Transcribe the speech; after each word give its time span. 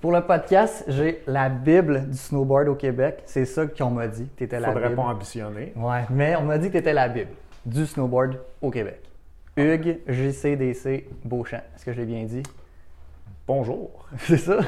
Pour 0.00 0.12
le 0.12 0.20
podcast, 0.20 0.84
j'ai 0.86 1.22
la 1.26 1.48
Bible 1.48 2.08
du 2.08 2.16
snowboard 2.16 2.68
au 2.68 2.74
Québec. 2.76 3.22
C'est 3.26 3.44
ça 3.44 3.66
qu'on 3.66 3.90
m'a 3.90 4.06
dit. 4.06 4.28
Tu 4.36 4.44
étais 4.44 4.60
la 4.60 4.68
Faudrait 4.68 4.84
Bible. 4.90 4.96
pas 4.96 5.02
ambitionner. 5.08 5.72
Ouais, 5.74 6.04
mais 6.10 6.36
on 6.36 6.42
m'a 6.42 6.56
dit 6.58 6.68
que 6.68 6.72
tu 6.72 6.78
étais 6.78 6.92
la 6.92 7.08
Bible 7.08 7.30
du 7.66 7.84
snowboard 7.84 8.38
au 8.62 8.70
Québec. 8.70 9.00
Hugues, 9.56 9.98
JCDC, 10.06 11.06
Beauchamp. 11.24 11.62
Est-ce 11.74 11.84
que 11.84 11.92
je 11.92 11.98
l'ai 12.00 12.06
bien 12.06 12.22
dit? 12.24 12.44
Bonjour. 13.46 14.06
C'est 14.18 14.36
ça? 14.36 14.58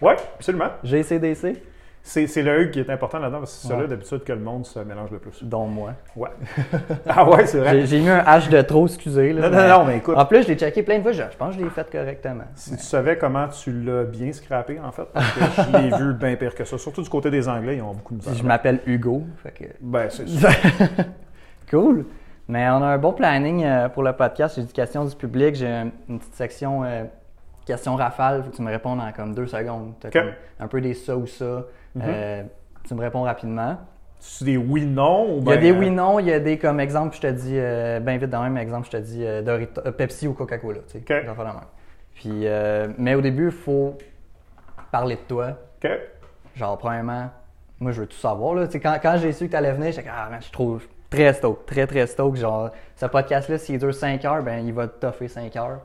Oui, 0.00 0.12
absolument. 0.36 0.70
JCDC, 0.82 1.60
C'est 2.04 2.26
c'est 2.26 2.42
le 2.42 2.60
Hugues 2.62 2.70
qui 2.72 2.80
est 2.80 2.90
important 2.90 3.20
là-dedans 3.20 3.38
parce 3.38 3.52
que 3.54 3.58
c'est 3.62 3.68
celui 3.68 3.82
Ouais. 3.82 3.88
d'habitude 3.88 4.24
que 4.24 4.32
le 4.32 4.40
monde 4.40 4.66
se 4.66 4.80
mélange 4.80 5.10
le 5.12 5.18
plus. 5.20 5.44
dont 5.44 5.66
moi. 5.66 5.92
Ouais. 6.16 6.30
ah 7.08 7.28
ouais, 7.30 7.46
c'est 7.46 7.58
vrai. 7.58 7.86
J'ai 7.86 8.00
mis 8.00 8.08
un 8.08 8.18
H 8.24 8.48
de 8.48 8.60
trop, 8.62 8.86
excusez. 8.86 9.32
Là, 9.32 9.48
Non, 9.48 9.56
non, 9.56 9.68
non, 9.78 9.84
mais 9.84 9.98
écoute. 9.98 10.16
En 10.18 10.24
plus, 10.26 10.42
je 10.42 10.48
l'ai 10.48 10.56
checké 10.56 10.82
plein 10.82 10.98
de 10.98 11.02
fois. 11.02 11.12
Je, 11.12 11.22
je 11.30 11.36
pense 11.36 11.54
que 11.54 11.60
je 11.60 11.64
l'ai 11.64 11.70
fait 11.70 11.88
correctement. 11.90 12.42
Si 12.56 12.76
tu 12.76 12.82
savais 12.82 13.16
comment 13.18 13.46
tu 13.48 13.70
l'as 13.84 14.02
bien 14.04 14.32
scrappé, 14.32 14.80
en 14.80 14.90
fait, 14.90 15.04
parce 15.14 15.32
que 15.32 15.62
je 15.62 15.76
l'ai 15.78 15.96
vu 15.96 16.14
bien 16.14 16.34
pire 16.34 16.54
que 16.56 16.64
ça. 16.64 16.76
Surtout 16.76 17.02
du 17.02 17.08
côté 17.08 17.30
des 17.30 17.48
Anglais, 17.48 17.76
ils 17.76 17.82
ont 17.82 17.92
beaucoup 17.94 18.14
de 18.14 18.18
misère. 18.18 18.34
je 18.34 18.42
m'appelle 18.42 18.80
Hugo. 18.86 19.22
Fait 19.42 19.52
que... 19.52 19.64
Ben, 19.80 20.08
c'est 20.10 20.26
ça. 20.28 20.48
cool. 21.70 22.04
Mais 22.48 22.68
on 22.70 22.82
a 22.82 22.86
un 22.86 22.98
bon 22.98 23.12
planning 23.12 23.64
euh, 23.64 23.88
pour 23.88 24.02
le 24.02 24.12
podcast. 24.12 24.56
J'ai 24.56 24.62
des 24.62 24.72
questions 24.72 25.04
du 25.04 25.14
public. 25.14 25.54
J'ai 25.54 25.68
un- 25.68 25.90
une 26.08 26.18
petite 26.18 26.34
section 26.34 26.82
euh, 26.84 27.04
questions 27.64 27.94
rafales. 27.94 28.42
Faut 28.42 28.50
que 28.50 28.56
tu 28.56 28.62
me 28.62 28.70
répondes 28.70 29.00
en 29.00 29.12
comme 29.12 29.34
deux 29.34 29.46
secondes. 29.46 29.92
Comme 30.12 30.32
un 30.58 30.66
peu 30.66 30.80
des 30.80 30.94
ça 30.94 31.16
ou 31.16 31.26
ça. 31.26 31.64
Euh, 32.00 32.42
tu 32.86 32.94
me 32.94 33.00
réponds 33.00 33.22
rapidement. 33.22 33.76
C'est 34.18 34.44
des 34.44 34.56
oui-non 34.56 35.34
ou 35.36 35.40
Il 35.40 35.48
y 35.48 35.52
a 35.52 35.56
ben, 35.56 35.60
des 35.60 35.72
euh, 35.72 35.78
oui-non, 35.78 36.18
il 36.20 36.26
y 36.26 36.32
a 36.32 36.38
des 36.38 36.56
comme 36.56 36.78
exemple, 36.78 37.16
je 37.16 37.20
te 37.20 37.26
dis, 37.26 37.54
euh, 37.58 37.98
bien 38.00 38.16
vite 38.18 38.30
dans 38.30 38.44
le 38.44 38.50
même 38.50 38.62
exemple, 38.62 38.86
je 38.86 38.92
te 38.92 38.96
dis 39.02 39.24
euh, 39.26 39.42
Dorito- 39.42 39.82
euh, 39.84 39.90
Pepsi 39.92 40.28
ou 40.28 40.32
Coca-Cola. 40.34 40.78
Tu 40.86 40.92
sais, 40.92 40.98
Ok. 40.98 41.06
des 41.24 41.28
affaires 41.28 41.44
de 41.44 41.50
même. 41.50 41.66
Puis, 42.14 42.46
euh, 42.46 42.88
mais 42.98 43.14
au 43.16 43.20
début, 43.20 43.46
il 43.46 43.50
faut 43.50 43.98
parler 44.92 45.16
de 45.16 45.20
toi. 45.22 45.52
Genre, 46.54 46.78
premièrement, 46.78 47.30
moi, 47.80 47.90
je 47.92 48.02
veux 48.02 48.06
tout 48.06 48.16
savoir. 48.16 48.54
Là. 48.54 48.66
Tu 48.66 48.72
sais, 48.74 48.80
Quand, 48.80 48.96
quand 49.02 49.16
j'ai 49.16 49.32
su 49.32 49.46
que 49.46 49.50
tu 49.50 49.56
allais 49.56 49.72
venir, 49.72 49.90
j'étais 49.92 50.08
ah, 50.08 50.28
man, 50.30 50.40
je 50.40 50.50
trouve 50.52 50.86
très 51.10 51.32
stoked, 51.32 51.66
très, 51.66 51.86
très 51.86 52.06
stoked. 52.06 52.36
Genre, 52.40 52.70
ce 52.94 53.06
podcast-là, 53.06 53.58
s'il 53.58 53.78
dure 53.78 53.92
5 53.94 54.24
heures, 54.24 54.42
ben, 54.42 54.64
il 54.64 54.72
va 54.72 54.86
te 54.86 55.00
toffer 55.00 55.26
5 55.28 55.56
heures. 55.56 55.80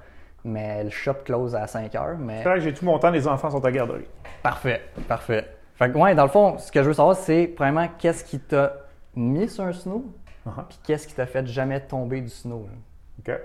Mais 0.46 0.84
le 0.84 0.90
shop 0.92 1.16
close 1.26 1.56
à 1.56 1.66
5 1.66 1.96
heures. 1.96 2.18
Mais 2.20 2.38
C'est 2.44 2.50
vrai 2.50 2.56
que 2.60 2.64
j'ai 2.66 2.74
tout 2.74 2.86
mon 2.86 3.00
temps, 3.00 3.10
les 3.10 3.28
enfants 3.28 3.50
sont 3.50 3.66
à 3.66 3.72
garderie. 3.72 4.06
parfait, 4.44 4.82
parfait. 5.08 5.46
Fait 5.78 5.92
que, 5.92 5.98
ouais, 5.98 6.16
dans 6.16 6.24
le 6.24 6.30
fond, 6.30 6.58
ce 6.58 6.72
que 6.72 6.82
je 6.82 6.88
veux 6.88 6.94
savoir, 6.94 7.16
c'est, 7.16 7.48
premièrement, 7.48 7.88
qu'est-ce 8.00 8.24
qui 8.24 8.40
t'a 8.40 8.74
mis 9.16 9.48
sur 9.50 9.64
un 9.64 9.74
snow, 9.74 10.06
Uh-huh. 10.46 10.64
puis 10.70 10.80
qu'est-ce 10.82 11.06
qui 11.08 11.14
t'a 11.14 11.26
fait 11.26 11.46
jamais 11.46 11.82
tomber 11.82 12.22
du 12.22 12.30
snow. 12.30 12.70
là? 13.26 13.34
OK. 13.36 13.40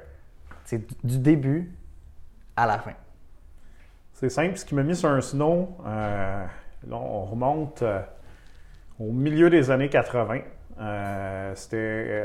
C'est 0.64 0.86
du- 1.04 1.18
début 1.18 1.72
à 2.56 2.64
la 2.64 2.78
fin. 2.78 2.92
C'est 4.12 4.28
simple. 4.28 4.56
Ce 4.56 4.64
qui 4.64 4.76
m'a 4.76 4.84
mis 4.84 4.94
sur 4.94 5.08
un 5.08 5.20
snow, 5.20 5.76
euh, 5.84 6.44
là, 6.86 6.96
on 6.96 7.24
remonte 7.24 7.82
euh, 7.82 8.00
au 9.00 9.10
milieu 9.10 9.50
des 9.50 9.68
années 9.72 9.88
80. 9.88 10.42
Euh, 10.80 11.52
C'était 11.56 12.24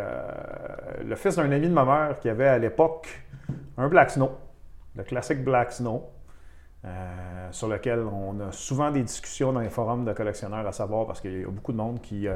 le 1.04 1.16
fils 1.16 1.38
d'un 1.38 1.52
ami 1.52 1.68
de 1.68 1.74
ma 1.74 1.84
mère 1.86 2.20
qui 2.20 2.30
avait 2.30 2.48
à 2.48 2.60
l'époque 2.60 3.08
un 3.80 3.88
Black 3.88 4.12
Snow, 4.12 4.30
le 4.96 5.04
classique 5.04 5.44
Black 5.44 5.72
Snow, 5.72 6.04
euh, 6.88 7.48
sur 7.52 7.68
lequel 7.68 8.00
on 8.00 8.40
a 8.40 8.52
souvent 8.52 8.92
des 8.92 9.04
discussions 9.04 9.52
dans 9.54 9.60
les 9.60 9.70
forums 9.70 10.06
de 10.06 10.14
collectionneurs 10.14 10.66
à 10.66 10.72
savoir 10.72 11.06
parce 11.06 11.22
qu'il 11.22 11.42
y 11.42 11.44
a 11.44 11.48
beaucoup 11.48 11.72
de 11.74 11.78
monde 11.78 12.02
qui 12.02 12.28
euh, 12.28 12.36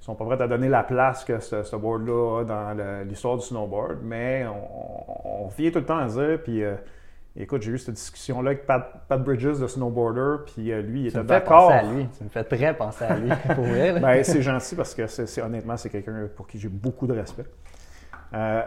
sont 0.00 0.14
pas 0.14 0.24
prêts 0.24 0.42
à 0.42 0.48
donner 0.48 0.68
la 0.68 0.82
place 0.82 1.24
que 1.24 1.38
ce, 1.40 1.62
ce 1.62 1.76
board-là 1.76 2.40
a 2.40 2.44
dans 2.44 3.04
l'histoire 3.08 3.36
du 3.36 3.44
snowboard, 3.44 3.98
mais 4.02 4.44
on, 4.46 5.42
on 5.42 5.44
revient 5.48 5.70
tout 5.72 5.78
le 5.78 5.84
temps 5.86 5.98
à 5.98 6.06
dire, 6.06 6.38
puis 6.42 6.62
euh, 6.62 6.74
écoute, 7.36 7.62
j'ai 7.62 7.72
eu 7.72 7.78
cette 7.78 7.94
discussion-là 7.94 8.50
avec 8.50 8.66
Pat, 8.66 9.02
Pat 9.08 9.22
Bridges, 9.22 9.58
de 9.60 9.66
snowboarder, 9.66 10.44
puis 10.46 10.64
lui, 10.82 11.04
il 11.06 11.12
Tu 11.12 11.18
était 11.18 11.22
d'accord. 11.24 11.68
penser 11.68 11.74
à 11.74 11.82
lui. 11.82 12.06
Tu 12.18 12.24
me 12.24 12.28
fais 12.28 12.44
très 12.44 12.76
penser 12.76 13.04
à 13.04 13.16
lui, 13.16 13.30
pour 13.54 13.64
là. 13.66 13.98
Ben, 13.98 14.22
c'est 14.24 14.42
gentil 14.42 14.74
parce 14.76 14.94
que 14.94 15.06
c'est, 15.06 15.26
c'est- 15.26 15.42
honnêtement, 15.42 15.76
c'est 15.76 15.88
quelqu'un 15.90 16.28
pour 16.36 16.46
qui 16.46 16.58
j'ai 16.58 16.68
beaucoup 16.68 17.06
de 17.06 17.14
respect. 17.14 17.44
Euh, 18.34 18.62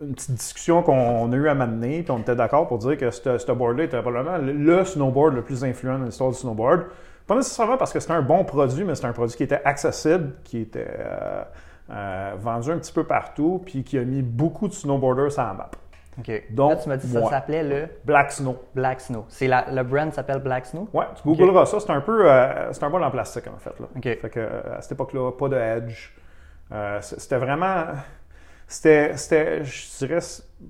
une 0.00 0.14
petite 0.14 0.34
discussion 0.34 0.82
qu'on 0.82 1.32
a 1.32 1.36
eue 1.36 1.48
à 1.48 1.54
m'amener, 1.54 2.02
puis 2.02 2.12
on 2.12 2.18
était 2.18 2.36
d'accord 2.36 2.68
pour 2.68 2.78
dire 2.78 2.96
que 2.96 3.10
ce 3.10 3.52
board-là 3.52 3.84
était 3.84 4.00
probablement 4.00 4.38
le, 4.38 4.84
snowboard 4.84 5.34
le 5.34 5.42
plus 5.42 5.64
influent 5.64 5.98
dans 5.98 6.04
l'histoire 6.04 6.30
du 6.30 6.36
snowboard. 6.36 6.84
Pas 7.26 7.36
nécessairement 7.36 7.76
parce 7.76 7.92
que 7.92 8.00
c'était 8.00 8.12
un 8.12 8.22
bon 8.22 8.44
produit, 8.44 8.84
mais 8.84 8.94
c'était 8.94 9.08
un 9.08 9.12
produit 9.12 9.36
qui 9.36 9.42
était 9.42 9.62
accessible, 9.64 10.32
qui 10.44 10.60
était 10.60 10.86
euh, 10.98 11.42
euh, 11.90 12.32
vendu 12.38 12.70
un 12.70 12.78
petit 12.78 12.92
peu 12.92 13.04
partout, 13.04 13.62
puis 13.64 13.82
qui 13.82 13.98
a 13.98 14.04
mis 14.04 14.22
beaucoup 14.22 14.68
de 14.68 14.72
snowboarders 14.72 15.32
sur 15.32 15.42
la 15.42 15.52
map. 15.54 15.70
OK. 16.18 16.42
Donc, 16.50 16.70
Là, 16.70 16.76
tu 16.76 16.88
m'as 16.88 16.96
dit 16.96 17.12
que 17.12 17.20
ça 17.20 17.28
s'appelait 17.28 17.62
le 17.62 17.88
Black 18.04 18.32
Snow. 18.32 18.56
Black 18.74 19.00
Snow. 19.00 19.24
C'est 19.28 19.48
la, 19.48 19.70
le 19.70 19.82
brand 19.82 20.12
s'appelle 20.12 20.40
Black 20.40 20.66
Snow? 20.66 20.88
Ouais, 20.92 21.06
tu 21.16 21.22
googleras 21.22 21.66
ça. 21.66 21.80
C'est 21.80 21.90
un 21.90 22.02
peu. 22.02 22.30
euh, 22.30 22.72
c'est 22.72 22.84
un 22.84 22.90
bol 22.90 23.02
en 23.02 23.10
plastique, 23.10 23.46
en 23.46 23.58
fait. 23.58 23.78
Là. 23.80 23.86
OK. 23.96 24.02
Fait 24.02 24.30
que, 24.30 24.40
à 24.76 24.82
cette 24.82 24.92
époque-là, 24.92 25.32
pas 25.32 25.48
de 25.48 25.56
edge. 25.56 26.12
Euh, 26.70 26.98
c'était 27.00 27.38
vraiment. 27.38 27.84
C'était, 28.72 29.64
je 29.64 29.98
dirais, 29.98 30.20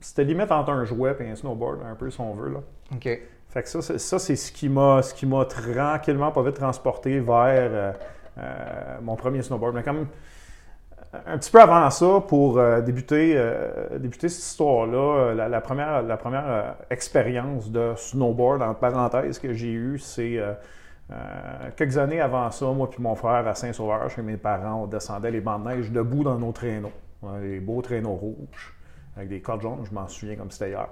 c'était 0.01 0.25
limite 0.25 0.51
entre 0.51 0.71
un 0.71 0.85
jouet 0.85 1.15
et 1.21 1.31
un 1.31 1.37
snowboard, 1.37 1.83
un 1.89 1.95
peu, 1.95 2.11
si 2.11 2.21
on 2.21 2.35
veut. 2.35 2.51
Là. 2.51 2.59
OK. 2.93 3.09
Fait 3.49 3.63
que 3.63 3.69
ça, 3.69 3.81
c'est, 3.81 3.99
ça, 3.99 4.19
c'est 4.19 4.35
ce 4.35 4.51
qui 4.51 4.69
m'a, 4.69 5.03
ce 5.03 5.15
qui 5.15 5.25
m'a 5.25 5.45
tranquillement, 5.45 6.33
pas 6.33 6.43
vite 6.43 6.55
transporté 6.55 7.21
vers 7.21 7.71
euh, 7.71 7.93
euh, 8.39 8.99
mon 9.03 9.15
premier 9.15 9.43
snowboard. 9.43 9.77
Mais 9.77 9.85
comme 9.85 10.09
un 11.27 11.39
petit 11.39 11.51
peu 11.51 11.61
avant 11.61 11.89
ça, 11.91 12.25
pour 12.27 12.59
euh, 12.59 12.81
débuter, 12.81 13.41
débuter 13.93 14.29
cette 14.29 14.47
histoire-là, 14.47 15.35
la, 15.35 15.49
la 15.49 15.61
première, 15.61 16.03
la 16.03 16.17
première 16.17 16.75
expérience 16.91 17.71
de 17.71 17.93
snowboard, 17.95 18.63
en 18.63 18.75
parenthèse, 18.75 19.39
que 19.39 19.53
j'ai 19.53 19.73
eue, 19.73 19.99
c'est 20.01 20.41
quelques 21.77 21.99
années 21.99 22.21
avant 22.21 22.51
ça, 22.51 22.67
moi 22.67 22.91
puis 22.91 23.01
mon 23.01 23.15
frère 23.15 23.47
à 23.47 23.55
Saint-Sauveur, 23.55 24.11
chez 24.11 24.23
mes 24.23 24.39
parents, 24.39 24.85
on 24.85 24.87
descendait 24.87 25.31
les 25.31 25.41
bancs 25.41 25.63
de 25.63 25.69
neige 25.69 25.93
debout 25.93 26.25
dans 26.25 26.39
nos 26.39 26.51
traîneaux. 26.51 26.91
Ouais, 27.23 27.41
les 27.41 27.61
beaux 27.61 27.81
traîneaux 27.83 28.15
rouges, 28.15 28.75
avec 29.17 29.29
des 29.29 29.41
cordes 29.41 29.63
jaunes, 29.63 29.85
je 29.89 29.95
m'en 29.95 30.09
souviens 30.09 30.37
comme 30.37 30.51
c'était 30.51 30.71
hier. 30.71 30.89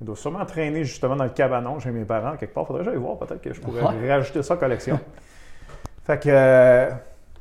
Il 0.00 0.04
doit 0.06 0.16
sûrement 0.16 0.44
traîner 0.46 0.84
justement 0.84 1.16
dans 1.16 1.24
le 1.24 1.30
cabanon 1.30 1.78
chez 1.78 1.90
mes 1.90 2.04
parents 2.04 2.36
quelque 2.36 2.54
part. 2.54 2.66
Faudrait 2.66 2.84
que 2.84 2.90
j'aille 2.90 3.00
voir, 3.00 3.18
peut-être 3.18 3.40
que 3.40 3.52
je 3.52 3.60
pourrais 3.60 3.82
Ouais. 3.82 4.08
rajouter 4.12 4.42
ça 4.42 4.54
à 4.54 4.56
collection. 4.56 4.98
fait 6.04 6.20
que, 6.22 6.28
euh, 6.28 6.90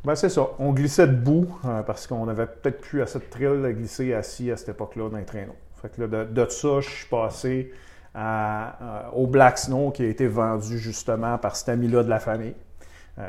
ben 0.03 0.15
c'est 0.15 0.29
ça. 0.29 0.47
On 0.59 0.71
glissait 0.71 1.07
debout 1.07 1.47
euh, 1.65 1.81
parce 1.83 2.07
qu'on 2.07 2.27
avait 2.27 2.45
peut-être 2.47 2.81
plus 2.81 3.01
assez 3.01 3.19
de 3.19 3.23
thrill 3.23 3.63
à 3.65 3.71
glisser 3.73 4.13
assis 4.13 4.51
à 4.51 4.57
cette 4.57 4.69
époque-là 4.69 5.09
dans 5.09 5.17
les 5.17 5.25
traîneaux. 5.25 5.55
Fait 5.81 5.89
que 5.89 6.01
là, 6.01 6.07
de, 6.07 6.31
de 6.31 6.49
ça, 6.49 6.79
je 6.81 6.89
suis 6.89 7.07
passé 7.07 7.71
à, 8.13 8.75
euh, 8.81 9.09
au 9.13 9.27
Black 9.27 9.57
Snow 9.57 9.89
qui 9.91 10.03
a 10.03 10.07
été 10.07 10.27
vendu 10.27 10.77
justement 10.77 11.37
par 11.39 11.55
cet 11.55 11.69
ami-là 11.69 12.03
de 12.03 12.09
la 12.09 12.19
famille, 12.19 12.55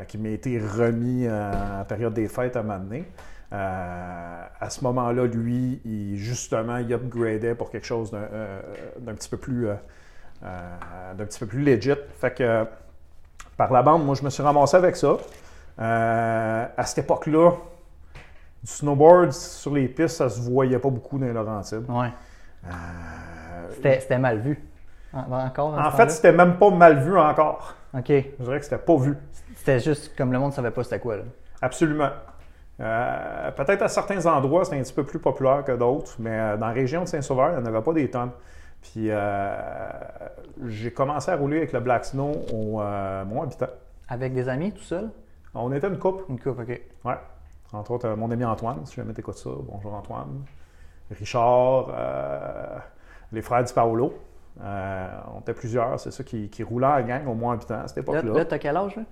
qui 0.07 0.17
m'a 0.17 0.29
été 0.29 0.59
remis 0.59 1.27
en 1.29 1.83
période 1.85 2.13
des 2.13 2.27
fêtes 2.27 2.55
à 2.55 2.63
m'amener. 2.63 3.03
Euh, 3.53 4.43
à 4.59 4.69
ce 4.69 4.83
moment-là, 4.83 5.25
lui, 5.25 5.79
il, 5.85 6.17
justement, 6.17 6.77
il 6.77 6.91
upgradait 6.93 7.53
pour 7.55 7.69
quelque 7.69 7.85
chose 7.85 8.09
d'un 8.11 8.17
euh, 8.17 8.61
d'un 8.99 9.13
petit 9.13 9.29
peu 9.29 9.37
plus 9.37 9.67
euh, 9.67 9.75
d'un 11.15 11.25
petit 11.25 11.39
peu 11.39 11.45
plus 11.45 11.63
legit. 11.63 11.93
Fait 12.19 12.33
que 12.33 12.65
par 13.55 13.71
la 13.71 13.83
bande, 13.83 14.05
moi, 14.05 14.15
je 14.15 14.23
me 14.23 14.29
suis 14.29 14.41
ramassé 14.41 14.77
avec 14.77 14.95
ça. 14.95 15.17
À 15.77 16.85
cette 16.85 16.99
époque-là, 17.05 17.51
du 18.63 18.71
snowboard 18.71 19.31
sur 19.33 19.73
les 19.73 19.87
pistes, 19.87 20.17
ça 20.17 20.29
se 20.29 20.39
voyait 20.41 20.79
pas 20.79 20.89
beaucoup 20.89 21.19
dans 21.19 21.25
les 21.25 21.33
Laurentides. 21.33 21.85
Ouais. 21.89 22.09
C'était 23.81 24.17
mal 24.17 24.39
vu. 24.39 24.59
En- 25.13 25.31
Encore? 25.31 25.77
en 25.77 25.91
fait, 25.91 26.09
c'était 26.09 26.31
même 26.31 26.57
pas 26.57 26.71
mal 26.71 26.97
vu 26.99 27.17
encore. 27.17 27.75
OK. 27.93 28.07
Je 28.07 28.43
dirais 28.43 28.57
que 28.57 28.63
c'était 28.65 28.77
pas 28.79 28.97
vu. 28.97 29.15
C'était 29.57 29.79
juste 29.79 30.15
comme 30.17 30.31
le 30.31 30.39
monde 30.39 30.53
savait 30.53 30.71
pas 30.71 30.83
c'était 30.83 30.99
quoi, 30.99 31.17
là. 31.17 31.23
Absolument. 31.61 32.09
Euh, 32.79 33.51
Peut-être 33.51 33.83
à 33.83 33.87
certains 33.87 34.25
endroits, 34.25 34.65
c'est 34.65 34.77
un 34.77 34.81
petit 34.81 34.93
peu 34.93 35.03
plus 35.03 35.19
populaire 35.19 35.63
que 35.63 35.71
d'autres, 35.73 36.15
mais 36.19 36.31
euh, 36.37 36.57
dans 36.57 36.67
la 36.67 36.73
région 36.73 37.03
de 37.03 37.07
Saint-Sauveur, 37.07 37.51
il 37.51 37.57
n'y 37.57 37.61
en 37.61 37.65
avait 37.65 37.81
pas 37.83 37.93
des 37.93 38.09
tonnes. 38.09 38.31
Puis 38.81 39.09
euh, 39.09 39.55
j'ai 40.65 40.91
commencé 40.91 41.31
à 41.31 41.35
rouler 41.35 41.57
avec 41.57 41.71
le 41.71 41.79
Black 41.79 42.05
Snow 42.05 42.31
au 42.53 42.81
euh, 42.81 43.23
Mont 43.25 43.43
Habitant. 43.43 43.67
Avec 44.09 44.33
des 44.33 44.49
amis, 44.49 44.71
tout 44.71 44.81
seul? 44.83 45.09
On 45.53 45.71
était 45.71 45.87
une 45.87 45.99
couple. 45.99 46.23
Une 46.29 46.39
coupe, 46.39 46.59
OK. 46.59 46.81
Ouais. 47.05 47.13
Entre 47.71 47.91
autres, 47.91 48.09
mon 48.15 48.29
ami 48.31 48.43
Antoine, 48.43 48.85
si 48.85 48.95
jamais 48.95 49.13
t'écoutes 49.13 49.37
ça. 49.37 49.49
Bonjour 49.71 49.93
Antoine. 49.93 50.43
Richard, 51.11 51.87
les 53.31 53.41
frères 53.41 53.63
Di 53.63 53.73
Paolo. 53.73 54.13
On 54.59 55.39
était 55.41 55.53
plusieurs, 55.53 55.99
c'est 55.99 56.11
ça, 56.11 56.23
qui, 56.23 56.49
qui 56.49 56.63
roulaient 56.63 56.87
en 56.87 57.01
gang 57.01 57.27
au 57.27 57.33
Mont 57.35 57.51
Habitant 57.51 57.81
à 57.83 57.87
cette 57.87 57.97
Là, 57.97 58.01
époque-là. 58.19 58.33
là 58.39 58.45
t'as 58.45 58.57
quel 58.59 58.77
âge, 58.77 58.95
là? 58.95 59.03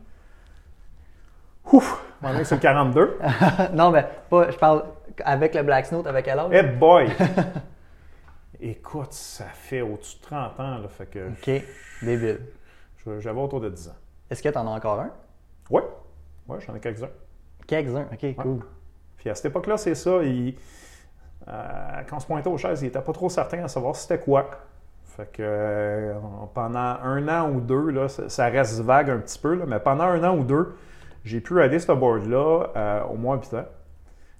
Ouf! 1.71 2.03
On 2.23 2.35
est 2.37 2.43
sur 2.43 2.55
le 2.57 2.61
42. 2.61 3.19
non, 3.73 3.91
mais 3.91 4.05
pas, 4.29 4.51
je 4.51 4.57
parle 4.57 4.83
avec 5.23 5.55
le 5.55 5.63
Black 5.63 5.85
Snow, 5.87 6.01
t'avais 6.03 6.23
quel 6.23 6.39
âge? 6.39 6.49
Eh 6.51 6.63
boy! 6.63 7.09
Écoute, 8.59 9.13
ça 9.13 9.45
fait 9.45 9.81
au-dessus 9.81 10.17
de 10.19 10.23
30 10.23 10.59
ans, 10.59 10.77
là, 10.79 10.87
fait 10.87 11.07
que 11.07 11.29
OK. 11.29 11.63
Débile. 12.03 12.41
j'avais 13.19 13.39
autour 13.41 13.59
de 13.59 13.69
10 13.69 13.89
ans. 13.89 13.95
Est-ce 14.29 14.43
que 14.43 14.49
t'en 14.49 14.67
as 14.67 14.69
encore 14.71 14.99
un? 14.99 15.09
Ouais, 15.69 15.83
ouais, 16.47 16.57
j'en 16.65 16.75
ai 16.75 16.79
quelques-uns. 16.79 17.09
Quelques-uns. 17.65 18.05
OK, 18.11 18.35
cool. 18.35 18.59
Puis 19.17 19.29
à 19.29 19.35
cette 19.35 19.45
époque-là, 19.45 19.77
c'est 19.77 19.95
ça. 19.95 20.21
il- 20.23 20.55
euh, 21.47 22.01
quand 22.07 22.17
on 22.17 22.19
se 22.19 22.27
pointait 22.27 22.49
aux 22.49 22.57
chaises, 22.57 22.81
il 22.81 22.85
n'était 22.85 23.01
pas 23.01 23.13
trop 23.13 23.29
certain 23.29 23.63
à 23.63 23.67
savoir 23.67 23.95
c'était 23.95 24.19
quoi. 24.19 24.47
Fait 25.05 25.23
Fait 25.25 25.31
que 25.37 25.43
euh, 25.43 26.13
pendant 26.53 26.79
un 27.03 27.27
an 27.29 27.49
ou 27.49 27.61
deux, 27.61 27.89
là, 27.89 28.07
ça, 28.09 28.29
ça 28.29 28.45
reste 28.47 28.79
vague 28.81 29.09
un 29.09 29.17
petit 29.17 29.39
peu, 29.39 29.55
là, 29.55 29.65
mais 29.67 29.79
pendant 29.79 30.03
un 30.03 30.23
an 30.23 30.37
ou 30.37 30.43
deux, 30.43 30.75
j'ai 31.23 31.41
pu 31.41 31.53
rider 31.53 31.79
ce 31.79 31.91
board-là 31.91 32.67
euh, 32.75 33.03
au 33.03 33.15
moins 33.15 33.37
8 33.37 33.53
ans. 33.55 33.65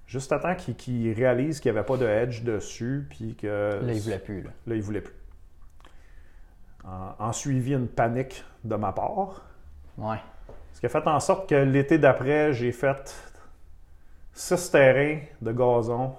Juste 0.06 0.32
à 0.32 0.38
temps 0.38 0.54
qu'il 0.54 1.12
réalise 1.12 1.60
qu'il 1.60 1.72
n'y 1.72 1.78
avait 1.78 1.86
pas 1.86 1.96
de 1.96 2.06
edge 2.06 2.42
dessus, 2.42 3.06
puis 3.08 3.34
que 3.34 3.80
Là, 3.82 3.92
il 3.92 4.00
voulait 4.00 4.18
plus. 4.18 4.42
Là. 4.42 4.50
là, 4.66 4.74
il 4.74 4.82
voulait 4.82 5.00
plus. 5.00 5.14
En, 6.84 7.14
en 7.18 7.32
suivi 7.32 7.72
une 7.72 7.88
panique 7.88 8.44
de 8.64 8.74
ma 8.74 8.92
part. 8.92 9.42
Ouais. 9.96 10.18
Ce 10.72 10.80
qui 10.80 10.86
a 10.86 10.88
fait 10.88 11.06
en 11.06 11.20
sorte 11.20 11.48
que 11.48 11.54
l'été 11.54 11.98
d'après, 11.98 12.52
j'ai 12.52 12.72
fait 12.72 13.14
six 14.32 14.70
terrains 14.70 15.20
de 15.40 15.52
gazon 15.52 16.14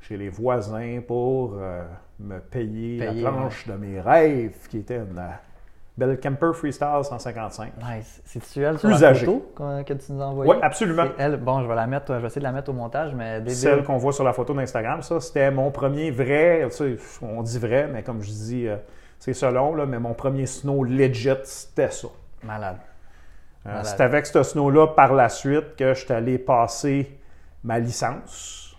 chez 0.00 0.16
les 0.16 0.28
voisins 0.28 1.00
pour 1.06 1.54
euh, 1.56 1.84
me 2.20 2.38
payer, 2.38 2.98
Payer, 2.98 3.22
la 3.22 3.30
planche 3.30 3.66
de 3.66 3.74
mes 3.74 4.00
rêves, 4.00 4.68
qui 4.68 4.78
était 4.78 4.98
une 4.98 5.14
belle 5.96 6.18
Camper 6.20 6.52
Freestyle 6.54 7.00
155. 7.02 7.72
Nice. 7.78 8.22
C'est-tu 8.24 8.62
elle 8.62 8.78
sur 8.78 8.88
Plus 8.88 9.00
la 9.00 9.08
âgée. 9.08 9.26
photo 9.26 9.52
que 9.56 9.92
tu 9.92 10.12
nous 10.12 10.22
as 10.22 10.26
envoyée? 10.26 10.50
Oui, 10.52 10.58
absolument. 10.62 11.04
Elle, 11.18 11.36
bon, 11.36 11.62
je 11.62 11.68
vais 11.68 11.74
la 11.74 11.86
mettre, 11.86 12.14
je 12.14 12.18
vais 12.20 12.26
essayer 12.26 12.40
de 12.40 12.46
la 12.46 12.52
mettre 12.52 12.70
au 12.70 12.74
montage, 12.74 13.14
mais. 13.14 13.46
Celle 13.50 13.84
qu'on 13.84 13.98
voit 13.98 14.12
sur 14.12 14.24
la 14.24 14.32
photo 14.32 14.54
d'Instagram, 14.54 15.02
ça, 15.02 15.20
c'était 15.20 15.50
mon 15.50 15.70
premier 15.70 16.10
vrai, 16.10 16.66
tu 16.70 16.76
sais, 16.76 16.96
on 17.22 17.42
dit 17.42 17.58
vrai, 17.58 17.88
mais 17.92 18.02
comme 18.02 18.22
je 18.22 18.30
dis, 18.30 18.66
euh, 18.68 18.76
c'est 19.18 19.34
selon, 19.34 19.74
là, 19.74 19.86
mais 19.86 19.98
mon 19.98 20.14
premier 20.14 20.46
snow 20.46 20.82
legit, 20.84 21.30
c'était 21.44 21.90
ça. 21.90 22.08
Malade. 22.42 22.78
Euh, 23.66 23.68
Malade. 23.68 23.84
c'est 23.86 24.00
avec 24.00 24.26
ce 24.26 24.42
snow-là 24.42 24.88
par 24.88 25.12
la 25.14 25.28
suite 25.28 25.76
que 25.76 25.94
je 25.94 26.04
suis 26.04 26.12
allé 26.12 26.38
passer 26.38 27.18
ma 27.62 27.78
licence. 27.78 28.76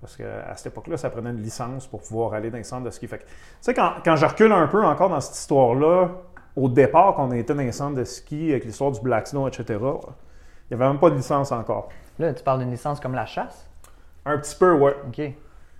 Parce 0.00 0.16
qu'à 0.16 0.54
cette 0.54 0.66
époque-là, 0.72 0.96
ça 0.98 1.10
prenait 1.10 1.30
une 1.30 1.42
licence 1.42 1.86
pour 1.88 2.00
pouvoir 2.02 2.34
aller 2.34 2.50
dans 2.50 2.58
les 2.58 2.62
centres 2.64 2.84
de 2.84 2.90
ski. 2.90 3.08
Fait 3.08 3.18
que, 3.18 3.24
tu 3.24 3.30
sais, 3.62 3.74
quand, 3.74 3.94
quand 4.04 4.14
je 4.14 4.26
recule 4.26 4.52
un 4.52 4.68
peu 4.68 4.84
encore 4.84 5.08
dans 5.08 5.18
cette 5.20 5.34
histoire-là, 5.36 6.10
au 6.56 6.68
départ, 6.68 7.14
quand 7.14 7.28
on 7.28 7.32
était 7.32 7.54
dans 7.54 7.60
les 7.62 7.72
centres 7.72 7.96
de 7.96 8.04
ski 8.04 8.50
avec 8.50 8.64
l'histoire 8.64 8.90
du 8.90 9.00
Black 9.00 9.26
Snow, 9.28 9.46
etc., 9.46 9.64
il 9.68 10.76
n'y 10.76 10.82
avait 10.82 10.90
même 10.90 10.98
pas 10.98 11.10
de 11.10 11.14
licence 11.16 11.52
encore. 11.52 11.88
Là, 12.18 12.32
tu 12.32 12.42
parles 12.42 12.60
d'une 12.60 12.70
licence 12.70 12.98
comme 12.98 13.14
la 13.14 13.26
chasse? 13.26 13.68
Un 14.24 14.38
petit 14.38 14.56
peu, 14.56 14.72
ouais. 14.72 14.94
OK. 15.06 15.20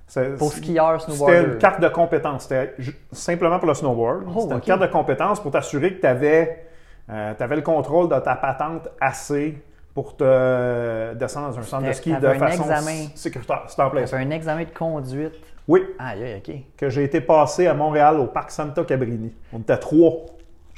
C'est- 0.06 0.36
Pour 0.36 0.52
c'est- 0.52 0.58
skieur, 0.58 1.00
C'était 1.00 1.14
snowboarder. 1.16 1.52
une 1.54 1.58
carte 1.58 1.80
de 1.80 1.88
compétence. 1.88 2.42
C'était 2.44 2.74
simplement 3.10 3.58
pour 3.58 3.66
le 3.68 3.74
snowboard. 3.74 4.24
Oh, 4.32 4.40
C'était 4.42 4.54
une 4.54 4.60
carte 4.60 4.82
de 4.82 4.86
compétence 4.86 5.40
pour 5.40 5.50
t'assurer 5.50 5.94
que 5.94 6.00
tu 6.00 6.06
avais, 6.06 6.66
le 7.08 7.60
contrôle 7.62 8.08
de 8.08 8.18
ta 8.20 8.36
patente 8.36 8.88
assez 9.00 9.60
pour 9.94 10.14
te 10.16 11.14
descendre 11.14 11.48
dans 11.50 11.58
un 11.58 11.62
centre 11.62 11.86
de 11.88 11.92
ski 11.92 12.14
de 12.14 12.28
façon 12.34 12.62
examen. 12.64 13.06
sécuritaire. 13.14 13.64
C'était 13.66 13.82
en 13.82 13.90
fait 13.90 14.14
un 14.14 14.30
examen 14.30 14.64
de 14.64 14.70
conduite. 14.78 15.32
Oui, 15.66 15.82
Aïe, 15.98 16.22
aïe, 16.22 16.42
OK. 16.46 16.54
que 16.76 16.88
j'ai 16.88 17.02
été 17.02 17.20
passé 17.20 17.66
à 17.66 17.74
Montréal 17.74 18.20
au 18.20 18.26
parc 18.26 18.52
Santa 18.52 18.84
Cabrini. 18.84 19.34
On 19.52 19.58
était 19.58 19.76
trois. 19.78 20.12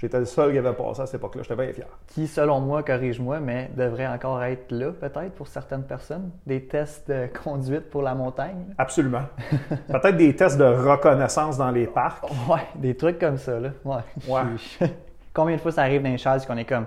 J'étais 0.01 0.21
le 0.21 0.27
seul 0.27 0.53
qui 0.53 0.59
avait 0.59 0.73
passé 0.75 1.03
à 1.03 1.07
cette 1.07 1.17
époque-là. 1.17 1.43
J'étais 1.43 1.61
bien 1.61 1.73
fier. 1.73 1.87
Qui, 2.07 2.29
selon 2.29 2.61
moi, 2.61 2.85
corrige-moi, 2.85 3.41
mais 3.41 3.69
devrait 3.77 4.07
encore 4.07 4.41
être 4.45 4.71
là, 4.71 4.93
peut-être, 4.93 5.33
pour 5.35 5.49
certaines 5.49 5.83
personnes. 5.83 6.31
Des 6.47 6.65
tests 6.67 7.11
de 7.11 7.27
conduite 7.45 7.91
pour 7.91 8.03
la 8.03 8.15
montagne. 8.15 8.65
Absolument. 8.79 9.25
Peut-être 9.89 10.17
des 10.17 10.37
tests 10.37 10.57
de 10.57 10.65
reconnaissance 10.65 11.59
dans 11.59 11.73
les 11.73 11.89
parcs. 11.89 12.25
Ouais, 12.49 12.61
des 12.77 12.97
trucs 12.97 13.19
comme 13.19 13.39
ça, 13.39 13.59
là. 13.59 13.71
Ouais. 13.85 14.03
Combien 15.35 15.57
de 15.57 15.61
fois 15.61 15.73
ça 15.73 15.83
arrive 15.83 16.03
dans 16.03 16.11
les 16.11 16.19
chaises 16.19 16.47
qu'on 16.47 16.57
est 16.57 16.65
comme. 16.65 16.87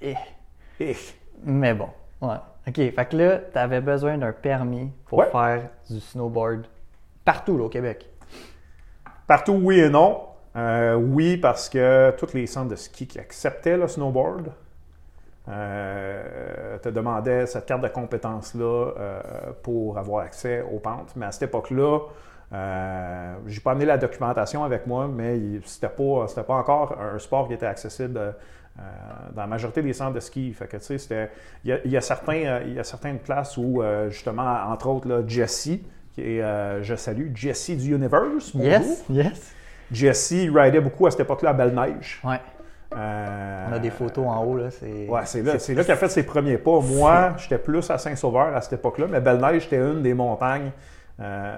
Eh. 0.00 0.14
Et 0.80 0.96
Mais 1.44 1.74
bon. 1.74 1.88
Ouais. 2.22 2.36
OK. 2.68 2.74
Fait 2.74 3.08
que 3.10 3.16
là, 3.18 3.38
tu 3.52 3.58
avais 3.58 3.80
besoin 3.82 4.16
d'un 4.16 4.32
permis 4.32 4.90
pour 5.06 5.18
Ouais. 5.18 5.30
faire 5.30 5.68
du 5.90 6.00
snowboard 6.00 6.66
partout, 7.24 7.58
là, 7.58 7.64
au 7.64 7.68
Québec. 7.68 8.08
Partout, 9.26 9.58
oui 9.62 9.80
et 9.80 9.90
non. 9.90 10.20
Euh, 10.56 10.94
oui, 10.94 11.36
parce 11.36 11.68
que 11.68 12.12
tous 12.16 12.32
les 12.32 12.46
centres 12.46 12.70
de 12.70 12.76
ski 12.76 13.06
qui 13.06 13.18
acceptaient 13.18 13.76
le 13.76 13.88
snowboard 13.88 14.52
euh, 15.48 16.78
te 16.78 16.88
demandaient 16.88 17.46
cette 17.46 17.66
carte 17.66 17.82
de 17.82 17.88
compétence-là 17.88 18.92
euh, 18.98 19.20
pour 19.62 19.98
avoir 19.98 20.24
accès 20.24 20.62
aux 20.62 20.78
pentes. 20.78 21.12
Mais 21.14 21.26
à 21.26 21.32
cette 21.32 21.44
époque-là, 21.44 22.00
j'ai 23.46 23.60
pas 23.60 23.72
amené 23.72 23.84
la 23.84 23.98
documentation 23.98 24.64
avec 24.64 24.86
moi, 24.86 25.08
mais 25.08 25.38
c'était 25.64 25.88
pas, 25.88 26.26
pas 26.42 26.54
encore 26.54 26.96
un 27.00 27.18
sport 27.18 27.48
qui 27.48 27.54
était 27.54 27.66
accessible 27.66 28.34
dans 29.34 29.42
la 29.42 29.46
majorité 29.46 29.82
des 29.82 29.92
centres 29.92 30.14
de 30.14 30.20
ski. 30.20 30.54
Fait 30.54 30.68
que, 30.68 30.76
il 31.64 31.70
y 31.70 31.72
a, 31.72 31.78
il 31.84 31.90
y 31.90 31.96
a 31.96 32.00
certains, 32.00 32.60
il 32.64 32.74
y 32.74 32.78
a 32.78 32.84
certaines 32.84 33.18
places 33.18 33.56
où, 33.58 33.82
justement, 34.08 34.70
entre 34.70 34.88
autres, 34.88 35.24
Jesse, 35.26 35.80
qui 36.14 36.38
je 36.38 36.94
salue, 36.96 37.34
Jesse 37.34 37.70
du 37.70 37.94
Universe. 37.94 38.54
Yes, 38.54 39.04
yes. 39.10 39.55
Jesse, 39.92 40.30
il 40.32 40.58
ridait 40.58 40.80
beaucoup 40.80 41.06
à 41.06 41.10
cette 41.10 41.20
époque-là 41.20 41.50
à 41.50 41.52
Belle-Neige. 41.52 42.20
Ouais. 42.24 42.40
Euh, 42.96 43.66
On 43.68 43.72
a 43.72 43.78
des 43.78 43.90
photos 43.90 44.24
en 44.26 44.44
haut, 44.44 44.56
là. 44.56 44.70
C'est 44.70 45.08
Ouais, 45.08 45.20
c'est 45.24 45.42
là, 45.42 45.58
c'est 45.58 45.74
là 45.74 45.82
qu'il 45.82 45.92
a 45.92 45.96
fait 45.96 46.08
ses 46.08 46.22
premiers 46.24 46.56
pas. 46.58 46.80
Moi, 46.80 47.34
j'étais 47.38 47.58
plus 47.58 47.90
à 47.90 47.98
Saint-Sauveur 47.98 48.54
à 48.56 48.60
cette 48.60 48.74
époque-là, 48.74 49.06
mais 49.10 49.20
Belle-Neige, 49.20 49.64
c'était 49.64 49.76
une 49.78 50.02
des 50.02 50.14
montagnes 50.14 50.70
euh, 51.20 51.56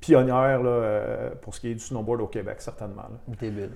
pionnières 0.00 0.62
là, 0.62 0.68
euh, 0.70 1.30
pour 1.40 1.54
ce 1.54 1.60
qui 1.60 1.70
est 1.70 1.74
du 1.74 1.80
snowboard 1.80 2.20
au 2.20 2.26
Québec, 2.26 2.56
certainement. 2.58 3.02
là. 3.28 3.34
débile. 3.40 3.70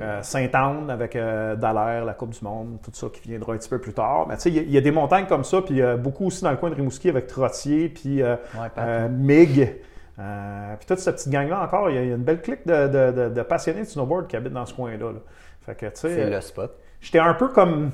Euh, 0.00 0.20
Sainte-Anne 0.20 0.90
avec 0.90 1.12
Dallaire, 1.14 2.04
la 2.04 2.14
Coupe 2.14 2.30
du 2.30 2.42
Monde, 2.44 2.78
tout 2.82 2.90
ça 2.92 3.06
qui 3.12 3.28
viendra 3.28 3.52
un 3.52 3.56
petit 3.56 3.68
peu 3.68 3.78
plus 3.78 3.92
tard. 3.92 4.26
Mais 4.28 4.34
tu 4.36 4.42
sais, 4.42 4.50
il 4.50 4.56
y 4.56 4.58
a- 4.58 4.62
il 4.62 4.70
y, 4.72 4.78
a 4.78 4.80
des 4.80 4.90
montagnes 4.90 5.26
comme 5.26 5.44
ça, 5.44 5.62
puis 5.62 5.80
beaucoup 5.98 6.26
aussi 6.26 6.42
dans 6.42 6.50
le 6.50 6.56
coin 6.56 6.70
de 6.70 6.74
Rimouski 6.74 7.08
avec 7.08 7.28
Trottier, 7.28 7.88
puis 7.90 8.20
Ouais, 8.22 9.08
MIG. 9.08 9.76
Euh, 10.18 10.74
puis 10.78 10.86
toute 10.86 10.98
cette 10.98 11.16
petite 11.16 11.28
gang-là 11.30 11.62
encore, 11.62 11.90
il 11.90 11.96
y, 11.96 11.98
a 11.98 12.02
il 12.02 12.08
y 12.08 12.12
a 12.12 12.14
une 12.16 12.22
belle 12.24 12.40
clique 12.40 12.66
de, 12.66 12.86
de- 12.88 13.12
de- 13.12 13.28
de 13.34 13.42
passionnés 13.42 13.80
de 13.82 13.86
snowboard 13.86 14.26
qui 14.28 14.36
habitent 14.36 14.52
dans 14.54 14.64
ce 14.66 14.72
coin-là. 14.74 15.12
là. 15.12 15.18
Fait 15.60 15.74
que, 15.74 15.86
tu 15.86 15.92
sais, 15.96 16.08
c'est 16.14 16.22
euh, 16.22 16.30
le 16.36 16.40
spot. 16.40 16.72
j'étais 17.00 17.18
un 17.18 17.34
peu 17.34 17.48
comme. 17.48 17.90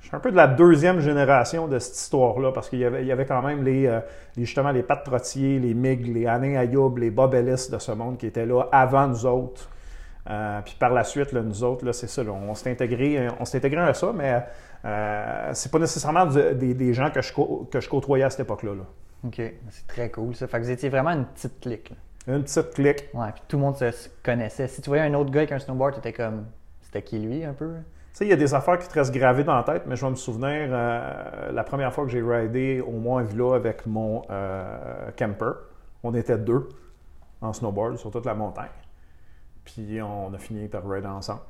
Je 0.00 0.08
suis 0.08 0.16
un 0.16 0.20
peu 0.20 0.30
de 0.30 0.36
la 0.36 0.46
deuxième 0.46 1.00
génération 1.00 1.66
de 1.66 1.78
cette 1.78 1.96
histoire-là, 1.96 2.52
parce 2.52 2.68
qu'il 2.68 2.78
y 2.80 2.84
avait, 2.84 3.00
il 3.00 3.06
y 3.06 3.12
avait 3.12 3.24
quand 3.24 3.40
même 3.40 3.62
les, 3.64 3.86
euh, 3.86 4.00
les- 4.36 4.44
justement 4.44 4.70
les 4.70 4.82
Pat 4.82 5.02
Trottier, 5.02 5.58
les 5.58 5.72
MIG, 5.72 6.12
les 6.12 6.26
Alain 6.26 6.56
Ayoub, 6.56 6.98
les 6.98 7.10
Bob 7.10 7.34
Ellis 7.34 7.68
de 7.72 7.78
ce 7.78 7.92
monde 7.92 8.18
qui 8.18 8.26
étaient 8.26 8.44
là 8.44 8.64
avant 8.70 9.06
nous 9.08 9.24
autres. 9.24 9.70
Euh, 10.28 10.60
puis 10.62 10.76
par 10.78 10.90
la 10.92 11.04
suite, 11.04 11.32
là, 11.32 11.40
nous 11.40 11.64
autres, 11.64 11.86
là, 11.86 11.92
c'est 11.94 12.06
ça, 12.06 12.22
là, 12.22 12.32
on 12.32 12.54
s'est 12.54 12.70
intégré, 12.70 13.28
on 13.40 13.44
s'est 13.46 13.58
intégré 13.58 13.80
à 13.80 13.94
ça, 13.94 14.12
mais 14.14 14.42
euh, 14.84 15.50
c'est 15.54 15.70
pas 15.72 15.78
nécessairement 15.78 16.26
du- 16.26 16.54
des, 16.54 16.74
des 16.74 16.92
gens 16.92 17.10
que 17.10 17.22
je, 17.22 17.32
que 17.70 17.80
je 17.80 17.88
côtoyais 17.88 18.24
à 18.24 18.30
cette 18.30 18.40
époque-là. 18.40 18.72
là. 18.74 18.84
OK. 19.24 19.40
C'est 19.70 19.86
très 19.86 20.10
cool, 20.10 20.34
ça. 20.34 20.46
Fait 20.46 20.58
que 20.58 20.64
vous 20.64 20.70
étiez 20.70 20.88
vraiment 20.88 21.10
une 21.10 21.24
petite 21.26 21.60
clique, 21.60 21.90
là. 21.90 21.96
Une 22.26 22.42
petite 22.42 22.70
clique. 22.70 23.08
Ouais, 23.12 23.32
puis 23.32 23.42
tout 23.46 23.56
le 23.56 23.62
monde 23.62 23.76
se 23.76 23.90
se 23.90 24.08
connaissait. 24.22 24.66
Si 24.66 24.80
tu 24.80 24.88
voyais 24.88 25.04
un 25.04 25.14
autre 25.14 25.30
gars 25.30 25.40
avec 25.40 25.52
un 25.52 25.58
snowboard, 25.58 25.96
t'étais 25.96 26.12
comme. 26.12 26.46
C'était 26.80 27.02
qui 27.02 27.18
lui, 27.18 27.44
un 27.44 27.52
peu? 27.52 27.74
Tu 28.14 28.18
sais, 28.18 28.26
il 28.26 28.30
y 28.30 28.32
a 28.32 28.36
des 28.36 28.54
affaires 28.54 28.78
qui 28.78 28.88
te 28.88 28.94
restent 28.94 29.12
gravées 29.12 29.44
dans 29.44 29.56
la 29.56 29.64
tête, 29.64 29.82
mais 29.86 29.96
je 29.96 30.04
vais 30.04 30.10
me 30.10 30.16
souvenir 30.16 30.68
euh, 30.70 31.52
la 31.52 31.64
première 31.64 31.92
fois 31.92 32.04
que 32.04 32.10
j'ai 32.10 32.22
ridé 32.22 32.80
au 32.80 32.92
Mont-Avila 32.92 33.56
avec 33.56 33.86
mon 33.86 34.22
euh, 34.30 35.10
camper. 35.18 35.52
On 36.02 36.14
était 36.14 36.38
deux 36.38 36.68
en 37.40 37.52
snowboard 37.52 37.98
sur 37.98 38.10
toute 38.10 38.24
la 38.24 38.34
montagne. 38.34 38.68
Puis 39.64 40.00
on 40.00 40.32
a 40.32 40.38
fini 40.38 40.68
par 40.68 40.88
rider 40.88 41.08
ensemble. 41.08 41.40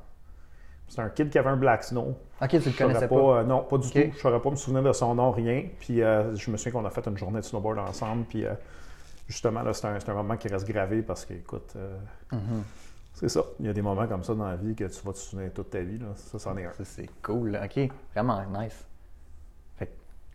C'est 0.87 1.01
un 1.01 1.09
kid 1.09 1.29
qui 1.29 1.37
avait 1.39 1.49
un 1.49 1.57
black 1.57 1.83
snow. 1.83 2.15
Ok, 2.41 2.49
tu 2.49 2.57
le 2.57 2.77
connaissais 2.77 3.07
pas, 3.07 3.15
pas. 3.15 3.39
euh, 3.39 3.43
non, 3.43 3.63
pas 3.63 3.77
du 3.77 3.89
tout. 3.89 3.97
Je 3.97 4.05
ne 4.05 4.11
saurais 4.11 4.39
pas 4.39 4.49
me 4.51 4.55
souvenir 4.55 4.83
de 4.83 4.93
son 4.93 5.15
nom, 5.15 5.31
rien. 5.31 5.63
Puis 5.79 6.01
euh, 6.01 6.35
je 6.35 6.51
me 6.51 6.57
souviens 6.57 6.79
qu'on 6.79 6.85
a 6.85 6.89
fait 6.89 7.05
une 7.07 7.17
journée 7.17 7.39
de 7.39 7.45
snowboard 7.45 7.79
ensemble. 7.79 8.25
Puis 8.25 8.45
euh, 8.45 8.53
justement, 9.27 9.61
là, 9.63 9.73
c'est 9.73 9.87
un, 9.87 10.13
moment 10.13 10.37
qui 10.37 10.47
reste 10.47 10.67
gravé 10.67 11.01
parce 11.01 11.25
que, 11.25 11.33
écoute, 11.33 11.75
Mhm. 12.31 12.63
c'est 13.13 13.29
ça. 13.29 13.41
Il 13.59 13.65
y 13.65 13.69
a 13.69 13.73
des 13.73 13.81
moments 13.81 14.05
comme 14.07 14.23
ça 14.23 14.35
dans 14.35 14.47
la 14.47 14.55
vie 14.57 14.75
que 14.75 14.83
tu 14.85 15.05
vas 15.05 15.13
te 15.13 15.17
souvenir 15.17 15.51
toute 15.53 15.69
ta 15.71 15.79
vie. 15.79 15.97
Là. 15.97 16.07
Ça, 16.15 16.37
c'en 16.39 16.55
est 16.57 16.65
un. 16.65 16.71
C'est 16.83 17.09
cool. 17.23 17.59
OK. 17.63 17.89
Vraiment 18.13 18.43
nice. 18.59 18.85
Fait, 19.77 19.87
que- 19.87 19.91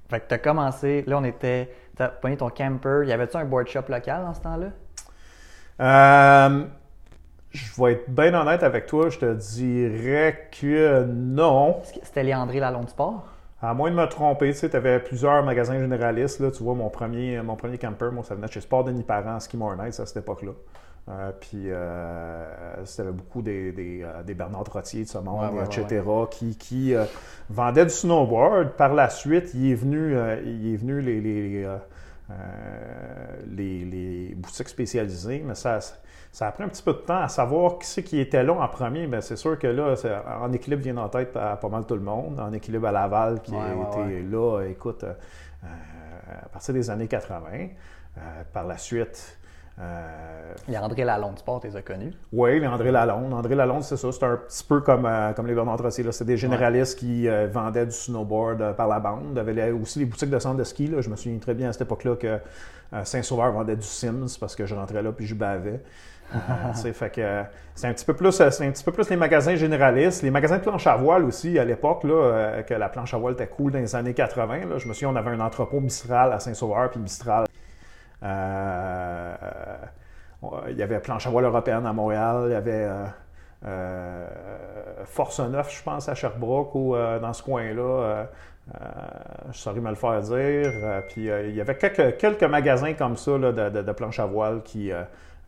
fait 0.08 0.20
que 0.20 0.26
t'as 0.28 0.38
commencé. 0.38 1.04
Là, 1.06 1.18
on 1.18 1.24
était. 1.24 1.70
T'as 1.96 2.08
pogné 2.08 2.36
ton 2.36 2.50
camper. 2.50 3.04
Y 3.06 3.12
avait-tu 3.12 3.36
un 3.36 3.44
board 3.44 3.68
shop 3.68 3.82
local 3.88 4.24
dans 4.24 4.34
ce 4.34 4.40
temps-là? 4.40 4.70
Je 7.52 7.82
vais 7.82 7.92
être 7.92 8.10
bien 8.10 8.32
honnête 8.34 8.62
avec 8.62 8.86
toi. 8.86 9.08
Je 9.10 9.18
te 9.18 9.34
dirais 9.34 10.48
que 10.60 11.04
non. 11.04 11.78
C'était 12.02 12.22
Léandré 12.22 12.60
Lalonde 12.60 12.88
Sport? 12.88 13.24
À 13.62 13.74
moins 13.74 13.90
de 13.90 13.96
me 13.96 14.06
tromper, 14.06 14.52
tu 14.52 14.58
sais, 14.58 14.74
avais 14.74 15.00
plusieurs 15.00 15.42
magasins 15.44 15.78
généralistes. 15.78 16.40
Là, 16.40 16.50
tu 16.50 16.62
vois, 16.62 16.74
mon 16.74 16.88
premier, 16.88 17.42
mon 17.42 17.56
premier 17.56 17.76
camper, 17.76 18.10
moi, 18.10 18.24
ça 18.24 18.34
venait 18.34 18.46
de 18.46 18.52
chez 18.52 18.60
Sport 18.62 18.84
Denis 18.84 19.02
Parent, 19.02 19.38
Ski 19.40 19.58
Nights 19.58 20.00
à 20.00 20.06
cette 20.06 20.16
époque-là. 20.16 20.52
Euh, 21.08 21.32
puis, 21.38 21.70
euh, 21.70 22.84
c'était 22.86 23.10
beaucoup 23.10 23.42
des, 23.42 23.72
des, 23.72 24.02
euh, 24.02 24.22
des 24.22 24.34
Bernard 24.34 24.64
Trottier 24.64 25.04
de 25.04 25.08
ce 25.08 25.18
monde, 25.18 25.52
Ouais, 25.52 25.60
ouais, 25.60 25.64
etc., 25.66 26.02
qui, 26.30 26.56
qui 26.56 26.94
euh, 26.94 27.04
vendaient 27.50 27.84
du 27.84 27.90
snowboard. 27.90 28.70
Par 28.76 28.94
la 28.94 29.10
suite, 29.10 29.50
il 29.54 29.72
est 29.72 29.74
venu, 29.74 30.14
il 30.44 30.72
est 30.72 30.76
venu 30.76 31.00
les, 31.00 31.20
les, 31.20 31.66
les, 33.50 33.84
les 33.84 34.34
boutiques 34.36 34.68
spécialisées, 34.68 35.42
mais 35.44 35.54
ça, 35.54 35.80
ça 36.32 36.46
a 36.48 36.52
pris 36.52 36.62
un 36.64 36.68
petit 36.68 36.82
peu 36.82 36.92
de 36.92 36.98
temps 36.98 37.20
à 37.22 37.28
savoir 37.28 37.78
qui 37.78 37.86
c'est 37.86 38.02
qui 38.02 38.20
était 38.20 38.42
là 38.44 38.52
en 38.52 38.68
premier. 38.68 39.06
Mais 39.06 39.20
c'est 39.20 39.36
sûr 39.36 39.58
que 39.58 39.66
là, 39.66 39.94
en 40.40 40.52
équilibre 40.52 40.82
vient 40.82 40.96
en 40.98 41.08
tête 41.08 41.36
à 41.36 41.56
pas 41.56 41.68
mal 41.68 41.84
tout 41.86 41.94
le 41.96 42.00
monde. 42.02 42.38
En 42.40 42.52
équilibre 42.52 42.86
à 42.88 42.92
Laval, 42.92 43.40
qui 43.42 43.52
Ouais, 43.52 43.58
a 43.58 43.74
ouais, 43.76 44.06
été 44.14 44.22
là, 44.22 44.60
écoute, 44.68 45.04
euh, 45.04 45.12
euh, 45.64 45.66
à 46.44 46.48
partir 46.48 46.74
des 46.74 46.88
années 46.90 47.08
80. 47.08 47.40
Euh, 48.18 48.20
par 48.52 48.66
la 48.66 48.76
suite, 48.78 49.36
Euh, 49.82 50.52
Les 50.68 50.76
André 50.76 51.04
Lalonde 51.04 51.38
Sport, 51.38 51.60
tu 51.60 51.68
les 51.68 51.76
as 51.76 51.80
connus. 51.80 52.12
oui, 52.34 52.60
les 52.60 52.66
André 52.66 52.90
Lalonde. 52.90 53.32
André 53.32 53.54
Lalonde, 53.54 53.82
c'est 53.82 53.96
ça. 53.96 54.12
C'est 54.12 54.24
un 54.24 54.36
petit 54.36 54.62
peu 54.62 54.80
comme, 54.82 55.06
euh, 55.06 55.32
comme 55.32 55.46
les 55.46 55.54
Bernard 55.54 55.78
Trottier. 55.78 56.04
C'est 56.12 56.24
des 56.26 56.36
généralistes 56.36 56.98
qui 56.98 57.26
euh, 57.26 57.46
vendaient 57.50 57.86
du 57.86 57.92
snowboard 57.92 58.76
par 58.76 58.88
la 58.88 59.00
bande. 59.00 59.40
Il 59.46 59.56
y 59.56 59.60
avait 59.60 59.70
aussi 59.70 60.00
les 60.00 60.04
boutiques 60.04 60.28
de 60.28 60.38
centre 60.38 60.56
de 60.58 60.64
ski. 60.64 60.86
là. 60.88 61.00
Je 61.00 61.08
me 61.08 61.16
souviens 61.16 61.38
très 61.38 61.54
bien 61.54 61.70
à 61.70 61.72
cette 61.72 61.82
époque-là 61.82 62.16
que 62.16 62.38
Saint-Sauveur 63.04 63.52
vendait 63.52 63.76
du 63.76 63.86
Sims 63.86 64.36
parce 64.38 64.54
que 64.54 64.66
je 64.66 64.74
rentrais 64.74 65.02
là 65.02 65.12
puis 65.12 65.24
je 65.24 65.34
bavais. 65.34 65.80
C'est 67.74 67.86
un 67.86 67.92
petit 67.94 68.04
peu 68.84 68.92
plus 68.92 69.10
les 69.10 69.16
magasins 69.16 69.56
généralistes, 69.56 70.22
les 70.22 70.30
magasins 70.30 70.58
de 70.58 70.62
planche 70.62 70.86
à 70.86 70.96
voile 70.96 71.24
aussi 71.24 71.58
à 71.58 71.64
l'époque 71.64 72.04
là 72.04 72.14
euh, 72.14 72.62
que 72.62 72.74
la 72.74 72.88
planche 72.88 73.14
à 73.14 73.16
voile 73.16 73.34
était 73.34 73.46
cool 73.46 73.72
dans 73.72 73.78
les 73.78 73.96
années 73.96 74.14
80 74.14 74.66
là. 74.66 74.78
Je 74.78 74.86
me 74.86 74.92
souviens 74.92 75.10
on 75.10 75.16
avait 75.16 75.30
un 75.30 75.40
entrepôt 75.40 75.80
Mistral 75.80 76.32
à 76.32 76.40
Saint-Sauveur 76.40 76.90
puis 76.90 77.00
Mistral 77.00 77.46
euh, 78.22 79.34
euh, 80.42 80.46
il 80.68 80.76
y 80.76 80.82
avait 80.82 81.00
planche 81.00 81.26
à 81.26 81.30
voile 81.30 81.44
européenne 81.44 81.86
à 81.86 81.92
Montréal, 81.92 82.44
il 82.46 82.52
y 82.52 82.54
avait 82.54 82.88
Force 85.04 85.40
9, 85.40 85.70
je 85.70 85.82
pense, 85.82 86.08
à 86.08 86.14
Sherbrooke 86.14 86.74
ou 86.74 86.94
dans 86.94 87.32
ce 87.34 87.42
coin-là. 87.42 88.26
je 89.52 89.58
saurais 89.58 89.80
me 89.80 89.90
le 89.90 89.96
faire 89.96 90.18
dire. 90.22 90.72
Puis 91.08 91.26
il 91.26 91.54
y 91.54 91.60
avait 91.60 91.76
quelques, 91.76 92.16
quelques 92.16 92.44
magasins 92.44 92.94
comme 92.94 93.18
ça 93.18 93.36
là, 93.36 93.52
de, 93.52 93.68
de, 93.68 93.82
de 93.82 93.92
planche 93.92 94.18
à 94.18 94.24
voile 94.24 94.62
qui, 94.62 94.90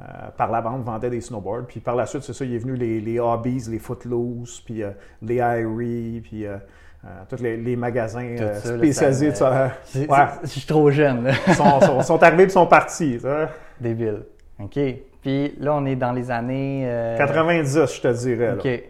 euh, 0.02 0.04
par 0.36 0.50
la 0.50 0.60
bande, 0.60 0.82
vendaient 0.84 1.10
des 1.10 1.20
snowboards. 1.20 1.66
Puis 1.68 1.80
par 1.80 1.94
la 1.96 2.06
suite, 2.06 2.22
c'est 2.22 2.32
ça, 2.32 2.44
il 2.44 2.54
est 2.54 2.58
venu 2.58 2.74
les, 2.74 3.00
les 3.00 3.18
Hobbies, 3.20 3.66
les 3.70 3.78
Footloose, 3.78 4.60
puis 4.64 4.82
euh, 4.82 4.90
les 5.22 5.36
Irie, 5.36 6.20
puis 6.22 6.44
euh, 6.46 6.56
euh, 7.04 7.08
tous 7.28 7.42
les, 7.42 7.56
les 7.56 7.76
magasins 7.76 8.24
euh, 8.38 8.54
ça, 8.54 8.76
spécialisés. 8.76 9.34
ça 9.34 9.70
me- 9.94 10.04
de 10.06 10.10
Ouais. 10.10 10.18
Je 10.42 10.48
suis 10.48 10.66
trop 10.66 10.90
jeune. 10.90 11.30
Ils 11.48 11.54
sont, 11.54 11.80
sont, 11.80 12.02
sont 12.02 12.22
arrivés 12.22 12.44
et 12.44 12.48
sont 12.48 12.66
partis. 12.66 13.20
ça. 13.20 13.50
Débile. 13.80 14.24
OK. 14.60 14.78
Puis 15.20 15.54
là, 15.60 15.74
on 15.74 15.84
est 15.86 15.96
dans 15.96 16.12
les 16.12 16.30
années. 16.30 16.82
euh, 16.84 17.16
90, 17.16 17.86
je 17.96 18.00
te 18.00 18.08
dirais. 18.12 18.46
là. 18.48 18.54
OK. 18.54 18.82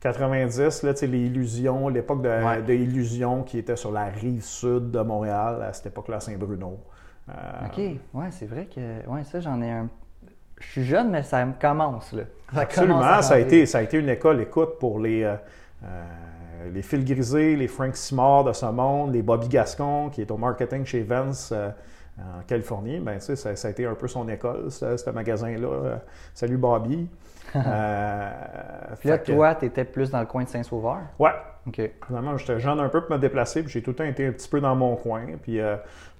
90, 0.00 0.82
là, 0.84 0.94
tu 0.94 1.00
sais, 1.00 1.06
les 1.08 1.18
Illusions, 1.26 1.88
l'époque 1.88 2.22
de, 2.22 2.28
Ouais. 2.28 2.62
de 2.62 2.72
Illusions 2.72 3.42
qui 3.42 3.58
était 3.58 3.74
sur 3.76 3.90
la 3.90 4.04
rive 4.04 4.42
sud 4.44 4.90
de 4.92 5.00
Montréal, 5.00 5.60
à 5.68 5.72
cette 5.72 5.86
époque-là, 5.86 6.20
Saint-Bruno. 6.20 6.78
OK. 7.28 7.78
Ouais, 8.14 8.26
c'est 8.30 8.46
vrai 8.46 8.66
que. 8.72 8.80
Ouais, 9.10 9.24
ça, 9.24 9.40
j'en 9.40 9.60
ai 9.60 9.70
un. 9.70 9.88
Je 10.60 10.66
suis 10.66 10.84
jeune, 10.84 11.10
mais 11.10 11.22
ça 11.22 11.44
me 11.44 11.52
commence, 11.60 12.12
là. 12.12 12.22
Ça 12.54 12.60
Absolument, 12.62 13.00
commence 13.00 13.26
ça 13.28 13.34
a, 13.34 13.38
été, 13.38 13.66
ça 13.66 13.78
a 13.78 13.82
été 13.82 13.98
une 13.98 14.08
école, 14.08 14.40
écoute, 14.40 14.78
pour 14.80 14.98
les, 15.00 15.22
euh, 15.22 15.34
euh, 15.84 16.04
les 16.72 16.82
Phil 16.82 17.04
Grisé, 17.04 17.56
les 17.56 17.68
Frank 17.68 17.94
Simard 17.94 18.44
de 18.44 18.52
ce 18.52 18.66
monde, 18.66 19.12
les 19.12 19.22
Bobby 19.22 19.48
Gascon, 19.48 20.08
qui 20.10 20.22
est 20.22 20.30
au 20.30 20.36
marketing 20.38 20.84
chez 20.84 21.02
Vance 21.02 21.52
euh, 21.54 21.68
en 22.18 22.42
Californie. 22.46 22.98
Ben, 23.00 23.18
tu 23.18 23.26
sais, 23.26 23.36
ça, 23.36 23.54
ça 23.54 23.68
a 23.68 23.70
été 23.70 23.84
un 23.86 23.94
peu 23.94 24.08
son 24.08 24.28
école, 24.28 24.70
ce, 24.70 24.96
ce 24.96 25.10
magasin-là. 25.10 25.68
Euh, 25.68 25.96
salut 26.34 26.56
Bobby. 26.56 27.08
Euh, 27.56 28.30
Puis 29.00 29.08
là, 29.08 29.16
que- 29.16 29.32
toi, 29.32 29.54
t'étais 29.54 29.84
plus 29.86 30.10
dans 30.10 30.20
le 30.20 30.26
coin 30.26 30.44
de 30.44 30.48
Saint-Sauveur? 30.50 30.98
Ouais, 31.18 31.30
OK. 31.66 31.80
Finalement, 32.06 32.36
j'étais 32.36 32.60
jeune 32.60 32.78
un 32.78 32.90
peu 32.90 33.00
pour 33.00 33.12
me 33.16 33.18
déplacer, 33.18 33.62
puis 33.62 33.72
j'ai 33.72 33.82
tout 33.82 33.92
le 33.92 33.96
temps 33.96 34.04
été 34.04 34.26
un 34.26 34.32
petit 34.32 34.50
peu 34.50 34.60
dans 34.60 34.76
mon 34.76 34.96
coin. 34.96 35.22
Puis 35.42 35.58
euh, 35.58 35.76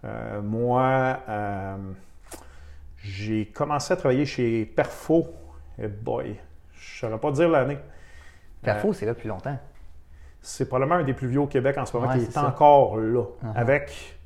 euh, 0.06 0.40
moi, 0.40 1.18
j'ai 3.08 3.46
commencé 3.46 3.92
à 3.92 3.96
travailler 3.96 4.26
chez 4.26 4.66
Perfo. 4.66 5.28
Et 5.78 5.88
boy, 5.88 6.36
je 6.72 7.06
ne 7.06 7.10
saurais 7.10 7.20
pas 7.20 7.30
dire 7.32 7.48
l'année. 7.48 7.78
Perfo, 8.62 8.92
c'est 8.92 9.06
là 9.06 9.14
depuis 9.14 9.28
longtemps. 9.28 9.56
C'est 10.40 10.68
probablement 10.68 10.96
un 11.00 11.04
des 11.04 11.14
plus 11.14 11.28
vieux 11.28 11.40
au 11.40 11.46
Québec 11.46 11.78
en 11.78 11.86
ce 11.86 11.96
moment 11.96 12.12
Ouais, 12.12 12.18
qui 12.18 12.24
est 12.24 12.38
encore 12.38 12.96
là, 12.96 13.22
Uh-huh. 13.22 13.52
avec 13.56 14.18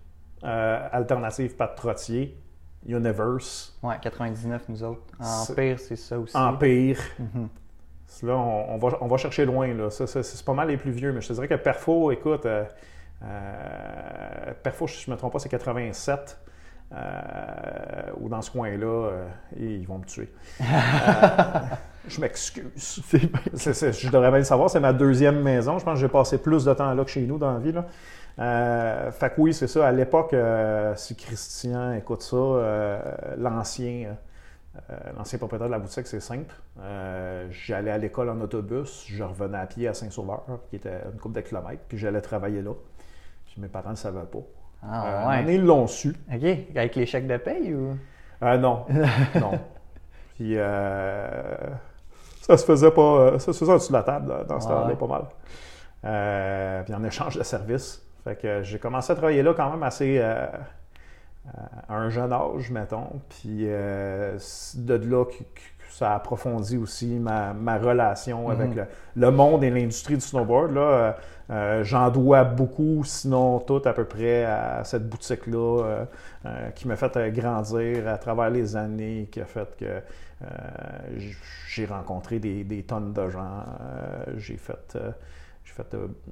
euh, 0.44 0.88
Alternative 0.90 1.54
Pat 1.56 1.74
Trottier, 1.76 2.36
Universe, 2.86 3.78
Ouais, 3.82 3.96
99, 4.00 4.68
nous 4.68 4.82
autres. 4.82 5.02
Empire, 5.20 5.78
c'est 5.78 5.96
ça 5.96 6.18
aussi. 6.18 6.36
Empire. 6.36 6.98
Mhm. 7.18 7.48
Là, 8.24 8.36
on, 8.36 8.74
on 8.74 8.78
va, 8.78 8.98
on 9.00 9.06
va 9.06 9.16
chercher 9.16 9.44
loin. 9.46 9.72
Là. 9.72 9.88
Ça, 9.90 10.06
ça, 10.06 10.22
c'est 10.22 10.44
pas 10.44 10.52
mal 10.52 10.68
les 10.68 10.76
plus 10.76 10.90
vieux, 10.90 11.12
mais 11.12 11.20
je 11.22 11.28
te 11.28 11.32
dirais 11.32 11.48
que 11.48 11.54
Perfo, 11.54 12.10
écoute, 12.10 12.44
euh, 12.44 12.64
euh, 13.24 14.52
Perfo, 14.62 14.86
si 14.86 15.02
je 15.04 15.10
ne 15.10 15.14
me 15.14 15.18
trompe 15.18 15.32
pas, 15.32 15.38
c'est 15.38 15.48
87. 15.48 16.38
Euh, 16.94 18.12
ou 18.20 18.28
dans 18.28 18.42
ce 18.42 18.50
coin-là, 18.50 18.86
euh, 18.86 19.28
ils 19.56 19.86
vont 19.86 19.98
me 19.98 20.04
tuer. 20.04 20.30
Euh, 22.04 22.08
je 22.08 22.20
m'excuse. 22.20 23.00
Je 23.06 24.10
devrais 24.10 24.30
bien 24.30 24.38
le 24.38 24.44
savoir, 24.44 24.68
c'est 24.68 24.80
ma 24.80 24.92
deuxième 24.92 25.40
maison. 25.40 25.78
Je 25.78 25.84
pense 25.84 25.94
que 25.94 26.00
j'ai 26.00 26.08
passé 26.08 26.36
plus 26.38 26.64
de 26.64 26.74
temps 26.74 26.92
là 26.92 27.04
que 27.04 27.10
chez 27.10 27.20
nous 27.20 27.38
dans 27.38 27.52
la 27.52 27.60
vie. 27.60 27.70
Là. 27.70 29.12
Fait 29.12 29.30
que 29.30 29.40
oui, 29.40 29.54
c'est 29.54 29.68
ça. 29.68 29.86
À 29.86 29.92
l'époque, 29.92 30.34
si 30.96 31.14
Christian 31.14 31.92
écoute 31.92 32.22
ça, 32.22 32.36
l'ancien. 33.38 34.16
L'ancien 35.16 35.38
propriétaire 35.38 35.68
de 35.68 35.72
la 35.72 35.78
boutique, 35.78 36.08
c'est 36.08 36.18
simple. 36.18 36.52
J'allais 37.50 37.92
à 37.92 37.98
l'école 37.98 38.30
en 38.30 38.40
autobus, 38.40 39.04
je 39.06 39.22
revenais 39.22 39.58
à 39.58 39.66
pied 39.66 39.86
à 39.86 39.94
Saint-Sauveur, 39.94 40.42
qui 40.70 40.76
était 40.76 41.02
une 41.12 41.20
couple 41.20 41.36
de 41.36 41.42
kilomètres, 41.42 41.82
puis 41.86 41.98
j'allais 41.98 42.20
travailler 42.20 42.62
là. 42.62 42.72
Puis 43.46 43.60
mes 43.60 43.68
parents 43.68 43.90
ne 43.90 43.94
le 43.94 43.96
savaient 43.96 44.22
pas. 44.22 44.40
Euh, 44.84 44.86
Ah, 44.90 45.28
ouais. 45.28 45.40
donné, 45.42 45.54
ils 45.54 45.64
l'ont 45.64 45.86
su. 45.86 46.14
OK. 46.32 46.44
Avec 46.74 46.96
les 46.96 47.06
chèques 47.06 47.26
de 47.26 47.36
paye 47.36 47.72
ou? 47.74 47.96
Euh, 48.42 48.56
non, 48.58 48.84
non. 49.40 49.52
Puis 50.34 50.54
euh, 50.56 51.54
ça 52.40 52.56
se 52.56 52.64
faisait 52.64 52.90
pas, 52.90 53.00
euh, 53.02 53.38
ça 53.38 53.52
se 53.52 53.58
faisait 53.58 53.72
au-dessus 53.72 53.92
de 53.92 53.96
la 53.96 54.02
table 54.02 54.26
dans, 54.26 54.44
dans 54.44 54.60
ce 54.60 54.66
Ouais. 54.68 54.74
temps-là, 54.74 54.96
pas 54.96 55.06
mal. 55.06 55.22
Euh, 56.04 56.82
puis 56.82 56.94
en 56.94 57.04
échange 57.04 57.36
de 57.38 57.42
services. 57.44 58.04
Fait 58.24 58.34
que 58.36 58.62
j'ai 58.62 58.78
commencé 58.78 59.12
à 59.12 59.16
travailler 59.16 59.42
là 59.42 59.52
quand 59.54 59.70
même 59.70 59.82
assez 59.84 60.18
euh, 60.20 60.46
à 61.88 61.94
un 61.96 62.08
jeune 62.10 62.32
âge, 62.32 62.70
mettons. 62.70 63.20
Puis 63.28 63.66
euh, 63.68 64.36
de 64.76 64.94
là 64.94 65.24
que, 65.24 65.32
ça 65.90 66.12
a 66.12 66.14
approfondi 66.16 66.78
aussi 66.78 67.06
ma, 67.18 67.52
ma 67.52 67.76
relation 67.78 68.48
avec 68.48 68.70
Mhm. 68.70 68.76
le, 68.76 68.86
le 69.16 69.30
monde 69.30 69.62
et 69.62 69.70
l'industrie 69.70 70.14
du 70.14 70.20
snowboard. 70.22 70.72
Là, 70.72 71.16
Euh, 71.52 71.84
J'en 71.84 72.10
dois 72.10 72.44
beaucoup, 72.44 73.04
sinon 73.04 73.58
tout 73.60 73.82
à 73.84 73.92
peu 73.92 74.04
près, 74.04 74.44
à 74.44 74.82
cette 74.84 75.08
boutique-là 75.08 75.84
euh, 75.84 76.04
euh, 76.46 76.70
qui 76.70 76.88
m'a 76.88 76.96
fait 76.96 77.30
grandir 77.30 78.08
à 78.08 78.16
travers 78.16 78.48
les 78.48 78.74
années, 78.74 79.28
qui 79.30 79.40
a 79.40 79.44
fait 79.44 79.76
que 79.76 80.00
j'ai 81.68 81.86
rencontré 81.86 82.40
des, 82.40 82.82
tonnes 82.82 83.12
de 83.12 83.28
gens. 83.28 83.64
J'ai 84.38 84.56
fait. 84.56 84.98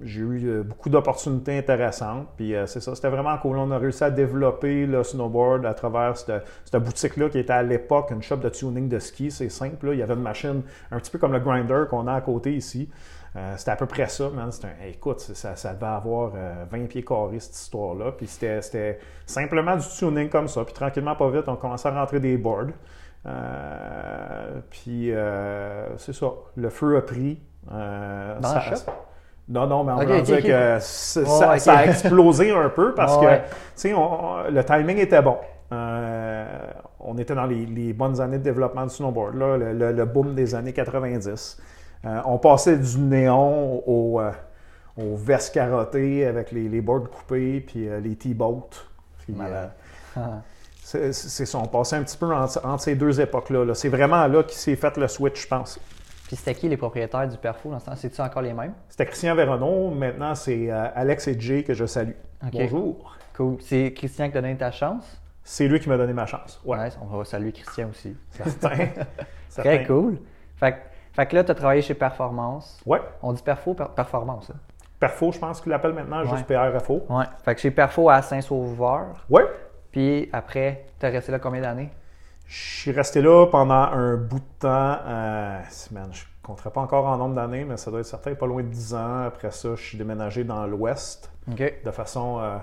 j'ai 0.00 0.20
eu 0.20 0.62
beaucoup 0.64 0.88
d'opportunités 0.88 1.58
intéressantes. 1.58 2.26
Puis 2.36 2.54
c'est 2.66 2.80
ça, 2.80 2.96
c'était 2.96 3.08
vraiment 3.08 3.38
cool. 3.38 3.58
On 3.58 3.70
a 3.70 3.78
réussi 3.78 4.02
à 4.02 4.10
développer 4.10 4.84
le 4.86 5.04
snowboard 5.04 5.64
à 5.64 5.74
travers 5.74 6.16
cette, 6.16 6.82
boutique-là 6.82 7.28
qui 7.28 7.38
était 7.38 7.52
à 7.52 7.62
l'époque 7.62 8.10
une 8.10 8.22
shop 8.22 8.38
de 8.38 8.48
tuning 8.48 8.88
de 8.88 8.98
ski. 8.98 9.30
C'est 9.30 9.48
simple. 9.48 9.90
Il 9.92 10.00
y 10.00 10.02
avait 10.02 10.14
une 10.14 10.22
machine 10.22 10.62
un 10.90 10.98
petit 10.98 11.12
peu 11.12 11.18
comme 11.18 11.32
le 11.32 11.38
grinder 11.38 11.84
qu'on 11.88 12.08
a 12.08 12.14
à 12.14 12.20
côté 12.20 12.52
ici. 12.52 12.88
Euh, 13.36 13.54
c'était 13.56 13.70
à 13.70 13.76
peu 13.76 13.86
près 13.86 14.08
ça, 14.08 14.28
man. 14.30 14.50
C'était 14.50 14.66
un- 14.68 14.88
écoute, 14.88 15.20
ça, 15.20 15.54
ça 15.54 15.72
devait 15.72 15.86
avoir 15.86 16.32
euh, 16.34 16.64
20 16.70 16.86
pieds 16.88 17.04
carrés, 17.04 17.38
cette 17.38 17.54
histoire-là. 17.56 18.12
Puis 18.12 18.26
c'était, 18.26 18.98
simplement 19.24 19.76
du 19.76 19.86
tuning 19.86 20.28
comme 20.28 20.48
ça. 20.48 20.64
Puis 20.64 20.74
tranquillement, 20.74 21.14
pas 21.14 21.30
vite, 21.30 21.44
on 21.46 21.54
commençait 21.56 21.88
à 21.88 21.92
rentrer 21.92 22.18
des 22.20 22.36
boards. 22.36 22.72
Euh, 23.26 24.60
puis 24.70 25.12
euh, 25.12 25.96
c'est 25.98 26.14
ça. 26.14 26.26
Le 26.56 26.70
feu 26.70 26.96
a 26.96 27.02
pris. 27.02 27.40
Euh, 27.72 28.38
Dans 28.40 28.48
ça- 28.48 28.54
la 28.54 28.60
shop? 28.62 28.90
Non, 29.48 29.66
non, 29.66 29.82
mais 29.84 29.92
on 29.92 29.96
Ok, 29.98 30.08
va 30.08 30.16
ok, 30.18 30.22
dire 30.22 30.42
que 30.42 30.76
ça, 30.80 31.50
a 31.50 31.84
explosé 31.86 32.50
un 32.52 32.68
peu 32.68 32.94
parce 32.96 33.16
que, 33.18 33.24
ouais. 33.24 33.42
tu 33.48 33.52
sais, 33.74 33.94
on- 33.94 34.48
le 34.48 34.64
timing 34.64 34.98
était 34.98 35.22
bon. 35.22 35.36
Euh, 35.72 36.46
on 37.00 37.16
était 37.18 37.34
dans 37.34 37.46
les, 37.46 37.66
les 37.66 37.92
bonnes 37.92 38.20
années 38.20 38.38
de 38.38 38.42
développement 38.44 38.84
du 38.84 38.90
snowboard, 38.94 39.34
là, 39.36 39.56
le, 39.56 39.72
le- 39.72 39.92
le 39.92 40.04
boom 40.04 40.34
des 40.34 40.54
années 40.54 40.72
90. 40.72 41.60
Euh, 42.04 42.20
on 42.24 42.38
passait 42.38 42.78
du 42.78 42.98
néon 42.98 43.82
au, 43.86 44.20
euh, 44.20 44.32
au 44.96 45.18
carotté 45.52 46.26
avec 46.26 46.50
les, 46.52 46.68
les 46.68 46.80
boards 46.80 47.10
coupés 47.10 47.60
puis 47.60 47.88
euh, 47.88 48.00
les 48.00 48.16
T-boats. 48.16 48.68
Malade. 49.28 49.70
c'est 50.82 51.12
c'est 51.12 51.46
ça, 51.46 51.58
on 51.58 51.66
passait 51.66 51.96
un 51.96 52.02
petit 52.02 52.16
peu 52.16 52.34
entre, 52.34 52.64
entre 52.66 52.82
ces 52.82 52.96
deux 52.96 53.20
époques-là. 53.20 53.64
là. 53.64 53.74
C'est 53.74 53.88
vraiment 53.88 54.26
là 54.26 54.42
qu'il 54.42 54.58
s'est 54.58 54.76
fait 54.76 54.96
le 54.96 55.06
switch, 55.06 55.42
je 55.42 55.46
pense. 55.48 55.78
Puis 56.26 56.36
c'était 56.36 56.54
qui 56.54 56.68
les 56.68 56.76
propriétaires 56.76 57.28
du 57.28 57.36
Perfo 57.36 57.70
dans 57.70 57.78
ce 57.80 57.86
temps? 57.86 57.96
C'est-tu 57.96 58.20
encore 58.20 58.42
les 58.42 58.52
mêmes? 58.52 58.72
C'était 58.88 59.06
Christian 59.06 59.34
Véronneau. 59.34 59.90
Maintenant, 59.90 60.34
c'est 60.34 60.70
euh, 60.70 60.86
Alex 60.94 61.28
et 61.28 61.38
Jay 61.38 61.64
que 61.64 61.74
je 61.74 61.86
salue. 61.86 62.12
Bonjour. 62.52 63.16
Cool. 63.36 63.56
C'est 63.60 63.92
Christian 63.92 64.26
qui 64.26 64.32
t'a 64.32 64.40
donné 64.40 64.56
ta 64.56 64.70
chance? 64.70 65.20
C'est 65.42 65.66
lui 65.66 65.80
qui 65.80 65.88
m'a 65.88 65.96
donné 65.96 66.12
ma 66.12 66.26
chance. 66.26 66.60
Ouais, 66.64 66.88
on 67.02 67.16
va 67.18 67.24
saluer 67.24 67.52
Christian 67.52 67.88
aussi. 67.90 68.16
certain. 68.30 68.68
Très 68.68 68.88
Certain. 69.48 69.84
cool. 69.86 70.18
Fait, 70.56 70.72
que- 70.72 70.76
fait 71.12 71.26
que 71.26 71.36
là, 71.36 71.44
tu 71.44 71.50
as 71.50 71.54
travaillé 71.54 71.82
chez 71.82 71.94
Performance. 71.94 72.80
Ouais. 72.86 73.00
On 73.22 73.32
dit 73.32 73.42
Perfo, 73.42 73.74
per- 73.74 73.86
Performance. 73.94 74.50
hein? 74.50 74.58
Perfo, 74.98 75.32
je 75.32 75.38
pense 75.38 75.60
qu'il 75.60 75.70
l'appelle 75.72 75.92
maintenant 75.94 76.20
Ouais. 76.22 76.28
juste 76.28 76.46
PRFO. 76.46 77.02
Ouais. 77.08 77.24
Fait 77.44 77.54
que 77.54 77.60
chez 77.60 77.70
Perfo 77.70 78.10
à 78.10 78.20
Saint-Sauveur. 78.22 79.24
Ouais. 79.30 79.44
Puis 79.90 80.28
après, 80.32 80.84
tu 80.98 81.06
as 81.06 81.08
resté 81.10 81.32
là 81.32 81.38
combien 81.38 81.62
d'années? 81.62 81.90
Je 82.46 82.80
suis 82.80 82.90
resté 82.92 83.22
là 83.22 83.46
pendant 83.46 83.74
un 83.74 84.16
bout 84.16 84.38
de 84.40 84.44
temps. 84.58 84.96
Euh, 85.06 85.58
man, 85.92 86.08
je 86.12 86.22
ne 86.22 86.26
compterai 86.42 86.70
pas 86.70 86.80
encore 86.80 87.06
en 87.06 87.16
nombre 87.16 87.34
d'années, 87.34 87.64
mais 87.64 87.76
ça 87.76 87.90
doit 87.90 88.00
être 88.00 88.06
certain, 88.06 88.34
pas 88.34 88.46
loin 88.46 88.62
de 88.62 88.68
10 88.68 88.94
ans. 88.94 89.22
Après 89.26 89.50
ça, 89.52 89.70
je 89.76 89.82
suis 89.82 89.96
déménagé 89.98 90.44
dans 90.44 90.66
l'Ouest 90.66 91.30
OK. 91.50 91.74
de 91.84 91.90
façon 91.92 92.38
euh, 92.40 92.56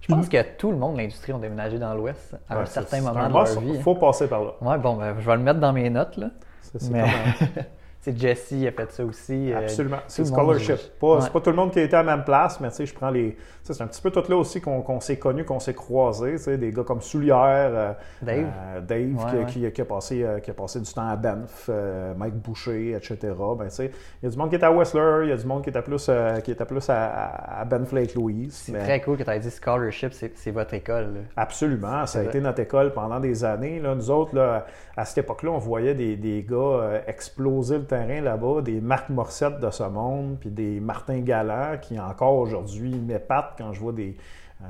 Je 0.00 0.08
pense 0.14 0.28
que 0.28 0.42
tout 0.56 0.72
le 0.72 0.76
monde 0.76 0.94
de 0.94 0.98
l'industrie 0.98 1.32
ont 1.32 1.38
déménagé 1.38 1.78
dans 1.78 1.94
l'Ouest 1.94 2.36
à 2.48 2.56
Ouais, 2.56 2.62
un 2.62 2.66
certain 2.66 3.00
moment 3.00 3.28
de 3.28 3.32
leur 3.32 3.60
vie. 3.60 3.76
hein. 3.78 3.80
faut 3.82 3.94
passer 3.94 4.28
par 4.28 4.42
là. 4.44 4.50
Ouais, 4.60 4.76
bon, 4.78 4.96
ben, 4.96 5.14
je 5.18 5.26
vais 5.26 5.36
le 5.36 5.42
mettre 5.42 5.60
dans 5.60 5.72
mes 5.72 5.88
notes, 5.88 6.16
là. 6.16 6.28
Ça, 6.72 6.78
c'est 6.78 6.90
Mais, 6.90 7.00
comme, 7.00 7.10
c'est 7.38 7.79
Jesse 8.16 8.54
a 8.66 8.72
fait 8.72 8.90
ça 8.92 9.04
aussi. 9.04 9.52
euh, 9.52 9.58
Absolument. 9.58 9.98
C'est 10.08 10.24
scholarship. 10.24 10.76
Pas, 10.98 11.06
Ouais. 11.16 11.20
C'est 11.20 11.32
pas 11.32 11.40
tout 11.40 11.50
le 11.50 11.56
monde 11.56 11.70
qui 11.70 11.78
a 11.80 11.82
été 11.82 11.94
à 11.96 12.02
la 12.02 12.16
même 12.16 12.24
place, 12.24 12.58
mais 12.60 12.68
tu 12.70 12.76
sais, 12.76 12.86
je 12.86 12.94
prends 12.94 13.10
les. 13.10 13.36
C'est 13.62 13.80
un 13.82 13.86
petit 13.86 14.00
peu 14.00 14.10
tout 14.10 14.24
là 14.28 14.36
aussi 14.36 14.60
qu'on 14.60 15.00
s'est 15.00 15.18
connus, 15.18 15.44
qu'on 15.44 15.60
s'est 15.60 15.74
croisés. 15.74 16.32
tu 16.32 16.38
sais, 16.38 16.56
Des 16.58 16.72
gars 16.72 16.82
comme 16.82 17.02
Soulière, 17.02 17.36
euh, 17.74 17.92
Dave. 18.22 18.46
euh, 18.76 18.80
Dave 18.80 19.00
Ouais, 19.16 19.30
qui, 19.30 19.36
ouais. 19.60 19.68
qui- 19.68 19.72
qui 19.72 19.80
a 19.82 19.84
passé, 19.84 20.22
euh, 20.24 20.38
qui 20.40 20.50
a 20.50 20.54
passé 20.54 20.80
du 20.80 20.90
temps 20.92 21.06
à 21.08 21.14
Banff, 21.16 21.68
Mike 22.16 22.34
Boucher, 22.36 22.92
etc. 22.96 23.16
Ben, 23.58 23.64
tu 23.66 23.70
sais, 23.70 23.90
il 24.22 24.24
y 24.24 24.28
a 24.28 24.30
du 24.30 24.36
monde 24.38 24.48
qui 24.48 24.56
est 24.56 24.64
à 24.64 24.72
Whistler, 24.72 25.20
il 25.24 25.28
y 25.28 25.32
a 25.32 25.36
du 25.36 25.46
monde 25.46 25.62
qui 25.62 25.68
était 25.70 25.82
plus, 25.82 26.10
qui 26.42 26.50
était 26.52 26.64
plus 26.64 26.88
à, 26.88 27.60
à, 27.60 27.64
Banff 27.66 27.92
Lake 27.92 28.14
Louise. 28.14 28.54
C'est 28.64 28.72
mais- 28.72 28.78
très 28.82 29.00
cool 29.02 29.18
que 29.18 29.22
tu 29.24 29.30
aies 29.30 29.38
dit 29.38 29.50
scholarship, 29.50 30.12
c'est 30.14 30.36
c'est 30.36 30.50
votre 30.52 30.72
école. 30.74 31.04
là. 31.14 31.20
Absolument, 31.36 32.06
ça 32.06 32.20
a 32.20 32.22
été 32.22 32.40
notre 32.40 32.60
école 32.60 32.92
pendant 32.92 33.20
des 33.20 33.44
années. 33.44 33.78
Là. 33.78 33.94
Nous 33.94 34.10
autres, 34.10 34.34
là, 34.34 34.64
à 34.96 35.04
cette 35.04 35.18
époque-là, 35.18 35.50
on 35.50 35.58
voyait 35.58 35.94
des, 35.94 36.16
des 36.16 36.42
gars 36.48 37.02
exploser 37.06 37.78
le 37.78 37.84
terrain 37.90 38.20
là-bas, 38.20 38.62
des 38.62 38.80
Marc 38.80 39.08
Morissette 39.08 39.58
de 39.58 39.70
ce 39.70 39.82
monde, 39.82 40.36
puis 40.38 40.50
des 40.50 40.78
Martin 40.78 41.18
Galland 41.20 41.76
qui 41.82 41.98
encore 41.98 42.34
aujourd'hui 42.34 42.94
m'épatent 42.94 43.54
quand 43.58 43.72
je 43.72 43.80
vois 43.80 43.92
des, 43.92 44.16
euh, 44.62 44.64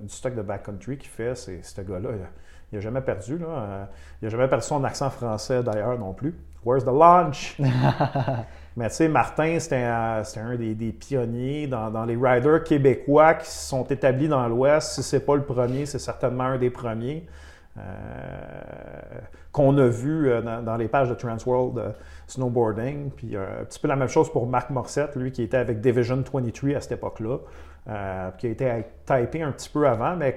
du 0.00 0.08
stock 0.08 0.34
de 0.34 0.42
backcountry 0.42 0.98
qu'il 0.98 1.08
fait. 1.08 1.36
C'est, 1.36 1.62
ce 1.62 1.80
gars-là, 1.80 2.10
il 2.72 2.76
n'a 2.76 2.80
jamais 2.80 3.02
perdu. 3.02 3.38
Là. 3.38 3.46
Euh, 3.46 3.84
il 4.20 4.24
n'a 4.24 4.30
jamais 4.30 4.48
perdu 4.48 4.64
son 4.64 4.82
accent 4.82 5.10
français 5.10 5.62
d'ailleurs 5.62 5.96
non 5.96 6.12
plus. 6.12 6.34
Where's 6.64 6.84
the 6.84 6.88
lunch? 6.88 7.56
Mais 8.76 8.88
tu 8.88 8.94
sais, 8.94 9.08
Martin, 9.08 9.58
c'était 9.60 9.82
un, 9.84 10.22
des, 10.56 10.74
des 10.74 10.92
pionniers 10.92 11.66
dans, 11.66 11.90
dans 11.90 12.04
les 12.04 12.16
riders 12.16 12.64
québécois 12.64 13.34
qui 13.34 13.46
se 13.46 13.68
sont 13.68 13.84
établis 13.84 14.28
dans 14.28 14.48
l'Ouest. 14.48 14.92
Si 14.92 15.02
c'est 15.02 15.24
pas 15.24 15.36
le 15.36 15.44
premier, 15.44 15.86
c'est 15.86 15.98
certainement 15.98 16.44
un 16.44 16.58
des 16.58 16.70
premiers 16.70 17.26
euh, 17.78 17.82
qu'on 19.52 19.76
a 19.76 19.86
vu 19.86 20.30
euh, 20.30 20.40
dans, 20.62 20.76
les 20.76 20.88
pages 20.88 21.10
de 21.10 21.14
Transworld 21.14 21.78
euh, 21.78 21.90
Snowboarding. 22.26 23.10
Puis 23.10 23.36
euh, 23.36 23.60
un 23.60 23.64
petit 23.64 23.78
peu 23.78 23.86
la 23.86 23.96
même 23.96 24.08
chose 24.08 24.32
pour 24.32 24.46
Marc 24.46 24.70
Morissette, 24.70 25.14
lui 25.14 25.30
qui 25.30 25.42
était 25.42 25.58
avec 25.58 25.80
Division 25.80 26.16
23 26.16 26.76
à 26.76 26.80
cette 26.80 26.92
époque-là, 26.92 27.38
qui 28.38 28.46
a 28.46 28.50
été 28.50 28.84
typé 29.04 29.42
un 29.42 29.52
petit 29.52 29.68
peu 29.68 29.86
avant, 29.86 30.16
mais 30.16 30.34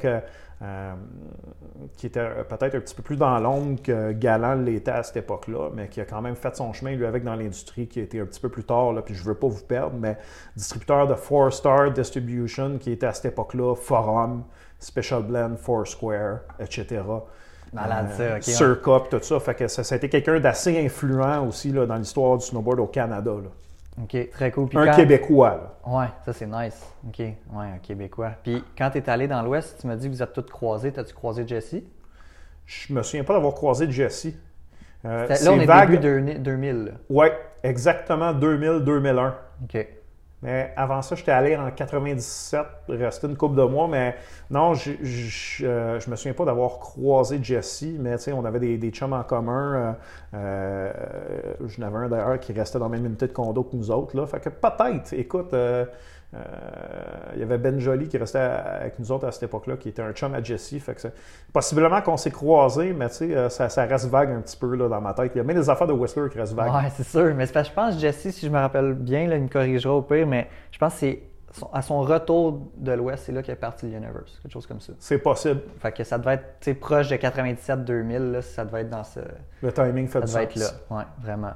qui 1.95 2.07
était 2.07 2.27
peut-être 2.49 2.75
un 2.75 2.79
petit 2.79 2.95
peu 2.95 3.03
plus 3.03 3.15
dans 3.15 3.37
l'ombre 3.39 3.81
que 3.81 4.11
Galant 4.13 4.55
l'était 4.55 4.91
à 4.91 5.03
cette 5.03 5.17
époque-là, 5.17 5.69
mais 5.73 5.87
qui 5.87 6.01
a 6.01 6.05
quand 6.05 6.21
même 6.21 6.35
fait 6.35 6.55
son 6.55 6.73
chemin, 6.73 6.95
lui, 6.95 7.05
avec 7.05 7.23
dans 7.23 7.35
l'industrie, 7.35 7.87
qui 7.87 7.99
a 7.99 8.03
été 8.03 8.19
un 8.19 8.25
petit 8.25 8.41
peu 8.41 8.49
plus 8.49 8.63
tard, 8.63 8.93
là, 8.93 9.03
puis 9.03 9.13
je 9.13 9.23
veux 9.23 9.35
pas 9.35 9.47
vous 9.47 9.63
perdre, 9.63 9.95
mais 9.95 10.17
distributeur 10.55 11.07
de 11.07 11.13
Four 11.13 11.53
Star 11.53 11.91
Distribution, 11.91 12.79
qui 12.79 12.91
était 12.91 13.05
à 13.05 13.13
cette 13.13 13.25
époque-là, 13.25 13.75
Forum, 13.75 14.43
Special 14.79 15.21
Blend, 15.21 15.55
Foursquare, 15.57 16.39
etc. 16.59 17.03
Malade, 17.75 18.09
ça, 18.11 18.35
ok, 18.37 18.41
puis 19.01 19.09
tout 19.19 19.23
ça. 19.25 19.39
Fait 19.39 19.53
que 19.55 19.67
ça, 19.67 19.83
ça 19.83 19.95
a 19.95 19.97
été 19.97 20.09
quelqu'un 20.09 20.39
d'assez 20.39 20.83
influent 20.85 21.45
aussi 21.47 21.71
là, 21.71 21.85
dans 21.85 21.95
l'histoire 21.95 22.37
du 22.37 22.45
snowboard 22.45 22.79
au 22.79 22.87
Canada. 22.87 23.31
là. 23.31 23.49
OK, 24.03 24.29
très 24.31 24.51
cool. 24.51 24.67
Puis 24.67 24.77
Un 24.77 24.87
quand- 24.87 24.95
Québécois. 24.95 25.71
Là. 25.85 25.91
Ouais, 25.97 26.07
ça 26.25 26.33
c'est 26.33 26.47
nice. 26.47 26.85
OK, 27.07 27.19
ouais, 27.19 27.35
un 27.53 27.77
Québécois. 27.81 28.31
Puis 28.43 28.63
quand 28.77 28.89
tu 28.91 28.97
es 28.97 29.09
allé 29.09 29.27
dans 29.27 29.41
l'Ouest, 29.41 29.77
tu 29.79 29.87
m'as 29.87 29.95
dit 29.95 30.07
que 30.09 30.13
vous 30.13 30.21
êtes 30.23 30.33
tous 30.33 30.41
croisés. 30.51 30.91
T'as-tu 30.91 31.13
croisé 31.13 31.47
Jesse? 31.47 31.75
Je 32.65 32.93
me 32.93 33.03
souviens 33.03 33.23
pas 33.23 33.33
d'avoir 33.33 33.53
croisé 33.53 33.89
Jesse. 33.89 34.27
Euh, 35.05 35.27
Là, 35.27 35.35
c'est 35.35 35.47
on 35.49 35.59
est 35.59 35.65
vague. 35.65 35.91
début 35.91 36.01
deux- 36.01 36.39
2000. 36.39 36.85
là. 36.85 36.91
Ouais, 37.09 37.37
exactement 37.63 38.33
2000-2001. 38.33 39.35
OK. 39.63 39.87
Mais 40.41 40.73
avant 40.75 41.01
ça, 41.01 41.15
j'étais 41.15 41.31
allé 41.31 41.55
en 41.55 41.71
97, 41.71 42.65
resté 42.89 43.27
une 43.27 43.37
couple 43.37 43.55
de 43.55 43.63
mois, 43.63 43.87
mais 43.87 44.15
non, 44.51 44.73
je, 44.73 44.91
je, 45.01 45.65
euh, 45.65 45.99
je 45.99 46.09
me 46.09 46.15
souviens 46.15 46.33
pas 46.33 46.45
d'avoir 46.45 46.77
croisé 46.79 47.39
Jesse, 47.41 47.85
mais 47.99 48.17
tu 48.17 48.31
on 48.31 48.45
avait 48.45 48.59
des, 48.59 48.77
des 48.77 48.91
chums 48.91 49.13
en 49.13 49.23
commun. 49.23 49.95
Euh, 50.33 50.91
euh, 51.61 51.67
avais 51.81 51.97
un 51.97 52.09
d'ailleurs 52.09 52.39
qui 52.39 52.53
restait 52.53 52.79
dans 52.79 52.85
la 52.85 52.97
même 52.97 53.05
unité 53.05 53.27
de 53.27 53.31
condo 53.31 53.63
que 53.63 53.75
nous 53.75 53.89
autres. 53.91 54.15
Là. 54.15 54.27
Fait 54.27 54.39
que 54.39 54.49
peut-être, 54.49 55.13
écoute, 55.13 55.53
euh, 55.53 55.85
il 57.33 57.39
y 57.39 57.43
avait 57.43 57.57
Ben 57.57 57.79
Joly 57.79 58.07
qui 58.07 58.17
restait 58.17 58.39
avec 58.39 58.99
nous 58.99 59.11
autres 59.11 59.27
à 59.27 59.31
cette 59.31 59.43
époque-là, 59.43 59.77
qui 59.77 59.89
était 59.89 60.01
un 60.01 60.11
chum 60.11 60.33
à 60.33 60.43
Jesse. 60.43 60.75
Fait 60.79 60.95
que 60.95 61.07
possiblement 61.53 62.01
qu'on 62.01 62.17
s'est 62.17 62.31
croisés, 62.31 62.93
mais 62.93 63.09
tu 63.09 63.15
sais, 63.15 63.35
euh, 63.35 63.49
ça, 63.49 63.69
ça 63.69 63.85
reste 63.85 64.07
vague 64.07 64.31
un 64.31 64.41
petit 64.41 64.57
peu 64.57 64.75
là, 64.75 64.87
dans 64.87 65.01
ma 65.01 65.13
tête. 65.13 65.31
Il 65.35 65.37
y 65.37 65.41
a 65.41 65.43
bien 65.43 65.55
des 65.55 65.69
affaires 65.69 65.87
de 65.87 65.93
Whistler 65.93 66.29
qui 66.29 66.37
restent 66.37 66.53
vagues. 66.53 66.73
Ouais, 66.73 66.91
c'est 66.95 67.07
sûr. 67.07 67.33
Mais 67.35 67.45
c'est 67.45 67.53
parce 67.53 67.69
que 67.69 67.71
je 67.71 67.75
pense 67.75 67.95
que 67.95 68.01
Jesse, 68.01 68.29
si 68.31 68.45
je 68.45 68.51
me 68.51 68.59
rappelle 68.59 68.93
bien, 68.93 69.27
là, 69.27 69.37
il 69.37 69.43
me 69.43 69.49
corrigera 69.49 69.93
au 69.93 70.01
pire, 70.01 70.27
mais 70.27 70.49
je 70.71 70.77
pense 70.77 70.93
que 70.93 70.99
c'est 70.99 71.21
à 71.71 71.81
son 71.81 72.01
retour 72.01 72.69
de 72.75 72.91
l'Ouest, 72.91 73.25
c'est 73.25 73.31
là 73.31 73.41
qu'il 73.41 73.53
est 73.53 73.57
parti 73.57 73.85
l'Universe. 73.85 74.39
Quelque 74.41 74.51
chose 74.51 74.67
comme 74.67 74.81
ça. 74.81 74.93
C'est 74.99 75.19
possible. 75.19 75.61
Fait 75.79 75.91
que 75.91 76.03
ça 76.03 76.17
devait 76.17 76.33
être 76.33 76.79
proche 76.79 77.07
de 77.09 77.15
97-2000, 77.15 78.31
là, 78.31 78.41
ça 78.41 78.65
devait 78.65 78.81
être 78.81 78.89
dans 78.89 79.03
ce. 79.03 79.21
Le 79.61 79.71
timing 79.71 80.07
fait 80.07 80.19
Ça 80.19 80.25
du 80.25 80.33
devait 80.33 80.43
être 80.43 80.55
là. 80.55 80.97
Ouais, 80.97 81.03
vraiment. 81.21 81.53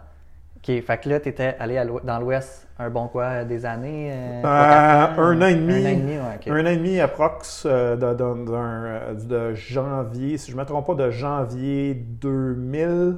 OK, 0.62 0.82
fait 0.82 0.98
que 1.02 1.10
là, 1.10 1.20
tu 1.20 1.30
étais 1.30 1.56
allé 1.60 1.78
à 1.78 1.86
dans 1.86 2.20
l'Ouest 2.20 2.68
un 2.78 2.90
bon 2.90 3.08
quoi, 3.08 3.44
des 3.44 3.66
années? 3.66 4.12
euh, 4.12 4.44
ans? 4.46 5.22
un 5.22 5.42
an 5.42 5.46
et 5.46 5.56
demi. 5.56 5.74
Un 5.74 5.86
an 5.86 5.90
et 5.90 5.96
demi, 5.96 6.12
ouais, 6.18 6.36
OK. 6.36 6.48
Un 6.50 6.66
an 6.66 6.70
et 6.70 6.78
demi 6.78 7.00
approx 7.00 7.64
euh, 7.66 7.96
de, 7.96 8.14
de- 8.14 8.52
euh, 8.54 9.14
de 9.14 9.54
janvier, 9.56 10.38
si 10.38 10.52
je 10.52 10.56
ne 10.58 10.62
me 10.62 10.66
trompe 10.66 10.86
pas, 10.88 10.96
de 10.96 11.12
janvier 11.12 11.94
2000. 11.94 13.16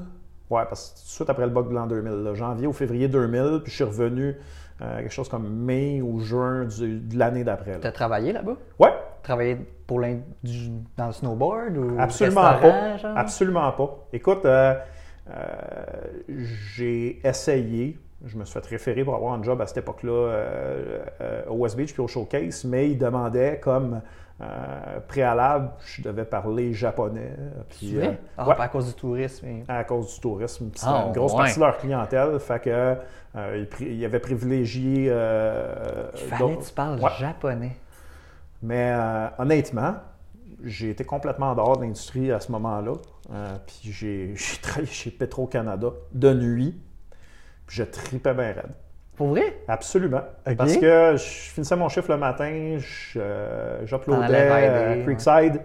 Ouais, 0.49 0.63
parce 0.67 0.89
que 0.91 0.99
tout 0.99 1.05
de 1.05 1.09
suite 1.09 1.29
après 1.29 1.45
le 1.45 1.51
bug 1.51 1.67
blanc 1.67 1.87
2000, 1.87 2.11
là, 2.23 2.33
janvier 2.35 2.67
ou 2.67 2.73
février 2.73 3.07
2000, 3.07 3.61
puis 3.63 3.71
je 3.71 3.75
suis 3.75 3.83
revenu 3.85 4.35
euh, 4.81 4.97
quelque 4.99 5.13
chose 5.13 5.29
comme 5.29 5.47
mai 5.47 6.01
ou 6.01 6.19
juin 6.19 6.65
du- 6.65 6.99
de 6.99 7.17
l'année 7.17 7.43
d'après. 7.43 7.79
Tu 7.79 7.87
as 7.87 7.91
travaillé 7.91 8.33
là-bas? 8.33 8.57
Ouais, 8.79 8.93
Travaillé 9.23 9.55
pour 9.87 10.01
dans 10.97 11.05
le 11.07 11.11
snowboard 11.11 11.77
ou 11.77 11.99
absolument 11.99 12.41
pas. 12.41 12.97
genre? 12.97 13.17
Absolument 13.17 13.71
pas. 13.71 14.07
Écoute, 14.13 14.45
euh, 14.45 14.73
euh, 14.73 14.73
j'ai 16.75 17.19
essayé. 17.27 17.97
Je 18.25 18.37
me 18.37 18.45
suis 18.45 18.53
fait 18.59 18.65
référer 18.67 19.03
pour 19.03 19.15
avoir 19.15 19.33
un 19.33 19.41
job 19.41 19.59
à 19.61 19.65
cette 19.67 19.77
époque-là 19.77 20.11
euh, 20.11 20.99
euh, 21.21 21.41
au 21.49 21.55
West 21.55 21.75
Beach 21.75 21.93
puis 21.93 22.01
au 22.03 22.07
Showcase, 22.07 22.65
mais 22.65 22.91
ils 22.91 22.97
demandaient 22.97 23.59
comme 23.59 24.01
euh, 24.41 24.99
préalable, 25.07 25.69
je 25.85 26.01
devais 26.03 26.25
parler 26.25 26.71
japonais. 26.73 27.31
Puis, 27.69 27.97
euh, 27.99 28.11
Ah, 28.37 28.47
ouais, 28.47 28.55
pas 28.55 28.63
à 28.63 28.67
cause 28.67 28.87
du 28.87 28.93
tourisme. 28.93 29.45
mais- 29.47 29.63
à 29.67 29.83
cause 29.83 30.13
du 30.15 30.19
tourisme. 30.19 30.69
C'était 30.75 30.87
Ah, 30.91 31.05
une 31.07 31.13
grosse 31.13 31.31
ouais. 31.33 31.37
partie 31.39 31.55
de 31.59 31.63
leur 31.65 31.77
clientèle. 31.77 32.39
Fait 32.39 32.59
que 32.61 32.95
euh, 33.35 33.65
ils, 33.79 33.87
ils 33.87 34.05
avaient 34.05 34.19
privilégié. 34.19 35.07
euh, 35.09 36.05
Il 36.15 36.19
fallait 36.27 36.55
que 36.57 36.63
tu 36.63 36.73
parles 36.73 36.99
Ouais. 36.99 37.09
japonais. 37.19 37.75
mais 38.63 38.91
euh, 38.93 39.27
honnêtement, 39.39 39.95
j'ai 40.63 40.89
été 40.89 41.03
complètement 41.03 41.51
en 41.51 41.55
dehors 41.55 41.77
de 41.77 41.83
l'industrie 41.83 42.31
à 42.31 42.39
ce 42.39 42.51
moment-là. 42.51 42.93
Euh, 43.31 43.57
puis 43.65 43.91
j'ai 43.91 44.33
travaillé 44.61 44.87
chez 44.87 45.11
Petro-Canada 45.11 45.89
de 46.13 46.33
nuit. 46.33 46.79
Puis 47.67 47.77
je 47.77 47.83
tripais 47.83 48.33
bien 48.33 48.53
raide. 48.53 48.71
Pour 49.15 49.29
vrai? 49.29 49.61
Absolument. 49.67 50.23
Parce 50.57 50.77
que 50.77 51.15
je 51.15 51.51
finissais 51.51 51.75
mon 51.75 51.89
chiffre 51.89 52.09
le 52.09 52.17
matin, 52.17 52.79
euh, 53.15 53.85
j'uploadais 53.85 54.49
à 54.49 54.95
ouais. 54.95 55.03
Creekside, 55.03 55.61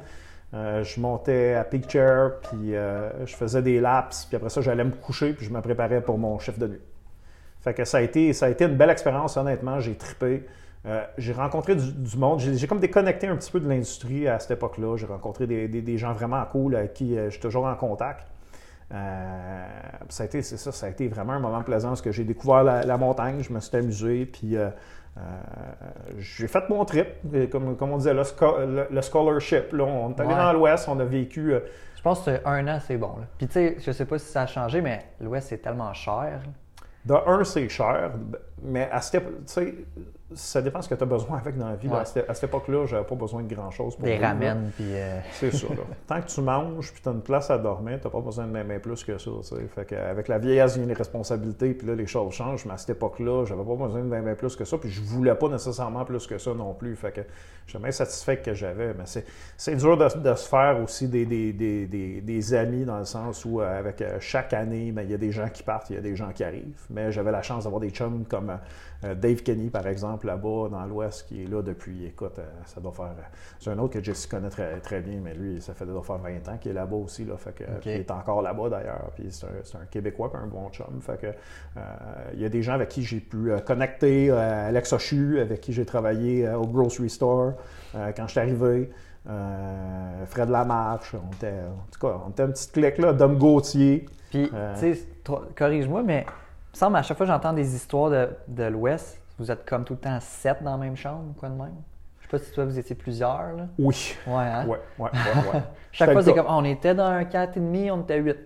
euh, 0.53 0.85
je 0.85 1.01
montais 1.01 1.55
à 1.55 1.67
Chair, 1.89 2.33
puis 2.43 2.73
je 2.73 3.35
faisais 3.35 3.63
des 3.63 3.81
laps, 3.81 4.27
puis 4.27 4.37
après 4.37 4.51
ça, 4.51 4.61
j'allais 4.61 4.85
me 4.85 4.91
coucher, 4.91 5.33
puis 5.33 5.47
je 5.47 5.51
me 5.51 5.61
préparais 5.63 6.03
pour 6.03 6.19
mon 6.19 6.39
chiffre 6.39 6.59
de 6.59 6.67
nuit. 6.67 6.83
Fait 7.61 7.73
que 7.73 7.85
ça 7.85 7.99
a 7.99 8.01
été, 8.03 8.33
ça 8.33 8.47
a 8.47 8.49
été 8.51 8.65
une 8.65 8.77
belle 8.77 8.91
expérience, 8.91 9.37
honnêtement. 9.37 9.81
J'ai 9.81 9.95
trippé. 9.95 10.47
Euh, 10.87 11.05
j'ai 11.19 11.33
rencontré 11.33 11.75
du, 11.75 11.93
du 11.93 12.17
monde. 12.17 12.39
J'ai, 12.41 12.67
comme 12.69 12.79
déconnecté 12.79 13.27
un 13.27 13.37
petit 13.37 13.51
peu 13.51 13.59
de 13.59 13.69
l'industrie 13.69 14.29
à 14.29 14.39
cette 14.39 14.53
époque-là. 14.53 14.97
J'ai 14.97 15.07
rencontré 15.07 15.47
des, 15.47 15.67
des- 15.69 15.83
des 15.83 15.99
gens 15.99 16.13
vraiment 16.13 16.45
cool 16.53 16.77
avec 16.77 16.95
qui 16.95 17.17
euh, 17.19 17.25
je 17.27 17.31
suis 17.31 17.41
toujours 17.41 17.67
en 17.67 17.75
contact. 17.75 18.27
Euh, 18.95 19.67
ça 20.09 20.23
a 20.23 20.27
été, 20.27 20.43
c'est 20.43 20.57
ça, 20.57 20.71
ça 20.71 20.87
a 20.87 20.89
été 20.91 21.09
vraiment 21.09 21.33
un 21.33 21.41
moment 21.41 21.63
plaisant 21.63 21.89
parce 21.89 22.03
que 22.03 22.13
j'ai 22.13 22.23
découvert 22.25 22.63
la, 22.63 22.85
la 22.85 22.97
montagne, 22.97 23.43
je 23.43 23.53
me 23.53 23.59
suis 23.59 23.77
amusé, 23.77 24.27
puis 24.27 24.57
euh, 24.57 24.69
euh, 25.19 25.21
j'ai 26.19 26.47
fait 26.47 26.69
mon 26.69 26.85
trip, 26.85 27.09
comme, 27.51 27.77
comme 27.77 27.91
on 27.91 27.97
disait, 27.97 28.15
le, 28.15 28.23
le- 28.67 28.87
le 28.89 29.03
scholarship. 29.03 29.73
Là, 29.73 29.83
on 29.85 30.11
est 30.11 30.21
allé 30.21 30.29
Ouais. 30.29 30.37
dans 30.37 30.53
l'Ouest, 30.53 30.89
on 30.89 31.01
a 31.01 31.05
vécu. 31.05 31.53
Je 31.97 32.03
pense 32.03 32.21
que 32.25 32.41
un 32.47 32.69
an, 32.69 32.79
c'est 32.87 32.97
bon. 32.97 33.17
là. 33.19 33.27
Puis 33.39 33.49
tu 33.49 33.55
sais, 33.55 33.77
je 33.81 33.91
sais 33.91 34.05
pas 34.05 34.19
si 34.21 34.27
ça 34.27 34.43
a 34.43 34.47
changé, 34.47 34.81
mais 34.81 35.05
l'Ouest, 35.21 35.49
c'est 35.49 35.59
tellement 35.59 35.93
cher. 35.93 36.15
là. 36.25 36.39
De 37.05 37.15
un, 37.15 37.43
c'est 37.45 37.69
cher, 37.69 38.13
mais 38.63 38.89
à 38.93 39.01
cette, 39.01 39.23
épo- 39.23 39.31
tu 39.31 39.43
sais, 39.47 39.75
ça 40.35 40.61
dépend 40.61 40.83
ce 40.83 40.89
que 40.89 40.95
tu 40.97 41.03
as 41.05 41.07
besoin 41.07 41.39
avec 41.39 41.57
dans 41.57 41.69
la 41.69 41.77
vie. 41.77 41.89
là. 41.89 42.01
À 42.01 42.05
cette, 42.05 42.43
époque-là, 42.43 42.85
j'avais 42.87 43.05
pas 43.05 43.15
besoin 43.15 43.45
de 43.45 43.55
grand-chose 43.55 43.95
pour 43.95 44.05
Des 44.05 44.19
ramen, 44.19 44.73
puis... 44.75 44.87
euh, 44.89 45.21
C'est 45.33 45.53
ça. 45.53 45.69
Là. 45.69 45.83
Tant 46.07 46.21
que 46.21 46.27
tu 46.27 46.41
manges 46.41 46.93
puis 46.93 47.01
tu 47.01 47.09
as 47.09 47.13
une 47.13 47.23
place 47.23 47.49
à 47.51 47.59
dormir, 47.59 48.01
tu 48.03 48.09
pas 48.09 48.21
besoin 48.21 48.47
de 48.47 48.51
même 48.51 48.81
plus 48.81 49.05
que 49.05 49.19
ça. 49.19 49.31
tu 49.31 49.43
sais. 49.43 49.69
Fait 49.73 49.85
que, 49.85 49.95
avec 49.95 50.27
la 50.27 50.39
vieillesse 50.39 50.77
vient 50.77 50.87
les 50.87 50.95
responsabilités, 50.95 51.75
puis 51.75 51.87
là, 51.87 51.95
les 51.95 52.07
choses 52.07 52.33
changent. 52.35 52.67
Mais 52.67 52.73
à 52.73 52.77
cette 52.77 52.91
époque-là, 52.91 53.45
j'avais 53.45 53.65
pas 53.65 53.77
besoin 53.77 54.03
de 54.03 54.09
bien 54.09 54.35
plus 54.35 54.57
que 54.57 54.65
ça, 54.65 54.79
puis 54.79 54.91
je 54.91 55.01
voulais 55.01 55.35
pas 55.37 55.49
nécessairement 55.49 56.05
plus 56.05 56.27
que 56.27 56.39
ça 56.39 56.53
non 56.55 56.75
plus. 56.75 56.97
Fait 56.97 57.13
que 57.13 57.21
j'étais 57.69 57.93
satisfait 57.93 58.39
que 58.39 58.53
j'avais. 58.53 58.95
Mais 58.95 59.05
c'est, 59.57 59.77
dur 59.77 59.97
de, 59.97 60.19
de 60.19 60.35
se 60.35 60.49
faire 60.49 60.81
aussi 60.83 61.07
des, 61.07 61.25
des, 61.25 61.53
des, 61.53 61.87
des, 62.21 62.55
amis 62.55 62.85
dans 62.85 62.99
le 62.99 63.05
sens 63.05 63.45
où, 63.45 63.61
euh, 63.61 63.79
avec 63.79 64.03
euh, 64.03 64.19
chaque 64.19 64.53
année, 64.53 64.91
ben, 64.91 65.03
il 65.03 65.11
y 65.11 65.15
a 65.15 65.19
des 65.19 65.31
gens 65.31 65.49
qui 65.49 65.63
partent, 65.63 65.91
il 65.91 65.97
y 65.97 65.99
a 65.99 66.03
des 66.03 66.17
gens 66.17 66.31
qui 66.33 66.43
arrivent. 66.43 66.85
Mais 66.91 67.13
j'avais 67.13 67.31
la 67.31 67.43
chance 67.43 67.65
d'avoir 67.65 67.81
des 67.81 67.91
chums 67.91 68.25
comme 68.29 68.59
Dave 69.15 69.43
Kenny, 69.43 69.71
par 69.71 69.87
exemple 69.87 70.27
là-bas, 70.27 70.69
dans 70.71 70.85
l'Ouest, 70.87 71.27
qui 71.29 71.43
est 71.43 71.47
là 71.47 71.63
depuis, 71.63 72.07
écoute, 72.07 72.39
euh, 72.39 72.45
ça 72.65 72.81
doit 72.81 72.93
faire. 72.93 73.15
C'est 73.59 73.71
un 73.71 73.79
autre 73.79 73.95
que 73.95 74.03
Jesse 74.03 74.27
connaît 74.27 74.49
très, 74.49 74.81
très 74.81 75.01
bien, 75.01 75.21
mais 75.23 75.35
lui, 75.35 75.61
ça 75.61 75.75
fait 75.75 75.87
doit 75.87 76.03
faire 76.03 76.19
20 76.19 76.49
ans 76.49 76.57
qu'il 76.59 76.71
est 76.71 76.75
là-bas 76.75 76.97
aussi. 76.97 77.25
Là, 77.25 77.37
fait 77.37 77.55
que, 77.55 77.65
il 77.85 77.91
est 77.91 78.11
encore 78.11 78.43
là-bas 78.43 78.69
d'ailleurs. 78.69 79.11
Puis 79.15 79.27
c'est 79.31 79.47
un, 79.47 79.81
un, 79.81 79.87
Québécois, 79.87 80.31
puis 80.33 80.41
un 80.43 80.47
bon 80.47 80.69
chum. 80.71 81.01
Fait 81.01 81.21
que, 81.21 81.27
euh, 81.27 81.81
il 82.35 82.41
y 82.41 82.45
a 82.45 82.49
des 82.49 82.63
gens 82.63 82.73
avec 82.73 82.89
qui 82.89 83.03
j'ai 83.03 83.21
pu 83.21 83.53
euh, 83.53 83.59
connecter. 83.59 84.31
Alex 84.31 84.93
Ochu, 84.93 85.41
avec 85.41 85.61
qui 85.61 85.73
j'ai 85.73 85.85
travaillé 85.85 86.49
au 86.51 86.67
Grocery 86.67 87.11
Store 87.11 87.53
quand 87.95 88.27
je 88.27 88.31
suis 88.31 88.41
arrivé. 88.41 88.91
Fred 90.27 90.49
Lamarche, 90.49 91.15
on 91.15 91.35
était, 91.35 91.61
en 91.61 91.87
tout 91.91 92.01
cas, 92.01 92.21
on 92.27 92.31
était 92.31 92.45
une 92.45 92.53
petite 92.53 92.73
clique 92.73 92.99
là, 92.99 93.13
Dom 93.13 93.39
Gauthier. 93.39 94.07
Puis, 94.31 94.51
tu 94.51 94.95
sais, 94.95 94.99
corrige-moi, 95.57 96.03
mais 96.03 96.27
me 96.77 96.79
semble 96.79 96.97
à 96.97 97.03
chaque 97.03 97.17
fois 97.17 97.25
que 97.25 97.33
j'entends 97.33 97.55
des 97.55 97.75
histoires 97.75 98.11
de, 98.11 98.29
de 98.49 98.65
l'Ouest, 98.65 99.19
vous 99.39 99.51
êtes 99.51 99.65
comme 99.65 99.85
tout 99.85 99.95
le 99.95 99.99
temps 99.99 100.19
sept 100.21 100.63
dans 100.63 100.73
la 100.73 100.77
même 100.77 100.97
chambre, 100.97 101.33
quoi 101.39 101.49
de 101.49 101.55
même? 101.55 101.75
Je 102.21 102.25
sais 102.25 102.31
pas 102.31 102.39
si 102.39 102.53
toi, 102.53 102.65
vous 102.67 102.79
étiez 102.79 102.95
plusieurs. 102.95 103.53
Là. 103.57 103.67
Oui. 103.79 104.15
Ouais, 104.27 104.35
hein? 104.35 104.67
Ouais, 104.67 104.79
ouais, 104.99 105.11
ouais. 105.15 105.63
chaque 105.93 106.13
fois, 106.13 106.23
c'est 106.23 106.35
comme, 106.35 106.47
on 106.49 106.65
était 106.65 106.95
dans 106.95 107.07
un 107.07 107.23
4,5, 107.23 107.91
on 107.93 108.03
était 108.03 108.19
8. 108.19 108.37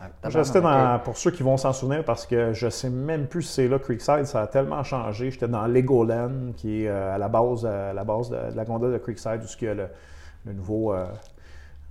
Ah, 0.00 0.30
je 0.30 0.38
restais 0.38 0.60
dans, 0.60 0.98
pour 1.00 1.16
ceux 1.16 1.30
qui 1.30 1.42
vont 1.42 1.56
s'en 1.56 1.72
souvenir, 1.72 2.04
parce 2.04 2.26
que 2.26 2.52
je 2.52 2.68
sais 2.68 2.90
même 2.90 3.26
plus 3.26 3.42
si 3.42 3.52
c'est 3.52 3.68
là 3.68 3.78
Creekside, 3.78 4.24
ça 4.24 4.42
a 4.42 4.46
tellement 4.46 4.82
changé. 4.82 5.30
J'étais 5.30 5.48
dans 5.48 5.66
Legoland, 5.66 6.52
qui 6.56 6.84
est 6.84 6.88
euh, 6.88 7.14
à 7.14 7.18
la 7.18 7.28
base, 7.28 7.66
à 7.66 7.92
la 7.92 8.04
base 8.04 8.30
de, 8.30 8.38
la 8.54 8.64
gondole 8.64 8.92
de 8.92 8.98
Creekside, 8.98 9.42
où 9.42 9.46
il 9.60 9.64
y 9.64 9.68
a 9.68 9.74
le, 9.74 10.52
nouveau, 10.52 10.94
euh, 10.94 11.06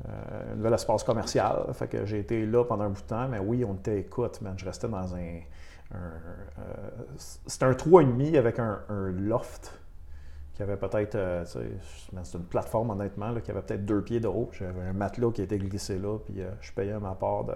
euh, 0.07 0.55
nouvel 0.55 0.73
espace 0.73 1.03
commercial. 1.03 1.65
Fait 1.73 1.87
que 1.87 2.05
j'ai 2.05 2.19
été 2.19 2.45
là 2.45 2.65
pendant 2.65 2.85
un 2.85 2.89
bout 2.89 3.01
de 3.01 3.07
temps, 3.07 3.27
mais 3.29 3.39
oui, 3.39 3.63
on 3.63 3.75
était, 3.75 3.99
écoute, 3.99 4.39
je 4.57 4.65
restais 4.65 4.87
dans 4.87 5.15
un. 5.15 5.39
Euh, 5.95 5.97
c'était 7.45 7.65
un 7.65 7.71
3,5 7.71 8.37
avec 8.37 8.59
un, 8.59 8.81
loft 8.89 9.79
qui 10.53 10.63
avait 10.63 10.77
peut-être. 10.77 11.15
Euh, 11.15 11.45
c'est 11.45 12.37
une 12.37 12.45
plateforme, 12.45 12.89
honnêtement, 12.89 13.33
qui 13.39 13.51
avait 13.51 13.61
peut-être 13.61 13.85
deux 13.85 14.01
pieds 14.01 14.19
de 14.19 14.27
haut. 14.27 14.49
J'avais 14.51 14.81
un 14.81 14.93
matelas 14.93 15.31
qui 15.31 15.41
était 15.41 15.59
glissé 15.59 15.97
là, 15.97 16.17
puis 16.17 16.41
je 16.59 16.73
payais 16.73 16.99
ma 16.99 17.15
part 17.15 17.45
de 17.45 17.55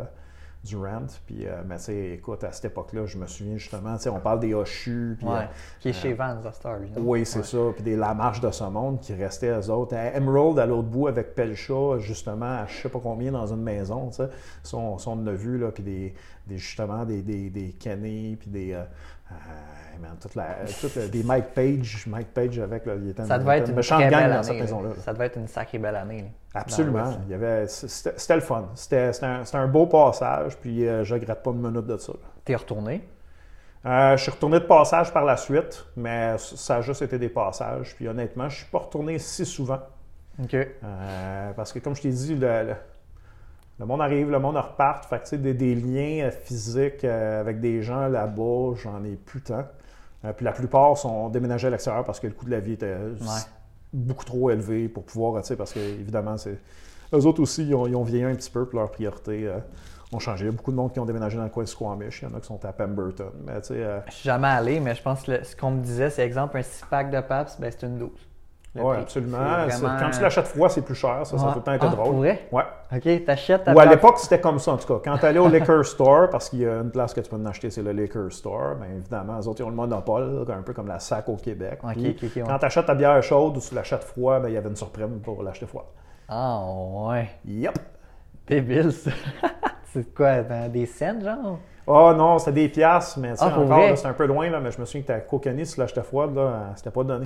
du 0.64 0.76
rent. 0.76 1.08
Puis, 1.26 1.48
euh, 1.48 1.62
mais 1.66 1.78
écoute, 2.14 2.44
à 2.44 2.52
cette 2.52 2.66
époque-là, 2.66 3.06
je 3.06 3.18
me 3.18 3.28
souviens 3.28 3.58
justement, 3.58 3.96
tu 3.98 4.04
sais, 4.04 4.10
on 4.10 4.20
parle 4.20 4.40
des 4.40 4.54
Hochus. 4.54 5.16
Puis, 5.18 5.28
ouais, 5.28 5.48
qui 5.80 5.90
est 5.90 5.94
chez 5.94 6.14
Vans 6.14 6.38
à 6.44 6.52
Star. 6.52 6.78
Oui, 6.98 7.26
c'est 7.26 7.44
ça. 7.44 7.58
Puis 7.74 7.84
des 7.84 7.96
Lamarche 7.96 8.42
de 8.42 8.52
ce 8.52 8.64
monde 8.64 9.00
qui 9.00 9.14
restaient 9.14 9.58
eux 9.58 9.70
autres. 9.70 9.96
À 9.96 10.16
Emerald, 10.16 10.60
à 10.60 10.66
l'autre 10.66 10.88
bout, 10.88 11.08
avec 11.08 11.36
Pelcha, 11.36 12.00
justement, 12.00 12.46
à 12.46 12.66
je 12.68 12.82
sais 12.82 12.90
pas 12.90 13.00
combien 13.00 13.32
dans 13.32 13.48
une 13.48 13.64
maison. 13.64 14.12
Ça, 14.12 14.30
on, 14.74 14.98
on 15.06 15.28
a 15.28 15.32
vu, 15.34 15.58
là, 15.58 15.72
puis 15.72 15.84
des, 15.84 16.14
des, 16.46 16.58
justement, 16.58 17.06
des, 17.06 17.22
des, 17.22 17.50
des 17.50 17.76
puis 17.80 18.50
des. 18.50 18.74
Euh, 18.74 18.84
euh, 20.04 20.08
toute 20.22 20.36
la, 20.36 20.56
toute, 20.80 20.98
des 21.10 21.24
Mike 21.24 21.54
Page, 21.54 22.06
Mike 22.08 22.34
Page 22.34 22.60
avec, 22.60 22.86
là, 22.86 22.94
il 22.96 23.10
était 23.10 23.26
ça 23.26 23.38
devait 23.38 23.60
être 23.60 23.70
une 23.70 23.82
très 23.82 24.10
belle 24.10 24.14
année, 24.14 24.44
cette 24.44 24.60
maison-là. 24.60 24.90
Ça 25.00 25.14
devait 25.14 25.26
être 25.26 25.38
une 25.38 25.48
sacrée 25.48 25.80
belle 25.80 25.96
année. 25.96 26.32
Absolument. 26.62 27.18
Il 27.26 27.32
y 27.32 27.34
avait, 27.34 27.68
c'était, 27.68 28.36
le 28.36 28.42
fun. 28.42 28.70
C'était, 28.76 29.12
un, 29.22 29.44
un, 29.54 29.68
beau 29.68 29.86
passage, 29.86 30.58
puis 30.58 30.88
euh, 30.88 31.04
je 31.04 31.14
ne 31.14 31.20
regrette 31.20 31.44
pas 31.44 31.52
une 31.52 31.62
minute 31.62 31.86
de 31.86 31.98
ça. 31.98 32.14
T'es 32.46 32.56
retourné? 32.56 33.08
Euh, 33.86 34.18
je 34.18 34.24
suis 34.24 34.32
retourné 34.32 34.60
de 34.60 34.66
passage 34.66 35.14
par 35.14 35.24
la 35.24 35.38
suite, 35.38 35.86
mais 35.96 36.36
ça 36.38 36.78
a 36.78 36.82
juste 36.82 37.02
été 37.02 37.18
des 37.20 37.30
passages. 37.30 37.96
Puis 37.96 38.08
honnêtement, 38.08 38.50
je 38.50 38.56
ne 38.56 38.62
suis 38.62 38.72
pas 38.72 38.80
retourné 38.80 39.20
si 39.20 39.46
souvent. 39.46 39.80
OK. 40.42 40.54
Euh, 40.54 41.52
parce 41.54 41.72
que 41.72 41.80
comme 41.80 41.96
je 41.96 42.02
t'ai 42.02 42.10
dit, 42.10 42.36
le, 42.36 42.74
le, 43.80 43.86
monde 43.86 44.02
arrive, 44.02 44.30
le 44.30 44.40
monde 44.40 44.58
repart. 44.58 45.06
Fait 45.06 45.22
que, 45.24 45.36
des, 45.36 45.54
des 45.54 45.76
liens 45.76 46.30
physiques 46.32 47.04
avec 47.04 47.60
des 47.60 47.82
gens 47.82 48.08
là-bas, 48.08 48.74
j'en 48.82 49.04
ai 49.04 49.16
plus 49.16 49.42
tant. 49.42 49.66
Puis 50.34 50.46
la 50.46 50.52
plupart 50.52 50.98
sont 50.98 51.30
déménagés 51.30 51.68
à 51.68 51.70
l'extérieur 51.70 52.04
parce 52.04 52.20
que 52.20 52.28
le 52.28 52.34
coût 52.34 52.46
de 52.46 52.52
la 52.52 52.60
vie 52.60 52.74
était 52.74 52.96
beaucoup 53.94 54.26
trop 54.26 54.50
élevé 54.50 54.88
pour 54.90 55.04
pouvoir, 55.04 55.42
tu 55.42 55.48
sais, 55.48 55.56
parce 55.56 55.74
que 55.74 55.80
évidemment, 55.80 56.38
c'est. 56.38 56.60
Eux 57.14 57.26
autres 57.26 57.42
aussi, 57.42 57.66
ils 57.66 57.74
ont, 57.74 57.88
ils 57.88 57.96
ont, 57.96 58.04
vieilli 58.04 58.26
un 58.26 58.36
petit 58.36 58.50
peu, 58.52 58.68
puis 58.68 58.78
leurs 58.78 58.92
priorités 58.92 59.48
euh, 59.48 59.60
ont 60.12 60.20
changé. 60.20 60.44
Il 60.44 60.48
y 60.48 60.50
a 60.50 60.52
beaucoup 60.52 60.72
de 60.72 60.76
monde 60.76 60.92
qui 60.92 61.00
ont 61.00 61.06
déménagé 61.06 61.38
dans 61.38 61.46
le 61.46 61.50
coin 61.50 61.64
de 61.64 61.70
Squamish. 61.70 62.22
Il 62.22 62.30
y 62.30 62.32
en 62.32 62.36
a 62.36 62.42
qui 62.42 62.48
sont 62.48 62.64
à 62.66 62.74
Pemberton. 62.74 63.32
Mais, 63.46 63.62
tu 63.62 63.68
sais, 63.68 63.84
euh, 63.84 64.00
Je 64.08 64.14
suis 64.14 64.26
jamais 64.26 64.50
allé, 64.50 64.82
mais 64.82 64.94
je 64.94 65.02
pense 65.02 65.24
que 65.24 65.42
ce 65.42 65.56
qu'on 65.56 65.72
me 65.72 65.82
disait, 65.82 66.10
c'est 66.10 66.24
exemple, 66.24 66.58
un 66.58 66.62
6-pack 66.62 67.10
de 67.10 67.22
PAPS, 67.22 67.60
ben, 67.60 67.72
c'est 67.72 67.86
une 67.86 67.98
12. 67.98 68.10
Oui, 68.76 68.96
absolument. 68.96 69.38
Quand 70.00 70.10
tu 70.12 70.22
l'achètes 70.22 70.48
froid, 70.48 70.70
c'est 70.70 70.82
plus 70.82 70.96
cher. 70.96 71.26
Ça, 71.26 71.38
ça 71.38 71.50
a 71.50 71.52
tout 71.52 71.60
le 71.60 71.64
temps 71.64 71.74
été 71.74 71.88
ah, 71.88 71.96
drôle. 71.96 72.16
Ouais. 72.16 72.38
OK, 72.52 73.26
t'achètes 73.26 73.68
Ou 73.74 73.80
à 73.80 73.86
l'époque, 73.86 74.20
c'était 74.20 74.40
comme 74.40 74.60
ça, 74.60 74.74
en 74.74 74.78
tout 74.78 74.88
cas. 74.88 75.02
Quand 75.04 75.18
tu 75.18 75.26
allais 75.26 75.40
au 75.40 75.48
liquor 75.48 75.84
store, 75.86 76.30
parce 76.30 76.50
qu'il 76.50 76.60
y 76.60 76.66
a 76.68 76.80
une 76.80 76.92
place 76.92 77.14
que 77.14 77.22
tu 77.22 77.30
peux 77.30 77.36
en 77.36 77.46
acheter, 77.46 77.70
c'est 77.70 77.82
le 77.82 77.92
liquor 77.92 78.32
store, 78.32 78.76
bien 78.76 78.98
évidemment, 78.98 79.38
les 79.38 79.48
autres, 79.48 79.62
ils 79.62 79.64
ont 79.64 79.70
le 79.70 79.76
monopole, 79.76 80.46
un 80.50 80.62
peu 80.62 80.74
comme 80.74 80.88
la 80.88 81.00
SAC 81.00 81.30
au 81.30 81.36
Québec. 81.36 81.80
quand 81.82 82.60
tu 82.60 82.66
achètes 82.66 82.86
ta 82.86 82.96
bière 82.96 83.22
chaude 83.24 83.58
ou 83.58 83.60
tu 83.60 83.74
l'achètes 83.74 84.04
froid, 84.04 84.40
ben, 84.40 84.50
il 84.50 84.54
y 84.54 84.58
avait 84.58 84.70
une 84.70 84.76
surprise 84.76 85.08
pour 85.24 85.44
l'acheter 85.44 85.66
froid. 85.66 85.92
Ah, 86.30 86.62
ouais. 87.10 87.30
Yep. 87.46 87.80
Débile, 88.48 88.92
ça. 88.92 89.12
c'est 89.94 90.14
quoi, 90.14 90.42
des 90.42 90.86
cents, 90.86 91.20
genre? 91.22 91.60
Ah 91.90 92.12
oh, 92.12 92.14
non, 92.14 92.38
c'était 92.38 92.52
des 92.52 92.70
piastres, 92.70 93.18
mais 93.20 93.34
ah, 93.40 93.48
encore, 93.48 93.98
c'est 93.98 94.08
un 94.08 94.14
peu 94.14 94.26
loin, 94.26 94.50
là, 94.50 94.60
mais 94.60 94.72
je 94.72 94.80
me 94.80 94.86
souviens 94.86 95.02
que 95.04 95.08
ta 95.08 95.20
cocaïne, 95.22 95.64
si 95.64 95.76
tu 95.76 95.80
l'achetais 95.80 96.02
froide, 96.02 96.36
là, 96.36 96.74
c'était 96.76 96.92
pas 96.92 97.04
donné. 97.04 97.26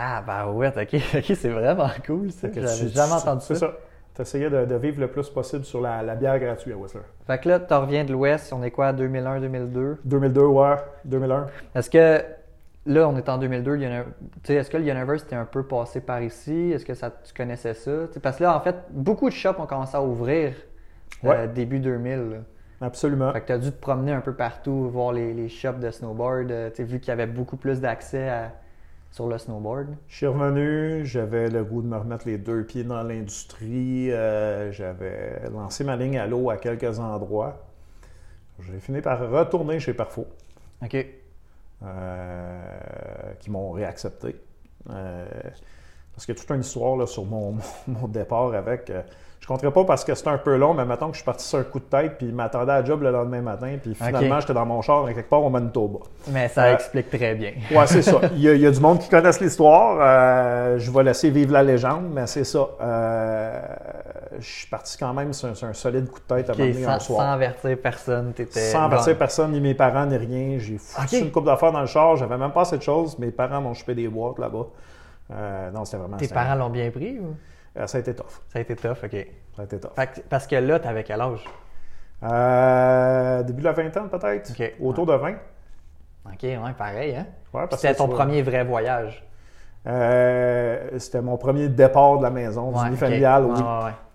Ah, 0.00 0.22
bah 0.24 0.50
ouais, 0.50 0.68
ok, 0.68 1.00
ok, 1.14 1.24
c'est 1.34 1.48
vraiment 1.48 1.88
cool 2.06 2.30
ça. 2.30 2.48
J'avais 2.52 2.88
jamais 2.88 3.12
entendu 3.12 3.40
ça. 3.40 3.54
C'est 3.54 3.54
ça. 3.56 3.72
Tu 4.14 4.22
essayais 4.22 4.50
de, 4.50 4.74
vivre 4.76 5.00
le 5.00 5.08
plus 5.08 5.28
possible 5.30 5.64
sur 5.64 5.80
la, 5.80 6.14
bière 6.14 6.38
gratuite 6.38 6.74
à 6.74 6.76
Whistler. 6.76 7.02
Fait 7.26 7.38
que 7.38 7.48
là, 7.48 7.60
tu 7.60 7.72
reviens 7.74 8.04
de 8.04 8.12
l'Ouest, 8.12 8.52
on 8.52 8.62
est 8.62 8.70
quoi, 8.70 8.92
2001, 8.92 9.40
2002 9.40 9.98
2002, 10.04 10.40
ouais, 10.40 10.76
2001. 11.04 11.46
Est-ce 11.74 11.90
que 11.90 12.24
là, 12.86 13.08
on 13.08 13.16
est 13.16 13.28
en 13.28 13.38
2002, 13.38 13.80
est-ce 14.48 14.70
que 14.70 14.76
le 14.76 14.88
Universe 14.88 15.22
était 15.22 15.36
un 15.36 15.44
peu 15.44 15.62
passé 15.62 16.00
par 16.00 16.20
ici? 16.20 16.72
Est-ce 16.72 16.84
que 16.84 16.94
ça, 16.94 17.10
tu 17.10 17.32
connaissais 17.32 17.74
ça? 17.74 17.92
Parce 18.20 18.38
que 18.38 18.42
là, 18.42 18.56
en 18.56 18.60
fait, 18.60 18.76
beaucoup 18.90 19.28
de 19.28 19.34
shops 19.34 19.58
ont 19.58 19.66
commencé 19.66 19.96
à 19.96 20.02
ouvrir 20.02 20.54
euh, 21.24 21.46
début 21.46 21.78
2000. 21.78 22.42
Absolument. 22.80 23.32
Fait 23.32 23.40
que 23.40 23.46
tu 23.46 23.52
as 23.52 23.58
dû 23.58 23.70
te 23.70 23.80
promener 23.80 24.12
un 24.12 24.20
peu 24.20 24.34
partout, 24.34 24.88
voir 24.88 25.12
les, 25.12 25.32
les 25.32 25.48
shops 25.48 25.78
de 25.80 25.90
snowboard, 25.90 26.50
euh, 26.50 26.70
vu 26.78 26.98
qu'il 26.98 27.08
y 27.08 27.12
avait 27.12 27.26
beaucoup 27.26 27.56
plus 27.56 27.80
d'accès 27.80 28.28
à 28.28 28.52
sur 29.10 29.28
le 29.28 29.38
snowboard? 29.38 29.96
Je 30.08 30.16
suis 30.16 30.26
revenu, 30.26 31.04
j'avais 31.04 31.48
le 31.50 31.64
goût 31.64 31.82
de 31.82 31.86
me 31.86 31.96
remettre 31.96 32.26
les 32.26 32.38
deux 32.38 32.64
pieds 32.64 32.84
dans 32.84 33.02
l'industrie. 33.02 34.10
Euh, 34.12 34.70
j'avais 34.72 35.48
lancé 35.50 35.84
ma 35.84 35.96
ligne 35.96 36.18
à 36.18 36.26
l'eau 36.26 36.50
à 36.50 36.56
quelques 36.56 36.98
endroits. 36.98 37.66
J'ai 38.60 38.80
fini 38.80 39.00
par 39.00 39.18
retourner 39.30 39.80
chez 39.80 39.94
Parfo. 39.94 40.26
OK. 40.82 41.06
Euh, 41.82 43.34
qui 43.38 43.50
m'ont 43.50 43.70
réaccepté. 43.70 44.34
Euh, 44.90 45.26
parce 46.12 46.26
qu'il 46.26 46.34
y 46.34 46.38
a 46.38 46.40
toute 46.40 46.50
une 46.50 46.62
histoire 46.62 47.06
sur 47.06 47.24
mon, 47.24 47.56
mon, 47.86 48.08
départ 48.08 48.52
avec. 48.52 48.90
Je 49.40 49.46
ne 49.46 49.48
compterai 49.48 49.72
pas 49.72 49.84
parce 49.84 50.04
que 50.04 50.14
c'était 50.14 50.30
un 50.30 50.38
peu 50.38 50.56
long, 50.56 50.74
mais 50.74 50.84
maintenant 50.84 51.08
que 51.08 51.14
je 51.14 51.18
suis 51.18 51.24
parti 51.24 51.46
sur 51.46 51.58
un 51.58 51.62
coup 51.62 51.78
de 51.78 51.84
tête, 51.84 52.18
puis 52.18 52.26
il 52.26 52.34
m'attendait 52.34 52.72
à 52.72 52.84
job 52.84 53.02
le 53.02 53.10
lendemain 53.10 53.40
matin, 53.40 53.76
puis 53.80 53.94
finalement, 53.94 54.40
j'étais 54.40 54.52
dans 54.52 54.66
mon 54.66 54.82
char 54.82 55.06
quelque 55.06 55.30
part 55.30 55.44
au 55.44 55.48
Manitoba. 55.48 56.00
Mais 56.28 56.48
ça 56.48 56.64
euh, 56.64 56.74
explique 56.74 57.08
très 57.08 57.34
bien. 57.34 57.52
oui, 57.70 57.84
c'est 57.86 58.02
ça. 58.02 58.20
Il 58.34 58.40
y, 58.40 58.66
a, 58.66 58.70
du 58.70 58.80
monde 58.80 58.98
qui 58.98 59.08
connaisse 59.08 59.40
l'histoire. 59.40 59.98
Euh, 60.00 60.78
je 60.78 60.90
vais 60.90 61.04
laisser 61.04 61.30
vivre 61.30 61.52
la 61.52 61.62
légende, 61.62 62.10
mais 62.12 62.26
c'est 62.26 62.44
ça. 62.44 62.66
Euh, 62.80 63.60
je 64.38 64.46
suis 64.46 64.66
parti 64.66 64.98
quand 64.98 65.14
même 65.14 65.32
sur 65.32 65.48
un, 65.48 65.72
solide 65.72 66.10
coup 66.10 66.20
de 66.20 66.34
tête 66.34 66.50
à 66.50 66.52
okay, 66.52 66.74
sans, 66.74 66.90
un 66.90 66.98
soir. 66.98 67.20
Sans 67.20 67.32
avertir 67.32 67.78
personne, 67.80 68.32
t'étais. 68.32 68.60
Sans 68.60 68.84
avertir 68.84 69.16
personne, 69.16 69.52
ni 69.52 69.60
mes 69.60 69.74
parents, 69.74 70.04
ni 70.04 70.16
rien. 70.16 70.58
J'ai 70.58 70.78
foutu 70.78 71.18
une 71.18 71.30
coupe 71.30 71.46
d'affaires 71.46 71.72
dans 71.72 71.80
le 71.80 71.86
char. 71.86 72.16
J'avais 72.16 72.36
même 72.36 72.52
pas 72.52 72.64
cette 72.64 72.82
chose. 72.82 73.18
Mes 73.18 73.30
parents 73.30 73.60
m'ont 73.60 73.74
chopé 73.74 73.94
des 73.94 74.08
boîtes 74.08 74.38
là-bas. 74.38 74.66
non, 75.72 75.84
c'était 75.84 75.98
vraiment. 75.98 76.16
Tes 76.16 76.28
parents 76.28 76.56
l'ont 76.56 76.70
bien 76.70 76.90
pris 76.90 77.18
ou? 77.18 77.34
Euh, 77.78 77.86
ça 77.86 77.98
a 77.98 78.00
été 78.00 78.14
tough. 78.14 78.42
Ça 78.48 78.58
a 78.58 78.62
été 78.62 78.74
tough, 78.76 79.04
OK. 79.04 79.26
Ça 79.56 79.62
a 79.62 79.64
été 79.64 79.78
tough. 79.78 79.92
parce 80.28 80.46
que 80.46 80.56
là, 80.56 80.80
tu 80.80 80.88
avais 80.88 81.04
quel 81.04 81.20
âge? 81.20 81.44
Euh, 82.22 83.42
début 83.44 83.60
de 83.60 83.66
la 83.66 83.72
vingtaine, 83.72 84.08
peut-être. 84.08 84.52
Autour 84.80 85.06
de 85.06 85.14
20. 85.14 85.34
OK, 86.26 86.42
ouais, 86.42 86.58
pareil, 86.76 87.16
hein? 87.16 87.26
c'était 87.72 87.94
ton 87.94 88.08
premier 88.08 88.42
vrai 88.42 88.64
voyage. 88.64 89.24
Euh, 89.86 90.98
c'était 90.98 91.22
mon 91.22 91.38
premier 91.38 91.68
départ 91.68 92.18
de 92.18 92.24
la 92.24 92.30
maison, 92.30 92.72
du 92.72 92.96
familial, 92.96 93.44
oui. 93.44 93.60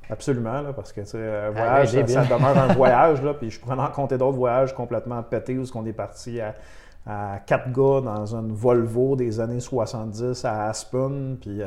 Absolument, 0.09 0.61
là, 0.61 0.73
parce 0.73 0.91
que 0.91 0.99
tu 1.01 1.07
sais, 1.07 1.17
ah, 1.17 1.49
voyage, 1.49 1.91
ça, 2.07 2.25
demeure 2.25 2.57
un 2.57 2.73
voyage, 2.73 3.23
là, 3.23 3.33
puis 3.33 3.49
je 3.49 3.59
pourrais 3.59 3.79
en 3.79 3.87
compter 3.87 4.17
d'autres 4.17 4.37
voyages 4.37 4.75
complètement 4.75 5.23
pétés 5.23 5.57
où 5.57 5.63
on 5.73 5.85
est 5.85 5.93
parti 5.93 6.41
à, 6.41 6.53
à, 7.07 7.39
quatre 7.39 7.71
gars 7.71 8.01
dans 8.01 8.35
une 8.35 8.51
Volvo 8.51 9.15
des 9.15 9.39
années 9.39 9.61
70 9.61 10.43
à 10.43 10.65
Aspen, 10.65 11.37
puis 11.39 11.61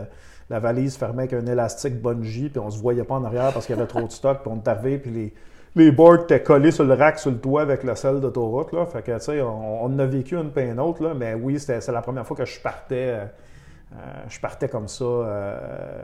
la 0.50 0.60
valise 0.60 0.96
fermée 0.96 1.24
avec 1.24 1.32
un 1.32 1.46
élastique 1.46 2.00
bungee, 2.00 2.48
puis 2.48 2.58
on 2.58 2.70
se 2.70 2.80
voyait 2.80 3.04
pas 3.04 3.14
en 3.14 3.24
arrière 3.24 3.52
parce 3.52 3.66
qu'il 3.66 3.76
y 3.76 3.78
avait 3.78 3.88
trop 3.88 4.02
de 4.02 4.12
stock, 4.12 4.42
puis 4.42 4.52
on 4.52 4.62
est 4.62 4.98
puis 4.98 5.10
les, 5.10 5.34
les 5.74 5.90
boards 5.90 6.22
étaient 6.22 6.42
collés 6.42 6.70
sur 6.70 6.84
le 6.84 6.94
rack 6.94 7.18
sur 7.18 7.30
le 7.30 7.38
toit 7.38 7.62
avec 7.62 7.82
le 7.82 7.94
sel 7.94 8.20
d'autoroute. 8.20 8.72
Là. 8.72 8.86
Fait 8.86 9.02
que, 9.02 9.12
tu 9.12 9.24
sais, 9.24 9.42
on, 9.42 9.84
on, 9.84 9.98
a 9.98 10.06
vécu 10.06 10.36
une 10.36 10.50
peine 10.50 10.78
autre, 10.78 11.02
là, 11.02 11.14
mais 11.14 11.34
oui, 11.34 11.58
c'est 11.58 11.86
la 11.88 12.02
première 12.02 12.26
fois 12.26 12.36
que 12.36 12.44
je 12.44 12.60
partais, 12.60 13.18
euh, 13.92 13.96
je 14.28 14.40
partais 14.40 14.68
comme 14.68 14.88
ça. 14.88 15.04
Euh, 15.04 16.02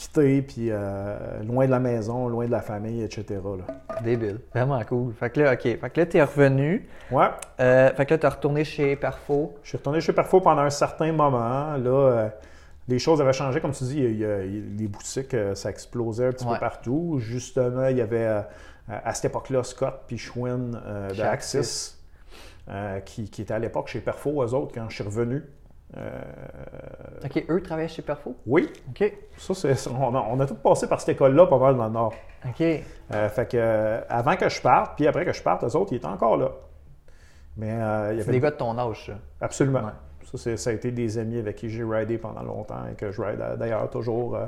quitté, 0.00 0.42
puis 0.42 0.68
euh, 0.70 1.42
loin 1.42 1.66
de 1.66 1.70
la 1.70 1.78
maison, 1.78 2.28
loin 2.28 2.46
de 2.46 2.50
la 2.50 2.62
famille, 2.62 3.02
etc. 3.02 3.24
là. 3.28 4.00
Débile. 4.02 4.40
Vraiment 4.54 4.82
cool. 4.84 5.12
Fait 5.12 5.28
que 5.28 5.40
là, 5.40 5.52
OK. 5.52 5.62
Fait 5.62 5.90
que 5.90 6.00
là, 6.00 6.06
t'es 6.06 6.22
revenu. 6.22 6.88
Ouais. 7.10 7.26
Euh, 7.60 7.90
fait 7.90 8.06
que 8.06 8.14
là, 8.14 8.18
t'es 8.18 8.28
retourné 8.28 8.64
chez 8.64 8.96
Perfo. 8.96 9.54
Je 9.62 9.68
suis 9.68 9.78
retourné 9.78 10.00
chez 10.00 10.14
Perfo 10.14 10.40
pendant 10.40 10.62
un 10.62 10.70
certain 10.70 11.12
moment. 11.12 11.76
Là, 11.76 11.90
euh, 11.90 12.28
les 12.90 12.98
choses 12.98 13.20
avaient 13.20 13.32
changé. 13.32 13.60
Comme 13.60 13.72
tu 13.72 13.84
dis, 13.84 13.98
il 13.98 14.18
y 14.18 14.24
a- 14.24 14.44
il 14.44 14.54
y 14.74 14.78
les 14.78 14.88
boutiques, 14.88 15.32
euh, 15.34 15.54
ça 15.54 15.70
explosait 15.70 16.26
un 16.26 16.32
petit 16.32 16.44
Ouais. 16.46 16.54
peu 16.54 16.60
partout. 16.60 17.16
Justement, 17.18 17.86
il 17.86 17.96
y 17.96 18.00
avait 18.02 18.26
euh, 18.26 18.42
à 18.88 19.14
cette 19.14 19.26
époque-là 19.26 19.62
Scott 19.62 20.02
puis 20.06 20.18
Schwinn 20.18 20.80
euh, 20.84 21.10
de 21.10 21.22
Axis, 21.22 21.96
euh, 22.68 23.00
qui, 23.00 23.30
qui 23.30 23.42
étaient 23.42 23.54
à 23.54 23.58
l'époque 23.58 23.88
chez 23.88 24.00
Perfo, 24.00 24.42
eux 24.42 24.54
autres, 24.54 24.72
quand 24.74 24.88
je 24.88 24.94
suis 24.96 25.04
revenu. 25.04 25.42
Euh, 25.96 26.20
OK, 27.24 27.44
eux 27.50 27.62
travaillaient 27.62 27.88
chez 27.88 28.02
Perfo? 28.02 28.36
oui, 28.46 28.70
OK. 28.90 29.12
ça, 29.36 29.54
c'est, 29.54 29.88
on, 29.88 30.14
a, 30.14 30.20
on 30.30 30.38
a 30.38 30.46
tout 30.46 30.54
passé 30.54 30.86
par 30.86 31.00
cette 31.00 31.10
école-là 31.10 31.46
pas 31.48 31.58
mal 31.58 31.76
dans 31.76 31.86
le 31.86 31.90
Nord. 31.92 32.14
OK. 32.46 32.60
Euh, 32.62 33.28
fait 33.28 33.50
que, 33.50 34.00
avant 34.08 34.36
que 34.36 34.48
je 34.48 34.60
parte, 34.62 34.94
puis 34.96 35.08
après 35.08 35.24
que 35.24 35.32
je 35.32 35.42
parte, 35.42 35.64
eux 35.64 35.76
autres, 35.76 35.92
ils 35.92 35.96
étaient 35.96 36.06
encore 36.06 36.36
là. 36.36 36.50
Mais 37.56 37.72
euh, 37.72 38.12
il 38.12 38.18
y 38.18 38.22
C'est 38.22 38.28
avait 38.28 38.38
des 38.38 38.40
gars 38.40 38.50
de 38.52 38.56
ton 38.56 38.78
âge, 38.78 39.06
ça. 39.06 39.12
Absolument. 39.40 39.80
Ouais. 39.80 39.92
Ça, 40.36 40.56
ça 40.56 40.70
a 40.70 40.72
été 40.72 40.90
des 40.90 41.18
amis 41.18 41.38
avec 41.38 41.56
qui 41.56 41.68
j'ai 41.68 41.84
ridé 41.84 42.18
pendant 42.18 42.42
longtemps 42.42 42.86
et 42.90 42.94
que 42.94 43.10
je 43.10 43.20
ride 43.22 43.40
d'ailleurs 43.58 43.88
toujours 43.90 44.36
euh, 44.36 44.46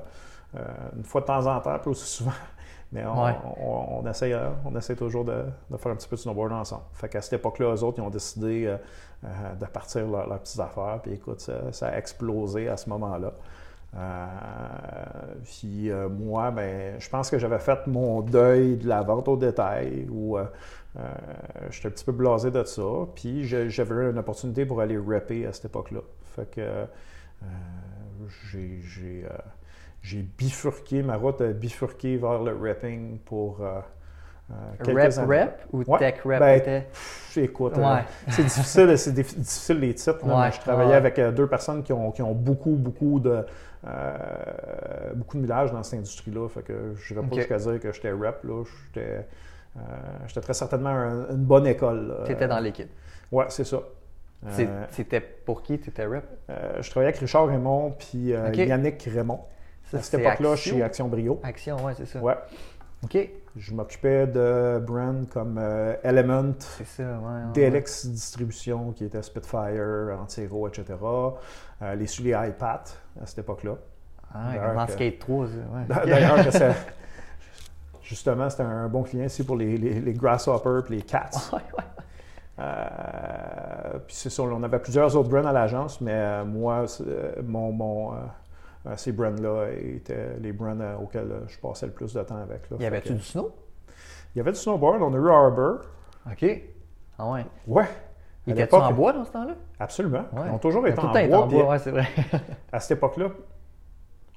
euh, 0.57 0.61
une 0.97 1.05
fois 1.05 1.21
de 1.23 1.27
temps 1.27 1.47
en 1.47 1.61
temps, 1.61 1.79
aussi 1.87 2.07
souvent. 2.07 2.31
Mais 2.92 3.05
on, 3.07 3.25
Ouais. 3.25 3.35
on, 3.59 4.01
on 4.05 4.11
essaie, 4.11 4.33
euh, 4.35 4.49
on 4.66 4.77
essaie 4.77 4.95
toujours 4.97 5.25
de, 5.25 5.45
de 5.71 5.77
faire 5.79 5.92
un 5.92 5.97
petit 5.97 6.09
peu 6.09 6.16
de 6.16 6.21
snowboard 6.21 6.53
ensemble. 6.53 6.83
Fait 6.92 7.09
qu'à 7.09 7.23
cette 7.23 7.33
époque-là, 7.35 7.75
eux 7.75 7.83
autres, 7.83 7.99
ils 7.99 8.03
ont 8.03 8.11
décidé 8.11 8.66
euh, 8.66 8.77
euh, 9.25 9.29
de 9.59 9.64
partir 9.66 10.07
leur- 10.07 10.27
leurs 10.29 10.40
petites 10.40 10.61
affaires. 10.61 10.99
Puis 11.03 11.14
écoute, 11.14 11.40
ça, 11.40 11.73
ça 11.73 11.88
a 11.88 11.97
explosé 11.97 12.68
à 12.68 12.77
ce 12.77 12.90
moment-là. 12.90 13.33
Euh, 13.95 14.27
puis 15.45 15.90
moi, 16.11 16.51
ben, 16.51 16.97
je 16.99 17.09
pense 17.09 17.31
que 17.31 17.38
j'avais 17.38 17.59
fait 17.59 17.87
mon 17.87 18.21
deuil 18.21 18.77
de 18.77 18.88
la 18.88 19.03
vente 19.03 19.29
au 19.29 19.37
détail 19.37 20.07
où 20.11 20.37
j'étais 21.70 21.88
un 21.88 21.90
petit 21.90 22.05
peu 22.05 22.12
blasé 22.12 22.50
de 22.50 22.64
ça. 22.64 22.83
Puis 23.14 23.44
j'avais 23.44 23.94
eu 23.94 24.11
une 24.11 24.18
opportunité 24.18 24.66
pour 24.66 24.81
aller 24.81 24.98
rapper 24.98 25.46
à 25.46 25.52
cette 25.52 25.66
époque-là. 25.66 26.00
Fait 26.37 26.50
que 26.50 26.61
euh, 26.61 26.85
j'ai, 28.50 28.81
j'ai, 28.83 29.24
euh, 29.24 29.37
j'ai 30.02 30.22
bifurqué, 30.22 31.02
ma 31.02 31.16
route 31.16 31.40
a 31.40 31.48
bifurqué 31.52 32.16
vers 32.16 32.42
le 32.42 32.57
rapping 32.57 33.18
pour 33.20 33.61
euh, 33.62 33.81
euh, 34.50 34.55
Rap, 34.94 35.18
années. 35.18 35.38
rap 35.40 35.64
ou 35.72 35.83
Ouais. 35.87 35.98
tech 35.98 36.20
rap? 36.24 36.40
Ben? 36.40 36.61
Pff, 36.61 37.37
Écoute, 37.38 37.76
Ouais. 37.78 37.85
euh, 37.85 37.98
c'est 38.28 38.42
difficile, 38.44 38.98
c'est 38.98 39.12
dif- 39.12 39.38
difficile 39.38 39.81
les 39.81 39.94
titres. 39.94 40.26
là, 40.26 40.35
Ouais, 40.37 40.44
mais 40.46 40.52
je 40.52 40.61
travaillais 40.61 40.94
avec 40.94 41.18
euh, 41.18 41.33
deux 41.33 41.46
personnes 41.46 41.83
qui 41.83 41.92
ont, 41.92 42.11
qui 42.12 42.22
ont 42.22 42.35
beaucoup, 42.35 42.72
beaucoup 42.76 43.18
de 43.20 43.44
euh, 43.85 45.12
beaucoup 45.14 45.37
de 45.38 45.42
millage 45.42 45.72
dans 45.72 45.83
cette 45.83 45.98
industrie-là. 46.00 46.48
Fait 46.48 46.62
que 46.62 46.94
je 46.94 47.14
n'irais 47.14 47.26
pas 47.26 47.37
jusqu'à 47.37 47.57
dire 47.59 47.81
que 47.81 47.92
j'étais 47.92 48.12
rap. 48.12 48.44
Là. 48.44 48.62
J'étais, 48.94 49.07
euh, 49.09 49.22
j'étais 50.27 50.41
très 50.41 50.55
certainement 50.55 50.91
un- 50.91 51.31
une 51.31 51.45
bonne 51.45 51.67
école. 51.67 52.09
là. 52.09 52.25
T'étais 52.27 52.49
dans 52.49 52.59
l'équipe. 52.61 52.91
Ouais, 53.31 53.47
c'est 53.49 53.65
ça. 53.65 53.79
Euh, 54.45 54.85
C'était 54.91 55.21
pour 55.21 55.63
qui? 55.63 55.79
T'étais 55.79 56.05
rap? 56.05 56.25
euh, 56.51 56.83
je 56.83 56.91
travaillais 56.91 57.11
avec 57.11 57.21
Richard 57.21 57.47
Raymond 57.47 57.93
puis 57.99 58.35
euh. 58.35 58.53
Yannick 58.53 59.03
Raymond. 59.13 59.41
Ça, 59.85 59.99
à 59.99 60.03
cette 60.03 60.21
époque-là, 60.21 60.57
chez 60.57 60.83
Action 60.83 61.07
Brio. 61.09 61.41
Action, 61.45 61.77
ouais, 61.85 61.95
c'est 61.97 62.07
ça. 62.07 62.19
Ouais. 62.21 62.35
OK. 63.05 63.17
Je 63.57 63.75
m'occupais 63.75 64.27
de 64.27 64.83
brands 64.85 65.25
comme 65.31 65.59
euh, 65.59 65.95
Element, 66.03 66.55
ça, 66.59 67.03
ouais. 67.03 67.63
ouais, 67.65 67.71
DLX 67.71 68.07
Distribution, 68.07 68.93
qui 68.93 69.05
était 69.05 69.23
Spitfire, 69.23 70.17
Antiro, 70.21 70.67
etc. 70.69 70.85
Euh, 71.83 71.95
les 71.95 72.07
les 72.07 72.31
iPads 72.31 72.85
à 73.23 73.27
cette 73.27 73.41
époque-là. 73.41 73.75
Ah, 74.35 74.87
Skate 74.89 75.19
3, 75.19 75.47
ça, 75.47 75.53
ouais. 75.53 76.07
D'ailleurs, 76.11 76.45
que 76.45 76.51
ça- 76.51 76.75
justement, 78.03 78.51
c'était 78.51 78.62
un 78.62 78.88
bon 78.88 79.03
client 79.03 79.25
ici 79.25 79.45
pour 79.45 79.57
les, 79.57 79.77
les, 79.77 80.01
les 80.01 80.12
Grasshoppers 80.12 80.85
et 80.91 80.97
les 80.97 81.03
Cats. 81.03 81.31
Ouais, 81.53 81.59
ouais. 81.79 81.85
Euh, 82.59 83.99
puis 84.07 84.15
c'est 84.15 84.31
ça, 84.31 84.43
on 84.43 84.62
avait 84.62 84.79
plusieurs 84.79 85.17
autres 85.17 85.29
brands 85.29 85.47
à 85.47 85.53
l'agence, 85.53 86.01
mais 86.01 86.12
euh, 86.15 86.45
moi, 86.45 86.85
euh, 87.01 87.33
mon, 87.43 87.73
mon, 87.73 88.12
ces 88.97 89.12
brands-là 89.12 89.69
étaient 89.71 90.37
les 90.41 90.53
brands 90.53 90.77
auxquels 91.03 91.43
je 91.49 91.59
passais 91.59 91.87
le 91.87 91.93
plus 91.93 92.12
de 92.12 92.23
temps 92.23 92.37
avec. 92.37 92.69
Là. 92.71 92.77
Y 92.79 92.87
avait-tu 92.87 93.15
du 93.15 93.23
snow? 93.23 93.53
Il 94.35 94.38
y 94.38 94.41
avait 94.41 94.53
du 94.53 94.59
snowboard, 94.59 95.03
on 95.03 95.12
a 95.15 95.17
eu 95.17 95.29
Arbor. 95.31 95.81
OK. 96.31 96.62
Ah 97.19 97.31
ouais. 97.31 97.47
Ouais. 97.67 97.88
Il 98.47 98.55
l'époque, 98.55 98.83
en 98.83 98.93
bois 98.93 99.12
dans 99.12 99.25
ce 99.25 99.31
temps-là? 99.31 99.55
Absolument. 99.79 100.25
Ouais. 100.33 100.43
Ils 100.47 100.53
ont 100.53 100.59
toujours 100.59 100.87
été 100.87 100.99
en 100.99 101.12
le 101.12 101.12
temps 101.12 101.29
bois. 101.29 101.38
en 101.38 101.47
bois, 101.47 101.69
ouais, 101.69 101.79
c'est 101.79 101.91
vrai. 101.91 102.07
À 102.73 102.81
cette 102.81 102.99
époque-là, 102.99 103.29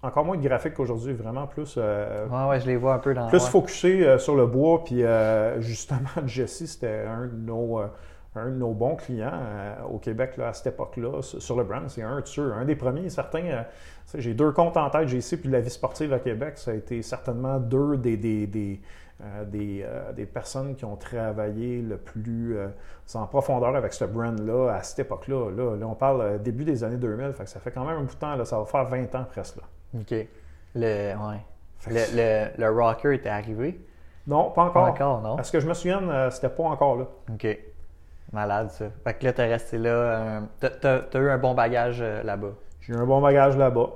encore 0.06 0.26
moins 0.26 0.38
de 0.38 0.48
graphique 0.48 0.74
qu'aujourd'hui, 0.74 1.14
vraiment 1.14 1.48
plus, 1.48 1.76
euh, 1.78 2.28
ouais, 2.28 2.50
ouais, 2.50 2.60
je 2.60 2.68
les 2.68 2.78
vois 2.78 2.94
un 2.94 3.00
peu 3.00 3.14
dans... 3.14 3.28
plus 3.28 3.44
ouais. 3.44 3.50
focusé 3.50 4.08
euh, 4.08 4.18
sur 4.18 4.36
le 4.36 4.46
bois. 4.46 4.84
Puis 4.84 5.04
euh, 5.04 5.60
justement, 5.62 6.10
Jesse, 6.26 6.66
c'était 6.66 7.06
un 7.08 7.28
de 7.28 7.36
nos, 7.36 7.80
euh, 7.80 7.88
un 8.36 8.50
de 8.50 8.56
nos 8.56 8.74
bons 8.74 8.96
clients 8.96 9.40
au 9.90 9.98
Québec 9.98 10.38
là, 10.38 10.50
à 10.50 10.54
cette 10.54 10.68
époque-là, 10.68 11.22
sur 11.22 11.56
le 11.56 11.64
brand. 11.64 11.84
C'est 11.88 12.04
un 12.04 12.20
de 12.20 12.28
ceux, 12.28 12.54
un 12.54 12.66
des 12.66 12.76
premiers, 12.76 13.10
certains. 13.10 13.66
j'ai 14.14 14.34
deux 14.34 14.52
comptes 14.52 14.78
en 14.78 14.90
tête, 14.90 15.08
JC 15.08 15.38
puis 15.38 15.50
la 15.50 15.62
vie 15.62 15.70
sportive 15.70 16.12
à 16.12 16.20
Québec. 16.20 16.58
Ça 16.58 16.72
a 16.72 16.74
été 16.74 17.02
certainement 17.02 17.60
deux 17.60 17.96
des, 17.96 18.18
des, 18.18 18.46
des, 18.46 18.82
euh, 19.24 19.46
des, 19.46 19.82
euh, 19.82 20.12
des 20.12 20.26
personnes 20.26 20.76
qui 20.76 20.84
ont 20.84 20.98
travaillé 20.98 21.82
le 21.82 21.96
plus 21.96 22.58
euh, 22.58 22.68
en 23.14 23.26
profondeur 23.28 23.74
avec 23.74 23.94
ce 23.94 24.04
brand-là 24.04 24.74
à 24.74 24.84
cette 24.84 25.00
époque-là. 25.00 25.52
Là, 25.52 25.78
Là, 25.78 25.88
on 25.88 25.96
parle 25.96 26.42
début 26.44 26.66
des 26.66 26.84
années 26.84 26.98
2000, 26.98 27.32
fait 27.32 27.46
que 27.46 27.50
ça 27.50 27.62
fait 27.62 27.72
quand 27.72 27.86
même 27.86 27.96
un 27.96 28.04
bout 28.04 28.14
de 28.14 28.20
temps. 28.20 28.36
Là, 28.36 28.44
ça 28.44 28.60
va 28.60 28.66
faire 28.66 28.84
20 28.84 29.16
ans 29.16 29.26
presque. 29.30 29.56
Là. 29.56 29.64
OK. 29.96 30.12
Le, 30.76 31.14
ouais. 31.16 31.40
Le, 31.88 32.16
le, 32.16 32.48
le 32.58 32.70
rocker 32.72 33.14
était 33.14 33.30
arrivé? 33.30 33.80
Non, 34.28 34.50
pas 34.52 34.64
encore. 34.64 34.74
Pas 34.86 34.90
encore, 34.92 35.22
non? 35.22 35.38
À 35.38 35.44
ce 35.44 35.52
que 35.52 35.60
je 35.60 35.68
me 35.68 35.74
souvienne, 35.74 36.10
euh, 36.10 36.30
c'était 36.32 36.50
pas 36.50 36.64
encore 36.64 36.98
là. 36.98 37.06
OK. 37.32 37.48
Malade, 38.34 38.72
ça. 38.72 38.86
Fait 39.04 39.14
que 39.14 39.26
là, 39.26 39.34
t'es 39.34 39.46
resté 39.48 39.78
là. 39.78 39.90
euh, 39.90 40.40
t'as- 40.60 41.00
t'as 41.02 41.20
eu 41.20 41.30
un 41.30 41.38
bon 41.38 41.54
bagage 41.54 42.00
euh, 42.02 42.24
là-bas? 42.24 42.54
J'ai 42.82 42.94
eu 42.94 42.98
un 42.98 43.06
bon 43.06 43.22
bagage 43.22 43.56
là-bas. 43.56 43.90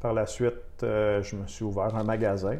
Par 0.00 0.12
la 0.14 0.26
suite, 0.26 0.54
je 0.82 1.36
me 1.36 1.46
suis 1.46 1.64
ouvert 1.64 1.94
un 1.94 2.04
magasin. 2.04 2.56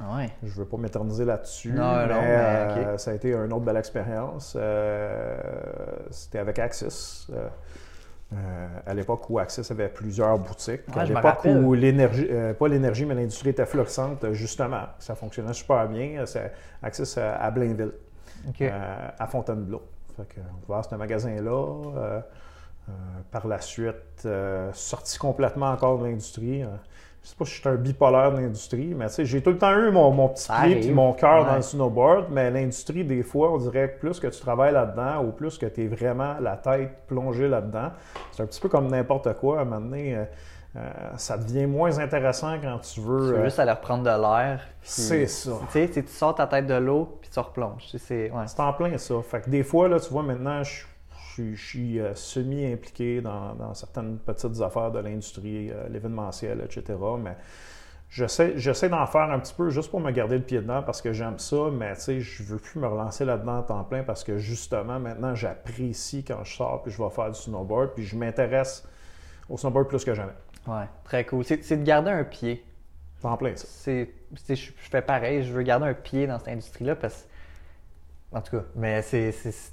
Ah 0.00 0.16
ouais? 0.16 0.30
Je 0.44 0.54
veux 0.54 0.64
pas 0.64 0.76
m'éterniser 0.76 1.24
là-dessus, 1.24 1.72
Non, 1.72 1.96
mais, 1.96 2.06
non, 2.06 2.20
mais 2.22 2.98
ça 2.98 3.10
a 3.10 3.14
été 3.14 3.32
une 3.32 3.52
autre 3.52 3.64
belle 3.64 3.76
expérience. 3.78 4.56
C'était 6.10 6.38
avec 6.38 6.58
Axis. 6.58 7.26
Euh, 8.32 8.36
euh, 8.36 8.66
à 8.86 8.94
l'époque 8.94 9.28
où 9.30 9.38
Axis 9.38 9.62
avait 9.70 9.88
plusieurs 9.88 10.38
boutiques. 10.38 10.82
Ouais, 10.94 11.02
à 11.02 11.04
l'époque 11.04 11.44
où 11.44 11.74
l'énergie, 11.74 12.26
euh, 12.30 12.54
pas 12.54 12.68
l'énergie, 12.68 13.04
mais 13.06 13.14
l'industrie 13.14 13.50
était 13.50 13.66
florissante, 13.66 14.24
euh, 14.24 14.32
justement. 14.32 14.82
Ça 14.98 15.14
fonctionnait 15.14 15.52
super 15.52 15.88
bien. 15.88 16.24
C'est 16.26 16.52
Axis 16.82 17.14
euh, 17.18 17.36
à 17.38 17.50
Blainville, 17.50 17.92
euh, 18.60 19.08
à 19.18 19.26
Fontainebleau. 19.26 19.82
Fait 20.16 20.26
que, 20.28 20.40
on 20.40 20.60
va 20.60 20.66
voir 20.66 20.84
ce 20.84 20.94
magasin-là. 20.94 21.50
euh, 21.96 22.20
euh, 22.88 22.92
par 23.30 23.46
la 23.46 23.60
suite, 23.60 24.22
euh, 24.24 24.70
sorti 24.72 25.18
complètement 25.18 25.70
encore 25.70 25.98
de 25.98 26.06
l'industrie. 26.06 26.64
Sais 27.28 27.36
pas 27.36 27.44
si 27.44 27.56
je 27.56 27.60
suis 27.60 27.68
un 27.68 27.74
bipolaire 27.74 28.32
de 28.32 28.38
l'industrie, 28.38 28.94
mais 28.96 29.06
tu 29.08 29.12
sais, 29.12 29.26
j'ai 29.26 29.42
tout 29.42 29.50
le 29.50 29.58
temps 29.58 29.76
eu 29.76 29.90
mon, 29.90 30.10
mon 30.12 30.30
petit 30.30 30.48
pied 30.50 30.86
et 30.86 30.90
mon 30.92 31.12
cœur 31.12 31.42
Ouais. 31.42 31.50
dans 31.50 31.56
le 31.56 31.62
snowboard, 31.62 32.28
mais 32.30 32.50
l'industrie, 32.50 33.04
des 33.04 33.22
fois, 33.22 33.52
on 33.52 33.58
dirait 33.58 33.90
que 33.92 34.00
plus 34.00 34.18
que 34.18 34.28
tu 34.28 34.40
travailles 34.40 34.72
là-dedans 34.72 35.22
ou 35.24 35.32
plus 35.32 35.58
que 35.58 35.66
tu 35.66 35.84
es 35.84 35.88
vraiment 35.88 36.36
la 36.40 36.56
tête 36.56 37.02
plongée 37.06 37.46
là-dedans, 37.46 37.90
c'est 38.32 38.42
un 38.42 38.46
petit 38.46 38.58
peu 38.58 38.70
comme 38.70 38.88
n'importe 38.88 39.34
quoi. 39.34 39.58
À 39.58 39.62
un 39.62 39.64
moment 39.66 39.80
donné, 39.82 40.16
euh, 40.16 40.24
euh, 40.76 40.80
ça 41.18 41.36
devient 41.36 41.66
moins 41.66 41.98
intéressant 41.98 42.54
quand 42.62 42.78
tu 42.78 43.00
veux. 43.02 43.18
Tu 43.18 43.32
veux 43.34 43.40
euh, 43.40 43.44
juste 43.44 43.58
aller 43.58 43.72
reprendre 43.72 44.04
de 44.04 44.08
l'air. 44.22 44.62
c'est 44.80 45.26
ça. 45.26 45.50
Tu 45.70 45.86
sais, 45.86 46.02
tu 46.02 46.08
sors 46.08 46.34
ta 46.34 46.46
tête 46.46 46.66
de 46.66 46.76
l'eau, 46.76 47.18
puis 47.20 47.28
tu 47.30 47.38
replonges. 47.38 47.88
C'est 47.98 48.30
ouais. 48.30 48.44
En 48.56 48.72
plein 48.72 48.96
ça. 48.96 49.14
Fait 49.22 49.42
que 49.42 49.50
des 49.50 49.64
fois, 49.64 49.86
là, 49.86 50.00
tu 50.00 50.08
vois, 50.10 50.22
maintenant, 50.22 50.62
je, 50.62 50.84
je- 51.38 51.54
je 51.54 51.66
suis 51.66 52.00
euh, 52.00 52.14
semi-impliqué 52.14 53.20
dans, 53.20 53.54
dans 53.54 53.74
certaines 53.74 54.18
petites 54.18 54.60
affaires 54.60 54.90
de 54.90 54.98
l'industrie, 54.98 55.70
euh, 55.70 55.88
l'événementiel, 55.88 56.60
etc. 56.64 56.98
Mais 57.22 57.36
j'essaie, 58.10 58.52
j'essaie 58.56 58.88
d'en 58.88 59.06
faire 59.06 59.30
un 59.30 59.38
petit 59.38 59.54
peu 59.54 59.70
juste 59.70 59.90
pour 59.90 60.00
me 60.00 60.10
garder 60.10 60.36
le 60.38 60.44
pied 60.44 60.58
dedans 60.60 60.82
parce 60.82 61.00
que 61.02 61.12
j'aime 61.12 61.38
ça, 61.38 61.70
mais 61.72 61.94
tu 61.96 62.00
sais, 62.02 62.20
je 62.20 62.42
veux 62.42 62.58
plus 62.58 62.80
me 62.80 62.86
relancer 62.86 63.24
là-dedans 63.24 63.60
à 63.60 63.62
temps 63.62 63.84
plein 63.84 64.02
parce 64.02 64.24
que 64.24 64.38
justement, 64.38 64.98
maintenant, 64.98 65.34
j'apprécie 65.34 66.24
quand 66.24 66.42
je 66.44 66.54
sors 66.56 66.82
puis 66.82 66.92
je 66.92 67.02
vais 67.02 67.10
faire 67.10 67.30
du 67.30 67.38
snowboard 67.38 67.94
puis 67.94 68.04
je 68.04 68.16
m'intéresse 68.16 68.86
au 69.48 69.56
snowboard 69.56 69.88
plus 69.88 70.04
que 70.04 70.14
jamais. 70.14 70.32
Ouais, 70.66 70.84
très 71.04 71.24
cool. 71.24 71.44
C'est 71.44 71.62
c'est 71.64 71.76
de 71.78 71.84
garder 71.84 72.10
un 72.10 72.24
pied. 72.24 72.64
En 73.22 73.36
plein 73.36 73.56
ça. 73.56 73.66
C'est, 73.68 74.10
c'est- 74.36 74.54
je, 74.54 74.70
fais 74.76 75.02
pareil, 75.02 75.42
je 75.42 75.52
veux 75.52 75.62
garder 75.62 75.86
un 75.86 75.94
pied 75.94 76.26
dans 76.28 76.38
cette 76.38 76.48
industrie-là 76.48 76.94
parce 76.96 77.26
en 78.32 78.40
tout 78.42 78.56
cas, 78.58 78.64
mais 78.76 79.02
c'est, 79.02 79.32
c'est- 79.32 79.72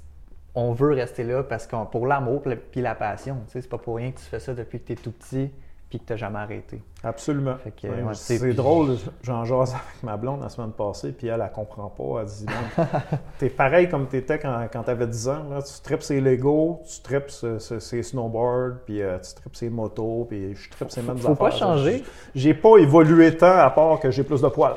on 0.56 0.72
veut 0.72 0.92
rester 0.94 1.22
là 1.22 1.42
parce 1.44 1.66
qu'on 1.68 1.86
pour 1.86 2.06
l'amour 2.08 2.42
puis 2.42 2.82
la- 2.82 2.88
la 2.90 2.94
passion. 2.96 3.36
Tu 3.46 3.52
sais, 3.52 3.60
c'est 3.60 3.68
pas 3.68 3.78
pour 3.78 3.96
rien 3.96 4.10
que 4.10 4.18
tu 4.18 4.24
fais 4.24 4.40
ça 4.40 4.52
depuis 4.54 4.80
que 4.80 4.86
tu 4.86 4.92
es 4.94 4.96
tout 4.96 5.12
petit. 5.12 5.50
puis 5.88 6.00
que 6.00 6.04
tu 6.06 6.12
n'as 6.14 6.16
jamais 6.16 6.40
arrêté. 6.40 6.82
Absolument. 7.04 7.54
Ouais, 7.64 8.00
c'est 8.14 8.52
drôle, 8.54 8.96
j'en 9.22 9.44
jase 9.44 9.70
avec 9.72 10.02
ma 10.02 10.16
blonde 10.16 10.40
la 10.42 10.48
semaine 10.48 10.72
passée, 10.72 11.12
puis 11.12 11.28
elle, 11.28 11.40
elle 11.40 11.52
comprend 11.52 11.88
pas. 11.88 12.22
Elle 12.22 12.26
dit 12.26 12.46
T'es 13.38 13.48
pareil 13.50 13.88
comme 13.88 14.08
t'étais 14.08 14.40
quand, 14.40 14.66
quand 14.72 14.82
t'avais 14.82 15.06
10 15.06 15.28
ans. 15.28 15.44
Là. 15.48 15.62
Tu 15.62 15.80
tripes 15.84 16.02
ses 16.02 16.20
Lego, 16.20 16.82
tu 16.92 17.02
tripes 17.02 17.30
ses 17.30 18.02
snowboards, 18.02 18.78
puis 18.84 19.00
euh, 19.00 19.16
tu 19.20 19.32
tripes 19.36 19.54
ses 19.54 19.70
motos, 19.70 20.26
puis 20.28 20.56
je 20.56 20.70
tripe 20.70 20.90
ses 20.90 21.02
mêmes 21.02 21.18
Faut 21.18 21.36
pas 21.36 21.46
affaires. 21.48 21.58
changer. 21.60 22.02
J'ai 22.34 22.54
pas 22.54 22.78
évolué 22.78 23.36
tant 23.36 23.56
à 23.56 23.70
part 23.70 24.00
que 24.00 24.10
j'ai 24.10 24.24
plus 24.24 24.40
de 24.42 24.48
poils. 24.48 24.74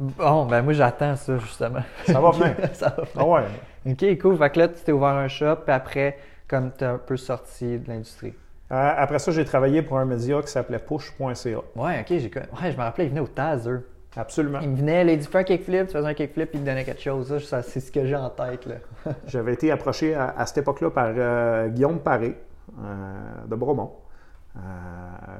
Bon, 0.00 0.46
ben 0.46 0.62
moi 0.62 0.72
j'attends 0.72 1.14
ça 1.14 1.38
justement. 1.38 1.82
Ça 2.04 2.20
va 2.20 2.32
bien. 2.32 2.56
ça 2.72 2.88
va 2.98 3.04
Ah 3.16 3.24
ouais. 3.24 3.42
Ok, 3.86 4.18
cool. 4.20 4.36
Fait 4.36 4.50
que 4.50 4.58
là, 4.58 4.68
tu 4.68 4.82
t'es 4.82 4.92
ouvert 4.92 5.08
un 5.08 5.28
shop, 5.28 5.56
puis 5.64 5.72
après, 5.72 6.18
comme 6.48 6.70
tu 6.76 6.84
es 6.84 6.86
un 6.86 6.98
peu 6.98 7.16
sorti 7.16 7.78
de 7.78 7.88
l'industrie. 7.88 8.34
Euh, 8.70 8.94
après 8.96 9.18
ça, 9.18 9.32
j'ai 9.32 9.44
travaillé 9.44 9.82
pour 9.82 9.98
un 9.98 10.04
média 10.04 10.40
qui 10.40 10.48
s'appelait 10.48 10.78
push.ca. 10.78 11.58
Ouais, 11.76 12.00
ok, 12.00 12.06
j'ai 12.08 12.30
Ouais, 12.34 12.72
je 12.72 12.76
me 12.76 12.82
rappelais, 12.82 13.04
il 13.04 13.10
venait 13.10 13.20
au 13.20 13.26
Taz, 13.26 13.68
eux. 13.68 13.86
Absolument. 14.16 14.60
Il 14.60 14.70
me 14.70 14.76
venait, 14.76 15.04
là, 15.04 15.12
il 15.12 15.18
dit 15.18 15.26
fais 15.26 15.38
un 15.38 15.44
kickflip, 15.44 15.86
tu 15.86 15.92
faisais 15.94 16.06
un 16.06 16.14
kickflip, 16.14 16.50
il 16.54 16.60
te 16.60 16.66
donnait 16.66 16.84
quelque 16.84 17.02
chose. 17.02 17.38
Ça, 17.44 17.62
c'est 17.62 17.80
ce 17.80 17.90
que 17.90 18.04
j'ai 18.04 18.16
en 18.16 18.30
tête, 18.30 18.66
là. 18.66 18.76
J'avais 19.26 19.54
été 19.54 19.70
approché 19.70 20.14
à, 20.14 20.34
à 20.36 20.46
cette 20.46 20.58
époque-là 20.58 20.90
par 20.90 21.12
euh, 21.16 21.68
Guillaume 21.68 21.98
Paré 22.00 22.36
euh, 22.78 23.14
de 23.46 23.54
Bromont, 23.56 23.92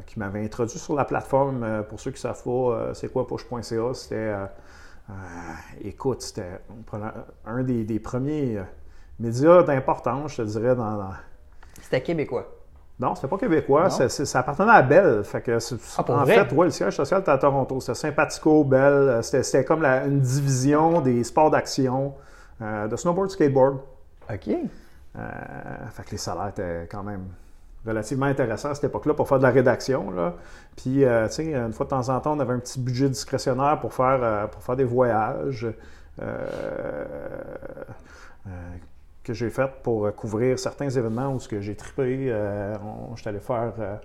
qui 0.06 0.18
m'avait 0.18 0.42
introduit 0.44 0.78
sur 0.78 0.94
la 0.94 1.04
plateforme. 1.04 1.84
pour 1.88 2.00
ceux 2.00 2.10
qui 2.10 2.16
ne 2.16 2.32
savent 2.32 2.42
pas, 2.42 2.94
c'est 2.94 3.12
quoi 3.12 3.26
push.ca, 3.26 3.94
c'était, 3.94 4.32
euh, 5.10 5.12
écoute, 5.82 6.22
c'était 6.22 6.60
un 7.44 7.62
des, 7.62 7.84
des 7.84 7.98
premiers 8.00 8.58
euh, 8.58 8.62
médias 9.18 9.62
d'importance, 9.62 10.32
je 10.32 10.42
te 10.42 10.48
dirais, 10.48 10.74
dans, 10.76 10.96
dans- 10.96 11.10
C'était 11.80 12.02
québécois. 12.02 12.46
non, 13.00 13.14
c'était 13.14 13.28
pas 13.28 13.36
québécois, 13.38 13.90
ça 13.90 14.38
appartenait 14.38 14.70
à 14.70 14.82
Bell. 14.82 15.24
Fait 15.24 15.42
que 15.42 15.58
Ah, 15.98 16.04
en 16.12 16.24
vrai? 16.24 16.34
fait, 16.46 16.52
ouais, 16.54 16.66
le 16.66 16.70
siège 16.70 16.94
social 16.96 17.20
était 17.20 17.30
à 17.30 17.38
Toronto. 17.38 17.80
C'était 17.80 17.94
Sympathico, 17.98 18.64
Bell. 18.64 18.80
euh, 18.92 19.22
C'était 19.22 19.64
comme 19.64 19.82
la- 19.82 20.04
une 20.06 20.20
division 20.20 21.00
des 21.00 21.24
sports 21.24 21.50
d'action, 21.50 22.14
euh, 22.60 22.86
de 22.88 22.96
snowboard, 22.96 23.30
skateboard. 23.30 23.78
Ok. 24.30 24.48
Fait 25.90 26.04
que 26.04 26.10
les 26.12 26.16
salaires 26.16 26.48
étaient 26.48 26.88
quand 26.90 27.02
même 27.02 27.26
relativement 27.86 28.26
intéressants 28.26 28.70
à 28.70 28.74
cette 28.74 28.84
époque-là 28.84 29.14
pour 29.14 29.28
faire 29.28 29.38
de 29.38 29.42
la 29.42 29.50
rédaction. 29.50 30.10
Là. 30.10 30.34
Puis, 30.76 31.04
euh, 31.04 31.26
tu 31.28 31.34
sais, 31.34 31.54
une 31.54 31.72
fois 31.72 31.84
de 31.86 31.90
temps 31.90 32.08
en 32.08 32.20
temps, 32.20 32.36
on 32.36 32.40
avait 32.40 32.54
un 32.54 32.58
petit 32.60 32.80
budget 32.80 33.08
discrétionnaire 33.08 33.80
pour 33.80 33.92
faire, 33.92 34.20
euh, 34.22 34.46
pour 34.46 34.62
faire 34.62 34.76
des 34.76 34.84
voyages 34.84 35.66
euh, 36.20 37.04
que 39.24 39.32
j'ai 39.32 39.50
fait 39.50 39.70
pour 39.82 40.14
couvrir 40.14 40.58
certains 40.58 40.90
événements 40.90 41.32
où 41.32 41.40
ce 41.40 41.48
que 41.48 41.60
j'ai 41.60 41.76
trippé. 41.76 42.34
J'étais 43.16 43.28
allé 43.28 43.40
faire... 43.40 43.72
euh, 43.78 43.96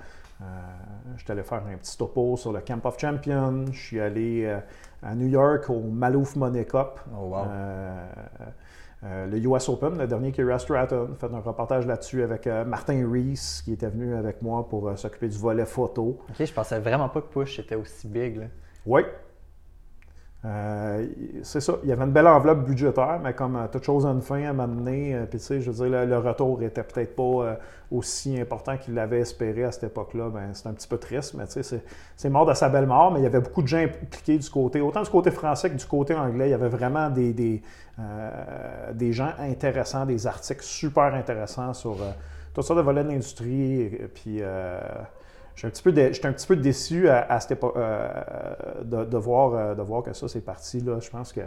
j'étais 1.17 1.31
allé 1.31 1.43
faire 1.43 1.63
un 1.67 1.77
petit 1.77 1.97
topo 1.97 2.37
sur 2.37 2.53
le 2.53 2.59
Camp 2.61 2.85
of 2.85 2.99
Champions. 2.99 3.65
Je 3.71 3.79
suis 3.79 3.99
allé 3.99 4.45
euh, 4.45 4.59
à 5.01 5.15
New 5.15 5.27
York 5.27 5.69
au 5.69 5.81
Malouf 5.81 6.35
Money 6.35 6.65
Cup. 6.65 6.99
Oh, 7.11 7.29
wow. 7.29 7.45
Euh, 7.47 8.07
euh, 9.03 9.27
le 9.27 9.37
US 9.37 9.69
Open, 9.69 9.97
le 9.97 10.07
dernier 10.07 10.31
qui 10.31 10.41
est 10.41 10.51
à 10.51 10.57
Stratton. 10.57 11.15
Fait 11.19 11.27
un 11.27 11.39
reportage 11.39 11.85
là-dessus 11.85 12.23
avec 12.23 12.47
euh, 12.47 12.65
Martin 12.65 13.07
Rees 13.09 13.61
qui 13.63 13.73
était 13.73 13.89
venu 13.89 14.15
avec 14.15 14.41
moi 14.41 14.67
pour 14.67 14.87
euh, 14.87 14.95
s'occuper 14.95 15.27
du 15.27 15.37
volet 15.37 15.65
photo. 15.65 16.19
Ok, 16.29 16.45
je 16.45 16.53
pensais 16.53 16.79
vraiment 16.79 17.09
pas 17.09 17.21
que 17.21 17.27
Push 17.27 17.59
était 17.59 17.75
aussi 17.75 18.07
big, 18.07 18.37
là. 18.37 18.45
Oui. 18.85 19.01
Euh, 20.45 21.07
c'est 21.41 21.61
ça. 21.61 21.73
Il 21.83 21.89
y 21.89 21.91
avait 21.91 22.03
une 22.05 22.11
belle 22.11 22.27
enveloppe 22.27 22.63
budgétaire, 22.65 23.19
mais 23.23 23.33
comme 23.33 23.55
euh, 23.55 23.67
toute 23.71 23.83
chose 23.83 24.05
a 24.05 24.09
une 24.09 24.21
fin 24.21 24.43
à 24.43 24.53
m'amener, 24.53 25.15
euh, 25.15 25.25
puis 25.25 25.39
tu 25.39 25.45
sais, 25.45 25.61
je 25.61 25.71
veux 25.71 25.89
dire, 25.89 26.05
le, 26.05 26.17
retour 26.19 26.61
était 26.61 26.83
peut-être 26.83 27.15
pas 27.15 27.57
aussi 27.91 28.39
important 28.39 28.77
qu'il 28.77 28.93
l'avait 28.93 29.19
espéré 29.19 29.63
à 29.63 29.71
cette 29.71 29.85
époque-là. 29.85 30.29
Ben, 30.29 30.53
c'est 30.53 30.67
un 30.67 30.73
petit 30.73 30.87
peu 30.87 30.97
triste, 30.97 31.33
mais 31.33 31.47
tu 31.47 31.63
sais, 31.63 31.81
c'est- 32.15 32.29
mort 32.29 32.45
de 32.45 32.53
sa 32.53 32.69
belle 32.69 32.85
mort, 32.85 33.11
mais 33.11 33.19
il 33.19 33.23
y 33.23 33.25
avait 33.25 33.39
beaucoup 33.41 33.63
de 33.63 33.67
gens 33.67 33.79
impliqués 33.79 34.37
du 34.37 34.49
côté, 34.49 34.79
autant 34.79 35.01
du 35.01 35.09
côté 35.09 35.31
français 35.31 35.69
que 35.69 35.75
du 35.75 35.85
côté 35.85 36.13
anglais. 36.13 36.49
Il 36.49 36.51
y 36.51 36.53
avait 36.53 36.69
vraiment 36.69 37.09
des, 37.09 37.33
des, 37.33 37.63
des 38.93 39.13
gens 39.13 39.31
intéressants, 39.39 40.05
des 40.05 40.27
articles 40.27 40.63
super 40.63 41.15
intéressants 41.15 41.73
sur 41.73 41.93
euh, 42.01 42.11
tout 42.53 42.61
ça 42.61 42.75
de 42.75 42.81
volets 42.81 43.03
de 43.03 43.09
l'industrie, 43.09 43.89
puis... 44.13 44.41
euh, 45.63 45.67
J'étais 45.67 45.67
un, 45.67 45.69
petit 45.71 45.83
peu 45.83 45.91
dé- 45.91 46.13
j'étais 46.13 46.27
un 46.27 46.33
petit 46.33 46.47
peu 46.47 46.55
déçu 46.55 47.09
à, 47.09 47.21
à 47.31 47.39
cette 47.39 47.51
époque, 47.51 47.75
euh, 47.77 48.07
de, 48.83 49.05
de 49.05 49.17
voir, 49.17 49.53
euh, 49.53 49.75
de 49.75 49.81
voir 49.81 50.03
que 50.03 50.13
ça, 50.13 50.27
c'est 50.27 50.41
parti. 50.41 50.79
Là. 50.81 50.99
Je 50.99 51.09
pense 51.09 51.33
que 51.33 51.41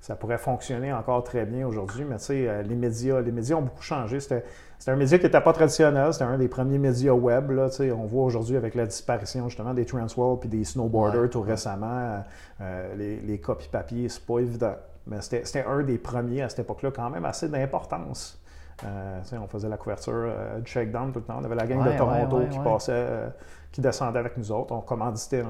ça 0.00 0.14
pourrait 0.14 0.38
fonctionner 0.38 0.92
encore 0.92 1.24
très 1.24 1.44
bien 1.46 1.66
aujourd'hui, 1.66 2.04
mais 2.04 2.18
tu 2.18 2.24
sais, 2.24 2.48
euh, 2.48 2.62
les 2.62 2.76
médias, 2.76 3.20
les 3.20 3.32
médias 3.32 3.56
ont 3.56 3.62
beaucoup 3.62 3.82
changé. 3.82 4.20
C'était, 4.20 4.44
un 4.86 4.94
média 4.96 5.18
qui 5.18 5.24
n'était 5.24 5.40
pas 5.40 5.52
traditionnel, 5.52 6.12
c'était 6.12 6.26
un 6.26 6.38
des 6.38 6.48
premiers 6.48 6.78
médias 6.78 7.12
web. 7.12 7.50
Là, 7.50 7.70
tu 7.70 7.76
sais. 7.76 7.90
on 7.92 8.04
voit 8.06 8.24
aujourd'hui 8.24 8.56
avec 8.56 8.74
la 8.74 8.86
disparition 8.86 9.48
justement 9.48 9.74
des 9.74 9.84
Transworld 9.86 10.38
puis 10.40 10.48
des 10.48 10.64
snowboarders 10.64 11.22
Ouais, 11.22 11.28
tout 11.28 11.40
récemment, 11.40 12.22
euh, 12.60 12.94
les, 12.94 13.16
les 13.20 13.40
copies 13.40 13.68
papier, 13.68 14.08
c'est 14.08 14.24
pas 14.24 14.38
évident. 14.38 14.76
Mais 15.08 15.20
c'était 15.20 15.64
un 15.64 15.82
des 15.82 15.98
premiers 15.98 16.42
à 16.42 16.48
cette 16.48 16.60
époque-là, 16.60 16.90
quand 16.94 17.10
même 17.10 17.24
assez 17.24 17.48
d'importance. 17.48 18.35
Euh, 18.84 19.20
on 19.32 19.46
faisait 19.46 19.68
la 19.68 19.76
couverture 19.78 20.12
euh, 20.14 20.58
du 20.60 20.70
shakedown 20.70 21.12
tout 21.12 21.20
le 21.20 21.24
temps. 21.24 21.38
On 21.40 21.44
avait 21.44 21.54
la 21.54 21.66
gang 21.66 21.80
Ouais, 21.80 21.92
de 21.92 21.98
Toronto 21.98 22.36
ouais, 22.36 22.42
ouais, 22.44 22.48
qui 22.50 22.58
passait, 22.58 22.92
euh, 22.92 23.28
qui 23.72 23.80
descendait 23.80 24.18
avec 24.18 24.36
nous 24.36 24.52
autres. 24.52 24.72
On 24.74 24.80
commanditait 24.80 25.42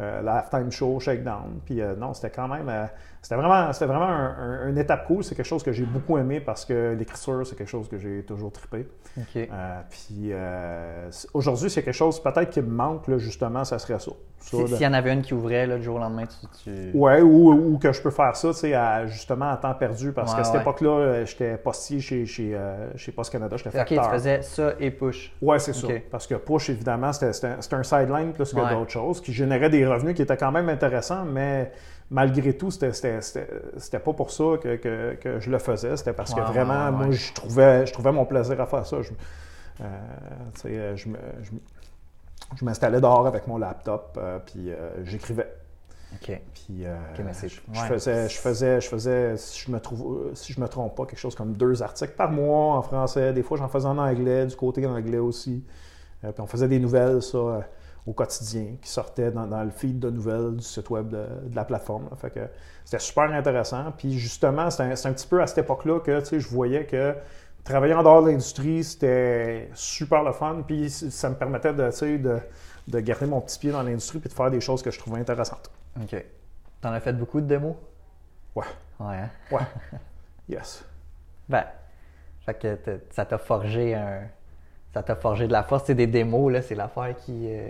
euh, 0.00 0.22
la 0.22 0.34
halftime 0.36 0.70
show, 0.70 1.00
shakedown. 1.00 1.60
Puis 1.64 1.80
euh, 1.80 1.94
non, 1.96 2.12
c'était 2.14 2.30
quand 2.30 2.48
même, 2.48 2.68
euh, 2.68 2.84
c'était 3.22 3.36
vraiment, 3.36 3.72
c'était 3.72 3.86
vraiment 3.86 4.04
un- 4.06 4.36
un- 4.38 4.68
une 4.68 4.78
étape 4.78 5.06
cool. 5.06 5.24
C'est 5.24 5.34
quelque 5.34 5.46
chose 5.46 5.62
que 5.62 5.72
j'ai 5.72 5.84
beaucoup 5.84 6.18
aimé 6.18 6.40
parce 6.40 6.64
que 6.64 6.94
l'écriture, 6.98 7.46
c'est 7.46 7.56
quelque 7.56 7.68
chose 7.70 7.88
que 7.88 7.98
j'ai 7.98 8.22
toujours 8.24 8.52
trippé. 8.52 8.86
Euh, 9.36 9.80
puis 9.90 10.32
aujourd'hui, 11.34 11.70
c'est 11.70 11.82
quelque 11.82 11.94
chose 11.94 12.22
peut-être 12.22 12.50
qui 12.50 12.60
me 12.60 12.68
manque 12.70 13.08
là, 13.08 13.18
justement, 13.18 13.64
ça 13.64 13.78
serait 13.78 13.98
ça. 13.98 14.10
Ça, 14.38 14.58
Si- 14.58 14.68
S'il 14.68 14.82
y 14.82 14.86
en 14.86 14.92
avait 14.92 15.12
une 15.12 15.22
qui 15.22 15.34
ouvrait, 15.34 15.66
là, 15.66 15.76
du 15.76 15.82
jour 15.82 15.96
au 15.96 15.98
lendemain, 15.98 16.24
tu. 16.26 16.46
tu... 16.62 16.90
Ouais, 16.96 17.20
ou, 17.22 17.52
ou 17.52 17.78
que 17.78 17.90
je 17.92 18.00
peux 18.00 18.10
faire 18.10 18.36
ça, 18.36 18.48
tu 18.50 18.54
sais, 18.58 18.74
à- 18.74 19.06
justement 19.06 19.50
à 19.50 19.56
temps 19.56 19.74
perdu, 19.74 20.12
parce 20.12 20.30
Ouais, 20.32 20.36
qu'à 20.38 20.44
cette 20.44 20.54
ouais. 20.56 20.60
époque-là, 20.60 21.24
j'étais 21.24 21.56
postier 21.56 22.00
chez, 22.00 22.26
chez, 22.26 22.56
chez 22.96 23.12
Post 23.12 23.32
Canada, 23.32 23.56
j'étais 23.56 23.70
Ok, 23.80 23.86
tu 23.86 23.94
facteur. 23.96 24.12
faisais 24.12 24.42
ça 24.42 24.72
et 24.78 24.90
Push. 24.90 25.32
Ouais, 25.42 25.58
c'est 25.58 25.72
ça. 25.72 25.86
Ok. 25.86 26.02
Parce 26.10 26.26
que 26.26 26.34
push, 26.34 26.68
évidemment, 26.70 27.12
c'était 27.12 27.46
un, 27.46 27.78
un 27.78 27.82
sideline 27.82 28.32
plus 28.32 28.52
que 28.52 28.60
Ouais. 28.60 28.70
d'autres 28.74 28.90
choses, 28.90 29.20
qui 29.20 29.32
générait 29.32 29.70
des 29.70 29.85
revenus 29.88 30.14
qui 30.14 30.22
étaient 30.22 30.36
quand 30.36 30.52
même 30.52 30.68
intéressants, 30.68 31.24
mais 31.24 31.72
malgré 32.10 32.56
tout, 32.56 32.70
c'était- 32.70 33.98
pas 33.98 34.12
pour 34.12 34.30
ça 34.30 34.44
que, 34.62 34.76
que- 34.76 35.14
que 35.14 35.40
je 35.40 35.50
le 35.50 35.58
faisais. 35.58 35.96
C'était 35.96 36.12
parce 36.12 36.32
que 36.34 36.40
vraiment, 36.40 36.86
ouais, 36.86 36.90
moi, 36.92 37.10
je 37.10 37.32
trouvais, 37.32 37.86
je 37.86 37.92
trouvais 37.92 38.12
mon 38.12 38.24
plaisir 38.24 38.60
à 38.60 38.66
faire 38.66 38.86
ça. 38.86 39.02
Je, 39.02 39.10
euh, 39.82 40.96
je 40.96 41.08
me- 41.08 41.16
je 42.56 42.64
m'installais 42.64 43.00
dehors 43.00 43.26
avec 43.26 43.46
mon 43.46 43.58
laptop, 43.58 44.16
euh, 44.20 44.38
puis 44.38 44.70
euh, 44.70 45.04
j'écrivais. 45.04 45.52
Ok. 46.14 46.40
Puis 46.54 46.86
euh, 46.86 46.94
mais 47.18 47.32
je, 47.42 47.48
je 47.48 47.80
ouais. 47.80 47.88
faisais, 47.88 48.28
je 48.28 48.36
faisais, 48.38 48.80
je 48.80 48.88
faisais, 48.88 49.36
si 49.36 49.60
je 49.66 49.70
me 49.72 49.80
trouve, 49.80 50.30
si 50.34 50.52
je 50.52 50.60
me 50.60 50.68
trompe 50.68 50.94
pas, 50.94 51.04
quelque 51.04 51.18
chose 51.18 51.34
comme 51.34 51.54
deux 51.54 51.82
articles 51.82 52.14
par 52.16 52.30
mois 52.30 52.76
en 52.76 52.82
français. 52.82 53.32
Des 53.32 53.42
fois, 53.42 53.58
j'en 53.58 53.68
faisais 53.68 53.86
en 53.88 53.98
anglais, 53.98 54.46
du 54.46 54.54
côté 54.54 54.86
anglais 54.86 55.18
aussi. 55.18 55.64
Euh, 56.24 56.30
puis 56.32 56.40
on 56.40 56.46
faisait 56.46 56.68
des 56.68 56.78
nouvelles, 56.78 57.20
ça, 57.22 57.66
au 58.06 58.12
quotidien, 58.12 58.76
qui 58.80 58.88
sortaient 58.88 59.30
dans, 59.32 59.46
dans 59.46 59.64
le 59.64 59.70
feed 59.70 59.98
de 59.98 60.10
nouvelles 60.10 60.56
du 60.56 60.62
site 60.64 60.88
web 60.90 61.08
de, 61.08 61.26
de 61.48 61.56
la 61.56 61.64
plateforme. 61.64 62.04
là. 62.10 62.16
Fait 62.16 62.30
que 62.30 62.40
c'était 62.84 63.00
super 63.00 63.24
intéressant. 63.32 63.92
Puis 63.98 64.18
justement, 64.18 64.70
c'est 64.70 64.82
un, 64.82 65.12
petit 65.12 65.26
peu 65.26 65.42
à 65.42 65.46
cette 65.46 65.58
époque-là 65.58 66.00
que, 66.00 66.20
je 66.38 66.48
voyais 66.48 66.86
que 66.86 67.14
travailler 67.64 67.94
en 67.94 68.02
dehors 68.04 68.22
de 68.22 68.30
l'industrie, 68.30 68.84
c'était 68.84 69.68
super 69.74 70.22
le 70.22 70.32
fun. 70.32 70.62
Puis 70.66 70.88
ça 70.88 71.28
me 71.30 71.34
permettait 71.34 71.72
de, 71.72 71.90
de, 72.18 72.38
de 72.86 73.00
garder 73.00 73.26
mon 73.26 73.40
petit 73.40 73.58
pied 73.58 73.72
dans 73.72 73.82
l'industrie 73.82 74.20
puis 74.20 74.28
de 74.28 74.34
faire 74.34 74.50
des 74.52 74.60
choses 74.60 74.82
que 74.82 74.92
je 74.92 74.98
trouvais 75.00 75.20
intéressantes. 75.20 75.68
Ok. 76.00 76.24
T'en 76.80 76.92
as 76.92 77.00
fait 77.00 77.12
beaucoup 77.12 77.40
de 77.40 77.46
démos? 77.46 77.74
Ouais. 78.54 78.64
Ouais, 79.00 79.16
hein? 79.16 79.30
Ouais. 79.50 79.62
Yes. 80.48 80.84
Ben, 81.48 81.64
fait 82.44 82.54
que 82.54 82.78
ça 83.10 83.24
t'a 83.26 83.38
forgé 83.38 83.94
un. 83.96 84.20
Ça 84.94 85.02
t'a 85.02 85.16
forgé 85.16 85.48
de 85.48 85.52
la 85.52 85.64
force. 85.64 85.84
C'est 85.86 85.96
des 85.96 86.06
démos, 86.06 86.52
là, 86.52 86.62
c'est 86.62 86.76
l'affaire 86.76 87.16
qui. 87.16 87.48
euh, 87.50 87.68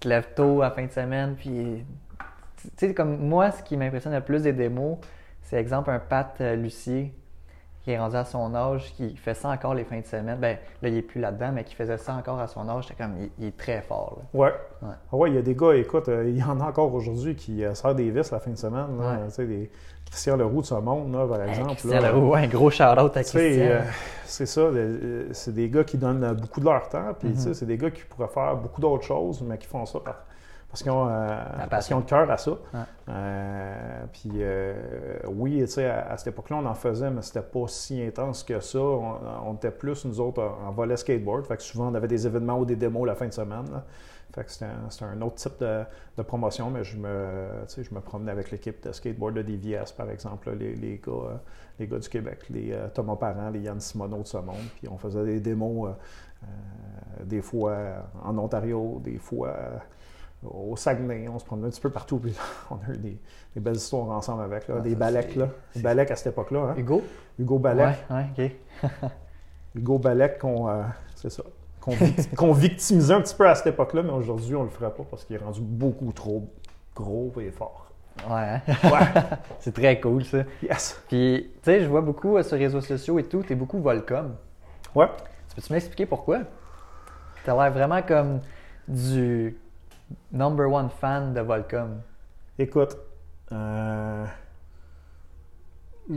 te 0.00 0.08
lèves 0.08 0.34
tôt 0.34 0.62
à 0.62 0.70
fin 0.70 0.86
de 0.86 0.92
semaine, 0.92 1.34
puis. 1.36 1.84
Tu 2.62 2.70
sais, 2.76 2.94
comme 2.94 3.18
moi, 3.18 3.52
ce 3.52 3.62
qui 3.62 3.76
m'impressionne 3.76 4.14
le 4.14 4.20
plus 4.20 4.42
des 4.42 4.52
démos, 4.52 4.98
c'est 5.42 5.56
exemple 5.56 5.90
un 5.90 6.00
Pat 6.00 6.36
euh, 6.40 6.56
Lucier 6.56 7.14
qui 7.88 7.92
est 7.94 7.98
rendu 7.98 8.16
à 8.16 8.24
son 8.26 8.54
âge, 8.54 8.92
qui 8.98 9.16
fait 9.16 9.32
ça 9.32 9.48
encore 9.48 9.72
les 9.72 9.84
fins 9.84 9.98
de 10.00 10.04
semaine. 10.04 10.36
Ben, 10.38 10.58
là, 10.82 10.88
il 10.90 10.96
est 10.98 11.00
plus 11.02 11.22
là-dedans, 11.22 11.52
mais 11.54 11.64
qui 11.64 11.74
faisait 11.74 11.96
ça 11.96 12.12
encore 12.16 12.38
à 12.38 12.46
son 12.46 12.68
âge. 12.68 12.86
Comme, 12.98 13.14
il, 13.18 13.30
il 13.38 13.46
est 13.46 13.56
très 13.56 13.80
fort, 13.80 14.18
là. 14.18 14.38
Ouais. 14.38 14.52
Ouais. 14.82 14.94
Ah 15.10 15.16
ouais, 15.16 15.30
il 15.30 15.36
y 15.36 15.38
a 15.38 15.42
des 15.42 15.54
gars, 15.54 15.72
écoute, 15.74 16.10
euh, 16.10 16.28
il 16.28 16.36
y 16.36 16.42
en 16.42 16.60
a 16.60 16.64
encore 16.64 16.92
aujourd'hui 16.92 17.34
qui 17.34 17.64
euh, 17.64 17.72
sortent 17.74 17.96
des 17.96 18.10
vis 18.10 18.30
la 18.30 18.40
fin 18.40 18.50
de 18.50 18.56
semaine. 18.58 18.98
là. 19.00 19.12
Ouais. 19.12 19.26
Tu 19.28 19.34
sais, 19.36 19.46
des 19.46 19.70
Christian 20.10 20.36
Leroux 20.36 20.60
de 20.60 20.66
ce 20.66 20.74
monde, 20.74 21.14
là, 21.14 21.26
par 21.26 21.42
exemple. 21.48 21.70
Christian 21.76 22.00
là. 22.00 22.12
Leroux, 22.12 22.34
un 22.34 22.46
gros 22.46 22.68
shout-out 22.68 23.16
à 23.16 23.22
Christian. 23.22 23.40
euh, 23.40 23.80
c'est 24.26 24.44
ça, 24.46 24.60
euh, 24.60 25.28
c'est 25.32 25.54
des 25.54 25.70
gars 25.70 25.84
qui 25.84 25.96
donnent 25.96 26.34
beaucoup 26.34 26.60
de 26.60 26.66
leur 26.66 26.86
temps, 26.90 27.14
puis 27.18 27.30
Mhm. 27.30 27.36
sais, 27.36 27.54
c'est 27.54 27.64
des 27.66 27.78
gars 27.78 27.90
qui 27.90 28.02
pourraient 28.02 28.28
faire 28.28 28.54
beaucoup 28.56 28.82
d'autres 28.82 29.04
choses, 29.04 29.40
mais 29.40 29.56
qui 29.56 29.66
font 29.66 29.86
ça 29.86 29.98
par, 30.00 30.16
parce 30.68 30.82
qu'ils 30.82 30.92
ont, 30.92 31.08
euh, 31.08 31.38
parce 31.70 31.86
qu'ils 31.86 31.96
ont 31.96 32.00
le 32.00 32.04
cœur 32.04 32.30
à 32.30 32.36
ça. 32.36 32.58
Euh, 33.08 34.04
puis 34.12 34.30
euh, 34.34 34.74
oui, 35.26 35.60
tu 35.60 35.66
sais, 35.68 35.86
à, 35.86 36.14
cette 36.18 36.28
époque-là, 36.28 36.56
on 36.56 36.66
en 36.66 36.74
faisait, 36.74 37.10
mais 37.10 37.22
c'était 37.22 37.42
pas 37.42 37.66
si 37.68 38.02
intense 38.02 38.42
que 38.44 38.60
ça. 38.60 38.78
On, 38.78 39.54
était 39.54 39.70
plus, 39.70 40.04
nous 40.04 40.20
autres, 40.20 40.42
en, 40.42 40.70
volet 40.72 40.96
skateboard. 40.96 41.46
Fait 41.46 41.56
que 41.56 41.62
souvent, 41.62 41.90
on 41.90 41.94
avait 41.94 42.08
des 42.08 42.26
événements 42.26 42.58
ou 42.58 42.66
des 42.66 42.76
démos 42.76 43.06
la 43.06 43.14
fin 43.14 43.26
de 43.26 43.32
semaine. 43.32 43.64
Fait 44.34 44.44
que 44.44 44.50
c'était 44.52 44.66
un, 45.04 45.22
autre 45.22 45.36
type 45.36 45.58
de, 45.58 46.22
promotion, 46.22 46.68
mais 46.70 46.84
je 46.84 46.98
me, 46.98 47.48
je 47.66 47.94
me 47.94 48.00
promenais 48.00 48.32
avec 48.32 48.50
l'équipe 48.50 48.86
de 48.86 48.92
skateboard 48.92 49.36
de 49.36 49.42
DVS, 49.42 49.92
par 49.96 50.10
exemple, 50.10 50.50
les, 50.52 50.74
les, 50.74 50.98
gars, 50.98 51.40
les 51.78 51.86
gars 51.86 51.98
du 51.98 52.08
Québec, 52.10 52.40
les 52.50 52.76
Thomas 52.92 53.16
Parent, 53.16 53.48
les 53.48 53.60
Yann 53.60 53.80
Simoneau 53.80 54.18
de 54.18 54.26
ce 54.26 54.36
monde. 54.36 54.56
Puis 54.76 54.86
on 54.86 54.98
faisait 54.98 55.24
des 55.24 55.40
démos 55.40 55.92
des 57.24 57.40
fois 57.40 57.74
en 58.22 58.36
Ontario, 58.36 59.00
des 59.02 59.16
fois 59.16 59.56
au 60.44 60.76
Saguenay, 60.76 61.28
on 61.28 61.38
se 61.38 61.44
promenait 61.44 61.66
un 61.66 61.70
petit 61.70 61.80
peu 61.80 61.90
partout. 61.90 62.18
Puis 62.18 62.34
on 62.70 62.76
a 62.76 62.94
eu 62.94 62.98
des, 62.98 63.18
belles 63.60 63.76
histoires 63.76 64.08
ensemble 64.10 64.42
avec, 64.42 64.68
là, 64.68 64.80
des 64.80 64.94
Balek. 64.94 65.36
Là. 65.36 65.48
Balek 65.76 66.10
à 66.10 66.16
cette 66.16 66.28
époque-là. 66.28 66.60
Hein? 66.70 66.74
Hugo? 66.76 67.02
Hugo 67.38 67.58
Balek. 67.58 67.96
Ouais, 68.10 68.26
OK. 68.36 68.90
Hugo 69.74 69.98
Balek, 69.98 70.38
qu'on, 70.38 70.68
euh, 70.68 70.82
c'est 71.14 71.30
ça, 71.30 71.42
qu'on, 72.36 72.52
victimisait 72.52 73.14
un 73.14 73.20
petit 73.20 73.34
peu 73.34 73.48
à 73.48 73.54
cette 73.54 73.68
époque-là, 73.68 74.02
mais 74.02 74.12
aujourd'hui, 74.12 74.54
on 74.54 74.62
le 74.62 74.70
ferait 74.70 74.92
pas 74.92 75.04
parce 75.08 75.24
qu'il 75.24 75.36
est 75.36 75.40
rendu 75.40 75.60
beaucoup 75.60 76.12
trop 76.12 76.48
gros 76.94 77.32
et 77.40 77.50
fort. 77.50 77.92
Ouais, 78.28 78.34
hein? 78.34 78.60
ouais. 78.66 79.22
c'est 79.60 79.72
très 79.72 80.00
cool, 80.00 80.24
ça. 80.24 80.38
Yes. 80.62 81.00
Puis, 81.06 81.50
tu 81.54 81.60
sais, 81.62 81.80
je 81.80 81.88
vois 81.88 82.00
beaucoup 82.00 82.36
euh, 82.36 82.42
sur 82.42 82.56
les 82.56 82.64
réseaux 82.64 82.80
sociaux 82.80 83.18
et 83.18 83.24
tout, 83.24 83.42
tu 83.42 83.52
es 83.52 83.56
beaucoup 83.56 83.78
Volcom. 83.78 84.34
Ouais. 84.94 85.06
Tu 85.48 85.54
peux-tu 85.54 85.72
m'expliquer 85.72 86.06
pourquoi? 86.06 86.40
Tu 87.44 87.50
as 87.50 87.54
l'air 87.54 87.72
vraiment 87.72 88.02
comme 88.02 88.40
du 88.88 89.56
number 90.32 90.70
one 90.70 90.88
fan 90.90 91.34
de 91.34 91.40
Volcom? 91.40 92.00
Écoute, 92.58 92.96
euh, 93.52 94.24
je 96.10 96.14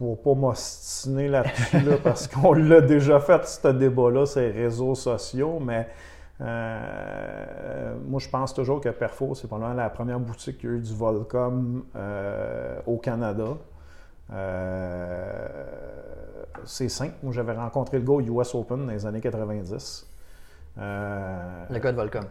ne 0.00 0.08
vais 0.08 0.16
pas 0.16 0.34
m'ostiner 0.34 1.28
là-dessus 1.28 1.90
parce 2.02 2.28
qu'on 2.28 2.52
l'a 2.52 2.80
déjà 2.80 3.20
fait, 3.20 3.44
ce 3.46 3.68
débat-là, 3.68 4.26
ces 4.26 4.50
réseaux 4.50 4.94
sociaux, 4.94 5.58
mais 5.60 5.88
euh, 6.40 7.94
moi, 8.06 8.20
je 8.20 8.28
pense 8.28 8.54
toujours 8.54 8.80
que 8.80 8.88
Perfo, 8.88 9.34
c'est 9.34 9.46
probablement 9.46 9.74
la 9.74 9.90
première 9.90 10.20
boutique 10.20 10.58
qui 10.58 10.66
a 10.66 10.70
eu 10.70 10.80
du 10.80 10.94
Volcom 10.94 11.84
euh, 11.96 12.80
au 12.86 12.98
Canada. 12.98 13.56
c'est 16.64 16.88
simple. 16.88 17.14
Moi, 17.22 17.32
j'avais 17.32 17.54
rencontré 17.54 17.98
le 17.98 18.04
gars 18.04 18.14
au 18.14 18.20
US 18.20 18.54
Open 18.54 18.86
dans 18.86 18.92
les 18.92 19.06
années 19.06 19.20
90. 19.20 20.06
le 20.76 21.78
gars 21.78 21.92
de 21.92 21.96
Volcom. 21.96 22.24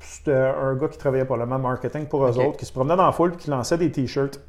C'était 0.00 0.32
un 0.32 0.74
gars 0.74 0.88
qui 0.88 0.98
travaillait 0.98 1.24
pour 1.24 1.36
le 1.36 1.46
même 1.46 1.62
marketing 1.62 2.06
pour 2.06 2.24
eux 2.24 2.38
autres, 2.38 2.56
qui 2.56 2.66
se 2.66 2.72
promenait 2.72 2.96
dans 2.96 3.06
la 3.06 3.12
foule 3.12 3.34
et 3.34 3.36
qui 3.36 3.50
lançait 3.50 3.78
des 3.78 3.90
t-shirts. 3.90 4.40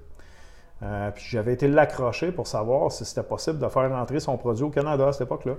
Euh, 0.81 1.11
puis 1.11 1.25
j'avais 1.27 1.53
été 1.53 1.67
l'accrocher 1.67 2.31
pour 2.31 2.47
savoir 2.47 2.91
si 2.91 3.03
c'était 3.03 3.23
possible 3.23 3.59
de 3.59 3.67
faire 3.67 3.89
rentrer 3.89 4.19
son 4.19 4.37
produit 4.37 4.63
au 4.63 4.69
Canada 4.69 5.07
à 5.07 5.11
cette 5.11 5.23
époque-là. 5.23 5.53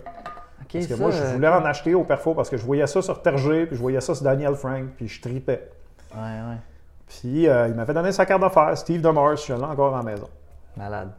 parce 0.72 0.86
que 0.86 0.94
moi, 0.94 1.10
je 1.10 1.22
voulais 1.34 1.48
en 1.48 1.64
acheter 1.64 1.94
au 1.94 2.04
Perfo 2.04 2.34
parce 2.34 2.48
que 2.48 2.56
je 2.56 2.64
voyais 2.64 2.86
ça 2.86 3.02
sur 3.02 3.20
Tergé, 3.20 3.66
puis 3.66 3.76
je 3.76 3.80
voyais 3.80 4.00
ça 4.00 4.14
sur 4.14 4.24
Daniel 4.24 4.54
Frank, 4.54 4.84
puis 4.96 5.08
je 5.08 5.20
tripais. 5.20 5.68
Ouais, 6.14 6.20
ouais. 6.20 6.56
Puis 7.06 7.48
euh, 7.48 7.68
il 7.68 7.74
m'avait 7.74 7.92
donné 7.92 8.12
sa 8.12 8.24
carte 8.24 8.40
d'affaires, 8.40 8.76
Steve 8.78 9.02
Demars, 9.02 9.36
je 9.36 9.42
suis 9.42 9.52
là 9.52 9.68
encore 9.68 9.94
à 9.94 9.98
la 9.98 10.04
maison. 10.04 10.28
Malade. 10.76 11.10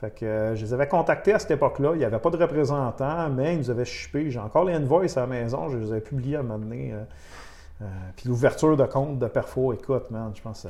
Fait 0.00 0.10
que 0.10 0.24
euh, 0.24 0.56
je 0.56 0.64
les 0.64 0.74
avais 0.74 0.88
contactés 0.88 1.34
à 1.34 1.38
cette 1.38 1.52
époque-là. 1.52 1.90
Il 1.92 1.98
n'y 1.98 2.04
avait 2.04 2.18
pas 2.18 2.30
de 2.30 2.36
représentant, 2.36 3.28
mais 3.28 3.54
ils 3.54 3.58
nous 3.58 3.70
avaient 3.70 3.84
shippé. 3.84 4.30
J'ai 4.30 4.40
encore 4.40 4.64
les 4.64 4.74
invoices 4.74 5.16
à 5.16 5.20
la 5.20 5.26
maison. 5.28 5.68
Je 5.68 5.76
les 5.76 5.92
avais 5.92 6.00
publiés 6.00 6.36
à 6.36 6.40
un 6.40 6.42
moment 6.42 6.58
donné. 6.58 6.92
Euh, 7.82 7.86
puis 8.16 8.28
l'ouverture 8.28 8.76
de 8.76 8.84
compte 8.84 9.18
de 9.18 9.26
Perfo, 9.26 9.72
écoute, 9.72 10.10
man, 10.10 10.32
je 10.34 10.42
pense 10.42 10.66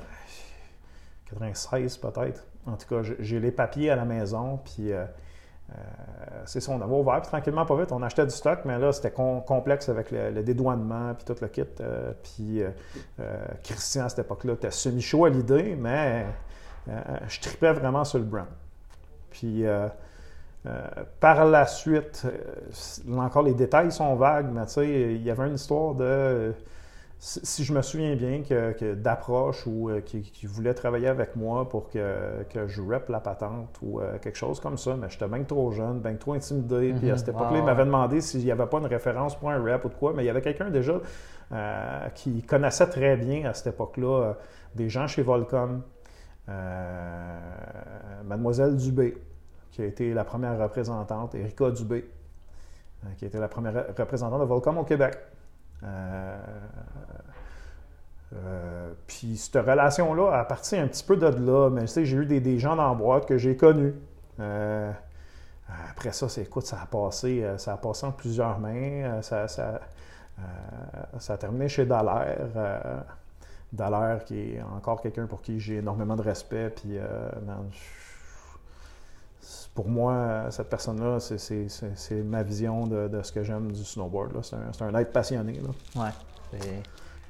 96 1.30 1.98
peut-être. 1.98 2.44
En 2.66 2.76
tout 2.76 2.88
cas, 2.88 3.02
j'ai 3.18 3.40
les 3.40 3.52
papiers 3.52 3.90
à 3.90 3.96
la 3.96 4.06
maison, 4.06 4.58
puis 4.64 4.92
euh, 4.92 5.04
euh, 5.70 5.74
c'est 6.46 6.60
ça, 6.60 6.72
on 6.72 6.80
avait 6.80 6.94
ouvert, 6.94 7.20
puis 7.20 7.28
tranquillement, 7.28 7.66
pas 7.66 7.76
vite, 7.76 7.92
on 7.92 8.02
achetait 8.02 8.24
du 8.24 8.34
stock, 8.34 8.60
mais 8.64 8.78
là, 8.78 8.92
c'était 8.92 9.10
complexe 9.10 9.88
avec 9.90 10.10
le, 10.10 10.42
dédouanement, 10.42 11.14
puis 11.14 11.24
tout 11.26 11.36
le 11.40 11.48
kit. 11.48 11.64
puis 12.22 12.62
Christian, 13.62 14.06
à 14.06 14.08
cette 14.08 14.20
époque-là, 14.20 14.54
était 14.54 14.70
semi-chaud 14.70 15.26
à 15.26 15.30
l'idée, 15.30 15.76
mais 15.78 16.26
je 16.86 17.40
tripais 17.40 17.72
vraiment 17.72 18.04
sur 18.04 18.18
le 18.18 18.24
brand. 18.24 18.46
Puis 19.30 19.64
par 21.20 21.44
la 21.44 21.66
suite, 21.66 22.26
encore 23.14 23.42
les 23.42 23.54
détails 23.54 23.92
sont 23.92 24.14
vagues, 24.14 24.48
mais 24.50 24.64
tu 24.64 24.72
sais, 24.72 24.88
il 24.88 25.22
y 25.22 25.30
avait 25.30 25.46
une 25.46 25.56
histoire 25.56 25.94
de 25.94 26.54
si 27.26 27.64
je 27.64 27.72
me 27.72 27.80
souviens 27.80 28.14
bien, 28.16 28.42
que, 28.42 28.92
d'approche 28.92 29.66
ou 29.66 29.88
euh, 29.88 30.02
qui, 30.02 30.44
voulait 30.44 30.74
travailler 30.74 31.08
avec 31.08 31.36
moi 31.36 31.66
pour 31.66 31.88
que, 31.88 32.42
que 32.50 32.66
je 32.66 32.82
rep 32.82 33.08
la 33.08 33.20
patente 33.20 33.78
ou 33.80 33.98
euh, 33.98 34.18
quelque 34.18 34.36
chose 34.36 34.60
comme 34.60 34.76
ça, 34.76 34.94
mais 34.94 35.08
j'étais 35.08 35.26
bien 35.26 35.42
trop 35.42 35.72
jeune, 35.72 36.00
bien 36.00 36.16
trop 36.16 36.34
intimidé. 36.34 36.92
Puis 36.92 37.08
à 37.08 37.12
mhm. 37.12 37.18
cette 37.18 37.28
époque-là, 37.30 37.58
il 37.58 37.64
m'avait 37.64 37.86
demandé 37.86 38.20
s'il 38.20 38.44
n'y 38.44 38.50
avait 38.50 38.66
pas 38.66 38.76
une 38.76 38.84
référence 38.86 39.36
pour 39.36 39.48
un 39.50 39.62
rep 39.62 39.86
ou 39.86 39.88
de 39.88 39.94
quoi, 39.94 40.12
mais 40.14 40.22
il 40.22 40.26
y 40.26 40.28
avait 40.28 40.42
quelqu'un 40.42 40.68
déjà 40.68 41.00
euh, 41.52 42.08
qui 42.14 42.42
connaissait 42.42 42.88
très 42.88 43.16
bien 43.16 43.48
à 43.48 43.54
cette 43.54 43.68
époque-là 43.68 44.34
des 44.74 44.90
gens 44.90 45.06
chez 45.06 45.22
Volcom, 45.22 45.80
Mademoiselle 48.22 48.76
Dubé, 48.76 49.16
qui 49.70 49.80
a 49.80 49.86
été 49.86 50.12
la 50.12 50.24
première 50.24 50.58
représentante, 50.58 51.34
Erika 51.34 51.70
Dubé, 51.70 52.04
qui 53.16 53.24
a 53.24 53.28
été 53.28 53.38
la 53.38 53.48
première 53.48 53.86
représentante 53.96 54.40
de 54.40 54.46
Volcom 54.46 54.76
au 54.76 54.84
Québec. 54.84 55.16
Euh, 55.84 56.36
euh, 58.34 58.92
puis 59.06 59.36
cette 59.36 59.64
relation-là 59.64 60.38
a 60.38 60.44
parti 60.44 60.76
un 60.76 60.88
petit 60.88 61.04
peu 61.04 61.16
de 61.16 61.26
là, 61.26 61.70
mais 61.70 61.82
tu 61.82 61.88
sais, 61.88 62.04
j'ai 62.04 62.16
eu 62.16 62.26
des, 62.26 62.58
gens 62.58 62.76
dans 62.76 62.88
la 62.88 62.94
boîte 62.94 63.26
que 63.26 63.38
j'ai 63.38 63.56
connus. 63.56 63.94
Euh, 64.40 64.90
après 65.90 66.12
ça, 66.12 66.28
c'est 66.28 66.42
écoute, 66.42 66.66
ça 66.66 66.80
a 66.82 66.86
passé, 66.86 67.46
ça 67.58 67.74
a 67.74 67.76
passé 67.76 68.06
en 68.06 68.12
plusieurs 68.12 68.58
mains. 68.58 69.22
Ça, 69.22 69.48
ça, 69.48 69.80
a 71.28 71.36
terminé 71.36 71.68
chez 71.68 71.86
Dallaire. 71.86 72.38
Dallaire, 73.72 74.24
qui 74.24 74.38
est 74.38 74.62
encore 74.62 75.00
quelqu'un 75.00 75.26
pour 75.26 75.42
qui 75.42 75.58
j'ai 75.58 75.76
énormément 75.76 76.16
de 76.16 76.22
respect. 76.22 76.70
Puis, 76.70 76.98
pour 79.74 79.88
moi, 79.88 80.46
cette 80.50 80.68
personne-là, 80.68 81.18
c'est 81.20 82.22
ma 82.24 82.42
vision 82.42 82.86
de, 82.86 83.22
ce 83.22 83.32
que 83.32 83.42
j'aime 83.42 83.72
du 83.72 83.84
snowboard. 83.84 84.32
C'est 84.42 84.82
un, 84.82 84.94
être 84.94 85.12
passionné. 85.12 85.60
Là. 85.60 86.02
Ouais. 86.02 86.60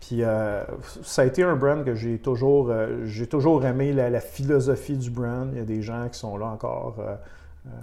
Puis 0.07 0.23
euh, 0.23 0.63
ça 1.03 1.23
a 1.23 1.25
été 1.25 1.43
un 1.43 1.57
brand 1.57 1.83
que 1.83 1.95
j'ai 1.95 2.19
toujours, 2.19 2.69
euh, 2.69 3.07
j'ai 3.07 3.27
toujours 3.27 3.65
aimé 3.65 3.93
la, 3.93 4.21
philosophie 4.21 4.99
du 4.99 5.11
brand. 5.11 5.49
Il 5.53 5.59
y 5.59 5.63
a 5.63 5.65
des 5.65 5.81
gens 5.81 6.09
qui 6.11 6.19
sont 6.19 6.37
là 6.37 6.47
encore. 6.47 6.97
Euh, 6.99 7.15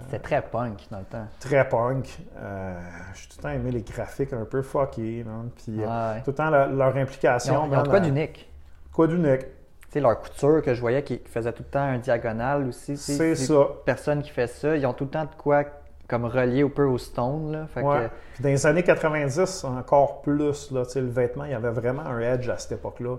C'était 0.04 0.20
très 0.20 0.42
punk 0.42 0.86
dans 0.90 1.00
le 1.00 1.04
temps. 1.04 1.26
Très 1.40 1.68
punk. 1.68 2.06
j'ai 2.06 3.28
tout 3.28 3.36
le 3.38 3.42
temps 3.42 3.48
aimé 3.48 3.72
les 3.72 3.82
graphiques 3.82 4.32
un 4.32 4.44
peu 4.44 4.62
fuckés. 4.62 5.24
Puis 5.56 5.80
tout 6.24 6.30
le 6.30 6.34
temps 6.34 6.50
leur, 6.50 6.96
implication. 6.96 7.66
Ils 7.68 7.76
ont, 7.76 7.82
quoi 7.82 7.98
d'unique? 7.98 8.48
Quoi 8.92 9.08
d'unique? 9.08 9.46
Sais, 9.92 10.00
leur 10.00 10.20
couture 10.20 10.62
que 10.62 10.74
je 10.74 10.80
voyais 10.80 11.02
qui 11.02 11.20
faisait 11.26 11.52
tout 11.52 11.62
le 11.66 11.70
temps 11.70 11.82
un 11.82 11.98
diagonal 11.98 12.68
aussi. 12.68 12.96
C'est 12.96 13.34
ça. 13.34 13.68
Personne 13.84 14.22
qui 14.22 14.30
fait 14.30 14.46
ça. 14.46 14.76
Ils 14.76 14.86
ont 14.86 14.92
tout 14.92 15.04
le 15.04 15.10
temps 15.10 15.24
de 15.24 15.34
quoi 15.36 15.64
comme 16.08 16.24
relié 16.26 16.62
un 16.62 16.68
peu 16.68 16.84
au 16.84 16.98
stone. 16.98 17.52
Là. 17.52 17.66
Fait 17.68 17.82
Dans 17.82 18.10
les 18.48 18.66
années 18.66 18.82
90, 18.82 19.64
encore 19.64 20.20
plus, 20.20 20.70
là, 20.70 20.82
le 20.94 21.08
vêtement, 21.08 21.44
il 21.44 21.52
y 21.52 21.54
avait 21.54 21.70
vraiment 21.70 22.02
un 22.02 22.20
edge 22.20 22.48
à 22.50 22.58
cette 22.58 22.72
époque-là. 22.72 23.16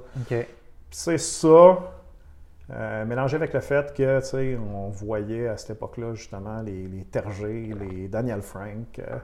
C'est 0.91 1.17
ça, 1.17 1.80
euh, 2.71 3.05
mélangé 3.05 3.36
avec 3.36 3.51
le 3.51 3.61
fait 3.61 3.93
que, 3.95 4.21
on 4.57 4.89
voyait 4.89 5.47
à 5.47 5.57
cette 5.57 5.71
époque-là, 5.71 6.13
justement, 6.13 6.61
les, 6.61 6.88
les 6.88 7.03
Tergé, 7.03 7.74
les 7.80 8.07
Daniel 8.07 8.43
Frank, 8.43 8.99
euh, 8.99 9.17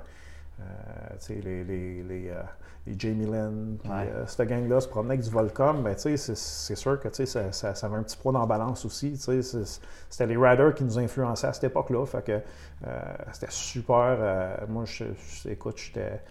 les, 1.30 1.64
les, 1.64 2.04
les, 2.04 2.34
les 2.90 2.98
Jamie 2.98 3.26
Lynn, 3.26 3.78
puis 3.82 3.92
euh, 3.92 4.26
cette 4.26 4.48
gang-là 4.48 4.80
se 4.80 4.88
promenait 4.88 5.16
avec 5.16 5.26
du 5.26 5.30
Volcom, 5.30 5.84
ben, 5.84 5.96
c'est 5.98 6.76
sûr 6.76 7.00
que 7.00 7.26
ça, 7.26 7.52
ça, 7.52 7.76
ça, 7.76 7.88
avait 7.88 7.98
un 7.98 8.04
petit 8.04 8.18
poids 8.18 8.32
dans 8.32 8.40
la 8.40 8.46
balance 8.46 8.86
aussi. 8.86 9.16
C'était 9.18 10.28
les 10.28 10.38
riders 10.38 10.74
qui 10.74 10.84
nous 10.84 10.98
influençaient 10.98 11.48
à 11.48 11.54
cette 11.54 11.66
époque-là. 11.66 12.06
Fait 12.06 12.24
que 12.24 12.32
euh, 12.32 13.02
c'était 13.32 13.52
super. 13.52 14.18
Euh, 14.20 14.56
moi, 14.68 14.86
je, 14.86 15.06
écoute, 15.48 15.78
j'étais. 15.78 16.22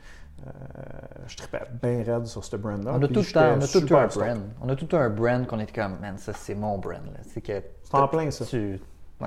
je 1.27 1.37
tripais 1.37 1.63
bien 1.83 2.03
raide 2.05 2.27
sur 2.27 2.45
ce 2.45 2.57
brand-là. 2.57 2.93
On 2.95 3.03
a 3.03 3.09
tout, 3.09 3.21
on 3.37 3.61
a 3.61 3.67
tout 3.67 3.95
un 3.95 4.07
brand. 4.07 4.41
On 4.63 4.69
a 4.69 4.77
tout 4.77 4.97
un 4.97 5.11
brand 5.11 5.47
qu'on 5.47 5.61
était 5.61 5.81
comme, 5.81 5.99
man, 6.01 6.19
ça 6.19 6.33
c'est 6.33 6.55
mon 6.55 6.79
brand. 6.79 7.03
C'est 7.33 7.41
que. 7.41 7.63
C'est 7.85 7.95
en 7.95 8.09
plein 8.09 8.31
ça. 8.31 8.45
Tu 8.47 8.81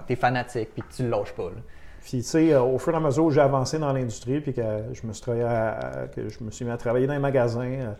es 0.09 0.15
fanatique 0.15 0.73
puis 0.73 0.83
tu 0.95 1.03
le 1.03 1.09
lâches 1.09 1.33
pas. 1.33 1.49
Là. 1.49 1.61
Puis, 2.03 2.17
tu 2.17 2.23
sais, 2.23 2.53
euh, 2.53 2.61
au 2.61 2.77
fur 2.79 2.93
et 2.93 2.97
à 2.97 2.99
mesure 2.99 3.25
où 3.25 3.31
j'ai 3.31 3.41
avancé 3.41 3.77
dans 3.77 3.93
l'industrie, 3.93 4.41
puis 4.41 4.53
que 4.53 4.61
je 4.91 5.05
me 5.05 5.13
suis, 5.13 5.23
que 5.25 6.29
je 6.29 6.43
me 6.43 6.51
suis 6.51 6.65
mis 6.65 6.71
à 6.71 6.77
travailler 6.77 7.07
dans 7.07 7.13
les 7.13 7.19
magasins, 7.19 7.61
euh, 7.61 7.93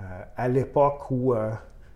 euh, 0.00 0.02
à 0.36 0.48
l'époque 0.48 1.10
où 1.10 1.32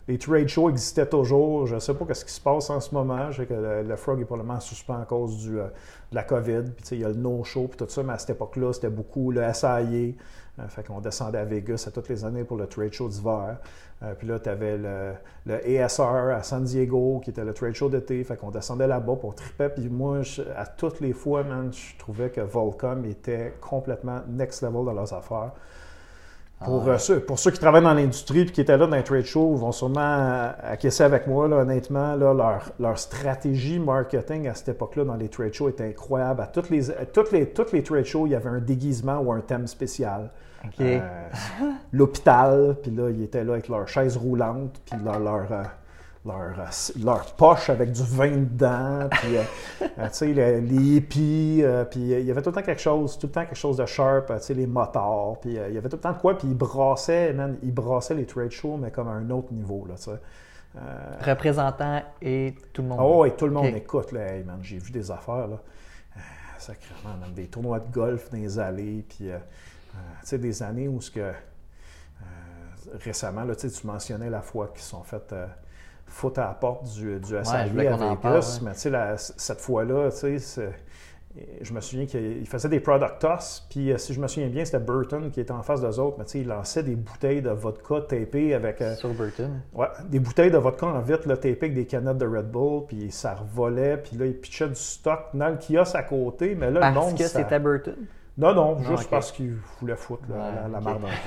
les 0.08 0.16
trade 0.16 0.48
shows 0.48 0.70
existaient 0.70 1.06
toujours. 1.06 1.66
Je 1.66 1.74
ne 1.74 1.80
sais 1.80 1.94
pas 1.94 2.14
ce 2.14 2.24
qui 2.24 2.32
se 2.32 2.40
passe 2.40 2.70
en 2.70 2.80
ce 2.80 2.94
moment. 2.94 3.30
Je 3.30 3.42
sais 3.42 3.46
que 3.46 3.54
le, 3.54 3.96
Frog 3.96 4.20
est 4.20 4.24
probablement 4.24 4.60
suspend 4.60 5.00
à 5.02 5.04
cause 5.04 5.38
du, 5.38 5.56
de 5.56 5.70
la 6.12 6.22
COVID. 6.22 6.62
Puis, 6.76 6.84
il 6.92 7.00
y 7.00 7.04
a 7.04 7.08
le 7.08 7.14
no-show 7.14 7.68
puis 7.68 7.76
tout 7.76 7.86
ça, 7.88 8.02
mais 8.02 8.12
à 8.12 8.18
cette 8.18 8.30
époque-là, 8.30 8.72
c'était 8.72 8.90
beaucoup 8.90 9.30
le 9.30 9.42
SIA. 9.52 10.14
Euh, 10.60 10.68
fait 10.68 10.86
qu'on 10.86 11.00
descendait 11.00 11.38
à 11.38 11.44
Vegas 11.44 11.84
à 11.86 11.90
toutes 11.90 12.08
les 12.08 12.24
années 12.24 12.44
pour 12.44 12.56
le 12.56 12.66
trade 12.66 12.92
show 12.92 13.08
d'hiver. 13.08 13.56
Euh, 14.02 14.14
puis 14.14 14.26
là, 14.26 14.38
tu 14.38 14.48
avais 14.48 14.76
le, 14.76 15.12
le, 15.46 15.82
ASR 15.82 16.34
à 16.34 16.42
San 16.42 16.64
Diego, 16.64 17.20
qui 17.22 17.30
était 17.30 17.44
le 17.44 17.52
trade 17.52 17.74
show 17.74 17.88
d'été. 17.88 18.22
Fait 18.24 18.36
qu'on 18.36 18.50
descendait 18.50 18.86
là-bas 18.86 19.16
pour 19.16 19.34
triper. 19.34 19.68
Puis 19.68 19.88
moi, 19.88 20.20
à 20.56 20.66
toutes 20.66 21.00
les 21.00 21.12
fois, 21.12 21.44
man, 21.44 21.70
je 21.72 21.98
trouvais 21.98 22.30
que 22.30 22.40
Volcom 22.40 23.04
était 23.04 23.54
complètement 23.60 24.20
next 24.28 24.62
level 24.62 24.84
dans 24.84 24.94
leurs 24.94 25.12
affaires. 25.12 25.52
Pour, 26.64 26.82
ah. 26.86 26.90
euh, 26.90 26.98
ceux, 26.98 27.20
pour 27.20 27.38
ceux 27.38 27.52
qui 27.52 27.58
travaillent 27.58 27.82
dans 27.82 27.94
l'industrie 27.94 28.40
et 28.40 28.46
qui 28.46 28.60
étaient 28.60 28.76
là 28.76 28.86
dans 28.86 28.96
les 28.96 29.02
trade 29.02 29.24
shows, 29.24 29.52
ils 29.54 29.60
vont 29.60 29.72
sûrement 29.72 30.52
acquiescer 30.62 31.02
avec 31.02 31.26
moi, 31.26 31.48
là, 31.48 31.56
honnêtement. 31.56 32.14
Là, 32.16 32.34
leur, 32.34 32.72
leur, 32.78 32.98
stratégie 32.98 33.78
marketing 33.78 34.46
à 34.46 34.54
cette 34.54 34.70
époque-là 34.70 35.04
dans 35.04 35.16
les 35.16 35.30
trade 35.30 35.54
shows 35.54 35.70
était 35.70 35.88
incroyable. 35.88 36.42
À 36.42 36.46
toutes 36.46 36.68
les, 36.68 36.88
toutes 37.12 37.32
les, 37.32 37.46
toutes 37.46 37.72
les 37.72 37.82
trade 37.82 38.04
shows, 38.04 38.26
il 38.26 38.32
y 38.32 38.34
avait 38.34 38.50
un 38.50 38.60
déguisement 38.60 39.20
ou 39.20 39.32
un 39.32 39.40
thème 39.40 39.66
spécial. 39.66 40.30
Euh, 40.80 41.00
l'hôpital, 41.92 42.76
puis 42.82 42.90
là, 42.90 43.10
ils 43.10 43.22
étaient 43.22 43.44
là 43.44 43.54
avec 43.54 43.68
leur 43.68 43.88
chaise 43.88 44.16
roulante, 44.16 44.80
puis 44.84 44.98
leur, 45.02 45.18
leur, 45.18 45.52
euh, 45.52 45.62
leur, 46.26 46.54
leur, 47.02 47.34
poche 47.34 47.70
avec 47.70 47.92
du 47.92 48.02
vin 48.02 48.30
dedans, 48.30 49.08
puis 49.10 49.36
tu 49.80 49.88
sais, 50.12 50.32
les, 50.32 50.96
hippies, 50.96 51.64
puis 51.90 52.00
il 52.00 52.24
y 52.24 52.30
avait 52.30 52.42
tout 52.42 52.50
le 52.50 52.56
temps 52.56 52.62
quelque 52.62 52.80
chose, 52.80 53.18
tout 53.18 53.26
le 53.26 53.32
temps 53.32 53.44
quelque 53.44 53.56
chose 53.56 53.78
de 53.78 53.86
sharp, 53.86 54.26
tu 54.26 54.32
sais, 54.40 54.54
les 54.54 54.66
motards, 54.66 55.38
puis 55.40 55.52
il 55.52 55.74
y 55.74 55.78
avait 55.78 55.88
tout 55.88 55.96
le 55.96 56.02
temps 56.02 56.12
de 56.12 56.18
quoi, 56.18 56.36
puis 56.36 56.48
ils 56.48 56.56
brassaient, 56.56 57.32
man, 57.32 57.56
ils 57.62 57.72
brassaient 57.72 58.14
les 58.14 58.26
trade 58.26 58.50
shows, 58.50 58.76
mais 58.76 58.90
comme 58.90 59.08
à 59.08 59.12
un 59.12 59.30
autre 59.30 59.52
niveau, 59.52 59.86
là, 59.88 59.94
tu 59.96 60.04
sais. 60.04 60.20
Représentant 61.22 62.00
et 62.22 62.54
tout 62.72 62.82
le 62.82 62.88
monde. 62.88 63.00
Oh, 63.02 63.24
et 63.24 63.32
tout 63.32 63.46
le 63.46 63.52
monde 63.52 63.74
écoute, 63.74 64.12
là, 64.12 64.20
man, 64.46 64.58
j'ai 64.62 64.78
vu 64.78 64.92
des 64.92 65.10
affaires, 65.10 65.48
là. 65.48 65.56
sacrément, 66.58 67.16
même 67.20 67.32
des 67.32 67.46
tournois 67.46 67.80
de 67.80 67.90
golf 67.90 68.30
dans 68.30 68.36
les 68.36 68.58
allées, 68.58 69.04
puis 69.08 69.32
euh, 69.32 69.38
sais, 70.22 70.38
des 70.38 70.62
années 70.62 70.88
où 70.88 71.00
ce 71.00 71.10
que 71.10 71.20
euh, 71.20 71.32
récemment, 73.04 73.44
là, 73.44 73.54
tu 73.54 73.68
mentionnais 73.84 74.30
la 74.30 74.42
fois 74.42 74.68
qu'ils 74.68 74.82
sont 74.82 75.02
fait 75.02 75.32
euh, 75.32 75.46
foutre 76.06 76.40
à 76.40 76.44
la 76.44 76.54
porte 76.54 76.84
du, 76.92 77.18
du 77.20 77.36
à 77.36 77.66
Vegas, 77.66 78.60
mais 78.62 78.72
tu 78.72 78.78
sais, 78.80 79.14
cette 79.16 79.60
fois-là, 79.60 80.10
tu 80.10 80.38
sais, 80.38 80.72
je 81.60 81.72
me 81.72 81.80
souviens 81.80 82.06
qu'il 82.06 82.46
faisait 82.48 82.68
des 82.68 82.80
product 82.80 83.20
toss, 83.20 83.64
puis 83.70 83.92
si 83.96 84.12
je 84.12 84.20
me 84.20 84.26
souviens 84.26 84.48
bien, 84.48 84.64
c'était 84.64 84.80
Burton 84.80 85.30
qui 85.30 85.40
était 85.40 85.52
en 85.52 85.62
face 85.62 85.80
d'eux 85.80 86.00
autres, 86.00 86.16
mais 86.18 86.24
tu 86.24 86.32
sais, 86.32 86.40
il 86.40 86.48
lançait 86.48 86.82
des 86.82 86.96
bouteilles 86.96 87.40
de 87.40 87.50
vodka 87.50 88.00
tapées 88.00 88.52
avec... 88.54 88.82
Sur 88.96 89.14
Burton? 89.14 89.60
Ouais, 89.72 89.86
des 90.08 90.18
bouteilles 90.18 90.50
de 90.50 90.58
vodka 90.58 90.86
en 90.86 91.00
vitre 91.00 91.28
là, 91.28 91.36
tapées 91.36 91.58
avec 91.60 91.74
des 91.74 91.86
canettes 91.86 92.18
de 92.18 92.26
Red 92.26 92.50
Bull, 92.50 92.86
puis 92.88 93.12
ça 93.12 93.34
revolait, 93.34 93.98
puis 93.98 94.16
là, 94.16 94.26
il 94.26 94.34
pitchait 94.34 94.68
du 94.68 94.74
stock 94.74 95.26
dans 95.32 95.50
le 95.50 95.56
kiosque 95.56 95.94
à 95.94 96.02
côté, 96.02 96.56
mais 96.56 96.72
là, 96.72 96.80
Parce 96.80 96.94
le 96.94 97.00
monde... 97.00 97.18
que 97.18 97.28
c'était 97.28 97.60
Burton? 97.60 97.94
Non, 98.40 98.54
non, 98.54 98.82
juste 98.82 99.10
parce 99.10 99.30
qu'il 99.32 99.56
voulait 99.80 99.96
foutre 99.96 100.24
la, 100.30 100.66
la, 100.66 100.80
marde 100.80 101.02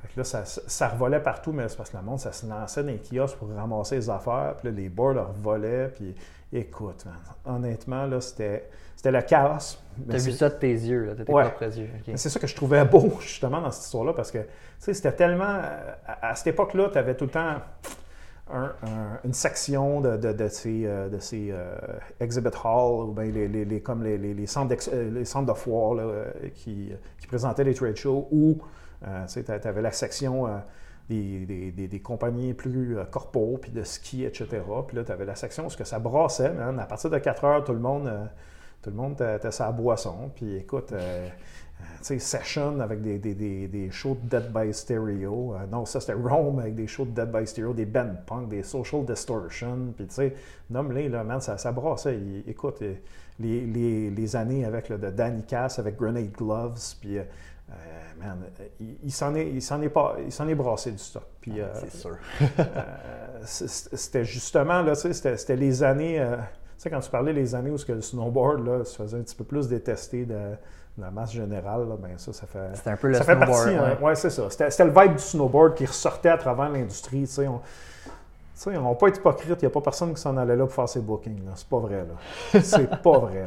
fait 0.00 0.08
que 0.08 0.18
là, 0.18 0.24
ça, 0.24 0.44
ça, 0.44 0.88
revolait 0.88 1.20
partout, 1.20 1.52
mais 1.52 1.68
c'est 1.68 1.76
parce 1.76 1.90
que 1.90 1.98
le 1.98 2.02
monde, 2.02 2.18
ça 2.18 2.32
se 2.32 2.46
lançait 2.46 2.82
dans 2.82 2.88
les 2.88 2.98
kiosques 2.98 3.36
pour 3.36 3.52
ramasser 3.54 3.96
les 3.96 4.08
affaires, 4.08 4.54
puis 4.56 4.68
là, 4.68 4.74
les 4.74 4.88
boards 4.88 5.12
leur 5.12 5.32
volaient, 5.32 5.92
puis 5.94 6.14
écoute, 6.50 7.04
honnêtement, 7.44 8.06
là, 8.06 8.22
c'était, 8.22 8.70
c'était 8.96 9.10
le 9.10 9.20
chaos. 9.20 9.78
T'as 10.08 10.16
vu 10.16 10.32
ça 10.32 10.48
de 10.48 10.54
tes 10.54 10.72
yeux, 10.72 11.04
là, 11.04 11.14
de 11.14 11.24
tes 11.24 11.32
propres 11.32 11.78
yeux. 11.78 11.90
C'est 12.16 12.30
ça 12.30 12.40
que 12.40 12.46
je 12.46 12.56
trouvais 12.56 12.84
beau, 12.86 13.12
justement, 13.20 13.60
dans 13.60 13.70
cette 13.70 13.84
histoire-là, 13.84 14.14
parce 14.14 14.30
que, 14.30 14.38
tu 14.38 14.48
sais, 14.78 14.94
c'était 14.94 15.12
tellement... 15.12 15.60
À, 16.06 16.34
cette 16.34 16.48
époque-là, 16.48 16.88
tu 16.90 16.98
avais 16.98 17.14
tout 17.14 17.26
le 17.26 17.30
temps 17.30 17.56
une 19.24 19.32
section 19.32 20.00
de, 20.00 20.16
de, 20.16 20.48
ces, 20.48 20.82
euh, 20.84 21.08
de 21.08 21.18
ces 21.18 21.48
euh, 21.50 21.74
exhibit 22.20 22.50
halls, 22.64 23.08
ou 23.08 23.12
bien 23.12 23.24
les, 23.24 23.80
comme 23.80 24.02
les, 24.04 24.46
centres, 24.46 24.74
euh, 24.92 25.10
les 25.10 25.24
de 25.46 25.52
foire 25.52 25.96
qui, 26.54 26.92
présentaient 27.28 27.64
les 27.64 27.74
trade 27.74 27.96
shows, 27.96 28.28
où 28.30 28.58
tu 29.02 29.40
avais 29.50 29.82
la 29.82 29.92
section 29.92 30.46
des, 31.08 32.00
compagnies 32.04 32.52
plus 32.52 32.96
corpo, 33.10 33.58
puis 33.60 33.72
de 33.72 33.84
ski, 33.84 34.24
etc. 34.24 34.46
Puis 34.86 34.96
là, 34.96 35.04
tu 35.04 35.12
avais 35.12 35.24
la 35.24 35.34
section 35.34 35.66
où 35.66 35.76
que 35.76 35.84
ça 35.84 35.98
brassait, 35.98 36.52
à 36.78 36.86
partir 36.86 37.10
de 37.10 37.18
4 37.18 37.44
heures, 37.44 37.64
tout 37.64 37.72
le 37.72 37.80
monde, 37.80 38.12
tout 38.82 38.90
le 38.90 38.96
sa 39.50 39.72
boisson. 39.72 40.30
Puis 40.34 40.56
écoute, 40.56 40.92
Session 42.02 42.80
avec 42.80 43.00
des, 43.02 43.18
des, 43.18 43.34
des, 43.34 43.68
des, 43.68 43.90
shows 43.90 44.16
de 44.22 44.28
Dead 44.28 44.52
by 44.52 44.72
Stereo. 44.72 45.54
Euh, 45.54 45.66
non, 45.70 45.84
ça 45.84 46.00
c'était 46.00 46.14
Rome 46.14 46.58
avec 46.58 46.74
des 46.74 46.86
shows 46.86 47.04
de 47.04 47.10
Dead 47.10 47.30
by 47.30 47.46
Stereo, 47.46 47.72
des 47.72 47.86
band 47.86 48.14
punk, 48.26 48.48
des 48.48 48.62
Social 48.62 49.04
Distortion. 49.04 49.92
Puis 49.96 50.06
tu 50.06 50.14
sais, 50.14 50.34
nomme-les, 50.70 51.08
là, 51.08 51.24
man, 51.24 51.40
ça, 51.40 51.58
ça 51.58 51.72
brassait. 51.72 52.18
écoute, 52.46 52.82
euh, 52.82 52.94
les, 53.38 53.66
les, 53.66 54.10
les, 54.10 54.36
années 54.36 54.64
avec 54.64 54.88
le 54.88 54.98
de 54.98 55.10
Danny 55.10 55.42
Cass, 55.44 55.78
avec 55.78 55.96
Grenade 55.96 56.32
Gloves, 56.32 56.78
puis 57.00 57.18
euh, 57.18 57.24
man, 58.20 58.38
il, 59.02 59.12
s'en 59.12 59.34
est, 59.34 59.48
il 59.48 59.62
s'en 59.62 59.80
est 59.80 59.88
pas, 59.88 60.16
il 60.24 60.32
s'en 60.32 60.46
est 60.48 60.54
brassé 60.54 60.92
du 60.92 60.98
stock. 60.98 61.26
Puis, 61.40 61.54
c'est 61.74 61.92
sûr. 61.92 62.16
c'était 63.44 64.24
justement, 64.24 64.82
là, 64.82 64.94
c'était, 64.94 65.36
c'était 65.36 65.56
les 65.56 65.82
années, 65.82 66.24
tu 66.38 66.74
sais, 66.76 66.90
quand 66.90 67.00
tu 67.00 67.10
parlais 67.10 67.32
les 67.32 67.54
années 67.54 67.70
où 67.70 67.76
que 67.76 67.92
le 67.92 68.02
snowboard, 68.02 68.66
là, 68.66 68.84
se 68.84 68.96
faisait 68.96 69.16
un 69.16 69.22
petit 69.22 69.34
peu 69.34 69.44
plus 69.44 69.68
détester 69.68 70.24
de 70.24 70.56
la 70.98 71.10
masse 71.10 71.32
générale, 71.32 71.88
là, 71.88 71.96
ben 71.98 72.18
ça, 72.18 72.32
ça 72.32 72.46
fait. 72.46 72.70
C'était 72.74 72.90
un 72.90 72.96
peu 72.96 73.08
le 73.08 73.14
snowboard. 73.14 73.48
Partie, 73.48 73.74
hein. 73.74 73.98
ouais, 74.02 74.14
c'est 74.14 74.30
ça. 74.30 74.50
C'était, 74.50 74.84
le 74.84 74.90
vibe 74.90 75.16
du 75.16 75.22
snowboard 75.22 75.74
qui 75.74 75.86
ressortait 75.86 76.28
à 76.28 76.36
travers 76.36 76.68
l'industrie. 76.68 77.22
Tu 77.22 77.26
sais, 77.28 77.48
on, 77.48 77.60
on 78.66 78.70
n'a 78.90 78.94
pas 78.94 79.08
été 79.08 79.18
hypocrite, 79.18 79.62
il 79.62 79.64
n'y 79.64 79.66
a 79.66 79.70
pas 79.70 79.80
personne 79.80 80.14
qui 80.14 80.20
s'en 80.20 80.36
allait 80.36 80.56
là 80.56 80.66
pour 80.66 80.74
faire 80.74 80.88
ses 80.88 81.00
bookings. 81.00 81.40
C'est 81.54 81.68
pas 81.68 81.78
vrai, 81.78 82.04
là. 82.04 82.60
C'est 82.62 83.02
pas 83.02 83.18
vrai, 83.18 83.46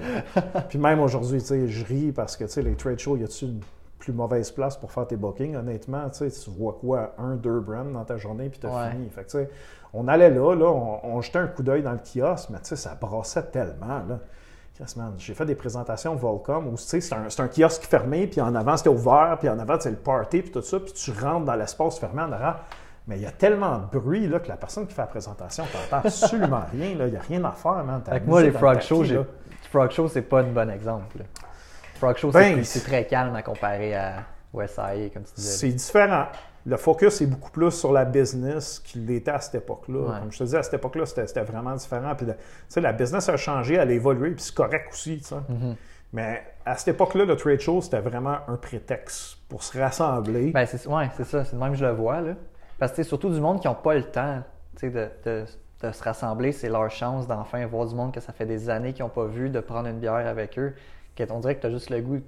Puis 0.70 0.80
même 0.80 1.00
aujourd'hui, 1.00 1.40
tu 1.40 1.48
sais, 1.48 1.68
je 1.68 1.86
ris 1.86 2.12
parce 2.12 2.36
que, 2.36 2.46
tu 2.46 2.52
sais, 2.52 2.62
les 2.64 2.76
trade 2.76 3.00
shows, 3.00 3.18
y 3.18 3.24
a-tu 3.24 3.46
une 3.46 3.62
plus 4.00 4.14
mauvaise 4.14 4.52
place 4.52 4.76
pour 4.76 4.92
faire 4.92 5.08
tes 5.08 5.16
bookings? 5.16 5.56
Honnêtement, 5.56 6.10
tu 6.10 6.30
sais, 6.30 6.32
tu 6.32 6.50
vois 6.50 6.78
quoi? 6.80 7.14
Un, 7.20 7.36
deux 7.36 7.60
brands 7.60 7.86
dans 7.86 8.04
ta 8.04 8.18
journée, 8.18 8.50
puis 8.50 8.60
t'as 8.60 8.90
fini. 8.90 9.10
Fait 9.10 9.22
que, 9.22 9.30
tu 9.30 9.38
sais, 9.38 9.50
on 9.94 10.08
allait 10.08 10.32
là, 10.32 10.56
là, 10.56 10.66
on, 10.66 11.00
on 11.04 11.22
jetait 11.22 11.40
un 11.40 11.48
coup 11.48 11.62
d'œil 11.62 11.84
dans 11.84 11.94
le 11.94 12.00
kiosque, 12.00 12.50
mais 12.50 12.58
tu 12.58 12.70
sais, 12.70 12.76
ça 12.76 12.96
brassait 13.00 13.44
tellement, 13.44 14.02
là. 14.10 14.20
J'ai 15.18 15.34
fait 15.34 15.46
des 15.46 15.56
présentations 15.56 16.16
Volcom 16.16 16.68
où 16.68 16.78
c'est 16.78 17.02
un, 17.14 17.28
un, 17.38 17.48
kiosque 17.48 17.84
fermé, 17.84 18.28
puis 18.28 18.42
en 18.42 18.54
avant 18.56 18.76
c'était 18.76 18.90
ouvert, 18.90 19.38
puis 19.40 19.48
en 19.48 19.58
avant 19.58 19.80
c'est 19.80 19.90
le 19.90 19.96
party, 19.96 20.42
puis 20.42 20.52
tout 20.52 20.62
ça, 20.62 20.80
puis 20.80 20.92
tu 20.92 21.12
rentres 21.12 21.46
dans 21.46 21.56
l'espace 21.56 21.98
fermé 21.98 22.24
en 22.24 22.32
arrière. 22.32 22.60
Mais 23.08 23.18
il 23.18 23.22
y 23.22 23.26
a 23.26 23.32
tellement 23.32 23.78
de 23.78 24.00
bruit 24.00 24.28
là, 24.28 24.40
que 24.40 24.50
la 24.50 24.58
personne 24.58 24.88
qui 24.88 24.94
fait 24.94 25.02
la 25.02 25.08
présentation 25.08 25.64
n'entend 25.64 25.98
absolument 26.08 26.64
rien. 26.72 26.90
Il 26.90 27.06
n'y 27.06 27.16
a 27.16 27.22
rien 27.22 27.44
à 27.46 27.52
faire. 27.52 27.84
Man. 27.84 28.02
Avec 28.08 28.26
moi, 28.26 28.42
les 28.42 28.52
Frog 28.52 28.82
Show, 28.82 29.04
Frog 29.72 29.92
Show, 29.92 30.08
c'est 30.08 30.24
pas 30.24 30.42
un 30.42 30.52
bon 30.52 30.70
exemple. 30.70 31.18
Frog 31.96 32.18
Show, 32.18 32.32
ben, 32.32 32.64
c'est 32.64 32.84
très 32.84 33.06
calme 33.06 33.36
à 33.36 33.44
comparer 33.44 33.96
à 33.96 34.24
Westside, 34.54 35.14
comme 35.14 35.24
tu 35.24 35.36
disais. 35.36 35.58
C'est 35.58 35.70
différent 35.70 36.26
le 36.66 36.78
focus 36.78 37.22
est 37.22 37.28
beaucoup 37.28 37.52
plus 37.52 37.72
sur 37.72 37.92
la 37.92 38.06
business 38.06 38.80
qu'il 38.80 39.10
était 39.12 39.32
à 39.32 39.40
cette 39.40 39.56
époque-là. 39.56 40.20
Comme 40.20 40.32
je 40.32 40.40
te 40.40 40.44
disais, 40.44 40.58
à 40.58 40.64
cette 40.64 40.74
époque-là, 40.76 41.06
c'était 41.06 41.44
vraiment 41.44 41.76
différent. 41.76 42.16
Puis, 42.16 42.28
la 42.82 42.94
business 42.94 43.30
a 43.30 43.38
changé, 43.38 43.76
elle 43.76 43.90
a 43.90 43.94
évolué, 43.94 44.32
puis 44.32 44.44
c'est 44.44 44.56
correct 44.56 44.88
aussi. 44.92 45.18
Mm-hmm. 45.18 45.76
Mais 46.14 46.44
à 46.66 46.76
cette 46.76 46.96
époque-là, 46.96 47.26
le 47.26 47.36
trade 47.36 47.60
show, 47.60 47.82
c'était 47.82 48.00
vraiment 48.00 48.38
un 48.48 48.56
prétexte 48.56 49.38
pour 49.50 49.64
se 49.64 49.78
rassembler. 49.78 50.52
Ben, 50.52 50.66
c'est 50.66 50.88
ouais, 50.88 51.10
c'est 51.16 51.26
ça. 51.26 51.46
C'est 51.46 51.56
même 51.56 51.74
que 51.74 51.78
je 51.78 51.86
le 51.86 51.92
vois. 51.92 52.22
Là. 52.22 52.34
Parce 52.80 52.92
que 52.92 52.98
c'est 52.98 53.04
surtout 53.04 53.30
du 53.30 53.40
monde 53.40 53.60
qui 53.60 53.68
n'ont 53.68 53.76
pas 53.76 53.94
le 53.94 54.04
temps 54.04 54.42
de, 54.82 54.90
de, 54.90 55.46
de, 55.84 55.92
se 55.92 56.04
rassembler. 56.04 56.52
C'est 56.52 56.70
leur 56.70 56.90
chance 56.90 57.28
d'enfin 57.28 57.66
voir 57.68 57.86
du 57.86 57.96
monde 57.96 58.14
que 58.14 58.22
ça 58.22 58.34
fait 58.34 58.46
des 58.46 58.70
années 58.70 58.94
qu'ils 58.94 59.04
n'ont 59.04 59.10
pas 59.10 59.26
vu, 59.26 59.50
de 59.50 59.60
prendre 59.60 59.88
une 59.88 60.00
bière 60.00 60.26
avec 60.28 60.58
eux. 60.58 60.74
On 61.30 61.40
dirait 61.40 61.56
que 61.56 61.62
tu 61.62 61.68
as 61.68 61.72
juste 61.72 61.90
le 61.90 62.02
goût 62.02 62.22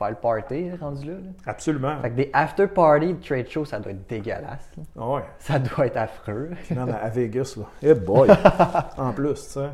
faire 0.00 0.10
le 0.10 0.16
party 0.16 0.70
rendu 0.80 1.06
là, 1.06 1.14
Absolument. 1.46 2.00
Fait 2.00 2.10
que 2.10 2.16
des 2.16 2.30
after-party 2.32 3.14
de 3.14 3.22
trade 3.22 3.48
show, 3.48 3.64
ça 3.64 3.78
doit 3.78 3.92
être 3.92 4.08
dégueulasse. 4.08 4.72
Ah 4.98 5.08
ouais. 5.08 5.22
Ça 5.38 5.58
doit 5.58 5.86
être 5.86 5.98
affreux. 5.98 6.50
non, 6.74 6.86
à 6.88 7.08
Vegas, 7.10 7.54
là. 7.58 7.64
Eh 7.82 7.94
boy! 7.94 8.28
en 8.96 9.12
plus, 9.12 9.34
tu 9.34 9.50
sais. 9.50 9.68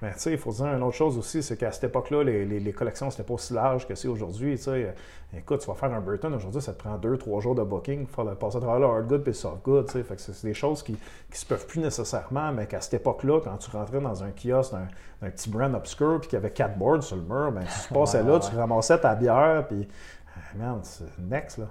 Mais 0.00 0.12
tu 0.12 0.20
sais, 0.20 0.32
il 0.32 0.38
faut 0.38 0.52
dire 0.52 0.66
une 0.66 0.82
autre 0.84 0.96
chose 0.96 1.18
aussi, 1.18 1.42
c'est 1.42 1.56
qu'à 1.56 1.72
cette 1.72 1.84
époque-là, 1.84 2.22
les, 2.22 2.44
les, 2.44 2.60
les, 2.60 2.72
collections, 2.72 3.10
c'était 3.10 3.24
pas 3.24 3.34
aussi 3.34 3.52
large 3.52 3.86
que 3.86 3.96
c'est 3.96 4.06
aujourd'hui. 4.06 4.56
Tu 4.56 4.64
sais, 4.64 4.94
écoute, 5.36 5.60
tu 5.60 5.66
vas 5.66 5.74
faire 5.74 5.92
un 5.92 6.00
Burton 6.00 6.32
aujourd'hui, 6.34 6.62
ça 6.62 6.72
te 6.72 6.78
prend 6.78 6.96
deux, 6.98 7.16
trois 7.16 7.40
jours 7.40 7.56
de 7.56 7.64
booking 7.64 8.06
pour 8.06 8.24
faire 8.24 8.36
passer 8.36 8.58
à 8.58 8.60
travers 8.60 8.78
le 8.78 8.86
hard 8.86 9.08
good 9.08 9.22
et 9.22 9.26
le 9.26 9.32
soft 9.32 9.64
good. 9.64 9.86
Tu 9.86 9.94
sais, 9.94 10.02
fait 10.04 10.14
que 10.14 10.20
c'est 10.20 10.46
des 10.46 10.54
choses 10.54 10.84
qui, 10.84 10.96
qui 11.32 11.38
se 11.38 11.44
peuvent 11.44 11.66
plus 11.66 11.80
nécessairement, 11.80 12.52
mais 12.52 12.66
qu'à 12.66 12.80
cette 12.80 12.94
époque-là, 12.94 13.40
quand 13.42 13.56
tu 13.56 13.70
rentrais 13.72 14.00
dans 14.00 14.22
un 14.22 14.30
kiosque 14.30 14.72
d'un 15.20 15.30
petit 15.30 15.50
brand 15.50 15.74
obscur 15.74 16.20
puis 16.20 16.28
qu'il 16.28 16.36
y 16.36 16.40
avait 16.40 16.52
quatre 16.52 16.78
boards 16.78 17.02
sur 17.02 17.16
le 17.16 17.22
mur, 17.22 17.50
ben 17.50 17.64
tu 17.64 17.94
passais 17.94 18.22
là, 18.22 18.38
tu 18.38 18.54
ramassais 18.54 19.00
ta 19.00 19.16
bière, 19.16 19.66
puis 19.66 19.88
ah, 20.36 20.56
merde, 20.56 20.80
c'est 20.84 21.18
next 21.18 21.58
là. 21.58 21.66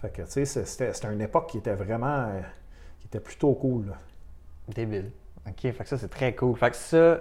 Fait 0.00 0.10
que 0.10 0.22
tu 0.22 0.46
sais, 0.46 0.64
c'était 0.64 1.12
une 1.12 1.20
époque 1.20 1.48
qui 1.48 1.58
était 1.58 1.74
vraiment, 1.74 2.30
qui 3.00 3.08
était 3.08 3.20
plutôt 3.20 3.52
cool. 3.54 3.88
Là. 3.88 3.94
Débile. 4.68 5.10
OK, 5.46 5.60
fait 5.60 5.72
que 5.72 5.88
ça, 5.88 5.98
c'est 5.98 6.08
très 6.08 6.34
cool. 6.34 6.56
Fait 6.56 6.70
que 6.70 6.76
ça, 6.76 7.20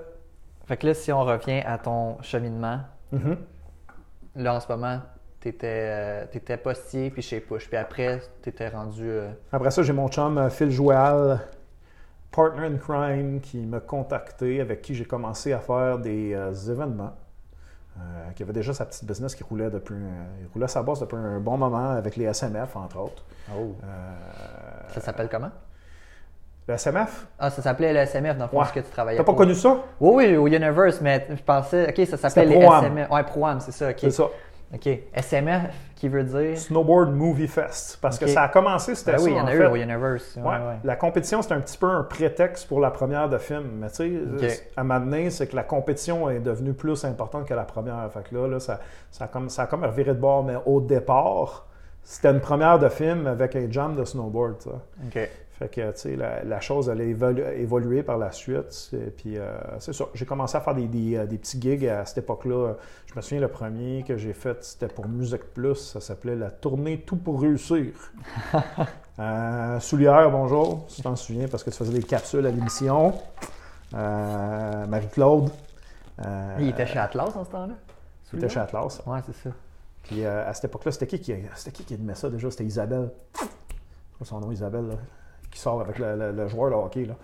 fait 0.67 0.77
que 0.77 0.87
là, 0.87 0.93
si 0.93 1.11
on 1.11 1.21
revient 1.23 1.61
à 1.65 1.77
ton 1.77 2.21
cheminement, 2.21 2.79
mm-hmm. 3.13 3.37
là, 4.35 4.53
en 4.55 4.59
ce 4.59 4.67
moment, 4.71 4.99
t'étais 5.39 5.67
euh, 5.89 6.25
t'étais 6.31 6.57
postier 6.57 7.09
puis 7.09 7.21
chez 7.21 7.39
Push. 7.39 7.67
Puis 7.67 7.77
après, 7.77 8.21
t'étais 8.41 8.69
rendu. 8.69 9.03
euh, 9.03 9.31
Après 9.51 9.71
ça, 9.71 9.81
j'ai 9.83 9.93
mon 9.93 10.07
chum 10.09 10.37
euh, 10.37 10.49
Phil 10.49 10.69
Joal, 10.69 11.39
partner 12.31 12.67
in 12.67 12.77
crime, 12.77 13.39
qui 13.41 13.65
m'a 13.65 13.79
contacté, 13.79 14.59
avec 14.61 14.81
qui 14.81 14.93
j'ai 14.93 15.05
commencé 15.05 15.53
à 15.53 15.59
faire 15.59 15.97
des 15.99 16.33
euh, 16.33 16.51
événements. 16.53 17.13
Qui 18.35 18.43
avait 18.43 18.53
déjà 18.53 18.75
sa 18.75 18.85
petite 18.85 19.05
business 19.05 19.33
qui 19.33 19.43
roulait 19.43 19.71
depuis 19.71 19.95
un- 19.95 20.27
il 20.39 20.47
roulait 20.53 20.67
sa 20.67 20.83
bosse 20.83 20.99
depuis 20.99 21.15
un 21.15 21.39
bon 21.39 21.57
moment 21.57 21.89
avec 21.93 22.15
les 22.15 22.25
SMF, 22.25 22.75
entre 22.75 22.99
autres. 22.99 23.25
Oh. 23.51 23.73
Ça 24.89 25.01
s'appelle 25.01 25.29
comment? 25.29 25.49
Le 26.67 26.73
SMF? 26.77 27.27
Ah, 27.39 27.49
ça 27.49 27.61
s'appelait 27.61 27.93
le 27.93 27.99
SMF 27.99 28.37
dans 28.37 28.45
le 28.45 28.49
fond, 28.49 28.59
Ouais. 28.59 28.65
ce 28.65 28.73
que 28.73 28.79
tu 28.81 28.91
travaillais 28.91 29.17
T'as 29.17 29.23
pas 29.23 29.31
pour. 29.31 29.37
connu 29.37 29.55
ça? 29.55 29.77
Oui, 29.99 30.25
oui, 30.25 30.35
au 30.35 30.47
Universe, 30.47 30.99
mais 31.01 31.25
je 31.29 31.41
pensais. 31.43 31.87
Ok, 31.89 32.05
ça 32.07 32.17
s'appelait 32.17 32.45
les. 32.45 32.61
SMF. 32.65 33.09
Ouais, 33.09 33.23
Pro-Am, 33.23 33.59
c'est 33.59 33.71
ça. 33.71 33.89
Ok. 33.89 33.95
C'est 33.99 34.11
ça. 34.11 34.25
Ok. 34.73 34.89
SMF, 35.15 35.71
qui 35.95 36.09
veut 36.09 36.25
dire? 36.25 36.57
Snowboard 36.57 37.13
Movie 37.15 37.47
Fest. 37.47 37.99
Parce 38.01 38.19
que 38.19 38.27
ça 38.27 38.41
a 38.43 38.47
commencé, 38.49 38.95
c'était 38.95 39.13
Ben 39.13 39.17
ça. 39.19 39.23
oui, 39.23 39.31
il 39.31 39.37
y 39.37 39.39
en 39.39 39.47
a 39.47 39.53
eu 39.55 39.65
au 39.65 39.75
Universe. 39.77 40.35
Ouais, 40.35 40.43
Ouais. 40.43 40.49
ouais. 40.57 40.75
La 40.83 40.97
compétition, 40.97 41.41
c'est 41.41 41.53
un 41.53 41.61
petit 41.61 41.77
peu 41.77 41.87
un 41.89 42.03
prétexte 42.03 42.67
pour 42.67 42.81
la 42.81 42.91
première 42.91 43.29
de 43.29 43.37
film. 43.37 43.63
Mais 43.79 43.87
tu 43.87 43.95
sais, 43.95 44.11
Ok. 44.35 44.63
à 44.75 44.99
donné, 44.99 45.29
c'est 45.29 45.47
que 45.47 45.55
la 45.55 45.63
compétition 45.63 46.29
est 46.29 46.39
devenue 46.41 46.73
plus 46.73 47.05
importante 47.05 47.45
que 47.47 47.53
la 47.53 47.63
première. 47.63 48.11
Fait 48.11 48.27
que 48.29 48.35
là, 48.35 48.45
là, 48.45 48.59
ça, 48.59 48.81
ça, 49.09 49.23
a 49.23 49.27
comme, 49.29 49.47
ça 49.49 49.61
a 49.63 49.65
comme 49.67 49.85
reviré 49.85 50.13
de 50.13 50.19
bord. 50.19 50.43
Mais 50.43 50.55
au 50.65 50.81
départ, 50.81 51.65
c'était 52.03 52.31
une 52.31 52.41
première 52.41 52.77
de 52.77 52.89
film 52.89 53.25
avec 53.25 53.55
un 53.55 53.71
jam 53.71 53.95
de 53.95 54.03
snowboard. 54.03 54.55
ça. 54.61 54.71
Ok. 55.07 55.29
Fait 55.57 55.69
que, 55.69 55.91
tu 55.91 55.97
sais, 55.97 56.15
la, 56.15 56.43
la 56.43 56.59
chose 56.59 56.87
allait 56.87 57.11
évolu- 57.11 57.51
évoluer 57.57 58.03
par 58.03 58.19
la 58.19 58.31
suite. 58.31 58.91
Puis, 59.17 59.39
euh, 59.39 59.57
c'est 59.79 59.91
ça. 59.93 60.05
J'ai 60.13 60.25
commencé 60.25 60.55
à 60.55 60.61
faire 60.61 60.75
des, 60.75 60.87
des, 60.87 61.15
euh, 61.15 61.25
des 61.25 61.39
petits 61.39 61.59
gigs 61.59 61.87
à 61.87 62.05
cette 62.05 62.19
époque-là. 62.19 62.75
Je 63.07 63.15
me 63.15 63.21
souviens, 63.21 63.41
le 63.41 63.47
premier 63.47 64.03
que 64.03 64.17
j'ai 64.17 64.33
fait, 64.33 64.63
c'était 64.63 64.87
pour 64.87 65.07
Musique 65.07 65.41
Plus. 65.55 65.73
Ça 65.73 65.99
s'appelait 65.99 66.35
La 66.35 66.51
tournée 66.51 67.01
Tout 67.01 67.15
pour 67.15 67.41
réussir. 67.41 67.91
euh, 69.19 69.79
Soulière, 69.79 70.29
bonjour. 70.29 70.85
Si 70.89 70.97
tu 70.97 71.01
t'en 71.01 71.15
souviens, 71.15 71.47
parce 71.47 71.63
que 71.63 71.71
tu 71.71 71.77
faisais 71.77 71.93
des 71.93 72.03
capsules 72.03 72.45
à 72.45 72.51
l'émission. 72.51 73.15
Euh, 73.95 74.85
Marie-Claude. 74.85 75.49
Il 76.59 76.69
était 76.69 76.85
chez 76.85 76.99
Atlas 76.99 77.35
en 77.35 77.43
ce 77.43 77.49
temps-là? 77.49 77.73
il 78.33 78.37
était 78.37 78.49
chez 78.49 78.59
Atlas. 78.59 79.01
Ouais, 79.07 79.19
c'est 79.25 79.49
ça. 79.49 79.55
Puis 80.03 80.23
à 80.23 80.53
cette 80.53 80.65
époque-là, 80.65 80.91
c'était 80.91 81.07
qui 81.07 81.19
qui, 81.19 81.33
c'était 81.55 81.71
qui 81.71 81.83
qui 81.83 81.97
ça 82.13 82.29
déjà? 82.29 82.51
C'était 82.51 82.65
Isabelle. 82.65 83.09
Son 84.21 84.39
nom, 84.39 84.51
Isabelle, 84.51 84.87
là? 84.87 84.95
Qui 85.57 85.63
sort 85.63 85.81
avec 85.81 85.97
le, 85.97 86.15
le- 86.15 86.31
le 86.33 86.47
joueur 86.47 86.69
de 86.69 86.75
hockey, 86.75 87.05
là. 87.05 87.15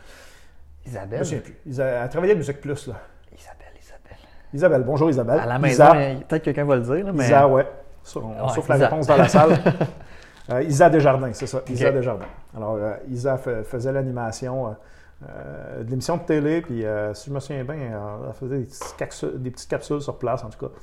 Je 0.83 0.89
Isabelle. 0.89 1.23
souviens 1.23 1.41
plus. 1.41 1.55
Isa- 1.67 1.85
elle 1.85 2.09
travaillait 2.09 2.33
à 2.33 2.37
Musique 2.37 2.59
Plus, 2.61 2.87
là. 2.87 2.95
Isabelle, 3.31 3.67
Isabelle. 3.79 4.17
Isabelle, 4.51 4.81
bonjour 4.83 5.07
Isabelle. 5.11 5.39
À 5.39 5.45
la 5.45 5.59
maison, 5.59 5.83
Isa, 5.93 6.15
peut-être 6.27 6.41
quelqu'un 6.43 6.65
va 6.65 6.77
le 6.77 6.81
dire, 6.81 7.05
là, 7.05 7.11
mais. 7.13 7.25
Isa, 7.25 7.47
ouais. 7.47 7.67
On 8.15 8.19
Ouais, 8.47 8.49
souffle 8.55 8.71
la 8.71 8.77
réponse 8.87 9.05
dans 9.05 9.17
la 9.17 9.27
salle. 9.27 9.51
Euh, 10.51 10.61
Isa 10.63 10.89
Desjardins, 10.89 11.31
c'est 11.31 11.47
ça. 11.47 11.61
Isa. 11.69 11.89
Desjardins. 11.91 12.25
Alors, 12.57 12.75
euh, 12.75 12.95
Isa 13.07 13.37
fa- 13.37 13.63
faisait 13.63 13.93
l'animation 13.93 14.75
euh, 15.25 15.83
de 15.83 15.89
l'émission 15.89 16.17
de 16.17 16.23
télé, 16.23 16.59
puis 16.61 16.83
euh, 16.85 17.13
si 17.13 17.29
je 17.29 17.33
me 17.33 17.39
souviens 17.39 17.63
bien, 17.63 17.75
elle 17.75 18.33
faisait 18.33 18.57
des 18.57 18.65
petites, 18.65 18.95
capsules, 18.97 19.41
des 19.41 19.51
petites 19.51 19.69
capsules 19.69 20.01
sur 20.01 20.17
place, 20.17 20.43
en 20.43 20.49
tout 20.49 20.59
cas. 20.67 20.73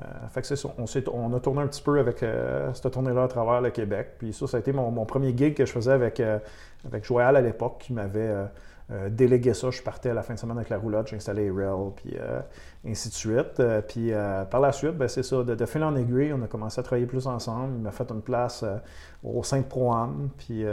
Euh, 0.00 0.02
fait 0.30 0.40
que 0.40 0.46
c'est 0.46 0.56
ça. 0.56 0.70
On, 0.78 0.86
s'est- 0.86 1.04
on 1.12 1.34
a 1.34 1.40
tourné 1.40 1.60
un 1.60 1.66
petit 1.66 1.82
peu 1.82 1.98
avec 2.00 2.22
euh, 2.22 2.72
cette 2.72 2.90
tournée-là 2.94 3.24
à 3.24 3.28
travers 3.28 3.60
le 3.60 3.68
Québec. 3.68 4.12
Puis 4.18 4.32
ça, 4.32 4.46
ça 4.46 4.56
a 4.56 4.60
été 4.60 4.72
mon, 4.72 4.90
mon 4.90 5.04
premier 5.04 5.36
gig 5.36 5.52
que 5.54 5.66
je 5.66 5.72
faisais 5.72 5.92
avec, 5.92 6.18
euh, 6.20 6.38
avec 6.86 7.04
Joël 7.04 7.36
à 7.36 7.40
l'époque, 7.40 7.76
qui 7.78 7.92
m'avait 7.92 8.20
euh, 8.20 8.44
euh, 8.90 9.08
délégué 9.08 9.54
ça. 9.54 9.70
Je 9.70 9.80
partais 9.82 10.10
à 10.10 10.14
la 10.14 10.22
fin 10.22 10.34
de 10.34 10.38
semaine 10.38 10.58
avec 10.58 10.68
la 10.68 10.76
roulotte, 10.78 11.08
j'installais 11.08 11.44
les 11.44 11.50
rails, 11.50 11.92
puis 11.96 12.16
euh, 12.20 12.40
ainsi 12.86 13.08
de 13.08 13.14
suite. 13.14 13.58
Euh, 13.60 13.80
puis 13.80 14.12
euh, 14.12 14.44
par 14.44 14.60
la 14.60 14.72
suite, 14.72 14.96
ben, 14.96 15.08
c'est 15.08 15.22
ça, 15.22 15.42
de, 15.42 15.54
de 15.54 15.66
fil 15.66 15.82
en 15.82 15.96
aiguille, 15.96 16.34
on 16.34 16.42
a 16.42 16.46
commencé 16.46 16.80
à 16.80 16.82
travailler 16.82 17.06
plus 17.06 17.26
ensemble. 17.26 17.72
Il 17.76 17.82
m'a 17.82 17.92
fait 17.92 18.10
une 18.10 18.20
place 18.20 18.62
euh, 18.62 18.76
au 19.22 19.42
sein 19.42 19.58
de 19.58 19.64
Pro-Am, 19.64 20.28
puis 20.36 20.66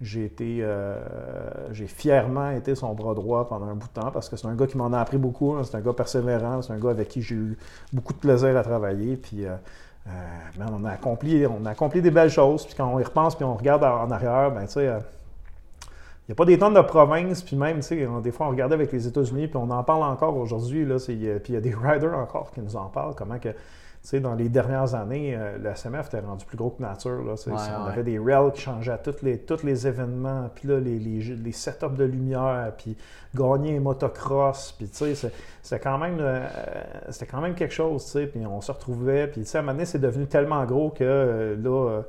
j'ai 0.00 0.26
été, 0.26 0.64
j'ai 1.72 1.88
fièrement 1.88 2.52
été 2.52 2.76
son 2.76 2.94
bras 2.94 3.14
droit 3.14 3.48
pendant 3.48 3.66
un 3.66 3.74
bout 3.74 3.88
de 3.88 4.00
temps 4.00 4.12
parce 4.12 4.28
que 4.28 4.36
c'est 4.36 4.46
un 4.46 4.54
gars 4.54 4.68
qui 4.68 4.76
m'en 4.78 4.92
a 4.92 5.00
appris 5.00 5.18
beaucoup. 5.18 5.54
hein. 5.54 5.64
C'est 5.64 5.76
un 5.76 5.80
gars 5.80 5.92
persévérant, 5.92 6.62
c'est 6.62 6.72
un 6.72 6.78
gars 6.78 6.90
avec 6.90 7.08
qui 7.08 7.20
j'ai 7.20 7.34
eu 7.34 7.58
beaucoup 7.92 8.12
de 8.12 8.18
plaisir 8.20 8.56
à 8.56 8.62
travailler. 8.62 9.16
Puis, 9.16 9.44
on 10.70 10.84
a 10.84 10.90
accompli, 10.90 11.44
on 11.48 11.66
a 11.66 11.70
accompli 11.70 12.00
des 12.00 12.12
belles 12.12 12.30
choses. 12.30 12.64
Puis 12.64 12.76
quand 12.76 12.86
on 12.86 13.00
y 13.00 13.02
repense, 13.02 13.34
puis 13.34 13.44
on 13.44 13.56
regarde 13.56 13.82
en 13.82 14.08
arrière, 14.12 14.52
ben 14.52 14.66
tu 14.66 14.74
sais. 14.74 14.96
Il 16.28 16.32
n'y 16.32 16.34
a 16.34 16.36
pas 16.36 16.44
des 16.44 16.58
tonnes 16.58 16.74
de 16.74 16.80
provinces, 16.82 17.42
puis 17.42 17.56
même, 17.56 17.76
tu 17.76 17.84
sais, 17.84 18.08
des 18.22 18.32
fois, 18.32 18.48
on 18.48 18.50
regardait 18.50 18.74
avec 18.74 18.92
les 18.92 19.06
États-Unis, 19.06 19.48
puis 19.48 19.56
on 19.56 19.70
en 19.70 19.82
parle 19.82 20.02
encore 20.02 20.36
aujourd'hui, 20.36 20.84
là, 20.84 20.96
euh, 20.96 21.38
puis 21.38 21.52
il 21.52 21.54
y 21.54 21.56
a 21.56 21.60
des 21.60 21.74
riders 21.74 22.18
encore 22.18 22.50
qui 22.50 22.60
nous 22.60 22.76
en 22.76 22.84
parlent, 22.84 23.14
comment 23.16 23.38
que, 23.38 23.48
tu 23.48 23.56
sais, 24.02 24.20
dans 24.20 24.34
les 24.34 24.50
dernières 24.50 24.94
années, 24.94 25.34
euh, 25.34 25.56
le 25.56 25.70
SMF 25.74 26.08
était 26.08 26.20
rendu 26.20 26.44
plus 26.44 26.58
gros 26.58 26.68
que 26.68 26.82
nature, 26.82 27.22
là, 27.24 27.32
Ouais, 27.32 27.52
on 27.80 27.86
avait 27.86 28.02
des 28.02 28.18
rails 28.18 28.52
qui 28.52 28.60
changeaient 28.60 28.92
à 28.92 28.98
tous 28.98 29.22
les, 29.22 29.38
tous 29.38 29.62
les 29.64 29.86
événements, 29.86 30.50
puis 30.54 30.68
là, 30.68 30.78
les, 30.78 30.98
les, 30.98 31.34
les 31.34 31.52
setups 31.52 31.96
de 31.96 32.04
lumière, 32.04 32.72
puis 32.76 32.94
gagner 33.34 33.78
un 33.78 33.80
motocross, 33.80 34.74
puis 34.76 34.86
tu 34.86 35.14
sais, 35.14 35.30
c'était 35.62 35.82
quand 35.82 35.96
même, 35.96 36.18
euh, 36.20 36.46
c'était 37.08 37.26
quand 37.26 37.40
même 37.40 37.54
quelque 37.54 37.74
chose, 37.74 38.04
tu 38.04 38.10
sais, 38.10 38.26
puis 38.26 38.44
on 38.44 38.60
se 38.60 38.70
retrouvait, 38.70 39.28
puis 39.28 39.42
tu 39.42 39.46
sais, 39.46 39.56
à 39.56 39.60
un 39.60 39.62
moment 39.62 39.72
donné, 39.72 39.86
c'est 39.86 39.98
devenu 39.98 40.26
tellement 40.26 40.62
gros 40.66 40.90
que, 40.90 41.04
euh, 41.04 41.56
là, 41.56 42.02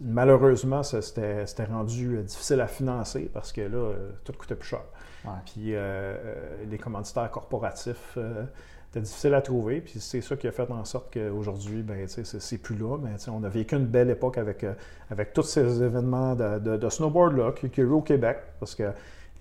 malheureusement, 0.00 0.82
ça, 0.82 1.02
c'était 1.02 1.46
c'était 1.46 1.64
rendu 1.64 2.16
euh, 2.18 2.22
difficile 2.22 2.60
à 2.60 2.66
financer 2.66 3.30
parce 3.32 3.52
que 3.52 3.60
là, 3.62 3.76
euh, 3.78 4.10
tout 4.24 4.32
coûtait 4.32 4.54
plus 4.56 4.68
cher. 4.68 4.82
Ouais. 5.24 5.30
Puis 5.44 5.74
euh, 5.74 5.78
euh, 5.78 6.64
les 6.68 6.78
commanditaires 6.78 7.30
corporatifs 7.30 8.14
euh, 8.16 8.44
étaient 8.90 9.00
difficiles 9.00 9.34
à 9.34 9.42
trouver. 9.42 9.80
Puis 9.80 10.00
c'est 10.00 10.20
ça 10.20 10.36
qui 10.36 10.48
a 10.48 10.52
fait 10.52 10.70
en 10.70 10.84
sorte 10.84 11.12
qu'aujourd'hui, 11.12 11.82
ben, 11.82 12.06
c'est 12.08 12.24
c'est 12.24 12.58
plus 12.58 12.76
là. 12.76 12.96
Mais 13.02 13.10
on 13.28 13.42
a 13.44 13.48
vécu 13.48 13.76
une 13.76 13.86
belle 13.86 14.10
époque 14.10 14.38
avec, 14.38 14.64
euh, 14.64 14.74
avec 15.10 15.32
tous 15.32 15.42
ces 15.42 15.82
événements 15.82 16.34
de, 16.34 16.58
de- 16.58 16.76
de 16.76 16.88
snowboard-là 16.88 17.52
qui, 17.52 17.70
qui 17.70 17.80
ont 17.82 17.84
eu 17.84 17.90
au 17.90 18.02
Québec. 18.02 18.38
Parce 18.58 18.74
que, 18.74 18.90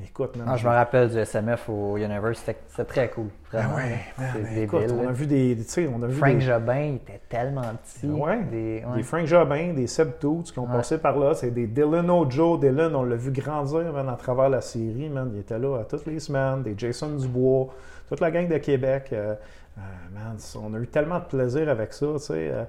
écoute, 0.03 0.35
man, 0.37 0.47
Ah, 0.49 0.55
je 0.57 0.65
me 0.67 0.71
rappelle 0.73 1.09
du 1.09 1.17
SMF 1.19 1.69
au 1.69 1.97
Universe, 1.97 2.43
c'était 2.45 2.85
très 2.85 3.09
cool. 3.09 3.27
Ben 3.51 3.59
Vraiment. 3.59 3.75
ouais, 3.75 3.99
man, 4.17 4.31
ben 4.33 4.43
débile, 4.43 4.63
écoute, 4.63 4.79
on 5.03 5.07
a 5.07 5.11
vu 5.11 5.25
des, 5.27 5.57
on 5.93 6.03
a 6.03 6.07
vu 6.07 6.13
Frank 6.13 6.33
des, 6.35 6.41
Jobin, 6.41 6.79
il 6.81 6.95
était 6.95 7.21
tellement 7.27 7.61
petit. 7.83 8.07
Ouais. 8.07 8.43
Des, 8.43 8.83
ouais. 8.87 8.95
Des 8.97 9.03
Frank 9.03 9.25
Jobin, 9.25 9.73
des 9.73 9.87
Seb 9.87 10.19
Toots 10.19 10.51
qui 10.53 10.59
ont 10.59 10.63
Ouais. 10.67 10.71
passé 10.77 10.97
par 10.97 11.17
là. 11.17 11.33
C'est 11.33 11.51
des 11.51 11.67
Dylan 11.67 12.09
Ojo. 12.09 12.57
Dylan, 12.57 12.95
on 12.95 13.03
l'a 13.03 13.15
vu 13.15 13.31
grandir 13.31 13.91
man, 13.91 14.07
à 14.09 14.13
travers 14.15 14.49
la 14.49 14.61
série. 14.61 15.09
Man. 15.09 15.31
Il 15.33 15.39
était 15.41 15.59
là 15.59 15.79
à 15.79 15.83
toutes 15.83 16.05
les 16.05 16.19
semaines. 16.19 16.63
Des 16.63 16.75
Jason 16.77 17.09
Dubois, 17.15 17.67
toute 18.07 18.19
la 18.21 18.31
gang 18.31 18.47
de 18.47 18.57
Québec. 18.57 19.09
Euh, 19.11 19.35
euh, 19.77 19.81
man, 20.13 20.37
on 20.63 20.73
a 20.75 20.79
eu 20.79 20.87
tellement 20.87 21.19
de 21.19 21.25
plaisir 21.25 21.67
avec 21.69 21.93
ça. 21.93 22.05
Tu 22.13 22.19
sais, 22.19 22.49
euh, 22.51 22.63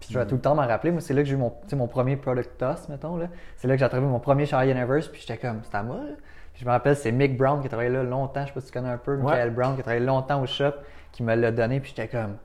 puis- 0.00 0.12
Je 0.12 0.18
vais 0.18 0.26
tout 0.26 0.36
le 0.36 0.40
temps 0.40 0.54
m'en 0.54 0.66
rappeler. 0.66 0.90
Moi, 0.92 1.00
c'est 1.00 1.14
là 1.14 1.22
que 1.22 1.28
j'ai 1.28 1.34
eu 1.34 1.38
mon, 1.38 1.52
mon 1.72 1.86
premier 1.88 2.16
product 2.16 2.56
toss, 2.58 2.88
mettons. 2.88 3.16
là. 3.16 3.26
C'est 3.56 3.66
là 3.68 3.74
que 3.74 3.78
j'ai 3.80 3.84
attrapé 3.84 4.04
mon 4.04 4.20
premier 4.20 4.46
chez 4.46 4.56
Universe, 4.70 5.08
puis 5.08 5.20
j'étais 5.20 5.36
comme, 5.38 5.60
c'est 5.64 5.74
à 5.76 5.82
moi. 5.82 5.96
Là. 5.96 6.14
Puis 6.52 6.62
je 6.62 6.64
me 6.66 6.70
rappelle, 6.70 6.96
c'est 6.96 7.12
Mick 7.12 7.36
Brown 7.36 7.60
qui 7.60 7.66
a 7.66 7.68
travaillé 7.68 7.90
là 7.90 8.02
longtemps. 8.02 8.42
Je 8.42 8.46
sais 8.48 8.52
pas 8.52 8.60
si 8.60 8.66
tu 8.66 8.72
connais 8.72 8.88
un 8.90 8.98
peu. 8.98 9.16
Michael 9.16 9.50
Brown 9.50 9.74
qui 9.74 9.80
a 9.80 9.82
travaillé 9.84 10.04
longtemps 10.04 10.40
au 10.42 10.46
shop, 10.46 10.72
qui 11.12 11.22
me 11.22 11.34
l'a 11.34 11.50
donné, 11.50 11.80
puis 11.80 11.92
j'étais 11.96 12.08
comme, 12.08 12.36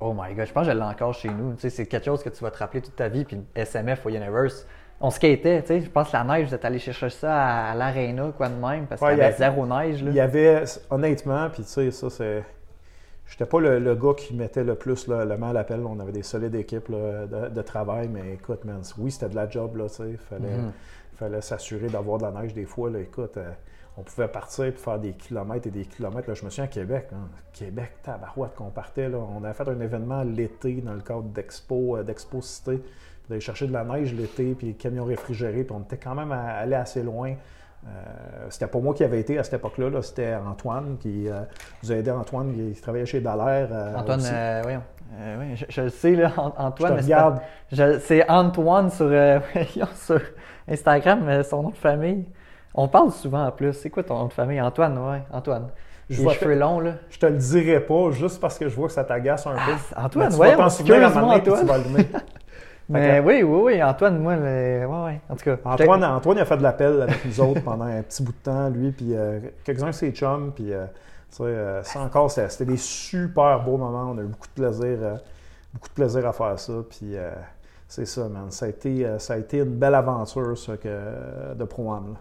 oh 0.00 0.14
my 0.16 0.34
god, 0.34 0.46
je 0.46 0.52
pense 0.52 0.66
que 0.66 0.72
je 0.72 0.76
l'ai 0.78 0.82
encore 0.84 1.14
chez 1.14 1.28
nous. 1.30 1.54
Tu 1.54 1.60
sais, 1.62 1.70
c'est 1.70 1.86
quelque 1.86 2.04
chose 2.06 2.22
que 2.22 2.28
tu 2.30 2.42
vas 2.42 2.50
te 2.50 2.58
rappeler 2.58 2.80
toute 2.80 2.96
ta 2.96 3.08
vie. 3.08 3.24
Puis 3.24 3.38
SMF 3.54 4.04
au 4.06 4.08
Universe, 4.10 4.66
on 5.00 5.10
skatait, 5.10 5.62
tu 5.62 5.68
sais. 5.68 5.80
Je 5.80 5.90
pense 5.90 6.10
que 6.10 6.16
la 6.16 6.24
neige, 6.24 6.48
vous 6.48 6.54
êtes 6.54 6.64
allé 6.64 6.78
chercher 6.78 7.08
ça 7.10 7.34
à, 7.34 7.70
à 7.72 7.74
l'aréna, 7.74 8.32
quoi 8.36 8.48
de 8.48 8.54
même, 8.54 8.86
parce 8.86 9.00
Ouais, 9.00 9.10
qu'il 9.10 9.18
y 9.18 9.22
avait 9.22 9.30
y 9.32 9.34
a- 9.34 9.50
zéro 9.50 9.66
neige. 9.66 10.02
Là. 10.02 10.10
Il 10.10 10.16
y 10.16 10.20
avait, 10.20 10.64
honnêtement, 10.90 11.48
puis 11.50 11.62
tu 11.62 11.68
sais, 11.70 11.90
ça, 11.90 12.10
c'est. 12.10 12.42
J'étais 13.30 13.46
pas 13.46 13.60
le, 13.60 13.78
le 13.78 13.94
gars 13.94 14.12
qui 14.14 14.34
mettait 14.34 14.64
le 14.64 14.74
plus 14.74 15.06
là, 15.06 15.24
le 15.24 15.36
mal 15.38 15.50
à 15.50 15.60
l'appel. 15.60 15.80
On 15.86 15.98
avait 16.00 16.12
des 16.12 16.22
solides 16.24 16.54
équipes 16.56 16.88
là, 16.88 17.26
de, 17.26 17.48
de 17.48 17.62
travail, 17.62 18.08
mais 18.08 18.34
écoute, 18.34 18.64
man, 18.64 18.82
oui, 18.98 19.10
c'était 19.10 19.28
de 19.30 19.36
la 19.36 19.48
job, 19.48 19.76
là, 19.76 19.88
tu 19.88 19.94
sais. 19.96 20.16
Fallait, 20.18 20.48
Mhm. 20.58 20.72
fallait 21.14 21.40
s'assurer 21.40 21.86
d'avoir 21.86 22.18
de 22.18 22.24
la 22.24 22.32
neige 22.32 22.52
des 22.54 22.64
fois, 22.66 22.90
là. 22.90 22.98
Écoute, 22.98 23.36
euh, 23.36 23.50
on 23.96 24.02
pouvait 24.02 24.28
partir 24.28 24.64
et 24.64 24.72
faire 24.72 24.98
des 24.98 25.12
kilomètres 25.12 25.68
et 25.68 25.70
des 25.70 25.84
kilomètres. 25.84 26.28
Là, 26.28 26.34
je 26.34 26.44
me 26.44 26.50
souviens 26.50 26.64
à 26.64 26.68
Québec, 26.68 27.08
hein. 27.12 27.28
Québec, 27.52 27.92
tabarouette 28.02 28.54
qu'on 28.56 28.70
partait, 28.70 29.08
là. 29.08 29.18
On 29.18 29.42
avait 29.44 29.54
fait 29.54 29.68
un 29.68 29.80
événement 29.80 30.22
l'été 30.24 30.80
dans 30.80 30.94
le 30.94 31.00
cadre 31.00 31.22
d'Expo, 31.22 31.96
euh, 31.98 32.02
d'Expo 32.02 32.40
Cité. 32.42 32.82
D'aller 33.28 33.40
chercher 33.40 33.68
de 33.68 33.72
la 33.72 33.84
neige 33.84 34.12
l'été, 34.12 34.54
puis 34.54 34.66
les 34.68 34.74
camions 34.74 35.04
réfrigérés, 35.04 35.62
puis 35.62 35.72
on 35.78 35.82
était 35.82 35.98
quand 35.98 36.16
même 36.16 36.32
allé 36.32 36.74
assez 36.74 37.00
loin. 37.04 37.34
Euh, 37.86 38.46
c'était 38.50 38.66
pas 38.66 38.78
moi 38.78 38.92
qui 38.94 39.02
avait 39.04 39.20
été 39.20 39.38
à 39.38 39.42
cette 39.42 39.54
époque-là, 39.54 39.88
là, 39.88 40.02
c'était 40.02 40.34
Antoine 40.34 40.96
qui 41.00 41.28
euh, 41.28 41.40
nous 41.82 41.90
a 41.92 41.96
aidé. 41.96 42.10
Antoine, 42.10 42.52
qui 42.52 42.80
travaillait 42.80 43.06
chez 43.06 43.20
Dallaire. 43.20 43.68
euh, 43.72 43.94
Antoine, 43.96 44.20
euh, 44.24 44.60
voyons. 44.62 44.82
Euh, 45.18 45.36
oui, 45.40 45.56
je, 45.56 45.64
je 45.68 45.80
le 45.82 45.88
sais, 45.88 46.10
là, 46.14 46.30
An- 46.36 46.52
Je 46.56 46.62
Antoine. 46.62 46.94
c'est 46.98 47.02
regarde. 47.04 47.40
je- 47.72 47.98
C'est 48.00 48.30
Antoine 48.30 48.90
sur, 48.90 49.06
euh, 49.08 49.40
sur 49.94 50.20
Instagram, 50.68 51.22
mais 51.24 51.42
son 51.42 51.62
nom 51.62 51.70
de 51.70 51.76
famille. 51.76 52.26
On 52.74 52.86
parle 52.86 53.10
souvent 53.10 53.46
en 53.46 53.50
plus. 53.50 53.72
C'est 53.72 53.90
quoi 53.90 54.02
ton 54.04 54.18
nom 54.18 54.26
de 54.26 54.32
famille? 54.32 54.60
Antoine, 54.60 54.96
ouais, 54.98 55.22
Antoine. 55.32 55.68
Je 56.08 56.20
vois 56.22 56.32
cheveux 56.34 56.56
longs, 56.56 56.80
là. 56.80 56.92
Je 57.08 57.18
te 57.18 57.26
le 57.26 57.36
dirai 57.36 57.80
pas 57.80 58.10
juste 58.10 58.40
parce 58.40 58.58
que 58.58 58.68
je 58.68 58.74
vois 58.76 58.88
que 58.88 58.92
ça 58.92 59.04
t'agace 59.04 59.46
un 59.46 59.52
peu. 59.54 59.58
Ah, 59.96 60.04
Antoine, 60.06 60.26
Mais 60.28 60.32
tu 60.34 60.38
vas 60.38 60.56
t'en 60.56 60.68
souvenir 60.68 60.94
à 61.04 61.06
un 61.10 61.20
moment 61.20 61.32
puis 61.34 61.42
tu 61.44 61.50
Antoine. 61.50 61.66
vas 61.66 61.74
allumer. 61.74 62.06
Mais 62.90 63.20
oui, 63.20 63.42
oui, 63.42 63.60
oui, 63.62 63.82
Antoine, 63.82 64.18
moi, 64.18 64.34
ouais, 64.34 64.84
ouais. 64.84 65.20
En 65.28 65.36
tout 65.36 65.44
cas, 65.44 65.56
Antoine, 65.64 66.04
Antoine 66.04 66.38
il 66.38 66.40
a 66.40 66.44
fait 66.44 66.56
de 66.56 66.62
l'appel 66.62 67.02
avec 67.02 67.24
nous 67.24 67.40
autres 67.40 67.62
pendant 67.62 67.84
un 67.84 68.02
petit 68.02 68.22
bout 68.22 68.32
de 68.32 68.38
temps, 68.38 68.68
lui, 68.68 68.90
puis 68.90 69.14
euh, 69.14 69.38
quelques-uns 69.64 69.88
de 69.88 69.92
ses 69.92 70.10
chums, 70.10 70.52
puis 70.52 70.72
euh, 70.72 70.86
Tu 71.30 71.36
sais, 71.36 71.42
euh, 71.44 71.82
ça 71.84 72.00
encore, 72.00 72.30
c'était 72.30 72.64
des 72.64 72.76
super 72.76 73.62
beaux 73.62 73.76
moments. 73.76 74.10
On 74.10 74.18
a 74.18 74.22
eu 74.22 74.26
beaucoup 74.26 74.48
de 74.48 74.62
plaisir, 74.62 74.98
euh, 75.00 75.14
beaucoup 75.72 75.88
de 75.88 75.94
plaisir 75.94 76.26
à 76.26 76.32
faire 76.32 76.58
ça. 76.58 76.72
Puis 76.88 77.14
c'est 77.86 78.06
ça, 78.06 78.28
man. 78.28 78.50
Ça 78.50 78.66
a, 78.66 78.68
été, 78.68 79.06
ça 79.18 79.34
a 79.34 79.36
été 79.36 79.58
une 79.58 79.76
belle 79.76 79.94
aventure, 79.94 80.58
ça, 80.58 80.76
que, 80.76 81.54
de 81.54 81.64
Pro-Am. 81.64 82.16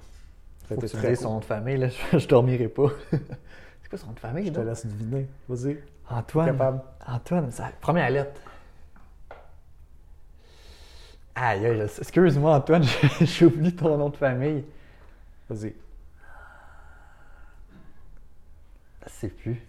Faut 0.67 0.75
que 0.75 0.85
tu 0.85 0.97
cool. 0.97 1.17
son 1.17 1.33
nom 1.33 1.39
de 1.39 1.45
famille, 1.45 1.77
là. 1.77 1.87
Je, 1.89 2.17
je 2.19 2.27
dormirai 2.27 2.67
pas. 2.67 2.89
c'est 3.09 3.89
quoi 3.89 3.97
son 3.97 4.07
nom 4.07 4.13
de 4.13 4.19
famille, 4.19 4.47
Je 4.47 4.51
te 4.51 4.59
laisse 4.59 4.85
deviner. 4.85 5.27
Vas-y, 5.47 5.79
Antoine. 6.11 6.79
Antoine, 7.07 7.51
ça... 7.51 7.69
première 7.81 8.11
lettre. 8.11 8.39
Aïe, 11.41 11.65
aïe, 11.65 11.77
je- 11.77 12.01
excuse-moi, 12.01 12.55
Antoine, 12.55 12.83
j'ai 13.21 13.45
oublié 13.45 13.73
ton 13.75 13.97
nom 13.97 14.09
de 14.09 14.17
famille. 14.17 14.65
Vas-y. 15.49 15.73
Je 19.05 19.09
sais 19.09 19.27
plus. 19.29 19.61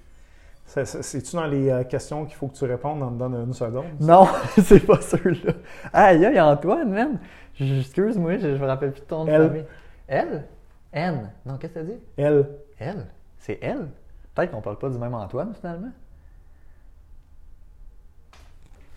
C'est- 0.67 0.85
c'est- 0.85 1.03
C'est-tu 1.03 1.37
dans 1.37 1.47
les 1.47 1.69
euh, 1.71 1.85
questions 1.85 2.25
qu'il 2.25 2.35
faut 2.35 2.49
que 2.49 2.57
tu 2.57 2.65
répondes 2.65 3.03
en 3.03 3.11
dedans 3.13 3.31
d'une 3.31 3.53
seconde? 3.53 3.87
Non, 4.01 4.27
c'est 4.63 4.81
pas 4.87 5.01
ceux-là. 5.01 5.53
Aïe, 5.93 6.25
aïe, 6.25 6.41
Antoine, 6.41 6.91
man. 6.91 7.19
Excuse-moi, 7.59 8.39
je, 8.39 8.57
je 8.57 8.61
me 8.63 8.67
rappelle 8.67 8.93
plus 8.93 9.03
de 9.03 9.07
ton 9.07 9.19
nom 9.19 9.25
de 9.27 9.31
Elle. 9.31 9.47
famille. 9.49 9.65
Elle? 10.09 10.45
N. 10.93 11.31
Non, 11.47 11.57
qu'est-ce 11.57 11.75
que 11.75 11.79
t'as 11.79 11.85
dit? 11.85 11.99
Elle. 12.17 12.49
Elle? 12.79 13.07
C'est 13.39 13.59
elle? 13.63 13.89
Peut-être 14.35 14.51
qu'on 14.51 14.61
parle 14.61 14.79
pas 14.79 14.89
du 14.89 14.99
même 14.99 15.15
Antoine, 15.15 15.55
finalement. 15.55 15.91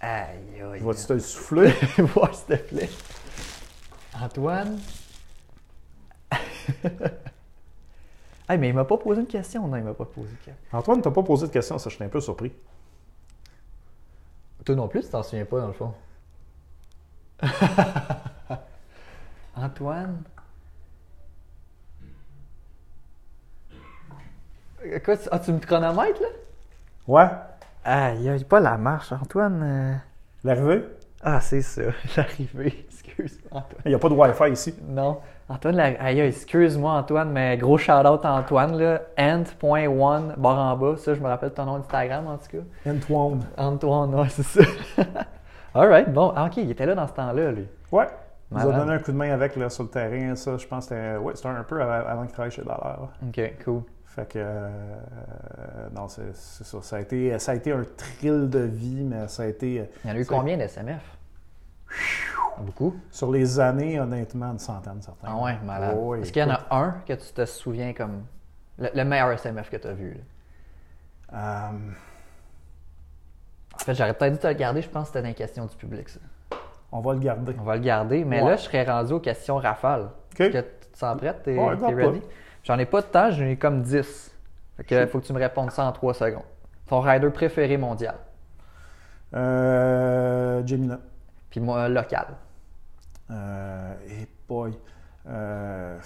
Aïe, 0.03 0.61
aïe. 0.61 0.81
Vas-tu 0.81 1.05
te 1.05 1.13
le 1.13 1.19
souffler? 1.19 1.71
Voir, 1.97 2.35
s'il 2.35 2.57
te 2.57 2.61
plaît. 2.61 2.89
Antoine? 4.21 4.77
hey, 8.49 8.57
mais 8.57 8.67
il 8.67 8.73
m'a 8.73 8.83
pas 8.83 8.97
posé 8.97 9.21
une 9.21 9.27
question. 9.27 9.65
Non, 9.65 9.77
il 9.77 9.83
m'a 9.83 9.93
pas 9.93 10.03
posé 10.03 10.29
de 10.29 10.35
question. 10.35 10.77
Antoine, 10.77 11.01
t'as 11.01 11.11
pas 11.11 11.23
posé 11.23 11.47
de 11.47 11.53
question, 11.53 11.77
ça, 11.79 11.89
je 11.89 11.95
suis 11.95 12.03
un 12.03 12.09
peu 12.09 12.19
surpris. 12.19 12.51
Toi 14.65 14.75
non 14.75 14.89
plus, 14.89 15.03
tu 15.03 15.09
t'en 15.09 15.23
souviens 15.23 15.45
pas, 15.45 15.61
dans 15.61 15.67
le 15.67 15.73
fond. 15.73 15.93
Antoine? 19.55 20.21
Quoi, 25.05 25.15
tu, 25.15 25.29
ah, 25.31 25.39
tu 25.39 25.53
me 25.53 25.59
chronomètres, 25.59 26.21
là? 26.21 26.27
Ouais? 27.07 27.29
Aïe, 27.85 28.29
aïe, 28.29 28.43
pas 28.45 28.59
la 28.59 28.77
marche, 28.77 29.11
Antoine. 29.11 29.61
euh. 29.63 29.93
L'arrivée? 30.43 30.83
Ah, 31.21 31.39
c'est 31.41 31.61
ça, 31.61 31.81
l'arrivée. 32.17 32.85
Excuse-moi, 32.89 33.61
Antoine. 33.61 33.81
Il 33.85 33.89
n'y 33.89 33.95
a 33.95 33.99
pas 33.99 34.09
de 34.09 34.13
Wi-Fi 34.13 34.51
ici. 34.51 34.75
Non. 34.87 35.19
Antoine, 35.49 35.75
la... 35.75 35.83
aïe, 36.01 36.19
excuse-moi, 36.21 36.91
Antoine, 36.93 37.29
mais 37.31 37.57
gros 37.57 37.77
shout-out 37.77 38.23
à 38.25 38.33
Antoine, 38.33 38.77
là. 38.77 39.01
Ant.one, 39.17 40.33
barre 40.37 40.59
en 40.59 40.77
bas. 40.77 40.95
Ça, 40.97 41.13
je 41.13 41.19
me 41.21 41.27
rappelle 41.27 41.51
ton 41.53 41.65
nom 41.65 41.77
d'Instagram, 41.77 42.27
en 42.27 42.37
tout 42.37 42.57
cas. 42.57 42.89
Antoine. 42.91 43.45
Antoine, 43.57 44.15
ouais, 44.15 44.29
c'est 44.29 44.43
ça. 44.43 44.61
Alright, 45.75 46.11
bon. 46.11 46.31
Ah, 46.35 46.45
ok, 46.45 46.57
il 46.57 46.71
était 46.71 46.85
là 46.85 46.95
dans 46.95 47.07
ce 47.07 47.13
temps-là, 47.13 47.51
lui. 47.51 47.67
Ouais. 47.91 48.07
Il 48.51 48.57
nous 48.57 48.69
a 48.69 48.73
donné 48.73 48.93
un 48.93 48.99
coup 48.99 49.11
de 49.11 49.17
main 49.17 49.31
avec 49.31 49.55
là, 49.55 49.69
sur 49.69 49.83
le 49.83 49.89
terrain. 49.89 50.35
Ça, 50.35 50.57
je 50.57 50.67
pense 50.67 50.85
que 50.87 50.93
c'était 50.95 51.17
ouais, 51.17 51.33
c'était 51.35 51.47
un 51.47 51.63
peu 51.63 51.81
avant, 51.81 52.21
qu'il 52.23 52.31
travaille 52.33 52.51
chez 52.51 52.61
Dollar. 52.61 52.79
là. 52.83 53.27
Ok, 53.27 53.53
cool. 53.65 53.81
Fait 54.15 54.27
que. 54.29 54.39
euh, 54.39 54.69
non, 55.95 56.07
c'est 56.07 56.35
ça. 56.35 56.81
Ça 56.81 56.95
a, 56.97 56.99
été, 56.99 57.37
ça 57.39 57.53
a 57.53 57.55
été 57.55 57.71
un 57.71 57.83
thrill 57.97 58.49
de 58.49 58.59
vie, 58.59 59.03
mais 59.03 59.27
ça 59.27 59.43
a 59.43 59.45
été. 59.47 59.79
euh, 59.79 59.85
Il 60.05 60.09
y 60.09 60.13
en 60.13 60.15
a 60.15 60.19
eu 60.19 60.25
combien 60.25 60.55
d'SMF? 60.57 61.01
Beaucoup? 62.59 62.95
Sur 63.09 63.31
les 63.31 63.59
années, 63.59 63.99
honnêtement, 63.99 64.51
une 64.51 64.59
centaine, 64.59 65.01
certains. 65.01 65.27
Ah 65.31 65.41
ouais, 65.43 65.57
malade. 65.65 65.97
Oh, 65.99 66.13
Est-ce 66.15 66.31
qu'il 66.31 66.43
y 66.43 66.45
en 66.45 66.51
a 66.51 66.61
un 66.69 66.91
que 67.07 67.13
tu 67.13 67.33
te 67.33 67.45
souviens 67.45 67.93
comme 67.93 68.23
le, 68.77 68.89
le 68.93 69.03
meilleur 69.03 69.31
SMF 69.31 69.69
que 69.71 69.77
tu 69.77 69.87
as 69.87 69.93
vu? 69.93 70.13
là? 71.31 71.69
Euh, 71.71 71.91
En 73.73 73.77
fait, 73.79 73.95
j'aurais 73.95 74.13
peut-être 74.13 74.33
dû 74.33 74.39
te 74.39 74.47
le 74.47 74.53
garder, 74.53 74.81
je 74.83 74.89
pense 74.89 75.03
que 75.03 75.07
c'était 75.07 75.21
dans 75.23 75.27
les 75.29 75.33
questions 75.33 75.65
du 75.65 75.75
public, 75.75 76.07
ça. 76.09 76.19
on 76.91 76.99
va 77.01 77.13
le 77.13 77.19
garder. 77.19 77.55
On 77.59 77.63
va 77.63 77.75
le 77.75 77.81
garder, 77.81 78.23
mais 78.23 78.41
Ouais. 78.43 78.51
là, 78.51 78.55
je 78.57 78.61
serais 78.61 78.83
rendu 78.83 79.13
aux 79.13 79.19
questions 79.19 79.57
rafales. 79.57 80.03
OK. 80.33 80.37
Que 80.37 80.57
tu 80.61 80.87
te 80.91 80.97
sens 80.97 81.17
prête? 81.17 81.41
T'es 81.43 81.57
Ouais, 81.57 81.73
ready? 81.75 82.19
pas. 82.19 82.27
J'en 82.63 82.77
ai 82.79 82.85
pas 82.85 83.01
de 83.01 83.07
temps, 83.07 83.29
j'en 83.31 83.43
ai 83.45 83.57
comme 83.57 83.81
10. 83.81 84.31
Fait 84.77 84.83
que 84.83 85.05
faut 85.07 85.19
que 85.19 85.25
tu 85.25 85.33
me 85.33 85.39
répondes 85.39 85.71
ça 85.71 85.83
en 85.85 85.91
3 85.91 86.13
secondes. 86.13 86.43
Ton 86.87 86.99
rider 87.01 87.29
préféré 87.29 87.77
mondial, 87.77 88.15
Euh, 89.33 90.65
Gemina. 90.65 90.99
puis 91.49 91.59
moi, 91.59 91.87
local. 91.89 92.27
Euh, 93.31 93.93
et 94.09 94.27
boy. 94.47 94.73
Euh, 95.27 95.97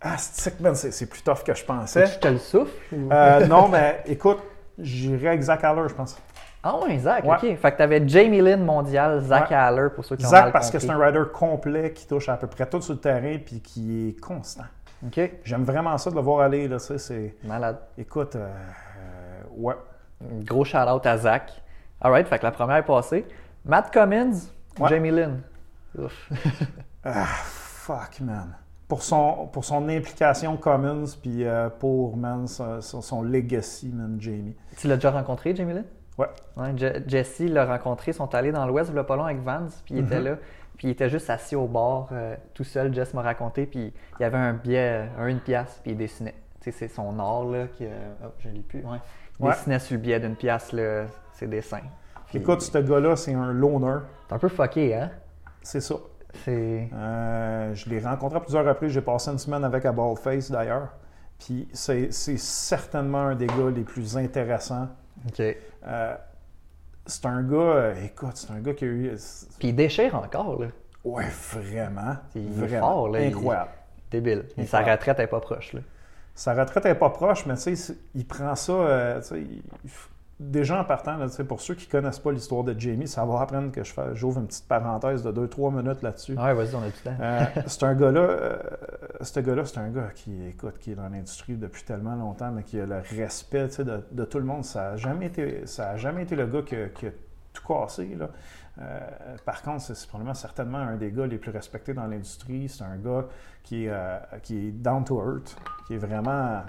ah, 0.00 0.16
c'est 0.16 1.06
plus 1.08 1.22
tough 1.22 1.42
que 1.44 1.54
je 1.54 1.64
pensais. 1.64 2.04
Tu 2.12 2.18
te 2.20 2.28
le 2.28 2.38
souffles? 2.38 2.72
ou- 2.94 3.10
Euh, 3.12 3.46
non, 3.46 3.68
mais 3.68 4.02
écoute, 4.06 4.38
j'irai 4.78 5.28
avec 5.28 5.42
Zach 5.42 5.64
Haller, 5.64 5.88
je 5.88 5.94
pense. 5.94 6.16
Ah 6.62 6.76
ouais, 6.78 6.98
Zach, 6.98 7.24
Ouais. 7.24 7.36
ok. 7.36 7.56
Fait 7.58 7.72
que 7.72 7.78
t'avais 7.78 8.06
Jamie 8.06 8.40
Lynn 8.40 8.64
mondial, 8.64 9.20
Zach 9.22 9.50
Ouais. 9.50 9.56
Haller 9.56 9.88
pour 9.94 10.04
ceux 10.04 10.16
qui 10.16 10.24
ont 10.26 10.28
Zach, 10.28 10.44
mal 10.44 10.52
parce 10.52 10.70
que 10.70 10.78
c'est 10.78 10.90
un 10.90 10.98
rider 10.98 11.22
complet 11.32 11.92
qui 11.92 12.06
touche 12.06 12.28
à 12.28 12.36
peu 12.36 12.46
près 12.46 12.66
tout 12.68 12.80
sur 12.80 12.94
le 12.94 13.00
terrain 13.00 13.38
puis 13.44 13.60
qui 13.60 14.08
est 14.08 14.20
constant. 14.20 14.64
Ok, 15.06 15.20
J'aime 15.44 15.62
vraiment 15.64 15.96
ça 15.98 16.10
de 16.10 16.16
le 16.16 16.20
voir 16.22 16.40
aller. 16.40 16.66
Là, 16.68 16.78
tu 16.78 16.98
c'est, 16.98 17.34
malade. 17.44 17.78
écoute, 17.96 18.34
euh, 18.36 18.48
euh, 18.98 19.42
ouais. 19.56 19.74
Gros 20.44 20.64
shout-out 20.64 21.06
à 21.06 21.16
Zach. 21.18 21.62
Alright, 22.00 22.26
fait 22.26 22.38
que 22.38 22.44
la 22.44 22.50
première 22.50 22.76
est 22.78 22.84
passée. 22.84 23.26
Matt 23.64 23.90
Cummins, 23.92 24.32
Ouais. 24.78 24.88
Jamie 24.88 25.10
Lynn. 25.10 25.40
Ouf. 25.98 26.30
Ah, 27.04 27.24
fuck, 27.24 28.20
man. 28.20 28.54
Pour 28.88 29.02
son, 29.02 29.46
pour 29.52 29.64
son 29.64 29.88
implication 29.88 30.56
Commons, 30.56 31.04
puis 31.22 31.44
euh, 31.46 31.68
pour, 31.70 32.16
man, 32.16 32.46
son, 32.46 32.80
son- 32.80 33.22
legacy, 33.22 33.88
man, 33.94 34.16
Jamie. 34.20 34.56
tu 34.76 34.88
l'as 34.88 34.96
déjà 34.96 35.10
rencontré, 35.12 35.54
Jamie 35.54 35.74
Lynn? 35.74 35.84
Ouais. 36.18 36.26
Ouais, 36.56 36.74
Je- 36.76 37.02
Jesse 37.08 37.40
l'a 37.40 37.64
rencontré, 37.66 38.10
ils 38.10 38.14
sont 38.14 38.34
allés 38.34 38.50
dans 38.52 38.66
l'Ouest, 38.66 38.92
le 38.92 39.04
pas 39.04 39.14
long 39.16 39.24
avec 39.24 39.40
Vance, 39.42 39.80
puis 39.84 39.94
il 39.94 40.00
était 40.04 40.18
Mhm. 40.18 40.24
là. 40.24 40.36
Puis 40.78 40.88
il 40.88 40.90
était 40.92 41.10
juste 41.10 41.28
assis 41.28 41.56
au 41.56 41.66
bord, 41.66 42.08
euh, 42.12 42.34
tout 42.54 42.64
seul, 42.64 42.94
Jess 42.94 43.12
m'a 43.12 43.20
raconté, 43.22 43.66
puis 43.66 43.92
il 44.18 44.22
y 44.22 44.24
avait 44.24 44.38
un 44.38 44.54
billet, 44.54 45.08
un 45.18 45.26
une 45.26 45.40
pièce, 45.40 45.80
puis 45.82 45.90
il 45.92 45.96
dessinait. 45.98 46.34
Tu 46.60 46.70
sais, 46.70 46.78
c'est 46.78 46.88
son 46.88 47.18
art, 47.18 47.44
là, 47.44 47.66
qui... 47.66 47.84
euh, 47.84 47.90
oh, 48.24 48.28
je 48.38 48.48
l'ai 48.48 48.60
plus, 48.60 48.80
ouais. 48.84 48.98
Il 49.40 49.44
Ouais. 49.44 49.52
dessinait 49.52 49.78
sur 49.80 49.96
le 49.96 50.02
billet 50.02 50.18
d'une 50.20 50.36
pièce, 50.36 50.72
là, 50.72 51.04
ses 51.32 51.46
dessins. 51.46 51.80
Puis- 52.26 52.38
Écoute, 52.38 52.62
ce 52.62 52.78
gars-là, 52.78 53.16
c'est 53.16 53.34
un 53.34 53.52
loner. 53.52 53.98
C'est 54.28 54.34
un 54.34 54.38
peu 54.38 54.48
fucké, 54.48 54.94
hein? 54.94 55.10
C'est 55.62 55.80
ça. 55.80 55.96
C'est... 56.44 56.88
Euh, 56.92 57.74
je 57.74 57.88
l'ai 57.90 58.00
rencontré 58.00 58.36
à 58.38 58.40
plusieurs 58.40 58.64
reprises. 58.64 58.92
J'ai 58.92 59.00
passé 59.00 59.30
une 59.30 59.38
semaine 59.38 59.64
avec 59.64 59.84
à 59.84 59.92
Baldface, 59.92 60.50
d'ailleurs. 60.50 60.88
Puis 61.38 61.68
c'est 61.72 62.12
c'est 62.12 62.36
certainement 62.36 63.18
un 63.28 63.34
des 63.36 63.46
gars 63.46 63.70
les 63.74 63.82
plus 63.84 64.16
intéressants. 64.16 64.88
OK. 65.26 65.40
Euh, 65.86 66.14
c'est 67.08 67.26
un 67.26 67.42
gars, 67.42 67.94
écoute, 68.04 68.36
c'est 68.36 68.52
un 68.52 68.60
gars 68.60 68.74
qui 68.74 68.84
a 68.84 68.88
eu. 68.88 69.12
Puis 69.58 69.68
il 69.68 69.74
déchire 69.74 70.14
encore, 70.14 70.60
là. 70.60 70.68
Ouais, 71.04 71.24
vraiment. 71.52 72.16
Il 72.36 72.46
est 72.46 72.66
vraiment. 72.66 72.86
fort, 72.86 73.08
là, 73.08 73.20
il- 73.22 73.28
Incroyable. 73.34 73.70
Débile. 74.10 74.44
Mais 74.56 74.66
sa 74.66 74.80
retraite 74.82 75.18
est 75.18 75.26
pas 75.26 75.40
proche, 75.40 75.72
là. 75.72 75.80
Sa 76.34 76.54
retraite 76.54 76.84
n'est 76.84 76.94
pas 76.94 77.10
proche, 77.10 77.44
mais 77.46 77.56
tu 77.56 77.74
sais, 77.76 77.96
il 78.14 78.24
prend 78.26 78.54
ça. 78.54 78.72
euh, 78.72 79.20
tu 79.20 79.26
sais, 79.26 79.40
il- 79.40 79.62
déjà 80.40 80.80
en 80.80 80.84
partant, 80.84 81.16
là, 81.16 81.26
pour 81.48 81.60
ceux 81.60 81.74
qui 81.74 81.86
ne 81.86 81.90
connaissent 81.92 82.18
pas 82.18 82.30
l'histoire 82.32 82.62
de 82.64 82.78
Jamie, 82.78 83.08
ça 83.08 83.24
va 83.24 83.40
apprendre 83.40 83.72
que 83.72 83.82
je 83.84 83.92
fais- 83.92 84.14
j'ouvre 84.14 84.40
une 84.40 84.46
petite 84.46 84.68
parenthèse 84.68 85.22
de 85.22 85.30
2-3 85.32 85.70
minutes 85.72 86.02
là-dessus. 86.02 86.36
Ouais, 86.38 86.54
vas-y, 86.54 86.74
on 86.74 86.82
a 86.82 86.86
du 86.86 86.92
temps. 86.92 87.16
Euh, 87.20 87.44
c'est 87.66 87.82
un 87.84 87.94
gars-là, 87.94 88.20
euh, 88.20 88.58
ce 89.20 89.40
gars-là, 89.40 89.64
c'est 89.64 89.78
un 89.78 89.88
gars 89.90 90.10
qui, 90.14 90.46
écoute, 90.46 90.78
qui 90.78 90.92
est 90.92 90.94
dans 90.94 91.08
l'industrie 91.08 91.56
depuis 91.56 91.82
tellement 91.84 92.14
longtemps, 92.14 92.50
mais 92.52 92.62
qui 92.62 92.80
a 92.80 92.86
le 92.86 93.00
respect 93.16 93.68
de, 93.78 94.04
de 94.12 94.24
tout 94.24 94.38
le 94.38 94.44
monde. 94.44 94.64
Ça 94.64 94.90
n'a 94.90 94.96
jamais 94.96 95.26
été, 95.26 95.66
ça 95.66 95.90
a 95.90 95.96
jamais 95.96 96.22
été 96.22 96.36
le 96.36 96.46
gars 96.46 96.62
qui 96.62 96.76
a, 96.76 96.88
qui 96.88 97.06
a 97.06 97.10
tout 97.52 97.66
cassé. 97.66 98.14
Là. 98.16 98.28
Euh, 98.80 99.00
par 99.44 99.60
contre, 99.62 99.82
c'est 99.82 100.06
probablement 100.06 100.34
certainement 100.34 100.78
un 100.78 100.96
des 100.96 101.10
gars 101.10 101.26
les 101.26 101.38
plus 101.38 101.50
respectés 101.50 101.94
dans 101.94 102.06
l'industrie. 102.06 102.68
C'est 102.68 102.84
un 102.84 102.96
gars 102.96 103.24
qui 103.64 103.86
est, 103.86 103.90
euh, 103.90 104.18
qui 104.42 104.68
est 104.68 104.70
down 104.70 105.04
to 105.04 105.18
earth, 105.20 105.56
qui 105.88 105.94
est 105.94 105.98
vraiment. 105.98 106.62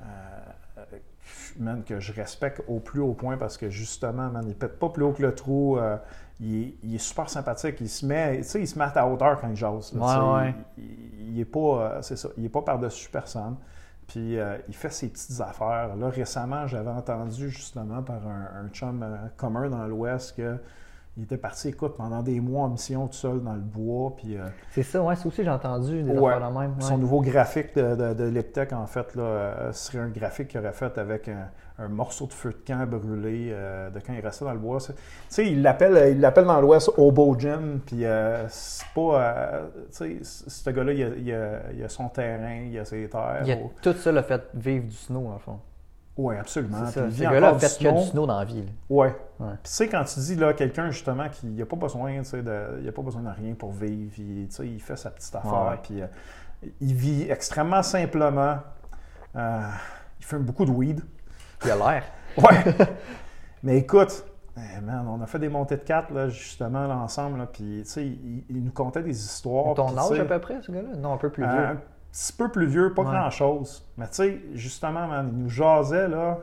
euh, 0.00 0.02
man, 1.58 1.82
que 1.84 2.00
je 2.00 2.12
respecte 2.12 2.62
au 2.68 2.80
plus 2.80 3.00
haut 3.00 3.14
point 3.14 3.36
parce 3.36 3.56
que 3.58 3.68
justement, 3.70 4.28
man, 4.30 4.44
il 4.46 4.54
pète 4.54 4.78
pas 4.78 4.88
plus 4.88 5.04
haut 5.04 5.12
que 5.12 5.22
le 5.22 5.34
trou. 5.34 5.78
euh, 5.78 5.96
il, 6.40 6.62
est, 6.62 6.74
il 6.84 6.94
est 6.94 6.98
super 6.98 7.28
sympathique. 7.28 7.76
Il 7.80 7.88
se 7.88 8.06
met, 8.06 8.38
tu 8.38 8.44
sais, 8.44 8.60
il 8.60 8.66
se 8.68 8.78
met 8.78 8.84
à 8.84 8.90
ta 8.90 9.06
hauteur 9.06 9.40
quand 9.40 9.48
il 9.48 9.56
jase. 9.56 9.92
là, 9.94 10.00
Ouais, 10.00 10.06
tu 10.06 10.12
sais. 10.14 10.54
ouais. 10.54 10.54
Il, 10.78 11.34
il- 11.34 11.40
est 11.40 11.44
pas, 11.44 11.58
euh, 11.58 12.02
c'est 12.02 12.16
ça, 12.16 12.28
il 12.36 12.44
est 12.44 12.48
pas 12.48 12.62
par-dessus 12.62 13.08
personne. 13.10 13.56
Puis 14.06 14.38
euh, 14.38 14.56
il 14.68 14.74
fait 14.74 14.90
ses 14.90 15.08
petites 15.08 15.40
affaires. 15.40 15.94
Là, 15.96 16.08
récemment, 16.08 16.66
j'avais 16.66 16.90
entendu 16.90 17.50
justement 17.50 18.02
par 18.02 18.26
un, 18.26 18.64
un 18.64 18.68
chum 18.70 19.04
commun 19.36 19.68
dans 19.68 19.86
l'Ouest 19.86 20.36
que 20.36 20.56
il 21.18 21.24
était 21.24 21.36
parti, 21.36 21.68
écoute, 21.68 21.96
pendant 21.96 22.22
des 22.22 22.38
mois 22.38 22.62
en 22.66 22.68
mission 22.68 23.08
tout 23.08 23.14
seul 23.14 23.42
dans 23.42 23.54
le 23.54 23.60
bois. 23.60 24.14
Puis, 24.16 24.36
euh, 24.38 24.46
C'est 24.70 24.84
ça, 24.84 25.02
ouais, 25.02 25.16
ça 25.16 25.26
aussi 25.26 25.42
j'ai 25.42 25.50
entendu 25.50 26.02
des 26.04 26.12
Ouais. 26.12 26.38
même. 26.38 26.54
ouais. 26.76 26.80
son 26.80 26.96
nouveau 26.96 27.20
graphique 27.20 27.74
de, 27.76 27.96
de, 27.96 28.14
de 28.14 28.24
Leptec, 28.24 28.72
en 28.72 28.86
fait, 28.86 29.14
là, 29.16 29.22
euh, 29.22 29.72
serait 29.72 29.98
un 29.98 30.08
graphique 30.10 30.48
qu'il 30.48 30.60
aurait 30.60 30.72
fait 30.72 30.96
avec 30.96 31.28
un, 31.28 31.48
un 31.80 31.88
morceau 31.88 32.26
de 32.26 32.32
feu 32.32 32.50
de 32.50 32.64
camp 32.66 32.86
brûlé 32.88 33.48
euh, 33.50 33.90
de 33.90 33.98
quand 33.98 34.12
il 34.12 34.20
restait 34.20 34.44
dans 34.44 34.52
le 34.52 34.58
bois. 34.60 34.78
C'est- 34.78 34.94
Tu 34.94 35.00
sais, 35.28 35.46
il 35.50 35.60
l'appelle, 35.60 36.12
il 36.12 36.20
l'appelle 36.20 36.44
dans 36.44 36.60
l'Ouest 36.60 36.90
Hobo 36.96 37.36
Jim, 37.38 37.80
puis 37.84 38.04
c'est 38.48 38.86
pas. 38.94 39.62
tu 39.96 40.20
sais, 40.22 40.48
ce 40.48 40.70
gars-là, 40.70 40.92
il 40.92 41.02
a, 41.02 41.08
il, 41.16 41.32
a, 41.34 41.60
il 41.76 41.82
a 41.84 41.88
son 41.88 42.08
terrain, 42.08 42.60
il 42.70 42.78
a 42.78 42.84
ses 42.84 43.08
terres. 43.08 43.42
Il 43.44 43.50
a- 43.52 43.56
tout 43.82 43.92
ça 43.94 44.12
l'a 44.12 44.22
fait 44.22 44.42
vivre 44.54 44.84
du 44.86 44.94
snow, 44.94 45.26
en 45.34 45.38
fond. 45.38 45.58
Oui, 46.18 46.36
absolument. 46.36 46.78
C'est 46.86 46.92
ça. 47.00 47.06
il 47.06 47.12
Ce 47.12 47.16
vit 47.16 47.22
gars-là 47.22 47.52
que 47.52 47.60
du 47.60 48.06
snow 48.10 48.26
dans 48.26 48.38
la 48.38 48.44
vie. 48.44 48.62
là. 48.62 48.72
Ouais. 48.90 49.14
Puis 49.38 49.46
tu 49.62 49.70
sais, 49.70 49.88
quand 49.88 50.02
tu 50.02 50.18
dis 50.18 50.34
là, 50.34 50.52
quelqu'un 50.52 50.90
justement 50.90 51.28
qui 51.28 51.46
n'a 51.46 51.64
pas 51.64 51.76
besoin, 51.76 52.10
de, 52.20 52.80
il 52.82 52.88
a 52.88 52.92
pas 52.92 53.02
besoin 53.02 53.22
de 53.22 53.28
rien 53.30 53.54
pour 53.54 53.70
vivre, 53.70 54.12
il, 54.18 54.48
il 54.64 54.80
fait 54.80 54.96
sa 54.96 55.10
petite 55.10 55.34
affaire, 55.34 55.68
Ouais, 55.70 55.78
puis 55.80 56.02
euh, 56.02 56.06
il 56.80 56.92
vit 56.94 57.30
extrêmement 57.30 57.82
simplement. 57.84 58.58
Euh, 59.36 59.60
il 60.18 60.24
fume 60.26 60.42
beaucoup 60.42 60.64
de 60.64 60.72
weed. 60.72 61.00
Il 61.64 61.70
a 61.70 61.76
l'air. 61.76 62.04
Ouais. 62.36 62.74
Mais 63.62 63.78
écoute, 63.78 64.24
eh, 64.56 64.80
man, 64.80 65.06
on 65.08 65.20
a 65.22 65.26
fait 65.26 65.38
des 65.38 65.48
montées 65.48 65.76
de 65.76 65.82
quatre 65.82 66.12
là, 66.12 66.28
justement 66.28 66.86
là, 66.86 66.96
ensemble, 66.96 67.38
là, 67.38 67.46
puis 67.46 67.82
tu 67.84 67.90
sais, 67.90 68.06
il, 68.06 68.44
il 68.48 68.64
nous 68.64 68.70
contait 68.72 69.02
des 69.02 69.16
histoires. 69.16 69.74
Ton 69.74 69.96
âge 69.96 70.18
à 70.20 70.24
peu 70.24 70.38
près, 70.40 70.60
ce 70.62 70.70
gars-là? 70.70 70.96
Non, 70.98 71.14
un 71.14 71.16
peu 71.16 71.30
plus 71.30 71.44
euh, 71.44 71.48
vieux. 71.48 71.78
Petit 72.18 72.32
peu 72.32 72.48
plus 72.48 72.66
vieux, 72.66 72.92
pas 72.94 73.02
Ouais. 73.02 73.08
grand-chose. 73.10 73.84
Mais 73.96 74.06
tu 74.08 74.14
sais, 74.14 74.40
justement, 74.54 75.06
man, 75.06 75.28
il 75.32 75.38
nous 75.44 75.50
jasait, 75.50 76.08
là. 76.08 76.38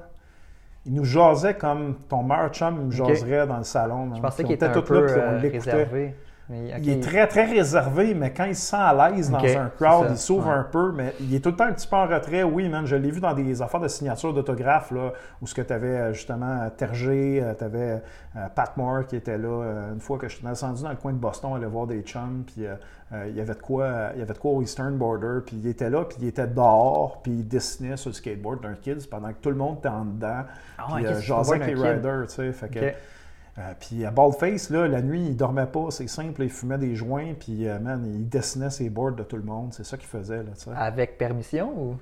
Il 0.85 0.93
nous 0.93 1.05
jasait 1.05 1.55
comme 1.55 1.95
ton 2.07 2.21
meilleur 2.23 2.49
chum 2.49 2.75
nous 2.85 3.01
Ok. 3.01 3.07
jaserait 3.09 3.47
dans 3.47 3.57
le 3.57 3.63
salon. 3.63 4.05
man. 4.05 4.15
Je 4.17 4.21
pensais 4.21 4.43
qu'il 4.43 4.53
était 4.53 4.65
un 4.67 4.75
là, 4.75 4.81
peu 4.81 5.05
puis 5.05 5.15
on 5.15 5.19
euh, 5.19 5.39
l'écoutait. 5.39 6.15
Mais. 6.49 6.73
Il 6.79 6.89
est 6.89 7.01
très, 7.01 7.27
très 7.27 7.45
réservé, 7.45 8.13
mais 8.13 8.31
quand 8.31 8.45
il 8.45 8.55
se 8.55 8.67
sent 8.67 8.77
à 8.77 9.09
l'aise 9.09 9.31
dans 9.31 9.43
un 9.43 9.69
crowd, 9.69 10.07
il 10.11 10.17
s'ouvre 10.17 10.47
ouais. 10.47 10.53
un 10.53 10.63
peu, 10.63 10.91
mais 10.91 11.13
il 11.19 11.33
est 11.33 11.39
tout 11.39 11.49
le 11.49 11.55
temps 11.55 11.65
un 11.65 11.73
petit 11.73 11.87
peu 11.87 11.95
en 11.95 12.07
retrait. 12.07 12.43
Oui, 12.43 12.69
man, 12.69 12.85
je 12.85 12.95
l'ai 12.95 13.09
vu 13.09 13.19
dans 13.19 13.33
des 13.33 13.61
affaires 13.61 13.79
de 13.79 13.87
signature 13.87 14.33
d'autographes, 14.33 14.91
là, 14.91 15.13
où 15.41 15.47
ce 15.47 15.55
que 15.55 15.61
tu 15.61 15.73
avais 15.73 16.13
justement 16.13 16.69
Terger, 16.77 17.43
tu 17.57 17.63
avais 17.63 18.01
Pat 18.53 18.75
Moore 18.77 19.05
qui 19.07 19.15
était 19.15 19.37
là, 19.37 19.47
euh, 19.47 19.93
une 19.93 19.99
fois 19.99 20.17
que 20.17 20.27
je 20.27 20.35
suis 20.35 20.45
descendu 20.45 20.83
dans 20.83 20.89
le 20.89 20.95
coin 20.95 21.13
de 21.13 21.17
Boston, 21.17 21.53
aller 21.55 21.65
voir 21.65 21.87
des 21.87 22.01
chums, 22.01 22.43
puis 22.45 22.65
euh, 22.65 22.75
euh, 23.13 23.27
il 23.29 23.35
y 23.35 23.41
avait 23.41 23.53
de 23.53 23.59
quoi 23.59 23.83
euh, 23.83 24.09
il 24.15 24.19
y 24.19 24.21
avait 24.23 24.33
de 24.33 24.37
quoi 24.39 24.51
au 24.51 24.61
Eastern 24.61 24.97
Border, 24.97 25.39
puis 25.45 25.57
il 25.57 25.67
était 25.67 25.89
là, 25.89 26.05
puis 26.05 26.17
il 26.21 26.27
était 26.27 26.47
dehors, 26.47 27.21
puis 27.21 27.31
il 27.31 27.47
dessinait 27.47 27.97
sur 27.97 28.09
le 28.09 28.15
skateboard 28.15 28.61
d'un 28.61 28.73
kids 28.73 29.07
pendant 29.09 29.29
que 29.29 29.39
tout 29.41 29.49
le 29.49 29.55
monde 29.55 29.77
était 29.77 29.89
en 29.89 30.05
dedans, 30.05 30.43
Ah 30.77 30.85
puis 30.87 31.03
ouais, 31.03 31.05
euh, 31.05 31.11
ok, 31.11 31.15
c'est 31.17 31.21
jasait 31.21 31.55
avec 31.55 31.67
les 31.67 31.73
kid. 31.75 31.83
riders, 31.83 32.27
tu 32.27 32.33
sais, 32.33 32.51
fait 32.51 32.67
que... 32.69 32.79
Euh, 33.57 33.73
puis 33.79 34.03
à 34.05 34.11
Baldface, 34.11 34.69
là, 34.69 34.87
la 34.87 35.01
nuit, 35.01 35.27
il 35.27 35.37
dormait 35.37 35.65
pas, 35.65 35.85
c'est 35.89 36.07
simple, 36.07 36.43
il 36.43 36.49
fumait 36.49 36.77
des 36.77 36.93
joints, 36.93 37.33
puis 37.39 37.67
euh, 37.67 37.79
man, 37.79 38.05
il 38.05 38.27
dessinait 38.27 38.69
ses 38.69 38.89
boards 38.89 39.13
de 39.13 39.23
tout 39.23 39.37
le 39.37 39.43
monde, 39.43 39.73
c'est 39.73 39.85
ça 39.85 39.95
qu'il 39.95 40.07
faisait, 40.09 40.43
là. 40.43 40.51
Avec 40.75 41.17
permission 41.17 41.71
ou? 41.77 41.95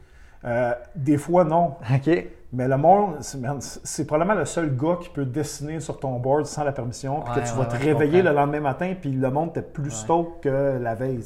Euh, 0.45 0.73
des 0.95 1.17
fois, 1.17 1.45
non, 1.45 1.75
Ok. 1.93 2.09
mais 2.51 2.67
le 2.67 2.75
monde, 2.75 3.17
c'est 3.59 4.05
probablement 4.05 4.37
le 4.37 4.45
seul 4.45 4.75
gars 4.75 4.97
qui 4.99 5.09
peut 5.09 5.25
dessiner 5.25 5.79
sur 5.79 5.99
ton 5.99 6.19
board 6.19 6.45
sans 6.47 6.63
la 6.63 6.71
permission, 6.71 7.21
puis 7.21 7.33
Ouais, 7.35 7.41
que 7.41 7.47
tu 7.47 7.53
ouais, 7.53 7.59
vas 7.59 7.65
te 7.65 7.73
ouais, 7.77 7.83
réveiller 7.83 8.21
le 8.23 8.33
lendemain 8.33 8.59
matin, 8.59 8.93
puis 8.99 9.11
le 9.11 9.29
monde 9.29 9.49
était 9.51 9.61
plus 9.61 9.91
stoked 9.91 10.41
que 10.41 10.79
la 10.81 10.95
veille. 10.95 11.21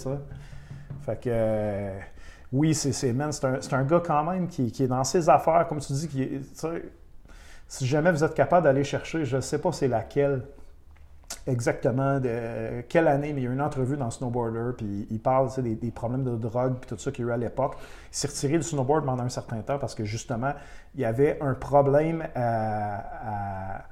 Fait 1.06 1.20
que, 1.20 1.90
oui, 2.52 2.74
c'est, 2.76 3.10
un, 3.20 3.30
un 3.72 3.84
gars 3.86 4.02
quand 4.06 4.24
même 4.24 4.48
qui, 4.48 4.72
qui 4.72 4.84
est 4.84 4.88
dans 4.88 5.04
ses 5.04 5.30
affaires, 5.30 5.66
comme 5.68 5.80
tu 5.80 5.94
dis, 5.94 6.08
qui 6.10 6.22
est, 6.24 6.42
si 7.68 7.86
jamais 7.86 8.12
vous 8.12 8.24
êtes 8.24 8.34
capable 8.34 8.64
d'aller 8.64 8.84
chercher, 8.84 9.26
je 9.26 9.38
ne 9.38 9.42
sais 9.42 9.60
pas 9.60 9.72
c'est 9.72 9.88
laquelle 9.88 10.44
exactement, 11.46 12.20
de 12.20 12.82
quelle 12.90 13.08
année, 13.08 13.34
mais 13.34 13.42
il 13.42 13.44
y 13.46 13.48
a 13.48 13.52
une 13.52 13.62
entrevue 13.62 13.98
dans 13.98 14.12
Snowboarder, 14.12 14.76
puis 14.78 15.08
il 15.10 15.20
parle 15.20 15.50
des, 15.62 15.92
problèmes 15.92 16.24
de 16.24 16.36
drogue, 16.36 16.76
puis 16.80 16.90
tout 16.90 16.98
ça 16.98 17.12
qu'il 17.12 17.26
y 17.26 17.28
a 17.28 17.32
eu 17.32 17.34
à 17.34 17.38
l'époque. 17.38 17.76
Il 18.12 18.16
s'est 18.16 18.28
retiré 18.28 18.58
du 18.58 18.64
snowboard 18.64 19.06
pendant 19.06 19.24
un 19.24 19.30
certain 19.30 19.62
temps 19.62 19.78
parce 19.78 19.96
que 19.96 20.04
justement, 20.04 20.54
il 20.96 21.02
y 21.02 21.06
avait 21.06 21.38
un 21.42 21.54
problème 21.54 22.28
à- 22.36 23.84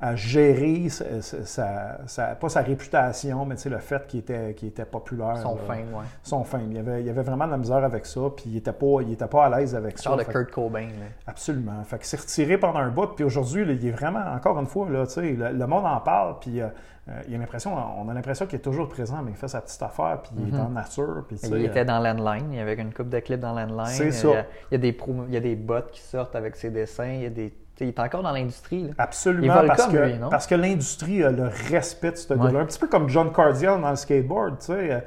à 0.00 0.16
gérer 0.16 0.88
sa, 0.88 1.22
sa- 1.22 1.44
sa- 1.46 1.98
sa- 2.06 2.34
pas 2.34 2.48
sa 2.48 2.60
réputation, 2.60 3.46
mais 3.46 3.54
le 3.64 3.78
fait 3.78 4.06
qu'il 4.06 4.20
était, 4.20 4.84
populaire. 4.84 5.36
Son 5.38 5.54
là. 5.54 5.60
fame, 5.66 5.94
ouais. 5.94 6.04
Son 6.22 6.44
fame. 6.44 6.66
Il 6.70 6.76
y, 6.76 6.80
avait, 6.80 7.00
il 7.00 7.06
y 7.06 7.10
avait 7.10 7.22
vraiment 7.22 7.46
de 7.46 7.52
la 7.52 7.56
misère 7.58 7.82
avec 7.84 8.04
ça, 8.04 8.20
puis 8.36 8.44
il 8.46 8.54
n'était 8.54 8.72
pas, 8.72 9.00
il 9.02 9.12
était 9.12 9.26
pas 9.28 9.46
à 9.46 9.58
l'aise 9.58 9.74
avec 9.74 9.98
ça. 9.98 10.10
Genre 10.10 10.18
de 10.18 10.24
Kurt 10.24 10.50
Cobain. 10.50 10.86
là. 10.86 11.06
Absolument. 11.26 11.82
Fait 11.84 11.96
qu'il 11.98 12.06
s'est 12.06 12.16
retiré 12.18 12.58
pendant 12.58 12.80
un 12.80 12.90
bout, 12.90 13.06
puis 13.14 13.24
aujourd'hui, 13.24 13.62
il 13.66 13.86
est 13.86 13.90
vraiment, 13.92 14.24
encore 14.34 14.58
une 14.58 14.66
fois, 14.66 14.88
là, 14.90 15.04
le, 15.16 15.52
le 15.52 15.66
monde 15.66 15.86
en 15.86 16.00
parle, 16.00 16.36
puis 16.40 16.60
euh, 16.60 16.66
euh, 17.08 17.20
il 17.28 17.34
a 17.34 17.38
l'impression, 17.38 17.74
on 17.98 18.08
a 18.08 18.14
l'impression 18.14 18.46
qu'il 18.46 18.56
est 18.58 18.62
toujours 18.62 18.88
présent, 18.88 19.22
mais 19.24 19.30
il 19.30 19.36
fait 19.36 19.48
sa 19.48 19.60
petite 19.60 19.82
affaire, 19.82 20.20
puis 20.22 20.32
il 20.38 20.54
est 20.54 20.58
en 20.58 20.70
nature, 20.70 21.24
puis. 21.28 21.38
Il 21.44 21.64
était 21.64 21.80
euh, 21.80 21.84
dans 21.84 22.00
Landline, 22.00 22.52
il 22.52 22.56
y 22.56 22.60
avait 22.60 22.74
une 22.74 22.92
coupe 22.92 23.08
de 23.10 23.20
clips 23.20 23.40
dans 23.40 23.52
Landline. 23.52 23.86
C'est 23.86 24.04
Il 24.04 24.08
y 24.08 24.12
ça. 24.12 24.28
a, 24.28 24.44
il 24.70 24.72
y 24.72 24.74
a 24.74 24.78
des 24.78 24.98
il 25.28 25.34
y 25.34 25.36
a 25.36 25.40
des 25.40 25.54
bots 25.56 25.82
qui 25.92 26.00
sortent 26.00 26.34
avec 26.36 26.56
ses 26.56 26.70
dessins. 26.70 27.06
Il, 27.06 27.22
y 27.22 27.26
a 27.26 27.30
des, 27.30 27.54
tu 27.76 27.78
sais, 27.78 27.84
il 27.86 27.88
est 27.88 27.98
encore 28.00 28.22
dans 28.22 28.32
l'industrie. 28.32 28.84
là. 28.84 28.94
Absolument, 28.98 29.60
Il 29.62 29.66
parce 29.66 29.84
comme 29.84 29.92
que, 29.94 29.98
lui, 29.98 30.14
non? 30.18 30.28
parce 30.28 30.46
que 30.46 30.54
l'industrie 30.54 31.22
a 31.24 31.30
le 31.30 31.48
respect 31.70 32.12
de 32.12 32.16
ce 32.16 32.34
gars-là. 32.34 32.60
Un 32.60 32.66
petit 32.66 32.78
peu 32.78 32.86
comme 32.88 33.08
John 33.08 33.32
Cardiel 33.32 33.80
dans 33.80 33.90
le 33.90 33.96
skateboard, 33.96 34.58
tu 34.58 34.66
sais. 34.66 34.92
euh, 34.92 35.00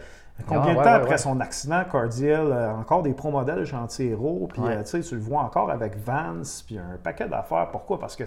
Combien 0.47 0.61
Ah, 0.61 0.73
de 0.73 0.77
ouais, 0.77 0.83
temps 0.83 0.89
ouais, 0.91 0.95
après 0.97 1.17
son 1.17 1.39
accident, 1.39 1.81
Cardiel, 1.91 2.53
encore 2.79 3.01
des 3.01 3.13
pro 3.13 3.31
modèles 3.31 3.65
chantier 3.65 4.09
héros, 4.11 4.47
puis 4.53 4.61
euh, 4.65 4.83
tu 4.83 5.15
le 5.15 5.21
vois 5.21 5.41
encore 5.41 5.71
avec 5.71 5.97
Vance, 5.97 6.63
puis 6.67 6.77
un 6.77 6.97
paquet 7.03 7.27
d'affaires. 7.27 7.69
Pourquoi? 7.71 7.99
Parce 7.99 8.15
que 8.15 8.23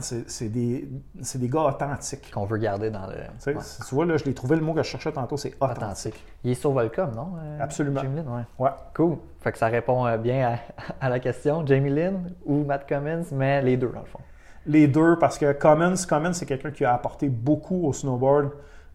c'est- 0.00 0.48
des, 0.48 0.88
c'est 1.22 1.38
des 1.38 1.48
gars 1.48 1.62
authentiques. 1.62 2.30
Qu'on 2.32 2.44
veut 2.46 2.58
garder 2.58 2.90
dans 2.90 3.06
le. 3.06 3.14
Tu 3.14 3.20
sais, 3.38 3.54
Ouais. 3.54 3.62
Tu 3.88 3.94
vois, 3.94 4.06
là, 4.06 4.16
je 4.16 4.24
l'ai 4.24 4.34
trouvé 4.34 4.56
le 4.56 4.62
mot 4.62 4.72
que 4.74 4.82
je 4.82 4.88
cherchais 4.88 5.12
tantôt, 5.12 5.36
c'est 5.36 5.54
authentique. 5.60 5.82
Authentique. 5.82 6.24
Il 6.44 6.50
est 6.50 6.54
sur 6.54 6.72
Volcom, 6.72 7.10
non? 7.14 7.32
euh, 7.38 7.58
Absolument. 7.60 8.00
Jamie 8.02 8.16
Lynn, 8.16 8.28
ouais. 8.28 8.42
Ouais. 8.58 8.70
Cool. 8.94 9.16
Fait 9.40 9.52
que 9.52 9.58
ça 9.58 9.66
répond 9.68 10.06
euh, 10.06 10.16
bien 10.16 10.58
à, 11.00 11.06
à 11.06 11.08
la 11.08 11.18
question. 11.20 11.64
Jamie 11.66 11.90
Lynn 11.90 12.34
ou 12.44 12.64
Matt 12.64 12.86
Cummins, 12.86 13.22
mais 13.32 13.62
les 13.62 13.76
deux, 13.76 13.88
dans 13.94 14.00
le 14.00 14.06
fond. 14.06 14.20
Les 14.66 14.88
deux, 14.88 15.18
parce 15.18 15.36
que 15.38 15.52
Commons, 15.52 15.94
Commons 16.08 16.32
c'est 16.32 16.46
quelqu'un 16.46 16.70
qui 16.70 16.84
a 16.86 16.94
apporté 16.94 17.28
beaucoup 17.28 17.86
au 17.86 17.92
snowboard 17.92 18.50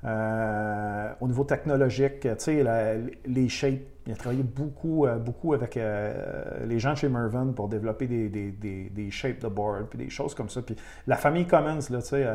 euh, 0.05 1.11
au 1.19 1.27
niveau 1.27 1.43
technologique. 1.43 2.21
Tu 2.21 2.29
sais, 2.37 2.63
la- 2.63 2.95
les 3.25 3.49
shapes, 3.49 3.81
il 4.07 4.13
a 4.13 4.15
travaillé 4.15 4.43
beaucoup, 4.43 5.05
euh, 5.05 5.17
beaucoup 5.17 5.53
avec 5.53 5.77
euh, 5.77 6.65
les 6.65 6.79
gens 6.79 6.91
de 6.93 6.97
chez 6.97 7.09
Mervyn 7.09 7.47
pour 7.53 7.67
développer 7.67 8.07
des, 8.07 8.29
des, 8.29 8.51
des, 8.51 8.89
des 8.89 9.11
shapes 9.11 9.41
de 9.41 9.47
board, 9.47 9.85
puis 9.89 9.99
des 9.99 10.09
choses 10.09 10.33
comme 10.33 10.49
ça. 10.49 10.61
Puis 10.61 10.75
la 11.05 11.15
famille 11.15 11.45
Commons, 11.45 11.79
là, 11.89 12.01
tu 12.01 12.07
sais, 12.07 12.27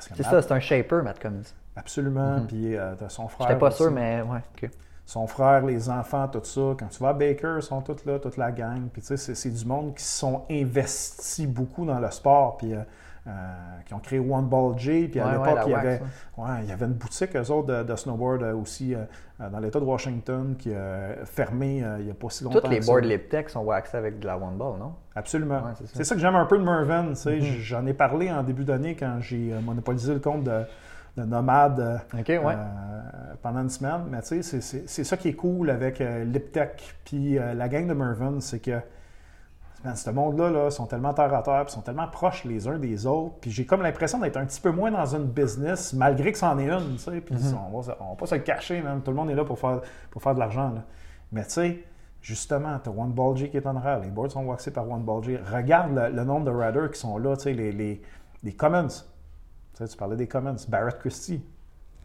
C'est 0.00 0.22
ça, 0.22 0.40
c'est 0.42 0.52
un 0.52 0.60
shaper, 0.60 1.02
Matt 1.02 1.18
Cummins. 1.18 1.42
Absolument. 1.76 2.40
Puis 2.46 2.76
euh, 2.76 2.94
t'as 2.98 3.08
son 3.08 3.28
frère. 3.28 3.48
J'étais 3.48 3.58
pas 3.58 3.68
aussi. 3.68 3.78
sûr, 3.78 3.90
mais 3.90 4.22
ouais. 4.22 4.70
son 5.04 5.26
frère, 5.26 5.64
les 5.66 5.88
enfants, 5.90 6.28
tout 6.28 6.40
ça. 6.44 6.74
Quand 6.78 6.86
tu 6.88 7.02
vas 7.02 7.08
à 7.10 7.12
Baker, 7.12 7.54
ils 7.58 7.62
sont 7.62 7.82
tous 7.82 8.04
là, 8.06 8.18
toute 8.18 8.36
la 8.36 8.52
gang. 8.52 8.88
Puis 8.92 9.02
tu 9.02 9.08
sais, 9.08 9.16
c'est, 9.16 9.34
c'est 9.34 9.50
du 9.50 9.64
monde 9.66 9.94
qui 9.94 10.04
se 10.04 10.18
sont 10.18 10.44
investis 10.50 11.46
beaucoup 11.46 11.84
dans 11.84 11.98
le 11.98 12.10
sport, 12.10 12.56
puis 12.56 12.72
euh, 13.26 13.30
qui 13.86 13.94
ont 13.94 14.00
créé 14.00 14.18
One 14.18 14.46
Ball 14.48 14.78
J. 14.78 15.08
Puis 15.08 15.18
à 15.20 15.26
Ouais, 15.26 15.32
l'époque, 15.32 15.62
il, 15.66 15.70
y 15.70 15.74
avait, 15.74 16.00
ouais. 16.36 16.46
il 16.62 16.68
y 16.68 16.72
avait 16.72 16.84
une 16.86 16.92
boutique, 16.92 17.34
eux 17.36 17.50
autres, 17.50 17.66
de, 17.68 17.82
de 17.82 17.96
snowboard 17.96 18.42
euh, 18.42 18.54
aussi 18.54 18.94
euh, 18.94 19.04
dans 19.50 19.58
l'État 19.60 19.80
de 19.80 19.84
Washington 19.86 20.56
qui 20.58 20.74
a 20.74 21.24
fermé 21.24 21.82
euh, 21.82 21.96
il 22.00 22.04
n'y 22.04 22.10
a 22.10 22.14
pas 22.14 22.28
si 22.30 22.44
longtemps. 22.44 22.60
Toutes 22.60 22.70
les 22.70 22.80
boards 22.80 23.00
Liptech 23.00 23.48
sont 23.48 23.62
waxés 23.62 23.96
avec 23.96 24.18
de 24.18 24.26
la 24.26 24.36
One 24.36 24.56
Ball, 24.58 24.78
non? 24.78 24.94
Absolument. 25.14 25.62
C'est 25.94 26.04
ça. 26.04 26.14
que 26.14 26.20
j'aime 26.20 26.34
un 26.36 26.44
peu 26.46 26.58
de 26.58 26.64
Mervyn. 26.64 27.08
tu 27.10 27.14
sais. 27.16 27.36
Mhm. 27.36 27.44
J'en 27.60 27.86
ai 27.86 27.94
parlé 27.94 28.30
en 28.30 28.42
début 28.42 28.64
d'année 28.64 28.94
quand 28.94 29.16
j'ai 29.20 29.54
monopolisé 29.64 30.12
le 30.12 30.20
compte 30.20 30.44
de, 30.44 30.62
de 31.16 31.24
Nomade. 31.24 32.00
pendant 33.42 33.60
une 33.60 33.70
semaine. 33.70 34.02
Mais 34.10 34.20
tu 34.22 34.42
sais, 34.42 34.60
c'est- 34.60 35.04
ça 35.04 35.16
qui 35.16 35.28
est 35.28 35.34
cool 35.34 35.70
avec 35.70 35.98
Liptech 36.00 36.94
puis 37.04 37.34
la 37.38 37.68
gang 37.68 37.86
de 37.86 37.94
Mervyn, 37.94 38.40
c'est 38.40 38.58
que 38.60 38.78
man, 39.84 39.94
ce 39.96 40.10
monde-là 40.10 40.50
là, 40.50 40.70
sont 40.70 40.86
tellement 40.86 41.12
terre 41.12 41.32
à 41.34 41.42
terre, 41.42 41.64
puis 41.64 41.72
sont 41.74 41.82
tellement 41.82 42.08
proches 42.08 42.44
les 42.44 42.66
uns 42.68 42.78
des 42.78 43.06
autres. 43.06 43.34
Puis 43.40 43.50
j'ai 43.50 43.66
comme 43.66 43.82
l'impression 43.82 44.18
d'être 44.18 44.36
un 44.38 44.46
petit 44.46 44.60
peu 44.60 44.70
moins 44.70 44.90
dans 44.90 45.06
une 45.14 45.24
business, 45.24 45.92
malgré 45.92 46.32
que 46.32 46.38
c'en 46.38 46.58
est 46.58 46.68
une. 46.70 46.94
tu 46.96 46.98
sais. 47.02 47.20
Puis 47.20 47.34
Mm-hmm. 47.34 47.54
on, 47.72 47.80
va, 47.80 47.96
on 48.00 48.10
va 48.10 48.16
pas 48.16 48.26
se 48.26 48.34
le 48.34 48.40
cacher, 48.42 48.80
même. 48.80 49.02
Tout 49.02 49.10
le 49.10 49.16
monde 49.16 49.30
est 49.30 49.34
là 49.34 49.44
pour 49.44 49.58
faire, 49.58 49.80
pour 50.10 50.22
faire 50.22 50.34
de 50.34 50.40
l'argent. 50.40 50.70
là. 50.70 50.82
Mais 51.32 51.44
tu 51.44 51.50
sais, 51.50 51.84
justement, 52.22 52.78
tu 52.78 52.88
as 52.88 52.92
One 52.92 53.12
Ball 53.12 53.36
G 53.36 53.50
qui 53.50 53.56
est 53.58 53.66
en 53.66 53.76
arrière. 53.76 54.00
Les 54.00 54.08
boards 54.10 54.30
sont 54.30 54.44
waxés 54.44 54.70
par 54.70 54.88
One 54.90 55.02
Ball 55.02 55.22
G. 55.22 55.38
Regarde 55.52 55.94
le, 55.94 56.08
le 56.10 56.24
nombre 56.24 56.46
de 56.46 56.50
riders 56.50 56.90
qui 56.90 56.98
sont 57.00 57.18
là, 57.18 57.36
tu 57.36 57.42
sais, 57.44 57.52
les, 57.52 57.72
les, 57.72 58.00
les 58.42 58.52
Commons. 58.52 58.88
Tu, 58.88 59.04
sais, 59.78 59.88
tu 59.88 59.96
parlais 59.96 60.16
des 60.16 60.26
Commons. 60.28 60.56
Barrett 60.68 60.98
Christie. 60.98 61.44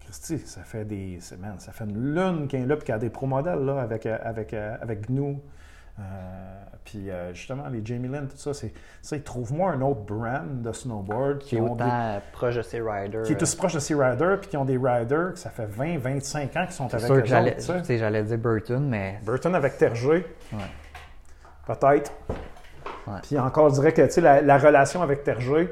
Christy, 0.02 0.40
ça 0.40 0.62
fait 0.64 0.86
des. 0.86 1.20
c'est- 1.22 1.38
man, 1.38 1.56
ça 1.60 1.72
fait 1.72 1.84
une 1.86 2.14
lune 2.16 2.48
qu'il 2.48 2.62
est 2.62 2.66
là, 2.66 2.76
puis 2.76 2.86
qu'il 2.86 2.94
y 2.94 2.96
a 2.96 3.00
des 3.00 3.12
pro 3.12 3.28
modèles 3.28 3.64
là, 3.64 3.80
avec, 3.82 4.06
euh, 4.08 4.18
avec, 4.24 4.54
euh, 4.54 4.76
avec 4.82 5.08
GNU. 5.10 5.38
Euh, 6.00 6.02
puis 6.86 7.12
euh, 7.12 7.34
justement, 7.34 7.68
les 7.68 7.82
Jamie 7.86 8.08
Lynn, 8.08 8.28
tout 8.28 8.38
ça, 8.38 8.54
c'est. 8.54 8.74
c'est 9.02 9.24
trouve-moi 9.24 9.72
un 9.74 9.82
autre 9.82 10.02
brand 10.02 10.62
de 10.64 10.72
snowboard 10.72 11.40
Qui 11.40 11.58
est 11.58 11.62
ont 11.62 11.74
autant 11.74 11.86
des- 11.86 12.20
proche 12.32 12.56
de 12.56 12.62
ses 12.64 12.82
riders. 12.82 13.24
qui 13.24 13.34
est 13.34 13.42
aussi 13.44 13.56
proche 13.58 13.74
de 13.76 13.80
ces 13.80 13.94
riders, 13.94 14.40
puis 14.40 14.50
qui 14.50 14.58
ont 14.58 14.66
des 14.66 14.78
riders 14.78 15.34
que 15.34 15.40
ça 15.40 15.50
fait 15.52 15.66
20, 15.68 15.98
25 16.00 16.56
ans 16.58 16.64
qu'ils 16.66 16.72
sont 16.74 16.90
C'est 16.90 16.96
avec 16.96 17.06
sûr 17.08 17.16
eux 17.16 17.22
que 17.22 17.28
j'allais, 17.28 17.58
j'allais 17.98 18.24
dire 18.24 18.38
Burton, 18.38 18.88
mais 18.90 19.20
Burton 19.24 19.54
avec 19.54 19.78
Terger, 19.78 20.26
Ouais. 20.54 20.60
peut-être. 21.68 22.12
Ouais. 23.08 23.20
Puis 23.24 23.38
encore, 23.38 23.70
je 23.70 23.76
dirais 23.76 23.94
que 23.94 24.02
tu 24.04 24.12
sais, 24.12 24.22
la, 24.22 24.42
la 24.42 24.58
relation 24.58 25.02
avec 25.02 25.24
Terger, 25.24 25.70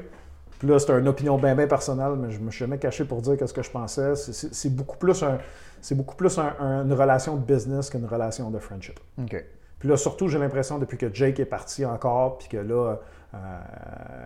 Puis 0.58 0.66
là, 0.66 0.76
c'était 0.80 0.98
une 0.98 1.06
opinion 1.06 1.38
bien, 1.38 1.54
bien 1.54 1.68
personnelle, 1.68 2.14
mais 2.16 2.32
je 2.32 2.40
me 2.40 2.50
suis 2.50 2.58
jamais 2.58 2.78
caché 2.78 3.04
pour 3.04 3.22
dire 3.22 3.36
ce 3.46 3.52
que 3.52 3.62
je 3.62 3.70
pensais. 3.70 4.16
C'est- 4.16 4.32
C'est 4.32 4.52
c'est 4.52 4.70
beaucoup 4.74 4.96
plus, 4.96 5.22
un, 5.22 5.38
c'est 5.80 5.94
beaucoup 5.94 6.16
plus 6.16 6.36
un- 6.36 6.52
un- 6.58 6.82
une 6.84 6.92
relation 6.94 7.36
de 7.36 7.42
business 7.44 7.88
qu'une 7.90 8.04
relation 8.06 8.50
de 8.50 8.58
friendship. 8.58 8.98
OK. 9.22 9.44
Puis 9.78 9.88
là, 9.88 9.96
surtout, 9.96 10.28
j'ai 10.28 10.38
l'impression, 10.38 10.78
depuis 10.78 10.96
que 10.98 11.12
Jake 11.12 11.38
est 11.40 11.44
parti 11.44 11.84
encore, 11.84 12.38
puis 12.38 12.48
que 12.48 12.56
là, 12.56 12.96
euh, 13.34 13.36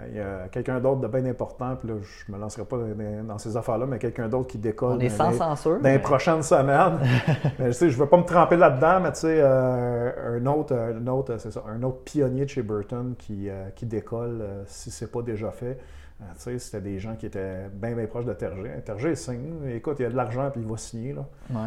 il 0.08 0.16
y 0.16 0.20
a 0.20 0.48
quelqu'un 0.50 0.78
d'autre 0.80 1.00
de 1.00 1.08
bien 1.08 1.24
important, 1.26 1.76
puis 1.76 1.88
là, 1.88 1.94
je 2.00 2.32
me 2.32 2.38
lancerai 2.38 2.64
pas 2.64 2.76
dans, 2.78 3.24
dans 3.24 3.38
ces 3.38 3.56
affaires-là, 3.56 3.84
mais 3.86 3.98
quelqu'un 3.98 4.28
d'autre 4.28 4.46
qui 4.46 4.58
décolle 4.58 4.96
On 4.96 5.00
est 5.00 5.08
dans 5.08 5.24
sans 5.24 5.30
les- 5.30 5.36
censure. 5.36 5.80
dans 5.80 5.88
les 5.90 5.98
prochaines 5.98 6.42
semaines. 6.42 6.98
mais, 7.58 7.66
tu 7.68 7.72
sais, 7.74 7.90
je 7.90 7.96
ne 7.98 8.02
veux 8.02 8.08
pas 8.08 8.16
me 8.16 8.24
tremper 8.24 8.56
là-dedans, 8.56 9.00
mais 9.00 9.12
tu 9.12 9.20
sais, 9.20 9.40
euh, 9.40 10.38
un, 10.38 10.46
autre, 10.46 10.74
un, 10.74 11.06
autre, 11.08 11.36
c'est 11.38 11.50
ça, 11.50 11.62
un 11.68 11.82
autre 11.82 11.98
pionnier 12.04 12.44
de 12.44 12.50
chez 12.50 12.62
Burton 12.62 13.14
qui, 13.18 13.50
euh, 13.50 13.68
qui 13.74 13.84
décolle, 13.86 14.38
euh, 14.40 14.62
si 14.66 14.90
ce 14.90 15.04
n'est 15.04 15.10
pas 15.10 15.22
déjà 15.22 15.50
fait. 15.50 15.78
Tu 16.20 16.26
sais, 16.36 16.58
c'était 16.60 16.80
des 16.80 17.00
gens 17.00 17.16
qui 17.16 17.26
étaient 17.26 17.68
bien, 17.72 17.96
bien 17.96 18.06
proches 18.06 18.24
de 18.26 18.32
Terger. 18.32 18.70
Terger, 18.84 19.10
il 19.10 19.16
signe. 19.16 19.68
Écoute, 19.74 19.96
il 19.98 20.02
y 20.02 20.06
a 20.06 20.08
de 20.08 20.14
l'argent, 20.14 20.48
puis 20.52 20.60
il 20.62 20.68
va 20.70 20.76
signer. 20.76 21.12
Là. 21.14 21.24
Ouais. 21.50 21.66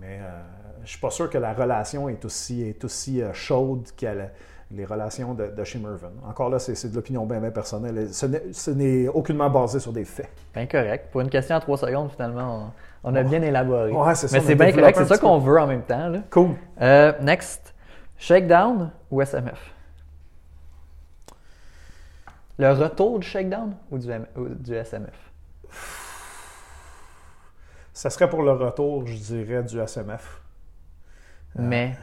Mais 0.00 0.18
euh, 0.20 0.40
je 0.86 0.90
suis 0.92 1.00
pas 1.00 1.10
sûr 1.10 1.28
que 1.28 1.36
la 1.36 1.52
relation 1.52 2.08
est 2.08 2.24
aussi, 2.24 2.62
est 2.62 2.82
aussi 2.84 3.20
euh, 3.20 3.32
chaude 3.34 3.88
que 3.98 4.06
la- 4.06 4.30
les 4.72 4.84
relations 4.84 5.34
de, 5.34 5.46
de 5.48 5.64
chez 5.64 5.78
Mervyn. 5.78 6.10
Encore 6.26 6.48
là, 6.48 6.58
c'est 6.58 6.88
de 6.90 6.94
l'opinion 6.96 7.24
bien, 7.26 7.38
bien 7.40 7.50
personnelle. 7.52 8.08
Ce 8.12 8.70
n'est- 8.70 9.06
aucunement 9.08 9.48
basé 9.50 9.78
sur 9.78 9.92
des 9.92 10.04
faits. 10.04 10.28
Bien 10.54 10.66
correct. 10.66 11.10
Pour 11.12 11.20
une 11.20 11.28
question 11.30 11.54
à 11.54 11.60
3 11.60 11.76
secondes, 11.78 12.10
finalement, 12.10 12.72
on, 13.04 13.12
on 13.12 13.14
a 13.14 13.22
bien 13.22 13.42
élaboré. 13.42 13.92
Ouais, 13.92 14.14
c'est 14.16 14.26
ça, 14.26 14.38
Mais 14.38 14.44
c'est 14.44 14.54
bien 14.56 14.72
correct, 14.72 14.96
c'est 14.98 15.04
ça 15.06 15.18
qu'on 15.18 15.38
veut 15.38 15.60
en 15.60 15.66
même 15.68 15.82
temps. 15.82 16.08
Là. 16.08 16.18
Cool. 16.30 16.56
Euh, 16.80 17.12
next, 17.20 17.74
Shakedown 18.18 18.90
ou 19.10 19.22
SMF? 19.22 19.72
Le 22.58 22.72
retour 22.72 23.18
du 23.20 23.26
Shakedown 23.26 23.76
ou 23.90 23.98
du, 23.98 24.10
M- 24.10 24.26
ou 24.36 24.48
du 24.48 24.74
SMF? 24.74 25.30
Ça 27.92 28.10
serait 28.10 28.28
pour 28.28 28.42
le 28.42 28.52
retour, 28.52 29.06
je 29.06 29.14
dirais, 29.14 29.62
du 29.62 29.78
SMF. 29.78 30.40
Mais 31.58 31.96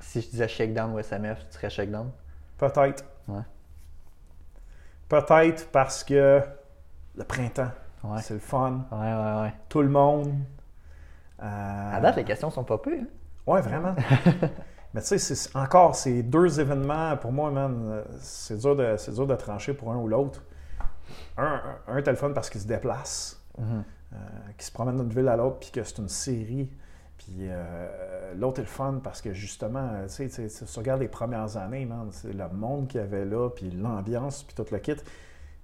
si 0.00 0.20
je 0.20 0.28
disais 0.30 0.48
Shakedown 0.48 0.92
ou 0.92 0.98
SMF, 0.98 1.46
tu 1.48 1.56
serais 1.56 1.70
Shakedown? 1.70 2.10
Peut-être. 2.58 3.04
Ouais. 3.28 3.42
Peut-être 5.08 5.68
parce 5.70 6.04
que 6.04 6.40
le 7.16 7.24
printemps, 7.24 7.70
Ouais. 8.04 8.20
c'est 8.22 8.34
le 8.34 8.40
fun. 8.40 8.86
Ouais, 8.92 8.98
ouais, 8.98 9.40
ouais. 9.42 9.52
Tout 9.68 9.82
le 9.82 9.88
monde. 9.88 10.32
euh, 11.42 11.92
À 11.96 12.00
date, 12.00 12.16
les 12.16 12.24
questions 12.24 12.50
sont 12.50 12.64
pas 12.64 12.78
peu. 12.78 12.92
Hein? 12.94 13.06
Ouais, 13.46 13.60
vraiment. 13.60 13.94
Mais 14.94 15.02
tu 15.02 15.18
sais, 15.18 15.56
encore, 15.56 15.94
ces 15.94 16.22
deux 16.22 16.60
événements, 16.60 17.16
pour 17.16 17.32
moi, 17.32 17.50
man, 17.50 17.80
euh, 17.90 18.04
c'est 18.20 18.58
dur, 18.58 18.74
de, 18.76 18.96
c'est 18.96 19.12
dur 19.12 19.26
de 19.26 19.34
trancher 19.36 19.72
pour 19.72 19.92
un 19.92 19.96
ou 19.96 20.08
l'autre. 20.08 20.42
Un, 21.36 21.60
un, 21.88 21.96
un, 22.06 22.14
fun 22.14 22.32
parce 22.32 22.50
qu'il 22.50 22.60
se 22.60 22.66
déplace, 22.66 23.40
Mhm. 23.58 23.84
euh, 24.12 24.16
qu'il 24.56 24.62
se 24.64 24.72
promène 24.72 24.96
d'une 24.96 25.10
ville 25.10 25.28
à 25.28 25.36
l'autre, 25.36 25.58
puis 25.60 25.70
que 25.70 25.82
c'est 25.82 25.98
une 25.98 26.08
série. 26.08 26.70
Puis 27.20 27.48
euh, 27.48 28.32
l'autre 28.34 28.60
est 28.60 28.62
le 28.62 28.68
fun 28.68 29.00
parce 29.04 29.20
que 29.20 29.34
justement, 29.34 29.90
euh, 29.92 30.06
tu 30.06 30.30
sais, 30.30 30.48
si 30.48 30.64
tu 30.64 30.78
regardes 30.78 31.02
les 31.02 31.08
premières 31.08 31.58
années, 31.58 31.84
man, 31.84 32.08
c'est 32.12 32.32
le 32.32 32.48
monde 32.48 32.88
qu'il 32.88 33.00
y 33.00 33.04
avait 33.04 33.26
là, 33.26 33.50
puis 33.50 33.70
l'ambiance, 33.70 34.42
puis 34.42 34.54
tout 34.54 34.64
le 34.72 34.78
kit. 34.78 34.96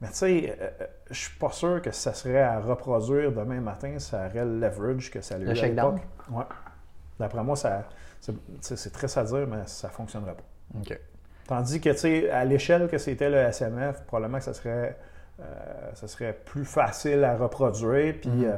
Mais 0.02 0.08
tu 0.08 0.14
sais, 0.14 0.56
euh, 0.60 0.68
euh, 0.82 0.86
je 1.10 1.14
suis 1.14 1.38
pas 1.38 1.50
sûr 1.50 1.80
que 1.80 1.90
ça 1.90 2.12
serait 2.12 2.42
à 2.42 2.60
reproduire 2.60 3.32
demain 3.32 3.60
matin, 3.60 3.98
ça 3.98 4.26
aurait 4.26 4.44
le 4.44 4.60
leverage 4.60 5.10
que 5.10 5.22
ça 5.22 5.36
a 5.36 5.38
eu 5.38 5.44
Le 5.44 5.50
à 5.50 5.66
l'époque. 5.66 6.00
Ouais. 6.30 6.44
D'après 7.18 7.42
moi, 7.42 7.56
ça, 7.56 7.88
c'est, 8.60 8.92
triste 8.92 9.16
à 9.16 9.24
dire, 9.24 9.46
mais 9.46 9.62
ça 9.64 9.88
fonctionnerait 9.88 10.34
pas. 10.34 10.78
OK. 10.78 11.00
Tandis 11.46 11.80
que, 11.80 11.90
tu 11.90 11.98
sais, 11.98 12.30
à 12.30 12.44
l'échelle 12.44 12.88
que 12.88 12.98
c'était 12.98 13.30
le 13.30 13.38
SMF, 13.50 14.02
probablement 14.02 14.38
que 14.38 14.44
ça 14.44 14.52
serait, 14.52 14.98
euh, 15.40 15.44
ça 15.94 16.08
serait 16.08 16.34
plus 16.44 16.66
facile 16.66 17.24
à 17.24 17.34
reproduire. 17.34 18.16
Puis, 18.20 18.44
euh, 18.44 18.56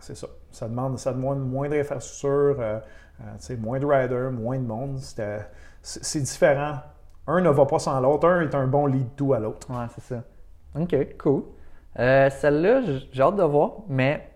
c'est 0.00 0.14
ça. 0.14 0.26
Ça 0.50 0.68
demande, 0.68 0.98
ça 0.98 1.12
demande 1.12 1.46
moins 1.46 1.68
d'infrastructures, 1.68 2.56
euh, 2.58 2.80
euh, 3.20 3.56
moins 3.58 3.78
de 3.78 3.86
riders, 3.86 4.32
moins 4.32 4.58
de 4.58 4.64
monde. 4.64 4.98
C'est, 4.98 6.20
différent. 6.20 6.78
Un 7.26 7.40
ne 7.40 7.50
va 7.50 7.66
pas 7.66 7.78
sans 7.78 8.00
l'autre. 8.00 8.26
Un 8.26 8.42
est 8.42 8.54
un 8.54 8.66
bon 8.66 8.86
lead-to 8.86 9.34
à 9.34 9.40
l'autre. 9.40 9.70
Ouais, 9.70 9.86
c'est 9.94 10.14
ça. 10.14 10.22
OK, 10.78 11.16
cool. 11.18 11.42
Euh, 11.98 12.30
Celle-là, 12.30 12.80
j'ai 13.12 13.22
hâte 13.22 13.36
de 13.36 13.42
voir, 13.42 13.72
mais 13.88 14.30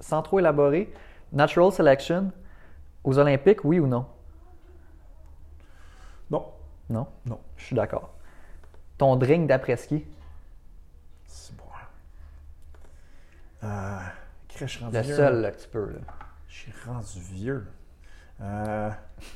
sans 0.00 0.22
trop 0.22 0.38
élaborer. 0.38 0.92
Natural 1.32 1.70
selection 1.72 2.32
aux 3.04 3.18
Olympiques, 3.18 3.64
oui 3.64 3.78
ou 3.78 3.86
non? 3.86 4.06
Non. 6.30 6.46
Non? 6.88 7.06
Non. 7.26 7.38
Je 7.56 7.64
suis 7.66 7.76
d'accord. 7.76 8.14
Ton 8.98 9.16
drink 9.16 9.46
d'après-ski, 9.46 10.06
C'est 11.26 11.54
bon. 11.56 11.64
Euh, 13.66 13.98
je 14.58 14.66
suis 14.66 14.82
rendu 14.84 14.96
le 14.96 15.02
vieux. 15.02 15.14
seul 15.14 15.40
là, 15.40 15.50
que 15.50 15.58
tu 15.60 15.68
peux. 15.68 15.86
là. 15.90 15.98
Je 16.48 16.54
suis 16.54 16.72
rendu 16.86 17.20
vieux. 17.32 17.66
Euh, 18.40 18.90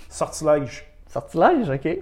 sortilège. 0.08 0.86
Sortilège, 1.06 1.68
OK. 1.68 1.84
Ouais, 1.84 2.00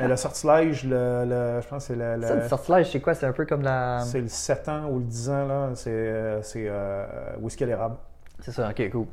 le 0.08 0.16
sortilège, 0.16 0.84
le, 0.84 1.24
le- 1.24 1.60
je 1.62 1.68
pense 1.68 1.86
que 1.86 1.94
c'est 1.94 1.96
le, 1.98 2.16
le- 2.16 2.26
Ça, 2.26 2.34
le 2.34 2.48
sortilège, 2.48 2.90
c'est 2.90 3.00
quoi? 3.00 3.14
C'est 3.14 3.26
un 3.26 3.32
peu 3.32 3.46
comme 3.46 3.62
la... 3.62 4.00
c'est 4.00 4.20
le 4.20 4.26
7 4.28 4.68
ans 4.68 4.86
ou 4.90 4.98
le 4.98 5.04
10 5.04 5.30
ans, 5.30 5.46
là. 5.46 5.70
C'est, 5.74 5.90
euh, 5.90 6.42
c'est 6.42 6.66
euh, 6.68 7.06
whisky 7.38 7.62
à 7.64 7.66
l'érable. 7.68 7.96
C'est 8.40 8.50
ça, 8.52 8.68
OK, 8.68 8.90
cool. 8.90 9.06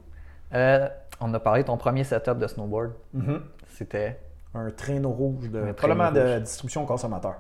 Euh, 0.54 0.88
on 1.20 1.32
a 1.34 1.40
parlé 1.40 1.62
de 1.62 1.68
ton 1.68 1.78
premier 1.78 2.04
setup 2.04 2.38
de 2.40 2.48
snowboard. 2.48 2.94
Mhm. 3.14 3.42
C'était... 3.78 4.20
Un 4.58 4.72
traîneau 4.72 5.10
rouge, 5.10 5.50
de, 5.50 5.74
probablement 5.74 6.12
de 6.14 6.40
distribution 6.40 6.84
au 6.84 6.86
consommateur. 6.86 7.36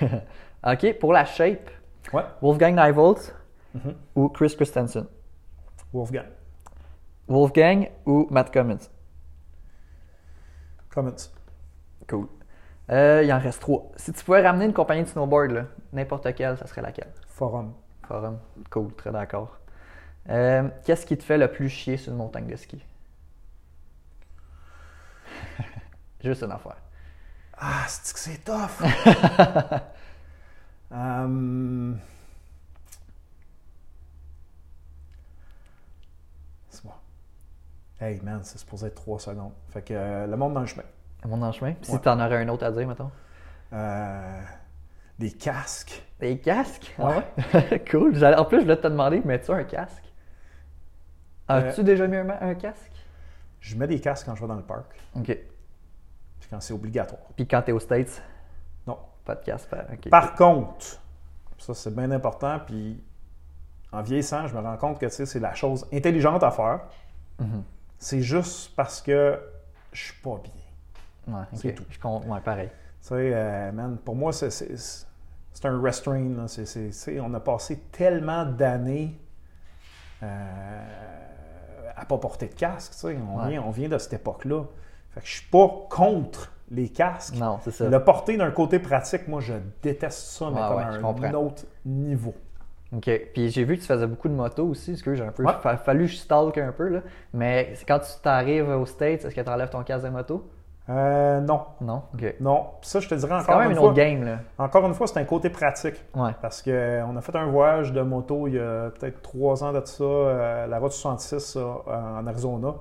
OK, 0.66 0.98
pour 0.98 1.12
la 1.12 1.24
shape, 1.26 1.70
Ouais. 2.12 2.22
Wolfgang 2.42 2.74
Nivolt 2.74 3.34
Mhm. 3.74 3.94
ou 4.14 4.28
Chris 4.28 4.54
Christensen? 4.56 5.06
Wolfgang. 5.92 6.26
Wolfgang 7.28 7.90
ou 8.06 8.26
Matt 8.30 8.50
Cummins? 8.52 8.90
Comments. 10.90 11.30
Cool. 12.08 12.28
Euh, 12.90 13.22
il 13.24 13.32
en 13.32 13.38
reste 13.40 13.60
trois. 13.62 13.90
Si 13.96 14.12
tu 14.12 14.22
pouvais 14.24 14.42
ramener 14.42 14.66
une 14.66 14.72
compagnie 14.74 15.02
de 15.04 15.08
snowboard, 15.08 15.66
n'importe 15.92 16.34
quelle, 16.34 16.56
ça 16.58 16.66
serait 16.66 16.82
laquelle? 16.82 17.12
Forum. 17.28 17.72
Forum. 18.06 18.38
Cool, 18.70 18.92
très 18.94 19.10
d'accord. 19.12 19.58
Euh, 20.30 20.68
Qu'est-ce 20.84 21.04
qui 21.06 21.16
te 21.18 21.22
fait 21.24 21.36
le 21.38 21.50
plus 21.50 21.68
chier 21.68 21.96
sur 21.98 22.12
une 22.12 22.18
montagne 22.18 22.46
de 22.46 22.56
ski? 22.56 22.82
Juste 26.22 26.42
une 26.42 26.52
affaire. 26.52 26.76
Ah, 27.58 27.86
c'est 27.88 28.14
que 28.14 28.20
c'est 28.20 28.44
tough! 28.44 28.82
Hum, 30.90 32.00
C'est 36.70 36.84
bon. 36.84 36.92
Hey 38.04 38.20
man, 38.22 38.40
c'est 38.42 38.58
supposé 38.58 38.88
être 38.88 38.96
3 38.96 39.18
secondes. 39.18 39.52
Fait 39.70 39.82
que 39.82 39.94
euh, 39.94 40.26
le 40.26 40.36
monde 40.36 40.52
dans 40.54 40.60
le 40.60 40.66
chemin. 40.66 40.82
Le 41.22 41.30
monde 41.30 41.42
en 41.44 41.52
chemin. 41.52 41.72
Puis 41.72 41.86
Si 41.86 41.92
Ouais. 41.92 42.00
tu 42.02 42.08
en 42.08 42.20
aurais 42.20 42.36
un 42.42 42.48
autre 42.48 42.64
à 42.66 42.70
dire, 42.70 42.86
mettons? 42.86 43.10
Euh, 43.72 44.42
des 45.18 45.32
casques. 45.32 46.02
Des 46.20 46.38
casques? 46.38 46.94
Ah 46.98 47.08
ouais? 47.08 47.82
cool. 47.90 48.22
En 48.36 48.44
plus, 48.44 48.58
je 48.58 48.62
voulais 48.64 48.76
te 48.76 48.86
demander, 48.88 49.22
mets-tu 49.24 49.50
un 49.52 49.64
casque? 49.64 50.04
As-tu 51.48 51.80
Euh, 51.80 51.84
déjà 51.84 52.06
mis 52.06 52.16
un, 52.16 52.28
un 52.28 52.54
casque? 52.54 52.92
Je 53.60 53.74
mets 53.76 53.86
des 53.86 54.00
casques 54.00 54.26
quand 54.26 54.34
je 54.34 54.42
vais 54.42 54.48
dans 54.48 54.56
le 54.56 54.62
parc. 54.62 54.94
OK. 55.16 55.24
Puis 55.24 56.48
quand 56.50 56.60
c'est 56.60 56.74
obligatoire. 56.74 57.22
Puis 57.36 57.46
quand 57.48 57.62
t'es 57.62 57.72
aux 57.72 57.80
States, 57.80 58.22
Non. 58.86 58.98
pas 59.24 59.34
de 59.34 59.44
casque. 59.44 59.70
pas- 59.70 59.86
OK. 59.90 60.10
Par 60.10 60.34
contre, 60.34 61.00
ça 61.56 61.72
c'est 61.72 61.94
bien 61.94 62.10
important, 62.10 62.58
puis 62.66 63.02
en 63.92 64.02
vieillissant, 64.02 64.46
je 64.46 64.54
me 64.54 64.60
rends 64.60 64.76
compte 64.76 64.98
que 65.00 65.08
c'est 65.08 65.40
la 65.40 65.54
chose 65.54 65.86
intelligente 65.90 66.42
à 66.42 66.50
faire. 66.50 66.80
Mhm. 67.40 67.62
C'est 67.98 68.20
juste 68.22 68.74
parce 68.76 69.00
que 69.00 69.38
je 69.92 70.04
suis 70.04 70.20
pas 70.22 70.40
bien. 70.42 71.34
Ouais. 71.36 71.44
C'est 71.54 71.72
tout. 71.74 71.84
Je 71.88 71.98
compte, 71.98 72.26
ouais, 72.26 72.40
pareil. 72.40 72.68
Tu 73.00 73.08
sais, 73.08 73.14
euh, 73.34 73.72
man, 73.72 73.96
pour 73.98 74.14
moi, 74.16 74.32
c'est, 74.32 74.50
c'est, 74.50 74.76
c'est 74.76 75.66
un 75.66 75.80
restraint. 75.80 76.28
là. 76.36 76.46
On 77.22 77.34
a 77.34 77.40
passé 77.40 77.78
tellement 77.92 78.44
d'années 78.44 79.18
euh, 80.22 80.82
à 81.96 82.04
pas 82.04 82.18
porter 82.18 82.48
de 82.48 82.54
casque. 82.54 82.92
tu 82.92 82.98
sais. 82.98 83.16
On, 83.16 83.38
Ouais. 83.42 83.50
vient, 83.50 83.62
on 83.62 83.70
vient 83.70 83.88
de 83.88 83.98
cette 83.98 84.14
époque-là. 84.14 84.64
Fait 85.12 85.20
que 85.20 85.26
je 85.26 85.32
suis 85.32 85.46
pas 85.50 85.68
contre 85.90 86.52
les 86.70 86.88
casques. 86.88 87.36
Non, 87.36 87.58
c'est 87.62 87.70
ça. 87.70 87.88
Le 87.88 88.04
porter 88.04 88.36
d'un 88.36 88.50
côté 88.50 88.78
pratique, 88.78 89.28
moi, 89.28 89.40
je 89.40 89.54
déteste 89.82 90.18
ça, 90.18 90.50
mais 90.50 90.60
comme 90.60 90.76
ouais, 90.76 90.82
un 90.82 91.00
comprends. 91.00 91.32
autre 91.34 91.62
niveau. 91.84 92.34
OK. 92.96 93.10
Puis 93.32 93.48
j'ai 93.50 93.64
vu 93.64 93.76
que 93.76 93.80
tu 93.80 93.86
faisais 93.86 94.06
beaucoup 94.06 94.28
de 94.28 94.34
motos 94.34 94.66
aussi. 94.66 94.92
Parce 94.92 95.02
que 95.02 95.14
j'ai 95.14 95.24
un 95.24 95.32
peu. 95.32 95.44
Ouais. 95.44 95.52
fa- 95.60 95.76
fallu 95.76 96.04
que 96.06 96.12
je 96.12 96.16
stalk 96.16 96.58
un 96.58 96.72
peu, 96.72 96.88
là. 96.88 97.00
Mais 97.32 97.72
quand 97.88 97.98
tu 97.98 98.10
t'arrives 98.22 98.68
aux 98.68 98.86
States, 98.86 99.24
est-ce 99.24 99.34
que 99.34 99.40
tu 99.40 99.48
enlèves 99.50 99.70
ton 99.70 99.82
casque 99.82 100.04
de 100.04 100.10
moto? 100.10 100.48
Euh, 100.90 101.40
non, 101.40 101.62
Non? 101.80 102.02
OK. 102.12 102.34
non. 102.40 102.66
Ça, 102.82 103.00
je 103.00 103.08
te 103.08 103.14
dirais 103.14 103.28
C'est 103.30 103.34
encore 103.36 103.54
quand 103.54 103.60
même 103.60 103.70
une 103.70 103.76
une 103.76 103.78
fois. 103.78 103.86
autre 103.88 103.96
game, 103.96 104.22
là. 104.22 104.38
Encore 104.58 104.84
une 104.86 104.92
fois, 104.92 105.06
c'est 105.06 105.18
un 105.18 105.24
côté 105.24 105.48
pratique. 105.48 105.94
Ouais. 106.14 106.32
Parce 106.42 106.60
qu'on 106.62 107.16
a 107.16 107.20
fait 107.22 107.34
un 107.36 107.46
voyage 107.46 107.92
de 107.94 108.02
moto 108.02 108.46
il 108.48 108.54
y 108.56 108.58
a 108.58 108.90
peut-être 108.90 109.22
trois 109.22 109.64
ans 109.64 109.72
de 109.72 109.80
ça, 109.84 110.04
euh, 110.04 110.66
la 110.66 110.78
route 110.78 110.92
66 110.92 111.38
ça, 111.40 111.60
en 111.86 112.26
Arizona. 112.26 112.74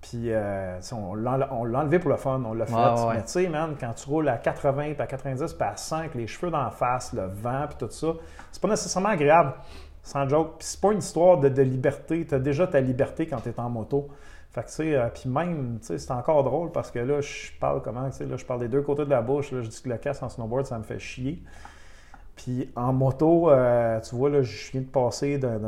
Puis 0.00 0.32
euh, 0.32 0.78
on 0.92 1.14
l'a 1.14 1.36
l'a 1.38 1.52
enlevé 1.52 1.98
pour 1.98 2.10
le 2.10 2.16
fun, 2.16 2.40
on 2.46 2.54
l'a 2.54 2.66
fait. 2.66 2.72
Ouais, 3.02 3.08
ouais. 3.08 3.14
Mais 3.16 3.22
tu 3.24 3.32
sais, 3.32 3.48
man, 3.48 3.74
quand 3.78 3.92
tu 3.94 4.08
roules 4.08 4.28
à 4.28 4.38
80, 4.38 4.92
puis 4.94 5.02
à 5.02 5.06
90, 5.06 5.52
puis 5.54 5.68
à 5.68 5.76
100, 5.76 5.96
avec 5.96 6.14
les 6.14 6.26
cheveux 6.28 6.50
d'en 6.52 6.70
face, 6.70 7.12
le 7.12 7.26
vent, 7.26 7.66
puis 7.68 7.76
tout 7.78 7.90
ça, 7.92 8.08
c'est 8.52 8.62
pas 8.62 8.68
nécessairement 8.68 9.08
agréable, 9.10 9.54
sans 10.02 10.28
joke. 10.28 10.58
Puis 10.58 10.68
c'est 10.68 10.80
pas 10.80 10.92
une 10.92 10.98
histoire 11.00 11.38
de, 11.38 11.48
de 11.48 11.62
liberté. 11.62 12.24
Tu 12.26 12.34
as 12.34 12.38
déjà 12.38 12.66
ta 12.68 12.80
liberté 12.80 13.26
quand 13.26 13.40
tu 13.40 13.48
es 13.48 13.58
en 13.60 13.68
moto. 13.70 14.08
Fait 14.50 14.62
que, 14.62 14.68
tu 14.68 14.72
sais, 14.74 14.94
euh, 14.94 15.08
puis 15.12 15.28
même, 15.28 15.78
tu 15.80 15.88
sais, 15.88 15.98
c'est 15.98 16.12
encore 16.12 16.42
drôle 16.44 16.70
parce 16.72 16.90
que 16.92 17.00
là, 17.00 17.20
je 17.20 17.50
parle 17.60 17.82
comment, 17.82 18.08
tu 18.08 18.16
sais, 18.18 18.24
là, 18.24 18.36
je 18.36 18.44
parle 18.46 18.60
des 18.60 18.68
deux 18.68 18.82
côtés 18.82 19.04
de 19.04 19.10
la 19.10 19.20
bouche. 19.20 19.50
Là, 19.52 19.60
je 19.62 19.68
dis 19.68 19.82
que 19.82 19.88
le 19.88 19.98
casse 19.98 20.22
en 20.22 20.28
snowboard, 20.28 20.64
ça 20.64 20.78
me 20.78 20.84
fait 20.84 20.98
chier. 21.00 21.42
Puis 22.36 22.70
en 22.76 22.92
moto, 22.92 23.50
euh, 23.50 24.00
tu 24.00 24.14
vois, 24.14 24.30
là, 24.30 24.42
je 24.42 24.70
viens 24.70 24.80
de 24.82 24.86
passer 24.86 25.38
d'un- 25.38 25.58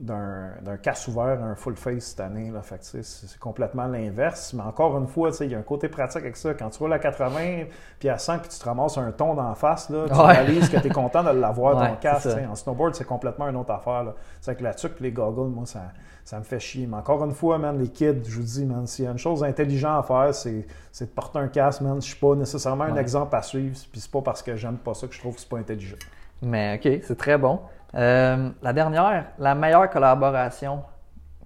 d'un- 0.00 0.76
casse 0.82 1.08
ouvert 1.08 1.42
à 1.42 1.44
un 1.46 1.54
full 1.54 1.76
face 1.76 2.04
cette 2.04 2.20
année. 2.20 2.50
Là. 2.50 2.62
Fait 2.62 2.78
que, 2.78 3.02
c'est 3.02 3.38
complètement 3.38 3.86
l'inverse. 3.86 4.52
Mais 4.54 4.62
encore 4.62 4.96
une 4.98 5.06
fois, 5.06 5.30
il 5.40 5.50
y 5.50 5.54
a 5.54 5.58
un 5.58 5.62
côté 5.62 5.88
pratique 5.88 6.22
avec 6.22 6.36
ça. 6.36 6.54
Quand 6.54 6.68
tu 6.70 6.78
roules 6.78 6.92
à 6.92 6.98
80 6.98 7.64
puis 7.98 8.08
à 8.08 8.18
100 8.18 8.38
puis 8.40 8.48
tu 8.50 8.58
te 8.58 8.64
ramasses 8.64 8.98
un 8.98 9.10
ton 9.12 9.34
d'en 9.34 9.54
face, 9.54 9.88
là, 9.90 10.04
tu 10.08 10.14
Ouais. 10.14 10.32
réalises 10.32 10.68
que 10.68 10.76
tu 10.78 10.86
es 10.86 10.90
content 10.90 11.22
de 11.24 11.30
l'avoir, 11.30 11.76
Ouais, 11.80 11.88
ton 11.90 11.96
casque. 11.96 12.28
En 12.50 12.54
snowboard, 12.54 12.94
c'est 12.94 13.04
complètement 13.04 13.48
une 13.48 13.56
autre 13.56 13.72
affaire. 13.72 14.12
C'est 14.40 14.50
avec 14.50 14.60
la 14.62 14.74
tuque 14.74 15.00
les 15.00 15.12
goggles, 15.12 15.50
moi, 15.50 15.66
ça, 15.66 15.82
ça 16.24 16.38
me 16.38 16.44
fait 16.44 16.60
chier. 16.60 16.86
Mais 16.86 16.96
encore 16.96 17.24
une 17.24 17.32
fois, 17.32 17.56
man, 17.58 17.78
les 17.78 17.88
kids, 17.88 18.22
je 18.28 18.36
vous 18.36 18.42
dis, 18.42 18.64
man, 18.66 18.86
s'il 18.86 19.04
y 19.04 19.08
a 19.08 19.12
une 19.12 19.18
chose 19.18 19.42
intelligente 19.44 19.98
à 19.98 20.02
faire, 20.06 20.34
c'est 20.34 20.66
c'est 20.92 21.06
de 21.06 21.10
porter 21.10 21.38
un 21.38 21.48
casque, 21.48 21.80
man. 21.82 21.96
Je 22.00 22.06
suis 22.06 22.16
pas 22.20 22.34
nécessairement 22.34 22.84
un 22.84 22.96
exemple 22.96 23.34
à 23.36 23.42
suivre, 23.42 23.76
puis 23.92 24.00
c'est 24.00 24.10
pas 24.10 24.22
parce 24.22 24.42
que 24.42 24.56
j'aime 24.56 24.76
pas 24.78 24.94
ça 24.94 25.06
que 25.06 25.14
je 25.14 25.20
trouve 25.20 25.34
que 25.34 25.40
c'est 25.40 25.48
pas 25.48 25.58
intelligent. 25.58 25.96
Mais 26.42 26.76
OK, 26.76 27.00
c'est 27.02 27.16
très 27.18 27.38
bon. 27.38 27.60
Euh, 27.94 28.50
la 28.62 28.72
dernière, 28.72 29.26
la 29.38 29.54
meilleure 29.54 29.88
collaboration 29.90 30.84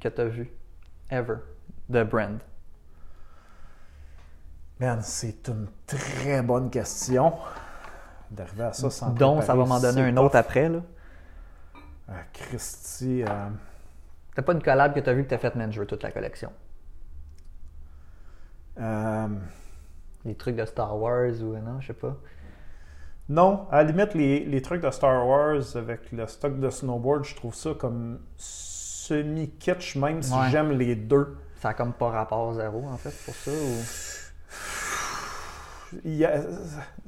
que 0.01 0.09
tu 0.09 0.21
as 0.21 0.25
vue, 0.27 0.51
ever, 1.11 1.37
de 1.89 2.03
Brand? 2.03 2.41
Man, 4.81 5.01
c'est 5.03 5.49
une 5.49 5.69
très 5.87 6.43
bonne 6.43 6.71
question. 6.71 7.35
D'arriver 8.31 8.65
à 8.65 8.73
ça 8.73 8.89
sans 8.91 9.11
dont 9.11 9.41
ça 9.43 9.55
va 9.55 9.65
m'en 9.65 9.79
donner 9.81 10.03
un 10.03 10.17
autre 10.17 10.37
après. 10.37 10.69
Là. 10.69 10.81
Ah, 12.09 12.23
Christy, 12.33 13.23
euh, 13.23 13.49
T'as 14.35 14.43
pas 14.43 14.53
une 14.53 14.63
collab 14.63 14.95
que 14.95 15.01
tu 15.01 15.11
as 15.11 15.13
vu 15.13 15.25
que 15.25 15.29
tu 15.29 15.35
as 15.35 15.39
fait, 15.39 15.55
man, 15.55 15.73
je 15.73 15.81
veux 15.81 15.87
toute 15.87 16.03
la 16.03 16.11
collection. 16.11 16.51
euh, 18.81 19.29
Les 20.25 20.35
trucs 20.35 20.57
de 20.57 20.65
Star 20.65 20.97
Wars 20.97 21.33
ou 21.43 21.57
non, 21.59 21.81
je 21.81 21.89
sais 21.89 21.93
pas. 21.93 22.17
Non, 23.31 23.67
à 23.71 23.83
la 23.83 23.91
limite, 23.93 24.13
les, 24.15 24.41
les 24.45 24.61
trucs 24.61 24.83
de 24.83 24.91
Star 24.91 25.27
Wars 25.27 25.63
avec 25.77 26.13
le 26.13 26.27
stock 26.27 26.59
de 26.61 26.69
snowboard, 26.69 27.25
je 27.25 27.35
trouve 27.37 27.55
ça 27.55 27.71
comme 27.79 28.19
semi-kitsch, 28.37 29.97
même 29.97 30.23
si 30.23 30.33
Ouais. 30.35 30.51
j'aime 30.51 30.73
les 30.73 30.95
deux. 30.97 31.37
Ça 31.63 31.71
a 31.71 31.75
comme 31.75 31.93
pas 31.93 32.11
rapport 32.11 32.53
zéro, 32.55 32.85
en 32.93 32.97
fait, 32.97 33.15
pour 33.25 33.35
ça. 33.35 33.51
Ou... 33.51 33.83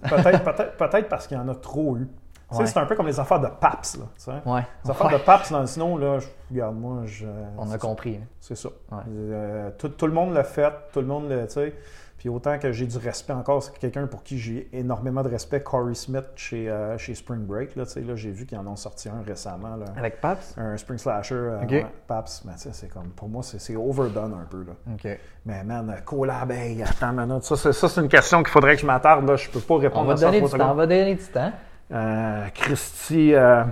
Peut-être 0.08 0.44
peut-être- 0.44 0.76
peut-être 0.76 1.08
parce 1.08 1.26
qu'il 1.26 1.36
y 1.36 1.40
en 1.40 1.48
a 1.48 1.54
trop 1.54 1.96
eu. 1.96 2.08
Ouais. 2.50 2.66
C'est 2.66 2.76
un 2.78 2.84
peu 2.84 2.94
comme 2.96 3.06
les 3.06 3.18
affaires 3.18 3.40
de 3.40 3.46
PAPS. 3.46 3.96
Là, 3.96 4.04
tu 4.16 4.24
sais. 4.24 4.30
Ouais. 4.44 4.66
Les 4.84 4.90
affaires 4.90 5.06
Ouais. 5.06 5.12
de 5.14 5.18
PAPS 5.24 5.52
dans 5.52 5.60
le 5.60 5.66
snow, 5.66 5.96
là, 5.96 6.18
je, 6.18 6.26
regarde, 6.50 6.76
moi, 6.76 7.02
je, 7.06 7.26
On 7.56 7.70
a 7.70 7.78
compris. 7.78 8.16
hein. 8.22 8.26
C'est 8.40 8.56
ça. 8.56 8.68
Ouais. 8.90 8.98
Euh, 9.08 9.70
tout, 9.78 9.88
tout 9.88 10.06
le 10.06 10.12
monde 10.12 10.34
l'a 10.34 10.44
fait, 10.44 10.70
tout 10.92 11.00
le 11.00 11.06
monde 11.06 11.30
le, 11.30 11.46
tu 11.46 11.52
sais. 11.54 11.74
Puis 12.22 12.28
autant 12.28 12.56
que 12.56 12.70
j'ai 12.70 12.86
du 12.86 12.98
respect 12.98 13.32
encore, 13.32 13.64
c'est 13.64 13.76
quelqu'un 13.76 14.06
pour 14.06 14.22
qui 14.22 14.38
j'ai 14.38 14.68
énormément 14.72 15.24
de 15.24 15.28
respect, 15.28 15.60
Corey 15.60 15.94
Smith 15.94 16.26
chez, 16.36 16.70
euh, 16.70 16.96
chez 16.96 17.16
Spring 17.16 17.44
Break. 17.44 17.74
Là, 17.74 17.82
là, 17.96 18.14
j'ai 18.14 18.30
vu 18.30 18.46
qu'ils 18.46 18.58
en 18.58 18.66
ont 18.68 18.76
sorti 18.76 19.08
un 19.08 19.24
récemment. 19.26 19.74
Là. 19.74 19.86
Avec 19.96 20.20
Paps? 20.20 20.54
Un 20.56 20.76
Spring 20.76 20.98
Slasher, 20.98 21.34
euh, 21.34 21.62
Ok. 21.64 21.70
ouais, 21.70 21.86
Paps. 22.06 22.44
Mais 22.44 22.52
tu 22.52 22.58
sais, 22.60 22.70
c'est 22.74 22.86
comme, 22.86 23.08
pour 23.08 23.28
moi, 23.28 23.42
c'est 23.42 23.74
overdone 23.74 24.34
un 24.40 24.44
peu. 24.44 24.62
Là. 24.62 24.74
OK. 24.94 25.18
Mais 25.46 25.64
man, 25.64 25.90
euh, 25.90 26.00
collab, 26.02 26.52
hey, 26.52 26.80
attends 26.84 27.08
une 27.08 27.26
minute. 27.26 27.42
Ça, 27.42 27.72
c'est, 27.72 28.00
une 28.00 28.08
question 28.08 28.44
qu'il 28.44 28.52
faudrait 28.52 28.76
que 28.76 28.82
je 28.82 28.86
m'attarde. 28.86 29.28
Là. 29.28 29.34
Je 29.34 29.50
peux 29.50 29.58
pas 29.58 29.74
On 29.74 29.78
répondre 29.78 30.06
va 30.06 30.12
à 30.12 30.16
ça 30.16 30.26
donner 30.26 30.42
du 30.42 30.48
temps. 30.48 30.70
On 30.70 30.74
va 30.74 30.86
donner 30.86 31.14
du 31.16 31.24
temps. 31.24 31.52
Euh, 31.90 32.46
Christy, 32.54 33.34
euh, 33.34 33.64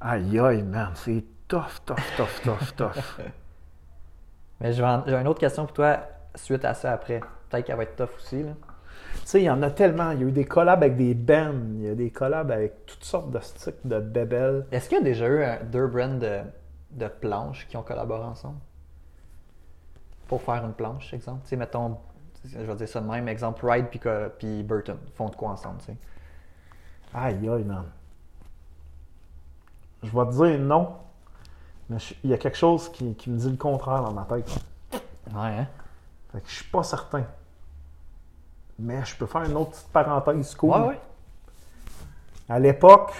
aïe 0.00 0.40
aïe, 0.40 0.64
man, 0.64 0.90
c'est 0.96 1.22
tough, 1.46 1.80
tough, 1.86 1.94
tough, 2.16 2.42
tough, 2.42 2.74
tough. 2.76 3.20
Mais 4.60 4.72
j'ai 4.72 4.82
une 4.82 5.28
autre 5.28 5.38
question 5.38 5.64
pour 5.64 5.72
toi 5.72 5.98
suite 6.36 6.64
à 6.64 6.74
ça 6.74 6.92
après. 6.92 7.20
Peut-être 7.48 7.66
qu'elle 7.66 7.76
va 7.76 7.82
être 7.84 7.96
tough 7.96 8.16
aussi. 8.18 8.42
Là. 8.42 8.52
Tu 9.14 9.20
sais, 9.24 9.40
il 9.42 9.44
y 9.44 9.50
en 9.50 9.62
a 9.62 9.70
tellement. 9.70 10.10
Il 10.12 10.20
y 10.20 10.24
a 10.24 10.26
eu 10.26 10.32
des 10.32 10.44
collabs 10.44 10.82
avec 10.82 10.96
des 10.96 11.14
bands, 11.14 11.54
il 11.76 11.82
y 11.82 11.88
a 11.88 11.94
des 11.94 12.10
collabs 12.10 12.50
avec 12.50 12.86
toutes 12.86 13.04
sortes 13.04 13.30
de 13.30 13.40
styles 13.40 13.74
de 13.84 13.98
bébelles. 14.00 14.66
Est-ce 14.72 14.88
qu'il 14.88 14.98
y 14.98 15.00
a 15.00 15.04
déjà 15.04 15.26
eu 15.26 15.42
un- 15.44 15.62
deux 15.64 15.86
brands 15.86 16.14
de, 16.18 16.40
de 16.92 17.08
planches 17.08 17.66
qui 17.68 17.76
ont 17.76 17.82
collaboré 17.82 18.24
ensemble? 18.24 18.58
Pour 20.28 20.42
faire 20.42 20.64
une 20.64 20.72
planche, 20.72 21.12
exemple. 21.14 21.42
Tu 21.44 21.50
sais, 21.50 21.56
mettons, 21.56 21.96
je 22.44 22.58
vais 22.58 22.74
dire 22.74 22.88
ça 22.88 23.00
de 23.00 23.06
même, 23.06 23.28
exemple, 23.28 23.64
Ride 23.68 23.86
puis, 23.90 24.00
puis 24.38 24.62
Burton 24.64 24.96
font 25.14 25.28
de 25.28 25.36
quoi 25.36 25.50
ensemble, 25.50 25.78
tu 25.78 25.86
sais? 25.86 25.96
Aïe, 27.14 27.48
aïe, 27.48 27.64
man. 27.64 27.84
Je 30.02 30.10
vais 30.10 30.24
te 30.26 30.30
dire 30.32 30.58
non, 30.60 30.94
mais 31.88 31.98
je- 31.98 32.14
il 32.24 32.30
y 32.30 32.34
a 32.34 32.38
quelque 32.38 32.58
chose 32.58 32.88
qui, 32.90 33.14
qui 33.14 33.30
me 33.30 33.38
dit 33.38 33.50
le 33.50 33.56
contraire 33.56 34.02
dans 34.02 34.12
ma 34.12 34.24
tête. 34.24 34.48
Ouais, 35.32 35.58
hein? 35.58 35.66
Fait 36.36 36.42
que 36.42 36.50
je 36.50 36.54
suis 36.56 36.70
pas 36.70 36.82
certain. 36.82 37.24
Mais 38.78 39.02
je 39.06 39.16
peux 39.16 39.24
faire 39.24 39.44
une 39.44 39.56
autre 39.56 39.70
petite 39.70 39.88
parenthèse 39.88 40.54
cool. 40.54 40.70
Ouais, 40.70 40.88
ouais. 40.88 41.00
À 42.46 42.58
l'époque, 42.58 43.12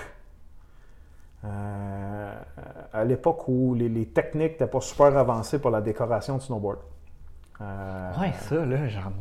euh, 1.47 2.35
à 2.93 3.05
l'époque 3.05 3.49
où 3.49 3.75
les, 3.75 3.89
les 3.89 4.05
techniques 4.05 4.53
n'étaient 4.53 4.67
pas 4.67 4.83
super 4.83 5.17
avancées 5.17 5.59
pour 5.59 5.71
la 5.71 5.81
décoration 5.81 6.37
de 6.37 6.43
snowboard. 6.43 6.79
Euh, 7.63 8.13
Ouais, 8.21 8.35
ça, 8.39 8.67
là, 8.67 8.87
genre. 8.87 9.13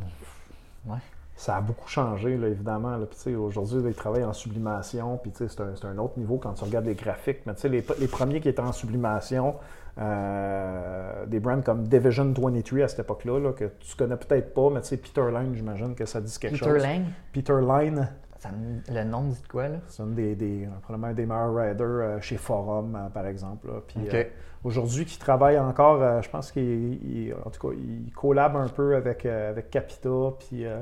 Ouais. 0.84 0.98
Ça 1.34 1.56
a 1.56 1.60
beaucoup 1.62 1.88
changé, 1.88 2.36
là, 2.36 2.48
évidemment. 2.48 2.98
Là. 2.98 3.06
Aujourd'hui, 3.38 3.80
ils 3.86 3.94
travaillent 3.94 4.24
en 4.24 4.34
sublimation, 4.34 5.16
puis 5.16 5.32
c'est 5.34 5.60
un, 5.62 5.74
c'est 5.74 5.86
un 5.86 5.96
autre 5.96 6.18
niveau 6.18 6.36
quand 6.36 6.52
tu 6.52 6.64
regardes 6.64 6.84
les 6.84 6.94
graphiques. 6.94 7.46
Mais 7.46 7.54
tu 7.54 7.62
sais, 7.62 7.68
les, 7.70 7.82
les 7.98 8.08
premiers 8.08 8.42
qui 8.42 8.50
étaient 8.50 8.60
en 8.60 8.72
sublimation, 8.72 9.56
euh, 9.98 11.26
des 11.26 11.40
brands 11.40 11.60
comme 11.62 11.84
Division 11.88 12.32
23 12.36 12.80
à 12.84 12.88
cette 12.88 13.00
époque-là, 13.00 13.38
là, 13.40 13.52
que 13.52 13.64
tu 13.80 13.96
connais 13.96 14.16
peut-être 14.16 14.52
pas, 14.54 14.70
mais 14.70 14.80
tu 14.82 14.88
sais, 14.88 14.96
Peter 14.96 15.24
Line, 15.32 15.54
j'imagine 15.54 15.94
que 15.94 16.04
ça 16.06 16.20
dit 16.20 16.36
quelque 16.38 16.54
Peter 16.58 16.64
chose. 16.70 16.82
Lang, 16.82 17.02
Peter 17.32 17.58
Line, 17.60 18.08
ça 18.38 18.50
me- 18.50 18.94
le 18.94 19.04
nom 19.04 19.24
dit 19.24 19.42
quoi, 19.50 19.68
là? 19.68 19.76
c'est 19.88 20.02
un 20.02 20.06
des, 20.06 20.34
des, 20.34 20.68
probablement 20.82 21.08
un 21.10 21.14
des 21.14 21.26
meilleurs 21.26 21.54
riders 21.54 21.86
euh, 21.86 22.20
chez 22.20 22.36
Forum, 22.36 22.94
euh, 22.94 23.08
par 23.08 23.26
exemple. 23.26 23.68
là. 23.68 23.74
Puis, 23.86 24.00
euh, 24.08 24.24
aujourd'hui, 24.64 25.04
qui 25.06 25.18
travaille 25.18 25.58
encore, 25.58 26.02
euh, 26.02 26.20
je 26.22 26.28
pense 26.28 26.52
qu'il, 26.52 26.62
il- 27.04 27.34
en 27.44 27.50
tout 27.50 27.68
cas, 27.68 27.74
il 27.74 28.12
collab 28.12 28.56
un 28.56 28.68
peu 28.68 28.94
avec, 28.96 29.24
euh, 29.24 29.50
avec 29.50 29.70
Capita. 29.70 30.10
Puis, 30.38 30.66
euh, 30.66 30.80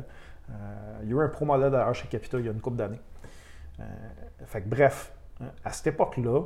euh, 0.50 0.52
il 1.04 1.08
y 1.10 1.12
a 1.12 1.16
eu 1.16 1.20
un 1.24 1.28
pro 1.28 1.44
modèle 1.44 1.70
d'ailleurs 1.70 1.94
chez 1.94 2.08
Capita 2.08 2.38
il 2.38 2.46
y 2.46 2.48
a 2.48 2.52
une 2.52 2.60
couple 2.60 2.76
d'années. 2.76 3.00
Euh, 3.80 3.82
fait 4.46 4.60
que, 4.62 4.68
bref, 4.68 5.12
euh, 5.40 5.44
à 5.64 5.70
cette 5.70 5.86
époque-là, 5.88 6.42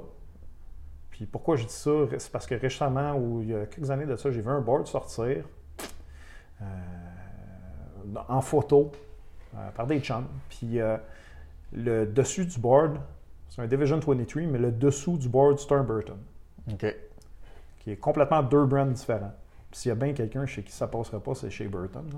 puis 1.19 1.27
pourquoi 1.27 1.57
je 1.57 1.65
dis 1.65 1.73
ça, 1.73 1.91
c'est 2.17 2.31
parce 2.31 2.47
que 2.47 2.55
récemment, 2.55 3.17
ou 3.17 3.43
il 3.43 3.49
y 3.49 3.55
a 3.55 3.67
quelques 3.67 3.91
années 3.91 4.07
de 4.07 4.15
ça, 4.15 4.31
j'ai 4.31 4.41
vu 4.41 4.51
un 4.51 4.61
board 4.61 4.87
sortir 4.87 5.45
euh, 6.63 6.65
en 8.29 8.41
photo 8.41 8.93
euh, 9.57 9.71
par 9.73 9.89
des 9.89 9.99
chums. 9.99 10.29
Puis 10.49 10.79
euh, 10.79 10.97
le 11.73 12.07
dessus 12.07 12.47
du 12.47 12.61
board, 12.61 13.01
c'est 13.49 13.61
un 13.61 13.67
Division 13.67 13.99
23, 13.99 14.43
mais 14.43 14.61
le 14.61 14.71
dessous 14.71 15.19
du 15.19 15.29
board, 15.29 15.59
c'est 15.59 15.73
un 15.73 15.83
Burton, 15.83 16.19
OK. 16.71 16.87
qui 17.81 17.91
est 17.91 17.97
complètement 17.97 18.45
deux 18.45 18.67
brands 18.67 18.87
différents. 18.87 19.35
S'il 19.73 19.89
y 19.89 19.93
a 19.93 19.97
bien 19.97 20.13
quelqu'un 20.13 20.47
chez 20.47 20.63
qui 20.63 20.71
ça 20.71 20.87
passerait 20.87 21.19
pas, 21.19 21.35
c'est 21.35 21.51
chez 21.51 21.67
Burton. 21.67 22.09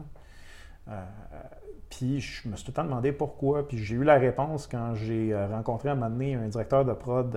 puis 1.89 2.21
je 2.21 2.51
me 2.51 2.55
suis 2.55 2.67
tout 2.67 2.73
le 2.73 2.75
temps 2.75 2.85
demandé 2.85 3.13
pourquoi. 3.13 3.67
Puis 3.67 3.79
j'ai 3.79 3.95
eu 3.95 4.05
la 4.05 4.19
réponse 4.19 4.67
quand 4.67 4.95
j'ai 4.95 5.35
rencontré 5.47 5.89
à 5.89 5.93
un 5.93 5.95
moment 5.95 6.11
donné 6.11 6.35
un 6.35 6.49
directeur 6.49 6.85
de 6.85 6.93
prod 6.93 7.35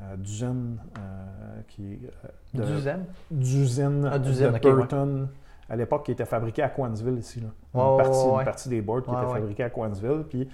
euh, 0.00 0.12
euh, 0.12 0.16
d'usine 0.16 0.78
euh, 0.98 1.60
qui 1.68 1.98
euh, 2.04 2.28
de- 2.54 2.64
Duzaine? 2.64 3.04
d'usine 3.30 4.08
Ah, 4.10 4.18
de 4.18 4.30
ouais. 4.30 4.60
Burton 4.60 5.28
à 5.68 5.76
l'époque 5.76 6.04
qui 6.06 6.12
était 6.12 6.24
fabriqué 6.24 6.62
à 6.62 6.68
Coinsville 6.68 7.18
ici. 7.18 7.40
Là. 7.40 7.48
Une, 7.74 7.96
partie, 7.98 8.18
ouais, 8.18 8.24
une 8.30 8.36
ouais. 8.38 8.44
partie 8.44 8.68
des 8.68 8.80
boards 8.80 9.02
qui 9.02 9.10
Ouais, 9.10 9.16
étaient 9.16 9.26
ouais. 9.32 9.38
fabriqués 9.40 9.62
à 9.64 9.70
Coinsville. 9.70 10.24
Puis 10.28 10.48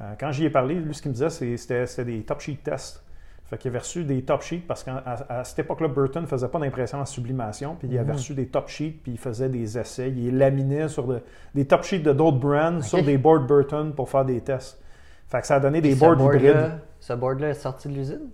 euh, 0.00 0.12
quand 0.18 0.32
j'y 0.32 0.44
ai 0.46 0.50
parlé, 0.50 0.74
lui, 0.76 0.94
ce 0.94 1.02
qu'il 1.02 1.10
me 1.10 1.14
disait, 1.14 1.56
c'était 1.56 2.04
des 2.04 2.22
top 2.22 2.40
sheet 2.40 2.58
tests. 2.62 3.02
Fait 3.44 3.58
qu'il 3.58 3.68
avait 3.68 3.78
reçu 3.78 4.02
des 4.02 4.22
top 4.22 4.42
sheets 4.42 4.64
parce 4.66 4.82
qu'à 4.82 5.44
cette 5.44 5.60
époque-là, 5.60 5.86
Burton 5.86 6.22
ne 6.22 6.26
faisait 6.26 6.48
pas 6.48 6.58
d'impression 6.58 6.98
en 6.98 7.04
sublimation. 7.04 7.76
Puis 7.78 7.86
il 7.88 7.96
avait 7.96 8.08
Mhm. 8.10 8.16
reçu 8.16 8.34
des 8.34 8.48
top 8.48 8.68
sheets, 8.68 8.98
puis 9.04 9.12
il 9.12 9.18
faisait 9.18 9.48
des 9.48 9.78
essais. 9.78 10.10
Il 10.10 10.36
laminait 10.36 10.88
sur 10.88 11.06
de- 11.06 11.20
des 11.54 11.64
top 11.64 11.84
sheets 11.84 12.00
de 12.00 12.12
d'autres 12.12 12.38
brands 12.40 12.80
sur 12.80 13.04
des 13.04 13.18
boards 13.18 13.46
Burton 13.46 13.92
pour 13.94 14.08
faire 14.10 14.24
des 14.24 14.40
tests. 14.40 14.82
Fait 15.28 15.40
que 15.40 15.46
ça 15.46 15.56
a 15.56 15.60
donné 15.60 15.80
des 15.80 15.94
boards 15.94 16.16
board-là- 16.16 16.38
hybrides. 16.50 16.80
Ce 16.98 17.12
board-là 17.12 17.50
est 17.50 17.54
sorti 17.54 17.88
de 17.88 17.94
l'usine? 17.94 18.30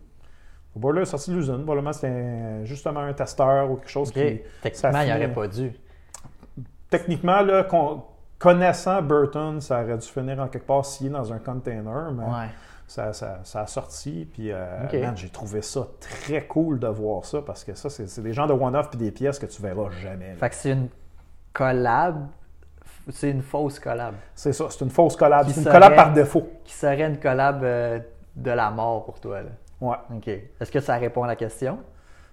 Le 0.74 0.80
board-là 0.80 1.02
est 1.02 1.06
sorti 1.06 1.30
de 1.30 1.36
l'usine. 1.36 1.62
Probablement 1.64 1.92
c'était 1.92 2.64
justement 2.64 3.00
un 3.00 3.12
testeur 3.12 3.70
ou 3.70 3.76
quelque 3.76 3.90
chose 3.90 4.10
qui. 4.10 4.40
Techniquement, 4.62 4.90
il 5.02 5.10
affinait. 5.10 5.16
aurait 5.26 5.34
pas 5.34 5.48
dû. 5.48 5.72
Techniquement, 6.90 7.40
là, 7.40 7.64
con- 7.64 8.02
connaissant 8.38 9.00
Burton, 9.02 9.60
ça 9.60 9.82
aurait 9.82 9.96
dû 9.98 10.06
finir 10.06 10.38
en 10.40 10.48
quelque 10.48 10.66
part 10.66 10.84
scié 10.84 11.08
dans 11.08 11.32
un 11.32 11.38
container, 11.38 12.10
mais 12.12 12.24
Ouais. 12.24 12.48
ça, 12.86 13.12
ça- 13.12 13.40
ça 13.44 13.60
a 13.62 13.66
sorti. 13.66 14.28
Puis, 14.32 14.50
euh, 14.52 14.88
j'ai 15.16 15.28
trouvé 15.30 15.62
ça 15.62 15.86
très 16.00 16.44
cool 16.46 16.78
de 16.78 16.88
voir 16.88 17.24
ça 17.24 17.40
parce 17.42 17.64
que 17.64 17.74
ça, 17.74 17.88
c'est 17.88 18.20
des 18.22 18.32
genres 18.32 18.46
de 18.46 18.52
one-off 18.52 18.90
puis 18.90 18.98
des 18.98 19.10
pièces 19.10 19.38
que 19.38 19.46
tu 19.46 19.62
verras 19.62 19.90
jamais. 20.02 20.30
là. 20.30 20.36
Fait 20.36 20.48
que 20.50 20.54
c'est 20.54 20.70
une 20.72 20.88
collab. 21.52 22.26
C'est 23.10 23.30
une 23.30 23.42
fausse 23.42 23.80
collab. 23.80 24.14
C'est 24.34 24.52
ça, 24.52 24.66
c'est 24.70 24.84
une 24.84 24.90
fausse 24.90 25.16
collab. 25.16 25.48
C'est 25.48 25.60
une 25.62 25.70
collab 25.70 25.94
par 25.96 26.12
défaut. 26.12 26.48
Qui 26.64 26.72
serait 26.74 27.00
une 27.06 27.18
collab 27.18 27.62
euh, 27.64 27.98
de 28.36 28.50
la 28.50 28.70
mort 28.70 29.04
pour 29.04 29.18
toi, 29.18 29.40
là. 29.42 29.48
Ouais, 29.82 29.96
OK. 30.16 30.28
Est-ce 30.28 30.72
que 30.72 30.80
ça 30.80 30.96
répond 30.96 31.24
à 31.24 31.26
la 31.26 31.36
question? 31.36 31.78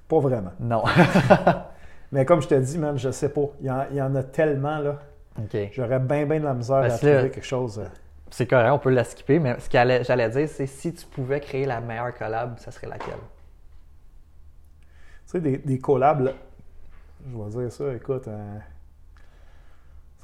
pas 0.08 0.20
vraiment. 0.20 0.52
Non. 0.60 0.84
Mais 2.12 2.26
comme 2.26 2.42
je 2.42 2.48
te 2.48 2.56
dis, 2.56 2.78
man, 2.80 2.98
je 2.98 3.12
sais 3.12 3.30
pas. 3.30 3.46
Il 3.60 3.68
y 3.68 3.70
en, 3.72 3.86
il 3.92 3.98
y 3.98 4.02
en 4.02 4.16
a 4.16 4.24
tellement, 4.24 4.80
là. 4.80 4.98
OK. 5.38 5.56
J'aurais 5.74 6.00
bien, 6.00 6.26
bien 6.26 6.40
de 6.40 6.46
la 6.46 6.54
misère 6.56 6.82
Parce 6.82 7.04
à 7.04 7.06
là- 7.08 7.14
trouver 7.18 7.30
quelque 7.32 7.46
chose. 7.46 7.78
euh, 7.80 7.86
C'est 8.32 8.48
correct, 8.48 8.72
on 8.72 8.80
peut 8.80 8.90
la 8.90 9.04
skipper, 9.04 9.38
mais 9.40 9.60
ce 9.60 9.70
que 9.70 10.04
j'allais 10.04 10.30
dire, 10.30 10.48
c'est 10.50 10.66
si 10.66 10.94
tu 10.94 11.06
pouvais 11.06 11.40
créer 11.40 11.66
la 11.66 11.80
meilleure 11.82 12.14
collab, 12.16 12.58
ça 12.60 12.72
serait 12.72 12.88
laquelle? 12.88 13.14
Tu 15.26 15.32
sais, 15.34 15.42
des, 15.42 15.58
des 15.58 15.78
collabs, 15.80 16.22
là, 16.22 16.32
je 17.32 17.38
vais 17.38 17.50
dire 17.66 17.72
ça, 17.72 17.94
écoute, 17.94 18.28
euh, 18.28 18.58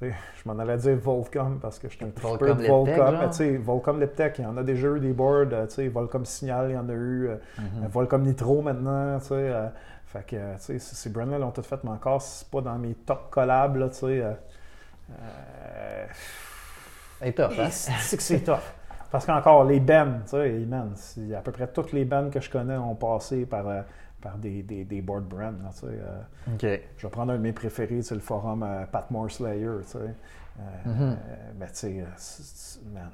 je 0.01 0.49
m'en 0.49 0.59
allais 0.59 0.77
dire 0.77 0.95
Volcom 0.97 1.59
parce 1.61 1.80
que 1.80 1.88
je 1.89 1.95
suis 1.95 2.05
un 2.05 2.09
Volcom 2.22 2.47
tripper 2.47 2.53
de 2.61 2.61
Volcom. 2.67 3.17
mais 3.19 3.30
Tu 3.30 3.35
sais, 3.38 3.57
Volcom 3.57 3.99
Liptech, 3.99 4.39
il 4.39 4.43
y 4.43 4.45
en 4.45 4.57
a 4.57 4.63
déjà 4.63 4.89
eu 4.89 4.99
des 4.99 5.13
boards, 5.13 5.47
euh, 5.53 5.67
tu 5.67 5.76
sais, 5.76 5.88
Volcom 5.88 6.26
Signal, 6.26 6.69
il 6.72 6.73
y 6.73 6.77
en 6.77 6.89
a 6.89 6.93
eu, 6.93 7.27
euh, 7.30 7.38
Mhm. 7.57 7.88
Volcom 7.88 8.22
Nitro 8.23 8.61
maintenant, 8.61 9.19
tu 9.19 9.27
sais. 9.27 9.34
euh, 9.35 9.67
fait 10.05 10.26
que, 10.26 10.55
tu 10.55 10.61
sais, 10.61 10.80
c- 10.80 10.95
ces 10.95 11.09
brands-là 11.09 11.39
l'ont 11.39 11.51
tout 11.51 11.63
fait, 11.63 11.84
mais 11.84 11.89
encore, 11.91 12.22
c'est 12.22 12.47
pas 12.49 12.61
dans 12.61 12.77
mes 12.77 12.93
top 12.95 13.30
collabs, 13.31 13.77
là, 13.77 13.89
tu 13.89 13.95
sais. 13.95 14.22
euh, 14.22 14.34
euh, 15.22 16.05
C'est 17.22 17.34
tough, 17.34 17.59
hein? 17.59 17.69
c'est 17.69 18.17
que 18.17 18.23
c'est 18.23 18.43
tough. 18.43 18.59
Parce 19.11 19.26
qu'encore, 19.26 19.63
les 19.63 19.80
bands, 19.80 20.19
tu 20.26 20.31
sais, 20.31 20.49
man, 20.67 20.93
à 21.35 21.41
peu 21.41 21.51
près 21.51 21.67
toutes 21.67 21.93
les 21.93 22.05
bands 22.05 22.30
que 22.30 22.39
je 22.41 22.49
connais 22.49 22.76
ont 22.77 22.95
passé 22.95 23.45
par, 23.45 23.65
par 24.26 24.38
des, 24.39 24.64
des, 24.64 24.84
des 24.85 25.02
board 25.03 25.26
brands, 25.26 25.52
là, 25.64 25.69
euh, 25.84 26.22
je 26.97 27.03
vais 27.06 27.11
prendre 27.11 27.31
un 27.34 27.35
de 27.35 27.41
mes 27.43 27.53
préférés, 27.53 28.02
c'est 28.02 28.15
le 28.15 28.22
forum 28.22 28.64
euh, 28.64 28.84
Patmore 28.91 29.30
Slayer, 29.30 29.69
tu 29.91 29.97
ben, 30.57 31.68
tu 31.68 31.69
sais, 31.73 32.06
man. 32.91 33.10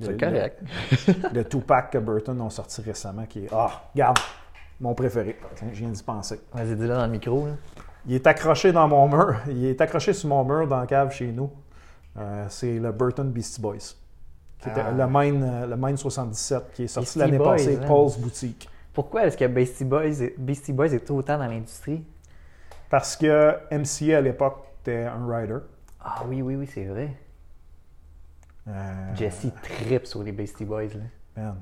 Le- 0.00 0.06
C'est 0.06 0.16
correct. 0.18 0.60
Le, 1.06 1.28
le 1.38 1.44
Tupac 1.44 1.90
que 1.90 1.98
Burton 1.98 2.40
ont 2.40 2.50
sorti 2.50 2.80
récemment, 2.82 3.26
qui 3.26 3.44
est, 3.44 3.48
ah, 3.52 3.82
regarde, 3.94 4.18
mon 4.80 4.92
préféré. 4.94 5.38
Je 5.72 5.78
viens 5.78 5.90
d'y 5.90 6.02
penser. 6.02 6.40
Vas-y, 6.52 6.74
dis-le 6.74 6.88
dans 6.88 7.06
le 7.06 7.12
micro. 7.12 7.46
Là. 7.46 7.52
Il 8.06 8.14
est 8.14 8.26
accroché 8.26 8.72
dans 8.72 8.88
mon 8.88 9.06
mur. 9.08 9.36
Il 9.46 9.64
est 9.66 9.80
accroché 9.80 10.12
sur 10.14 10.28
mon 10.30 10.44
mur 10.44 10.66
dans 10.66 10.80
la 10.80 10.86
cave 10.88 11.12
chez 11.12 11.30
nous. 11.30 11.48
Euh, 12.18 12.46
c'est 12.48 12.80
le 12.80 12.90
Burton 12.90 13.30
Beastie 13.30 13.60
Boys. 13.60 13.94
Qui 14.58 14.68
était 14.68 14.80
Ah. 14.84 14.90
le, 14.90 15.06
Mine, 15.06 15.44
euh, 15.44 15.66
le 15.68 15.76
Mine 15.76 15.96
77 15.96 16.72
qui 16.74 16.84
est 16.84 16.86
sorti 16.88 17.06
Beastie 17.06 17.18
l'année 17.20 17.38
Boys, 17.38 17.52
passée, 17.52 17.78
hein. 17.80 17.86
Paul's 17.86 18.18
Boutique. 18.18 18.68
Pourquoi 18.92 19.24
est-ce 19.26 19.36
que 19.36 19.46
Beastie 19.46 19.84
Boys, 19.84 20.20
est- 20.22 20.38
Beastie 20.38 20.72
Boys 20.72 20.92
est 20.92 21.10
autant 21.10 21.38
dans 21.38 21.46
l'industrie? 21.46 22.04
Parce 22.90 23.16
que 23.16 23.56
MCA 23.70 24.18
à 24.18 24.20
l'époque 24.20 24.64
était 24.82 25.04
un 25.04 25.26
rider. 25.26 25.58
Ah 26.00 26.24
oui, 26.28 26.42
oui, 26.42 26.56
oui, 26.56 26.66
c'est 26.66 26.84
vrai. 26.84 27.14
Euh, 28.68 29.14
Jesse 29.16 29.46
tripe 29.62 30.06
sur 30.06 30.22
les 30.22 30.32
Beastie 30.32 30.64
Boys. 30.64 30.88
Là. 30.94 31.00
Man, 31.36 31.56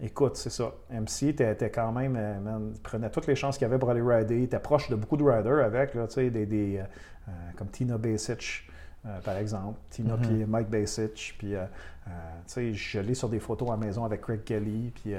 écoute, 0.00 0.36
c'est 0.36 0.50
ça. 0.50 0.72
MC 0.90 1.28
était, 1.28 1.52
était 1.52 1.70
quand 1.70 1.92
même, 1.92 2.16
euh, 2.16 2.40
man, 2.40 2.72
il 2.74 2.80
prenait 2.80 3.10
toutes 3.10 3.26
les 3.26 3.34
chances 3.36 3.58
qu'il 3.58 3.66
y 3.66 3.70
avait 3.70 3.78
pour 3.78 3.90
aller 3.90 4.00
rider. 4.02 4.36
Il 4.36 4.44
était 4.44 4.58
proche 4.60 4.88
de 4.88 4.94
beaucoup 4.94 5.16
de 5.16 5.24
riders 5.24 5.64
avec, 5.64 5.94
là, 5.94 6.06
tu 6.06 6.14
sais, 6.14 6.30
des, 6.30 6.46
des, 6.46 6.78
euh, 6.78 7.32
comme 7.56 7.68
Tina 7.68 7.98
Basic, 7.98 8.70
euh, 9.04 9.20
par 9.20 9.36
exemple. 9.36 9.78
Tina 9.90 10.16
Mhm. 10.16 10.22
puis 10.22 10.44
Mike 10.46 10.68
Basic. 10.68 11.34
Puis, 11.38 11.52
tu 11.54 12.12
sais, 12.46 12.72
je 12.72 13.00
l'ai 13.00 13.14
sur 13.14 13.28
des 13.28 13.40
photos 13.40 13.68
à 13.68 13.72
la 13.72 13.78
maison 13.78 14.04
avec 14.04 14.22
Craig 14.22 14.42
Kelly, 14.44 14.92
puis 14.94 15.14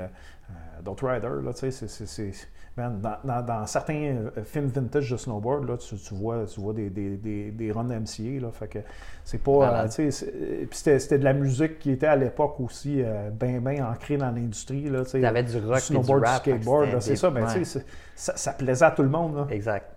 euh, 0.50 0.54
euh, 0.80 0.82
d'autres 0.84 1.08
riders, 1.08 1.42
là, 1.42 1.54
tu 1.54 1.60
sais, 1.60 1.72
c'est- 1.72 1.88
c'est- 1.88 2.06
c'est... 2.06 2.32
Man, 2.78 3.02
dans, 3.02 3.18
dans- 3.26 3.42
dans 3.46 3.66
certains 3.66 3.96
euh, 4.16 4.30
films 4.46 4.68
vintage 4.68 5.10
de 5.12 5.18
snowboard, 5.18 5.68
là, 5.68 5.76
tu, 5.78 5.96
tu 5.98 6.14
vois, 6.14 6.46
tu 6.46 6.62
vois 6.62 6.72
des, 6.74 6.90
des, 6.90 7.18
des, 7.18 7.52
des 7.52 7.72
runs 7.72 7.84
MCA, 7.90 8.40
là, 8.42 8.52
fait 8.52 8.68
que 8.70 8.80
c'est 9.26 9.42
pas... 9.44 9.60
Malade. 9.60 9.86
euh, 10.00 10.06
tu 10.06 10.12
sais, 10.12 10.34
c'était, 10.72 11.00
c'était 11.00 11.20
de 11.20 11.24
la 11.26 11.34
musique 11.34 11.80
qui 11.80 11.92
était 11.92 12.08
à 12.08 12.16
l'époque 12.16 12.60
aussi 12.62 13.02
euh, 13.02 13.32
bien, 13.32 13.60
bien 13.60 13.86
ancrée 13.90 14.16
dans 14.18 14.32
l'industrie, 14.32 14.84
là, 14.90 15.04
tu 15.04 15.10
sais. 15.12 15.20
Il 15.20 15.24
y 15.24 15.26
avait 15.26 15.44
du 15.44 15.58
rock 15.58 15.72
et 15.78 15.80
du 15.80 15.82
snowboard, 15.82 16.24
rap. 16.24 16.44
fait 16.44 16.52
que 16.52 16.58
skateboard, 16.62 17.02
c'est 17.02 17.16
ça, 17.18 17.30
mais 17.32 17.42
ouais. 17.44 17.54
tu 17.54 17.66
sais, 17.66 17.86
ça, 18.16 18.38
ça 18.38 18.54
plaisait 18.54 18.86
à 18.86 18.92
tout 18.92 19.04
le 19.04 19.10
monde, 19.10 19.36
là. 19.36 19.48
Exact. 19.50 19.88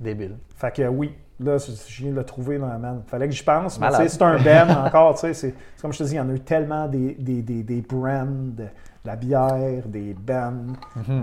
Débile. 0.00 0.36
Fait 0.56 0.74
que 0.74 0.88
oui, 0.88 1.12
là, 1.38 1.56
je 1.58 2.02
viens 2.02 2.10
de 2.10 2.16
le 2.16 2.24
trouver 2.24 2.58
dans 2.58 2.66
la 2.66 2.78
man. 2.78 3.02
Fallait 3.06 3.28
que 3.28 3.34
j'y 3.34 3.44
pense, 3.44 3.78
mais 3.78 4.08
c'est 4.08 4.22
un 4.22 4.42
band 4.42 4.74
encore, 4.86 5.14
tu 5.14 5.20
sais, 5.20 5.34
c'est 5.34 5.54
comme 5.80 5.92
je 5.92 5.98
te 5.98 6.02
dis, 6.04 6.14
il 6.14 6.16
y 6.16 6.20
en 6.20 6.28
a 6.28 6.32
eu 6.32 6.40
tellement 6.40 6.88
des, 6.88 7.14
des, 7.14 7.42
des, 7.42 7.62
des 7.62 7.80
brands, 7.80 8.26
la 9.04 9.16
bière, 9.16 9.86
des 9.86 10.14
bands, 10.14 10.52
Mhm. 10.96 11.02
euh, 11.08 11.22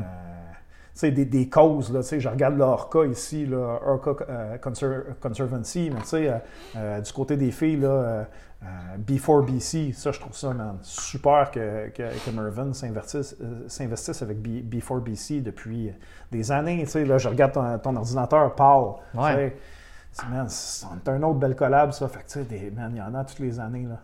tu 0.94 1.00
sais, 1.00 1.12
des, 1.12 1.26
des 1.26 1.50
causes, 1.50 1.92
là, 1.92 2.02
tu 2.02 2.08
sais, 2.10 2.20
je 2.20 2.30
regarde 2.30 2.58
l'Orca 2.58 3.06
ici, 3.06 3.46
là, 3.46 3.80
Orca 3.86 4.12
euh, 4.30 4.58
Conser- 4.58 5.04
Conservancy, 5.20 5.90
mais 5.94 6.02
tu 6.02 6.08
sais, 6.08 6.30
euh, 6.30 6.38
euh, 6.76 7.02
du 7.02 7.12
côté 7.14 7.38
des 7.38 7.52
filles, 7.52 7.78
là, 7.78 7.88
euh, 7.90 8.24
euh, 8.64 8.68
Before 9.00 9.42
BC, 9.44 9.94
ça, 9.94 10.12
je 10.12 10.20
trouve 10.20 10.36
ça, 10.36 10.54
man, 10.54 10.78
super 10.84 11.50
que, 11.50 11.88
que, 11.90 12.04
que 12.04 12.30
Mervyn 12.32 12.74
s'investisse 12.74 13.36
euh, 13.42 13.68
s'investisse 13.68 14.22
avec 14.22 14.38
B- 14.38 14.62
Before 14.64 15.00
BC 15.00 15.42
depuis 15.42 15.92
des 16.32 16.52
années, 16.52 16.84
tu 16.84 16.92
sais, 16.92 17.06
là, 17.06 17.18
je 17.18 17.30
regarde 17.30 17.54
ton, 17.54 17.80
ton 17.80 17.96
ordinateur, 17.96 18.54
Paul, 18.54 18.96
Ouais. 19.16 19.56
c'est, 20.12 20.86
un 21.10 21.24
autre 21.24 21.40
bel 21.40 21.56
collab, 21.56 21.92
ça, 21.94 22.08
fait 22.10 22.20
que, 22.20 22.26
tu 22.26 22.32
sais, 22.34 22.44
des- 22.44 22.70
man, 22.70 22.92
il 22.94 23.00
y 23.00 23.02
en 23.02 23.16
a 23.16 23.24
toutes 23.24 23.40
les 23.40 23.60
années, 23.60 23.86
là. 23.90 23.98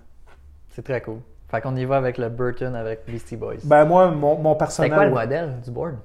C'est 0.70 0.82
très 0.84 1.02
cool. 1.02 1.20
Fait 1.50 1.62
qu'on 1.62 1.76
y 1.76 1.86
va 1.86 1.98
avec 1.98 2.18
le 2.18 2.30
Burton 2.30 2.76
avec 2.76 3.06
Beastie 3.08 3.38
Boys. 3.38 3.56
Ben, 3.64 3.86
moi, 3.86 4.12
mon, 4.12 4.38
mon 4.38 4.54
c'est 4.54 4.58
personnel... 4.58 4.92
quoi 4.94 5.06
le 5.06 5.14
ouais. 5.14 5.22
modèle 5.24 5.62
du 5.64 5.72
board? 5.72 5.96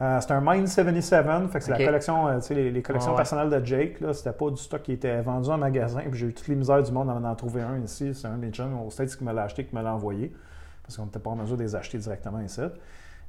Euh, 0.00 0.20
c'est 0.20 0.30
un 0.32 0.40
Mine 0.42 0.66
77, 0.66 1.24
fait 1.50 1.58
que 1.58 1.64
c'est 1.64 1.70
la 1.70 1.84
collection, 1.84 2.28
euh, 2.28 2.36
tu 2.36 2.42
sais, 2.42 2.54
les, 2.54 2.70
les 2.70 2.82
collections 2.82 3.12
ouais. 3.12 3.16
personnelles 3.16 3.48
de 3.48 3.64
Jake. 3.64 4.00
Là, 4.00 4.12
c'était 4.12 4.32
pas 4.32 4.50
du 4.50 4.56
stock 4.58 4.82
qui 4.82 4.92
était 4.92 5.20
vendu 5.22 5.48
en 5.48 5.56
magasin. 5.56 6.00
Puis 6.10 6.18
j'ai 6.20 6.26
eu 6.26 6.34
toutes 6.34 6.48
les 6.48 6.54
misères 6.54 6.82
du 6.82 6.92
monde 6.92 7.08
à 7.10 7.14
en 7.14 7.34
trouver 7.34 7.62
un 7.62 7.78
ici. 7.78 8.14
C'est 8.14 8.26
un 8.28 8.36
des 8.36 8.52
gens 8.52 8.68
au 8.86 8.90
States 8.90 9.16
qui 9.16 9.24
me 9.24 9.32
l'a 9.32 9.44
acheté, 9.44 9.64
qui 9.64 9.74
me 9.74 9.82
l'a 9.82 9.94
envoyé. 9.94 10.34
Parce 10.82 10.96
qu'on 10.98 11.04
n'était 11.06 11.18
pas 11.18 11.30
en 11.30 11.36
mesure 11.36 11.56
de 11.56 11.62
les 11.62 11.74
acheter 11.74 11.96
directement 11.98 12.40
ici. 12.40 12.60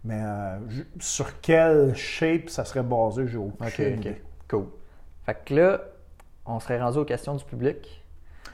Mais 0.03 0.21
euh, 0.21 0.57
sur 0.99 1.39
quelle 1.41 1.95
shape 1.95 2.49
ça 2.49 2.65
serait 2.65 2.83
basé, 2.83 3.27
j'ai 3.27 3.37
aucune 3.37 3.65
Ok, 3.65 3.73
ok. 3.79 3.79
idée. 3.79 4.21
Cool. 4.49 4.65
Fait 5.25 5.37
que 5.45 5.53
là, 5.55 5.79
on 6.45 6.59
serait 6.59 6.81
rendu 6.81 6.97
aux 6.99 7.05
questions 7.05 7.35
du 7.35 7.43
public. 7.45 8.03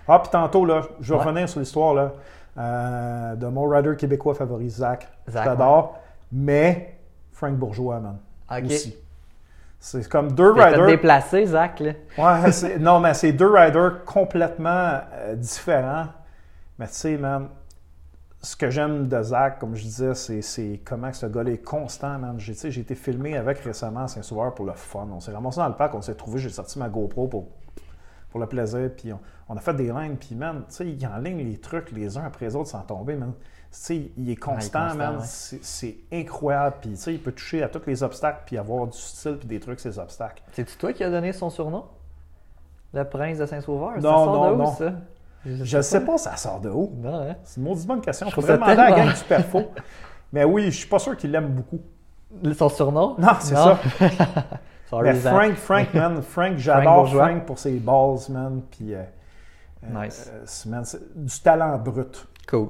Ah, 0.08 0.20
puis 0.20 0.30
tantôt, 0.32 0.66
là, 0.66 0.82
je 1.02 1.14
vais 1.14 1.20
Ouais. 1.20 1.26
revenir 1.26 1.50
sur 1.50 1.60
l'histoire 1.60 1.94
là, 1.96 2.14
euh, 2.58 3.36
de 3.36 3.48
mon 3.48 3.68
rider 3.68 3.96
québécois 3.96 4.36
favori, 4.36 4.70
Zach. 4.70 5.08
Zach, 5.30 5.46
J'adore. 5.46 6.00
Mais 6.32 6.96
Frank 7.32 7.56
Bourgeois, 7.56 8.00
man. 8.00 8.18
Aussi. 8.76 8.96
C'est 9.80 10.08
comme 10.08 10.32
deux 10.32 10.52
riders. 10.52 10.86
déplacer, 10.88 11.46
Zach, 11.46 11.80
là. 11.82 11.92
Ouais, 12.18 12.52
c'est- 12.52 12.78
non, 12.80 13.00
mais 13.00 13.14
c'est 13.14 13.34
deux 13.34 13.52
riders 13.52 14.06
complètement 14.06 15.00
euh, 15.14 15.36
différents. 15.36 16.06
Mais 16.80 16.88
tu 16.88 16.94
sais, 16.94 17.18
man, 17.18 17.48
ce 18.42 18.56
que 18.56 18.70
j'aime 18.70 19.08
de 19.08 19.22
Zach, 19.24 19.60
comme 19.60 19.76
je 19.76 19.84
disais, 19.84 20.14
c'est, 20.42 20.80
comment 20.86 21.12
ce 21.12 21.26
gars-là 21.26 21.52
est 21.52 21.64
constant, 21.64 22.18
man. 22.20 22.36
J'ai 22.40 22.80
été 22.80 22.96
filmé 22.96 23.36
avec 23.38 23.60
récemment 23.60 24.02
à 24.02 24.08
Saint-Sauveur 24.08 24.54
pour 24.54 24.66
le 24.66 24.74
fun. 24.74 25.08
On 25.14 25.20
s'est 25.20 25.32
ramassé 25.32 25.58
dans 25.60 25.68
le 25.68 25.76
parc, 25.76 25.96
on 25.96 26.02
s'est 26.02 26.16
trouvé, 26.16 26.40
j'ai 26.40 26.50
sorti 26.50 26.78
ma 26.80 26.90
GoPro 26.90 27.28
pour, 27.28 27.48
pour 28.34 28.40
le 28.40 28.48
plaisir, 28.48 28.90
puis 28.98 29.14
on, 29.14 29.20
on 29.48 29.56
a 29.56 29.60
fait 29.60 29.76
des 29.76 29.92
lignes, 29.92 30.16
puis 30.16 30.34
man, 30.34 30.64
tu 30.68 30.74
sais, 30.74 30.88
il 30.88 31.06
enligne 31.06 31.38
les 31.48 31.58
trucs 31.60 31.92
les 31.92 32.18
uns 32.18 32.26
après 32.26 32.48
les 32.48 32.56
autres 32.56 32.70
sans 32.72 32.82
tomber, 32.82 33.16
man. 33.16 33.34
Tu 33.38 33.44
sais, 33.70 34.12
il 34.18 34.28
est 34.32 34.36
constant, 34.36 34.86
constant, 34.86 34.96
man. 34.98 35.18
ouais. 35.18 35.24
C'est, 35.62 35.98
incroyable, 36.12 36.78
puis 36.82 36.90
tu 36.90 36.96
sais, 36.98 37.14
il 37.14 37.22
peut 37.22 37.32
toucher 37.32 37.62
à 37.62 37.70
tous 37.70 37.84
les 37.86 38.02
obstacles, 38.02 38.42
puis 38.48 38.58
avoir 38.58 38.88
du 38.88 38.98
style, 38.98 39.38
puis 39.38 39.48
des 39.48 39.60
trucs, 39.60 39.80
ces 39.80 40.00
obstacles. 40.00 40.42
C'est-tu 40.54 40.76
toi 40.78 40.94
qui 40.94 41.04
as 41.04 41.12
donné 41.12 41.32
son 41.32 41.52
surnom? 41.52 41.86
Le 42.92 43.04
prince 43.04 43.38
de 43.38 43.46
Saint-Sauveur? 43.46 43.92
Ça 43.98 44.02
Non, 44.02 44.26
sort 44.26 44.34
non, 44.36 44.50
de 44.50 44.54
où, 44.56 44.58
non. 44.58 44.72
ça? 44.72 44.94
Je 45.46 45.82
sais 45.82 46.04
pas, 46.04 46.18
ça 46.18 46.36
sort 46.36 46.60
de 46.60 46.70
où. 46.70 46.92
Non, 46.98 47.22
hein? 47.30 47.36
C'est 47.44 47.58
une 47.58 47.68
maudite 47.68 47.86
bonne 47.86 48.02
question. 48.02 48.30
Je 48.32 48.36
Je 48.36 48.42
ça 48.42 48.54
demander 48.56 48.72
à 48.72 48.90
la 48.90 48.92
gang 49.06 49.14
super 49.14 49.46
faux. 49.46 49.66
Mais 50.32 50.44
oui, 50.44 50.66
je 50.72 50.78
suis 50.80 50.88
pas 50.90 50.98
sûr 50.98 51.16
qu'il 51.16 51.30
l'aime 51.30 51.50
beaucoup. 51.50 51.80
Son 52.58 52.70
surnom? 52.70 53.16
Non, 53.20 53.34
c'est 53.40 53.54
ça. 53.54 53.80
Sorry, 54.90 55.10
Mais 55.10 55.16
Zach. 55.16 55.34
Frank, 55.34 55.56
Frank, 55.56 55.94
man, 55.94 56.22
Frank, 56.22 56.58
j'adore. 56.58 57.10
Frank 57.10 57.46
pour 57.46 57.58
ses 57.60 57.80
balls, 57.80 58.20
man. 58.30 58.62
Puis, 58.72 58.94
euh, 58.94 59.02
euh, 59.84 60.04
Nice. 60.06 60.30
euh, 60.32 60.70
man, 60.70 60.84
du 61.16 61.40
talent 61.40 61.78
brut. 61.78 62.28
Cool. 62.48 62.70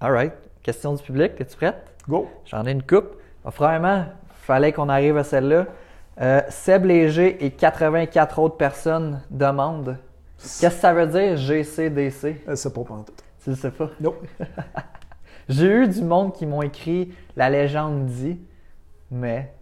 All 0.00 0.12
right. 0.12 0.32
Question 0.62 0.94
du 0.94 1.02
public. 1.02 1.32
Es-tu 1.40 1.56
prête? 1.56 1.94
Go. 2.08 2.28
J'en 2.46 2.64
ai 2.66 2.72
une 2.72 2.82
coupe. 2.82 3.16
Ah, 3.44 3.50
Premièrement, 3.50 4.04
fallait 4.42 4.72
qu'on 4.72 4.88
arrive 4.88 5.16
à 5.16 5.24
celle-là. 5.24 5.66
Euh, 6.20 6.40
Seb 6.48 6.84
Léger 6.84 7.44
et 7.44 7.50
84 7.52 8.38
autres 8.40 8.56
personnes 8.56 9.22
demandent 9.30 9.98
Qu'est-ce 10.38 10.60
que 10.62 10.70
ça 10.80 10.92
veut 10.92 11.06
dire 11.06 11.36
GCDC? 11.36 12.42
Euh, 12.48 12.54
C'est 12.56 12.72
pas 12.72 12.82
pantoute. 12.84 13.22
Tu 13.42 13.50
le 13.50 13.56
sais 13.56 13.70
pas? 13.70 13.88
Non. 14.00 14.14
J'ai 15.48 15.66
eu 15.66 15.88
du 15.88 16.02
monde 16.02 16.32
qui 16.34 16.44
m'ont 16.46 16.62
écrit 16.62 17.12
La 17.36 17.48
légende 17.50 18.06
dit, 18.06 18.38
mais 19.10 19.52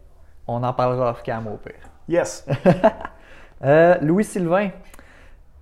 on 0.48 0.62
en 0.62 0.72
parlera 0.72 1.10
off-cam 1.10 1.46
au 1.48 1.56
pire. 1.56 1.74
Yes. 2.08 2.46
Euh, 3.64 3.96
Louis 4.02 4.22
Sylvain, 4.24 4.68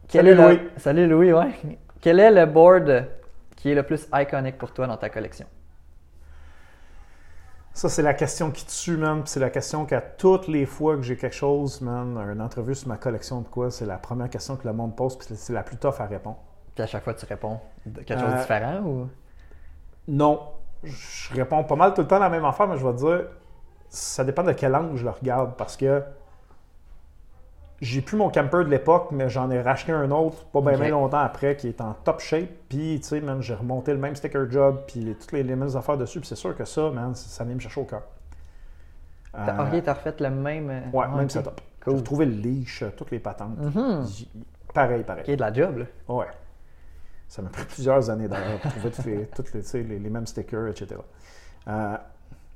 Quel 0.09 0.27
Salut, 0.27 0.31
est 0.31 0.35
le- 0.35 0.48
Louis. 0.48 0.70
Salut 0.78 1.06
Louis, 1.06 1.32
ouais. 1.32 1.78
Quel 2.01 2.19
est 2.19 2.31
le 2.32 2.44
board 2.44 3.06
qui 3.55 3.70
est 3.70 3.74
le 3.77 3.85
plus 3.85 4.09
iconique 4.12 4.59
pour 4.59 4.73
toi 4.73 4.89
dans 4.89 4.97
ta 4.97 5.09
collection? 5.11 5.47
Ça, 7.73 7.89
c'est 7.89 8.02
la 8.02 8.15
question 8.15 8.51
qui 8.51 8.66
tue, 8.66 8.97
man. 8.97 9.20
Puis 9.23 9.31
c'est 9.31 9.40
la 9.40 9.51
question 9.51 9.85
qu'à 9.85 10.01
toutes 10.01 10.48
les 10.48 10.66
fois 10.66 10.97
que 10.97 11.02
j'ai 11.02 11.16
quelque 11.16 11.35
chose, 11.36 11.81
man, 11.81 12.16
une 12.32 12.40
entrevue 12.40 12.74
sur 12.74 12.89
ma 12.89 12.97
collection 12.97 13.40
de 13.43 13.48
quoi, 13.48 13.70
c'est 13.70 13.86
la 13.86 13.97
première 13.98 14.28
question 14.28 14.56
que 14.56 14.66
le 14.66 14.74
monde 14.74 14.94
pose, 14.97 15.16
puis 15.16 15.28
c'est 15.36 15.52
la 15.52 15.62
plus 15.62 15.77
tough 15.77 15.94
à 16.01 16.06
répondre. 16.06 16.39
Puis 16.74 16.82
à 16.82 16.86
chaque 16.89 17.05
fois, 17.05 17.15
tu 17.15 17.27
réponds 17.27 17.61
de 17.86 18.01
quelque 18.02 18.20
chose 18.20 18.28
de 18.31 18.35
Euh, 18.36 18.40
différent 18.40 18.81
ou? 18.85 19.09
Non. 20.09 20.40
Je 20.82 21.32
réponds 21.35 21.62
pas 21.65 21.77
mal 21.77 21.94
tout 21.94 22.02
le 22.02 22.09
temps 22.09 22.19
la 22.19 22.28
même 22.28 22.44
affaire, 22.44 22.66
mais 22.66 22.77
je 22.77 22.85
vais 22.85 22.93
te 22.93 22.98
dire, 22.98 23.27
ça 23.95 24.25
dépend 24.25 24.43
de 24.43 24.53
quel 24.53 24.75
angle 24.75 24.97
je 24.97 25.05
le 25.05 25.11
regarde, 25.11 25.55
parce 25.57 25.77
que 25.77 26.03
j'ai 27.81 28.01
plus 28.01 28.16
mon 28.16 28.31
camper 28.31 28.59
de 28.65 28.71
l'époque, 28.71 29.09
mais 29.11 29.29
j'en 29.29 29.51
ai 29.51 29.61
racheté 29.61 29.93
un 29.93 30.11
autre 30.11 30.45
pas 30.47 30.61
bien 30.61 30.89
longtemps 30.91 31.19
après 31.19 31.57
qui 31.57 31.69
est 31.69 31.81
en 31.81 31.93
top 31.93 32.21
shape. 32.21 32.49
Puis, 32.69 32.99
tu 33.03 33.09
sais, 33.09 33.21
man, 33.21 33.43
j'ai 33.43 33.55
remonté 33.55 33.93
le 33.93 33.99
même 33.99 34.16
sticker 34.16 34.51
job, 34.51 34.83
puis 34.87 35.15
toutes 35.21 35.33
les, 35.33 35.43
les 35.43 35.57
mêmes 35.57 35.77
affaires 35.77 35.99
dessus. 35.99 36.21
Puis 36.21 36.29
c'est 36.29 36.35
sûr 36.37 36.57
que 36.57 36.65
ça, 36.65 36.91
man, 36.91 37.15
ça, 37.15 37.45
vient 37.45 37.55
me 37.55 37.61
chercher 37.61 37.81
au 37.81 37.85
cœur. 37.85 38.03
T'as- 39.33 39.61
Euh, 39.65 39.77
Ok, 39.79 39.83
t'as 39.85 39.95
refait 39.95 40.15
le 40.21 40.31
même. 40.31 40.71
euh, 40.71 40.81
ouais, 40.93 41.07
ah, 41.12 41.16
même 41.16 41.29
setup. 41.29 41.61
Cool. 41.83 41.95
J'ai 41.95 41.99
retrouvé 41.99 42.27
le 42.27 42.33
leash, 42.33 42.83
euh, 42.83 42.91
toutes 42.97 43.11
les 43.11 43.19
patentes. 43.19 43.59
Mhm. 43.59 44.07
Pareil, 44.73 45.03
pareil. 45.03 45.25
Ok, 45.29 45.35
de 45.35 45.41
la 45.41 45.53
job, 45.53 45.79
là. 45.79 45.85
Ouais. 46.09 46.27
Ça 47.29 47.43
m'a 47.43 47.49
pris 47.51 47.65
plusieurs 47.65 48.09
années 48.09 48.29
d'ailleurs 48.29 48.61
pour 48.61 48.71
trouver 48.71 48.91
toutes 48.93 49.05
les, 49.07 49.27
toutes 49.27 49.53
les, 49.53 49.62
tu 49.62 49.69
sais, 49.69 49.83
les- 49.83 49.99
les 49.99 50.11
mêmes 50.11 50.27
stickers, 50.27 50.69
etc. 50.69 50.95
Euh, 51.69 51.97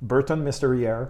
Burton 0.01 0.41
Mystery 0.43 0.85
Air. 0.85 1.09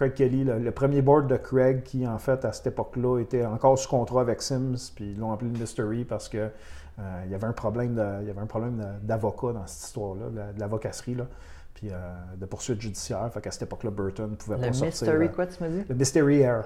Craig 0.00 0.14
Kelly, 0.14 0.44
le, 0.44 0.58
le 0.58 0.70
premier 0.70 1.02
board 1.02 1.26
de 1.26 1.36
Craig 1.36 1.82
qui, 1.82 2.06
en 2.08 2.18
fait, 2.18 2.46
à 2.46 2.52
cette 2.52 2.68
époque-là, 2.68 3.18
était 3.20 3.44
encore 3.44 3.78
sous 3.78 3.90
contrat 3.90 4.22
avec 4.22 4.40
Sims, 4.40 4.92
puis 4.94 5.10
ils 5.12 5.18
l'ont 5.18 5.30
appelé 5.30 5.50
le 5.52 5.58
Mystery 5.58 6.06
parce 6.06 6.30
que 6.30 6.38
euh, 6.38 7.22
il 7.26 7.30
y 7.30 7.34
avait 7.34 7.46
un 7.46 7.52
problème 7.52 7.94
de- 7.94 8.22
il 8.22 8.28
y 8.28 8.30
avait 8.30 8.40
un 8.40 8.46
problème 8.46 8.78
de- 8.78 9.06
d'avocat 9.06 9.52
dans 9.52 9.66
cette 9.66 9.84
histoire-là, 9.88 10.30
de, 10.30 10.36
la- 10.38 10.52
de 10.54 10.58
l'avocasserie, 10.60 11.16
là, 11.16 11.26
puis 11.74 11.90
euh, 11.92 11.98
de 12.34 12.46
poursuite 12.46 12.80
judiciaire. 12.80 13.30
Fait 13.30 13.42
qu'à 13.42 13.50
cette 13.50 13.64
époque-là, 13.64 13.90
Burton 13.90 14.30
ne 14.30 14.36
pouvait 14.36 14.56
Le 14.56 14.62
pas 14.62 14.72
sortir. 14.72 14.86
mystery, 14.86 15.26
euh, 15.26 15.28
quoi, 15.28 15.46
tu 15.46 15.62
m'as 15.62 15.68
dit? 15.68 15.84
le 15.86 15.94
Mystery 15.94 16.40
Air. 16.40 16.64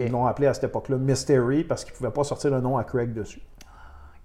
Ils 0.00 0.12
l'ont 0.12 0.26
appelé 0.26 0.46
à 0.48 0.52
cette 0.52 0.64
époque-là 0.64 0.98
Mystery 0.98 1.64
parce 1.64 1.84
qu'ils 1.86 1.94
ne 1.94 1.96
pouvaient 1.96 2.10
pas 2.10 2.24
sortir 2.24 2.50
le 2.50 2.60
nom 2.60 2.76
à 2.76 2.84
Craig 2.84 3.14
dessus, 3.14 3.40
Ok, 3.62 3.64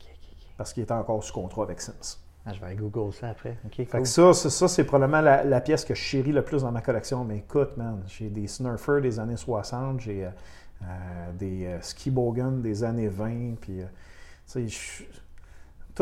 ok, 0.01 0.07
ok. 0.33 0.47
parce 0.57 0.73
qu'il 0.73 0.83
était 0.83 0.91
encore 0.91 1.23
sous 1.23 1.31
contrat 1.33 1.63
avec 1.63 1.79
Sims. 1.79 2.17
Ah, 2.49 2.53
je 2.53 2.59
vais 2.59 2.65
aller 2.67 2.75
Google 2.77 3.13
ça 3.13 3.29
après. 3.29 3.57
Fait 3.85 4.01
que 4.01 4.07
ça, 4.07 4.33
c'est, 4.33 4.49
ça, 4.49 4.67
c'est 4.67 4.83
probablement 4.83 5.21
la, 5.21 5.43
la 5.43 5.61
pièce 5.61 5.85
que 5.85 5.93
je 5.93 5.99
chéris 6.01 6.31
le 6.31 6.41
plus 6.43 6.63
dans 6.63 6.71
ma 6.71 6.81
collection. 6.81 7.23
Mais 7.23 7.37
écoute, 7.37 7.77
man, 7.77 8.01
j'ai 8.07 8.29
des 8.29 8.47
Snurfers 8.47 9.01
des 9.01 9.19
années 9.19 9.37
60, 9.37 9.99
j'ai 9.99 10.25
euh, 10.25 10.29
euh, 10.83 11.31
des 11.37 11.65
euh, 11.65 11.81
Ski 11.81 12.09
Bogan 12.11 12.61
des 12.61 12.83
années 12.83 13.07
20, 13.07 13.55
puis, 13.61 13.81
euh, 13.81 13.85
tu 14.51 14.67
sais, 14.67 14.67
je- 14.67 15.03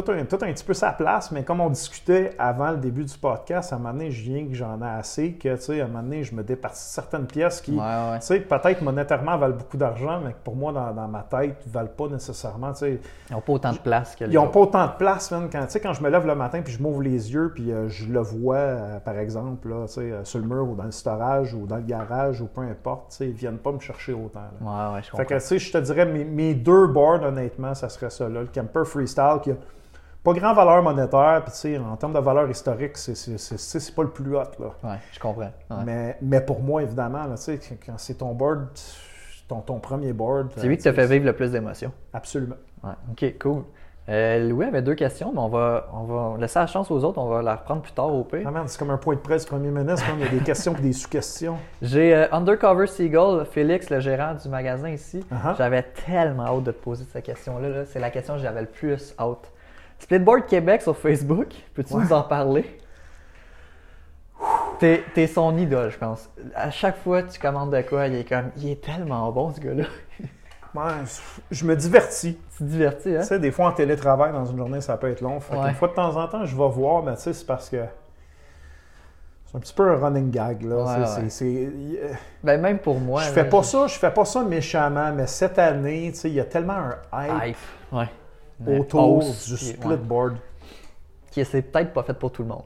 tout 0.02 0.12
un, 0.12 0.24
tout 0.26 0.36
un 0.42 0.52
petit 0.54 0.64
peu 0.64 0.74
sa 0.74 0.92
place, 0.92 1.32
mais 1.32 1.44
comme 1.44 1.60
on 1.62 1.70
discutait 1.70 2.32
avant 2.38 2.72
le 2.72 2.78
début 2.78 3.04
du 3.04 3.18
podcast, 3.18 3.74
à 3.74 3.76
un 3.76 3.80
moment 3.80 3.94
donné, 3.94 4.12
je 4.12 4.24
viens 4.24 4.46
que 4.48 4.54
j'en 4.54 4.80
ai 4.82 4.86
assez, 5.00 5.34
que, 5.34 5.56
tu 5.56 5.62
sais, 5.62 5.82
à 5.82 5.86
un 5.86 5.88
moment 5.88 6.04
donné, 6.04 6.24
je 6.24 6.36
me 6.36 6.44
départis 6.44 6.82
certaines 6.84 7.26
pièces 7.26 7.62
qui, 7.62 7.72
Ouais, 7.72 7.80
ouais. 7.80 8.20
tu 8.20 8.28
sais, 8.28 8.40
peut-être 8.40 8.82
monétairement 8.82 9.38
valent 9.38 9.56
beaucoup 9.56 9.78
d'argent, 9.78 10.20
mais 10.24 10.32
que 10.34 10.38
pour 10.44 10.56
moi, 10.56 10.72
dans, 10.72 10.92
dans 10.94 11.08
ma 11.08 11.22
tête, 11.24 11.66
ne 11.66 11.72
valent 11.72 11.90
pas 11.98 12.08
nécessairement, 12.08 12.72
tu 12.74 12.80
sais, 12.80 13.00
Ils 13.30 13.34
n'ont 13.34 13.42
pas 13.42 13.54
autant 13.54 13.72
de 13.74 13.78
place 13.80 14.16
que 14.16 14.26
les 14.26 14.32
ils 14.32 14.36
n'ont 14.36 14.48
pas 14.50 14.60
autant 14.60 14.86
de 14.86 14.92
place, 14.98 15.32
man. 15.32 15.48
Quand, 15.52 15.62
tu 15.66 15.72
sais, 15.72 15.80
quand 15.80 15.94
je 15.94 16.04
me 16.04 16.10
lève 16.10 16.26
le 16.28 16.36
matin 16.36 16.62
puis 16.62 16.74
je 16.74 16.82
m'ouvre 16.82 17.02
les 17.02 17.34
yeux 17.34 17.52
puis 17.54 17.72
euh, 17.72 17.88
je 17.90 18.06
le 18.08 18.20
vois, 18.20 18.56
euh, 18.58 19.00
par 19.00 19.18
exemple, 19.18 19.70
là, 19.70 19.86
tu 19.88 19.94
sais, 19.94 20.02
euh, 20.12 20.24
sur 20.24 20.40
le 20.40 20.46
mur 20.46 20.68
ou 20.70 20.76
dans 20.76 20.84
le 20.84 20.92
storage 20.92 21.54
ou 21.54 21.66
dans 21.66 21.78
le 21.78 21.82
garage 21.84 22.42
ou 22.42 22.46
peu 22.48 22.62
importe, 22.62 23.10
tu 23.12 23.18
sais, 23.18 23.26
ils 23.28 23.34
viennent 23.34 23.58
pas 23.58 23.72
me 23.72 23.80
chercher 23.80 24.14
autant. 24.14 24.42
là. 24.42 24.50
Ouais, 24.62 24.96
ouais, 24.96 25.00
je 25.02 25.06
Fait 25.06 25.12
comprends. 25.12 25.26
que, 25.26 25.34
tu 25.36 25.40
sais, 25.40 25.60
je 25.60 25.72
te 25.72 25.78
dirais, 25.80 26.06
mes, 26.06 26.24
mes 26.26 26.54
deux 26.54 26.88
boards, 26.88 27.24
honnêtement, 27.24 27.74
ça 27.74 27.90
serait 27.90 28.10
ça, 28.10 28.28
là. 28.30 28.42
Le 28.42 28.48
Camper 28.54 28.84
Freestyle, 28.86 29.40
qui 29.42 29.52
a 29.52 29.56
pas 30.28 30.34
grand 30.34 30.54
valeur 30.54 30.84
monétaire, 30.84 31.42
puis 31.44 31.54
tu 31.54 31.58
sais, 31.58 31.78
en 31.78 31.96
termes 31.96 32.14
de 32.14 32.20
valeur 32.20 32.50
historique, 32.50 32.98
c'est, 32.98 33.96
pas 33.96 34.04
le 34.04 34.10
plus 34.10 34.36
hot, 34.36 34.44
là. 34.60 34.74
Ouais, 34.84 34.98
je 35.14 35.20
comprends. 35.20 35.52
Ouais. 35.70 35.78
Mais, 35.86 36.18
mais 36.22 36.42
pour 36.42 36.62
moi, 36.62 36.84
évidemment, 36.84 37.26
là, 37.26 37.36
quand- 37.86 37.98
c'est 37.98 38.16
ton 38.16 38.34
board, 38.34 38.68
ton, 39.48 39.62
ton 39.62 39.80
premier 39.80 40.12
board... 40.12 40.50
C'est 40.58 40.68
lui 40.68 40.76
qui 40.76 40.84
te 40.84 40.92
fait 40.92 41.06
vivre 41.06 41.26
le 41.26 41.34
plus 41.34 41.52
d'émotions. 41.52 41.94
Absolument. 42.12 42.58
Ouais. 42.84 42.92
Ok, 43.12 43.36
cool. 43.40 43.64
Euh, 44.10 44.50
Louis 44.50 44.66
avait 44.66 44.82
deux 44.82 44.96
questions, 44.96 45.32
mais 45.34 45.40
on 45.40 45.48
va, 45.48 45.90
on 45.94 46.04
va 46.04 46.38
laisser 46.40 46.60
la 46.60 46.68
chance 46.68 46.92
aux 46.92 47.04
autres. 47.06 47.20
On 47.20 47.28
va 47.28 47.42
la 47.42 47.56
reprendre 47.56 47.82
plus 47.82 47.92
tard 47.94 48.14
au 48.14 48.24
pire. 48.24 48.50
Ah, 48.54 48.64
c'est 48.66 48.80
comme 48.80 48.90
un 48.90 48.98
point 48.98 49.16
de 49.16 49.20
presse 49.20 49.44
du 49.44 49.50
premier 49.50 49.70
ministre, 49.70 50.06
man. 50.10 50.18
il 50.20 50.26
y 50.26 50.28
a 50.28 50.40
des 50.40 50.46
questions 50.46 50.74
et 50.78 50.82
des 50.82 50.94
sous-questions. 50.94 51.58
J'ai 51.82 52.14
euh, 52.14 52.28
Undercover 52.32 52.88
Seagull, 52.88 53.46
Félix, 53.46 53.90
le 53.90 54.00
gérant 54.02 54.34
du 54.34 54.48
magasin 54.50 54.90
ici. 54.90 55.26
Uh-huh. 55.32 55.58
J'avais 55.58 55.84
tellement 56.06 56.46
hâte 56.46 56.64
de 56.64 56.72
te 56.72 56.82
poser 56.82 57.06
cette 57.12 57.26
question-là. 57.26 57.70
là. 57.70 57.86
C'est 57.86 58.00
la 58.00 58.10
question 58.10 58.36
que 58.36 58.42
j'avais 58.42 58.62
le 58.62 58.68
plus 58.68 59.14
hâte. 59.20 59.52
Splitboard 60.00 60.46
Québec 60.46 60.82
sur 60.82 60.96
Facebook, 60.98 61.50
peux-tu 61.74 61.94
Ouais. 61.94 62.04
nous 62.04 62.14
en 62.14 62.22
parler? 62.24 62.80
T'es, 64.80 65.04
t'es 65.16 65.26
son 65.26 65.58
idole, 65.58 65.90
je 65.90 65.98
pense. 65.98 66.30
À 66.56 66.70
chaque 66.70 66.98
fois 66.98 67.24
que 67.24 67.32
tu 67.32 67.40
commandes 67.40 67.72
de 67.76 67.82
quoi, 67.82 68.06
il 68.08 68.16
est 68.16 68.24
comme, 68.30 68.52
il 68.58 68.70
est 68.70 68.82
tellement 68.84 69.32
bon 69.32 69.52
ce 69.52 69.60
gars-là. 69.60 69.86
Ouais, 70.76 70.92
je 71.50 71.66
me 71.66 71.76
divertis. 71.76 72.38
tu 72.52 72.58
te 72.60 72.64
divertis, 72.64 73.16
hein? 73.16 73.22
Tu 73.22 73.28
sais, 73.28 73.40
des 73.40 73.52
fois 73.52 73.70
en 73.70 73.72
télétravail, 73.72 74.32
dans 74.34 74.46
une 74.46 74.58
journée, 74.58 74.82
ça 74.82 74.96
peut 74.98 75.10
être 75.10 75.22
long. 75.22 75.40
Fait 75.40 75.56
Ouais. 75.58 75.70
Une 75.70 75.74
fois 75.74 75.88
de 75.88 75.94
temps 75.94 76.16
en 76.16 76.28
temps, 76.28 76.46
je 76.46 76.56
vais 76.56 76.70
voir, 76.70 77.02
mais 77.02 77.16
tu 77.16 77.22
sais, 77.24 77.34
c'est 77.34 77.48
parce 77.48 77.70
que 77.70 77.78
c'est 79.46 79.58
un 79.58 79.60
petit 79.60 79.74
peu 79.74 79.90
un 79.90 79.96
running 79.96 80.30
gag. 80.30 80.62
Là. 80.62 80.76
Ouais, 80.84 81.30
C'est- 81.30 81.72
Ben, 82.44 82.62
même 82.62 82.78
pour 82.78 83.00
moi. 83.00 83.22
je 83.24 83.30
là, 83.30 83.34
fais 83.44 83.50
pas 83.50 83.64
ça, 83.64 83.88
je 83.88 83.98
fais 83.98 84.12
pas 84.12 84.26
ça 84.26 84.44
méchamment, 84.44 85.12
mais 85.14 85.26
cette 85.26 85.58
année, 85.58 86.12
tu 86.14 86.20
sais, 86.20 86.30
il 86.30 86.36
y 86.36 86.40
a 86.40 86.46
tellement 86.46 86.78
un 87.12 87.24
hype 87.26 87.44
Hype, 87.48 87.58
ouais. 87.94 88.10
Autour 88.66 89.18
hausse, 89.18 89.48
du 89.48 89.56
puis- 89.56 89.66
ouais. 89.68 89.74
splitboard. 89.74 90.38
Qui 91.32 91.46
c'est 91.46 91.62
peut-être 91.62 91.94
pas 91.94 92.04
fait 92.04 92.14
pour 92.14 92.32
tout 92.32 92.42
le 92.42 92.48
monde. 92.50 92.64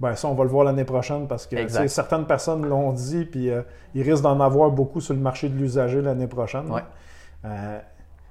Ben 0.00 0.14
ça, 0.14 0.28
on 0.28 0.34
va 0.34 0.44
le 0.44 0.50
voir 0.50 0.64
l'année 0.64 0.84
prochaine 0.84 1.26
parce 1.26 1.46
que 1.46 1.56
certaines 1.88 2.24
personnes 2.26 2.64
l'ont 2.66 2.92
dit, 2.92 3.24
puis 3.24 3.50
euh, 3.50 3.62
il 3.94 4.02
risque 4.08 4.22
d'en 4.22 4.38
avoir 4.40 4.70
beaucoup 4.70 5.00
sur 5.00 5.12
le 5.14 5.20
marché 5.20 5.48
de 5.48 5.56
l'usager 5.56 6.00
l'année 6.00 6.28
prochaine. 6.28 6.70
Ouais. 6.70 6.82
Euh, 7.44 7.80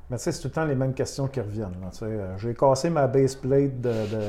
mais 0.10 0.18
tu 0.18 0.24
sais, 0.24 0.32
c'est 0.32 0.42
tout 0.42 0.48
le 0.48 0.54
temps 0.54 0.66
les 0.66 0.76
mêmes 0.76 0.94
questions 0.94 1.28
qui 1.28 1.42
reviennent. 1.42 1.76
Euh, 2.04 2.38
J'ai 2.38 2.54
cassé 2.54 2.90
ma 2.90 3.08
base 3.08 3.36
plate 3.36 3.82
de, 3.82 3.90
de, 3.90 4.22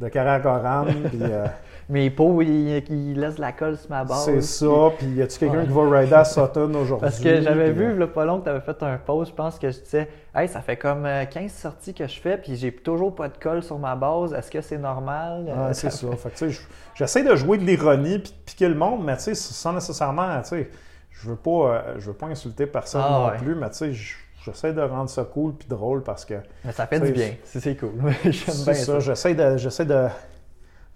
de 0.00 0.08
Karakoram, 0.08 0.86
puis 1.08 1.18
euh, 1.22 1.46
Mes 1.88 2.10
pots, 2.10 2.40
ils 2.42 2.82
il 2.90 3.18
laissent 3.18 3.38
la 3.38 3.52
colle 3.52 3.76
sur 3.78 3.90
ma 3.90 4.04
base. 4.04 4.24
c'est 4.26 4.42
ça. 4.42 4.66
Puis 4.98 5.06
y 5.08 5.22
a-tu 5.22 5.38
quelqu'un 5.38 5.58
Ouais. 5.60 5.66
qui 5.66 5.72
va 5.72 5.98
rider 6.00 6.14
à 6.14 6.24
Sutton 6.24 6.72
aujourd'hui? 6.74 7.00
Parce 7.00 7.18
que 7.18 7.40
j'avais 7.40 7.70
Puis, 7.72 7.78
vu, 7.80 7.84
euh, 7.92 7.98
là, 7.98 8.06
pas 8.06 8.24
long 8.24 8.38
que 8.40 8.44
tu 8.44 8.50
avais 8.50 8.60
fait 8.60 8.82
un 8.82 8.98
post, 8.98 9.30
je 9.30 9.34
pense 9.36 9.58
que 9.58 9.70
je 9.70 9.80
disais 9.80 10.08
Hey, 10.34 10.48
ça 10.48 10.60
fait 10.60 10.76
comme 10.76 11.06
euh, 11.06 11.24
15 11.24 11.50
sorties 11.50 11.94
que 11.94 12.06
je 12.06 12.20
fais, 12.20 12.36
puis 12.36 12.56
j'ai 12.56 12.72
toujours 12.72 13.14
pas 13.14 13.28
de 13.28 13.38
colle 13.38 13.62
sur 13.62 13.78
ma 13.78 13.96
base. 13.96 14.34
Est-ce 14.34 14.50
que 14.50 14.60
c'est 14.60 14.78
normal? 14.78 15.46
Euh, 15.48 15.70
c'est 15.72 15.90
ça. 15.90 16.06
Fait 16.16 16.28
que, 16.30 16.34
tu 16.36 16.38
sais, 16.38 16.50
je- 16.50 16.60
J'essaie 16.94 17.22
de 17.22 17.34
jouer 17.36 17.58
de 17.58 17.64
l'ironie 17.64 18.18
puis 18.18 18.32
de 18.32 18.36
piquer 18.44 18.68
le 18.68 18.74
monde, 18.74 19.04
mais 19.04 19.16
tu 19.16 19.22
sais, 19.22 19.34
sans 19.36 19.72
nécessairement, 19.72 20.40
tu 20.42 20.48
sais, 20.48 20.70
je 21.10 21.28
veux 21.30 21.36
pas, 21.36 21.50
euh, 21.50 21.80
je 21.98 22.06
veux 22.10 22.16
pas 22.16 22.26
insulter 22.26 22.66
personne 22.66 23.02
Ah, 23.04 23.10
non 23.10 23.26
ouais. 23.28 23.36
plus, 23.38 23.54
mais 23.54 23.68
tu 23.70 23.76
sais, 23.76 23.92
je- 23.92 24.14
j'essaie 24.44 24.72
de 24.72 24.80
rendre 24.82 25.10
ça 25.10 25.24
cool 25.24 25.54
puis 25.54 25.68
drôle 25.68 26.02
parce 26.02 26.24
que 26.24 26.34
Mais 26.64 26.72
ça 26.72 26.86
fait 26.86 27.00
du 27.00 27.12
bien. 27.12 27.32
C'est 27.44 27.60
c'est 27.60 27.76
cool. 27.76 27.90
J'aime 28.24 28.54
bien 28.64 28.74
ça. 28.74 28.74
ça. 28.74 28.98
J'essaie 29.00 29.34
de, 29.34 29.56
j'essaie 29.56 29.84
de 29.86 30.06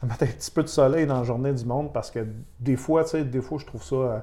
mettre 0.03 0.23
un 0.25 0.27
petit 0.27 0.51
peu 0.51 0.63
de 0.63 0.69
soleil 0.69 1.07
dans 1.07 1.19
la 1.19 1.25
journée 1.25 1.53
du 1.53 1.65
monde 1.65 1.93
parce 1.93 2.11
que 2.11 2.27
des 2.61 2.77
fois, 2.77 3.05
tu 3.05 3.11
sais, 3.11 3.25
des 3.25 3.41
fois, 3.41 3.59
je 3.61 3.67
trouve 3.67 3.83
ça, 3.83 3.95
euh, 3.97 4.19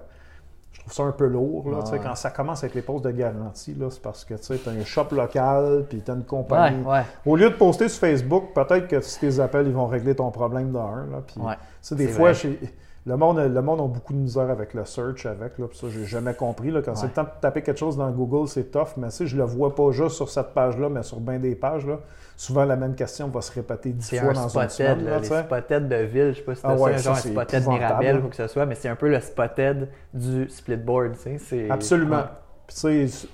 je 0.74 0.80
trouve 0.82 0.94
ça 0.94 1.04
un 1.04 1.12
peu 1.12 1.26
lourd. 1.28 1.70
Là, 1.72 1.78
Ah, 1.80 1.84
tu 1.84 1.92
sais, 1.92 1.98
ouais. 1.98 2.04
Quand 2.04 2.16
ça 2.16 2.32
commence 2.32 2.64
avec 2.64 2.76
les 2.76 2.82
postes 2.82 3.06
de 3.06 3.12
garantie, 3.12 3.74
là, 3.76 3.90
c'est 3.90 4.02
parce 4.02 4.26
que 4.26 4.34
tu 4.36 4.54
as 4.54 4.72
un 4.72 4.84
shop 4.84 5.08
local 5.12 5.86
puis 5.90 6.02
tu 6.02 6.12
as 6.12 6.14
une 6.16 6.20
Ouais, 6.22 6.26
compagnie. 6.26 6.84
ouais. 6.84 7.02
Au 7.26 7.36
lieu 7.36 7.50
de 7.50 7.56
poster 7.56 7.88
sur 7.90 8.00
Facebook, 8.02 8.54
peut-être 8.54 8.88
que 8.88 9.00
si 9.02 9.20
tes 9.20 9.40
appels, 9.40 9.68
ils 9.68 9.74
vont 9.74 9.88
régler 9.88 10.16
ton 10.16 10.32
problème 10.32 10.72
d'un. 10.72 11.08
Puis, 11.28 11.40
Ouais. 11.42 11.56
des 11.96 12.08
fois, 12.08 12.32
le 13.10 13.18
monde, 13.18 13.40
le 13.40 13.62
monde 13.62 13.82
a 13.82 13.88
beaucoup 13.88 14.14
de 14.14 14.20
misère 14.20 14.50
avec 14.52 14.74
le 14.76 14.86
search 14.86 15.26
avec. 15.26 15.58
Là, 15.58 15.66
ça, 15.74 15.88
j'ai 15.90 16.06
jamais 16.06 16.34
compris. 16.36 16.70
Là, 16.70 16.82
quand 16.84 16.94
c'est 16.96 17.04
Ouais. 17.04 17.08
le 17.10 17.14
temps 17.16 17.24
de 17.24 17.42
taper 17.42 17.62
quelque 17.64 17.80
chose 17.80 17.98
dans 17.98 18.10
Google, 18.12 18.48
c'est 18.48 18.72
tough. 18.72 18.90
Mais 18.98 19.10
si 19.10 19.26
je 19.26 19.36
le 19.36 19.44
vois 19.44 19.74
pas 19.74 19.92
juste 19.92 20.16
sur 20.16 20.30
cette 20.30 20.54
page-là, 20.54 20.90
mais 20.90 21.02
sur 21.02 21.20
bien 21.20 21.40
des 21.40 21.56
pages, 21.56 21.88
là, 21.88 22.00
souvent 22.38 22.66
la 22.66 22.76
même 22.76 22.94
question 22.94 23.28
va 23.28 23.42
se 23.42 23.52
répéter 23.52 23.90
dix 23.92 24.06
C'est 24.06 24.18
fois 24.20 24.30
un 24.30 24.34
dans 24.34 24.48
une 24.48 24.70
semaine. 24.70 25.06
là, 25.06 25.20
les 25.20 25.26
spotted 25.26 25.88
de 25.88 25.96
ville. 25.96 26.30
Je 26.34 26.38
sais 26.38 26.42
pas 26.44 26.56
si 26.56 26.62
Ah 26.64 26.76
ouais, 26.76 26.92
ça, 26.94 26.98
ça, 26.98 27.04
genre 27.04 27.14
un 27.14 27.20
c'est 27.20 27.30
spotted. 27.32 27.68
Mirabel 27.68 28.18
ou 28.18 28.22
quoi 28.22 28.30
que 28.30 28.36
ce 28.36 28.48
soit, 28.48 28.66
mais 28.68 28.76
c'est 28.76 28.90
un 28.90 28.96
peu 28.96 29.10
le 29.10 29.20
spotted 29.20 29.90
du 30.14 30.48
splitboard. 30.48 31.16
C'est- 31.40 31.70
Absolument. 31.70 32.18
Ouais. 32.18 32.24
Tu 32.68 33.08
sais, 33.08 33.28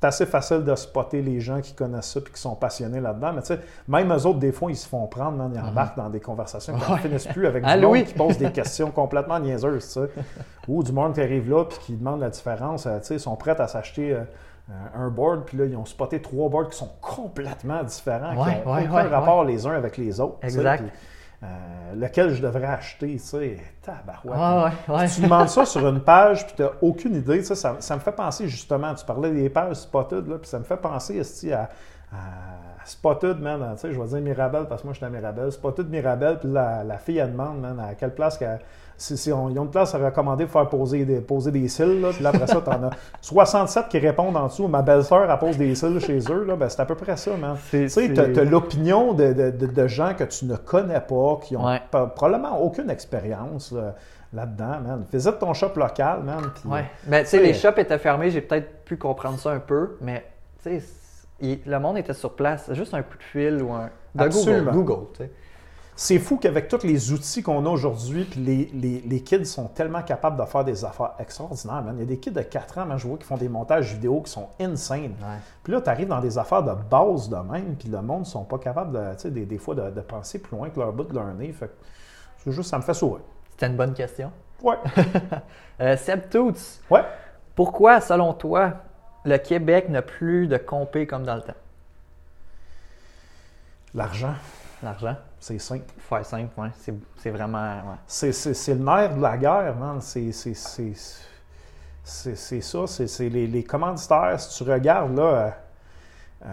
c'est 0.00 0.06
assez 0.06 0.26
facile 0.26 0.62
de 0.64 0.74
spotter 0.76 1.22
les 1.22 1.40
gens 1.40 1.60
qui 1.60 1.74
connaissent 1.74 2.12
ça 2.12 2.20
et 2.20 2.22
qui 2.30 2.40
sont 2.40 2.54
passionnés 2.54 3.00
là-dedans. 3.00 3.32
Mais 3.34 3.40
tu 3.42 3.48
sais, 3.48 3.60
même 3.88 4.12
eux 4.12 4.26
autres, 4.26 4.38
des 4.38 4.52
fois, 4.52 4.70
ils 4.70 4.76
se 4.76 4.86
font 4.88 5.06
prendre, 5.08 5.32
man, 5.38 5.50
ils 5.52 5.60
embarquent 5.60 5.96
dans 5.96 6.08
des 6.08 6.20
conversations 6.20 6.74
qui 6.76 6.90
ne 6.90 6.96
Mhm. 6.96 7.02
Finissent 7.02 7.26
plus 7.26 7.46
avec 7.46 7.64
Hein, 7.64 7.76
du 7.78 7.82
monde 7.86 8.04
qui 8.04 8.14
pose 8.14 8.38
des 8.38 8.52
questions 8.52 8.90
complètement 8.92 9.40
niaiseuses, 9.40 9.86
tu 9.86 9.92
sais. 10.00 10.08
Ou 10.68 10.82
du 10.84 10.92
monde 10.92 11.14
qui 11.14 11.20
arrive 11.20 11.50
là 11.50 11.64
puis 11.64 11.78
qui 11.80 11.96
demande 11.96 12.20
la 12.20 12.30
différence. 12.30 12.86
euh, 12.86 12.98
Tu 13.00 13.06
sais, 13.06 13.14
ils 13.16 13.20
sont 13.20 13.34
prêts 13.36 13.60
à 13.60 13.66
s'acheter 13.66 14.12
euh, 14.12 14.20
euh, 14.70 15.04
un 15.06 15.08
board, 15.08 15.44
puis 15.46 15.56
là, 15.58 15.64
ils 15.64 15.76
ont 15.76 15.84
spoté 15.86 16.20
trois 16.22 16.48
boards 16.48 16.68
qui 16.68 16.76
sont 16.76 16.90
complètement 17.00 17.82
différents, 17.82 18.36
Ouais, 18.36 18.60
qui 18.62 18.68
n'ont 18.68 18.74
ouais, 18.74 18.82
aucun 18.84 18.92
ouais, 18.94 19.02
rapport 19.08 19.44
les 19.44 19.66
uns 19.66 19.72
avec 19.74 19.96
les 19.96 20.20
autres. 20.20 20.36
tu 20.42 20.50
sais. 20.50 20.56
Exact. 20.58 20.82
Puis, 20.82 20.92
euh, 21.42 21.94
lequel 21.94 22.34
je 22.34 22.42
devrais 22.42 22.66
acheter, 22.66 23.12
tu 23.12 23.18
sais, 23.18 23.58
tabarouette. 23.82 24.38
Ah 24.40 24.72
ouais, 24.88 24.94
ouais. 24.94 25.08
Tu 25.08 25.20
demandes 25.20 25.48
ça 25.48 25.64
sur 25.64 25.86
une 25.86 26.00
page, 26.00 26.46
puis 26.46 26.56
tu 26.56 26.62
n'as 26.62 26.70
aucune 26.82 27.14
idée. 27.14 27.42
Ça, 27.42 27.76
ça, 27.80 27.94
me 27.94 28.00
fait 28.00 28.12
penser 28.12 28.48
justement, 28.48 28.94
tu 28.94 29.04
parlais 29.04 29.30
des 29.30 29.48
pages 29.48 29.76
Spotted, 29.76 30.26
là, 30.26 30.38
puis 30.38 30.48
ça 30.48 30.58
me 30.58 30.64
fait 30.64 30.76
penser 30.76 31.22
à, 31.52 31.68
à 32.12 32.84
Spotted, 32.84 33.38
man, 33.38 33.74
tu 33.74 33.82
sais, 33.82 33.92
je 33.92 34.00
vais 34.00 34.08
dire 34.08 34.20
Mirabelle 34.20 34.66
parce 34.68 34.80
que 34.80 34.86
moi 34.86 34.94
je 34.94 34.98
suis 34.98 35.06
à 35.06 35.10
Mirabelle. 35.10 35.52
Spotted 35.52 35.88
Mirabelle, 35.88 36.38
puis 36.38 36.50
la, 36.50 36.82
la 36.82 36.98
fille, 36.98 37.18
elle 37.18 37.32
demande, 37.32 37.60
man, 37.60 37.78
à 37.78 37.94
quelle 37.94 38.14
place 38.14 38.38
qu'elle. 38.38 38.60
Si, 39.00 39.16
si 39.16 39.32
on, 39.32 39.48
ils 39.48 39.58
ont 39.58 39.62
une 39.62 39.70
place 39.70 39.94
à 39.94 39.98
recommander 39.98 40.44
pour 40.44 40.54
faire 40.54 40.68
poser 40.68 41.04
des, 41.04 41.20
poser 41.20 41.52
des 41.52 41.68
cils, 41.68 42.00
là, 42.00 42.08
puis 42.12 42.22
là, 42.22 42.30
après 42.30 42.48
ça, 42.48 42.60
tu 42.60 42.68
en 42.68 42.82
as 42.82 42.90
67 43.22 43.88
qui 43.88 43.98
répondent 44.00 44.36
en 44.36 44.46
dessous. 44.48 44.66
Ma 44.66 44.82
belle-sœur, 44.82 45.30
elle 45.30 45.38
pose 45.38 45.56
des 45.56 45.74
cils 45.76 46.00
chez 46.00 46.18
eux, 46.30 46.44
là, 46.44 46.56
ben, 46.56 46.68
c'est 46.68 46.80
à 46.80 46.84
peu 46.84 46.96
près 46.96 47.16
ça, 47.16 47.30
man. 47.36 47.56
Tu 47.70 47.88
sais, 47.88 48.08
c'est- 48.08 48.12
tu 48.12 48.40
as, 48.40 48.44
l'opinion 48.44 49.12
de, 49.12 49.32
de- 49.32 49.50
de- 49.52 49.66
de 49.66 49.86
gens 49.86 50.14
que 50.18 50.24
tu 50.24 50.46
ne 50.46 50.56
connais 50.56 51.00
pas, 51.00 51.38
qui 51.42 51.56
ont 51.56 51.64
Ouais. 51.64 51.80
probablement 52.16 52.60
aucune 52.60 52.90
expérience 52.90 53.70
là, 53.72 53.94
là-dedans, 54.32 54.80
man. 54.84 55.04
Visite 55.12 55.38
ton 55.38 55.54
shop 55.54 55.70
local, 55.76 56.24
man. 56.24 56.50
puis- 56.60 56.68
Ouais. 56.68 56.84
Ben, 57.06 57.22
tu 57.22 57.30
sais, 57.30 57.38
les 57.40 57.54
shops 57.54 57.78
étaient 57.78 57.98
fermés, 57.98 58.30
j'ai 58.32 58.40
peut-être 58.40 58.84
pu 58.84 58.96
comprendre 58.96 59.38
ça 59.38 59.50
un 59.52 59.60
peu, 59.60 59.96
mais 60.00 60.24
tu 60.64 60.80
sais, 60.80 61.60
le 61.64 61.78
monde 61.78 61.98
était 61.98 62.14
sur 62.14 62.34
place. 62.34 62.68
Juste 62.72 62.94
un 62.94 63.02
coup 63.02 63.16
de 63.16 63.22
fil 63.22 63.62
ou 63.62 63.72
un. 63.72 63.90
De 64.14 64.24
Absolument. 64.24 64.72
Google. 64.72 64.86
Google, 64.94 65.06
tu 65.12 65.22
sais. 65.24 65.30
C'est 66.00 66.20
fou 66.20 66.36
qu'avec 66.36 66.68
tous 66.68 66.84
les 66.84 67.10
outils 67.10 67.42
qu'on 67.42 67.66
a 67.66 67.68
aujourd'hui, 67.68 68.22
puis 68.24 68.38
les, 68.38 68.66
les- 68.72 69.00
les 69.00 69.20
kids 69.20 69.44
sont 69.44 69.66
tellement 69.66 70.00
capables 70.02 70.38
de 70.38 70.44
faire 70.48 70.62
des 70.62 70.84
affaires 70.84 71.14
extraordinaires, 71.18 71.82
man. 71.82 71.96
Il 71.96 71.98
y 71.98 72.02
a 72.02 72.06
des 72.06 72.18
kids 72.20 72.30
de 72.30 72.40
4 72.42 72.78
ans, 72.78 72.86
man, 72.86 72.96
je 72.96 73.08
vois, 73.08 73.18
qui 73.18 73.24
font 73.24 73.36
des 73.36 73.48
montages 73.48 73.94
vidéo 73.94 74.20
qui 74.20 74.30
sont 74.30 74.48
insane. 74.60 75.16
Ouais. 75.20 75.38
Puis 75.64 75.72
là, 75.72 75.80
tu 75.80 75.90
arrives 75.90 76.06
dans 76.06 76.20
des 76.20 76.38
affaires 76.38 76.62
de 76.62 76.72
base 76.88 77.28
de 77.28 77.34
même, 77.38 77.74
puis 77.74 77.88
le 77.88 78.00
monde 78.00 78.20
ne 78.20 78.24
sont 78.26 78.44
pas 78.44 78.58
capables, 78.58 78.92
de, 78.92 79.14
tu 79.14 79.22
sais, 79.22 79.30
des, 79.32 79.44
des 79.44 79.58
fois, 79.58 79.74
de, 79.74 79.90
de 79.90 80.00
penser 80.00 80.38
plus 80.38 80.56
loin 80.56 80.70
que 80.70 80.78
leur 80.78 80.92
bout 80.92 81.02
de 81.02 81.12
leur 81.14 81.34
nez. 81.34 81.52
Fait 81.52 81.66
que 81.66 81.72
c'est 82.44 82.52
juste, 82.52 82.70
ça 82.70 82.76
me 82.78 82.82
fait 82.84 82.94
sourire. 82.94 83.24
C'était 83.50 83.66
une 83.66 83.76
bonne 83.76 83.92
question. 83.94 84.30
Ouais. 84.62 84.76
Euh, 85.80 85.96
Seb 85.96 86.28
Toots, 86.28 86.80
Ouais. 86.90 87.02
pourquoi, 87.56 88.00
selon 88.00 88.34
toi, 88.34 88.72
le 89.24 89.36
Québec 89.38 89.88
n'a 89.88 90.02
plus 90.02 90.46
de 90.48 90.56
compé 90.56 91.06
comme 91.08 91.24
dans 91.24 91.36
le 91.36 91.42
temps? 91.42 91.54
L'argent, 93.94 94.34
L'argent? 94.82 95.16
C'est 95.40 95.58
simple. 95.58 95.86
Faire 95.98 96.26
simple, 96.26 96.60
ouais. 96.60 96.68
C'est, 97.16 97.30
vraiment. 97.30 97.76
ouais. 97.76 97.96
C'est, 98.06 98.68
le 98.68 98.84
nerf 98.84 99.16
de 99.16 99.22
la 99.22 99.36
guerre, 99.36 99.76
man. 99.76 100.00
C'est, 100.00 100.32
ça. 100.32 100.50
C'est, 102.86 103.28
les, 103.28 103.46
les 103.46 103.64
commanditaires. 103.64 104.40
Si 104.40 104.62
tu 104.62 104.70
regardes, 104.70 105.16
là, 105.16 105.22
euh, 105.22 105.50
euh, 106.46 106.48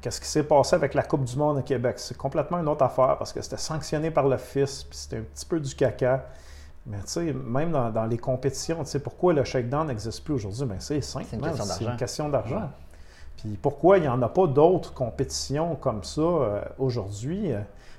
qu'est-ce 0.00 0.20
qui 0.20 0.28
s'est 0.28 0.44
passé 0.44 0.76
avec 0.76 0.94
la 0.94 1.02
Coupe 1.02 1.24
du 1.24 1.36
Monde 1.36 1.58
au 1.58 1.62
Québec? 1.62 1.98
C'est 1.98 2.16
complètement 2.16 2.58
une 2.58 2.68
autre 2.68 2.84
affaire 2.84 3.16
parce 3.18 3.32
que 3.32 3.42
c'était 3.42 3.56
sanctionné 3.56 4.10
par 4.10 4.28
le 4.28 4.36
FIS, 4.36 4.84
puis 4.88 4.98
c'était 4.98 5.18
un 5.18 5.22
petit 5.22 5.46
peu 5.46 5.60
du 5.60 5.74
caca. 5.74 6.26
Mais 6.86 6.98
tu 6.98 7.04
sais, 7.06 7.32
même 7.32 7.72
dans, 7.72 7.90
dans 7.90 8.04
les 8.04 8.18
compétitions, 8.18 8.84
tu 8.84 8.90
sais, 8.90 8.98
pourquoi 8.98 9.32
le 9.32 9.42
shakedown 9.42 9.86
n'existe 9.86 10.22
plus 10.22 10.34
aujourd'hui? 10.34 10.66
Ben, 10.66 10.76
c'est 10.80 11.00
simple, 11.00 11.26
C'est 11.30 11.84
une 11.84 11.96
question 11.96 12.28
d'argent. 12.28 12.70
Puis 13.38 13.58
pourquoi 13.60 13.98
il 13.98 14.02
n'y 14.02 14.08
en 14.08 14.20
a 14.22 14.28
pas 14.28 14.46
d'autres 14.46 14.92
compétitions 14.92 15.76
comme 15.76 16.04
ça 16.04 16.20
euh, 16.20 16.60
aujourd'hui? 16.78 17.52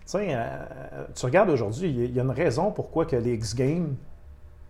Euh, 0.05 0.19
tu 0.19 0.25
sais, 0.25 0.27
euh, 0.35 1.05
tu 1.15 1.25
regardes 1.25 1.49
aujourd'hui, 1.49 1.89
il 1.89 1.99
y 1.99 2.01
a- 2.03 2.05
il 2.05 2.13
y 2.15 2.19
a 2.19 2.23
une 2.23 2.31
raison 2.31 2.71
pourquoi 2.71 3.05
que 3.05 3.15
les 3.15 3.33
X-Games 3.33 3.95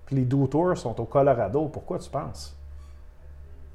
puis 0.06 0.16
les 0.16 0.24
Do 0.24 0.45
Tours 0.48 0.78
sont 0.78 0.99
au 1.02 1.06
Colorado. 1.06 1.66
Pourquoi 1.68 1.98
tu 1.99 2.10
penses? 2.10 2.56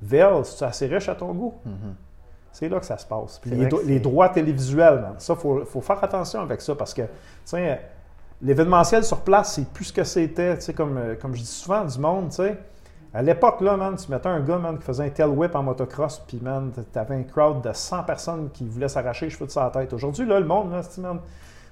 Vel, 0.03 0.45
c'est 0.45 0.65
assez 0.65 0.87
riche 0.87 1.09
à 1.09 1.15
ton 1.15 1.33
goût? 1.35 1.55
Mhm. 1.65 1.95
C'est 2.53 2.69
là 2.69 2.81
que 2.81 2.87
ça 2.87 2.97
se 2.99 3.07
passe. 3.07 3.39
Puis 3.39 3.51
les, 3.51 3.67
do- 3.69 3.83
droits 4.01 4.29
télévisuels, 4.29 5.01
man, 5.01 5.15
ça, 5.19 5.35
il 5.35 5.41
faut, 5.41 5.65
faut 5.65 5.81
faire 5.81 6.03
attention 6.03 6.41
avec 6.41 6.61
ça 6.63 6.75
parce 6.75 6.95
que, 6.95 7.03
tu 7.03 7.09
sais, 7.45 7.81
l'événementiel 8.43 9.05
sur 9.05 9.21
place, 9.21 9.55
c'est 9.55 9.69
plus 9.69 9.85
ce 9.87 9.93
que 9.93 10.03
c'était. 10.05 10.57
Tu 10.57 10.63
sais, 10.63 10.73
comme, 10.75 10.97
euh, 10.97 11.15
comme 11.17 11.35
je 11.35 11.41
dis 11.41 11.47
souvent 11.47 11.85
du 11.85 11.99
monde, 11.99 12.31
tu 12.31 12.37
sais, 12.37 12.59
à 13.13 13.23
l'époque, 13.23 13.61
là, 13.61 13.77
man, 13.77 13.97
tu 13.97 14.11
mettais 14.11 14.29
un 14.29 14.41
gars, 14.41 14.59
man, 14.59 14.79
qui 14.79 14.85
faisait 14.85 15.05
un 15.05 15.11
tail 15.11 15.29
whip 15.29 15.55
en 15.55 15.63
motocross, 15.63 16.21
puis, 16.27 16.39
man, 16.41 16.73
t'avais 16.93 17.17
un 17.17 17.25
crowd 17.25 17.61
de 17.63 17.73
100 17.73 18.05
personnes 18.05 18.51
qui 18.53 18.67
voulaient 18.67 18.89
s'arracher 18.89 19.27
les 19.27 19.31
cheveux 19.31 19.47
de 19.47 19.51
sa 19.51 19.69
tête. 19.71 19.93
Aujourd'hui, 19.93 20.27
là, 20.27 20.39
le 20.39 20.47
monde, 20.47 20.71
là, 20.73 20.83
c'est, 20.83 21.01
man, 21.01 21.19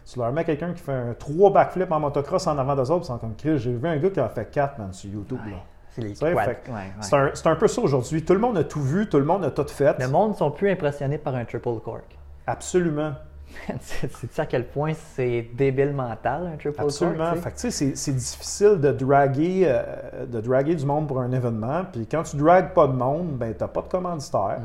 tu 0.04 0.18
leur 0.18 0.32
mets 0.32 0.44
quelqu'un 0.44 0.72
qui 0.72 0.82
fait 0.82 0.92
un 0.92 1.14
3 1.14 1.52
backflips 1.52 1.92
en 1.92 2.00
motocross 2.00 2.46
en 2.46 2.58
avant 2.58 2.74
d'eux 2.74 2.90
autres, 2.90 3.04
ils 3.04 3.06
sont 3.06 3.18
comme 3.18 3.36
Chris. 3.36 3.58
J'ai 3.58 3.72
vu 3.72 3.86
un 3.86 3.98
gars 3.98 4.10
qui 4.10 4.20
en 4.20 4.24
a 4.24 4.28
fait 4.28 4.50
4, 4.50 4.78
man, 4.78 4.92
sur 4.92 5.10
YouTube, 5.10 5.40
là. 5.46 5.58
C'est 5.90 6.22
ouais, 6.22 6.34
ouais. 6.34 6.56
C'est 7.00 7.16
un, 7.16 7.30
c'est 7.34 7.48
un 7.48 7.56
peu 7.56 7.66
ça 7.66 7.80
aujourd'hui. 7.80 8.24
Tout 8.24 8.34
le 8.34 8.38
monde 8.38 8.56
a 8.56 8.62
tout 8.62 8.80
vu, 8.80 9.08
tout 9.08 9.18
le 9.18 9.24
monde 9.24 9.44
a 9.44 9.50
tout 9.50 9.66
fait. 9.66 9.98
Le 9.98 10.08
monde 10.08 10.30
ne 10.30 10.36
sont 10.36 10.50
plus 10.50 10.70
impressionnés 10.70 11.18
par 11.18 11.34
un 11.34 11.44
triple 11.44 11.80
cork. 11.84 12.16
Absolument. 12.46 13.14
Sais-tu 13.80 14.40
à 14.40 14.46
quel 14.46 14.66
point 14.66 14.92
c'est 15.14 15.46
débile 15.54 15.92
mental, 15.92 16.50
un 16.54 16.56
triple 16.56 16.80
Absolument. 16.80 17.34
sais? 17.34 17.40
Fait 17.40 17.70
c'est, 17.70 17.96
c'est 17.96 18.12
difficile 18.14 18.80
de 18.80 18.92
draguer, 18.92 19.62
euh, 19.66 20.26
de 20.26 20.40
draguer 20.40 20.74
du 20.74 20.86
monde 20.86 21.06
pour 21.08 21.20
un 21.20 21.32
événement. 21.32 21.82
Puis 21.92 22.06
quand 22.06 22.22
tu 22.22 22.36
dragues 22.36 22.72
pas 22.74 22.86
de 22.86 22.92
monde, 22.94 23.36
ben 23.36 23.54
t'as 23.56 23.68
pas 23.68 23.82
de 23.82 23.88
commanditaire. 23.88 24.58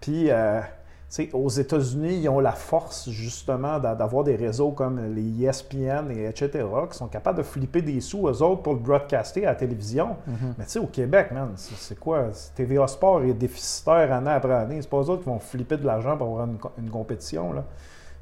Puis, 0.00 0.30
euh, 0.30 0.60
sais, 1.08 1.30
aux 1.32 1.48
États-Unis, 1.48 2.18
ils 2.22 2.28
ont 2.28 2.40
la 2.40 2.52
force 2.52 3.08
justement 3.10 3.78
d'a- 3.78 3.94
d'avoir 3.94 4.24
des 4.24 4.34
réseaux 4.36 4.72
comme 4.72 5.14
les 5.14 5.44
ESPN 5.44 6.10
et 6.10 6.24
etc. 6.26 6.64
qui 6.90 6.98
sont 6.98 7.06
capables 7.06 7.38
de 7.38 7.42
flipper 7.44 7.82
des 7.82 8.00
sous 8.00 8.22
aux 8.22 8.42
autres 8.42 8.62
pour 8.62 8.72
le 8.74 8.80
broadcaster 8.80 9.46
à 9.46 9.50
la 9.50 9.54
télévision. 9.54 10.16
Mhm. 10.26 10.54
Mais 10.58 10.64
tu 10.64 10.70
sais, 10.72 10.78
au 10.80 10.86
Québec, 10.86 11.30
man, 11.30 11.52
c'est, 11.56 11.76
c'est 11.76 11.98
quoi? 11.98 12.26
C'est- 12.32 12.52
TVA 12.54 12.86
Sport 12.88 13.22
est 13.22 13.32
déficitaire 13.32 14.12
année 14.12 14.30
après 14.30 14.54
année. 14.54 14.82
C'est 14.82 14.90
pas 14.90 14.96
eux 14.98 15.08
autres 15.10 15.22
qui 15.22 15.28
vont 15.28 15.38
flipper 15.38 15.76
de 15.76 15.86
l'argent 15.86 16.16
pour 16.16 16.26
avoir 16.26 16.46
une, 16.46 16.58
une 16.78 16.90
compétition. 16.90 17.52
Là. 17.52 17.64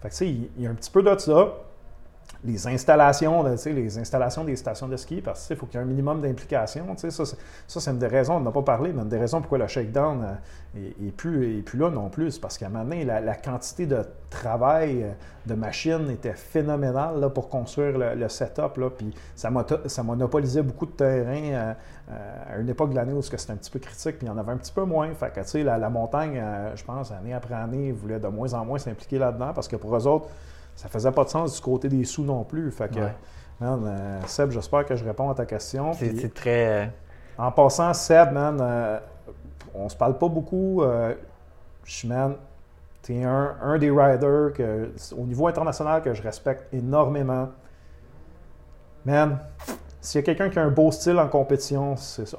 Fait 0.02 0.08
que 0.08 0.14
tu 0.14 0.24
il 0.26 0.62
y 0.62 0.66
a 0.66 0.70
un 0.70 0.74
petit 0.74 0.90
peu 0.90 1.02
de 1.02 1.18
ça. 1.18 1.54
Les 2.44 2.66
installations, 2.66 3.44
les 3.44 3.98
installations 3.98 4.44
des 4.44 4.56
stations 4.56 4.88
de 4.88 4.96
ski, 4.96 5.20
parce 5.20 5.46
qu'il 5.46 5.56
faut 5.56 5.66
qu'il 5.66 5.78
y 5.78 5.82
ait 5.82 5.84
un 5.84 5.88
minimum 5.88 6.20
d'implication. 6.20 6.84
Ça, 6.96 7.24
c'est, 7.68 7.90
une 7.90 7.98
des 7.98 8.08
raisons, 8.08 8.36
on 8.36 8.40
n'a 8.40 8.50
pas 8.50 8.62
parlé, 8.62 8.92
mais 8.92 9.02
une 9.02 9.08
des 9.08 9.18
raisons 9.18 9.40
pourquoi 9.40 9.58
le 9.58 9.68
shakedown 9.68 10.24
euh, 10.24 10.80
est, 10.80 11.08
est 11.08 11.12
plus, 11.12 11.58
est 11.58 11.62
plus 11.62 11.78
là 11.78 11.90
non 11.90 12.08
plus. 12.08 12.38
Parce 12.38 12.58
qu'à 12.58 12.66
un 12.66 12.70
moment 12.70 12.84
donné, 12.84 13.04
la, 13.04 13.34
quantité 13.36 13.86
de 13.86 14.04
travail 14.30 15.04
euh, 15.04 15.12
de 15.46 15.54
machines 15.54 16.08
était 16.10 16.34
phénoménale 16.34 17.20
là, 17.20 17.28
pour 17.28 17.48
construire 17.48 17.98
le, 17.98 18.28
setup. 18.28 18.76
Là, 18.76 18.90
puis 18.90 19.12
ça, 19.34 19.50
monopolisait 20.02 20.62
beaucoup 20.62 20.86
de 20.86 20.92
terrain 20.92 21.42
euh, 21.42 21.74
euh, 22.10 22.54
à 22.54 22.58
une 22.58 22.68
époque 22.68 22.90
de 22.90 22.94
l'année 22.94 23.12
où 23.12 23.22
c'était 23.22 23.52
un 23.52 23.56
petit 23.56 23.70
peu 23.70 23.78
critique, 23.78 24.18
puis 24.18 24.26
il 24.26 24.28
y 24.28 24.30
en 24.30 24.38
avait 24.38 24.52
un 24.52 24.56
petit 24.56 24.72
peu 24.72 24.84
moins. 24.84 25.10
La, 25.54 25.78
la 25.78 25.90
montagne, 25.90 26.38
euh, 26.38 26.76
je 26.76 26.84
pense, 26.84 27.10
année 27.10 27.34
après 27.34 27.54
année, 27.54 27.92
voulait 27.92 28.20
de 28.20 28.28
moins 28.28 28.52
en 28.54 28.64
moins 28.64 28.78
s'impliquer 28.78 29.18
là-dedans 29.18 29.52
parce 29.54 29.68
que 29.68 29.76
pour 29.76 29.96
eux 29.96 30.06
autres, 30.06 30.28
ça 30.76 30.88
faisait 30.88 31.12
pas 31.12 31.24
de 31.24 31.28
sens 31.28 31.54
du 31.54 31.60
côté 31.60 31.88
des 31.88 32.04
sous 32.04 32.24
non 32.24 32.44
plus. 32.44 32.70
Fait 32.70 32.88
que, 32.88 32.98
Ouais. 33.00 33.14
man, 33.60 33.84
euh, 33.86 34.20
Seb, 34.26 34.50
j'espère 34.50 34.84
que 34.86 34.96
je 34.96 35.04
réponds 35.04 35.30
à 35.30 35.34
ta 35.34 35.46
question. 35.46 35.92
C'est 35.92 36.32
très. 36.34 36.84
euh, 36.84 36.86
en 37.38 37.52
passant, 37.52 37.92
Seb, 37.94 38.32
man, 38.32 38.58
euh, 38.60 38.98
on 39.74 39.88
se 39.88 39.96
parle 39.96 40.18
pas 40.18 40.28
beaucoup. 40.28 40.82
Euh, 40.82 41.14
je 41.84 42.06
man, 42.06 42.36
t'es 43.02 43.22
un, 43.24 43.56
un 43.62 43.78
des 43.78 43.90
riders 43.90 44.52
que, 44.54 44.92
au 45.16 45.24
niveau 45.24 45.46
international 45.48 46.02
que 46.02 46.14
je 46.14 46.22
respecte 46.22 46.72
énormément. 46.72 47.48
Man, 49.04 49.38
s'il 50.00 50.20
y 50.20 50.22
a 50.22 50.24
quelqu'un 50.24 50.48
qui 50.50 50.58
a 50.58 50.62
un 50.62 50.70
beau 50.70 50.90
style 50.92 51.18
en 51.18 51.28
compétition, 51.28 51.96
c'est 51.96 52.26
ça. 52.26 52.38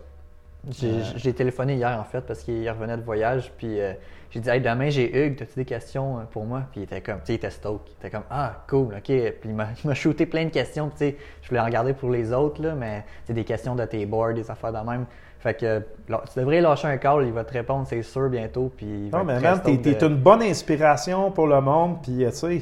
J'ai 0.72 0.90
Euh. 0.92 1.02
j'ai 1.18 1.34
téléphoné 1.34 1.76
hier 1.76 2.00
en 2.00 2.04
fait 2.06 2.22
parce 2.22 2.42
qu'il 2.42 2.70
revenait 2.70 2.96
de 2.98 3.02
voyage 3.04 3.52
puis 3.58 3.82
euh, 3.82 3.94
j'ai 4.32 4.40
dit 4.40 4.50
hey, 4.50 4.62
demain 4.62 4.90
j'ai 4.90 5.26
Hugues, 5.28 5.42
as-tu 5.44 5.56
des 5.56 5.66
questions 5.66 6.20
euh, 6.20 6.22
pour 6.32 6.46
moi? 6.46 6.64
Puis 6.72 6.80
il 6.82 6.84
était 6.84 7.02
comme, 7.02 7.18
tu 7.20 7.26
sais, 7.28 7.34
il 7.34 7.36
était 7.36 7.50
stoked. 7.50 7.82
Il 7.90 7.94
était 8.00 8.10
comme 8.10 8.24
ah 8.32 8.64
cool, 8.70 8.94
ok. 8.96 9.04
Puis 9.04 9.50
il 9.50 9.54
m'a 9.56 9.94
shooté 9.94 10.26
plein 10.26 10.46
de 10.46 10.50
questions. 10.52 10.88
Puis 10.90 10.98
tu 10.98 11.06
sais, 11.18 11.18
je 11.42 11.50
voulais 11.50 11.60
en 11.60 11.66
regarder 11.66 11.94
pour 11.94 12.10
les 12.10 12.32
autres 12.32 12.62
là, 12.62 12.76
mais 12.76 13.04
c'est 13.26 13.34
des 13.34 13.44
questions 13.44 13.76
de 13.76 13.84
tes 13.86 14.06
boards, 14.06 14.34
des 14.36 14.50
affaires 14.50 14.72
de 14.72 14.90
même. 14.90 15.06
Fait 15.40 15.54
que 15.56 15.80
tu 16.08 16.40
devrais 16.40 16.62
lâcher 16.62 16.88
un 16.88 16.96
call, 16.98 17.26
il 17.26 17.34
va 17.34 17.44
te 17.44 17.52
répondre, 17.52 17.86
c'est 17.86 18.02
sûr 18.02 18.30
bientôt. 18.30 18.72
Puis 18.78 18.86
il 18.86 19.10
va 19.10 19.18
Non, 19.20 19.24
mais 19.26 19.40
man, 19.42 19.62
t'es, 19.62 19.76
de- 19.78 20.08
une 20.08 20.16
bonne 20.16 20.42
inspiration 20.42 21.30
pour 21.32 21.48
le 21.48 21.60
monde, 21.60 22.02
puis 22.02 22.20
tu 22.26 22.32
sais, 22.32 22.62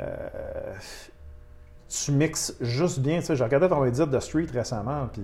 euh, 0.00 0.06
tu 1.88 2.12
mixes 2.12 2.56
juste 2.62 3.00
bien. 3.00 3.18
Tu 3.20 3.26
sais, 3.26 3.36
j'ai 3.36 3.44
regardé 3.44 3.68
ton 3.68 3.84
edit 3.84 4.06
de 4.06 4.18
Street 4.18 4.46
récemment, 4.52 5.08
puis 5.12 5.22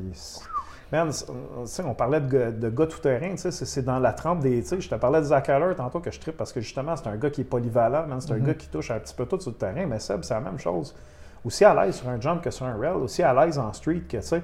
man, 0.92 1.12
c'est- 1.12 1.26
tu 1.26 1.32
sais, 1.66 1.82
on 1.84 1.94
parlait 1.94 2.20
de, 2.20 2.28
gars- 2.28 2.50
de 2.50 2.68
gars 2.70 2.86
tout-terrain, 2.86 3.30
tu 3.30 3.38
sais, 3.38 3.50
c'est, 3.52 3.82
dans 3.82 3.98
la 3.98 4.12
trempe 4.12 4.40
des. 4.40 4.62
Tu 4.62 4.68
sais, 4.68 4.80
je 4.80 4.88
te 4.88 4.94
parlais 4.94 5.20
de 5.20 5.24
Zach 5.24 5.48
Haller 5.48 5.74
tantôt 5.76 6.00
que 6.00 6.10
je 6.10 6.18
tripe 6.20 6.36
parce 6.36 6.52
que 6.52 6.60
justement, 6.60 6.96
c'est 6.96 7.06
un 7.08 7.16
gars 7.16 7.30
qui 7.30 7.42
est 7.42 7.44
polyvalent, 7.44 8.06
man, 8.06 8.20
c'est 8.20 8.32
un 8.32 8.36
Mhm. 8.38 8.46
gars 8.46 8.54
qui 8.54 8.68
touche 8.68 8.90
un 8.90 8.98
petit 8.98 9.14
peu 9.14 9.26
tout 9.26 9.40
sur 9.40 9.50
le 9.50 9.56
terrain, 9.56 9.86
mais 9.86 9.98
Seb, 9.98 10.22
c'est 10.22 10.34
la 10.34 10.40
même 10.40 10.58
chose. 10.58 10.94
Aussi 11.44 11.64
à 11.64 11.74
l'aise 11.74 11.94
sur 11.96 12.08
un 12.08 12.20
jump 12.20 12.42
que 12.42 12.50
sur 12.50 12.66
un 12.66 12.76
rail, 12.76 12.92
aussi 12.96 13.22
à 13.22 13.32
l'aise 13.32 13.58
en 13.58 13.72
street 13.72 14.02
que, 14.08 14.18
tu 14.18 14.22
sais. 14.22 14.42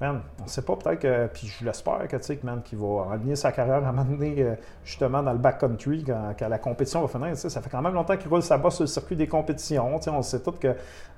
Man, 0.00 0.20
on 0.42 0.46
sait 0.46 0.62
pas, 0.62 0.76
peut-être 0.76 1.00
que, 1.00 1.26
puis 1.26 1.48
je 1.48 1.64
l'espère 1.64 2.06
que, 2.06 2.16
tu 2.16 2.22
sais, 2.22 2.38
man, 2.44 2.62
qu'il 2.62 2.78
va 2.78 3.12
aligner 3.12 3.34
sa 3.34 3.50
carrière 3.50 3.84
à 3.84 3.88
un 3.88 3.92
moment 3.92 4.04
donné, 4.04 4.34
euh, 4.38 4.54
justement, 4.84 5.22
dans 5.22 5.32
le 5.32 5.38
backcountry, 5.38 6.04
quand, 6.04 6.34
quand 6.38 6.48
la 6.48 6.58
compétition 6.58 7.00
va 7.00 7.08
finir. 7.08 7.30
Tu 7.30 7.40
sais, 7.40 7.50
ça 7.50 7.60
fait 7.60 7.70
quand 7.70 7.82
même 7.82 7.94
longtemps 7.94 8.16
qu'il 8.16 8.28
roule 8.28 8.42
sa 8.42 8.58
bosse 8.58 8.76
sur 8.76 8.84
le 8.84 8.88
circuit 8.88 9.16
des 9.16 9.26
compétitions. 9.26 9.98
Tu 9.98 10.04
sais, 10.04 10.10
on 10.10 10.22
sait 10.22 10.40
tous 10.40 10.52
que 10.52 10.68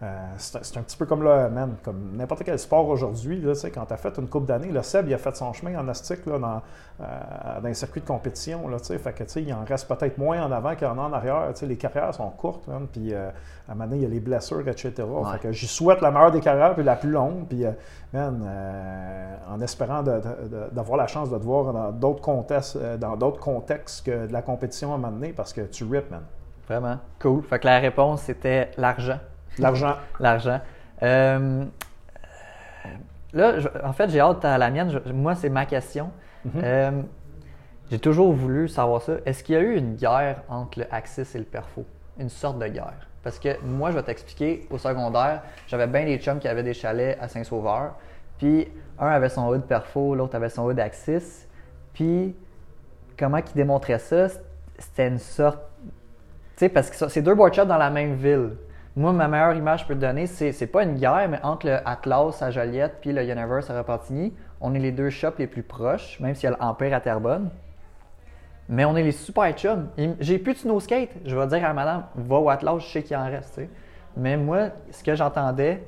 euh, 0.02 0.26
c'est 0.36 0.78
un 0.78 0.82
petit 0.82 0.96
peu 0.96 1.04
comme 1.04 1.22
là, 1.22 1.50
man, 1.50 1.74
comme 1.82 2.16
n'importe 2.16 2.42
quel 2.44 2.58
sport 2.58 2.88
aujourd'hui. 2.88 3.40
Là, 3.40 3.52
tu 3.52 3.60
sais, 3.60 3.70
quand 3.70 3.84
tu 3.84 3.92
as 3.92 3.98
fait 3.98 4.16
une 4.16 4.28
coupe 4.28 4.46
d'années, 4.46 4.72
le 4.72 4.82
Seb, 4.82 5.08
il 5.08 5.14
a 5.14 5.18
fait 5.18 5.36
son 5.36 5.52
chemin 5.52 5.78
en 5.78 5.86
astique 5.88 6.24
là, 6.24 6.38
dans, 6.38 6.62
euh, 7.00 7.60
dans 7.60 7.68
un 7.68 7.74
circuit 7.74 8.00
de 8.00 8.06
compétition. 8.06 8.66
Là, 8.68 8.80
tu 8.80 8.86
sais, 8.86 8.98
fait 8.98 9.12
que, 9.12 9.24
tu 9.24 9.30
sais, 9.30 9.42
il 9.42 9.52
en 9.52 9.64
reste 9.64 9.88
peut-être 9.88 10.16
moins 10.16 10.42
en 10.42 10.50
avant 10.52 10.74
qu'il 10.74 10.86
en 10.86 10.96
a 10.96 11.02
en 11.02 11.12
arrière. 11.12 11.48
Tu 11.50 11.60
sais, 11.60 11.66
les 11.66 11.76
carrières 11.76 12.14
sont 12.14 12.30
courtes, 12.30 12.66
man, 12.66 12.86
puis 12.90 13.12
euh, 13.12 13.28
à 13.68 13.72
un 13.72 13.74
moment 13.74 13.84
donné, 13.84 13.98
il 13.98 14.02
y 14.04 14.06
a 14.06 14.08
les 14.08 14.20
blessures, 14.20 14.66
etc. 14.66 15.02
Ouais. 15.02 15.32
Fait 15.32 15.38
que 15.38 15.52
j'y 15.52 15.66
souhaite 15.66 16.00
la 16.00 16.10
meilleure 16.10 16.32
des 16.32 16.40
carrières 16.40 16.74
puis 16.74 16.82
la 16.82 16.96
plus 16.96 17.10
longue. 17.10 17.46
Puis, 17.46 17.64
man, 18.12 18.42
euh, 18.70 19.36
en 19.48 19.60
espérant 19.60 20.02
d'avoir 20.02 20.96
la 20.98 21.06
chance 21.06 21.30
de 21.30 21.36
te 21.38 21.42
voir 21.42 21.72
dans 21.72 21.90
d'autres 21.92 22.20
contextes, 22.22 22.76
euh, 22.76 22.96
dans 22.96 23.16
d'autres 23.16 23.40
contextes 23.40 24.06
que 24.06 24.26
de 24.26 24.32
la 24.32 24.42
compétition 24.42 24.92
à 24.92 24.94
un 24.94 24.98
moment 24.98 25.12
donné, 25.12 25.32
parce 25.32 25.52
que 25.52 25.62
tu 25.62 25.84
rip, 25.84 26.10
man. 26.10 26.22
Vraiment. 26.68 26.98
Cool. 27.18 27.42
Fait 27.42 27.58
que 27.58 27.66
la 27.66 27.78
réponse, 27.80 28.22
c'était 28.22 28.70
l'argent. 28.76 29.18
L'argent. 29.58 29.94
L'argent. 30.20 30.60
Euh, 31.02 31.64
là, 33.32 33.58
je- 33.58 33.68
en 33.84 33.92
fait, 33.92 34.08
j'ai 34.10 34.20
hâte 34.20 34.44
à 34.44 34.58
la 34.58 34.70
mienne. 34.70 34.90
Je- 34.90 35.12
moi, 35.12 35.34
c'est 35.34 35.48
ma 35.48 35.66
question. 35.66 36.10
Euh, 36.62 37.02
j'ai 37.90 37.98
toujours 37.98 38.32
voulu 38.32 38.68
savoir 38.68 39.02
ça. 39.02 39.14
Est-ce 39.26 39.42
qu'il 39.44 39.54
y 39.56 39.58
a 39.58 39.62
eu 39.62 39.76
une 39.76 39.96
guerre 39.96 40.42
entre 40.48 40.78
le 40.78 40.86
Axis 40.90 41.34
et 41.34 41.38
le 41.38 41.44
Perfo? 41.44 41.84
Une 42.18 42.28
sorte 42.28 42.58
de 42.58 42.66
guerre. 42.68 43.06
Parce 43.22 43.38
que 43.38 43.60
moi, 43.62 43.90
je 43.90 43.96
vais 43.96 44.02
t'expliquer, 44.02 44.66
au 44.70 44.78
secondaire, 44.78 45.42
j'avais 45.66 45.86
bien 45.86 46.04
des 46.04 46.18
chums 46.18 46.38
qui 46.38 46.48
avaient 46.48 46.62
des 46.62 46.72
chalets 46.72 47.18
à 47.20 47.28
Saint-Sauveur. 47.28 47.94
Puis, 48.40 48.66
un 48.98 49.08
avait 49.08 49.28
son 49.28 49.46
hood 49.48 49.64
Perfo, 49.64 50.14
l'autre 50.14 50.34
avait 50.34 50.48
son 50.48 50.64
hood 50.64 50.80
Axis. 50.80 51.46
Puis, 51.92 52.34
comment 53.18 53.36
ils 53.36 53.54
démontraient 53.54 53.98
ça? 53.98 54.28
C'était 54.78 55.08
une 55.08 55.18
sorte 55.18 55.60
tu 56.56 56.66
sais, 56.66 56.68
parce 56.70 56.90
que 56.90 57.08
c'est 57.08 57.22
deux 57.22 57.34
board 57.34 57.54
shops 57.54 57.66
dans 57.66 57.76
la 57.76 57.90
même 57.90 58.14
ville. 58.14 58.50
Moi, 58.96 59.12
ma 59.12 59.28
meilleure 59.28 59.54
image 59.54 59.80
que 59.80 59.84
je 59.84 59.88
peux 59.88 59.94
te 59.94 60.06
donner, 60.06 60.26
c'est, 60.26 60.66
pas 60.66 60.82
une 60.82 60.96
guerre, 60.96 61.26
mais 61.28 61.38
entre 61.42 61.66
le 61.66 61.76
Atlas 61.86 62.42
à 62.42 62.50
Joliette 62.50 62.96
puis 63.00 63.12
le 63.12 63.22
Universe 63.22 63.70
à 63.70 63.78
Repentigny, 63.78 64.34
on 64.60 64.74
est 64.74 64.78
les 64.78 64.92
deux 64.92 65.10
shops 65.10 65.38
les 65.38 65.46
plus 65.46 65.62
proches, 65.62 66.18
même 66.20 66.34
s'il 66.34 66.50
y 66.50 66.52
a 66.52 66.56
l'Empire 66.58 66.94
à 66.94 67.00
Terrebonne. 67.00 67.50
Mais 68.68 68.84
on 68.84 68.96
est 68.96 69.02
les 69.02 69.12
super 69.12 69.52
chums. 69.52 69.88
J'ai 70.20 70.38
plus 70.38 70.54
de 70.54 70.58
snow 70.58 70.80
skate. 70.80 71.10
Je 71.24 71.36
vais 71.36 71.46
dire 71.46 71.64
à 71.64 71.72
madame, 71.72 72.04
va 72.14 72.36
au 72.36 72.48
Atlas, 72.48 72.78
je 72.78 72.86
sais 72.86 73.02
qu'il 73.02 73.16
en 73.16 73.24
reste. 73.24 73.60
Mais 74.16 74.36
moi, 74.36 74.68
ce 74.90 75.02
que 75.02 75.14
j'entendais 75.14 75.82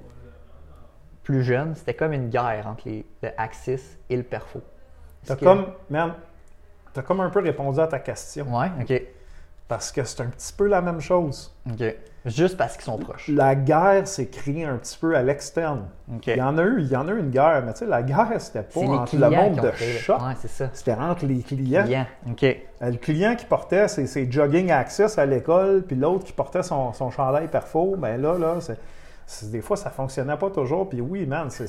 plus 1.22 1.42
jeune, 1.44 1.74
c'était 1.74 1.94
comme 1.94 2.12
une 2.12 2.28
guerre 2.28 2.66
entre 2.66 2.82
les, 2.88 3.04
le 3.22 3.28
Axis 3.38 3.98
et 4.10 4.16
le 4.16 4.22
Perfo. 4.22 4.60
T'as 5.26 5.36
que- 5.36 5.44
comme, 5.44 5.66
man, 5.90 6.14
t'as 6.92 7.02
comme 7.02 7.20
un 7.20 7.30
peu 7.30 7.40
répondu 7.40 7.78
à 7.80 7.86
ta 7.86 7.98
question. 8.00 8.46
Ouais, 8.58 8.70
ok. 8.80 9.02
Parce 9.68 9.90
que 9.92 10.04
c'est 10.04 10.20
un 10.20 10.26
petit 10.26 10.52
peu 10.52 10.66
la 10.66 10.82
même 10.82 11.00
chose. 11.00 11.54
Ok. 11.70 11.82
Juste 12.26 12.56
parce 12.56 12.74
qu'ils 12.74 12.84
sont 12.84 12.98
proches. 12.98 13.28
La 13.28 13.54
guerre 13.54 14.06
s'est 14.06 14.26
créée 14.26 14.64
un 14.64 14.76
petit 14.76 14.98
peu 14.98 15.16
à 15.16 15.22
l'externe. 15.22 15.88
Ok. 16.14 16.26
Il 16.26 16.36
y 16.36 16.42
en 16.42 16.56
a 16.58 16.62
eu, 16.62 16.80
il 16.80 16.88
y 16.88 16.94
en 16.96 17.08
a 17.08 17.12
eu 17.12 17.18
une 17.18 17.30
guerre, 17.30 17.62
mais 17.64 17.72
tu 17.72 17.80
sais, 17.80 17.86
la 17.86 18.02
guerre, 18.02 18.28
c'était 18.38 18.62
pas 18.62 18.80
entre 18.80 19.16
le 19.16 19.30
monde 19.30 19.60
de 19.60 19.70
shop, 19.98 20.14
Ouais, 20.18 20.34
c'était 20.74 20.92
entre 20.92 21.24
les 21.26 21.38
clients. 21.40 21.84
Clients. 21.84 22.06
Ok. 22.30 22.42
Euh, 22.44 22.56
Le 22.90 22.96
client 22.96 23.34
qui 23.34 23.46
portait 23.46 23.88
ses, 23.88 24.06
ses 24.06 24.30
jogging 24.30 24.70
access 24.70 25.18
à 25.18 25.24
l'école, 25.26 25.82
puis 25.82 25.96
l'autre 25.96 26.24
qui 26.24 26.32
portait 26.32 26.62
son, 26.62 26.92
son 26.92 27.10
chandail 27.10 27.48
perfo, 27.48 27.96
ben 27.96 28.20
là, 28.20 28.36
là, 28.38 28.60
c'est- 28.60 28.78
des 29.44 29.60
fois, 29.60 29.76
ça 29.76 29.90
fonctionnait 29.90 30.36
pas 30.36 30.50
toujours. 30.50 30.88
Puis 30.88 31.00
oui, 31.00 31.26
man, 31.26 31.48
c'est, 31.50 31.66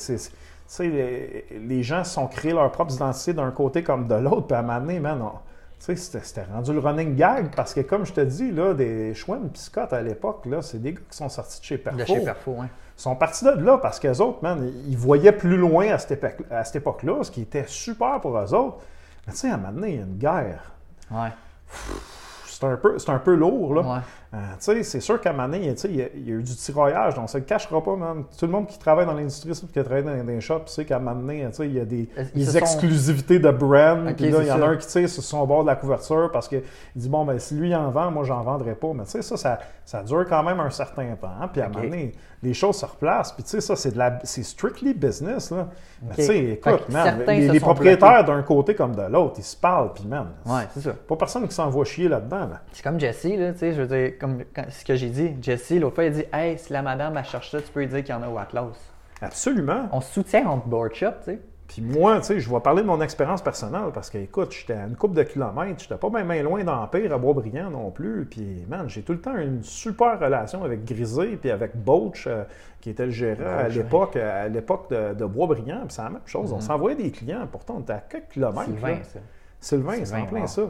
les, 0.80 1.46
les 1.60 1.84
gens 1.84 2.04
se 2.04 2.14
sont 2.14 2.28
créés 2.28 2.54
leur 2.54 2.72
propre 2.72 2.94
identité 2.94 3.34
d'un 3.34 3.52
côté 3.52 3.84
comme 3.84 4.08
de 4.08 4.16
l'autre, 4.16 4.48
puis 4.48 4.56
à 4.56 4.60
un 4.60 4.64
moment 4.64 4.80
donné, 4.80 5.00
man, 5.00 5.22
on- 5.22 5.40
tu 5.86 5.96
sais, 5.98 6.22
c'était, 6.22 6.44
rendu 6.46 6.72
le 6.72 6.80
running 6.80 7.16
gag, 7.16 7.54
parce 7.54 7.74
que 7.74 7.82
comme 7.82 8.06
je 8.06 8.14
te 8.14 8.22
dis, 8.22 8.52
là, 8.52 8.74
des 8.74 9.14
Schwinn 9.14 9.48
et 9.54 9.58
Scott 9.58 9.92
à 9.92 10.02
l'époque, 10.02 10.46
là, 10.46 10.62
c'est 10.62 10.82
des 10.82 10.94
gars 10.94 11.00
qui 11.12 11.18
sont 11.18 11.28
sortis 11.28 11.60
de 11.60 11.66
chez 11.66 11.78
Perfo. 11.78 12.00
De 12.00 12.06
chez 12.06 12.20
Perfo, 12.24 12.52
ouais. 12.52 12.68
Ils 12.98 13.02
sont 13.02 13.16
partis 13.18 13.44
de 13.44 13.50
là 13.52 13.78
parce 13.80 14.00
qu'eux 14.00 14.16
autres, 14.22 14.38
man, 14.44 14.72
ils 14.88 14.96
voyaient 14.98 15.34
plus 15.34 15.58
loin 15.58 15.90
à 15.92 15.98
cette, 15.98 16.12
époque- 16.24 16.46
à 16.50 16.64
cette 16.64 16.78
époque-là, 16.78 17.24
ce 17.24 17.32
qui 17.32 17.42
était 17.42 17.66
super 17.68 18.22
pour 18.22 18.38
eux 18.38 18.54
autres. 18.54 18.78
Mais 19.28 19.34
tu 19.34 19.40
sais, 19.40 19.50
à 19.50 19.56
un 19.56 19.58
moment 19.58 19.74
donné, 19.74 19.90
il 19.90 19.96
y 19.96 20.00
a 20.00 20.04
une 20.04 20.18
guerre 20.18 20.72
Ouais. 21.12 21.30
c'est 22.48 22.64
un 22.66 22.78
peu, 22.78 22.98
c'est 23.00 23.10
un 23.10 23.20
peu 23.20 23.36
lourd, 23.36 23.74
là. 23.76 23.82
Ouais. 23.82 24.00
Euh, 24.34 24.38
tu 24.58 24.58
sais, 24.60 24.84
c'est 24.84 25.00
sûr 25.00 25.22
qu'à 25.22 25.32
sais, 25.76 25.88
il 25.90 25.96
y, 25.96 26.02
a, 26.02 26.06
il 26.16 26.28
y 26.28 26.32
a 26.32 26.36
eu 26.36 26.42
du 26.42 26.56
tiraillage, 26.56 27.14
donc 27.14 27.30
ça 27.30 27.38
ne 27.38 27.44
le 27.44 27.48
cachera 27.48 27.84
pas, 27.84 27.96
man. 27.96 28.24
Tout 28.36 28.46
le 28.48 28.52
monde 28.52 28.66
qui 28.66 28.80
travaille 28.80 29.06
dans 29.06 29.14
l'industrie, 29.14 29.54
ça, 29.54 29.68
qui 29.72 29.78
a 29.78 29.84
travaillé 29.84 30.04
dans, 30.06 30.18
dans 30.18 30.32
les 30.32 30.42
shops, 30.42 30.68
sait 30.68 30.86
qu'à 30.86 31.00
sais, 31.52 31.68
il 31.68 31.74
y 31.76 31.80
a 31.80 31.86
des, 31.86 32.10
des 32.34 32.46
sont- 32.46 32.58
exclusivités 32.58 33.38
de 33.38 33.52
brand, 33.52 34.12
puis 34.16 34.32
là, 34.32 34.40
il 34.42 34.48
y 34.48 34.52
en 34.52 34.62
a 34.62 34.66
un 34.70 34.78
qui 34.78 34.88
tire 34.88 35.08
sur 35.08 35.22
son 35.22 35.46
bord 35.46 35.62
de 35.64 35.68
la 35.70 35.76
couverture 35.76 36.32
parce 36.32 36.48
qu'il 36.48 36.64
dit, 36.96 37.10
bon, 37.10 37.26
ben, 37.26 37.38
si 37.38 37.54
lui 37.54 37.76
en 37.76 37.92
vend, 37.92 38.10
moi, 38.10 38.24
j'en 38.24 38.42
vendrai 38.42 38.74
pas. 38.74 38.92
Mais 38.96 39.04
tu 39.04 39.12
sais, 39.12 39.22
ça, 39.22 39.38
ça, 39.38 39.60
ça 39.86 40.02
dure 40.04 40.26
quand 40.28 40.42
même 40.42 40.60
un 40.60 40.72
certain 40.72 41.16
temps. 41.16 41.28
hein. 41.40 41.48
Puis 41.52 41.62
à 41.62 41.66
un 41.66 41.68
Ok. 41.68 41.76
moment 41.76 41.90
donné, 41.90 42.14
les 42.42 42.54
choses 42.54 42.78
se 42.78 42.86
replacent. 42.86 43.32
Puis 43.34 43.44
tu 43.44 43.50
sais, 43.52 43.62
ça, 43.62 43.76
c'est 43.76 43.92
de 43.92 43.98
la, 44.00 44.20
c'est 44.24 44.44
strictly 44.44 44.94
business, 44.94 45.52
là. 45.52 45.68
Tu 46.16 46.24
sais, 46.24 46.44
écoute, 46.52 46.90
man, 46.90 47.22
les, 47.28 47.60
propriétaires 47.60 48.26
d'un 48.26 48.42
côté 48.42 48.76
comme 48.76 48.96
de 48.96 49.04
l'autre, 49.04 49.36
ils 49.38 49.44
se 49.44 49.56
parlent, 49.56 49.94
puis 49.94 50.06
man, 50.06 50.28
Ouais, 50.46 50.64
c'est 50.74 50.82
ça. 50.82 50.92
pas 51.08 51.16
personne 51.16 51.48
qui 51.48 51.54
s'envoie 51.54 51.86
chier 51.86 52.10
là-dedans, 52.10 52.40
là. 52.50 52.62
C'est 52.74 52.84
comme 52.84 53.00
Jesse, 53.00 53.24
là, 53.38 53.54
tu 53.54 53.60
sais, 53.60 53.74
je 53.74 53.82
veux 53.82 53.88
dire, 53.88 54.14
comme 54.24 54.40
quand- 54.56 54.70
ce 54.70 54.86
que 54.86 54.96
j'ai 54.96 55.10
dit. 55.10 55.36
Jesse, 55.42 55.72
l'autre 55.72 55.96
fois, 55.96 56.06
il 56.06 56.14
dit 56.14 56.24
Hey, 56.32 56.58
si 56.58 56.72
la 56.72 56.82
madame, 56.82 57.18
elle 57.18 57.26
cherche 57.26 57.52
ça, 57.52 57.62
tu 57.62 57.70
peux 57.74 57.82
lui 57.82 57.88
dire 57.88 58.04
qu'il 58.06 58.16
y 58.16 58.18
en 58.18 58.24
a 58.24 58.30
au 58.30 58.38
Atlas. 58.38 58.74
Absolument. 59.22 59.90
On 59.92 60.00
se 60.00 60.14
soutient 60.14 60.48
entre 60.48 60.66
board 60.68 60.94
shop, 60.94 61.12
tu 61.20 61.32
sais. 61.32 61.40
Puis 61.68 61.82
moi, 61.82 62.20
tu 62.20 62.26
sais, 62.28 62.40
je 62.40 62.50
vais 62.50 62.60
parler 62.60 62.84
de 62.84 62.88
mon 62.88 63.02
expérience 63.02 63.42
personnelle 63.42 63.90
parce 63.94 64.10
que, 64.10 64.18
écoute, 64.18 64.52
j'étais 64.52 64.74
à 64.74 64.86
une 64.86 64.96
couple 64.96 65.16
de 65.16 65.24
kilomètres, 65.24 65.82
j'étais 65.82 65.96
pas 65.96 66.10
bien 66.10 66.44
loin 66.44 66.64
d'Empire 66.64 67.14
à 67.14 67.18
Boisbriand 67.18 67.70
non 67.70 67.90
plus. 67.90 68.26
Puis, 68.30 68.66
man, 68.70 68.88
j'ai 68.88 69.02
tout 69.02 69.14
le 69.14 69.22
temps 69.22 69.36
une 69.36 69.64
super 69.64 70.20
relation 70.20 70.64
avec 70.64 70.86
Grisé 70.86 71.38
puis 71.38 71.52
avec 71.52 71.76
Boach, 71.76 72.26
euh, 72.28 72.44
qui 72.80 72.92
était 72.92 73.06
le 73.06 73.12
gérant 73.12 73.58
à 73.58 73.68
l'époque, 73.68 74.16
à 74.16 74.48
l'époque 74.48 74.90
de, 74.90 75.14
de 75.16 75.26
Boisbriand. 75.26 75.80
Puis 75.86 75.96
c'est 75.96 76.04
la 76.04 76.10
même 76.12 76.22
chose. 76.26 76.54
On 76.54 76.62
s'envoyait 76.62 76.98
des 76.98 77.12
clients. 77.12 77.48
Pourtant, 77.52 77.76
on 77.78 77.82
était 77.82 77.94
à 77.94 78.04
quelques 78.08 78.30
kilomètres. 78.30 78.66
Sylvain, 78.66 78.90
là. 78.90 79.04
ça. 79.04 79.20
Sylvain, 79.60 80.06
c'est 80.06 80.16
en 80.16 80.26
plein 80.26 80.42
wow. 80.42 80.48
ça. 80.48 80.62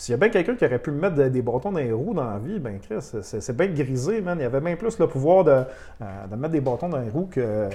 S'il 0.00 0.12
y 0.12 0.14
a 0.14 0.16
bien 0.16 0.30
quelqu'un 0.30 0.54
qui 0.56 0.64
aurait 0.64 0.78
pu 0.78 0.90
me 0.92 0.98
mettre 1.00 1.16
de- 1.16 1.28
des 1.28 1.42
bâtons 1.42 1.72
dans 1.72 1.78
les 1.78 1.92
roues 1.92 2.14
dans 2.14 2.24
la 2.24 2.38
vie, 2.38 2.58
ben 2.58 2.78
Chris, 2.80 2.96
c'est- 3.22 3.52
bien 3.52 3.66
grisé, 3.66 4.22
man. 4.22 4.38
Il 4.38 4.42
y 4.42 4.46
avait 4.46 4.60
bien 4.62 4.74
plus 4.76 4.98
le 4.98 5.06
pouvoir 5.06 5.44
de, 5.44 5.50
euh, 5.50 6.26
de 6.30 6.36
mettre 6.36 6.52
des 6.52 6.62
bâtons 6.62 6.88
dans 6.88 6.98
les 7.00 7.10
roues 7.10 7.28
que, 7.30 7.40
euh, 7.40 7.68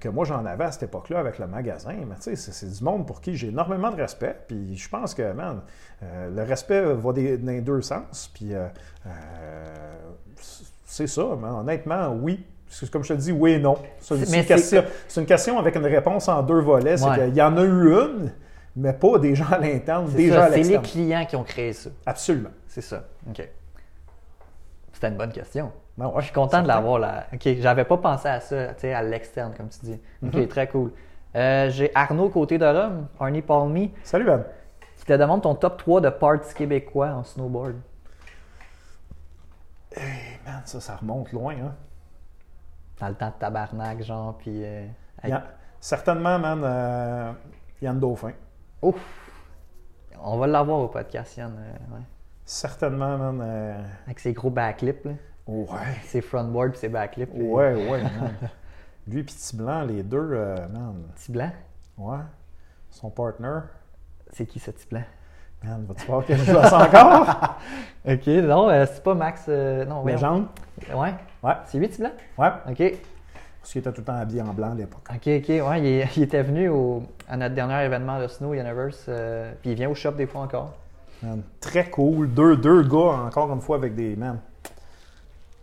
que 0.00 0.08
moi 0.08 0.24
j'en 0.24 0.42
avais 0.46 0.64
à 0.64 0.72
cette 0.72 0.84
époque-là 0.84 1.18
avec 1.18 1.38
le 1.38 1.46
magasin. 1.46 1.92
Mais 2.08 2.14
tu 2.16 2.34
sais, 2.34 2.36
c'est- 2.36 2.78
du 2.78 2.82
monde 2.82 3.06
pour 3.06 3.20
qui 3.20 3.36
j'ai 3.36 3.48
énormément 3.48 3.90
de 3.90 3.96
respect. 4.00 4.36
Puis 4.48 4.74
je 4.76 4.88
pense 4.88 5.12
que, 5.12 5.32
man, 5.32 5.60
euh, 6.02 6.30
le 6.34 6.42
respect 6.44 6.82
va 6.82 7.12
des- 7.12 7.36
dans 7.36 7.52
les 7.52 7.60
deux 7.60 7.82
sens. 7.82 8.30
Puis 8.32 8.52
c'est 10.86 11.06
ça, 11.06 11.24
man. 11.38 11.56
honnêtement, 11.60 12.08
oui. 12.20 12.44
Comme 12.92 13.04
je 13.04 13.14
te 13.14 13.18
dis, 13.18 13.32
oui 13.32 13.52
et 13.52 13.58
non. 13.58 13.76
C'est 15.08 15.20
une, 15.20 15.26
question- 15.26 15.58
avec 15.58 15.76
une 15.76 15.86
réponse 15.86 16.28
en 16.28 16.42
deux 16.42 16.60
volets. 16.60 16.96
Ouais. 17.10 17.26
qu'il 17.26 17.36
y 17.36 17.42
en 17.42 17.56
a 17.56 17.62
eu 17.62 17.90
une, 17.92 18.32
mais 18.76 18.92
pas 18.92 19.18
des 19.18 19.34
gens 19.34 19.48
à 19.50 19.58
l'interne, 19.58 20.08
des 20.12 20.28
gens 20.30 20.42
à 20.42 20.50
c'est 20.50 20.62
les 20.62 20.78
clients 20.80 21.24
qui 21.26 21.34
ont 21.36 21.44
créé 21.44 21.72
ça. 21.72 21.90
Absolument. 22.04 22.50
C'est 22.68 22.80
ça. 22.82 23.04
OK. 23.28 23.48
C'était 24.92 25.08
une 25.08 25.16
bonne 25.16 25.32
question. 25.32 25.72
Ben 25.98 26.06
ouais, 26.08 26.14
Je 26.20 26.24
suis 26.26 26.34
content 26.34 26.62
de 26.62 26.68
l'avoir 26.68 26.98
là. 26.98 27.26
OK, 27.32 27.48
j'avais 27.58 27.84
pas 27.84 27.96
pensé 27.96 28.28
à 28.28 28.40
ça, 28.40 28.68
tu 28.74 28.80
sais, 28.82 28.92
à 28.94 29.02
l'externe, 29.02 29.54
comme 29.56 29.68
tu 29.68 29.78
dis. 29.80 30.00
OK, 30.24 30.34
Mhm. 30.34 30.48
très 30.48 30.68
cool. 30.68 30.92
Euh, 31.34 31.68
J'ai 31.70 31.90
Arnaud 31.94 32.28
côté 32.28 32.58
de 32.58 32.64
Rome, 32.66 33.08
Arnie 33.20 33.42
Palmy, 33.42 33.92
Salut, 34.02 34.30
Anne. 34.30 34.44
qui 34.96 35.04
te 35.04 35.12
demande 35.14 35.42
ton 35.42 35.54
top 35.54 35.76
3 35.78 36.00
de 36.00 36.08
parts 36.10 36.40
québécois 36.54 37.08
en 37.08 37.24
snowboard. 37.24 37.74
Hey, 39.94 40.38
man, 40.44 40.62
ça, 40.64 40.80
ça 40.80 40.96
remonte 40.96 41.32
loin. 41.32 41.54
Hein? 41.54 41.74
Dans 43.00 43.08
le 43.08 43.14
temps 43.14 43.28
de 43.28 43.34
tabarnak, 43.38 44.02
genre, 44.02 44.36
puis... 44.38 44.64
euh, 44.64 44.86
avec- 45.22 45.40
certainement, 45.80 46.38
man, 46.38 46.60
euh, 46.64 47.32
Yann 47.82 47.98
Dauphin. 47.98 48.32
Ouf! 48.82 48.96
On 50.22 50.38
va 50.38 50.46
l'avoir 50.46 50.78
au 50.80 50.88
podcast, 50.88 51.36
Yann. 51.36 51.52
euh, 51.58 51.94
ouais. 51.94 52.02
Certainement, 52.44 53.16
man. 53.18 53.40
euh, 53.42 53.82
Avec 54.06 54.20
ses 54.20 54.32
gros 54.32 54.50
backlips, 54.50 55.04
là. 55.04 55.12
ouais. 55.46 55.66
Ses 56.04 56.20
frontboard 56.20 56.70
puis 56.72 56.80
ses 56.80 56.88
backlips. 56.88 57.32
Ouais, 57.34 57.74
ouais, 57.74 58.02
man. 58.20 58.34
Lui 59.06 59.20
et 59.20 59.24
Petit 59.24 59.56
Blanc, 59.56 59.82
les 59.82 60.02
deux, 60.02 60.30
euh, 60.32 60.56
man. 60.68 60.94
Petit 61.14 61.32
blanc. 61.32 61.50
Ouais. 61.98 62.18
Son 62.90 63.10
partner. 63.10 63.60
C'est 64.32 64.46
qui 64.46 64.58
ce 64.58 64.70
petit 64.70 64.86
blanc? 64.88 65.04
Man, 65.62 65.84
vas-tu 65.86 66.06
voir 66.06 66.24
que 66.26 66.34
je 66.34 66.52
le 66.52 66.58
encore? 66.58 67.56
OK, 68.08 68.26
non, 68.26 68.68
c'est 68.86 69.02
pas 69.02 69.14
Max... 69.14 69.48
non. 69.48 70.04
Légende? 70.04 70.46
Ouais. 70.94 71.14
Ouais. 71.42 71.54
C'est 71.64 71.78
lui, 71.78 71.88
petit 71.88 72.00
blanc? 72.00 72.10
Ouais. 72.38 72.50
OK. 72.68 72.94
Parce 73.66 73.72
qu'il 73.72 73.80
était 73.80 73.90
tout 73.90 74.00
le 74.02 74.04
temps 74.04 74.14
habillé 74.16 74.42
en 74.42 74.54
blanc 74.54 74.70
à 74.70 74.74
l'époque. 74.76 75.08
OK, 75.10 75.16
OK. 75.26 75.48
Ouais, 75.48 75.80
il, 75.80 75.86
est- 75.86 76.08
il 76.16 76.22
était 76.22 76.44
venu 76.44 76.68
au- 76.68 77.02
à 77.28 77.36
notre 77.36 77.56
dernier 77.56 77.84
événement 77.84 78.20
de 78.20 78.28
Snow 78.28 78.54
Universe. 78.54 79.06
euh, 79.08 79.52
puis 79.60 79.70
il 79.72 79.74
vient 79.76 79.90
au 79.90 79.94
shop 79.96 80.12
des 80.12 80.26
fois 80.28 80.42
encore. 80.42 80.72
Man, 81.20 81.42
très 81.58 81.90
cool. 81.90 82.32
Deux, 82.32 82.56
deux 82.56 82.84
gars, 82.84 83.24
encore 83.26 83.52
une 83.52 83.60
fois, 83.60 83.74
avec 83.78 83.96
des. 83.96 84.14
Man, 84.14 84.38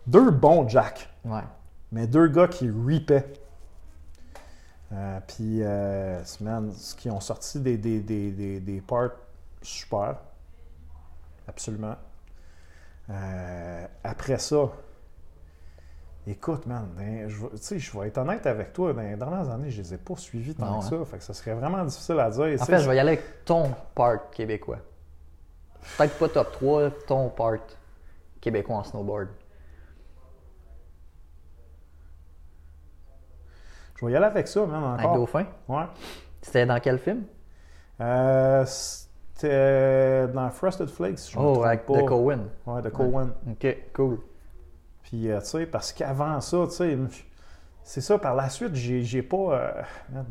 deux 0.06 0.30
bons 0.30 0.68
Jack. 0.68 1.08
Ouais. 1.24 1.40
mais 1.92 2.06
deux 2.06 2.28
gars 2.28 2.46
qui 2.46 2.68
ripaient. 2.86 3.24
Euh, 4.92 5.18
puis, 5.26 5.60
euh, 5.62 6.20
man, 6.42 6.72
ce 6.74 6.94
qui 6.94 7.08
ont 7.08 7.20
sorti 7.20 7.58
des, 7.58 7.78
des, 7.78 8.00
des, 8.00 8.30
des, 8.32 8.60
des 8.60 8.80
parts 8.82 9.12
super. 9.62 10.16
Absolument. 11.48 11.96
Euh, 13.08 13.86
après 14.04 14.38
ça, 14.38 14.68
écoute, 16.26 16.66
man, 16.66 16.88
ben, 16.96 17.28
je, 17.28 17.42
vais- 17.42 17.50
tu 17.50 17.56
sais, 17.58 17.78
je 17.78 17.98
vais 17.98 18.08
être 18.08 18.18
honnête 18.18 18.46
avec 18.46 18.72
toi, 18.72 18.92
dans 18.92 19.02
les 19.02 19.16
dernières 19.16 19.48
années, 19.50 19.70
je 19.70 19.82
les 19.82 19.94
ai 19.94 19.98
pas 19.98 20.16
suivis 20.16 20.54
tant 20.54 20.66
Non, 20.66 20.78
que 20.80 20.84
ça. 20.86 21.04
Fait 21.04 21.18
que 21.18 21.24
ça 21.24 21.34
serait 21.34 21.54
vraiment 21.54 21.84
difficile 21.84 22.18
à 22.18 22.30
dire. 22.30 22.60
En 22.60 22.64
fait, 22.64 22.78
je 22.78 22.88
vais 22.88 22.96
y 22.96 22.98
aller 22.98 23.12
avec 23.12 23.44
ton 23.44 23.70
part 23.94 24.30
québécois. 24.30 24.78
Peut-être 25.98 26.18
pas 26.18 26.28
top 26.28 26.52
3, 26.52 26.90
ton 27.06 27.28
part 27.28 27.56
québécois 28.40 28.76
en 28.76 28.84
snowboard. 28.84 29.28
Je 34.00 34.06
vais 34.06 34.12
y 34.12 34.16
aller 34.16 34.26
avec 34.26 34.48
ça, 34.48 34.66
man, 34.66 34.98
Avec. 34.98 35.12
Dauphin? 35.12 35.46
Ouais. 35.68 35.84
C'était 36.42 36.66
dans 36.66 36.80
quel 36.80 36.98
film? 36.98 37.24
Euh, 38.00 38.64
C'était 38.66 40.26
dans 40.28 40.50
Frosted 40.50 40.88
Flakes, 40.88 41.30
je 41.30 41.38
me 41.38 41.42
Oh, 41.44 41.62
avec 41.64 41.86
pas. 41.86 42.02
The 42.02 42.06
Cohen. 42.06 42.40
Ouais, 42.66 42.82
de 42.82 42.88
Cohen. 42.90 43.30
Ok, 43.50 43.76
cool. 43.94 44.18
Puis, 45.14 45.30
euh, 45.30 45.38
tu 45.40 45.46
sais, 45.46 45.66
parce 45.66 45.92
qu'avant 45.92 46.40
ça, 46.40 46.58
tu 46.68 46.74
sais, 46.74 46.98
c'est 47.86 48.00
ça, 48.00 48.18
par 48.18 48.34
la 48.34 48.48
suite, 48.48 48.74
j'ai 48.74 49.22
pas. 49.22 49.36
euh, 49.36 49.72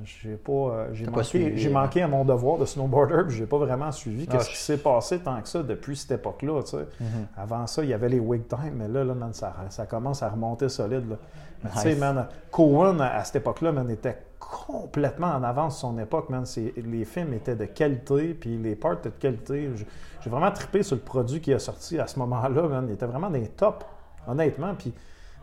j'ai 0.03 0.35
pas. 0.35 0.51
euh, 0.51 0.87
j'ai 0.91 1.05
pas 1.05 1.11
manqué, 1.11 1.67
hein? 1.67 1.71
manqué 1.71 2.01
à 2.01 2.07
mon 2.07 2.25
devoir 2.25 2.57
de 2.57 2.65
snowboarder, 2.65 3.23
puis 3.27 3.37
j'ai 3.37 3.45
pas 3.45 3.59
vraiment 3.59 3.91
suivi 3.91 4.25
Ah, 4.27 4.31
qu'est-ce 4.33 4.45
je- 4.47 4.51
qui 4.51 4.57
s'est 4.57 4.77
passé 4.79 5.19
tant 5.19 5.39
que 5.41 5.47
ça 5.47 5.61
depuis 5.63 5.95
cette 5.95 6.11
époque-là, 6.11 6.63
tu 6.63 6.71
sais. 6.71 6.85
Mhm. 6.99 7.27
Avant 7.37 7.65
ça, 7.67 7.83
il 7.83 7.89
y 7.89 7.93
avait 7.93 8.09
les 8.09 8.19
wig 8.19 8.47
time, 8.47 8.73
mais 8.75 8.87
là, 8.87 9.03
là 9.05 9.13
man, 9.13 9.31
ça, 9.33 9.53
ça 9.69 9.85
commence 9.85 10.21
à 10.23 10.29
remonter 10.29 10.67
solide. 10.67 11.07
là. 11.11 11.15
Mais 11.63 11.69
Tu 11.69 11.77
sais, 11.77 11.95
man, 11.95 12.27
Cohen, 12.51 12.99
à, 12.99 13.07
à 13.17 13.23
cette 13.23 13.37
époque-là, 13.37 13.71
man, 13.71 13.89
était 13.89 14.17
complètement 14.39 15.27
en 15.27 15.43
avance 15.43 15.77
sur 15.79 15.87
son 15.89 15.97
époque, 15.99 16.29
man. 16.29 16.43
Les 16.75 17.05
films 17.05 17.33
étaient 17.33 17.55
de 17.55 17.65
qualité, 17.65 18.33
puis 18.33 18.57
les 18.57 18.75
parts 18.75 18.93
étaient 18.93 19.09
de 19.09 19.15
qualité. 19.15 19.69
J'ai- 19.75 20.29
vraiment 20.29 20.51
trippé 20.51 20.83
sur 20.83 20.95
le 20.95 21.01
produit 21.01 21.39
qui 21.39 21.53
a 21.53 21.59
sorti 21.59 21.99
à 21.99 22.07
ce 22.07 22.17
moment-là, 22.19 22.63
man. 22.67 22.85
Il 22.87 22.93
était 22.95 23.05
vraiment 23.05 23.29
des 23.29 23.47
top, 23.47 23.85
honnêtement. 24.27 24.73
Puis 24.75 24.93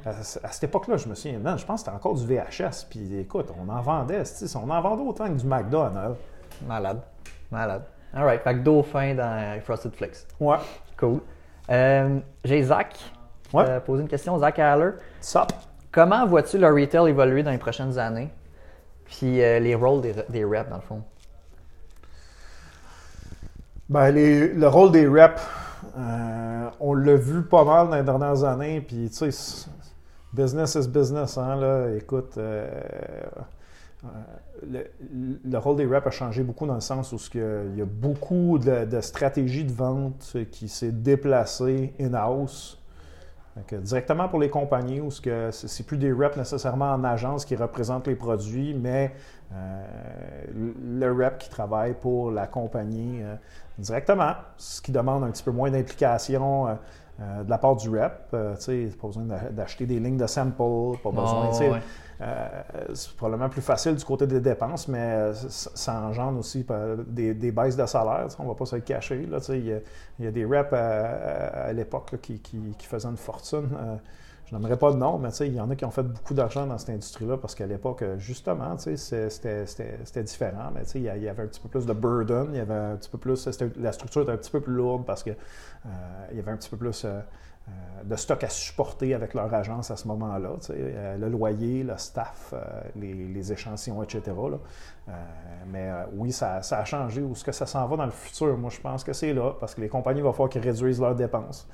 à, 0.05 0.11
à 0.11 0.13
cette 0.53 0.65
époque-là, 0.65 0.97
je 0.97 1.09
me 1.09 1.15
souviens, 1.15 1.39
man, 1.39 1.59
je 1.59 1.65
pense 1.65 1.83
que 1.83 1.87
c'était 1.87 1.97
encore 1.97 2.15
du 2.15 2.27
VHS. 2.27 2.87
Puis 2.89 3.19
écoute, 3.21 3.49
on 3.59 3.69
en 3.69 3.81
vendait, 3.81 4.23
on 4.55 4.71
en 4.71 4.81
vendait 4.81 5.03
autant 5.03 5.27
que 5.29 5.39
du 5.39 5.47
McDonald's. 5.47 6.19
Malade. 6.67 7.01
Malade. 7.51 7.83
Alright, 8.15 8.43
fait 8.43 8.55
que 8.55 8.59
Dauphin 8.61 9.15
dans 9.15 9.61
Frosted 9.63 9.95
Flakes. 9.95 10.27
Ouais. 10.41 10.57
Cool. 10.99 11.21
Euh, 11.71 12.19
J'ai 12.45 12.63
Zach. 12.65 12.99
Ouais. 13.53 13.65
euh, 13.69 13.81
posé 13.81 14.03
une 14.03 14.09
question. 14.09 14.37
Zach 14.39 14.59
Haller. 14.59 14.91
Sop. 15.21 15.53
Comment 15.93 16.27
vois-tu 16.27 16.59
le 16.59 16.67
retail 16.69 17.09
évoluer 17.11 17.43
dans 17.43 17.51
les 17.53 17.59
prochaines 17.59 17.99
années? 17.99 18.31
Puis 19.05 19.43
euh, 19.43 19.59
les 19.59 19.75
rôles 19.75 20.01
des, 20.03 20.15
des 20.29 20.45
reps, 20.45 20.69
dans 20.71 20.77
le 20.77 20.83
fond. 20.83 21.03
Ben, 23.89 24.11
les- 24.11 24.49
le 24.49 24.69
rôle 24.69 24.93
des 24.93 25.07
reps, 25.07 25.41
euh, 25.97 26.71
on 26.81 26.95
l'a 26.95 27.17
vu 27.17 27.43
pas 27.43 27.65
mal 27.65 27.89
dans 27.89 27.97
les 27.97 28.03
dernières 28.03 28.45
années. 28.45 28.81
Puis, 28.81 29.11
tu 29.11 29.31
sais, 29.31 29.69
business 30.33 30.75
is 30.75 30.89
business. 30.89 31.39
Hein. 31.39 31.95
Écoute, 31.97 32.35
euh, 32.39 32.69
euh, 34.05 34.09
le, 34.71 35.41
le 35.45 35.59
rôle 35.59 35.77
des 35.77 35.87
reps 35.87 36.07
a 36.07 36.11
changé 36.11 36.43
beaucoup 36.43 36.67
dans 36.67 36.75
le 36.75 36.81
sens 36.81 37.13
où 37.13 37.19
il 37.35 37.79
y 37.79 37.83
a 37.83 37.87
beaucoup 37.87 38.59
de, 38.59 39.01
stratégies 39.01 39.65
de 39.65 39.73
vente 39.73 40.37
qui 40.51 40.69
s'est 40.69 40.93
déplacée 40.93 41.95
in-house. 42.01 42.77
Directement 43.73 44.29
pour 44.29 44.39
les 44.39 44.49
compagnies, 44.49 45.01
où 45.01 45.11
ce 45.11 45.21
que 45.21 45.51
c'est 45.51 45.85
plus 45.85 45.99
des 45.99 46.13
reps 46.13 46.37
nécessairement 46.37 46.93
en 46.93 47.05
agence 47.05 47.45
qui 47.45 47.57
représentent 47.57 48.07
les 48.07 48.15
produits, 48.15 48.73
mais 48.73 49.13
le 49.53 51.13
rep 51.13 51.39
qui 51.39 51.49
travaille 51.51 51.95
pour 51.95 52.31
la 52.31 52.47
compagnie 52.47 53.23
euh, 53.23 53.35
directement, 53.79 54.33
ce 54.57 54.81
qui 54.81 54.93
demande 54.93 55.25
un 55.25 55.31
petit 55.31 55.43
peu 55.43 55.51
moins 55.51 55.71
d'implication 55.71 56.69
euh, 56.69 56.75
euh, 57.21 57.43
de 57.45 57.51
la 57.51 57.59
part 57.59 57.77
du 57.77 57.89
rep. 57.91 58.13
Euh, 58.35 58.55
tu 58.57 58.63
sais, 58.63 58.97
pas 59.01 59.09
besoin 59.09 59.25
d'a- 59.25 59.51
d'acheter 59.51 59.87
des 59.87 59.99
lignes 60.01 60.17
de 60.17 60.27
sample, 60.27 60.57
pas 61.03 61.11
besoin. 61.11 61.51
Oh, 61.53 61.59
ouais. 61.73 61.81
euh, 62.23 62.49
c'est 62.95 63.15
probablement 63.17 63.49
plus 63.51 63.61
facile 63.63 63.95
du 63.97 64.05
côté 64.05 64.27
des 64.27 64.41
dépenses, 64.41 64.89
mais 64.89 64.99
euh, 65.01 65.35
ça, 65.35 66.01
engendre 66.01 66.39
aussi 66.39 66.65
euh, 66.71 66.97
des, 67.07 67.35
des 67.35 67.51
baisses 67.53 67.77
de 67.77 67.85
salaire. 67.87 68.27
On 68.39 68.45
ne 68.45 68.49
va 68.49 68.55
pas 68.55 68.67
se 68.67 68.77
le 68.77 68.83
cacher. 68.83 69.23
Il 69.23 69.67
y, 69.67 69.73
a- 69.73 69.81
il 70.19 70.25
y 70.25 70.29
a 70.29 70.31
des 70.31 70.45
reps 70.45 70.73
à, 70.73 70.77
à- 70.77 71.47
à 71.69 71.73
l'époque 71.73 72.13
là, 72.13 72.19
qui, 72.23 72.39
qui- 72.41 72.75
qui 72.79 72.87
faisaient 72.87 73.09
une 73.09 73.17
fortune. 73.17 73.69
Je 74.51 74.57
n'aimerais 74.57 74.77
pas 74.77 74.91
de 74.91 74.97
nom, 74.97 75.17
mais 75.17 75.29
il 75.29 75.55
y 75.55 75.61
en 75.61 75.71
a 75.71 75.77
qui 75.77 75.85
ont 75.85 75.93
fait 75.93 76.03
beaucoup 76.03 76.35
d'argent 76.35 76.67
dans 76.67 76.77
cette 76.77 76.91
industrie-là 76.91 77.37
parce 77.37 77.55
qu'à 77.55 77.67
l'époque, 77.67 78.03
euh, 78.03 78.19
justement, 78.19 78.77
c'était 78.77 80.23
différent. 80.25 80.71
Mais 80.75 80.83
il 80.97 81.03
y 81.03 81.09
avait 81.09 81.43
un 81.43 81.47
petit 81.47 81.61
peu 81.61 81.69
plus 81.69 81.87
de 81.87 81.93
burden, 81.93 82.49
il 82.51 82.57
y 82.57 82.61
avait 82.61 82.75
un 82.75 82.97
petit 82.97 83.11
peu 83.11 83.19
plus. 83.19 83.49
La 83.79 83.93
structure 83.93 84.23
était 84.23 84.33
un 84.33 84.37
petit 84.37 84.51
peu 84.51 84.61
plus 84.61 84.73
lourde 84.75 85.05
parce 85.07 85.23
que 85.23 85.31
euh, 85.31 85.87
il 86.33 86.37
y 86.39 86.41
avait 86.41 86.51
un 86.51 86.57
petit 86.57 86.71
peu 86.71 86.77
plus. 86.77 87.05
euh, 87.05 87.21
de 88.03 88.17
stock 88.17 88.43
à 88.43 88.49
supporter 88.49 89.15
avec 89.15 89.35
leur 89.35 89.53
agence 89.55 89.93
à 89.93 89.97
ce 89.97 90.09
moment-là. 90.09 90.55
euh, 90.71 91.17
le 91.17 91.29
loyer, 91.29 91.85
le 91.85 91.97
staff, 91.99 92.53
les, 92.97 93.13
les 93.15 93.53
échantillons, 93.53 94.03
etc. 94.03 94.23
là. 94.51 94.57
Mais 95.71 95.89
oui, 96.15 96.33
ça, 96.33 96.63
ça 96.63 96.79
a 96.79 96.85
changé. 96.85 97.23
Où 97.23 97.33
est-ce 97.33 97.45
que 97.45 97.53
ça 97.53 97.67
s'en 97.67 97.87
va 97.87 97.97
dans 97.97 98.07
le 98.07 98.11
futur? 98.11 98.57
Moi, 98.57 98.71
je 98.71 98.81
pense 98.81 99.05
que 99.05 99.13
c'est 99.13 99.33
là, 99.33 99.53
parce 99.61 99.77
que 99.77 99.83
les 99.83 99.89
compagnies 99.89 100.23
vont 100.23 100.33
falloir 100.33 100.49
qu'ils 100.49 100.63
réduisent 100.63 101.01
leurs 101.01 101.15
dépenses. 101.15 101.69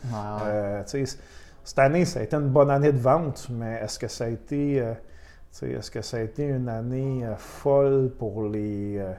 Cette 1.66 1.78
année, 1.80 2.05
ça 2.05 2.20
a 2.20 2.22
été 2.22 2.36
une 2.36 2.48
bonne 2.48 2.70
année 2.70 2.93
de 2.93 2.98
vente, 2.98 3.48
mais 3.51 3.80
est-ce 3.82 3.98
que 3.98 4.09
ça 4.09 4.24
a 4.24 4.28
été, 4.28 4.80
euh, 4.80 4.93
est-ce 5.62 5.90
que 5.90 6.01
ça 6.02 6.18
a 6.18 6.20
été 6.20 6.44
une 6.44 6.68
année 6.68 7.24
euh, 7.24 7.34
folle 7.36 8.10
pour 8.18 8.44
les, 8.44 8.98
euh, 8.98 9.12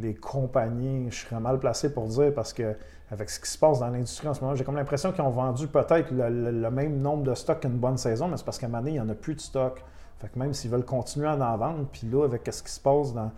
les 0.00 0.14
compagnies? 0.14 1.10
Je 1.10 1.26
serais 1.26 1.40
mal 1.40 1.58
placé 1.58 1.92
pour 1.92 2.06
dire 2.08 2.32
parce 2.34 2.52
que 2.52 2.74
avec 3.10 3.30
ce 3.30 3.38
qui 3.38 3.48
se 3.50 3.58
passe 3.58 3.78
dans 3.78 3.88
l'industrie 3.88 4.26
en 4.28 4.34
ce 4.34 4.40
moment, 4.40 4.54
j'ai 4.54 4.64
comme 4.64 4.76
l'impression 4.76 5.12
qu'ils 5.12 5.22
ont 5.22 5.30
vendu 5.30 5.68
peut-être 5.68 6.10
le, 6.10 6.28
le- 6.28 6.50
le 6.50 6.70
même 6.70 6.98
nombre 7.00 7.22
de 7.24 7.34
stocks 7.34 7.60
qu'une 7.60 7.78
bonne 7.78 7.98
saison, 7.98 8.26
mais 8.26 8.36
c'est 8.36 8.44
parce 8.44 8.58
qu'à 8.58 8.66
un 8.66 8.70
moment 8.70 8.80
donné, 8.82 8.92
il 8.92 8.94
n'y 8.94 9.00
en 9.00 9.08
a 9.08 9.14
plus 9.14 9.34
de 9.34 9.40
stock. 9.40 9.84
Fait 10.18 10.28
que 10.28 10.38
même 10.38 10.54
s'ils 10.54 10.70
veulent 10.70 10.84
continuer 10.84 11.28
à 11.28 11.34
en 11.36 11.56
vendre, 11.56 11.86
puis 11.92 12.08
là, 12.10 12.24
avec 12.24 12.48
ce 12.50 12.62
qui 12.62 12.70
se 12.72 12.80
passe 12.80 13.12
dans. 13.12 13.30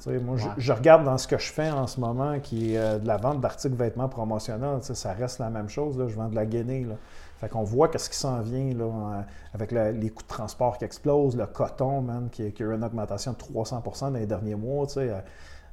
tu 0.00 0.10
sais, 0.10 0.18
moi, 0.18 0.36
je, 0.38 0.46
Ouais. 0.46 0.54
je 0.56 0.72
regarde 0.72 1.04
dans 1.04 1.18
ce 1.18 1.26
que 1.28 1.36
je 1.36 1.52
fais 1.52 1.70
en 1.70 1.86
ce 1.86 2.00
moment, 2.00 2.38
qui 2.40 2.74
est 2.74 2.78
euh, 2.78 2.98
de 2.98 3.06
la 3.06 3.16
vente 3.16 3.40
d'articles 3.40 3.74
vêtements 3.76 4.08
promotionnels. 4.08 4.78
Ça 4.82 5.12
reste 5.12 5.40
la 5.40 5.50
même 5.50 5.68
chose. 5.68 5.98
Là. 5.98 6.06
Je 6.08 6.14
vends 6.16 6.28
de 6.28 6.34
la 6.36 6.46
gainée. 6.46 6.84
Là. 6.84 6.94
Fait 7.38 7.48
qu'on 7.48 7.62
voit 7.62 7.88
qu'est-ce 7.88 8.10
qui 8.10 8.16
s'en 8.16 8.40
vient 8.40 8.74
là, 8.74 9.24
avec 9.54 9.70
la- 9.72 9.92
les 9.92 10.10
coûts 10.10 10.22
de 10.24 10.28
transport 10.28 10.76
qui 10.78 10.84
explosent, 10.84 11.36
le 11.36 11.46
coton, 11.46 12.00
man, 12.02 12.28
qui, 12.30 12.52
qui 12.52 12.62
a 12.62 12.66
eu 12.66 12.74
une 12.74 12.82
augmentation 12.84 13.32
de 13.32 13.36
300% 13.38 14.10
dans 14.10 14.18
les 14.18 14.26
derniers 14.26 14.56
mois. 14.56 14.86
tu 14.86 14.94
sais, 14.94 15.08
euh, 15.10 15.18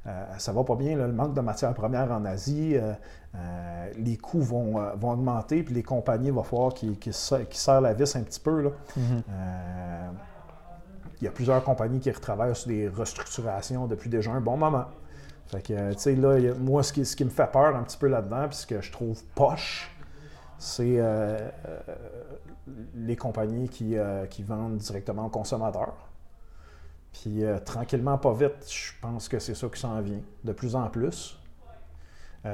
euh, 0.06 0.24
ça 0.38 0.52
va 0.52 0.62
pas 0.62 0.76
bien, 0.76 0.96
là, 0.96 1.08
le 1.08 1.12
manque 1.12 1.34
de 1.34 1.40
matières 1.40 1.74
premières 1.74 2.12
en 2.12 2.24
Asie, 2.24 2.76
euh, 2.76 2.92
euh, 3.34 3.90
les 3.98 4.16
coûts 4.16 4.40
vont, 4.40 4.74
vont 4.96 5.10
augmenter, 5.10 5.64
puis 5.64 5.74
les 5.74 5.82
compagnies, 5.82 6.30
va 6.30 6.44
falloir 6.44 6.72
qu'ils 6.72 6.96
qu'ils 6.98 7.12
se- 7.12 7.42
qu'ils 7.42 7.56
serrent 7.58 7.80
la 7.80 7.92
vis 7.94 8.14
un 8.14 8.22
petit 8.22 8.38
peu. 8.40 8.60
Là. 8.62 8.70
Mhm. 8.96 9.22
Euh, 9.28 10.08
il 11.20 11.24
y 11.24 11.28
a 11.28 11.30
plusieurs 11.32 11.64
compagnies 11.64 11.98
qui 11.98 12.10
retravaillent 12.12 12.54
sur 12.54 12.68
des 12.68 12.88
restructurations 12.88 13.86
depuis 13.86 14.08
déjà 14.10 14.30
un 14.30 14.40
bon 14.40 14.56
moment. 14.56 14.84
Fait 15.48 15.62
que, 15.62 15.92
tu 15.94 15.98
sais, 15.98 16.14
là, 16.14 16.38
moi, 16.58 16.82
ce 16.82 16.92
qui, 16.92 17.04
ce 17.04 17.16
qui 17.16 17.24
me 17.24 17.30
fait 17.30 17.50
peur 17.50 17.74
un 17.74 17.82
petit 17.82 17.96
peu 17.98 18.06
là-dedans, 18.08 18.46
puis 18.48 18.56
ce 18.58 18.66
que 18.66 18.80
je 18.80 18.92
trouve 18.92 19.22
poche, 19.34 19.95
c'est 20.58 20.98
euh, 20.98 21.38
euh, 21.66 21.80
les 22.94 23.16
compagnies 23.16 23.68
qui, 23.68 23.96
euh, 23.96 24.26
qui 24.26 24.42
vendent 24.42 24.78
directement 24.78 25.26
aux 25.26 25.30
consommateurs. 25.30 25.96
Puis 27.12 27.44
euh, 27.44 27.58
tranquillement, 27.58 28.18
pas 28.18 28.32
vite, 28.34 28.70
je 28.70 28.92
pense 29.00 29.28
que 29.28 29.38
c'est 29.38 29.54
ça 29.54 29.68
qui 29.68 29.80
s'en 29.80 30.00
vient, 30.00 30.20
de 30.44 30.52
plus 30.52 30.74
en 30.76 30.88
plus. 30.88 31.38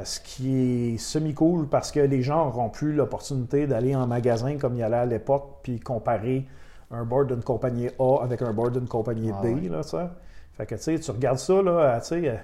Ce 0.05 0.20
qui 0.20 0.95
est 0.95 0.97
semi-cool 0.97 1.69
parce 1.69 1.93
que 1.93 2.01
les 2.01 2.23
gens 2.23 2.47
n'auront 2.47 2.70
plus 2.70 2.95
l'opportunité 2.95 3.66
d'aller 3.66 3.95
en 3.95 4.07
magasin 4.07 4.57
comme 4.57 4.74
il 4.74 4.79
y 4.79 4.83
allait 4.83 4.97
à 4.97 5.05
l'époque, 5.05 5.59
puis 5.62 5.81
comparer 5.81 6.47
un 6.91 7.05
board 7.05 7.29
d'une 7.31 7.43
compagnie 7.43 7.91
A 7.99 8.23
avec 8.23 8.41
un 8.41 8.55
board 8.55 8.73
d'une 8.73 8.89
compagnie 8.89 9.31
Ah 9.35 9.43
B. 9.43 9.45
ouais. 9.45 9.69
Là, 9.69 9.83
sais. 9.83 10.09
fait 10.55 10.65
que 10.65 10.77
tu 10.77 10.83
sais, 10.83 10.99
tu 10.99 11.11
regardes 11.11 11.37
ça, 11.39 11.61
là, 11.61 12.01
tu 12.01 12.07
sais, 12.07 12.41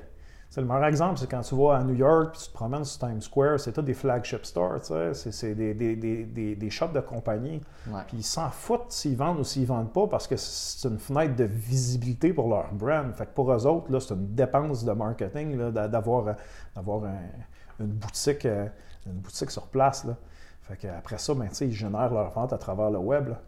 c'est 0.50 0.60
le 0.62 0.66
meilleur 0.66 0.86
exemple, 0.86 1.18
c'est 1.18 1.30
quand 1.30 1.42
tu 1.42 1.54
vas 1.54 1.76
à 1.76 1.84
New 1.84 1.94
York 1.94 2.30
puis 2.32 2.40
tu 2.40 2.48
te 2.48 2.54
promènes 2.54 2.84
sur 2.84 3.06
Times 3.06 3.20
Square, 3.20 3.60
c'est 3.60 3.72
tout 3.72 3.82
des 3.82 3.92
flagship 3.92 4.46
stores, 4.46 4.80
c'est, 5.12 5.54
des, 5.54 5.74
des, 5.74 5.94
des, 5.96 6.24
des, 6.24 6.56
des 6.56 6.70
shops 6.70 6.92
de 6.94 7.00
compagnie. 7.00 7.60
Ouais. 7.86 8.00
Puis 8.06 8.18
ils 8.18 8.22
s'en 8.24 8.48
foutent 8.50 8.90
s'ils 8.90 9.16
vendent 9.16 9.40
ou 9.40 9.44
s'ils 9.44 9.66
vendent 9.66 9.92
pas 9.92 10.06
parce 10.06 10.26
que 10.26 10.36
c'est 10.36 10.88
une 10.88 10.98
fenêtre 10.98 11.36
de 11.36 11.44
visibilité 11.44 12.32
pour 12.32 12.48
leur 12.48 12.72
brand. 12.72 13.12
Fait 13.14 13.26
que 13.26 13.32
pour 13.34 13.52
eux 13.52 13.66
autres, 13.66 13.92
là, 13.92 14.00
c'est 14.00 14.14
une 14.14 14.34
dépense 14.34 14.84
de 14.84 14.92
marketing 14.92 15.70
d'avoir, 15.70 16.28
euh, 16.28 16.32
d'avoir 16.74 17.04
un- 17.04 17.84
une, 17.84 17.86
boutique, 17.92 18.46
euh, 18.46 18.66
une 19.06 19.18
boutique 19.20 19.50
sur 19.50 19.66
place. 19.66 20.04
Là. 20.06 20.16
Fait 20.62 20.76
que 20.76 20.88
après 20.88 21.18
ça, 21.18 21.34
ben, 21.34 21.48
ils 21.60 21.72
génèrent 21.72 22.12
leur 22.12 22.30
vente 22.30 22.52
à 22.54 22.58
travers 22.58 22.90
le 22.90 22.98
web. 22.98 23.28
là. 23.28 23.40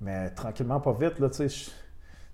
Mais 0.00 0.30
tranquillement, 0.30 0.80
pas 0.80 0.92
vite, 0.92 1.18
là, 1.18 1.28
tu 1.30 1.48
sais, 1.48 1.70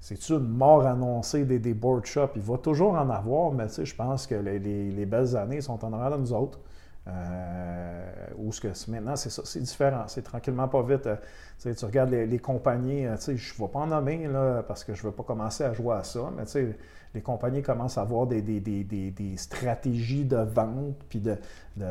c'est-tu 0.03 0.33
une 0.35 0.49
mort 0.49 0.85
annoncée 0.87 1.45
des, 1.45 1.59
des 1.61 1.75
board 1.75 2.05
shops? 2.05 2.33
Il 2.37 2.43
va 2.43 2.59
toujours 2.59 2.95
en 2.95 3.09
avoir, 3.09 3.53
mais 3.53 3.67
je 3.69 3.95
pense 3.95 4.27
que 4.27 4.35
les, 4.35 4.59
les- 4.59 4.91
les 4.91 5.07
belles 5.07 5.37
années 5.37 5.61
sont 5.61 5.83
en 5.85 5.93
arrière 5.93 6.19
de 6.19 6.23
nous 6.23 6.33
autres. 6.33 6.59
Euh, 7.09 8.07
ce 8.51 8.61
que 8.61 8.91
maintenant, 8.91 9.17
c'est 9.17 9.31
ça, 9.31 9.43
c'est 9.45 9.61
différent. 9.61 10.05
C'est 10.09 10.23
tranquillement 10.23 10.69
pas 10.69 10.83
vite. 10.83 11.07
Euh, 11.07 11.17
tu 11.75 11.85
regardes 11.85 12.11
les, 12.11 12.39
compagnies, 12.39 13.07
euh, 13.07 13.17
je 13.17 13.33
ne 13.33 13.37
vais 13.67 13.73
pas 13.73 13.79
en 13.81 13.87
nommer 13.87 14.27
là, 14.29 14.63
parce 14.65 14.85
que 14.85 14.95
je 14.95 15.03
ne 15.03 15.07
veux 15.11 15.15
pas 15.15 15.23
commencer 15.23 15.65
à 15.65 15.73
jouer 15.73 15.95
à 15.97 16.05
ça, 16.05 16.31
mais 16.37 16.45
les 17.15 17.21
compagnies 17.23 17.63
commencent 17.63 17.99
à 17.99 18.03
avoir 18.03 18.27
des, 18.27 18.43
des, 18.43 18.61
des, 18.61 18.85
des 18.85 19.37
stratégies 19.37 20.25
de 20.25 20.37
vente 20.39 20.97
puis 21.09 21.21
de, 21.21 21.37
de 21.77 21.87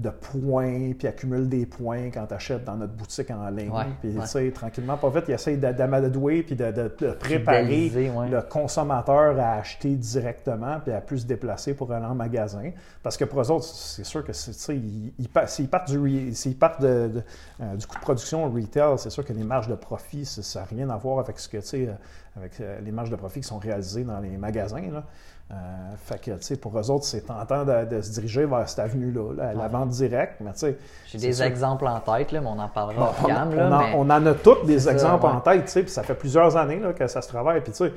de 0.00 0.10
points, 0.10 0.92
puis 0.98 1.06
accumule 1.06 1.48
des 1.48 1.66
points 1.66 2.10
quand 2.10 2.26
tu 2.26 2.34
achètes 2.34 2.64
dans 2.64 2.76
notre 2.76 2.92
boutique 2.94 3.30
en 3.30 3.48
ligne. 3.50 3.72
puis, 4.00 4.14
tu 4.14 4.26
sais, 4.26 4.50
tranquillement, 4.50 4.96
pas 4.96 5.10
vite, 5.10 5.24
il 5.28 5.34
essaie 5.34 5.56
d'amadouer 5.56 6.42
puis 6.42 6.56
de, 6.56 6.70
de, 6.70 7.12
préparer 7.12 7.90
le 7.90 8.40
consommateur 8.42 9.38
à 9.38 9.54
acheter 9.54 9.94
directement 9.94 10.80
puis 10.80 10.92
à 10.92 11.00
plus 11.00 11.20
se 11.20 11.26
déplacer 11.26 11.74
pour 11.74 11.92
aller 11.92 12.06
en 12.06 12.14
magasin. 12.14 12.70
Parce 13.02 13.16
que 13.16 13.24
pour 13.24 13.40
eux 13.40 13.50
autres, 13.50 13.64
c'est 13.64 14.04
sûr 14.04 14.24
que, 14.24 14.32
tu 14.32 14.38
sais, 14.38 14.76
ils, 14.76 15.28
partent, 15.28 15.90
du, 15.90 16.54
partent 16.54 16.82
de, 16.82 17.22
euh, 17.60 17.76
du 17.76 17.86
coût 17.86 17.96
de 17.96 18.00
production 18.00 18.44
au 18.44 18.50
retail, 18.50 18.98
c'est 18.98 19.10
sûr 19.10 19.24
que 19.24 19.32
les 19.32 19.44
marges 19.44 19.68
de 19.68 19.74
profit, 19.74 20.24
ça 20.24 20.60
n'a 20.60 20.66
rien 20.66 20.90
à 20.90 20.96
voir 20.96 21.18
avec 21.18 21.38
ce 21.38 21.48
que, 21.48 21.58
tu 21.58 21.66
sais, 21.66 21.88
euh, 21.88 21.92
avec 22.36 22.60
euh, 22.60 22.80
les 22.80 22.92
marges 22.92 23.10
de 23.10 23.16
profit 23.16 23.40
qui 23.40 23.48
sont 23.48 23.58
réalisées 23.58 24.04
dans 24.04 24.20
les 24.20 24.36
magasins. 24.36 24.90
Là. 24.92 25.04
Euh, 25.50 25.54
fait 25.96 26.20
que, 26.20 26.30
tu 26.30 26.42
sais, 26.42 26.56
pour 26.56 26.78
eux 26.78 26.90
autres, 26.90 27.04
c'est 27.04 27.22
tentant 27.22 27.64
de, 27.64 28.00
se 28.00 28.12
diriger 28.12 28.46
vers 28.46 28.68
cette 28.68 28.78
avenue-là, 28.78 29.52
la 29.52 29.68
vente 29.68 29.88
directe, 29.88 30.36
mais 30.40 30.52
tu 30.52 30.60
sais... 30.60 30.78
J'ai 31.06 31.18
des 31.18 31.42
exemples 31.42 31.88
en 31.88 31.98
tête, 31.98 32.30
là, 32.30 32.40
mais 32.40 32.46
on 32.46 32.58
en 32.58 32.68
parlera 32.68 33.12
on, 33.20 33.26
gamme, 33.26 33.52
on, 33.96 34.08
en, 34.08 34.26
a 34.26 34.34
tous 34.34 34.64
des 34.64 34.88
exemples 34.88 35.26
en 35.26 35.40
tête, 35.40 35.64
tu 35.64 35.70
sais, 35.72 35.82
puis 35.82 35.90
ça 35.90 36.04
fait 36.04 36.14
plusieurs 36.14 36.56
années 36.56 36.78
là, 36.78 36.92
que 36.92 37.06
ça 37.08 37.20
se 37.20 37.28
travaille, 37.28 37.62
puis 37.62 37.72
tu 37.72 37.78
sais, 37.78 37.92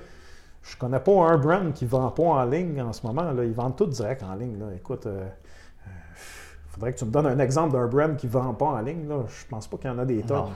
je 0.64 0.78
connais 0.78 1.00
pas 1.00 1.12
un 1.12 1.38
brand 1.38 1.74
qui 1.74 1.86
vend 1.86 2.10
pas 2.10 2.24
en 2.24 2.46
ligne 2.46 2.82
en 2.82 2.92
ce 2.92 3.06
moment, 3.06 3.32
là, 3.32 3.44
ils 3.44 3.54
vendent 3.54 3.76
tout 3.76 3.86
direct 3.86 4.24
en 4.24 4.34
ligne, 4.34 4.60
là. 4.60 4.66
Écoute... 4.76 5.06
Euh, 5.06 5.28
euh, 5.86 5.90
faudrait 6.70 6.94
que 6.94 6.98
tu 6.98 7.06
me 7.06 7.12
donnes 7.12 7.28
un 7.28 7.40
exemple 7.40 7.74
d'un 7.74 7.86
brand 7.86 8.16
qui 8.18 8.26
ne 8.26 8.32
vend 8.32 8.54
pas 8.54 8.66
en 8.66 8.82
ligne. 8.82 9.08
Là. 9.08 9.18
Je 9.28 9.46
pense 9.48 9.68
pas 9.68 9.78
qu'il 9.78 9.92
y 9.92 9.94
en 9.94 10.00
a 10.00 10.06
des 10.06 10.24
tonnes. 10.24 10.50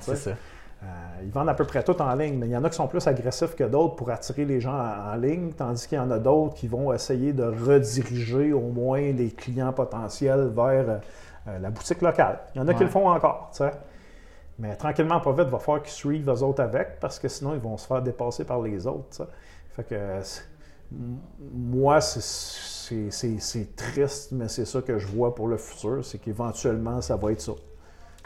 Euh, 0.84 0.86
ils 1.24 1.32
vendent 1.32 1.50
à 1.50 1.56
peu 1.56 1.66
près 1.66 1.82
tout 1.84 2.00
en 2.02 2.14
ligne, 2.14 2.38
mais 2.38 2.48
il 2.48 2.52
y 2.52 2.58
en 2.58 2.64
a 2.64 2.70
qui 2.70 2.76
sont 2.76 2.88
plus 2.88 3.06
agressifs 3.08 3.56
que 3.56 3.64
d'autres 3.64 3.96
pour 3.96 4.12
attirer 4.12 4.46
les 4.46 4.62
gens 4.62 4.78
en, 4.78 5.16
ligne, 5.16 5.52
tandis 5.52 5.88
qu'il 5.88 5.98
y 5.98 6.02
en 6.02 6.12
a 6.12 6.20
d'autres 6.20 6.54
qui 6.54 6.68
vont 6.68 6.94
essayer 6.94 7.34
de 7.34 7.44
rediriger 7.44 8.54
au 8.54 8.62
moins 8.62 9.02
les 9.12 9.32
clients 9.32 9.74
potentiels 9.74 10.52
vers 10.56 11.00
euh, 11.48 11.60
la 11.60 11.70
boutique 11.72 12.02
locale. 12.02 12.40
Il 12.54 12.60
y 12.60 12.62
en 12.62 12.68
a 12.68 12.74
qui 12.76 12.84
le 12.84 12.90
font 12.90 13.10
encore, 13.10 13.50
tu 13.52 13.58
sais. 13.58 13.72
Mais 14.60 14.76
tranquillement, 14.76 15.20
pas 15.20 15.32
vite, 15.32 15.46
il 15.48 15.52
va 15.52 15.60
falloir 15.60 15.84
qu'ils 15.84 15.94
suivent 15.94 16.30
eux 16.30 16.44
autres 16.44 16.62
avec, 16.62 17.00
parce 17.00 17.20
que 17.20 17.28
sinon, 17.28 17.54
ils 17.54 17.60
vont 17.60 17.78
se 17.78 17.86
faire 17.88 18.02
dépasser 18.02 18.44
par 18.44 18.62
les 18.62 18.86
autres, 18.88 19.28
Fait 19.76 19.84
que 19.84 20.22
moi, 21.54 22.02
c'est 22.02 23.76
triste, 23.76 24.32
mais 24.32 24.48
c'est 24.48 24.66
ça 24.66 24.82
que 24.82 24.98
je 24.98 25.08
vois 25.08 25.36
pour 25.36 25.48
le 25.48 25.58
futur, 25.58 26.04
c'est 26.04 26.18
qu'éventuellement, 26.18 27.02
ça 27.02 27.16
va 27.16 27.32
être 27.32 27.42
ça. 27.42 27.54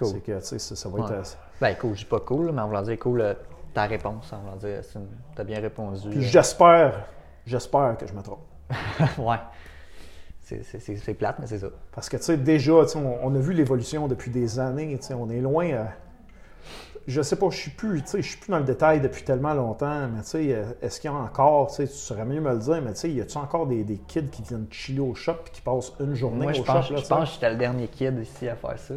C'est 0.03 0.23
que, 0.23 0.39
ça, 0.39 0.89
va 0.89 0.99
être... 0.99 1.37
Ben 1.61 1.75
cool, 1.75 1.93
je 1.93 1.99
dis 1.99 2.05
pas 2.05 2.19
cool, 2.19 2.51
mais 2.51 2.63
on 2.63 2.69
va 2.69 2.81
dire 2.81 2.97
cool 2.97 3.21
euh, 3.21 3.35
ta 3.71 3.83
réponse. 3.83 4.33
On 4.33 4.49
va 4.49 4.57
dire, 4.57 4.81
tu 4.81 5.41
as 5.41 5.43
bien 5.43 5.61
répondu. 5.61 6.09
Puis 6.09 6.17
euh. 6.17 6.21
j'espère, 6.23 7.05
j'espère 7.45 7.95
que 7.97 8.07
je 8.07 8.13
me 8.13 8.23
trompe. 8.23 8.41
ouais. 9.19 9.37
C'est 10.41 11.13
plate, 11.13 11.37
mais 11.39 11.45
c'est 11.45 11.59
ça. 11.59 11.67
Parce 11.93 12.09
que, 12.09 12.17
tu 12.17 12.23
sais, 12.23 12.37
déjà, 12.37 12.73
on, 12.95 13.19
on, 13.21 13.35
a 13.35 13.39
vu 13.39 13.53
l'évolution 13.53 14.07
depuis 14.07 14.31
des 14.31 14.59
années. 14.59 14.99
On 15.11 15.29
est 15.29 15.39
loin. 15.39 15.65
Euh, 15.65 15.85
je 17.07 17.21
sais 17.21 17.35
pas, 17.35 17.49
je 17.51 17.57
suis 17.57 17.71
plus, 17.71 18.03
je 18.11 18.21
suis 18.21 18.37
plus 18.37 18.51
dans 18.51 18.59
le 18.59 18.65
détail 18.65 18.99
depuis 18.99 19.23
tellement 19.23 19.53
longtemps, 19.53 20.07
mais 20.07 20.21
tu 20.21 20.29
sais, 20.29 20.65
est-ce 20.81 20.99
qu'il 20.99 21.09
y 21.09 21.13
a 21.13 21.17
encore, 21.17 21.73
tu 21.73 21.87
saurais 21.87 22.25
mieux 22.25 22.41
me 22.41 22.51
le 22.51 22.59
dire, 22.59 22.81
mais 22.81 22.93
tu 22.93 22.99
sais, 22.99 23.11
y 23.11 23.21
a-tu 23.21 23.37
encore 23.37 23.65
des, 23.65 23.83
des, 23.83 23.97
kids 23.97 24.29
qui 24.29 24.43
viennent 24.43 24.67
chiller 24.69 24.99
au 24.99 25.15
shop 25.15 25.37
et 25.47 25.49
qui 25.51 25.61
passent 25.61 25.93
une 25.99 26.13
journée 26.13 26.47
au 26.47 26.49
je 26.49 26.57
shop? 26.57 26.63
Pense, 26.63 26.87
je 26.89 27.07
pense 27.07 27.29
que 27.29 27.33
j'étais 27.35 27.49
le 27.49 27.57
dernier 27.57 27.87
kid 27.87 28.19
ici 28.19 28.49
à 28.49 28.55
faire 28.55 28.77
ça. 28.77 28.93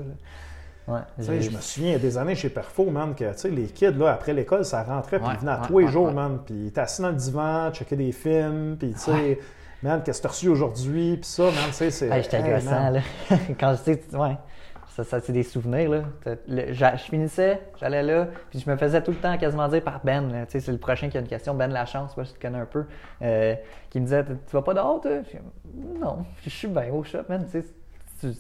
Ouais, 0.86 1.00
je 1.18 1.50
me 1.50 1.60
souviens, 1.60 1.90
il 1.90 1.92
y 1.92 1.96
a 1.96 1.98
des 1.98 2.18
années 2.18 2.34
chez 2.34 2.50
Perfo, 2.50 2.90
man, 2.90 3.14
que 3.14 3.24
les 3.48 3.66
kids, 3.68 3.92
là, 3.92 4.12
après 4.12 4.34
l'école, 4.34 4.64
ça 4.66 4.82
rentrait, 4.82 5.18
puis 5.18 5.28
ils 5.32 5.40
venaient 5.40 5.52
à 5.52 5.62
tous 5.66 5.78
les 5.78 5.88
jours, 5.88 6.12
man. 6.12 6.40
Puis 6.44 6.54
ils 6.54 6.66
étaient 6.68 6.82
assis 6.82 7.00
dans 7.00 7.08
le 7.08 7.14
divan, 7.14 7.70
checker 7.72 7.96
des 7.96 8.12
films, 8.12 8.76
puis 8.78 8.92
tu 8.92 8.98
sais, 8.98 9.38
man, 9.82 10.02
qu'est-ce 10.04 10.18
que 10.18 10.22
tu 10.22 10.26
as 10.26 10.30
reçu 10.30 10.48
aujourd'hui, 10.48 11.16
puis 11.16 11.28
ça, 11.28 11.44
man, 11.44 11.68
tu 11.68 11.72
sais, 11.72 11.90
c'est. 11.90 12.22
J'étais 12.22 12.60
là. 12.60 13.00
Quand 13.58 13.74
ouais. 13.86 14.36
Ça, 14.94 15.02
ça 15.02 15.18
c'est 15.20 15.32
des 15.32 15.42
souvenirs, 15.42 15.90
là. 15.90 16.02
je, 16.46 16.96
finissais, 16.98 17.60
j'allais 17.80 18.02
là, 18.02 18.28
puis 18.50 18.60
je 18.60 18.70
me 18.70 18.76
faisais 18.76 19.02
tout 19.02 19.10
le 19.10 19.16
temps 19.16 19.36
quasiment 19.38 19.66
dire 19.66 19.82
par 19.82 20.00
Ben, 20.04 20.44
tu 20.46 20.52
sais, 20.52 20.60
c'est 20.60 20.70
le 20.70 20.78
prochain 20.78 21.08
qui 21.08 21.16
a 21.16 21.20
une 21.20 21.26
question, 21.26 21.54
Ben 21.54 21.72
Lachance, 21.72 22.16
moi, 22.16 22.24
je 22.24 22.30
te 22.30 22.40
connais 22.40 22.60
un 22.60 22.66
peu, 22.66 22.84
euh, 23.22 23.56
qui 23.90 23.98
me 23.98 24.04
disait 24.04 24.24
Tu 24.24 24.52
vas 24.52 24.62
pas 24.62 24.74
dehors, 24.74 25.00
toi 25.00 25.10
Non, 25.74 26.18
je 26.44 26.50
suis 26.50 26.68
bien 26.68 26.92
au 26.92 27.02
shop, 27.02 27.22
man, 27.28 27.44
tu 27.50 27.62
sais 28.20 28.34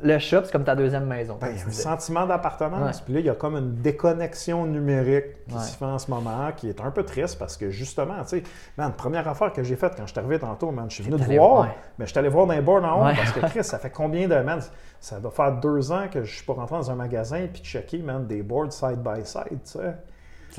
le 0.00 0.18
shop, 0.18 0.42
c'est 0.44 0.52
comme 0.52 0.64
ta 0.64 0.76
deuxième 0.76 1.06
maison. 1.06 1.38
Ben, 1.40 1.48
il 1.50 1.58
y 1.58 1.62
a 1.62 1.66
un 1.66 1.70
sentiment 1.70 2.26
d'appartenance. 2.26 3.00
Puis 3.00 3.14
là, 3.14 3.20
il 3.20 3.26
y 3.26 3.30
a 3.30 3.34
comme 3.34 3.56
une 3.56 3.74
déconnexion 3.76 4.66
numérique 4.66 5.44
qui 5.48 5.58
se 5.58 5.76
fait 5.76 5.84
en 5.84 5.98
ce 5.98 6.10
moment, 6.10 6.50
qui 6.56 6.68
est 6.68 6.80
un 6.80 6.90
peu 6.90 7.04
triste 7.04 7.38
parce 7.38 7.56
que 7.56 7.70
justement, 7.70 8.22
tu 8.22 8.38
sais, 8.38 8.42
man, 8.76 8.92
première 8.92 9.26
affaire 9.28 9.52
que 9.52 9.62
j'ai 9.62 9.76
faite 9.76 9.94
quand 9.96 10.06
je 10.06 10.12
suis 10.12 10.18
arrivé 10.18 10.38
tantôt, 10.38 10.70
man, 10.70 10.86
je 10.88 10.96
suis 10.96 11.04
venu 11.04 11.16
te 11.16 11.32
voir, 11.32 11.68
mais 11.98 12.06
je 12.06 12.10
suis 12.10 12.18
allé 12.18 12.28
voir 12.28 12.46
dans 12.46 12.54
les 12.54 12.60
bords 12.60 12.84
en 12.84 13.00
haut 13.00 13.14
parce 13.14 13.32
que 13.32 13.40
Chris, 13.50 13.64
ça 13.64 13.78
fait 13.78 13.90
combien 13.90 14.28
de, 14.28 14.36
man, 14.36 14.60
ça 15.00 15.20
doit 15.20 15.30
faire 15.30 15.52
deux 15.52 15.90
ans 15.92 16.06
que 16.10 16.22
je 16.22 16.36
suis 16.36 16.44
pas 16.44 16.54
rentré 16.54 16.76
dans 16.76 16.90
un 16.90 16.96
magasin 16.96 17.46
puis 17.52 17.62
checker, 17.62 17.98
man, 17.98 18.26
des 18.26 18.42
boards 18.42 18.72
side 18.72 18.98
by 19.02 19.24
side, 19.24 19.62
tu 19.64 19.78
sais. 19.78 19.94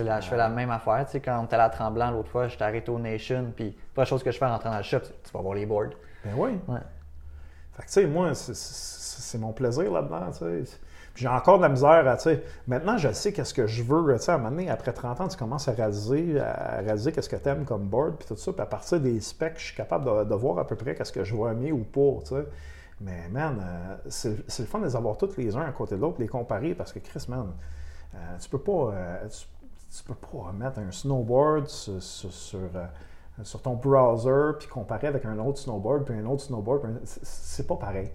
Là, 0.03 0.21
je 0.21 0.29
fais 0.29 0.37
la 0.37 0.49
même 0.49 0.69
affaire. 0.69 1.03
Tu 1.05 1.13
sais, 1.13 1.19
quand 1.19 1.39
on 1.41 1.45
était 1.45 1.55
à 1.55 1.59
la 1.59 1.69
Tremblant 1.69 2.11
l'autre 2.11 2.29
fois, 2.29 2.47
j'étais 2.47 2.63
arrêté 2.63 2.89
au 2.89 2.99
Nation, 2.99 3.51
puis 3.53 3.75
pas 3.93 4.05
chose 4.05 4.23
que 4.23 4.31
je 4.31 4.37
fais 4.37 4.45
en 4.45 4.51
rentrant 4.51 4.69
dans 4.69 4.77
le 4.77 4.83
shop, 4.83 4.99
tu 4.99 5.31
vas 5.33 5.41
voir 5.41 5.55
les 5.55 5.65
boards. 5.65 5.89
Ben 6.23 6.31
oui. 6.37 6.51
Fait 6.67 7.81
que, 7.81 7.87
tu 7.87 7.93
sais, 7.93 8.05
moi, 8.05 8.33
c'est 8.33 8.53
c'est 9.19 9.37
mon 9.37 9.53
plaisir 9.53 9.91
là-dedans. 9.91 10.31
J'ai 11.15 11.27
encore 11.27 11.57
de 11.57 11.63
la 11.63 11.69
misère 11.69 12.07
à. 12.07 12.17
Maintenant, 12.67 12.97
je 12.97 13.11
sais 13.11 13.33
qu'est-ce 13.33 13.53
que 13.53 13.67
je 13.67 13.83
veux. 13.83 14.15
À 14.15 14.33
un 14.33 14.37
moment 14.37 14.51
donné, 14.51 14.69
après 14.69 14.93
30 14.93 15.21
ans, 15.21 15.27
tu 15.27 15.37
commences 15.37 15.67
à 15.67 15.73
réaliser, 15.73 16.39
à 16.39 16.81
qu'est-ce 16.81 17.27
que 17.27 17.35
tu 17.35 17.49
aimes 17.49 17.65
comme 17.65 17.87
board, 17.87 18.15
puis 18.15 18.27
tout 18.27 18.37
ça. 18.37 18.53
Puis 18.53 18.61
à 18.61 18.65
partir 18.65 19.01
des 19.01 19.19
specs, 19.19 19.57
je 19.57 19.65
suis 19.65 19.75
capable 19.75 20.27
de, 20.27 20.35
voir 20.35 20.59
à 20.59 20.65
peu 20.65 20.75
près 20.75 20.95
qu'est-ce 20.95 21.11
que 21.11 21.23
je 21.23 21.35
vais 21.35 21.51
aimer 21.51 21.71
ou 21.71 21.83
pas. 21.83 22.19
Mais 23.01 23.27
man, 23.29 23.61
euh, 23.61 23.97
c'est 24.09 24.59
le 24.59 24.65
fun 24.65 24.79
de 24.79 24.85
les 24.85 24.95
avoir 24.95 25.17
tous 25.17 25.37
les 25.37 25.55
uns 25.55 25.61
à 25.61 25.71
côté 25.71 25.95
de 25.95 26.01
l'autre, 26.01 26.19
les 26.19 26.27
comparer, 26.27 26.73
parce 26.73 26.91
que 26.91 26.99
Chris, 26.99 27.25
man, 27.27 27.53
euh, 28.13 28.37
tu 28.39 28.49
peux 28.49 28.59
pas. 28.59 28.91
Euh, 28.93 29.27
tu, 29.27 30.03
peux 30.03 30.15
pas 30.15 30.51
mettre 30.53 30.79
un 30.79 30.91
snowboard 30.91 31.67
sur, 31.67 32.01
sur, 32.01 33.61
ton 33.61 33.75
browser, 33.75 34.57
puis 34.59 34.67
comparer 34.67 35.07
avec 35.07 35.25
un 35.25 35.37
autre 35.39 35.57
snowboard, 35.59 36.05
puis 36.05 36.15
un 36.15 36.25
autre 36.25 36.43
snowboard. 36.43 37.01
C'est 37.03 37.67
pas 37.67 37.75
pareil. 37.75 38.11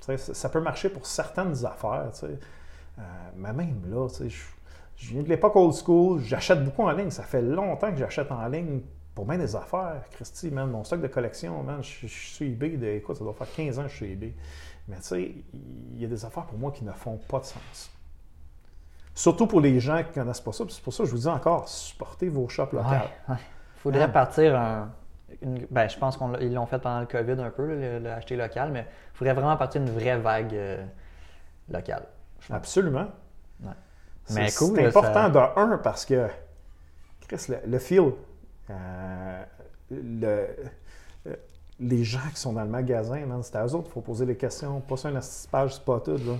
Ça 0.00 0.48
peut 0.48 0.60
marcher 0.60 0.88
pour 0.88 1.06
certaines 1.06 1.64
affaires, 1.64 2.10
euh, 2.22 3.02
mais 3.36 3.52
même 3.52 3.82
là, 3.90 4.08
je, 4.08 5.06
viens 5.12 5.22
de 5.22 5.28
l'époque 5.28 5.56
old 5.56 5.74
school, 5.74 6.20
j'achète 6.20 6.64
beaucoup 6.64 6.82
en 6.82 6.92
ligne. 6.92 7.10
Ça 7.10 7.22
fait 7.22 7.42
longtemps 7.42 7.90
que 7.90 7.98
j'achète 7.98 8.30
en 8.30 8.46
ligne 8.48 8.80
pour 9.14 9.24
bien 9.24 9.38
des 9.38 9.54
affaires. 9.56 10.02
Christy, 10.10 10.50
mon 10.50 10.84
stock 10.84 11.00
de 11.00 11.08
collection, 11.08 11.64
je, 11.80 12.06
suis 12.06 12.52
eBay, 12.52 12.76
de, 12.76 12.86
écoute, 12.86 13.16
ça 13.16 13.24
doit 13.24 13.32
faire 13.32 13.52
15 13.54 13.78
ans 13.78 13.82
que 13.84 13.88
je 13.88 13.96
suis 13.96 14.12
eBay. 14.12 14.34
Mais 14.88 14.96
tu 14.96 15.02
sais, 15.02 15.34
il 15.94 16.00
y 16.00 16.04
a 16.04 16.08
des 16.08 16.24
affaires 16.24 16.46
pour 16.46 16.58
moi 16.58 16.72
qui 16.72 16.84
ne 16.84 16.92
font 16.92 17.18
pas 17.28 17.38
de 17.38 17.44
sens. 17.44 17.90
Surtout 19.14 19.46
pour 19.46 19.60
les 19.60 19.80
gens 19.80 20.02
qui 20.02 20.10
ne 20.10 20.24
connaissent 20.24 20.40
pas 20.40 20.52
ça. 20.52 20.64
C'est 20.68 20.82
pour 20.82 20.92
ça 20.92 21.04
que 21.04 21.10
je 21.10 21.14
vous 21.14 21.20
dis 21.20 21.28
encore, 21.28 21.68
supportez 21.68 22.28
vos 22.28 22.48
shops 22.48 22.72
locales. 22.72 23.08
Il 23.28 23.36
faudrait 23.76 24.02
hein? 24.02 24.08
partir 24.08 24.56
un, 24.58 24.90
ben, 25.42 25.88
je 25.88 25.98
pense 25.98 26.16
qu'ils 26.16 26.52
l'ont 26.52 26.66
fait 26.66 26.78
pendant 26.78 27.00
le 27.00 27.06
COVID 27.06 27.40
un 27.40 27.50
peu, 27.50 27.98
l'acheter 27.98 28.36
local, 28.36 28.70
mais 28.72 28.86
il 29.14 29.16
faudrait 29.16 29.34
vraiment 29.34 29.56
partir 29.56 29.80
d'une 29.80 29.92
vraie 29.92 30.18
vague 30.18 30.54
euh, 30.54 30.84
locale. 31.70 32.04
Absolument. 32.50 33.06
C'est 34.24 34.54
cool, 34.56 34.78
important 34.80 35.28
de 35.28 35.38
un 35.38 35.78
parce 35.78 36.04
que, 36.04 36.28
Chris, 37.26 37.46
le, 37.66 37.78
feel, 37.78 38.12
euh, 38.70 39.44
le, 39.90 40.46
euh, 41.26 41.36
les 41.80 42.04
gens 42.04 42.28
qui 42.32 42.40
sont 42.40 42.52
dans 42.52 42.62
le 42.62 42.68
magasin, 42.68 43.20
c'est 43.42 43.56
à 43.56 43.66
eux 43.66 43.74
autres 43.74 43.84
qu'il 43.84 43.92
faut 43.92 44.00
poser 44.02 44.26
les 44.26 44.36
questions, 44.36 44.80
pas 44.80 44.96
sur 44.96 45.08
une 45.08 45.20
page 45.50 45.74
spotted. 45.74 46.24
Là. 46.24 46.34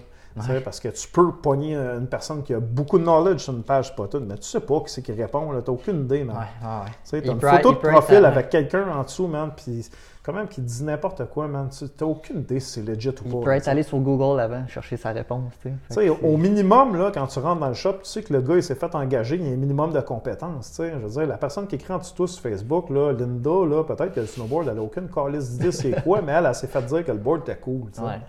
Parce 0.65 0.81
que 0.81 0.89
tu 0.89 1.09
peux 1.09 1.32
pogner 1.32 1.74
une 1.74 2.07
personne 2.07 2.43
qui 2.43 2.55
a 2.55 2.61
beaucoup 2.61 2.98
de 2.98 3.05
knowledge 3.05 3.40
sur 3.40 3.52
une 3.52 3.62
page 3.62 3.89
spotted, 3.89 4.23
mais 4.27 4.36
tu 4.36 4.44
sais 4.44 4.61
pas 4.61 4.81
qui 4.81 4.93
c'est 4.93 5.02
qui 5.02 5.12
répond, 5.12 5.48
tu 5.51 5.57
n'as 5.57 5.62
aucune 5.69 6.05
idée. 6.05 6.24
Man. 6.24 6.36
Tu 7.09 7.16
as 7.16 7.19
une 7.19 7.40
photo 7.40 7.73
de 7.73 7.78
profil 7.78 8.24
avec 8.24 8.48
quelqu'un 8.51 8.89
en 8.89 9.02
dessous, 9.02 9.27
man, 9.27 9.51
puis 9.57 9.89
quand 10.23 10.35
même 10.35 10.48
qui 10.48 10.61
dit 10.61 10.85
n'importe 10.85 11.24
quoi, 11.27 11.48
man. 11.48 11.69
Tu 11.77 11.85
n'as 11.85 12.07
aucune 12.07 12.40
idée 12.40 12.61
si 12.61 12.73
c'est 12.73 12.82
legit 12.82 13.09
ou 13.09 13.12
pas. 13.12 13.39
Il 13.39 13.44
peut 13.44 13.51
être 13.52 13.69
allé 13.69 13.82
sur 13.82 13.98
Google 13.98 14.39
avant, 14.40 14.66
chercher 14.66 14.97
sa 14.97 15.11
réponse. 15.11 15.52
Tu 15.62 15.70
sais, 15.89 16.09
au 16.09 16.36
minimum, 16.36 16.97
là, 16.97 17.11
quand 17.12 17.27
tu 17.27 17.39
rentres 17.39 17.61
dans 17.61 17.69
le 17.69 17.74
shop, 17.74 17.94
tu 18.02 18.11
sais 18.11 18.23
que 18.23 18.32
le 18.32 18.40
gars 18.40 18.57
il 18.57 18.62
s'est 18.62 18.74
fait 18.74 18.94
engager, 18.94 19.36
il 19.36 19.47
y 19.47 19.51
a 19.51 19.52
un 19.52 19.57
minimum 19.57 19.93
de 19.93 20.01
compétences. 20.01 20.74
Je 20.78 20.94
veux 20.94 21.09
dire, 21.09 21.27
la 21.27 21.39
personne 21.39 21.66
qui 21.66 21.77
écrit 21.77 21.93
en 21.93 21.98
dessous 21.98 22.27
sur 22.27 22.43
Facebook, 22.43 22.90
là, 22.90 23.12
Linda, 23.12 23.51
là, 23.51 23.82
peut-être 23.85 24.15
que 24.15 24.20
le 24.20 24.27
snowboard, 24.27 24.69
elle 24.69 24.77
n'a 24.77 24.82
aucune 24.82 25.09
calice 25.09 25.52
d'idée 25.52 25.73
c'est 25.73 26.02
quoi, 26.02 26.20
mais 26.27 26.32
elle, 26.32 26.47
elle, 26.47 26.55
s'est 26.55 26.66
fait 26.66 26.82
dire 26.82 27.05
que 27.05 27.12
le 27.12 27.19
board 27.19 27.43
était 27.43 27.57
cool. 27.57 27.89
Ouais, 27.98 28.20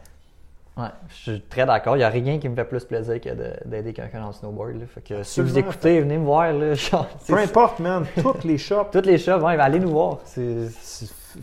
je 0.78 1.14
suis 1.16 1.42
très 1.42 1.66
d'accord. 1.66 1.96
Il 1.96 2.00
n'y 2.00 2.04
a 2.06 2.10
rien 2.10 2.40
qui 2.40 2.48
me 2.50 2.56
fait 2.56 2.64
plus 2.66 2.84
plaisir 2.86 3.20
que 3.22 3.30
de- 3.30 3.54
d'aider 3.70 3.94
quelqu'un 3.94 4.22
dans 4.22 4.28
le 4.28 4.34
snowboard. 4.34 4.76
là. 4.80 4.86
Fait 4.88 5.02
que 5.02 5.24
si 5.24 5.42
vous 5.42 5.58
écoutez, 5.58 6.00
venez 6.02 6.18
me 6.18 6.26
voir. 6.26 6.52
Là, 6.54 6.74
genre, 6.76 7.08
Peu 7.28 7.38
importe, 7.38 7.80
man, 7.80 8.06
toutes 8.22 8.44
les 8.44 8.58
shops, 8.58 8.88
Toutes 8.92 9.06
les 9.06 9.18
shops, 9.18 9.42
ouais, 9.44 9.58
allez 9.60 9.80
nous 9.80 9.92
voir. 9.92 10.20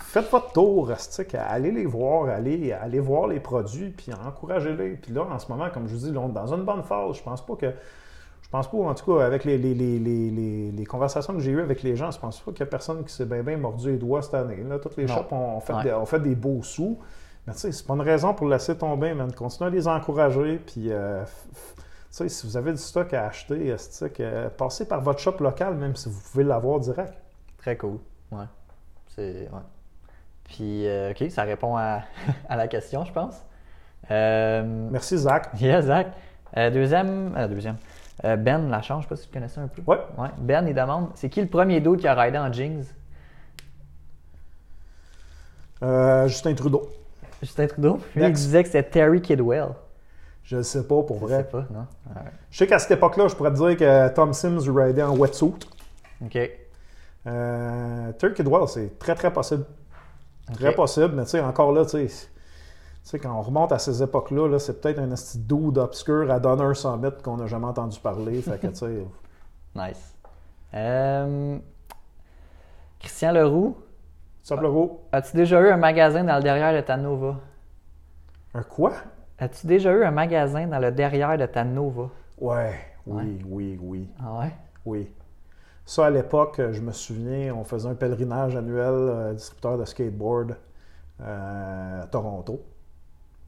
Faites 0.01 0.31
votre 0.31 0.53
tour, 0.53 0.91
Astic, 0.91 1.35
allez 1.35 1.71
les 1.71 1.87
voir, 1.87 2.29
allez, 2.29 2.73
allez 2.73 3.01
voir 3.01 3.27
les 3.27 3.41
produits, 3.41 3.89
puis 3.91 4.13
encouragez-les. 4.13 4.91
Puis 4.97 5.13
là, 5.15 5.23
en 5.31 5.39
ce 5.39 5.51
moment, 5.51 5.69
comme 5.73 5.89
je 5.89 5.95
vous 5.95 6.07
dis, 6.07 6.13
là, 6.13 6.21
on 6.21 6.29
est 6.29 6.33
dans 6.33 6.53
une 6.55 6.65
bonne 6.65 6.83
phase. 6.83 7.17
Je 7.17 7.23
pense 7.23 7.45
pas 7.45 7.55
que. 7.57 7.67
Je 8.43 8.49
pense 8.51 8.67
pas, 8.71 8.79
en 8.79 8.95
tout 8.95 9.15
cas, 9.15 9.25
avec 9.27 9.45
les, 9.45 9.59
les, 9.59 9.75
les, 9.75 9.99
les, 9.99 10.31
les- 10.31 10.71
les 10.73 10.85
conversations 10.87 11.35
que 11.35 11.41
j'ai 11.41 11.51
eues 11.51 11.61
avec 11.61 11.83
les 11.83 11.97
gens, 11.97 12.11
je 12.11 12.19
pense 12.19 12.41
pas 12.41 12.51
qu'il 12.51 12.61
y 12.61 12.63
a 12.63 12.67
personne 12.67 13.05
qui 13.05 13.13
s'est 13.13 13.27
bien, 13.27 13.43
bien 13.43 13.59
mordu 13.59 13.91
les 13.91 13.99
doigts 13.99 14.23
cette 14.23 14.35
année. 14.35 14.63
Là, 14.67 14.79
toutes 14.79 14.97
les 14.97 15.05
Non. 15.05 15.17
shops 15.17 15.33
ont 15.33 15.61
fait, 15.61 15.73
Ouais. 15.75 15.83
des, 15.85 15.93
ont 15.93 16.07
fait 16.07 16.21
des 16.21 16.35
beaux 16.35 16.63
sous. 16.63 16.99
Mais 17.49 17.55
tu 17.55 17.61
sais, 17.61 17.73
c'est 17.73 17.87
pas 17.87 17.95
une 17.95 18.03
raison 18.03 18.35
pour 18.35 18.47
laisser 18.47 18.77
tomber, 18.77 19.15
man. 19.15 19.33
Continuez 19.33 19.69
à 19.69 19.71
les 19.71 19.89
encourager, 19.89 20.59
puis. 20.59 20.93
euh, 20.93 21.25
sais, 22.11 22.29
si 22.29 22.47
vous 22.47 22.59
avez 22.59 22.73
du 22.73 22.77
stock 22.79 23.15
à 23.15 23.27
acheter, 23.29 23.75
euh, 24.21 24.51
passez 24.51 24.87
par 24.87 25.01
votre 25.01 25.19
shop 25.19 25.37
local, 25.41 25.75
même 25.77 25.97
si 25.97 26.11
vous 26.11 26.21
pouvez 26.31 26.45
l'avoir 26.45 26.79
direct. 26.79 27.15
très 27.57 27.75
cool. 27.79 28.01
Ouais. 28.31 28.45
C'est. 29.17 29.49
Ouais. 29.51 29.63
Puis, 30.45 30.87
euh, 30.87 31.13
OK, 31.13 31.31
ça 31.31 31.45
répond 31.45 31.75
à, 31.79 32.03
à 32.51 32.57
la 32.57 32.69
question, 32.69 33.07
je 33.07 33.13
pense. 33.13 33.43
Euh, 34.11 34.63
Merci, 34.91 35.17
Zach. 35.17 35.49
Yeah, 35.59 35.81
Zach. 35.81 36.09
Deuxième. 36.55 37.33
deuxième. 37.49 37.77
Ben 38.23 38.69
Lachance, 38.69 39.05
je 39.05 39.09
sais 39.09 39.09
pas 39.09 39.17
si 39.17 39.27
tu 39.29 39.33
connaissais 39.33 39.61
un 39.61 39.69
peu. 39.69 39.81
Ouais. 39.87 40.01
Ouais. 40.19 40.29
Ben, 40.37 40.67
il 40.69 40.75
demande 40.75 41.09
c'est 41.15 41.31
qui 41.31 41.41
le 41.41 41.47
premier 41.49 41.81
dude 41.81 42.01
qui 42.01 42.09
a 42.09 42.15
raidé 42.15 42.37
en 42.37 42.53
jeans? 42.53 42.85
Euh, 45.83 46.27
Justin 46.29 46.55
Trudeau. 46.55 46.91
Justin 47.43 47.67
Trudeau? 47.67 47.95
Lui, 47.97 48.03
il 48.17 48.23
Next. 48.23 48.43
disait 48.45 48.63
que 48.65 48.69
c'était 48.71 48.89
Terry 48.89 49.21
Kidwell. 49.21 49.69
Je 50.43 50.57
ne 50.57 50.63
sais 50.63 50.83
pas 50.83 51.03
pour 51.03 51.17
Je 51.21 51.25
vrai. 51.27 51.37
sais 51.39 51.45
pas, 51.45 51.65
non? 51.71 51.87
Ouais. 52.15 52.23
Je 52.51 52.59
sais 52.59 52.67
qu'à 52.67 52.79
cette 52.79 52.93
époque-là, 52.93 53.29
je 53.29 53.35
pourrais 53.37 53.51
te 53.53 53.57
dire 53.57 53.77
que 53.77 54.09
Tom 54.15 54.33
Sims 54.33 54.61
raidait 54.75 55.03
en 55.03 55.15
wetsuit. 55.17 55.55
OK. 56.25 56.39
Euh, 57.27 58.13
Turkey 58.19 58.43
Dwell, 58.43 58.67
c'est 58.69 58.99
très 58.99 59.15
très 59.15 59.33
possible. 59.33 59.65
Très 60.55 60.71
Ok. 60.71 60.77
possible, 60.77 61.15
mais 61.15 61.25
tu 61.25 61.31
sais, 61.31 61.41
encore 61.41 61.73
là, 61.73 61.85
tu 61.85 61.91
sais, 61.91 62.07
tu 62.07 62.15
sais, 63.03 63.19
quand 63.19 63.35
on 63.39 63.43
remonte 63.43 63.71
à 63.73 63.79
ces 63.79 64.03
époques-là, 64.03 64.49
là, 64.49 64.59
c'est 64.59 64.81
peut-être 64.81 64.99
un 64.99 65.09
petit 65.09 65.39
dude 65.39 65.77
obscur 65.79 66.31
à 66.31 66.41
Donner 66.41 66.75
Summit 66.75 67.11
qu'on 67.23 67.37
n'a 67.37 67.47
jamais 67.47 67.67
entendu 67.67 68.01
parler. 68.01 68.41
fait 68.41 68.59
que, 68.59 68.67
tu 68.69 68.75
sais, 68.77 69.05
Nice. 69.77 70.15
Euh, 70.75 71.59
Christian 72.99 73.33
Leroux, 73.33 73.77
Saint-Leroux, 74.49 75.01
as-tu 75.13 75.37
déjà 75.37 75.61
eu 75.61 75.69
un 75.69 75.77
magasin 75.77 76.25
dans 76.25 76.37
le 76.37 76.43
derrière 76.43 76.73
de 76.73 76.81
ta 76.81 76.97
Nova? 76.97 77.39
Un 78.55 78.63
quoi? 78.63 78.95
As-tu 79.39 79.67
déjà 79.67 79.93
eu 79.93 80.03
un 80.05 80.11
magasin 80.11 80.67
dans 80.67 80.79
le 80.79 80.91
derrière 80.91 81.37
de 81.37 81.45
ta 81.45 81.65
Nova? 81.65 82.09
Ouais, 82.41 82.73
oui, 83.07 83.43
oui, 83.47 83.79
oui, 83.79 84.09
Ah 84.19 84.39
ouais? 84.39 84.55
Oui. 84.87 85.13
Ça, 85.85 86.07
à 86.07 86.11
l'époque, 86.11 86.63
je 86.71 86.81
me 86.81 86.93
souviens, 86.93 87.55
on 87.55 87.63
faisait 87.63 87.91
un 87.91 87.95
pèlerinage 87.95 88.57
annuel, 88.57 88.95
euh, 88.95 89.35
distributeur 89.35 89.77
de 89.77 89.85
skateboard 89.85 90.57
euh, 91.21 92.03
à 92.03 92.07
Toronto. 92.07 92.65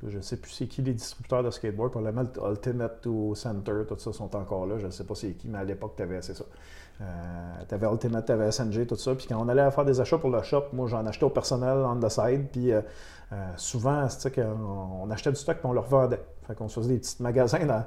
Je 0.06 0.18
ne 0.18 0.22
sais 0.22 0.36
plus 0.36 0.50
c'est 0.50 0.66
qui 0.66 0.82
les 0.82 0.92
distributeurs 0.92 1.42
de 1.42 1.50
skateboard. 1.50 1.92
Probablement 1.92 2.28
le 2.34 2.50
Ultimate 2.50 3.06
ou 3.06 3.34
Center, 3.34 3.72
tout 3.88 3.98
ça 3.98 4.12
sont 4.12 4.36
encore 4.36 4.66
là. 4.66 4.76
Je 4.76 4.84
ne 4.84 4.90
sais 4.90 5.04
pas 5.04 5.14
c'est 5.14 5.32
qui, 5.32 5.48
mais 5.48 5.60
à 5.60 5.64
l'époque, 5.64 5.94
tu 5.96 6.02
avais, 6.02 6.20
c'est 6.20 6.34
ça. 6.34 6.44
Tu 7.70 7.74
avais 7.74 7.86
Ultimate, 7.86 8.26
tu 8.26 8.32
avais 8.32 8.50
SNG, 8.50 8.86
tout 8.86 8.96
ça. 8.96 9.14
Puis 9.14 9.26
quand 9.28 9.40
on 9.40 9.48
allait 9.48 9.70
faire 9.70 9.84
des 9.84 10.00
achats 10.00 10.18
pour 10.18 10.30
le 10.30 10.42
shop, 10.42 10.64
moi, 10.72 10.88
j'en 10.88 11.06
achetais 11.06 11.24
au 11.24 11.30
personnel 11.30 11.78
on 11.78 11.96
the 11.96 12.08
side. 12.08 12.48
Puis 12.50 12.72
euh, 12.72 12.80
euh, 13.32 13.36
souvent, 13.56 14.08
c'est 14.08 14.34
qu'on 14.34 15.02
on 15.02 15.10
achetait 15.10 15.30
du 15.30 15.36
stock 15.36 15.58
puis 15.58 15.66
on 15.66 15.72
le 15.72 15.80
revendait. 15.80 16.22
Fait 16.46 16.54
qu'on 16.54 16.68
se 16.68 16.80
faisait 16.80 16.94
des 16.94 16.98
petits 16.98 17.22
magasins 17.22 17.64
dans, 17.64 17.84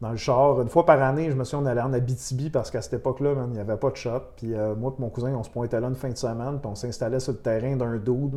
dans 0.00 0.10
le 0.10 0.16
char. 0.16 0.60
Une 0.60 0.68
fois 0.68 0.84
par 0.84 1.00
année, 1.02 1.30
je 1.30 1.36
me 1.36 1.44
souviens, 1.44 1.64
on 1.64 1.70
allait 1.70 1.80
en 1.80 1.92
Abitibi 1.92 2.50
parce 2.50 2.70
qu'à 2.70 2.82
cette 2.82 2.94
époque-là, 2.94 3.34
il 3.46 3.52
n'y 3.52 3.60
avait 3.60 3.76
pas 3.76 3.90
de 3.90 3.96
shop. 3.96 4.20
Puis 4.36 4.54
euh, 4.54 4.74
moi 4.74 4.92
et 4.98 5.00
mon 5.00 5.10
cousin, 5.10 5.32
on 5.34 5.42
se 5.44 5.50
pointait 5.50 5.80
là 5.80 5.88
une 5.88 5.94
fin 5.94 6.10
de 6.10 6.18
semaine, 6.18 6.58
puis 6.60 6.70
on 6.70 6.74
s'installait 6.74 7.20
sur 7.20 7.32
le 7.32 7.38
terrain 7.38 7.76
d'un 7.76 7.96
dude. 7.96 8.34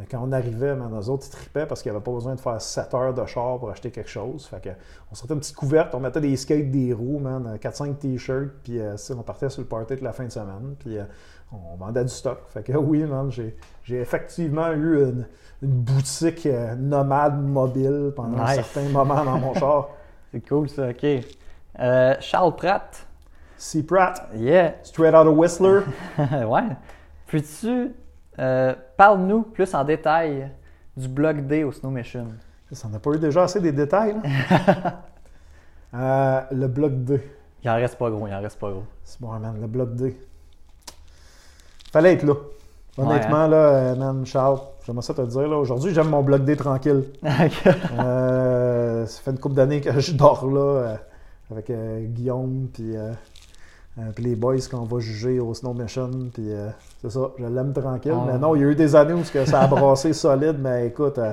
Euh, 0.00 0.04
Quand 0.10 0.20
on 0.22 0.32
arrivait, 0.32 0.74
eux 0.74 1.08
autres, 1.10 1.26
ils 1.26 1.30
tripaient 1.30 1.66
parce 1.66 1.82
qu'il 1.82 1.90
n'y 1.90 1.96
avait 1.96 2.04
pas 2.04 2.12
besoin 2.12 2.34
de 2.34 2.40
faire 2.40 2.60
7 2.60 2.94
heures 2.94 3.14
de 3.14 3.24
char 3.26 3.58
pour 3.58 3.70
acheter 3.70 3.90
quelque 3.90 4.10
chose. 4.10 4.46
Fait 4.46 4.62
que, 4.62 4.70
on 5.10 5.14
sortait 5.14 5.34
une 5.34 5.40
petite 5.40 5.56
couverte, 5.56 5.94
on 5.94 6.00
mettait 6.00 6.20
des 6.20 6.36
skates, 6.36 6.70
des 6.70 6.92
roues, 6.92 7.18
man, 7.18 7.58
4-5 7.60 7.96
t-shirts, 7.96 8.50
puis 8.62 8.78
euh, 8.80 8.96
on 9.16 9.22
partait 9.22 9.48
sur 9.50 9.62
le 9.62 9.68
party 9.68 9.96
de 9.96 10.04
la 10.04 10.12
fin 10.12 10.24
de 10.24 10.30
semaine, 10.32 10.74
puis 10.78 10.98
euh, 10.98 11.04
on 11.52 11.76
vendait 11.76 12.02
du 12.04 12.10
stock. 12.10 12.40
Fait 12.48 12.62
que 12.62 12.72
oui, 12.76 13.02
man, 13.04 13.30
j'ai, 13.30 13.56
effectivement 13.88 14.70
eu 14.72 15.02
une, 15.02 15.26
une 15.62 15.70
boutique 15.80 16.46
euh, 16.46 16.74
nomade 16.74 17.40
mobile 17.42 18.12
pendant 18.14 18.38
un 18.42 18.54
certain 18.54 18.88
moment 18.88 19.24
dans 19.24 19.38
mon 19.38 19.54
char. 19.54 19.88
C'est 20.32 20.46
cool 20.46 20.68
ça, 20.68 20.88
ok. 20.90 21.06
Euh, 21.80 22.14
Charles 22.20 22.54
Pratt, 22.56 23.06
C. 23.56 23.82
Pratt, 23.82 24.28
yeah. 24.34 24.74
straight 24.82 25.14
out 25.14 25.26
of 25.26 25.36
Whistler. 25.36 25.80
ouais. 26.18 26.76
Peux-tu. 27.26 27.92
euh, 28.38 28.74
Parle-nous 28.98 29.42
plus 29.42 29.72
en 29.76 29.84
détail 29.84 30.50
du 30.96 31.06
Block 31.06 31.46
D 31.46 31.62
au 31.62 31.70
Snow 31.70 31.88
Mission. 31.88 32.26
Ça 32.72 32.88
n'a 32.88 32.98
pas 32.98 33.12
eu 33.12 33.18
déjà 33.20 33.44
assez 33.44 33.60
des 33.60 33.72
détails, 33.72 34.14
là? 34.14 35.02
Euh, 35.94 36.42
le 36.50 36.68
bloc 36.68 36.92
D. 37.04 37.18
Il 37.64 37.70
en 37.70 37.76
reste 37.76 37.96
pas 37.96 38.10
gros, 38.10 38.26
il 38.26 38.34
en 38.34 38.42
reste 38.42 38.58
pas 38.58 38.70
gros. 38.70 38.82
C'est 39.02 39.18
bon, 39.22 39.28
man, 39.38 39.56
le 39.58 39.66
bloc 39.66 39.94
D. 39.94 40.20
Fallait 41.90 42.12
être 42.12 42.24
là. 42.24 42.34
Honnêtement, 42.98 43.36
hein? 43.36 43.48
là, 43.48 43.56
euh, 43.56 43.96
man, 43.96 44.26
Charles, 44.26 44.58
j'aimerais 44.84 45.00
ça 45.00 45.14
te 45.14 45.22
dire. 45.22 45.48
Là. 45.48 45.56
Aujourd'hui, 45.56 45.94
j'aime 45.94 46.10
mon 46.10 46.22
bloc 46.22 46.44
D 46.44 46.56
tranquille. 46.56 47.04
Euh, 47.98 49.06
ça 49.06 49.22
fait 49.22 49.30
une 49.30 49.38
couple 49.38 49.54
d'années 49.54 49.80
que 49.80 49.98
je 49.98 50.12
dors 50.12 50.46
là 50.46 50.60
euh, 50.60 50.96
avec 51.50 51.72
Guillaume 52.12 52.68
puis, 52.70 52.96
puis 54.14 54.24
les 54.24 54.36
boys 54.36 54.56
qu'on 54.70 54.84
va 54.84 54.98
juger 54.98 55.40
au 55.40 55.54
Snow 55.54 55.72
Mission. 55.72 56.10
Puis 56.34 56.50
c'est 57.00 57.10
ça, 57.10 57.20
je 57.38 57.44
l'aime 57.46 57.72
tranquille. 57.72 58.12
Ah. 58.14 58.24
Mais 58.32 58.38
non, 58.38 58.54
il 58.56 58.62
y 58.62 58.64
a 58.64 58.68
eu 58.68 58.74
des 58.74 58.94
années 58.96 59.14
où 59.14 59.24
ce 59.24 59.32
que 59.32 59.44
ça 59.44 59.60
a 59.62 59.66
brassé 59.66 60.12
solide, 60.12 60.56
mais 60.60 60.86
écoute, 60.88 61.18
euh, 61.18 61.32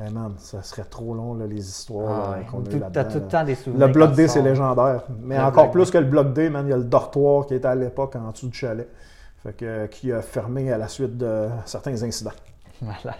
hey, 0.00 0.12
man, 0.12 0.34
ça 0.38 0.62
serait 0.62 0.84
trop 0.84 1.14
long 1.14 1.34
là, 1.34 1.46
les 1.46 1.60
histoires 1.66 2.30
Ah 2.34 2.38
ouais. 2.38 2.46
qu'on 2.50 2.60
a 2.60 2.64
Tout- 2.64 2.76
eues 2.76 2.80
T'as 2.80 2.88
là-dedans. 3.02 3.12
tout 3.12 3.18
le 3.24 3.28
temps 3.28 3.44
des 3.44 3.54
souvenirs. 3.54 3.86
Le 3.86 3.92
bloc 3.92 4.12
D, 4.14 4.28
c'est 4.28 4.42
légendaire. 4.42 5.02
Mais 5.20 5.38
Le 5.38 5.44
encore 5.44 5.70
plus 5.70 5.90
que 5.90 5.98
le 5.98 6.06
bloc 6.06 6.32
D, 6.32 6.50
man, 6.50 6.66
il 6.66 6.70
y 6.70 6.72
a 6.72 6.76
le 6.76 6.84
dortoir 6.84 7.46
qui 7.46 7.54
était 7.54 7.68
à 7.68 7.74
l'époque 7.74 8.16
en 8.16 8.30
dessous 8.30 8.48
du 8.48 8.56
chalet. 8.58 8.88
Fait 9.42 9.52
que, 9.52 9.64
euh, 9.64 9.86
qui 9.86 10.10
a 10.10 10.22
fermé 10.22 10.72
à 10.72 10.78
la 10.78 10.88
suite 10.88 11.16
de 11.18 11.48
certains 11.66 12.02
incidents. 12.02 12.30
Malade. 12.82 13.14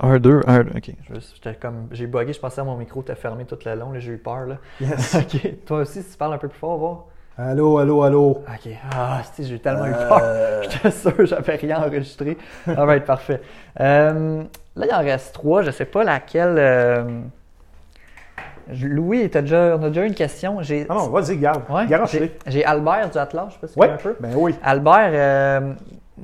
Un, 0.00 0.18
deux, 0.18 0.40
un, 0.48 0.62
ok. 0.62 0.90
Juste, 1.12 1.34
j'étais 1.36 1.54
comme, 1.54 1.86
j'ai 1.92 2.06
bugué, 2.08 2.32
je 2.32 2.40
pensais 2.40 2.60
à 2.60 2.64
mon 2.64 2.76
micro 2.76 3.02
était 3.02 3.14
fermé 3.14 3.44
tout 3.44 3.58
le 3.64 3.74
long, 3.76 3.92
j'ai 3.96 4.12
eu 4.12 4.18
peur. 4.18 4.46
Là. 4.46 4.56
Yes. 4.80 5.14
ok, 5.20 5.64
toi 5.64 5.78
aussi, 5.80 6.02
si 6.02 6.10
tu 6.10 6.16
parles 6.16 6.34
un 6.34 6.38
peu 6.38 6.48
plus 6.48 6.58
fort, 6.58 6.78
voir. 6.78 7.04
Allô, 7.38 7.78
allô, 7.78 8.02
allô? 8.02 8.30
Ok, 8.30 8.70
ah, 8.94 9.20
si, 9.32 9.44
j'ai 9.46 9.58
tellement 9.58 9.86
eu 9.86 9.92
peur. 9.92 10.20
Euh, 10.22 10.62
J'étais 10.70 10.90
sûr, 10.90 11.26
j'avais 11.26 11.56
rien 11.56 11.78
enregistré. 11.82 12.36
Ça 12.64 12.84
va 12.84 12.96
être 12.96 13.04
parfait. 13.06 13.40
Euh, 13.80 14.42
là, 14.76 14.86
il 14.88 14.94
en 14.94 14.98
reste 14.98 15.34
trois. 15.34 15.62
Je 15.62 15.70
sais 15.70 15.84
pas 15.84 16.04
laquelle. 16.04 16.56
euh, 16.58 17.20
Louis, 18.82 19.28
t'as 19.28 19.42
déjà, 19.42 19.76
on 19.78 19.82
a 19.82 19.88
déjà 19.88 20.04
une 20.06 20.14
question. 20.14 20.62
J'ai, 20.62 20.86
Ah 20.88 20.94
non, 20.94 21.08
vas-y, 21.10 21.36
garde. 21.36 21.62
ouais, 21.68 21.86
j'ai, 22.10 22.34
j'ai 22.46 22.64
Albert 22.64 23.10
du 23.10 23.18
Atlas, 23.18 23.46
je 23.48 23.54
sais 23.54 23.60
pas 23.60 23.66
si 23.68 23.74
tu 23.74 23.78
Ouais, 23.80 23.90
un 23.90 23.96
peu. 23.96 24.16
ben 24.20 24.32
oui. 24.36 24.54
Albert, 24.62 25.10
euh, 25.12 25.72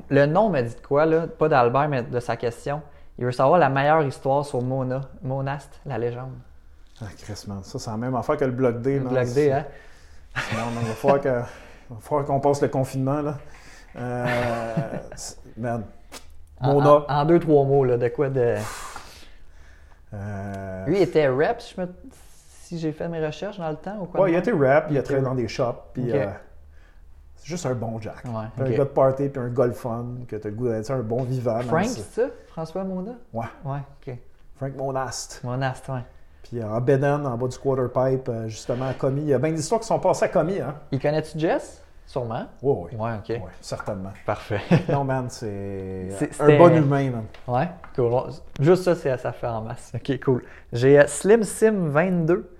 le 0.08 0.26
nom 0.26 0.48
me 0.48 0.62
dit 0.62 0.74
de 0.74 0.80
quoi, 0.80 1.04
là? 1.04 1.26
Pas 1.26 1.48
d'Albert, 1.48 1.88
mais 1.88 2.02
de 2.02 2.18
sa 2.20 2.36
question. 2.36 2.80
Il 3.18 3.26
veut 3.26 3.32
savoir 3.32 3.58
la 3.58 3.68
meilleure 3.68 4.02
histoire 4.04 4.46
sur 4.46 4.62
Mona, 4.62 5.02
Monast, 5.22 5.80
la 5.84 5.98
légende. 5.98 6.32
Ah, 7.02 7.06
Chris, 7.22 7.44
man. 7.46 7.60
Ça, 7.62 7.78
c'est 7.78 7.90
la 7.90 7.98
même 7.98 8.14
affaire 8.14 8.38
que 8.38 8.44
le 8.46 8.52
bloc 8.52 8.80
D. 8.80 8.94
Le 8.94 9.00
man. 9.04 9.12
Bloc 9.12 9.34
D, 9.34 9.52
hein? 9.52 9.64
Non, 10.36 10.70
non, 10.72 10.80
il 10.82 10.88
va 10.88 10.94
falloir 10.94 11.20
que- 11.20 11.28
il 11.90 11.94
va 11.94 12.00
falloir 12.00 12.24
qu'on 12.26 12.40
passe 12.40 12.62
le 12.62 12.68
confinement, 12.68 13.20
là. 13.22 13.38
Euh. 13.96 14.74
En, 16.60 16.74
Mona. 16.74 16.90
en- 16.90 17.06
en 17.08 17.24
deux, 17.24 17.38
trois 17.40 17.64
mots, 17.64 17.84
là, 17.84 17.96
de 17.96 18.08
quoi 18.08 18.28
de. 18.28 18.56
Euh, 20.12 20.86
Lui 20.86 20.96
il 20.98 21.02
était 21.02 21.28
rep, 21.28 21.60
si, 21.60 21.74
je 21.76 21.80
me- 21.80 21.94
si 22.62 22.78
j'ai 22.78 22.92
fait 22.92 23.08
mes 23.08 23.24
recherches 23.24 23.58
dans 23.58 23.70
le 23.70 23.76
temps 23.76 23.98
ou 24.00 24.06
quoi? 24.06 24.28
il 24.28 24.34
été 24.34 24.50
rap, 24.52 24.86
il 24.88 24.94
Il 24.94 24.96
a 24.96 25.00
était 25.00 25.02
travaillé 25.14 25.24
dans 25.24 25.34
des 25.34 25.48
shops, 25.48 25.76
puis 25.94 26.10
euh, 26.12 26.30
c'est 27.36 27.46
juste 27.46 27.66
un 27.66 27.74
bon 27.74 28.00
Jack. 28.00 28.24
Ouais. 28.24 28.46
Un 28.58 28.70
gars 28.70 28.78
de 28.78 28.84
party, 28.90 29.28
puis 29.28 29.40
un 29.40 29.48
le 29.66 29.72
fun, 29.72 30.06
que 30.28 30.36
t'as 30.36 30.48
le 30.48 30.54
goût 30.54 30.68
d'être 30.68 30.90
un 30.90 30.98
bon 31.00 31.22
vivant. 31.22 31.60
Frank, 31.60 31.84
c'est- 31.86 32.02
c'est 32.02 32.22
ça? 32.22 32.28
François 32.48 32.84
Mona? 32.84 33.12
Ouais, 33.32 33.46
Ouais, 33.64 33.78
ok. 34.06 34.14
Frank 34.56 34.76
Monast. 34.76 35.40
Monast, 35.44 35.88
ouais. 35.88 36.00
Puis 36.42 36.60
euh, 36.60 36.66
en 36.68 36.80
Beden, 36.80 37.26
en 37.26 37.36
bas 37.36 37.48
du 37.48 37.58
quarter 37.58 37.88
pipe, 37.92 38.28
euh, 38.28 38.48
justement, 38.48 38.88
à 38.88 38.94
Commis. 38.94 39.22
Il 39.22 39.28
y 39.28 39.34
a 39.34 39.38
bien 39.38 39.52
d'histoires 39.52 39.80
qui 39.80 39.86
sont 39.86 39.98
passées 39.98 40.24
à 40.24 40.28
Commis, 40.28 40.60
hein? 40.60 40.74
Il 40.92 41.00
connais-tu 41.00 41.38
Jess? 41.38 41.82
Sûrement. 42.06 42.46
Oui, 42.60 42.88
oui. 42.92 42.98
Ouais, 42.98 43.10
ok. 43.18 43.28
Ouais, 43.28 43.52
certainement. 43.60 44.10
Parfait. 44.26 44.60
Non, 44.88 45.04
man, 45.04 45.26
c'est 45.28 46.08
C'est- 46.10 46.40
un 46.40 46.58
bon 46.58 46.74
humain, 46.76 47.10
man. 47.10 47.24
Ouais, 47.46 47.68
cool. 47.94 48.12
Juste 48.58 48.82
ça, 48.82 48.96
c'est- 48.96 49.16
ça 49.18 49.30
fait 49.32 49.46
en 49.46 49.60
masse. 49.60 49.92
Ok, 49.94 50.18
cool. 50.24 50.42
J'ai 50.72 50.98
euh, 50.98 51.06
Slim 51.06 51.44
Sim 51.44 51.88
22, 51.90 52.50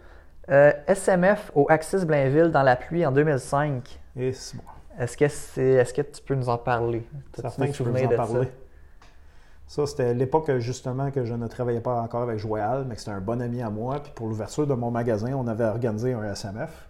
euh, 0.50 0.72
SMF 0.86 1.50
au 1.56 1.66
Axis 1.68 2.04
Blainville 2.06 2.50
dans 2.52 2.62
la 2.62 2.76
pluie 2.76 3.04
en 3.04 3.10
2005. 3.10 3.98
Et 4.16 4.32
c'est 4.32 4.56
bon. 4.56 4.62
Est-ce 5.00 5.16
que 5.16 5.26
c'est, 5.28 5.62
est-ce 5.64 5.94
que 5.94 6.02
tu 6.02 6.22
peux 6.22 6.34
nous 6.34 6.48
en 6.48 6.58
parler? 6.58 7.04
T'as-tu 7.32 7.48
Certain 7.48 7.64
des 7.64 7.70
que 7.70 7.76
je 7.76 7.82
peux 7.82 7.90
souvenirs 7.90 8.10
en 8.12 8.16
parler. 8.16 8.48
Ça? 9.70 9.86
C'était 9.86 10.14
l'époque 10.14 10.50
justement 10.58 11.10
que 11.10 11.24
je 11.24 11.34
ne 11.34 11.46
travaillais 11.46 11.80
pas 11.80 12.00
encore 12.00 12.22
avec 12.22 12.38
Joël, 12.38 12.84
mais 12.88 12.94
que 12.94 13.00
c'était 13.00 13.12
un 13.12 13.20
bon 13.20 13.40
ami 13.40 13.62
à 13.62 13.70
moi. 13.70 14.00
Puis 14.02 14.12
pour 14.14 14.28
l'ouverture 14.28 14.66
de 14.66 14.74
mon 14.74 14.90
magasin, 14.90 15.32
on 15.34 15.46
avait 15.46 15.64
organisé 15.64 16.12
un 16.12 16.24
SMF. 16.34 16.88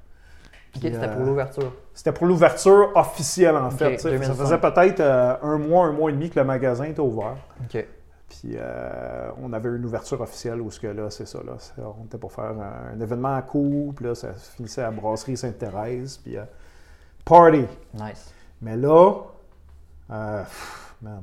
Ok, 0.76 0.82
Puis, 0.82 0.92
c'était 0.92 1.06
euh, 1.06 1.16
pour 1.16 1.24
l'ouverture. 1.24 1.72
C'était 1.94 2.12
pour 2.12 2.26
l'ouverture 2.26 2.92
officielle, 2.94 3.56
en 3.56 3.70
fait. 3.70 3.98
Ça 3.98 4.10
2005. 4.10 4.34
faisait 4.34 4.58
peut-être 4.58 5.00
euh, 5.00 5.36
un 5.42 5.58
mois, 5.58 5.86
un 5.86 5.92
mois 5.92 6.10
et 6.10 6.14
demi 6.14 6.30
que 6.30 6.38
le 6.38 6.44
magasin 6.44 6.84
était 6.84 7.00
ouvert. 7.00 7.36
Ok. 7.64 7.84
Puis 8.30 8.52
euh, 8.54 9.28
on 9.42 9.52
avait 9.52 9.68
une 9.70 9.84
ouverture 9.84 10.20
officielle 10.20 10.60
où 10.60 10.70
ce 10.70 10.78
que 10.78 10.86
là, 10.86 11.10
c'est 11.10 11.26
ça. 11.26 11.40
Là, 11.44 11.54
on 12.00 12.04
était 12.04 12.16
pour 12.16 12.32
faire 12.32 12.44
un, 12.52 12.94
un 12.94 13.00
événement 13.00 13.34
à 13.34 13.42
couple. 13.42 14.04
Là, 14.06 14.14
ça 14.14 14.34
se 14.36 14.52
finissait 14.52 14.82
à 14.82 14.92
Brasserie 14.92 15.36
Sainte-Thérèse. 15.36 16.18
Puis 16.18 16.36
euh, 16.36 16.44
party. 17.24 17.66
Nice. 17.94 18.32
Mais 18.62 18.76
là, 18.76 19.14
euh, 20.12 20.42
pff, 20.44 20.94
man, 21.02 21.22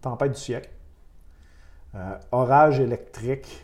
tempête 0.00 0.32
du 0.32 0.38
siècle. 0.40 0.70
Euh, 1.96 2.16
orage 2.32 2.78
électrique. 2.80 3.62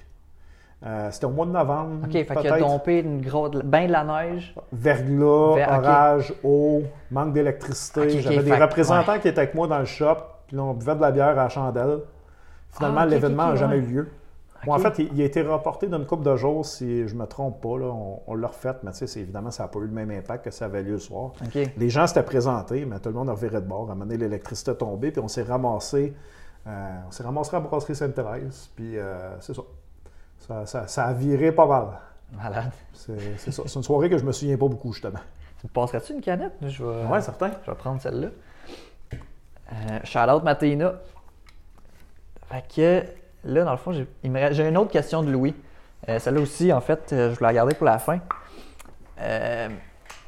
Euh, 0.84 1.10
C'était 1.12 1.26
au 1.26 1.30
mois 1.30 1.46
de 1.46 1.52
novembre. 1.52 2.06
Ok, 2.06 2.12
fait 2.12 2.26
qu'il 2.26 2.48
a 2.52 2.58
tombé 2.58 3.00
une 3.00 3.20
grosse. 3.20 3.50
Ben 3.62 3.86
de 3.86 3.92
la 3.92 4.04
neige. 4.04 4.54
Verglas, 4.72 5.54
Ver- 5.54 5.68
orage, 5.78 6.34
eau, 6.42 6.82
manque 7.10 7.32
d'électricité. 7.34 8.20
J'avais 8.20 8.42
des 8.42 8.50
représentants 8.56 9.18
qui 9.20 9.28
étaient 9.28 9.38
avec 9.40 9.54
moi 9.54 9.66
dans 9.68 9.78
le 9.78 9.84
shop. 9.84 10.16
Puis 10.48 10.56
là, 10.56 10.62
on 10.64 10.74
buvait 10.74 10.96
de 10.96 11.00
la 11.00 11.12
bière 11.12 11.28
à 11.28 11.34
la 11.34 11.48
chandelle. 11.48 11.98
Finalement, 12.70 13.00
Ah, 13.02 13.06
l'événement 13.06 13.48
n'a 13.48 13.56
jamais 13.56 13.76
eu 13.76 13.82
lieu. 13.82 14.08
Bon, 14.64 14.74
en 14.74 14.78
fait, 14.78 14.98
il, 15.00 15.10
il 15.14 15.20
a 15.22 15.24
été 15.24 15.42
reporté 15.42 15.88
d'une 15.88 16.06
couple 16.06 16.22
de 16.24 16.36
jours, 16.36 16.64
si 16.64 17.06
je 17.08 17.14
me 17.16 17.26
trompe 17.26 17.60
pas. 17.60 17.78
Là, 17.78 17.86
on 17.86 18.20
on 18.28 18.34
l'a 18.34 18.46
refait, 18.48 18.72
mais 18.82 18.92
tu 18.92 18.98
sais, 18.98 19.06
c'est- 19.08 19.20
évidemment, 19.20 19.50
ça 19.50 19.64
n'a 19.64 19.68
pas 19.68 19.78
eu 19.80 19.82
le 19.86 19.88
même 19.88 20.10
impact 20.10 20.44
que 20.44 20.50
ça 20.52 20.64
avait 20.66 20.82
lieu 20.82 20.92
le 20.92 20.98
soir. 20.98 21.32
Les 21.76 21.90
gens 21.90 22.06
s'étaient 22.06 22.22
présentés, 22.22 22.84
mais 22.86 22.98
tout 23.00 23.08
le 23.08 23.14
monde 23.16 23.28
a 23.28 23.32
reviré 23.32 23.60
de 23.60 23.66
bord. 23.66 23.88
À 23.88 23.92
un 23.92 23.94
moment 23.94 24.04
donné, 24.06 24.16
l'électricité 24.16 24.70
est 24.70 24.76
tombée, 24.76 25.10
puis 25.10 25.20
on 25.20 25.28
s'est 25.28 25.42
ramassé. 25.42 26.14
Euh, 26.66 26.90
on 27.06 27.10
s'est 27.10 27.22
ramassé 27.22 27.54
à 27.56 27.60
la 27.60 27.66
brasserie 27.66 27.94
Sainte-Thérèse, 27.96 28.70
puis 28.76 28.96
euh, 28.98 29.38
c'est 29.40 29.54
ça. 29.54 29.62
Ça, 30.38 30.66
ça- 30.66 30.86
ça 30.88 31.04
a 31.06 31.12
viré 31.12 31.52
pas 31.52 31.66
mal. 31.66 31.86
Malade. 32.32 32.72
C'est 32.94 33.36
c'est 33.38 33.52
ça. 33.52 33.62
C'est 33.66 33.74
une 33.76 33.82
soirée 33.82 34.08
que 34.10 34.18
je 34.18 34.24
me 34.24 34.32
souviens 34.32 34.56
pas 34.56 34.66
beaucoup, 34.68 34.92
justement. 34.92 35.18
Tu 35.60 35.66
me 35.66 35.72
passerais-tu 35.72 36.14
une 36.14 36.20
canette? 36.20 36.54
Je 36.62 36.84
vais, 36.84 37.04
Ouais, 37.06 37.20
certain. 37.20 37.50
je 37.64 37.70
vais 37.70 37.76
prendre 37.76 38.00
celle-là. 38.00 38.28
Euh, 39.72 39.98
shout 40.04 40.18
out 40.30 40.42
Matéina. 40.42 40.94
Fait 42.48 42.64
que 42.74 43.04
là, 43.44 43.64
dans 43.64 43.70
le 43.72 43.76
fond, 43.76 43.92
j'ai 43.92 44.68
une 44.68 44.76
autre 44.78 44.90
question 44.90 45.22
de 45.22 45.30
Louis. 45.30 45.54
Euh, 46.08 46.18
Celle-là 46.18 46.40
aussi, 46.40 46.72
en 46.72 46.80
fait, 46.80 47.04
je 47.10 47.28
voulais 47.28 47.48
la 47.48 47.52
garder 47.54 47.74
pour 47.74 47.86
la 47.86 47.98
fin. 47.98 48.18
Euh, 49.20 49.68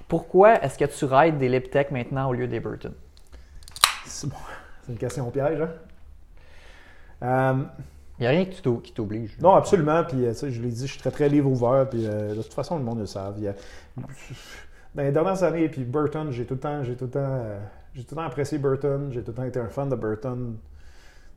pourquoi 0.06 0.62
est-ce 0.62 0.78
que 0.78 0.85
tu 0.85 1.05
rides 1.05 1.39
des 1.39 1.48
Liptech 1.48 1.90
maintenant 1.90 2.28
au 2.28 2.32
lieu 2.32 2.47
des 2.47 2.61
Burton? 2.61 2.93
C'est 4.06 4.28
bon. 4.28 4.36
C'est 4.82 4.93
une 4.93 4.98
question 4.98 5.28
piège, 5.31 5.61
hein? 5.61 5.70
Euh, 7.22 7.54
Il 8.18 8.22
n'y 8.22 8.26
a 8.26 8.30
rien 8.30 8.44
qui 8.44 8.62
t'o- 8.62 8.78
qui 8.78 8.92
t'oblige. 8.92 9.36
non, 9.40 9.54
absolument. 9.54 10.04
Puis, 10.04 10.24
euh, 10.24 10.32
je 10.34 10.62
l'ai 10.62 10.68
dit, 10.70 10.86
je 10.86 10.92
suis 10.92 11.00
très, 11.00 11.10
très 11.10 11.28
livre 11.28 11.50
ouvert. 11.50 11.88
Puis, 11.88 12.06
euh, 12.06 12.34
de 12.34 12.42
toute 12.42 12.54
façon, 12.54 12.78
le 12.78 12.84
monde 12.84 13.00
le 13.00 13.06
savent. 13.06 13.34
Il 13.38 13.44
y 13.44 13.48
a- 13.48 13.54
Dans 14.94 15.02
les 15.02 15.10
dernières 15.12 15.42
années, 15.42 15.68
puis 15.68 15.82
Burton, 15.84 16.30
j'ai 16.30 16.44
tout 16.46 16.54
le 16.54 16.60
temps, 16.60 16.84
j'ai 16.84 16.94
tout 16.94 17.06
le 17.06 17.10
temps, 17.10 17.18
euh, 17.22 17.58
j'ai 17.94 18.04
tout 18.04 18.14
le 18.14 18.20
temps 18.20 18.26
apprécié 18.26 18.58
Burton. 18.58 19.08
J'ai 19.10 19.22
tout 19.22 19.32
le 19.32 19.36
temps 19.36 19.42
été 19.44 19.58
un 19.58 19.68
fan 19.68 19.88
de 19.88 19.96
Burton. 19.96 20.56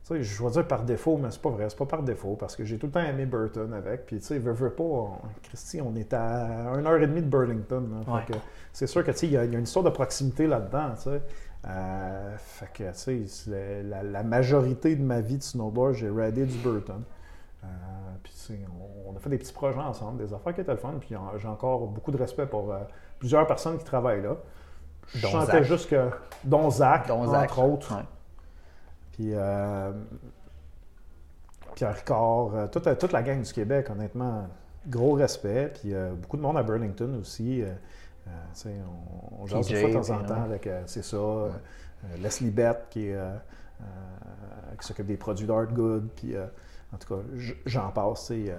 Tu 0.06 0.14
sais, 0.14 0.22
je 0.22 0.42
vais 0.44 0.50
dire 0.50 0.66
par 0.68 0.84
défaut, 0.84 1.16
mais 1.20 1.30
c'est 1.32 1.42
pas 1.42 1.50
vrai. 1.50 1.66
C'est 1.68 1.76
pas 1.78 1.84
par 1.86 2.02
défaut 2.04 2.36
parce 2.36 2.54
que 2.54 2.64
j'ai 2.64 2.78
tout 2.78 2.86
le 2.86 2.92
temps 2.92 3.02
aimé 3.02 3.26
Burton 3.26 3.72
avec. 3.72 4.06
Puis, 4.06 4.20
tu 4.20 4.26
sais, 4.26 4.38
veux, 4.38 4.52
veux 4.52 4.70
pas, 4.70 4.84
on- 4.84 5.10
Christy, 5.42 5.80
on 5.82 5.94
est 5.96 6.12
à 6.14 6.72
une 6.78 6.86
heure 6.86 6.96
et 7.02 7.06
demie 7.08 7.20
de 7.22 7.26
Burlington. 7.26 8.04
Ouais. 8.06 8.22
c'est 8.72 8.86
sûr 8.86 9.04
que, 9.04 9.10
tu 9.10 9.18
sais, 9.18 9.26
il 9.26 9.30
y, 9.30 9.34
y 9.34 9.36
a 9.38 9.42
une 9.44 9.64
histoire 9.64 9.84
de 9.84 9.90
proximité 9.90 10.46
là-dedans, 10.46 10.90
tu 10.94 11.10
sais. 11.10 11.20
Euh, 11.66 12.36
fait 12.38 12.70
que, 12.72 12.84
tu 12.92 13.26
sais, 13.28 13.82
la, 13.82 14.02
la 14.02 14.22
majorité 14.22 14.94
de 14.94 15.02
ma 15.02 15.20
vie 15.20 15.38
de 15.38 15.42
snowboard, 15.42 15.94
j'ai 15.94 16.08
raidé 16.08 16.46
du 16.46 16.56
Burton. 16.58 17.02
Euh, 17.64 17.66
puis, 18.22 18.32
on, 19.06 19.10
on 19.12 19.16
a 19.16 19.18
fait 19.20 19.30
des 19.30 19.38
petits 19.38 19.52
projets 19.52 19.78
ensemble, 19.80 20.24
des 20.24 20.32
affaires 20.32 20.54
qui 20.54 20.60
étaient 20.60 20.70
le 20.72 20.78
fun. 20.78 20.94
Puis, 21.00 21.16
en- 21.16 21.36
j'ai 21.36 21.48
encore 21.48 21.86
beaucoup 21.88 22.12
de 22.12 22.16
respect 22.16 22.46
pour 22.46 22.72
euh, 22.72 22.78
plusieurs 23.18 23.46
personnes 23.46 23.76
qui 23.78 23.84
travaillent 23.84 24.22
là. 24.22 24.36
Je 25.14 25.22
Dont 25.22 25.32
sentais 25.32 25.52
Zach. 25.52 25.62
juste 25.64 25.88
que, 25.90 26.10
dont 26.44 26.70
Zach, 26.70 27.10
entre 27.10 27.30
Zach. 27.32 27.58
autres. 27.58 27.94
Ouais. 27.96 28.02
Puis 29.12 29.32
Pierre 31.74 31.94
Ricard, 31.94 32.70
toute, 32.70 32.98
toute 32.98 33.12
la 33.12 33.22
gang 33.22 33.40
du 33.42 33.52
Québec, 33.52 33.88
honnêtement, 33.90 34.48
gros 34.86 35.14
respect. 35.14 35.72
Puis 35.80 35.92
beaucoup 36.20 36.36
de 36.36 36.42
monde 36.42 36.56
à 36.58 36.62
Burlington 36.62 37.18
aussi. 37.20 37.62
Euh, 38.28 38.70
on, 39.38 39.42
on 39.42 39.46
jase 39.46 39.68
de 39.68 39.92
temps 39.92 40.10
en 40.14 40.18
puis, 40.18 40.26
temps 40.26 40.42
avec, 40.42 40.66
euh, 40.66 40.82
c'est 40.86 41.04
ça, 41.04 41.16
euh, 41.16 41.50
Leslie 42.20 42.50
Bett 42.50 42.86
qui, 42.90 43.10
qui 44.80 44.86
s'occupe 44.86 45.06
des 45.06 45.16
produits 45.16 45.46
d'Art 45.46 45.66
Good. 45.66 46.08
Puis 46.16 46.34
en 46.92 46.96
tout 46.96 47.14
cas, 47.16 47.20
j'en 47.66 47.90
passe. 47.90 48.30
euh, 48.30 48.56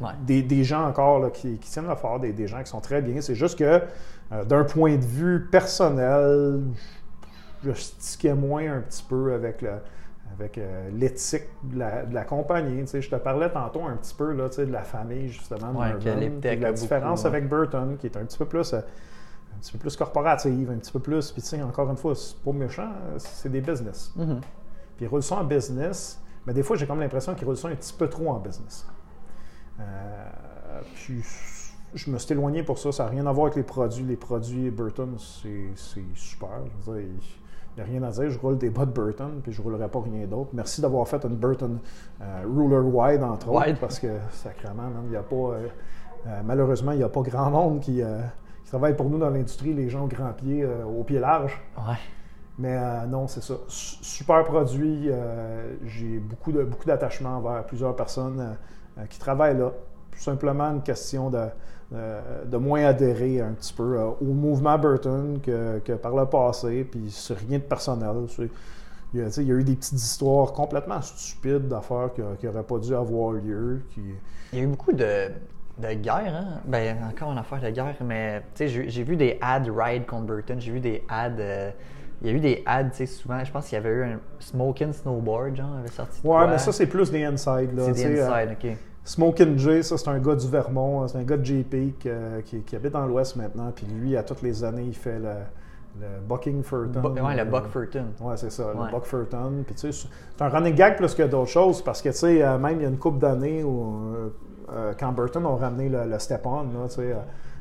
Ouais. 0.00 0.10
des, 0.24 0.42
des 0.42 0.62
gens 0.64 0.86
encore 0.86 1.18
là, 1.20 1.30
qui, 1.30 1.58
qui 1.58 1.70
tiennent 1.70 1.88
le 1.88 1.96
fort, 1.96 2.20
des, 2.20 2.32
des 2.32 2.46
gens 2.46 2.62
qui 2.62 2.70
sont 2.70 2.80
très 2.80 3.02
bien. 3.02 3.20
C'est 3.20 3.34
juste 3.34 3.58
que 3.58 3.82
euh, 4.32 4.44
d'un 4.44 4.64
point 4.64 4.96
de 4.96 5.04
vue 5.04 5.48
personnel, 5.50 6.60
je 7.64 7.72
stiquais 7.72 8.34
moins 8.34 8.70
un 8.76 8.80
petit 8.80 9.02
peu 9.08 9.32
avec 9.34 9.62
le- 9.62 9.80
avec 10.38 10.58
euh, 10.58 10.90
l'éthique 10.92 11.44
de 11.62 11.78
la, 11.78 12.04
de 12.04 12.14
la 12.14 12.24
compagnie. 12.24 12.80
Tu 12.82 12.86
sais, 12.88 13.02
je 13.02 13.10
te 13.10 13.16
parlais 13.16 13.50
tantôt 13.50 13.84
un 13.84 13.96
petit 13.96 14.14
peu 14.14 14.32
là, 14.32 14.48
tu 14.48 14.56
sais, 14.56 14.66
de 14.66 14.72
la 14.72 14.82
famille, 14.82 15.28
justement, 15.28 15.72
de 15.72 15.78
Ouais, 15.78 15.88
Mervyn, 15.94 16.40
puis 16.40 16.56
la 16.56 16.72
différence 16.72 17.22
beaucoup, 17.22 17.32
ouais. 17.32 17.38
avec 17.38 17.48
Burton, 17.48 17.96
qui 17.98 18.06
est 18.06 18.16
un 18.16 18.24
petit 18.24 18.38
peu 18.38 18.44
plus 18.44 18.72
euh, 18.72 18.78
un 18.78 19.58
petit 19.58 19.72
peu 19.72 19.78
plus 19.78 19.96
corporative, 19.96 20.70
un 20.70 20.76
petit 20.76 20.92
peu 20.92 21.00
plus. 21.00 21.32
Puis 21.32 21.42
tu 21.42 21.48
sais, 21.48 21.62
encore 21.62 21.90
une 21.90 21.96
fois, 21.96 22.14
c'est 22.14 22.36
pas 22.42 22.52
méchant, 22.52 22.90
c'est 23.16 23.50
des 23.50 23.60
business. 23.60 24.12
Mhm. 24.16 24.40
Puis 24.96 25.04
ils 25.06 25.08
roulent 25.08 25.22
ça 25.22 25.36
en 25.36 25.44
business, 25.44 26.20
mais 26.46 26.52
des 26.52 26.62
fois, 26.62 26.76
j'ai 26.76 26.86
comme 26.86 27.00
l'impression 27.00 27.34
qu'ils 27.34 27.46
roulent 27.46 27.56
ça 27.56 27.68
un 27.68 27.74
petit 27.74 27.94
peu 27.94 28.08
trop 28.08 28.28
en 28.30 28.38
business. 28.38 28.86
Euh, 29.80 30.82
puis 30.94 31.22
je 31.94 32.10
me 32.10 32.18
suis 32.18 32.32
éloigné 32.32 32.62
pour 32.62 32.78
ça. 32.78 32.92
Ça 32.92 33.04
n'a 33.04 33.10
rien 33.10 33.26
à 33.26 33.32
voir 33.32 33.46
avec 33.46 33.56
les 33.56 33.62
produits. 33.62 34.04
Les 34.04 34.16
produits 34.16 34.70
Burton, 34.70 35.16
c'est 35.18 36.04
super. 36.14 36.60
Je 36.64 36.90
veux 36.90 37.02
dire, 37.02 37.10
il 37.76 37.82
n'y 37.82 37.88
a 37.88 37.92
rien 37.92 38.02
à 38.08 38.10
dire. 38.10 38.30
Je 38.30 38.38
roule 38.38 38.56
des 38.58 38.70
bottes 38.70 38.92
Burton, 38.94 39.40
puis 39.42 39.52
je 39.52 39.60
ne 39.60 39.64
roulerai 39.64 39.88
pas 39.88 40.00
rien 40.00 40.26
d'autre. 40.26 40.50
Merci 40.54 40.80
d'avoir 40.80 41.06
fait 41.06 41.22
une 41.24 41.36
Burton 41.36 41.78
euh, 42.22 42.42
Ruler 42.46 42.78
Wide, 42.78 43.22
entre 43.22 43.48
Wide. 43.50 43.70
autres, 43.72 43.80
parce 43.80 43.98
que, 43.98 44.08
sacrément, 44.30 44.84
il 45.06 45.12
y 45.12 45.16
a 45.16 45.22
pas... 45.22 45.36
euh, 45.36 45.68
euh, 46.26 46.40
malheureusement, 46.44 46.92
il 46.92 46.98
n'y 46.98 47.04
a 47.04 47.08
pas 47.08 47.20
grand 47.20 47.50
monde 47.50 47.80
qui, 47.80 48.00
qui 48.64 48.68
travaille 48.70 48.96
pour 48.96 49.08
nous 49.10 49.18
dans 49.18 49.30
l'industrie, 49.30 49.74
les 49.74 49.88
gens 49.90 50.04
au 50.04 50.08
grand 50.08 50.32
pied, 50.32 50.66
au 50.66 51.04
pied 51.04 51.18
large. 51.18 51.60
Ouais. 51.76 51.96
Mais 52.58 53.06
non, 53.06 53.28
c'est 53.28 53.42
ça. 53.42 53.54
Su- 53.68 53.96
Super 54.02 54.42
produit. 54.44 55.10
J'ai 55.84 56.18
beaucoup 56.18 56.52
de 56.52 56.64
beaucoup 56.64 56.86
d'attachement 56.86 57.36
envers 57.36 57.64
plusieurs 57.66 57.94
personnes 57.94 58.56
qui 59.10 59.18
travaillent 59.20 59.58
là. 59.58 59.70
Tout 60.16 60.22
simplement 60.22 60.64
une 60.70 60.82
question 60.82 61.30
de, 61.30 61.44
de 62.46 62.56
moins 62.56 62.84
adhérer 62.86 63.40
un 63.40 63.52
petit 63.52 63.72
peu 63.72 63.98
euh, 63.98 64.06
au 64.20 64.24
mouvement 64.32 64.76
Burton 64.78 65.38
que, 65.42 65.78
que 65.84 65.92
par 65.92 66.14
le 66.16 66.26
passé. 66.26 66.84
Puis 66.84 67.10
c'est 67.10 67.36
rien 67.38 67.58
de 67.58 67.64
personnel. 67.64 68.14
Il 69.14 69.20
y, 69.20 69.22
a, 69.22 69.28
il 69.36 69.46
y 69.46 69.52
a 69.52 69.54
eu 69.54 69.64
des 69.64 69.76
petites 69.76 69.92
histoires 69.94 70.52
complètement 70.52 71.00
stupides 71.00 71.68
d'affaires 71.68 72.10
qui 72.14 72.46
n'auraient 72.46 72.62
pas 72.64 72.78
dû 72.78 72.94
avoir 72.94 73.32
lieu. 73.32 73.82
Qui... 73.90 74.00
Il 74.52 74.58
y 74.58 74.62
a 74.62 74.64
eu 74.64 74.68
beaucoup 74.68 74.92
de, 74.92 75.28
de 75.78 75.92
guerres, 75.94 76.34
hein? 76.34 76.60
Ben, 76.66 76.96
encore 77.08 77.30
une 77.32 77.38
affaire 77.38 77.60
de 77.60 77.70
guerre, 77.70 77.94
mais 78.04 78.40
tu 78.54 78.68
sais, 78.68 78.88
j'ai 78.88 79.02
vu 79.04 79.16
des 79.16 79.38
ads 79.40 79.70
ride 79.74 80.06
contre 80.06 80.26
Burton, 80.26 80.60
j'ai 80.60 80.72
vu 80.72 80.80
des 80.80 81.04
ads. 81.08 81.38
euh, 81.38 81.70
il 82.22 82.28
y 82.28 82.30
a 82.30 82.32
eu 82.34 82.40
des 82.40 82.62
ads, 82.66 82.84
tu 82.90 82.96
sais, 82.96 83.06
souvent, 83.06 83.44
je 83.44 83.52
pense 83.52 83.66
qu'il 83.68 83.74
y 83.76 83.78
avait 83.78 83.90
eu 83.90 84.02
un 84.04 84.20
Smoking 84.40 84.92
Snowboard, 84.92 85.54
genre, 85.56 85.76
avait 85.78 85.90
sorti. 85.90 86.20
de 86.22 86.26
Ouais, 86.28 86.34
quoi? 86.34 86.46
mais 86.48 86.58
ça, 86.58 86.72
c'est 86.72 86.86
plus 86.86 87.10
des 87.10 87.24
inside. 87.24 87.74
là, 87.74 87.84
C'est 87.84 87.92
des 87.92 87.98
sais, 88.02 88.20
euh, 88.20 88.32
inside, 88.32 88.56
ok. 88.58 88.76
Smokin' 89.06 89.56
Jay, 89.56 89.82
ça 89.82 89.96
c'est 89.96 90.08
un 90.08 90.18
gars 90.18 90.34
du 90.34 90.48
Vermont, 90.48 91.06
c'est 91.08 91.16
un 91.18 91.22
gars 91.22 91.36
de 91.36 91.44
JP 91.44 91.70
qui, 91.98 92.08
euh, 92.08 92.40
qui- 92.42 92.60
qui 92.62 92.74
habite 92.76 92.92
dans 92.92 93.06
l'Ouest 93.06 93.36
maintenant. 93.36 93.70
Puis 93.74 93.86
lui, 93.86 94.16
à 94.16 94.22
toutes 94.24 94.42
les 94.42 94.64
années, 94.64 94.82
il 94.84 94.94
fait 94.94 95.18
le, 95.18 95.30
le 96.00 96.06
Bucking 96.28 96.62
Furton. 96.64 97.00
Bu- 97.00 97.20
ouais, 97.20 97.36
le 97.36 97.44
Buck 97.48 97.68
Furton. 97.68 98.06
Ouais, 98.20 98.36
c'est 98.36 98.50
ça, 98.50 98.66
Ouais. 98.66 98.84
le 98.86 98.90
Buck 98.90 99.04
Furton. 99.06 99.62
Puis 99.64 99.74
tu 99.76 99.92
sais, 99.92 100.08
c'est 100.36 100.42
un 100.44 100.48
running 100.48 100.74
gag 100.74 100.96
plus 100.96 101.14
que 101.14 101.22
d'autres 101.22 101.50
choses 101.50 101.82
parce 101.82 102.02
que 102.02 102.08
tu 102.08 102.16
sais, 102.16 102.42
euh, 102.42 102.58
même 102.58 102.80
il 102.80 102.82
y 102.82 102.86
a 102.86 102.88
une 102.88 102.98
couple 102.98 103.18
d'années 103.20 103.62
où, 103.62 104.12
euh, 104.14 104.28
euh, 104.72 104.92
quand 104.98 105.12
Burton 105.12 105.46
ont 105.46 105.56
ramené 105.56 105.88
le, 105.88 106.04
le 106.04 106.18
Step-On, 106.18 106.62
là, 106.64 106.88
tu 106.88 106.94
sais, 106.96 107.14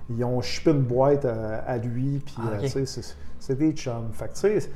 ils 0.09 0.23
ont 0.23 0.41
chipé 0.41 0.71
une 0.71 0.81
boîte 0.81 1.25
à 1.25 1.77
lui. 1.77 2.21
Puis 2.25 2.35
Ah, 2.39 2.57
tu 2.59 2.85
sais, 2.85 3.13
c'est 3.39 3.55
des 3.55 3.71
chums. 3.73 4.09
Fait 4.13 4.27
que 4.29 4.33
tu 4.33 4.39
sais, 4.61 4.69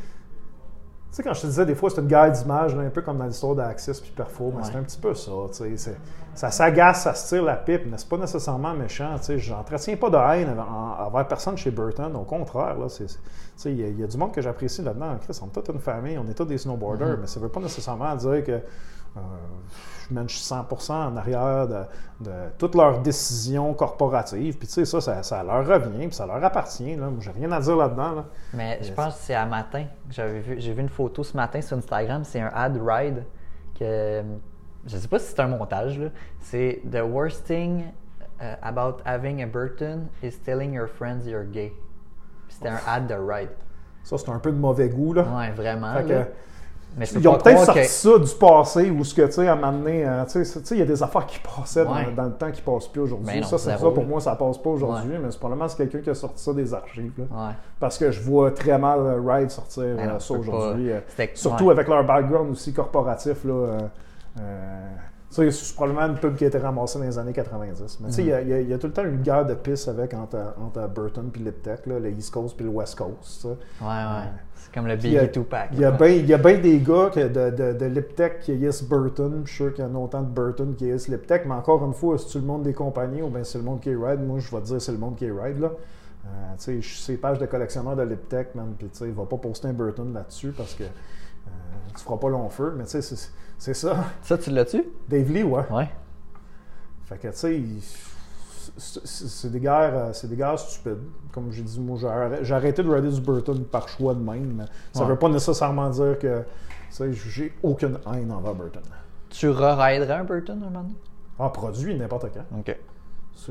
tu 1.12 1.16
sais, 1.16 1.24
quand 1.24 1.34
je 1.34 1.42
te 1.42 1.48
disais, 1.48 1.66
des 1.66 1.76
fois, 1.76 1.90
c'est 1.90 2.02
une 2.02 2.08
guerre 2.08 2.32
d'image, 2.32 2.76
un 2.76 2.90
peu 2.90 3.02
comme 3.02 3.18
dans 3.18 3.26
l'histoire 3.26 3.56
d'Axis 3.56 4.00
puis 4.02 4.12
Perfo, 4.16 4.52
mais 4.56 4.62
Ouais. 4.62 4.70
c'est 4.72 4.78
un 4.78 4.84
petit 4.84 5.00
peu 5.00 5.14
ça. 5.14 5.32
tu 5.52 5.58
sais, 5.58 5.78
c'est- 5.78 5.98
Ça 6.36 6.52
s'agace, 6.52 7.02
ça 7.04 7.14
se 7.16 7.28
tire 7.28 7.44
la 7.44 7.56
pipe, 7.56 7.82
mais 7.90 7.98
c'est 7.98 8.08
pas 8.08 8.16
nécessairement 8.18 8.74
méchant. 8.74 9.16
tu 9.18 9.26
sais, 9.26 9.40
J'entretiens 9.40 9.98
pas 9.98 10.10
de 10.10 10.16
haine 10.16 10.50
envers, 10.50 10.72
en- 10.72 11.06
envers 11.08 11.28
personne 11.28 11.58
chez 11.58 11.72
Burton. 11.72 12.16
Au 12.16 12.24
contraire, 12.24 12.78
là, 12.78 12.88
c'est- 12.88 13.08
tu 13.08 13.14
sais, 13.58 13.72
il 13.72 13.80
y, 13.80 13.84
a- 13.84 13.88
il 13.88 14.00
y 14.00 14.04
a 14.04 14.08
du 14.08 14.16
monde 14.18 14.32
que 14.32 14.40
j'apprécie 14.42 14.82
là-dedans. 14.82 15.16
Chris, 15.22 15.38
on 15.42 15.48
est 15.48 15.50
toute 15.50 15.68
une 15.70 15.80
famille, 15.80 16.18
on 16.18 16.26
est 16.30 16.34
tous 16.36 16.46
des 16.46 16.58
snowboarders, 16.58 17.08
Mhm. 17.10 17.22
mais 17.22 17.28
ça 17.28 17.40
veut 17.42 17.50
pas 17.50 17.60
nécessairement 17.60 18.16
dire 18.16 18.44
que 18.46 18.62
je 19.16 20.34
suis 20.36 20.54
100% 20.54 20.92
en 20.92 21.18
arrière 21.18 21.68
de, 21.68 21.84
de 22.22 22.32
toutes 22.58 22.76
leurs 22.76 23.00
décisions 23.00 23.74
corporatives. 23.74 24.58
Puis 24.58 24.68
tu 24.68 24.74
sais, 24.74 24.86
ça, 24.86 25.02
ça, 25.02 25.24
ça 25.24 25.44
leur 25.44 25.66
revient, 25.68 26.08
puis 26.08 26.14
ça 26.16 26.26
leur 26.26 26.44
appartient. 26.44 26.96
Là. 26.96 27.10
Moi, 27.10 27.20
j'ai 27.20 27.32
rien 27.32 27.52
à 27.52 27.60
dire 27.60 27.76
là-dedans. 27.78 28.12
là. 28.16 28.26
Mais 28.54 28.80
je 28.82 28.88
Yes. 28.88 28.96
pense 28.96 29.16
que 29.16 29.22
c'est 29.22 29.36
à 29.36 29.46
matin. 29.46 29.86
J'avais 30.10 30.40
vu, 30.40 30.56
j'ai 30.60 30.74
vu 30.74 30.82
une 30.82 30.90
photo 30.90 31.24
ce 31.24 31.36
matin 31.38 31.62
sur 31.62 31.78
Instagram, 31.78 32.24
c'est 32.24 32.42
un 32.42 32.52
ad 32.54 32.80
ride 32.84 33.24
que 33.78 34.24
je 34.86 34.98
sais 34.98 35.08
pas 35.08 35.20
si 35.20 35.28
c'est 35.28 35.40
un 35.42 35.48
montage, 35.48 36.00
là. 36.00 36.10
C'est 36.40 36.82
The 36.90 37.02
worst 37.04 37.46
thing 37.46 37.84
uh, 38.42 38.56
about 38.62 39.02
having 39.06 39.42
a 39.44 39.46
Burton 39.46 40.08
is 40.24 40.40
telling 40.44 40.74
your 40.74 40.88
friends 40.88 41.26
you're 41.26 41.46
gay. 41.46 41.74
Puis 42.48 42.56
C'était 42.58 42.70
un 42.70 42.80
ad 42.88 43.06
de 43.08 43.14
Ride. 43.14 43.50
Ça, 44.04 44.18
c'est 44.18 44.30
un 44.30 44.40
peu 44.40 44.52
de 44.52 44.58
mauvais 44.58 44.90
goût, 44.90 45.14
là. 45.14 45.24
Ouais, 45.24 45.52
vraiment. 45.52 45.94
Fait 45.96 46.04
que- 46.06 46.10
là. 46.14 46.26
Mais 46.98 47.06
Ils 47.08 47.28
ont 47.28 47.36
peut-être 47.38 47.64
sorti 47.66 47.82
que- 47.82 47.88
ça 47.88 48.20
du 48.20 48.34
passé 48.40 48.90
où 48.90 49.04
ce 49.04 49.14
que 49.14 49.22
tu 49.22 49.32
sais 49.34 49.48
à 49.48 49.56
donné, 49.56 50.06
euh, 50.06 50.26
tu 50.26 50.44
sais, 50.44 50.60
il 50.72 50.80
y 50.80 50.82
a 50.82 50.86
des 50.86 51.02
affaires 51.02 51.26
qui 51.26 51.40
passaient 51.40 51.86
dans- 51.86 51.94
Ouais. 51.94 52.12
dans, 52.16 52.24
le 52.26 52.32
temps 52.34 52.52
qui 52.52 52.62
passent 52.62 52.88
plus 52.88 53.02
aujourd'hui. 53.02 53.28
Ben 53.28 53.44
ça, 53.44 53.58
c'est 53.58 53.72
ça 53.72 53.78
pour 53.78 54.04
moi, 54.06 54.20
ça 54.20 54.36
passe 54.36 54.58
pas 54.58 54.70
aujourd'hui, 54.72 55.18
mais 55.22 55.32
c'est 55.32 55.40
probablement 55.40 55.68
c'est 55.70 55.78
quelqu'un 55.78 56.00
qui 56.00 56.10
a 56.10 56.16
sorti 56.16 56.44
ça 56.44 56.54
des 56.54 56.74
archives. 56.74 57.12
là. 57.18 57.24
Ouais. 57.48 57.54
Parce 57.80 57.98
que 57.98 58.12
je 58.12 58.22
vois 58.22 58.52
très 58.52 58.78
mal 58.78 59.00
euh, 59.00 59.22
Ride 59.26 59.50
sortir 59.52 59.84
Ben 59.96 60.00
euh, 60.10 60.14
non, 60.14 60.20
ça 60.20 60.34
aujourd'hui. 60.34 60.92
Surtout 61.36 61.66
ouais. 61.66 61.72
avec 61.74 61.88
leur 61.88 62.04
background 62.04 62.52
aussi 62.52 62.74
corporatif. 62.74 63.44
Là, 63.46 63.54
euh, 63.54 63.80
sais, 65.36 65.52
c'est 65.52 65.76
probablement 65.76 66.08
une 66.08 66.20
pub 66.20 66.36
qui 66.36 66.44
a 66.44 66.48
été 66.48 66.58
ramassée 66.58 67.00
dans 67.00 67.06
les 67.06 67.18
années 67.18 67.34
90. 67.34 68.00
Mais 68.02 68.08
tu 68.10 68.14
sais, 68.16 68.22
il 68.24 68.28
y 68.28 68.34
a- 68.34 68.42
y, 68.62 68.72
y 68.74 68.78
tout 68.80 68.88
le 68.88 68.94
temps 68.94 69.04
une 69.06 69.22
guerre 69.22 69.46
de 69.46 69.54
pisse 69.54 69.88
avec 69.88 70.14
entre, 70.14 70.54
entre 70.60 70.88
Burton 70.88 71.30
et 71.36 71.40
Liptech, 71.40 71.86
là, 71.86 72.00
le 72.00 72.10
East 72.12 72.34
Coast 72.34 72.56
puis 72.56 72.66
le 72.66 72.72
West 72.72 72.98
Coast. 72.98 73.46
Ouais, 73.46 73.88
ouais. 73.88 74.30
C'est 74.56 74.74
comme 74.74 74.88
le 74.88 74.98
Puis 74.98 75.10
Biggie 75.12 75.32
Tupac. 75.32 75.70
Il 75.74 75.80
y 75.80 75.86
a 75.86 75.92
bien 75.92 76.36
a 76.36 76.38
bien 76.38 76.58
des 76.60 76.80
gars 76.80 77.10
que 77.14 77.28
de, 77.28 77.56
de, 77.56 77.74
de 77.78 77.86
Liptech 77.86 78.40
qui 78.42 78.52
haïssent 78.52 78.84
Burton. 78.84 79.42
Je 79.46 79.50
suis 79.50 79.64
sûr 79.64 79.74
qu'il 79.74 79.84
y 79.84 79.88
en 79.88 79.96
a 79.96 79.98
autant 80.00 80.22
de 80.22 80.28
Burton 80.28 80.76
qui 80.76 80.92
haïssent 80.92 81.08
Liptech. 81.08 81.46
Mais 81.46 81.54
encore 81.54 81.86
une 81.86 81.94
fois, 81.94 82.18
c'est-tu 82.18 82.40
le 82.40 82.46
monde 82.46 82.64
des 82.64 82.74
compagnies 82.74 83.22
ou 83.22 83.30
bien 83.30 83.44
c'est 83.44 83.58
le 83.58 83.64
monde 83.64 83.80
qui 83.80 83.94
ride? 83.96 84.20
Moi, 84.22 84.40
je 84.40 84.50
vais 84.54 84.62
te 84.62 84.66
dire 84.68 84.82
c'est 84.82 84.92
le 84.92 84.98
monde 84.98 85.16
qui 85.16 85.30
ride. 85.32 85.60
Là. 85.60 85.68
Euh, 86.26 86.30
tu 86.58 86.64
sais, 86.64 86.82
je 86.82 86.88
suis 86.88 87.00
ces 87.02 87.18
pages 87.18 87.40
de 87.40 87.46
collectionneurs 87.46 87.96
de 87.96 88.04
Liptech, 88.04 88.54
man. 88.56 88.74
Puis 88.78 88.90
tu 88.90 88.98
sais, 88.98 89.06
il 89.06 89.14
va 89.14 89.26
pas 89.26 89.38
poster 89.38 89.68
un 89.70 89.74
Burton 89.74 90.12
là-dessus 90.14 90.52
parce 90.52 90.74
que 90.76 90.84
euh, 90.84 90.88
tu 91.96 92.04
feras 92.04 92.18
pas 92.18 92.30
long 92.30 92.50
feu. 92.50 92.74
Mais 92.78 92.84
tu 92.84 92.90
sais, 92.92 93.02
c'est- 93.02 93.32
c'est 93.60 93.76
ça. 93.76 94.06
Ça, 94.24 94.38
tu 94.40 94.50
l'as-tu? 94.50 94.84
Dave 95.08 95.32
Lee, 95.32 95.44
ouais. 95.44 95.64
Ouais. 95.72 95.90
Fait 97.06 97.18
que, 97.18 97.28
tu 97.28 97.36
sais, 97.38 97.62
c'est 98.78 99.52
des 99.52 99.60
guerres, 99.60 99.94
euh, 99.96 100.14
c'est 100.14 100.28
des 100.28 100.36
guerres 100.36 100.58
stupides. 100.60 101.00
Comme 101.34 101.52
j'ai 101.52 101.62
dit, 101.64 101.80
moi, 101.80 101.98
j'ai 102.42 102.54
arrêté- 102.54 102.82
de 102.84 102.90
rider 102.90 103.10
du 103.12 103.22
Burton 103.22 103.64
par 103.66 103.88
choix 103.90 104.14
de 104.14 104.20
même. 104.20 104.54
mais 104.56 104.66
Ça 104.94 105.04
Ouais. 105.04 105.10
veut 105.10 105.16
pas 105.18 105.30
nécessairement 105.30 105.90
dire 105.90 106.18
que, 106.20 106.40
tu 106.42 106.46
sais, 106.92 107.12
j'ai 107.14 107.54
aucune 107.64 107.98
haine 108.14 108.32
envers 108.32 108.54
Burton. 108.56 108.82
Tu 109.30 109.50
re-riderais 109.50 110.14
un 110.14 110.24
Burton 110.24 110.58
un 110.62 110.66
moment 110.70 110.82
donné? 110.82 110.96
En 111.38 111.50
produit, 111.50 111.96
n'importe 111.96 112.28
quand. 112.34 112.58
Ok. 112.60 112.78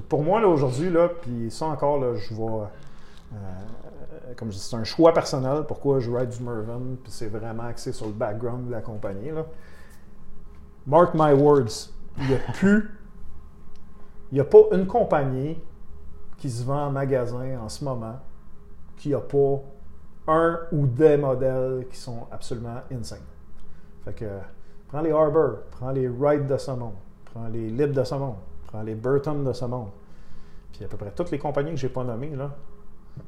Pour 0.09 0.23
moi, 0.23 0.41
là, 0.41 0.49
aujourd'hui, 0.49 0.91
là, 0.91 1.09
puis 1.09 1.51
ça 1.51 1.67
encore, 1.67 1.99
là, 2.01 2.15
je 2.15 2.35
vais. 2.35 2.43
euh, 3.35 3.37
comme 4.37 4.51
je 4.51 4.57
dis, 4.57 4.63
c'est 4.63 4.77
un 4.77 4.85
choix 4.85 5.13
personnel 5.13 5.65
pourquoi 5.67 5.99
je 6.01 6.11
ride 6.11 6.29
du 6.31 6.43
Mervyn, 6.43 6.97
puis 7.03 7.11
c'est 7.13 7.29
vraiment 7.29 7.65
axé 7.65 7.93
sur 7.93 8.07
le 8.07 8.13
background 8.13 8.67
de 8.67 8.73
la 8.73 8.81
compagnie. 8.81 9.31
Là. 9.31 9.47
Mark 10.89 11.13
my 11.15 11.35
words, 11.35 11.91
il 12.17 12.29
n'y 12.29 12.35
a 12.35 12.39
plus. 12.55 12.91
Il 14.33 14.35
n'y 14.37 14.41
a 14.41 14.45
pas 14.45 14.63
une 14.73 14.87
compagnie 14.87 15.59
qui 16.39 16.49
se 16.51 16.65
vend 16.65 16.87
en 16.87 16.91
magasin 16.91 17.59
en 17.61 17.69
ce 17.69 17.85
moment 17.85 18.17
qui 18.97 19.11
n'a 19.11 19.21
pas 19.21 19.61
un 20.27 20.59
ou 20.73 20.87
des 20.87 21.19
modèles 21.19 21.87
qui 21.91 21.97
sont 21.99 22.27
absolument 22.33 22.81
insane. 22.91 23.21
Fait 24.05 24.15
que 24.15 24.39
prends 24.89 25.03
les 25.03 25.13
Arbor, 25.13 25.59
prends 25.73 25.91
les 25.91 26.09
Ride 26.09 26.47
de 26.47 26.57
ce 26.57 26.71
monde, 26.71 26.95
prends 27.27 27.49
les 27.49 27.69
Lib 27.71 27.93
de 27.93 28.05
ce 28.05 28.15
prends 28.67 28.83
les 28.83 28.95
Burton 28.95 29.45
de 29.45 29.53
ce 29.53 29.67
monde. 29.67 29.91
Puis 30.73 30.85
à 30.85 30.89
peu 30.89 30.97
près 30.97 31.11
toutes 31.11 31.31
les 31.31 31.39
compagnies 31.39 31.73
que 31.73 31.77
j'ai 31.77 31.89
pas 31.91 32.05
nommées, 32.05 32.35
là, 32.35 32.51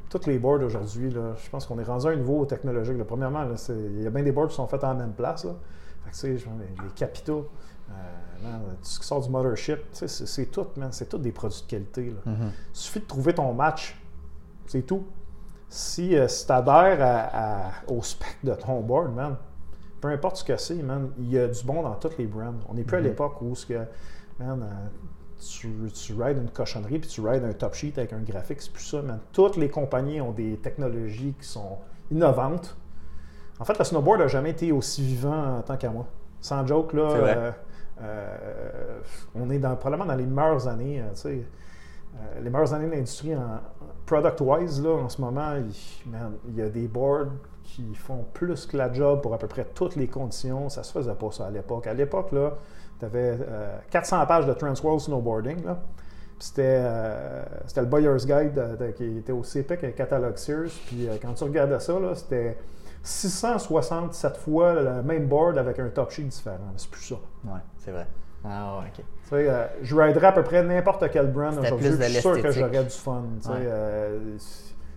toutes 0.08 0.26
les 0.26 0.38
boards 0.38 0.62
aujourd'hui, 0.62 1.10
je 1.10 1.50
pense 1.50 1.66
qu'on 1.66 1.78
est 1.78 1.84
rendu 1.84 2.06
à 2.06 2.10
un 2.10 2.16
niveau 2.16 2.44
technologique. 2.46 2.96
là. 2.96 3.04
Premièrement, 3.04 3.44
il 3.68 4.02
y 4.02 4.06
a 4.06 4.10
bien 4.10 4.22
des 4.22 4.32
boards 4.32 4.48
qui 4.48 4.54
sont 4.54 4.66
faits 4.66 4.84
en 4.84 4.94
même 4.94 5.12
place. 5.12 5.44
Là. 5.44 5.52
Sais, 6.12 6.28
les, 6.34 6.40
capitaux, 6.96 7.48
euh, 7.90 7.92
man, 8.42 8.60
tout 8.80 8.84
ce 8.84 9.00
qui 9.00 9.06
sort 9.06 9.20
du 9.22 9.28
mothership, 9.30 9.78
c'est 9.92 10.50
tout, 10.50 10.66
man, 10.76 10.88
c'est 10.92 11.08
tout 11.08 11.18
des 11.18 11.32
produits 11.32 11.62
de 11.62 11.66
qualité. 11.66 12.10
là. 12.10 12.32
Mhm. 12.32 12.52
Il 12.72 12.76
suffit 12.76 13.00
de 13.00 13.06
trouver 13.06 13.34
ton 13.34 13.52
match. 13.52 14.00
C'est 14.66 14.82
tout. 14.82 15.06
Si, 15.68 16.16
euh, 16.16 16.26
si 16.28 16.46
tu 16.46 16.52
adhères 16.52 17.00
à- 17.00 17.68
à- 17.68 17.70
au 17.88 18.02
spec 18.02 18.36
de 18.42 18.54
ton 18.54 18.80
board, 18.80 19.14
man, 19.14 19.36
peu 20.00 20.08
importe 20.08 20.36
ce 20.36 20.44
que 20.44 20.56
c'est, 20.56 20.82
man, 20.82 21.10
il 21.18 21.30
y 21.30 21.38
a 21.38 21.46
du 21.46 21.62
bon 21.64 21.82
dans 21.82 21.94
toutes 21.94 22.18
les 22.18 22.26
brands. 22.26 22.54
On 22.68 22.74
n'est 22.74 22.84
plus 22.84 22.96
à 22.96 23.00
Mhm. 23.00 23.06
l'époque 23.06 23.40
où 23.42 23.54
ce 23.54 23.66
que, 23.66 23.80
man, 24.38 24.62
euh, 24.62 24.88
tu, 25.48 25.70
tu 25.92 26.14
rides 26.20 26.38
une 26.38 26.50
cochonnerie 26.50 26.98
puis 26.98 27.08
tu 27.08 27.20
rides 27.20 27.44
un 27.44 27.52
top 27.52 27.74
sheet 27.74 27.94
avec 27.98 28.12
un 28.12 28.20
graphique, 28.20 28.60
c'est 28.60 28.72
plus 28.72 28.84
ça, 28.84 29.00
man. 29.02 29.20
Toutes 29.32 29.56
les 29.56 29.68
compagnies 29.70 30.20
ont 30.20 30.32
des 30.32 30.56
technologies 30.58 31.34
qui 31.40 31.46
sont 31.46 31.78
innovantes. 32.10 32.76
En 33.60 33.64
fait, 33.64 33.78
le 33.78 33.84
snowboard 33.84 34.20
n'a 34.20 34.26
jamais 34.28 34.50
été 34.50 34.72
aussi 34.72 35.02
vivant 35.04 35.58
en 35.58 35.62
tant 35.62 35.76
qu'à 35.76 35.90
moi. 35.90 36.06
Sans 36.40 36.66
joke, 36.66 36.94
là, 36.94 37.02
euh, 37.36 37.50
euh, 38.02 38.98
on 39.34 39.50
est 39.50 39.58
dans, 39.58 39.76
probablement 39.76 40.06
dans 40.10 40.16
les 40.18 40.26
meilleures 40.26 40.66
années, 40.66 41.02
tu 41.14 41.20
sais. 41.20 41.42
Euh, 42.16 42.40
les 42.42 42.50
meilleures 42.50 42.72
années 42.74 42.86
de 42.86 42.92
l'industrie 42.92 43.34
en 43.36 43.60
product-wise, 44.06 44.82
là, 44.82 44.90
en 44.90 45.08
ce 45.08 45.20
moment, 45.20 45.52
il, 45.56 46.10
man, 46.10 46.32
il 46.48 46.56
y 46.56 46.62
a 46.62 46.68
des 46.68 46.88
boards 46.88 47.26
qui 47.62 47.94
font 47.94 48.24
plus 48.32 48.66
que 48.66 48.76
la 48.76 48.92
job 48.92 49.20
pour 49.20 49.32
à 49.34 49.38
peu 49.38 49.46
près 49.46 49.64
toutes 49.74 49.94
les 49.96 50.08
conditions. 50.08 50.68
Ça 50.70 50.82
se 50.82 50.92
faisait 50.92 51.14
pas 51.14 51.30
ça 51.30 51.46
à 51.46 51.50
l'époque. 51.50 51.86
À 51.86 51.94
l'époque, 51.94 52.32
là, 52.32 52.54
tu 52.98 53.04
avais 53.04 53.38
400 53.90 54.26
pages 54.26 54.46
de 54.46 54.52
Transworld 54.54 55.00
Snowboarding. 55.00 55.64
Là. 55.64 55.78
C'était, 56.38 56.62
euh, 56.82 57.42
c'était 57.66 57.82
le 57.82 57.86
Buyer's 57.86 58.26
Guide 58.26 58.54
de- 58.54 58.76
de- 58.86 58.90
qui 58.92 59.18
était 59.18 59.32
au 59.32 59.44
CPEC 59.44 59.84
avec 59.84 59.94
catalogue 59.96 60.36
Sears. 60.36 60.70
Puis 60.86 61.06
quand 61.22 61.34
tu 61.34 61.44
regardais 61.44 61.78
ça, 61.78 62.00
là, 62.00 62.14
c'était 62.14 62.56
667 63.02 64.36
fois 64.36 64.74
le 64.74 65.02
même 65.02 65.26
board 65.26 65.58
avec 65.58 65.78
un 65.78 65.88
top 65.88 66.10
sheet 66.10 66.24
différent. 66.24 66.58
C'est 66.76 66.90
plus 66.90 67.02
ça. 67.02 67.14
Ouais, 67.44 67.60
c'est 67.78 67.90
vrai. 67.92 68.06
Ah 68.44 68.78
ouais, 68.78 68.86
ok. 68.88 69.04
Tu 69.22 69.28
sais, 69.28 69.48
euh, 69.50 69.66
je 69.82 69.94
riderais 69.96 70.28
à 70.28 70.32
peu 70.32 70.42
près 70.42 70.62
n'importe 70.62 71.04
quel 71.10 71.30
brand 71.30 71.56
aujourd'hui. 71.58 71.88
Je 71.90 72.02
suis 72.04 72.20
sûr 72.20 72.42
que 72.42 72.50
j'aurais 72.50 72.84
du 72.84 72.90
fun. 72.90 73.22
Tu 73.40 73.46
sais, 73.46 73.50
Ouais. 73.52 73.58
euh, 73.66 74.36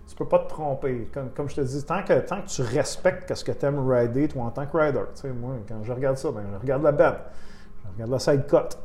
tu 0.08 0.14
peux 0.16 0.28
pas 0.28 0.38
te 0.40 0.48
tromper. 0.48 1.08
Comme, 1.12 1.30
comme 1.30 1.48
je 1.48 1.56
te 1.56 1.60
dis, 1.60 1.84
tant 1.84 2.02
que, 2.02 2.18
tant 2.20 2.40
que 2.42 2.46
tu 2.48 2.62
respectes 2.62 3.34
ce 3.34 3.44
que 3.44 3.52
tu 3.52 3.66
aimes 3.66 3.86
rider, 3.90 4.28
toi, 4.28 4.44
en 4.44 4.50
tant 4.50 4.66
que 4.66 4.76
rider, 4.76 5.00
tu 5.14 5.22
sais, 5.22 5.28
moi, 5.28 5.54
quand 5.68 5.82
je 5.82 5.92
regarde 5.92 6.16
ça, 6.16 6.30
ben, 6.30 6.42
je 6.54 6.58
regarde 6.58 6.82
la 6.82 6.92
bend, 6.92 7.14
je 7.84 7.92
regarde 7.94 8.10
la 8.10 8.18
side 8.18 8.46
cut. 8.46 8.76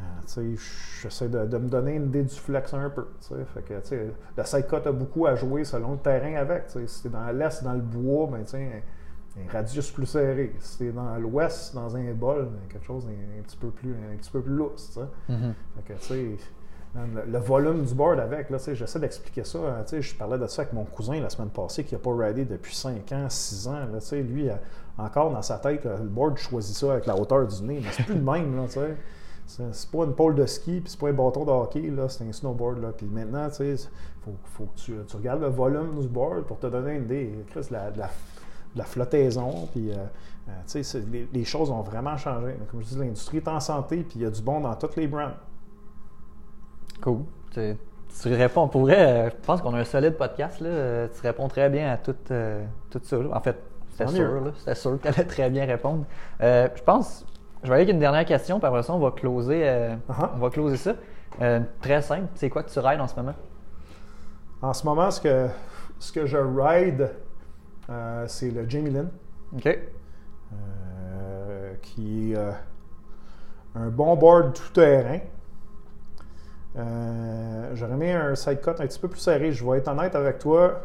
Euh, 0.00 0.56
j'essaie 1.02 1.28
de, 1.28 1.44
de 1.46 1.58
me 1.58 1.68
donner 1.68 1.94
une 1.96 2.06
idée 2.06 2.22
du 2.22 2.34
flex 2.34 2.72
un 2.74 2.88
peu. 2.90 3.06
Fait 3.54 3.62
que, 3.62 3.74
le 3.74 4.44
side 4.44 4.66
cut 4.66 4.76
a 4.88 4.92
beaucoup 4.92 5.26
à 5.26 5.34
jouer 5.34 5.64
selon 5.64 5.92
le 5.92 5.98
terrain 5.98 6.34
avec. 6.36 6.64
Si 6.68 6.78
c'est 6.86 7.10
dans 7.10 7.30
l'est, 7.30 7.62
dans 7.64 7.74
le 7.74 7.80
bois, 7.80 8.28
ben, 8.32 8.44
un, 8.54 9.40
un 9.40 9.52
radius 9.52 9.90
plus 9.90 10.06
serré. 10.06 10.54
Si 10.60 10.76
c'est 10.78 10.92
dans 10.92 11.16
l'ouest, 11.16 11.74
dans 11.74 11.94
un 11.96 12.12
bol, 12.12 12.46
ben, 12.46 12.60
quelque 12.68 12.86
chose 12.86 13.06
un, 13.06 13.38
un 13.38 13.42
petit 13.42 13.56
peu 13.56 13.68
plus, 13.70 13.92
un 13.92 14.16
petit 14.16 14.30
peu 14.30 14.40
plus 14.40 14.54
lousse. 14.54 14.98
Mhm. 15.28 15.54
Fait 15.76 15.94
que, 15.94 15.98
tu 16.00 16.06
sais, 16.06 16.36
man, 16.94 17.10
le, 17.14 17.32
le 17.32 17.38
volume 17.38 17.84
du 17.84 17.94
board 17.94 18.20
avec, 18.20 18.48
j'essaie 18.74 18.98
d'expliquer 19.00 19.44
ça. 19.44 19.58
hein, 19.58 19.82
sais, 19.86 20.00
je 20.00 20.14
parlais 20.14 20.38
de 20.38 20.46
ça 20.46 20.62
avec 20.62 20.72
mon 20.72 20.84
cousin 20.84 21.20
la 21.20 21.30
semaine 21.30 21.50
passée 21.50 21.84
qui 21.84 21.94
n'a 21.94 22.00
pas 22.00 22.14
ridé 22.14 22.44
depuis 22.44 22.74
5 22.74 23.10
ans, 23.12 23.26
6 23.28 23.68
ans. 23.68 23.86
Là, 23.92 24.16
lui, 24.22 24.48
euh, 24.48 24.54
encore 24.98 25.30
dans 25.30 25.42
sa 25.42 25.58
tête, 25.58 25.86
euh, 25.86 25.98
le 25.98 26.08
board 26.08 26.36
choisit 26.36 26.76
ça 26.76 26.92
avec 26.92 27.06
la 27.06 27.16
hauteur 27.16 27.46
du 27.46 27.62
nez, 27.64 27.80
mais 27.82 27.90
c'est 27.92 28.04
plus 28.04 28.14
le 28.16 28.20
même. 28.32 28.56
Là. 28.56 28.64
C'est, 29.72 29.90
pas 29.90 30.04
une 30.04 30.14
pôle 30.14 30.34
de 30.34 30.46
ski, 30.46 30.80
puis 30.80 30.90
c'est 30.90 31.00
pas 31.00 31.08
un 31.08 31.12
bâton 31.12 31.44
de 31.44 31.50
hockey, 31.50 31.90
là, 31.90 32.08
c'est 32.08 32.24
un 32.24 32.32
snowboard. 32.32 32.80
Là. 32.80 32.92
Puis 32.96 33.06
maintenant, 33.06 33.48
tu 33.48 33.76
sais, 33.76 33.88
faut, 34.24 34.32
faut 34.44 34.64
que 34.64 34.78
tu, 34.78 34.92
tu 35.06 35.16
regardes 35.16 35.40
le 35.42 35.48
volume 35.48 36.00
du 36.00 36.08
board 36.08 36.44
pour 36.44 36.58
te 36.58 36.66
donner 36.66 36.96
une 36.96 37.04
idée. 37.04 37.34
Chris, 37.50 37.66
la, 37.70 37.90
la, 37.90 38.06
de 38.74 38.78
la 38.78 38.84
flottaison, 38.84 39.68
puis 39.72 39.90
euh, 39.90 39.96
euh, 40.48 40.82
les, 41.10 41.28
les 41.32 41.44
choses 41.44 41.70
ont 41.70 41.82
vraiment 41.82 42.16
changé. 42.16 42.54
Mais 42.58 42.66
comme 42.66 42.82
je 42.82 42.86
dis, 42.88 42.98
l'industrie 42.98 43.38
est 43.38 43.48
en 43.48 43.60
santé, 43.60 43.98
puis 43.98 44.20
il 44.20 44.22
y 44.22 44.26
a 44.26 44.30
du 44.30 44.42
bon 44.42 44.60
dans 44.60 44.74
toutes 44.76 44.96
les 44.96 45.06
brands. 45.06 45.32
Cool. 47.00 47.20
Tu, 47.52 47.76
tu 48.22 48.34
réponds, 48.34 48.68
pour 48.68 48.82
vrai, 48.82 48.96
euh, 48.98 49.30
je 49.30 49.46
pense 49.46 49.60
qu'on 49.62 49.74
a 49.74 49.78
un 49.78 49.84
solide 49.84 50.16
podcast. 50.16 50.60
Là. 50.60 50.68
Euh, 50.68 51.08
Tu 51.14 51.20
réponds 51.22 51.48
très 51.48 51.68
bien 51.70 51.92
à 51.92 51.96
tout, 51.96 52.14
euh, 52.30 52.64
tout 52.90 53.00
ça. 53.02 53.16
là. 53.16 53.36
En 53.36 53.40
fait, 53.40 53.56
c'était 53.90 54.08
sûr. 54.08 54.52
C'était 54.58 54.74
sûr 54.74 54.98
que 54.98 55.02
tu 55.02 55.08
allais 55.08 55.24
très 55.24 55.50
bien 55.50 55.64
répondre. 55.66 56.04
Euh, 56.40 56.68
je 56.74 56.82
pense, 56.82 57.24
je 57.62 57.68
vais 57.68 57.74
aller 57.74 57.82
avec 57.82 57.94
une 57.94 58.00
dernière 58.00 58.24
question, 58.24 58.58
puis 58.58 58.66
après 58.66 58.82
ça, 58.82 58.92
on 58.94 58.98
va 58.98 59.10
closer, 59.10 59.68
euh, 59.68 59.94
Uh-huh. 60.08 60.30
on 60.34 60.38
va 60.38 60.50
closer 60.50 60.76
ça. 60.76 60.94
Euh, 61.40 61.60
très 61.80 62.02
simple. 62.02 62.26
C'est 62.34 62.50
quoi 62.50 62.62
que 62.62 62.70
tu 62.70 62.78
rides 62.78 63.00
en 63.00 63.06
ce 63.08 63.16
moment? 63.16 63.34
En 64.62 64.72
ce 64.72 64.84
moment, 64.84 65.10
ce 65.10 65.20
que, 65.20 65.46
ce 65.98 66.12
que 66.12 66.26
je 66.26 66.36
ride, 66.38 67.10
euh, 67.88 68.24
c'est 68.26 68.50
le 68.50 68.68
Jamie 68.68 68.90
Lynn, 68.90 69.10
OK. 69.56 69.78
qui 71.82 72.32
est 72.32 72.36
un 73.74 73.88
bon 73.88 74.16
board 74.16 74.52
tout 74.54 74.72
terrain. 74.72 75.18
J'aurais 77.74 77.96
mis 77.96 78.10
un 78.10 78.34
side 78.34 78.60
cut 78.60 78.70
un 78.70 78.86
petit 78.86 78.98
peu 78.98 79.08
plus 79.08 79.20
serré. 79.20 79.52
Je 79.52 79.64
vais 79.64 79.78
être 79.78 79.88
honnête 79.88 80.14
avec 80.14 80.38
toi. 80.38 80.80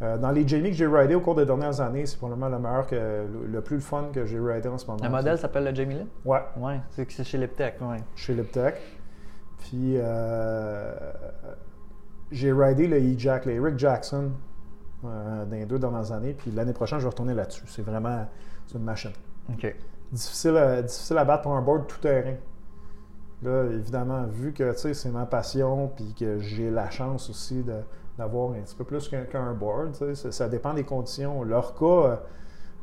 Euh, 0.00 0.16
dans 0.16 0.30
les 0.30 0.46
Jamie 0.46 0.70
que 0.70 0.76
j'ai 0.76 0.86
ridé 0.86 1.14
au 1.16 1.20
cours 1.20 1.34
des 1.34 1.44
dernières 1.44 1.80
années, 1.80 2.06
c'est 2.06 2.16
probablement 2.18 2.48
le 2.48 2.58
meilleur, 2.60 2.86
que, 2.86 2.94
le, 2.94 3.46
le 3.46 3.60
plus 3.62 3.80
fun 3.80 4.10
que 4.12 4.24
j'ai 4.26 4.38
ridé 4.38 4.68
en 4.68 4.78
ce 4.78 4.86
moment. 4.86 5.02
Le 5.02 5.08
modèle 5.10 5.36
s'appelle 5.38 5.64
le 5.64 5.74
Jamie 5.74 5.94
Lynn? 5.96 6.06
Ouais, 6.24 6.40
Ouais, 6.56 6.80
c'est 6.90 7.24
chez 7.24 7.36
Liptech. 7.38 7.80
Ouais. 7.80 7.96
chez 8.14 8.32
Liptech. 8.34 8.76
Puis 9.58 9.94
euh, 9.96 10.94
j'ai 12.30 12.52
ridé 12.52 12.86
le 12.86 12.98
E-Jack, 12.98 13.46
le 13.46 13.52
Eric 13.54 13.76
Jackson, 13.78 14.30
euh, 15.04 15.44
dans 15.44 15.50
les 15.56 15.66
deux 15.66 15.78
dernières 15.80 16.12
années. 16.12 16.32
Puis 16.32 16.50
l'année 16.52 16.72
prochaine, 16.72 16.98
je 16.98 17.04
vais 17.04 17.10
retourner 17.10 17.34
là-dessus. 17.34 17.64
C'est 17.66 17.82
vraiment 17.82 18.26
une 18.74 18.82
machine. 18.84 19.12
OK. 19.50 19.74
difficile 20.12 20.56
à, 20.56 20.82
difficile 20.82 21.18
à 21.18 21.24
battre 21.24 21.42
pour 21.42 21.54
un 21.56 21.62
board 21.62 21.86
tout 21.88 21.98
terrain. 21.98 22.34
Là, 23.42 23.64
évidemment, 23.64 24.24
vu 24.26 24.52
que 24.52 24.72
tu 24.72 24.78
sais, 24.78 24.94
c'est 24.94 25.10
ma 25.10 25.24
passion, 25.26 25.88
puis 25.94 26.14
que 26.18 26.38
j'ai 26.38 26.70
la 26.70 26.90
chance 26.90 27.30
aussi 27.30 27.62
de- 27.62 27.82
d'avoir 28.18 28.50
un 28.50 28.60
petit 28.60 28.74
peu 28.74 28.84
plus 28.84 29.08
qu'un 29.08 29.54
board, 29.54 29.94
ça, 29.94 30.32
ça 30.32 30.48
dépend 30.48 30.74
des 30.74 30.84
conditions. 30.84 31.44
L'Orca, 31.44 31.84
euh, 31.84 32.16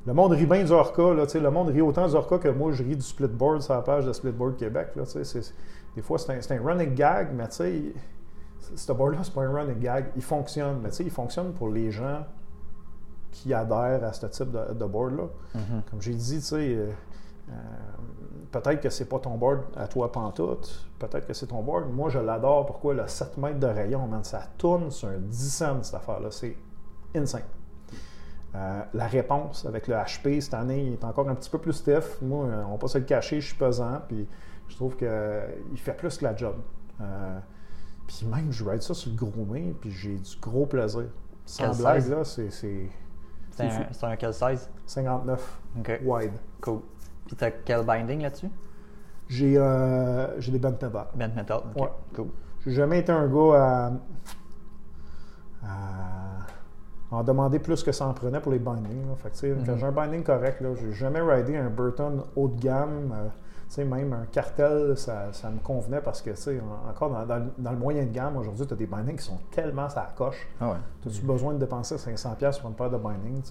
le 0.07 0.14
monde 0.14 0.32
rit 0.32 0.45
bien 0.45 0.64
du 0.64 0.72
Orca, 0.72 1.14
là, 1.14 1.26
le 1.34 1.52
monde 1.52 1.70
rit 1.70 1.82
autant 1.82 2.07
du 2.07 2.16
Orca 2.16 2.38
que 2.38 2.48
moi, 2.48 2.72
je 2.72 2.84
ris 2.84 2.95
du 2.95 3.02
Splitboard 3.02 3.62
sur 3.62 3.74
la 3.74 3.82
page 3.82 4.06
de 4.06 4.14
Splitboard 4.14 4.56
Québec. 4.56 4.90
Là, 4.95 5.03
des 5.95 6.02
fois, 6.02 6.18
c'est 6.18 6.52
un, 6.52 6.57
un 6.57 6.64
running 6.64 6.94
gag, 6.94 7.30
mais 7.34 7.48
tu 7.49 7.56
sais, 7.56 7.82
ce 8.76 8.91
board-là, 8.91 9.20
c'est 9.24 9.34
pas 9.34 9.44
un 9.44 9.52
running 9.52 9.80
gag. 9.80 10.06
Il 10.16 10.22
fonctionne, 10.22 10.80
mais 10.82 10.90
tu 10.90 10.95
sais, 10.95 11.03
il 11.03 11.12
fonctionne 11.12 11.53
pour 11.53 11.70
les 11.70 11.91
gens 11.91 12.24
qui 13.32 13.53
adhèrent 13.53 14.03
à 14.03 14.14
ce 14.14 14.26
type 14.28 14.52
de, 14.52 14.74
de 14.74 14.86
board-là. 14.86 15.24
Mhm. 15.53 15.82
Comme 15.90 16.02
j'ai 16.02 16.14
dit, 16.14 16.38
tu 16.38 16.41
sais, 16.41 16.56
euh, 16.56 16.91
euh, 17.49 17.53
peut-être 18.61 18.82
que 18.82 18.90
c'est 18.90 19.06
pas 19.06 19.19
ton 19.19 19.36
board 19.36 19.64
à 19.76 19.88
toi 19.88 20.11
pantoute, 20.11 20.88
peut-être 20.98 21.27
que 21.27 21.34
c'est 21.34 21.48
ton 21.48 21.61
board. 21.61 21.91
Moi, 21.91 22.10
je 22.10 22.19
l'adore. 22.19 22.65
Pourquoi? 22.65 22.94
Le 22.94 23.07
7 23.07 23.38
mètres 23.38 23.60
de 23.60 23.68
rayon, 23.68 24.07
man, 24.07 24.23
ça 24.23 24.44
tourne 24.57 24.91
sur 24.91 25.10
un 25.10 25.18
10 25.18 25.53
cents, 25.53 25.84
cette 25.84 25.95
affaire-là. 25.95 26.32
C'est 26.32 26.56
insane. 27.14 27.44
Euh, 28.56 28.82
la 28.94 29.07
réponse 29.07 29.65
avec 29.65 29.88
le 29.90 29.95
HP 29.95 30.40
cette 30.40 30.53
année 30.53 30.86
il 30.86 30.94
est 30.94 31.03
encore 31.03 31.27
un 31.27 31.36
petit 31.36 31.49
peu 31.49 31.57
plus 31.57 31.73
stiff. 31.73 32.22
Moi, 32.22 32.45
euh, 32.45 32.64
on 32.68 32.72
va 32.72 32.77
pas 32.77 32.88
se 32.88 32.98
le 32.98 33.03
cacher, 33.03 33.41
je 33.41 33.48
suis 33.48 33.57
pesant, 33.57 33.99
puis 34.07 34.26
je 34.69 34.76
trouve 34.76 34.95
qu'il 34.95 35.77
fait 35.77 35.98
plus 35.98 36.18
que 36.18 36.23
la 36.23 36.34
job. 36.36 36.56
Euh, 37.02 37.40
puis 38.07 38.26
même, 38.26 38.53
je 38.53 38.64
ride 38.64 38.82
ça 38.82 38.94
sur 38.94 39.11
le 39.11 39.18
gros 39.18 39.44
main, 39.44 39.73
puis 39.82 39.91
j'ai 39.91 40.15
du 40.15 40.38
gros 40.40 40.65
plaisir. 40.65 41.07
Sans 41.45 41.72
Quel 41.72 41.77
blague, 41.77 42.02
size? 42.02 42.11
là, 42.11 42.23
c'est 42.23 42.49
c'est 42.49 42.90
un, 43.60 44.07
un 44.10 44.15
quel 44.15 44.34
size? 44.34 44.69
59 44.86 45.61
OK. 45.80 45.99
wide. 46.06 46.34
Cool. 46.61 46.80
Puis 47.27 47.35
t'as 47.35 47.52
quel 47.52 47.84
binding 47.85 48.22
là-dessus? 48.22 48.49
J'ai 49.27 49.57
euh, 49.57 50.39
j'ai 50.39 50.52
des 50.52 50.60
bandes 50.60 50.73
metal. 50.81 50.91
Bent 51.15 51.35
metal. 51.35 51.57
OK. 51.76 51.81
Ouais. 51.81 51.89
Cool. 52.15 52.27
J'ai 52.65 52.72
jamais 52.72 52.99
été 52.99 53.11
un 53.11 53.27
gars 53.27 53.53
à, 53.56 53.91
à 55.64 56.38
en 57.11 57.23
demander 57.23 57.60
plus 57.60 57.81
que 57.84 57.91
ça 57.91 58.07
en 58.07 58.14
prenait 58.14 58.39
pour 58.41 58.52
les 58.52 58.60
bindings. 58.60 59.07
là. 59.07 59.15
Fait 59.15 59.30
que, 59.30 59.34
tu 59.35 59.39
sais, 59.41 59.56
quand 59.65 59.72
Mhm. 59.73 59.77
j'ai 59.77 59.85
un 59.85 59.91
binding 59.91 60.23
correct, 60.23 60.60
là, 60.61 60.69
j'ai 60.76 60.91
jamais 60.91 61.22
ridé 61.22 61.56
un 61.57 61.69
Burton 61.69 62.23
haut 62.35 62.47
de 62.47 62.60
gamme. 62.60 63.14
euh, 63.15 63.27
tu 63.68 63.76
sais, 63.76 63.85
même 63.85 64.14
un 64.14 64.26
cartel, 64.31 64.95
ça, 64.97 65.31
ça 65.34 65.49
me 65.49 65.57
convenait 65.60 66.02
parce 66.02 66.22
que, 66.22 66.30
tu 66.31 66.35
sais, 66.35 66.60
en- 66.61 66.89
encore 66.89 67.10
dans, 67.11 67.26
dans 67.26 67.38
le- 67.38 67.52
dans 67.57 67.72
le 67.72 67.77
moyen 67.77 68.03
de 68.06 68.11
gamme, 68.11 68.38
aujourd'hui, 68.38 68.68
tu 68.68 68.73
as 68.73 68.77
des 68.77 68.85
bindings 68.85 69.15
qui 69.18 69.23
sont 69.26 69.39
tellement 69.49 69.89
ça 69.89 70.07
coche. 70.15 70.47
Ah 70.61 70.69
ouais. 70.72 70.76
As-tu 71.07 71.22
besoin 71.23 71.53
de 71.53 71.57
dépenser 71.60 71.95
500$ 71.97 72.60
pour 72.60 72.69
une 72.69 72.76
paire 72.76 72.91
de 72.91 72.97
bindings? 72.97 73.41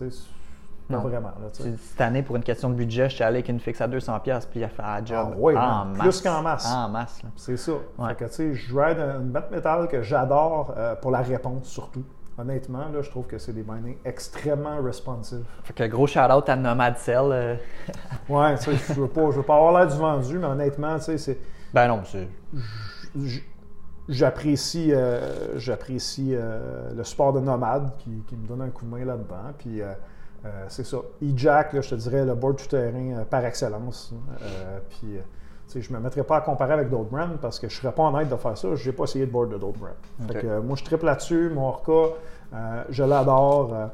Sais, 0.87 0.93
pas 0.93 1.01
Non. 1.03 1.09
vraiment. 1.09 1.29
Là, 1.41 1.49
Cette 1.53 2.01
année, 2.01 2.23
pour 2.23 2.37
une 2.37 2.43
question 2.43 2.69
de 2.69 2.75
budget, 2.75 3.09
j'étais 3.09 3.25
allé 3.25 3.37
avec 3.39 3.49
une 3.49 3.59
fixe 3.61 3.81
à 3.81 3.89
200$, 3.89 4.21
puis 4.51 4.61
il 4.61 4.65
a 4.65 4.69
fait 4.69 4.83
la 4.83 5.05
job. 5.05 5.29
Ah 5.33 5.39
ouais, 5.39 5.57
en 5.57 5.85
masse. 5.87 5.99
Plus 6.01 6.21
qu'en 6.23 6.43
masse. 6.43 6.67
En 6.73 6.89
masse. 6.91 7.23
C'est 7.37 7.57
ça. 7.57 7.73
Ouais. 7.99 8.09
Fait 8.11 8.15
que, 8.17 8.25
tu 8.27 8.33
sais, 8.35 8.55
je 8.55 8.79
ride 8.79 8.99
une 8.99 9.31
batte 9.31 9.51
métal 9.51 9.89
que 9.89 10.03
j'adore 10.03 10.75
euh, 10.77 10.95
pour 10.97 11.11
la 11.11 11.21
réponse 11.23 11.65
surtout. 11.69 12.05
Honnêtement, 12.37 12.89
là, 12.93 13.01
je 13.01 13.09
trouve 13.11 13.27
que 13.27 13.39
c'est 13.39 13.53
des 13.53 13.63
bindings 13.63 13.97
extrêmement 14.05 14.83
responsive. 14.83 15.45
Fait 15.63 15.73
que 15.73 15.85
gros 15.85 16.07
shout-out 16.09 16.49
à 16.49 16.57
Nomad 16.57 16.99
Cell. 16.99 17.21
euh, 17.31 17.55
Ouais, 18.29 18.57
tu 18.59 18.77
sais, 18.77 18.93
je 18.95 19.01
veux 19.01 19.09
pas, 19.09 19.31
je 19.31 19.37
veux 19.37 19.43
pas 19.45 19.55
avoir 19.57 19.73
l'air 19.79 19.87
du 19.87 19.97
vendu, 19.97 20.39
mais 20.39 20.47
honnêtement, 20.49 20.97
tu 20.99 21.05
sais, 21.05 21.19
c'est, 21.19 21.39
Ben 21.73 21.87
non, 21.89 22.01
c'est. 22.05 22.29
j'apprécie, 24.09 24.93
euh, 24.93 25.59
j'apprécie 25.59 26.31
euh, 26.35 26.93
le 26.95 27.05
support 27.05 27.33
de 27.33 27.41
Nomade 27.41 27.91
qui, 27.99 28.11
qui 28.27 28.37
me 28.37 28.47
donne 28.47 28.63
un 28.63 28.71
coup 28.71 28.85
de 28.85 28.91
main 28.91 29.05
là-dedans. 29.05 29.53
Puis 29.59 29.81
c'est 30.69 30.85
ça. 30.85 30.99
E-Jack, 31.23 31.81
je 31.81 31.91
te 31.91 31.95
dirais 31.95 32.25
le 32.25 32.35
board 32.35 32.57
tout-terrain 32.57 33.19
euh, 33.19 33.25
par 33.25 33.45
excellence. 33.45 34.13
Euh, 34.43 34.79
puis 34.91 35.17
euh, 35.17 35.21
tu 35.69 35.73
sais, 35.73 35.83
je 35.83 35.93
ne 35.93 35.99
me 35.99 36.03
mettrais 36.03 36.23
pas 36.23 36.37
à 36.37 36.41
comparer 36.43 36.75
avec 36.75 36.91
d'autres 36.91 37.11
brands 37.11 37.29
parce 37.41 37.59
que 37.59 37.69
je 37.69 37.77
ne 37.77 37.81
serais 37.81 37.93
pas 37.93 38.03
honnête 38.03 38.29
de 38.29 38.37
faire 38.37 38.57
ça. 38.57 38.75
Je 38.75 38.91
n'ai 38.91 38.95
pas 38.95 39.05
essayé 39.05 39.27
de 39.27 39.31
board 39.31 39.51
de 39.51 39.59
d'autres 39.59 39.79
brands. 39.79 40.29
Fait 40.29 40.41
que, 40.41 40.47
euh, 40.47 40.61
moi, 40.61 40.77
je 40.77 40.85
triple 40.85 41.07
là-dessus. 41.07 41.51
Mon 41.51 41.69
Orca, 41.69 41.93
euh, 42.53 42.85
je 42.91 43.05
l'adore. 43.05 43.73
Euh, 43.73 43.87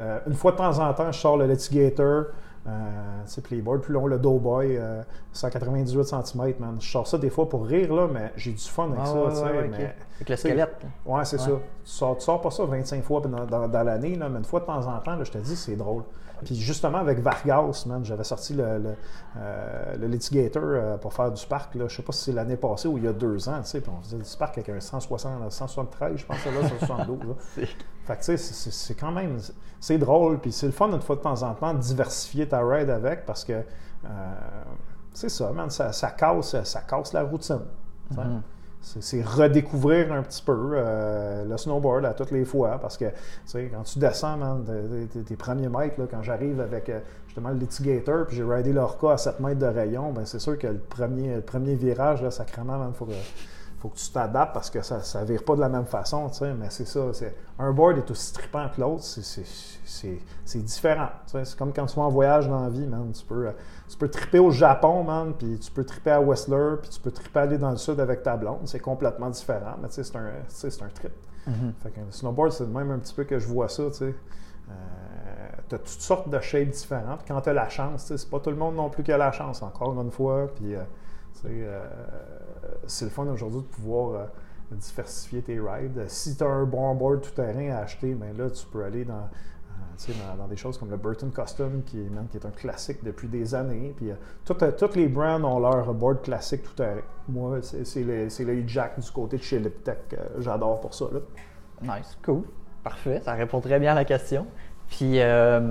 euh, 0.00 0.18
une 0.26 0.34
fois 0.34 0.52
de 0.52 0.56
temps 0.58 0.78
en 0.78 0.92
temps, 0.94 1.10
je 1.10 1.18
sors 1.18 1.36
le 1.36 1.46
Litigator. 1.46 2.26
Euh, 2.66 3.22
les 3.50 3.62
boards 3.62 3.80
plus 3.80 3.92
longs, 3.92 4.06
le 4.06 4.18
Doughboy, 4.18 4.76
euh, 4.76 5.02
198 5.32 6.04
cm, 6.04 6.54
man. 6.58 6.76
Je 6.80 6.90
sors 6.90 7.06
ça 7.06 7.16
des 7.18 7.30
fois 7.30 7.48
pour 7.48 7.64
rire, 7.66 7.94
là, 7.94 8.08
mais 8.12 8.32
j'ai 8.36 8.52
du 8.52 8.58
fun 8.62 8.86
avec 8.86 8.98
Ah, 9.02 9.06
ça, 9.06 9.14
ouais, 9.14 9.28
tu 9.30 9.36
sais, 9.36 9.42
ouais, 9.42 9.50
ouais, 9.50 9.68
mais-. 9.68 9.94
Avec 10.16 10.28
le 10.28 10.36
squelette. 10.36 10.76
Ouais, 11.04 11.24
c'est 11.24 11.36
Ouais. 11.38 11.42
ça. 11.44 11.50
Tu 11.50 11.60
sors, 11.84 12.16
tu 12.16 12.24
sors 12.24 12.40
pas 12.40 12.50
ça 12.50 12.64
25 12.64 13.04
fois 13.04 13.20
dans, 13.20 13.44
dans- 13.46 13.68
dans 13.68 13.82
l'année, 13.84 14.16
là, 14.16 14.28
mais 14.28 14.38
une 14.38 14.44
fois 14.44 14.60
de 14.60 14.64
temps 14.66 14.84
en 14.86 14.98
temps, 14.98 15.14
là, 15.16 15.22
je 15.24 15.30
te 15.30 15.38
dis, 15.38 15.54
c'est 15.56 15.76
drôle. 15.76 16.02
Puis 16.44 16.54
justement, 16.56 16.98
avec 16.98 17.20
Vargas, 17.20 17.84
man, 17.86 18.04
j'avais 18.04 18.24
sorti 18.24 18.52
le, 18.52 18.78
le, 18.78 18.94
euh, 19.38 19.96
le 19.98 20.06
Litigator 20.06 20.62
euh, 20.64 20.96
pour 20.98 21.14
faire 21.14 21.30
du 21.30 21.40
Spark. 21.40 21.74
Là. 21.76 21.86
Je 21.88 21.96
sais 21.96 22.02
pas 22.02 22.12
si 22.12 22.24
c'est 22.24 22.32
l'année 22.32 22.56
passée 22.56 22.88
ou 22.88 22.98
il 22.98 23.04
y 23.04 23.08
a 23.08 23.12
deux 23.14 23.48
ans, 23.48 23.58
tu 23.62 23.68
sais, 23.68 23.80
puis 23.80 23.90
on 23.96 24.02
faisait 24.02 24.18
du 24.18 24.24
Spark 24.24 24.58
avec 24.58 24.68
un 24.68 24.80
160, 24.80 25.50
173, 25.50 26.16
je 26.18 26.26
pense, 26.26 26.44
là, 26.44 26.68
172. 26.80 27.18
là. 27.56 27.64
Fait 28.06 28.14
que 28.16 28.20
tu 28.24 28.36
sais, 28.38 28.70
c'est- 28.70 28.94
quand 28.94 29.10
même, 29.12 29.38
c'est 29.80 29.98
drôle, 29.98 30.38
puis 30.38 30.52
c'est 30.52 30.66
le 30.66 30.72
fun 30.72 30.88
une 30.92 31.00
fois 31.00 31.16
de 31.16 31.20
temps 31.22 31.42
en 31.42 31.54
temps 31.54 31.74
de 31.74 31.80
diversifier 31.80 32.48
ta 32.48 32.60
ride 32.64 32.88
avec 32.90 33.26
parce 33.26 33.44
que 33.44 33.52
euh, 33.52 34.08
c'est 35.12 35.28
ça, 35.28 35.50
man, 35.52 35.70
ça, 35.70 35.92
ça 35.92 36.10
casse, 36.10 36.62
ça 36.62 36.80
casse 36.82 37.12
la 37.12 37.22
routine. 37.24 37.60
Mhm. 38.10 38.42
C'est 39.00 39.22
redécouvrir 39.22 40.12
un 40.12 40.22
petit 40.22 40.42
peu 40.42 40.56
euh, 40.74 41.44
le 41.44 41.56
snowboard 41.56 42.04
à 42.04 42.14
toutes 42.14 42.30
les 42.30 42.44
fois 42.44 42.78
parce 42.80 42.96
que, 42.96 43.06
tu 43.06 43.12
sais, 43.46 43.68
quand 43.74 43.82
tu 43.82 43.98
descends, 43.98 44.36
man, 44.36 44.64
tes 45.26 45.34
premiers 45.34 45.68
mètres, 45.68 45.98
là, 46.00 46.06
quand 46.08 46.22
j'arrive 46.22 46.60
avec 46.60 46.88
euh, 46.88 47.00
justement 47.26 47.48
le 47.48 47.56
litigator 47.56 48.26
puis 48.26 48.36
j'ai 48.36 48.44
ridé 48.44 48.72
l'orca 48.72 49.12
à 49.14 49.16
7 49.16 49.40
mètres 49.40 49.58
de 49.58 49.66
rayon, 49.66 50.12
ben 50.12 50.24
c'est 50.24 50.38
sûr 50.38 50.56
que 50.56 50.68
le 50.68 50.78
premier, 50.78 51.34
le 51.36 51.40
premier 51.40 51.74
virage, 51.74 52.22
là, 52.22 52.30
sacrément, 52.30 52.86
il 52.86 52.94
faut 52.94 53.06
que, 53.06 53.12
faut 53.78 53.88
que 53.90 53.96
tu 53.96 54.10
t'adaptes 54.10 54.54
parce 54.54 54.70
que 54.70 54.80
ça 54.82 54.98
ne 55.20 55.24
vire 55.26 55.44
pas 55.44 55.54
de 55.54 55.60
la 55.60 55.68
même 55.68 55.84
façon, 55.86 56.28
tu 56.30 56.36
sais, 56.36 56.54
mais 56.54 56.68
c'est 56.70 56.86
ça. 56.86 57.12
c'est- 57.12 57.34
Un 57.58 57.72
board 57.72 57.98
est 57.98 58.10
aussi 58.10 58.32
trippant 58.32 58.68
que 58.74 58.80
l'autre, 58.80 59.02
c'est- 59.04 59.22
c'est- 59.22 59.78
c'est 59.84 60.18
c'est 60.44 60.58
différent. 60.62 61.08
tu 61.26 61.32
sais. 61.32 61.44
C'est 61.44 61.58
comme 61.58 61.72
quand 61.72 61.86
tu 61.86 61.96
vas 61.96 62.02
en 62.04 62.08
voyage 62.10 62.48
dans 62.48 62.60
la 62.62 62.68
vie, 62.70 62.86
man. 62.86 63.12
Tu 63.12 63.24
peux, 63.24 63.46
euh, 63.48 63.52
tu 63.88 63.96
peux 63.96 64.08
tripper 64.08 64.38
au 64.38 64.50
Japon, 64.50 65.04
man, 65.04 65.32
puis 65.38 65.58
tu 65.58 65.70
peux 65.70 65.84
tripper 65.84 66.10
à 66.12 66.20
Whistler, 66.20 66.76
puis 66.80 66.90
tu 66.90 67.00
peux 67.00 67.10
tripper 67.10 67.40
aller 67.40 67.58
dans 67.58 67.70
le 67.70 67.76
sud 67.76 68.00
avec 68.00 68.22
ta 68.22 68.36
blonde. 68.36 68.60
C'est 68.64 68.80
complètement 68.80 69.30
différent, 69.30 69.76
mais 69.80 69.88
tu 69.88 69.94
sais, 69.94 70.04
c'est 70.04 70.16
un, 70.16 70.24
tu 70.48 70.54
sais, 70.54 70.70
c'est 70.70 70.82
un 70.82 70.88
trip. 70.88 71.12
Mhm. 71.46 71.72
Fait 71.82 71.90
que 71.90 72.00
le 72.00 72.10
snowboard, 72.10 72.52
c'est 72.52 72.66
même 72.66 72.90
un 72.90 72.98
petit 72.98 73.14
peu 73.14 73.24
que 73.24 73.38
je 73.38 73.46
vois 73.46 73.68
ça, 73.68 73.84
tu 73.86 73.92
sais. 73.94 74.14
tu 75.68 75.74
as 75.74 75.78
toutes 75.78 75.88
sortes 75.88 76.28
de 76.28 76.38
shapes 76.40 76.70
différentes. 76.70 77.20
Quand 77.26 77.40
tu 77.40 77.48
as 77.48 77.52
la 77.52 77.68
chance, 77.68 78.12
c'est 78.16 78.30
pas 78.30 78.38
tout 78.40 78.50
le 78.50 78.56
monde 78.56 78.76
non 78.76 78.88
plus 78.90 79.02
qui 79.02 79.12
a 79.12 79.18
la 79.18 79.32
chance, 79.32 79.62
encore 79.62 80.00
une 80.00 80.10
fois. 80.10 80.46
Puis, 80.54 80.74
euh, 80.74 80.82
euh, 81.44 81.84
c'est 82.86 83.04
le 83.06 83.10
fun 83.10 83.26
aujourd'hui 83.26 83.60
de 83.60 83.66
pouvoir 83.66 84.10
euh, 84.20 84.24
diversifier 84.72 85.42
tes 85.42 85.58
rides. 85.60 86.04
Si 86.08 86.36
tu 86.36 86.44
as 86.44 86.48
un 86.48 86.64
bon 86.64 86.94
board 86.94 87.20
tout-terrain 87.22 87.70
à 87.76 87.78
acheter, 87.78 88.14
ben 88.14 88.36
là, 88.36 88.50
tu 88.50 88.66
peux 88.66 88.84
aller 88.84 89.04
dans, 89.04 89.14
euh, 90.08 90.12
dans, 90.36 90.46
des 90.48 90.56
choses 90.56 90.76
comme 90.78 90.90
le 90.90 90.96
Burton 90.96 91.30
Custom, 91.30 91.82
qui 91.84 92.04
qui 92.30 92.36
est 92.36 92.46
un 92.46 92.50
classique 92.50 93.02
depuis 93.04 93.28
des 93.28 93.54
années. 93.54 93.94
Puis, 93.96 94.10
euh, 94.10 94.14
tout- 94.44 94.62
euh, 94.62 94.72
toutes 94.76 94.96
les 94.96 95.08
brands 95.08 95.42
ont 95.44 95.58
leur 95.60 95.92
board 95.94 96.22
classique 96.22 96.62
tout-terrain. 96.64 97.00
Moi, 97.28 97.58
c'est 97.62 98.02
le, 98.04 98.26
E-Jack 98.62 98.98
du 99.00 99.10
côté 99.10 99.36
de 99.38 99.42
chez 99.42 99.58
Liptech. 99.58 100.14
euh, 100.14 100.40
J'adore 100.40 100.80
pour 100.80 100.94
ça. 100.94 101.06
Là. 101.12 101.20
Nice, 101.96 102.18
cool. 102.24 102.42
Parfait, 102.82 103.20
ça 103.24 103.32
répond 103.34 103.60
très 103.60 103.78
bien 103.80 103.92
à 103.92 103.94
la 103.94 104.04
question. 104.04 104.46
Puis, 104.88 105.20
euh, 105.20 105.70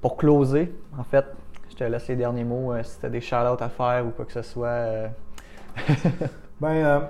pour 0.00 0.16
closer, 0.16 0.74
en 0.98 1.04
fait, 1.04 1.24
je 1.68 1.76
te 1.76 1.84
laisse 1.84 2.08
les 2.08 2.16
derniers 2.16 2.44
mots. 2.44 2.72
euh, 2.72 2.82
si 2.82 2.98
tu 2.98 3.06
as 3.06 3.08
des 3.08 3.20
shout-outs 3.20 3.60
à 3.62 3.68
faire 3.68 4.04
ou 4.06 4.10
quoi 4.10 4.24
que 4.24 4.32
ce 4.32 4.42
soit. 4.42 5.10
Ben, 6.60 6.74
euh, 6.84 7.00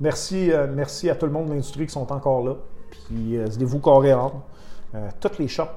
merci, 0.00 0.50
euh, 0.50 0.66
merci 0.68 1.08
à 1.08 1.14
tout 1.14 1.26
le 1.26 1.32
monde 1.32 1.46
de 1.46 1.50
l'industrie 1.52 1.86
qui 1.86 1.92
sont 1.92 2.12
encore 2.12 2.44
là. 2.44 2.54
Puis, 2.90 3.36
euh, 3.36 3.48
vous 3.60 3.78
carré 3.78 4.12
ordre. 4.12 4.42
Euh, 4.94 5.08
toutes 5.20 5.38
les 5.38 5.48
shops, 5.48 5.68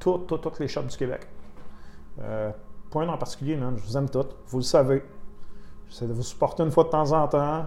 toutes, 0.00 0.26
toutes, 0.26 0.40
toutes 0.40 0.58
les 0.60 0.68
shops 0.68 0.86
du 0.86 0.96
Québec. 0.96 1.26
Point 2.90 3.08
en 3.08 3.18
particulier, 3.18 3.56
man, 3.56 3.76
je 3.76 3.84
vous 3.84 3.96
aime 3.96 4.08
toutes. 4.08 4.36
Vous 4.46 4.58
le 4.58 4.64
savez. 4.64 5.02
J'essaie 5.88 6.06
de 6.06 6.12
vous 6.12 6.22
supporter 6.22 6.62
une 6.62 6.70
fois 6.70 6.84
de 6.84 6.90
temps 6.90 7.12
en 7.12 7.28
temps. 7.28 7.66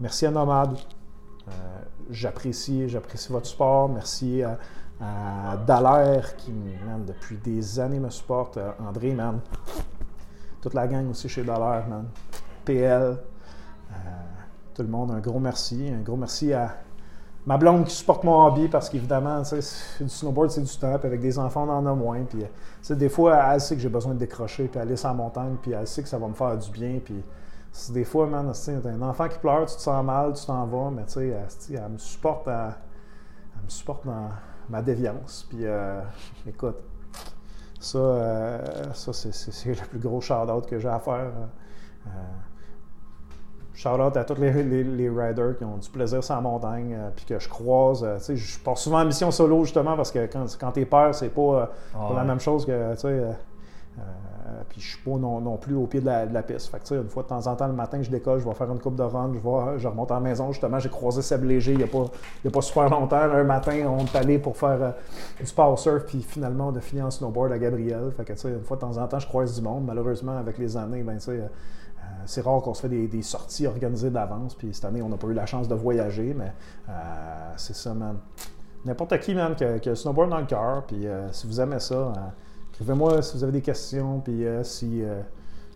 Merci 0.00 0.26
à 0.26 0.30
Nomade. 0.30 0.78
J'apprécie, 2.08 2.88
j'apprécie 2.88 3.32
votre 3.32 3.46
support. 3.46 3.88
Merci 3.88 4.44
à, 4.44 4.58
à 5.00 5.56
Dallaire 5.56 6.36
qui, 6.36 6.52
man, 6.52 7.04
depuis 7.04 7.36
des 7.38 7.80
années 7.80 7.98
me 7.98 8.10
supporte. 8.10 8.60
André, 8.78 9.12
man. 9.12 9.40
Toute 10.66 10.74
la 10.74 10.88
gang 10.88 11.08
aussi 11.08 11.28
chez 11.28 11.44
Dallaire, 11.44 11.86
man. 11.88 12.06
PL. 12.64 13.00
Euh, 13.00 13.94
tout 14.74 14.82
le 14.82 14.88
monde, 14.88 15.12
un 15.12 15.20
gros 15.20 15.38
merci. 15.38 15.88
Un 15.96 16.00
gros 16.00 16.16
merci 16.16 16.52
à 16.52 16.74
ma 17.46 17.56
blonde 17.56 17.84
qui 17.84 17.94
supporte 17.94 18.24
mon 18.24 18.44
hobby 18.44 18.66
parce 18.66 18.88
qu'évidemment, 18.88 19.42
du 19.42 20.08
snowboard, 20.08 20.50
c'est 20.50 20.62
du 20.62 20.76
temps. 20.76 20.98
Puis 20.98 21.06
avec 21.06 21.20
des 21.20 21.38
enfants, 21.38 21.68
on 21.68 21.70
en 21.70 21.86
a 21.86 21.94
moins. 21.94 22.24
Puis, 22.24 22.42
euh, 22.42 22.94
des 22.96 23.08
fois, 23.08 23.36
elle 23.54 23.60
sait 23.60 23.76
que 23.76 23.80
j'ai 23.80 23.88
besoin 23.88 24.14
de 24.14 24.18
décrocher 24.18 24.64
puis 24.64 24.80
aller 24.80 24.96
sur 24.96 25.06
la 25.06 25.14
montagne. 25.14 25.54
Puis 25.62 25.70
elle 25.70 25.86
sait 25.86 26.02
que 26.02 26.08
ça 26.08 26.18
va 26.18 26.26
me 26.26 26.34
faire 26.34 26.58
du 26.58 26.70
bien. 26.72 26.98
Puis 26.98 27.22
des 27.90 28.04
fois, 28.04 28.26
man, 28.26 28.50
t'as 28.52 28.90
un 28.90 29.02
enfant 29.02 29.28
qui 29.28 29.38
pleure, 29.38 29.66
tu 29.66 29.76
te 29.76 29.80
sens 29.80 30.04
mal, 30.04 30.32
tu 30.32 30.46
t'en 30.46 30.66
vas. 30.66 30.90
Mais 30.90 31.04
tu 31.04 31.12
sais, 31.12 31.28
elle, 31.74 31.92
me 31.92 31.98
supporte, 31.98 32.48
elle 32.48 32.74
me 33.64 33.68
supporte 33.68 34.04
dans 34.04 34.30
ma 34.68 34.82
déviance. 34.82 35.46
Puis 35.48 35.60
euh, 35.62 36.00
écoute, 36.48 36.78
Ça, 37.86 37.98
euh, 37.98 38.58
ça 38.94 39.12
c'est, 39.12 39.68
le 39.68 39.86
plus 39.88 39.98
gros 40.00 40.20
shout-out 40.20 40.66
que 40.66 40.78
j'ai 40.78 40.88
à 40.88 40.98
faire. 40.98 41.30
Euh, 42.06 42.10
shout-out 43.74 44.16
à 44.16 44.24
tous 44.24 44.40
les, 44.40 44.50
les, 44.64 44.82
les 44.84 45.08
riders 45.08 45.56
qui 45.56 45.64
ont 45.64 45.76
du 45.76 45.88
plaisir 45.90 46.24
sur 46.24 46.34
la 46.34 46.40
montagne, 46.40 46.94
euh, 46.98 47.10
puis 47.14 47.24
que 47.26 47.38
je 47.38 47.48
croise. 47.48 48.02
euh, 48.02 48.18
sais, 48.18 48.36
je 48.36 48.58
pars 48.58 48.78
souvent 48.78 49.00
en 49.00 49.04
mission 49.04 49.30
solo 49.30 49.62
justement 49.64 49.96
parce 49.96 50.10
que 50.10 50.26
quand, 50.26 50.44
quand 50.58 50.72
t'es 50.72 50.84
père, 50.86 51.14
c'est 51.14 51.28
pas, 51.28 51.40
euh, 51.40 51.66
pas 51.92 52.14
la 52.14 52.20
Ouais. 52.22 52.24
même 52.26 52.40
chose 52.40 52.64
que, 52.66 52.94
tu 52.94 53.00
sais, 53.00 53.22
euh, 53.98 54.62
puis 54.68 54.80
je 54.80 54.88
suis 54.88 55.02
pas 55.02 55.16
non, 55.16 55.56
plus 55.56 55.74
au 55.74 55.86
pied 55.86 56.00
de 56.00 56.06
la, 56.06 56.42
piste. 56.42 56.68
Fait 56.68 56.78
que, 56.78 56.94
une 56.94 57.08
fois 57.08 57.22
de 57.22 57.28
temps 57.28 57.46
en 57.46 57.56
temps, 57.56 57.66
le 57.66 57.72
matin, 57.72 58.00
je 58.02 58.10
décolle, 58.10 58.40
je 58.40 58.44
vais 58.44 58.54
faire 58.54 58.70
une 58.70 58.78
coupe 58.78 58.96
de 58.96 59.02
run, 59.02 59.32
je, 59.34 59.38
vais, 59.38 59.78
je 59.78 59.88
remonte 59.88 60.10
à 60.10 60.14
la 60.14 60.20
maison. 60.20 60.52
Justement, 60.52 60.78
j'ai 60.78 60.88
croisé 60.88 61.22
Seb 61.22 61.44
Léger 61.44 61.72
il 61.72 61.78
n'y 61.78 61.84
a, 61.84 61.86
a 61.86 62.50
pas 62.50 62.60
super 62.60 62.88
longtemps. 62.88 63.16
Un 63.16 63.44
matin, 63.44 63.86
on 63.88 64.04
est 64.04 64.16
allé 64.16 64.38
pour 64.38 64.56
faire 64.56 64.82
euh, 64.82 64.90
du 65.42 65.52
power 65.52 65.76
surf, 65.76 66.04
puis 66.06 66.22
finalement, 66.22 66.68
on 66.68 66.76
a 66.76 66.80
fini 66.80 67.02
en 67.02 67.10
snowboard 67.10 67.52
à 67.52 67.58
Gabriel. 67.58 68.12
Fait 68.16 68.24
que, 68.24 68.48
une 68.48 68.62
fois 68.62 68.76
de 68.76 68.82
temps 68.82 68.96
en 68.98 69.06
temps, 69.06 69.18
je 69.18 69.26
croise 69.26 69.54
du 69.54 69.62
monde. 69.62 69.84
Malheureusement, 69.84 70.36
avec 70.36 70.58
les 70.58 70.76
années, 70.76 71.02
ben, 71.02 71.18
euh, 71.28 71.30
euh, 71.30 71.48
c'est 72.26 72.42
rare 72.42 72.60
qu'on 72.62 72.74
se 72.74 72.82
fait 72.82 72.88
des, 72.88 73.22
sorties 73.22 73.66
organisées 73.66 74.10
d'avance. 74.10 74.54
Puis 74.54 74.72
cette 74.72 74.84
année, 74.84 75.02
on 75.02 75.08
n'a 75.08 75.16
pas 75.16 75.26
eu 75.28 75.34
la 75.34 75.46
chance 75.46 75.68
de 75.68 75.74
voyager, 75.74 76.34
mais 76.36 76.52
euh, 76.88 76.92
c'est 77.56 77.76
ça, 77.76 77.94
man. 77.94 78.18
N'importe 78.84 79.18
qui, 79.20 79.34
man, 79.34 79.54
qui 79.56 79.64
a, 79.64 79.78
qui 79.78 79.94
snowboard 79.96 80.30
dans 80.30 80.38
le 80.38 80.46
cœur, 80.46 80.84
puis 80.86 81.08
si 81.32 81.46
vous 81.48 81.60
aimez 81.60 81.80
ça, 81.80 82.12
écrivez-moi 82.76 83.22
si 83.22 83.36
vous 83.36 83.42
avez 83.42 83.52
des 83.52 83.62
questions, 83.62 84.20
puis 84.20 84.46
euh, 84.46 84.62
si. 84.62 85.02
euh, 85.02 85.20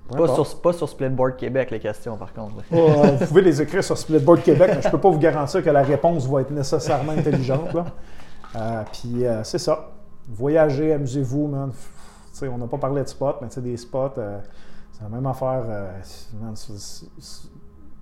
Pas 0.08 0.34
sur, 0.34 0.60
pas 0.60 0.72
sur 0.72 0.88
Splitboard 0.88 1.36
Québec, 1.36 1.70
les 1.70 1.80
questions, 1.80 2.16
par 2.16 2.32
contre. 2.32 2.56
vous 2.70 3.26
pouvez 3.26 3.42
les 3.42 3.60
écrire 3.62 3.82
sur 3.82 3.96
Splitboard 3.98 4.42
Québec, 4.42 4.72
mais 4.76 4.82
je 4.82 4.88
peux 4.90 4.98
pas 5.00 5.10
vous 5.10 5.18
garantir 5.18 5.62
que 5.62 5.70
la 5.70 5.82
réponse 5.82 6.26
va 6.26 6.42
être 6.42 6.50
nécessairement 6.50 7.12
intelligente. 7.12 7.72
là. 7.72 7.86
Euh, 8.56 8.82
puis 8.92 9.24
c'est 9.44 9.58
ça. 9.58 9.90
Voyagez, 10.28 10.92
amusez-vous, 10.92 11.46
man. 11.48 11.72
On 12.42 12.58
n'a 12.58 12.66
pas 12.66 12.78
parlé 12.78 13.02
de 13.02 13.08
spots, 13.08 13.36
mais 13.42 13.48
des 13.62 13.76
spots, 13.76 14.14
c'est 14.92 15.02
la 15.02 15.08
même 15.08 15.26
affaire. 15.26 15.64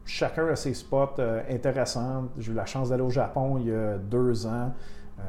chacun 0.08 0.48
a 0.48 0.56
ses 0.56 0.74
spots 0.74 1.18
euh, 1.18 1.42
intéressants. 1.50 2.24
J'ai 2.38 2.52
eu 2.52 2.54
la 2.54 2.66
chance 2.66 2.88
d'aller 2.88 3.02
au 3.02 3.10
Japon 3.10 3.58
il 3.58 3.68
y 3.68 3.72
a 3.74 3.98
deux 3.98 4.46
ans. 4.46 4.72
Euh, 5.18 5.22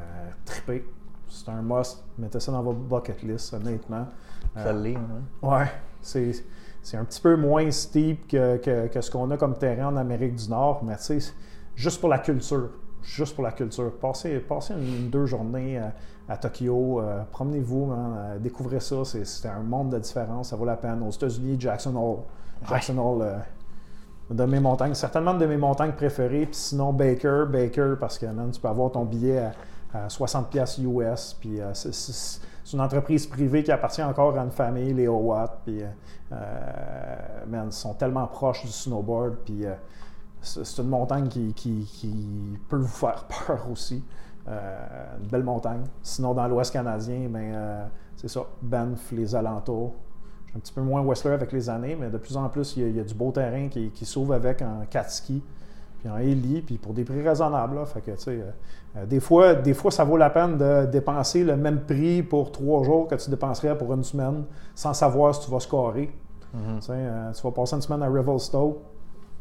triper. 0.44 0.84
C'est 1.30 1.48
un 1.50 1.62
must. 1.62 2.02
Mettez 2.18 2.40
ça 2.40 2.52
dans 2.52 2.62
votre 2.62 2.78
bucket 2.80 3.22
list, 3.22 3.54
honnêtement. 3.54 4.06
Ça 4.56 4.72
l'est, 4.72 4.96
hein? 4.96 5.22
Ouais, 5.42 5.70
c'est, 6.02 6.32
c'est 6.82 6.96
un 6.96 7.04
petit 7.04 7.20
peu 7.20 7.36
moins 7.36 7.70
steep 7.70 8.26
que, 8.28 8.56
que- 8.56 8.88
que 8.88 9.00
ce 9.00 9.10
qu'on 9.10 9.30
a 9.30 9.36
comme 9.36 9.54
terrain 9.56 9.86
en 9.88 9.96
Amérique 9.96 10.34
du 10.34 10.48
Nord, 10.50 10.82
mais 10.84 10.96
tu 10.96 11.20
sais, 11.20 11.32
juste 11.76 12.00
pour 12.00 12.08
la 12.08 12.18
culture. 12.18 12.70
Juste 13.02 13.34
pour 13.34 13.44
la 13.44 13.52
culture. 13.52 13.92
Passez, 13.98 14.40
passez 14.40 14.74
une, 14.74 14.82
une 15.04 15.08
deux 15.10 15.24
journées 15.26 15.78
à, 15.78 15.92
à 16.28 16.36
Tokyo, 16.36 17.00
euh, 17.00 17.22
promenez-vous, 17.30 17.86
man, 17.86 18.12
euh, 18.16 18.38
découvrez 18.38 18.80
ça. 18.80 19.04
C'est, 19.04 19.24
c'est 19.24 19.48
un 19.48 19.60
monde 19.60 19.90
de 19.90 19.98
différence, 19.98 20.50
ça 20.50 20.56
vaut 20.56 20.66
la 20.66 20.76
peine. 20.76 21.02
Aux 21.02 21.10
États-Unis, 21.10 21.56
Jackson 21.58 21.94
Hole. 21.96 22.24
Jackson 22.68 22.98
Hole, 22.98 23.22
euh, 23.22 23.38
de 24.34 24.44
mes 24.44 24.60
montagnes, 24.60 24.94
certainement 24.94 25.34
de 25.34 25.46
mes 25.46 25.56
montagnes 25.56 25.92
préférées. 25.92 26.46
Puis 26.46 26.54
sinon, 26.56 26.92
Baker, 26.92 27.44
Baker, 27.50 27.94
parce 27.98 28.18
que 28.18 28.26
man, 28.26 28.50
tu 28.50 28.60
peux 28.60 28.68
avoir 28.68 28.90
ton 28.92 29.04
billet 29.04 29.38
à 29.38 29.52
60$ 29.94 30.48
piastres 30.48 30.80
US. 30.80 31.36
Puis 31.38 31.60
euh, 31.60 31.72
c'est, 31.74 32.40
une 32.72 32.80
entreprise 32.80 33.26
privée 33.26 33.64
qui 33.64 33.72
appartient 33.72 34.02
encore 34.02 34.38
à 34.38 34.42
une 34.42 34.50
famille, 34.50 34.94
les 34.94 35.08
Owat. 35.08 35.60
Puis, 35.64 35.82
euh, 35.82 35.86
euh, 36.32 37.64
ils 37.66 37.72
sont 37.72 37.94
tellement 37.94 38.26
proches 38.26 38.62
du 38.62 38.70
snowboard. 38.70 39.36
Puis 39.44 39.64
c'est, 40.40 40.78
une 40.80 40.88
montagne 40.88 41.28
qui, 41.28 42.58
peut 42.68 42.76
vous 42.76 42.86
faire 42.86 43.26
peur 43.46 43.66
aussi. 43.70 44.04
Une 44.46 45.28
belle 45.28 45.44
montagne. 45.44 45.82
Sinon, 46.02 46.34
dans 46.34 46.46
l'Ouest 46.46 46.72
canadien, 46.72 47.28
ben, 47.28 47.88
c'est 48.16 48.28
ça, 48.28 48.40
Banff, 48.62 49.12
les 49.12 49.34
alentours. 49.34 49.94
Je 50.46 50.50
suis 50.50 50.56
un 50.56 50.60
petit 50.60 50.72
peu 50.72 50.80
moins 50.80 51.00
Whistler 51.02 51.32
avec 51.32 51.52
les 51.52 51.68
années, 51.70 51.96
mais 51.98 52.10
de 52.10 52.18
plus 52.18 52.36
en 52.36 52.48
plus, 52.48 52.76
il 52.76 52.96
y 52.96 53.00
a, 53.00 53.04
du 53.04 53.14
beau 53.14 53.30
terrain 53.30 53.68
qui, 53.68 53.90
qui 53.90 54.04
s'ouvre 54.04 54.34
avec 54.34 54.62
en 54.62 54.84
4 54.88 55.10
ski, 55.10 55.42
puis 56.00 56.08
en 56.08 56.18
héli, 56.18 56.60
puis 56.62 56.76
pour 56.76 56.92
des 56.92 57.04
prix 57.04 57.22
raisonnables. 57.22 57.84
Fait 57.86 58.00
que, 58.00 58.10
tu 58.12 58.18
sais, 58.18 58.44
des, 59.06 59.20
fois, 59.20 59.54
des 59.54 59.74
fois, 59.74 59.90
ça 59.90 60.04
vaut 60.04 60.16
la 60.16 60.30
peine 60.30 60.58
de 60.58 60.86
dépenser 60.86 61.44
le 61.44 61.56
même 61.56 61.80
prix 61.80 62.22
pour 62.22 62.50
trois 62.50 62.82
jours 62.82 63.06
que 63.06 63.14
tu 63.14 63.30
dépenserais 63.30 63.76
pour 63.76 63.92
une 63.92 64.04
semaine, 64.04 64.44
sans 64.74 64.94
savoir 64.94 65.34
si 65.34 65.44
tu 65.44 65.50
vas 65.50 65.60
scorer. 65.60 66.10
Mhm. 66.52 66.80
Tu 66.80 66.90
euh, 66.90 67.32
vas 67.42 67.50
passer 67.52 67.76
une 67.76 67.82
semaine 67.82 68.02
à 68.02 68.08
Revelstoke, 68.08 68.78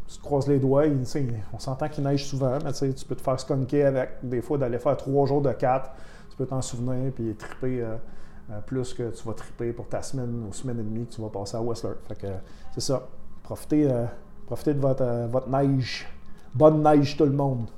tu 0.08 0.18
te 0.18 0.24
croises 0.24 0.48
les 0.48 0.60
doigts, 0.60 0.84
on 1.54 1.60
s'entend 1.60 1.88
qu'il 1.90 2.04
neige 2.04 2.26
souvent, 2.26 2.58
mais 2.64 2.72
tu 2.74 3.06
peux 3.06 3.16
te 3.16 3.22
faire 3.22 3.40
skunker 3.40 3.86
avec, 3.86 4.10
des 4.24 4.42
fois, 4.42 4.58
d'aller 4.58 4.80
faire 4.80 4.98
trois 4.98 5.26
jours 5.26 5.42
de 5.42 5.52
quatre, 5.52 5.92
tu 6.30 6.38
peux 6.38 6.46
t'en 6.46 6.62
souvenir, 6.62 7.12
puis 7.14 7.34
triper 7.36 7.82
euh, 7.82 7.96
euh, 8.52 8.62
plus 8.62 8.94
que 8.94 9.12
tu 9.12 9.24
vas 9.28 9.34
triper 9.34 9.74
pour 9.74 9.88
ta 9.88 10.02
semaine 10.02 10.46
ou 10.50 10.54
semaine 10.54 10.80
et 10.80 10.84
demie 10.84 11.06
que 11.06 11.14
tu 11.14 11.22
vas 11.22 11.30
passer 11.30 11.56
à 11.56 11.62
Whistler. 11.62 11.94
Fait 12.08 12.16
que 12.16 12.28
c'est 12.74 12.82
ça. 12.82 13.08
Profitez, 13.44 13.92
euh, 13.92 14.06
profitez 14.48 14.74
de 14.74 14.80
votre, 14.80 15.04
euh, 15.04 15.28
votre 15.28 15.50
neige. 15.50 16.08
Bonne 16.56 16.82
neige, 16.82 17.16
tout 17.16 17.26
le 17.26 17.32
monde. 17.32 17.70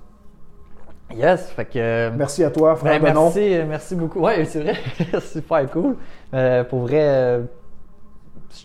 Yes, 1.16 1.50
fait 1.52 1.66
que. 1.66 1.72
euh, 1.80 2.12
Merci 2.16 2.44
à 2.44 2.52
toi, 2.52 2.76
frère 2.76 3.00
Ben, 3.00 3.10
Benon. 3.10 3.24
merci, 3.26 3.54
euh, 3.56 3.66
merci 3.68 3.96
beaucoup. 3.96 4.20
Ouais, 4.20 4.46
c'est 4.46 4.62
vrai, 4.62 4.76
super 5.22 5.70
cool. 5.72 5.96
Euh, 6.34 6.64
pour 6.64 6.82
vrai, 6.82 7.00
euh, 7.02 7.42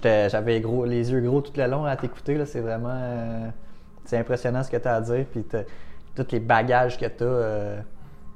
j'avais 0.03 0.61
gros, 0.61 0.85
les 0.85 1.11
yeux 1.13 1.21
gros 1.21 1.41
tout 1.41 1.53
le 1.57 1.67
long 1.67 1.85
à 1.85 1.97
t'écouter. 1.97 2.35
là. 2.35 2.47
C'est 2.47 2.61
vraiment, 2.61 2.93
euh, 2.95 3.49
c'est 4.05 4.19
impressionnant 4.19 4.63
ce 4.63 4.71
que 4.71 4.77
tu 4.77 4.89
as 4.89 4.95
à 4.95 5.01
dire, 5.01 5.25
puis 5.31 5.45
tous 6.15 6.27
les 6.33 6.41
bagages 6.41 6.99
que 6.99 7.07
tu 7.07 7.25
as. 7.25 7.83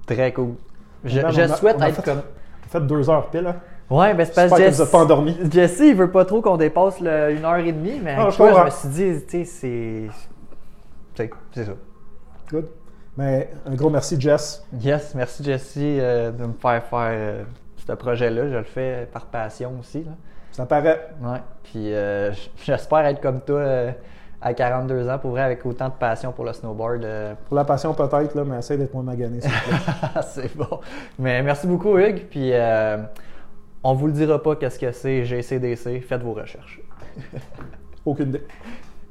très 0.06 0.32
cool. 0.32 0.54
Je, 1.04 1.20
Man, 1.20 1.32
je 1.32 1.40
on 1.40 1.44
a- 1.44 1.48
souhaite 1.56 1.76
on 1.78 1.82
a 1.82 1.88
être 1.88 1.96
fait- 1.96 2.02
comme. 2.10 2.22
Fait 2.68 2.80
deux 2.80 3.08
heures 3.10 3.28
pile. 3.30 3.46
Hein? 3.46 3.56
Ouais, 3.88 4.14
ben 4.14 4.24
c'est 4.24 4.34
parce 4.34 4.52
que 4.52 4.82
n'êtes 4.82 4.90
pas 4.92 4.98
endormi. 4.98 5.36
Jesse, 5.50 5.80
il 5.80 5.94
veut 5.96 6.10
pas 6.10 6.24
trop 6.24 6.40
qu'on 6.40 6.56
dépasse 6.56 7.00
le 7.00 7.32
une 7.32 7.44
heure 7.44 7.56
et 7.56 7.72
demie, 7.72 8.00
mais 8.02 8.14
Ah, 8.16 8.28
je 8.30 8.36
toi, 8.36 8.52
je 8.60 8.64
me 8.64 8.70
suis 8.70 8.88
dit, 8.88 9.24
tu 9.26 9.30
sais, 9.38 9.44
c'est. 9.44 10.06
c'est- 11.16 11.30
C'est 11.52 11.64
ça. 11.64 11.72
Good. 12.50 12.68
Mais 13.20 13.50
un 13.66 13.74
gros 13.74 13.90
merci, 13.90 14.18
Jess. 14.18 14.64
Yes, 14.80 15.14
merci 15.14 15.44
Jesse 15.44 15.74
euh, 15.76 16.30
de 16.30 16.46
me 16.46 16.54
faire 16.54 16.82
faire 16.84 17.10
euh, 17.12 17.44
ce 17.76 17.92
projet-là. 17.92 18.48
Je 18.48 18.56
le 18.56 18.62
fais 18.62 19.06
par 19.12 19.26
passion 19.26 19.74
aussi. 19.78 20.04
Là. 20.04 20.12
Ça 20.52 20.64
paraît. 20.64 21.10
Ouais. 21.20 21.36
Puis 21.62 21.92
euh, 21.92 22.32
j'espère 22.64 23.00
être 23.00 23.20
comme 23.20 23.42
toi 23.42 23.92
à 24.40 24.54
42 24.54 25.06
ans, 25.10 25.18
pour 25.18 25.32
vrai, 25.32 25.42
avec 25.42 25.66
autant 25.66 25.90
de 25.90 25.94
passion 26.00 26.32
pour 26.32 26.46
le 26.46 26.54
snowboard. 26.54 27.06
Pour 27.46 27.56
la 27.56 27.64
passion 27.64 27.92
peut-être, 27.92 28.34
là, 28.34 28.42
mais 28.42 28.58
essaye 28.58 28.78
d'être 28.78 28.94
moins 28.94 29.02
magané, 29.02 29.42
s'il 29.42 29.50
te 29.50 29.68
plaît. 29.68 30.22
c'est 30.26 30.56
bon. 30.56 30.80
Mais 31.18 31.42
merci 31.42 31.66
beaucoup, 31.66 31.98
Hugues. 31.98 32.24
Puis 32.30 32.52
on 33.84 33.92
vous 33.92 34.06
le 34.06 34.14
dira 34.14 34.42
pas 34.42 34.56
qu'est-ce 34.56 34.78
que 34.78 34.92
c'est 34.92 35.26
GCDC. 35.26 36.00
Faites 36.00 36.22
vos 36.22 36.32
recherches. 36.32 36.80
Aucune 38.06 38.30
idée. 38.30 38.46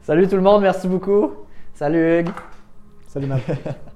Salut 0.02 0.28
tout 0.28 0.36
le 0.36 0.42
monde, 0.42 0.64
merci 0.64 0.88
beaucoup. 0.88 1.46
Salut 1.76 2.22
Hugues. 2.22 2.34
Salut, 3.06 3.28
man. 3.28 3.40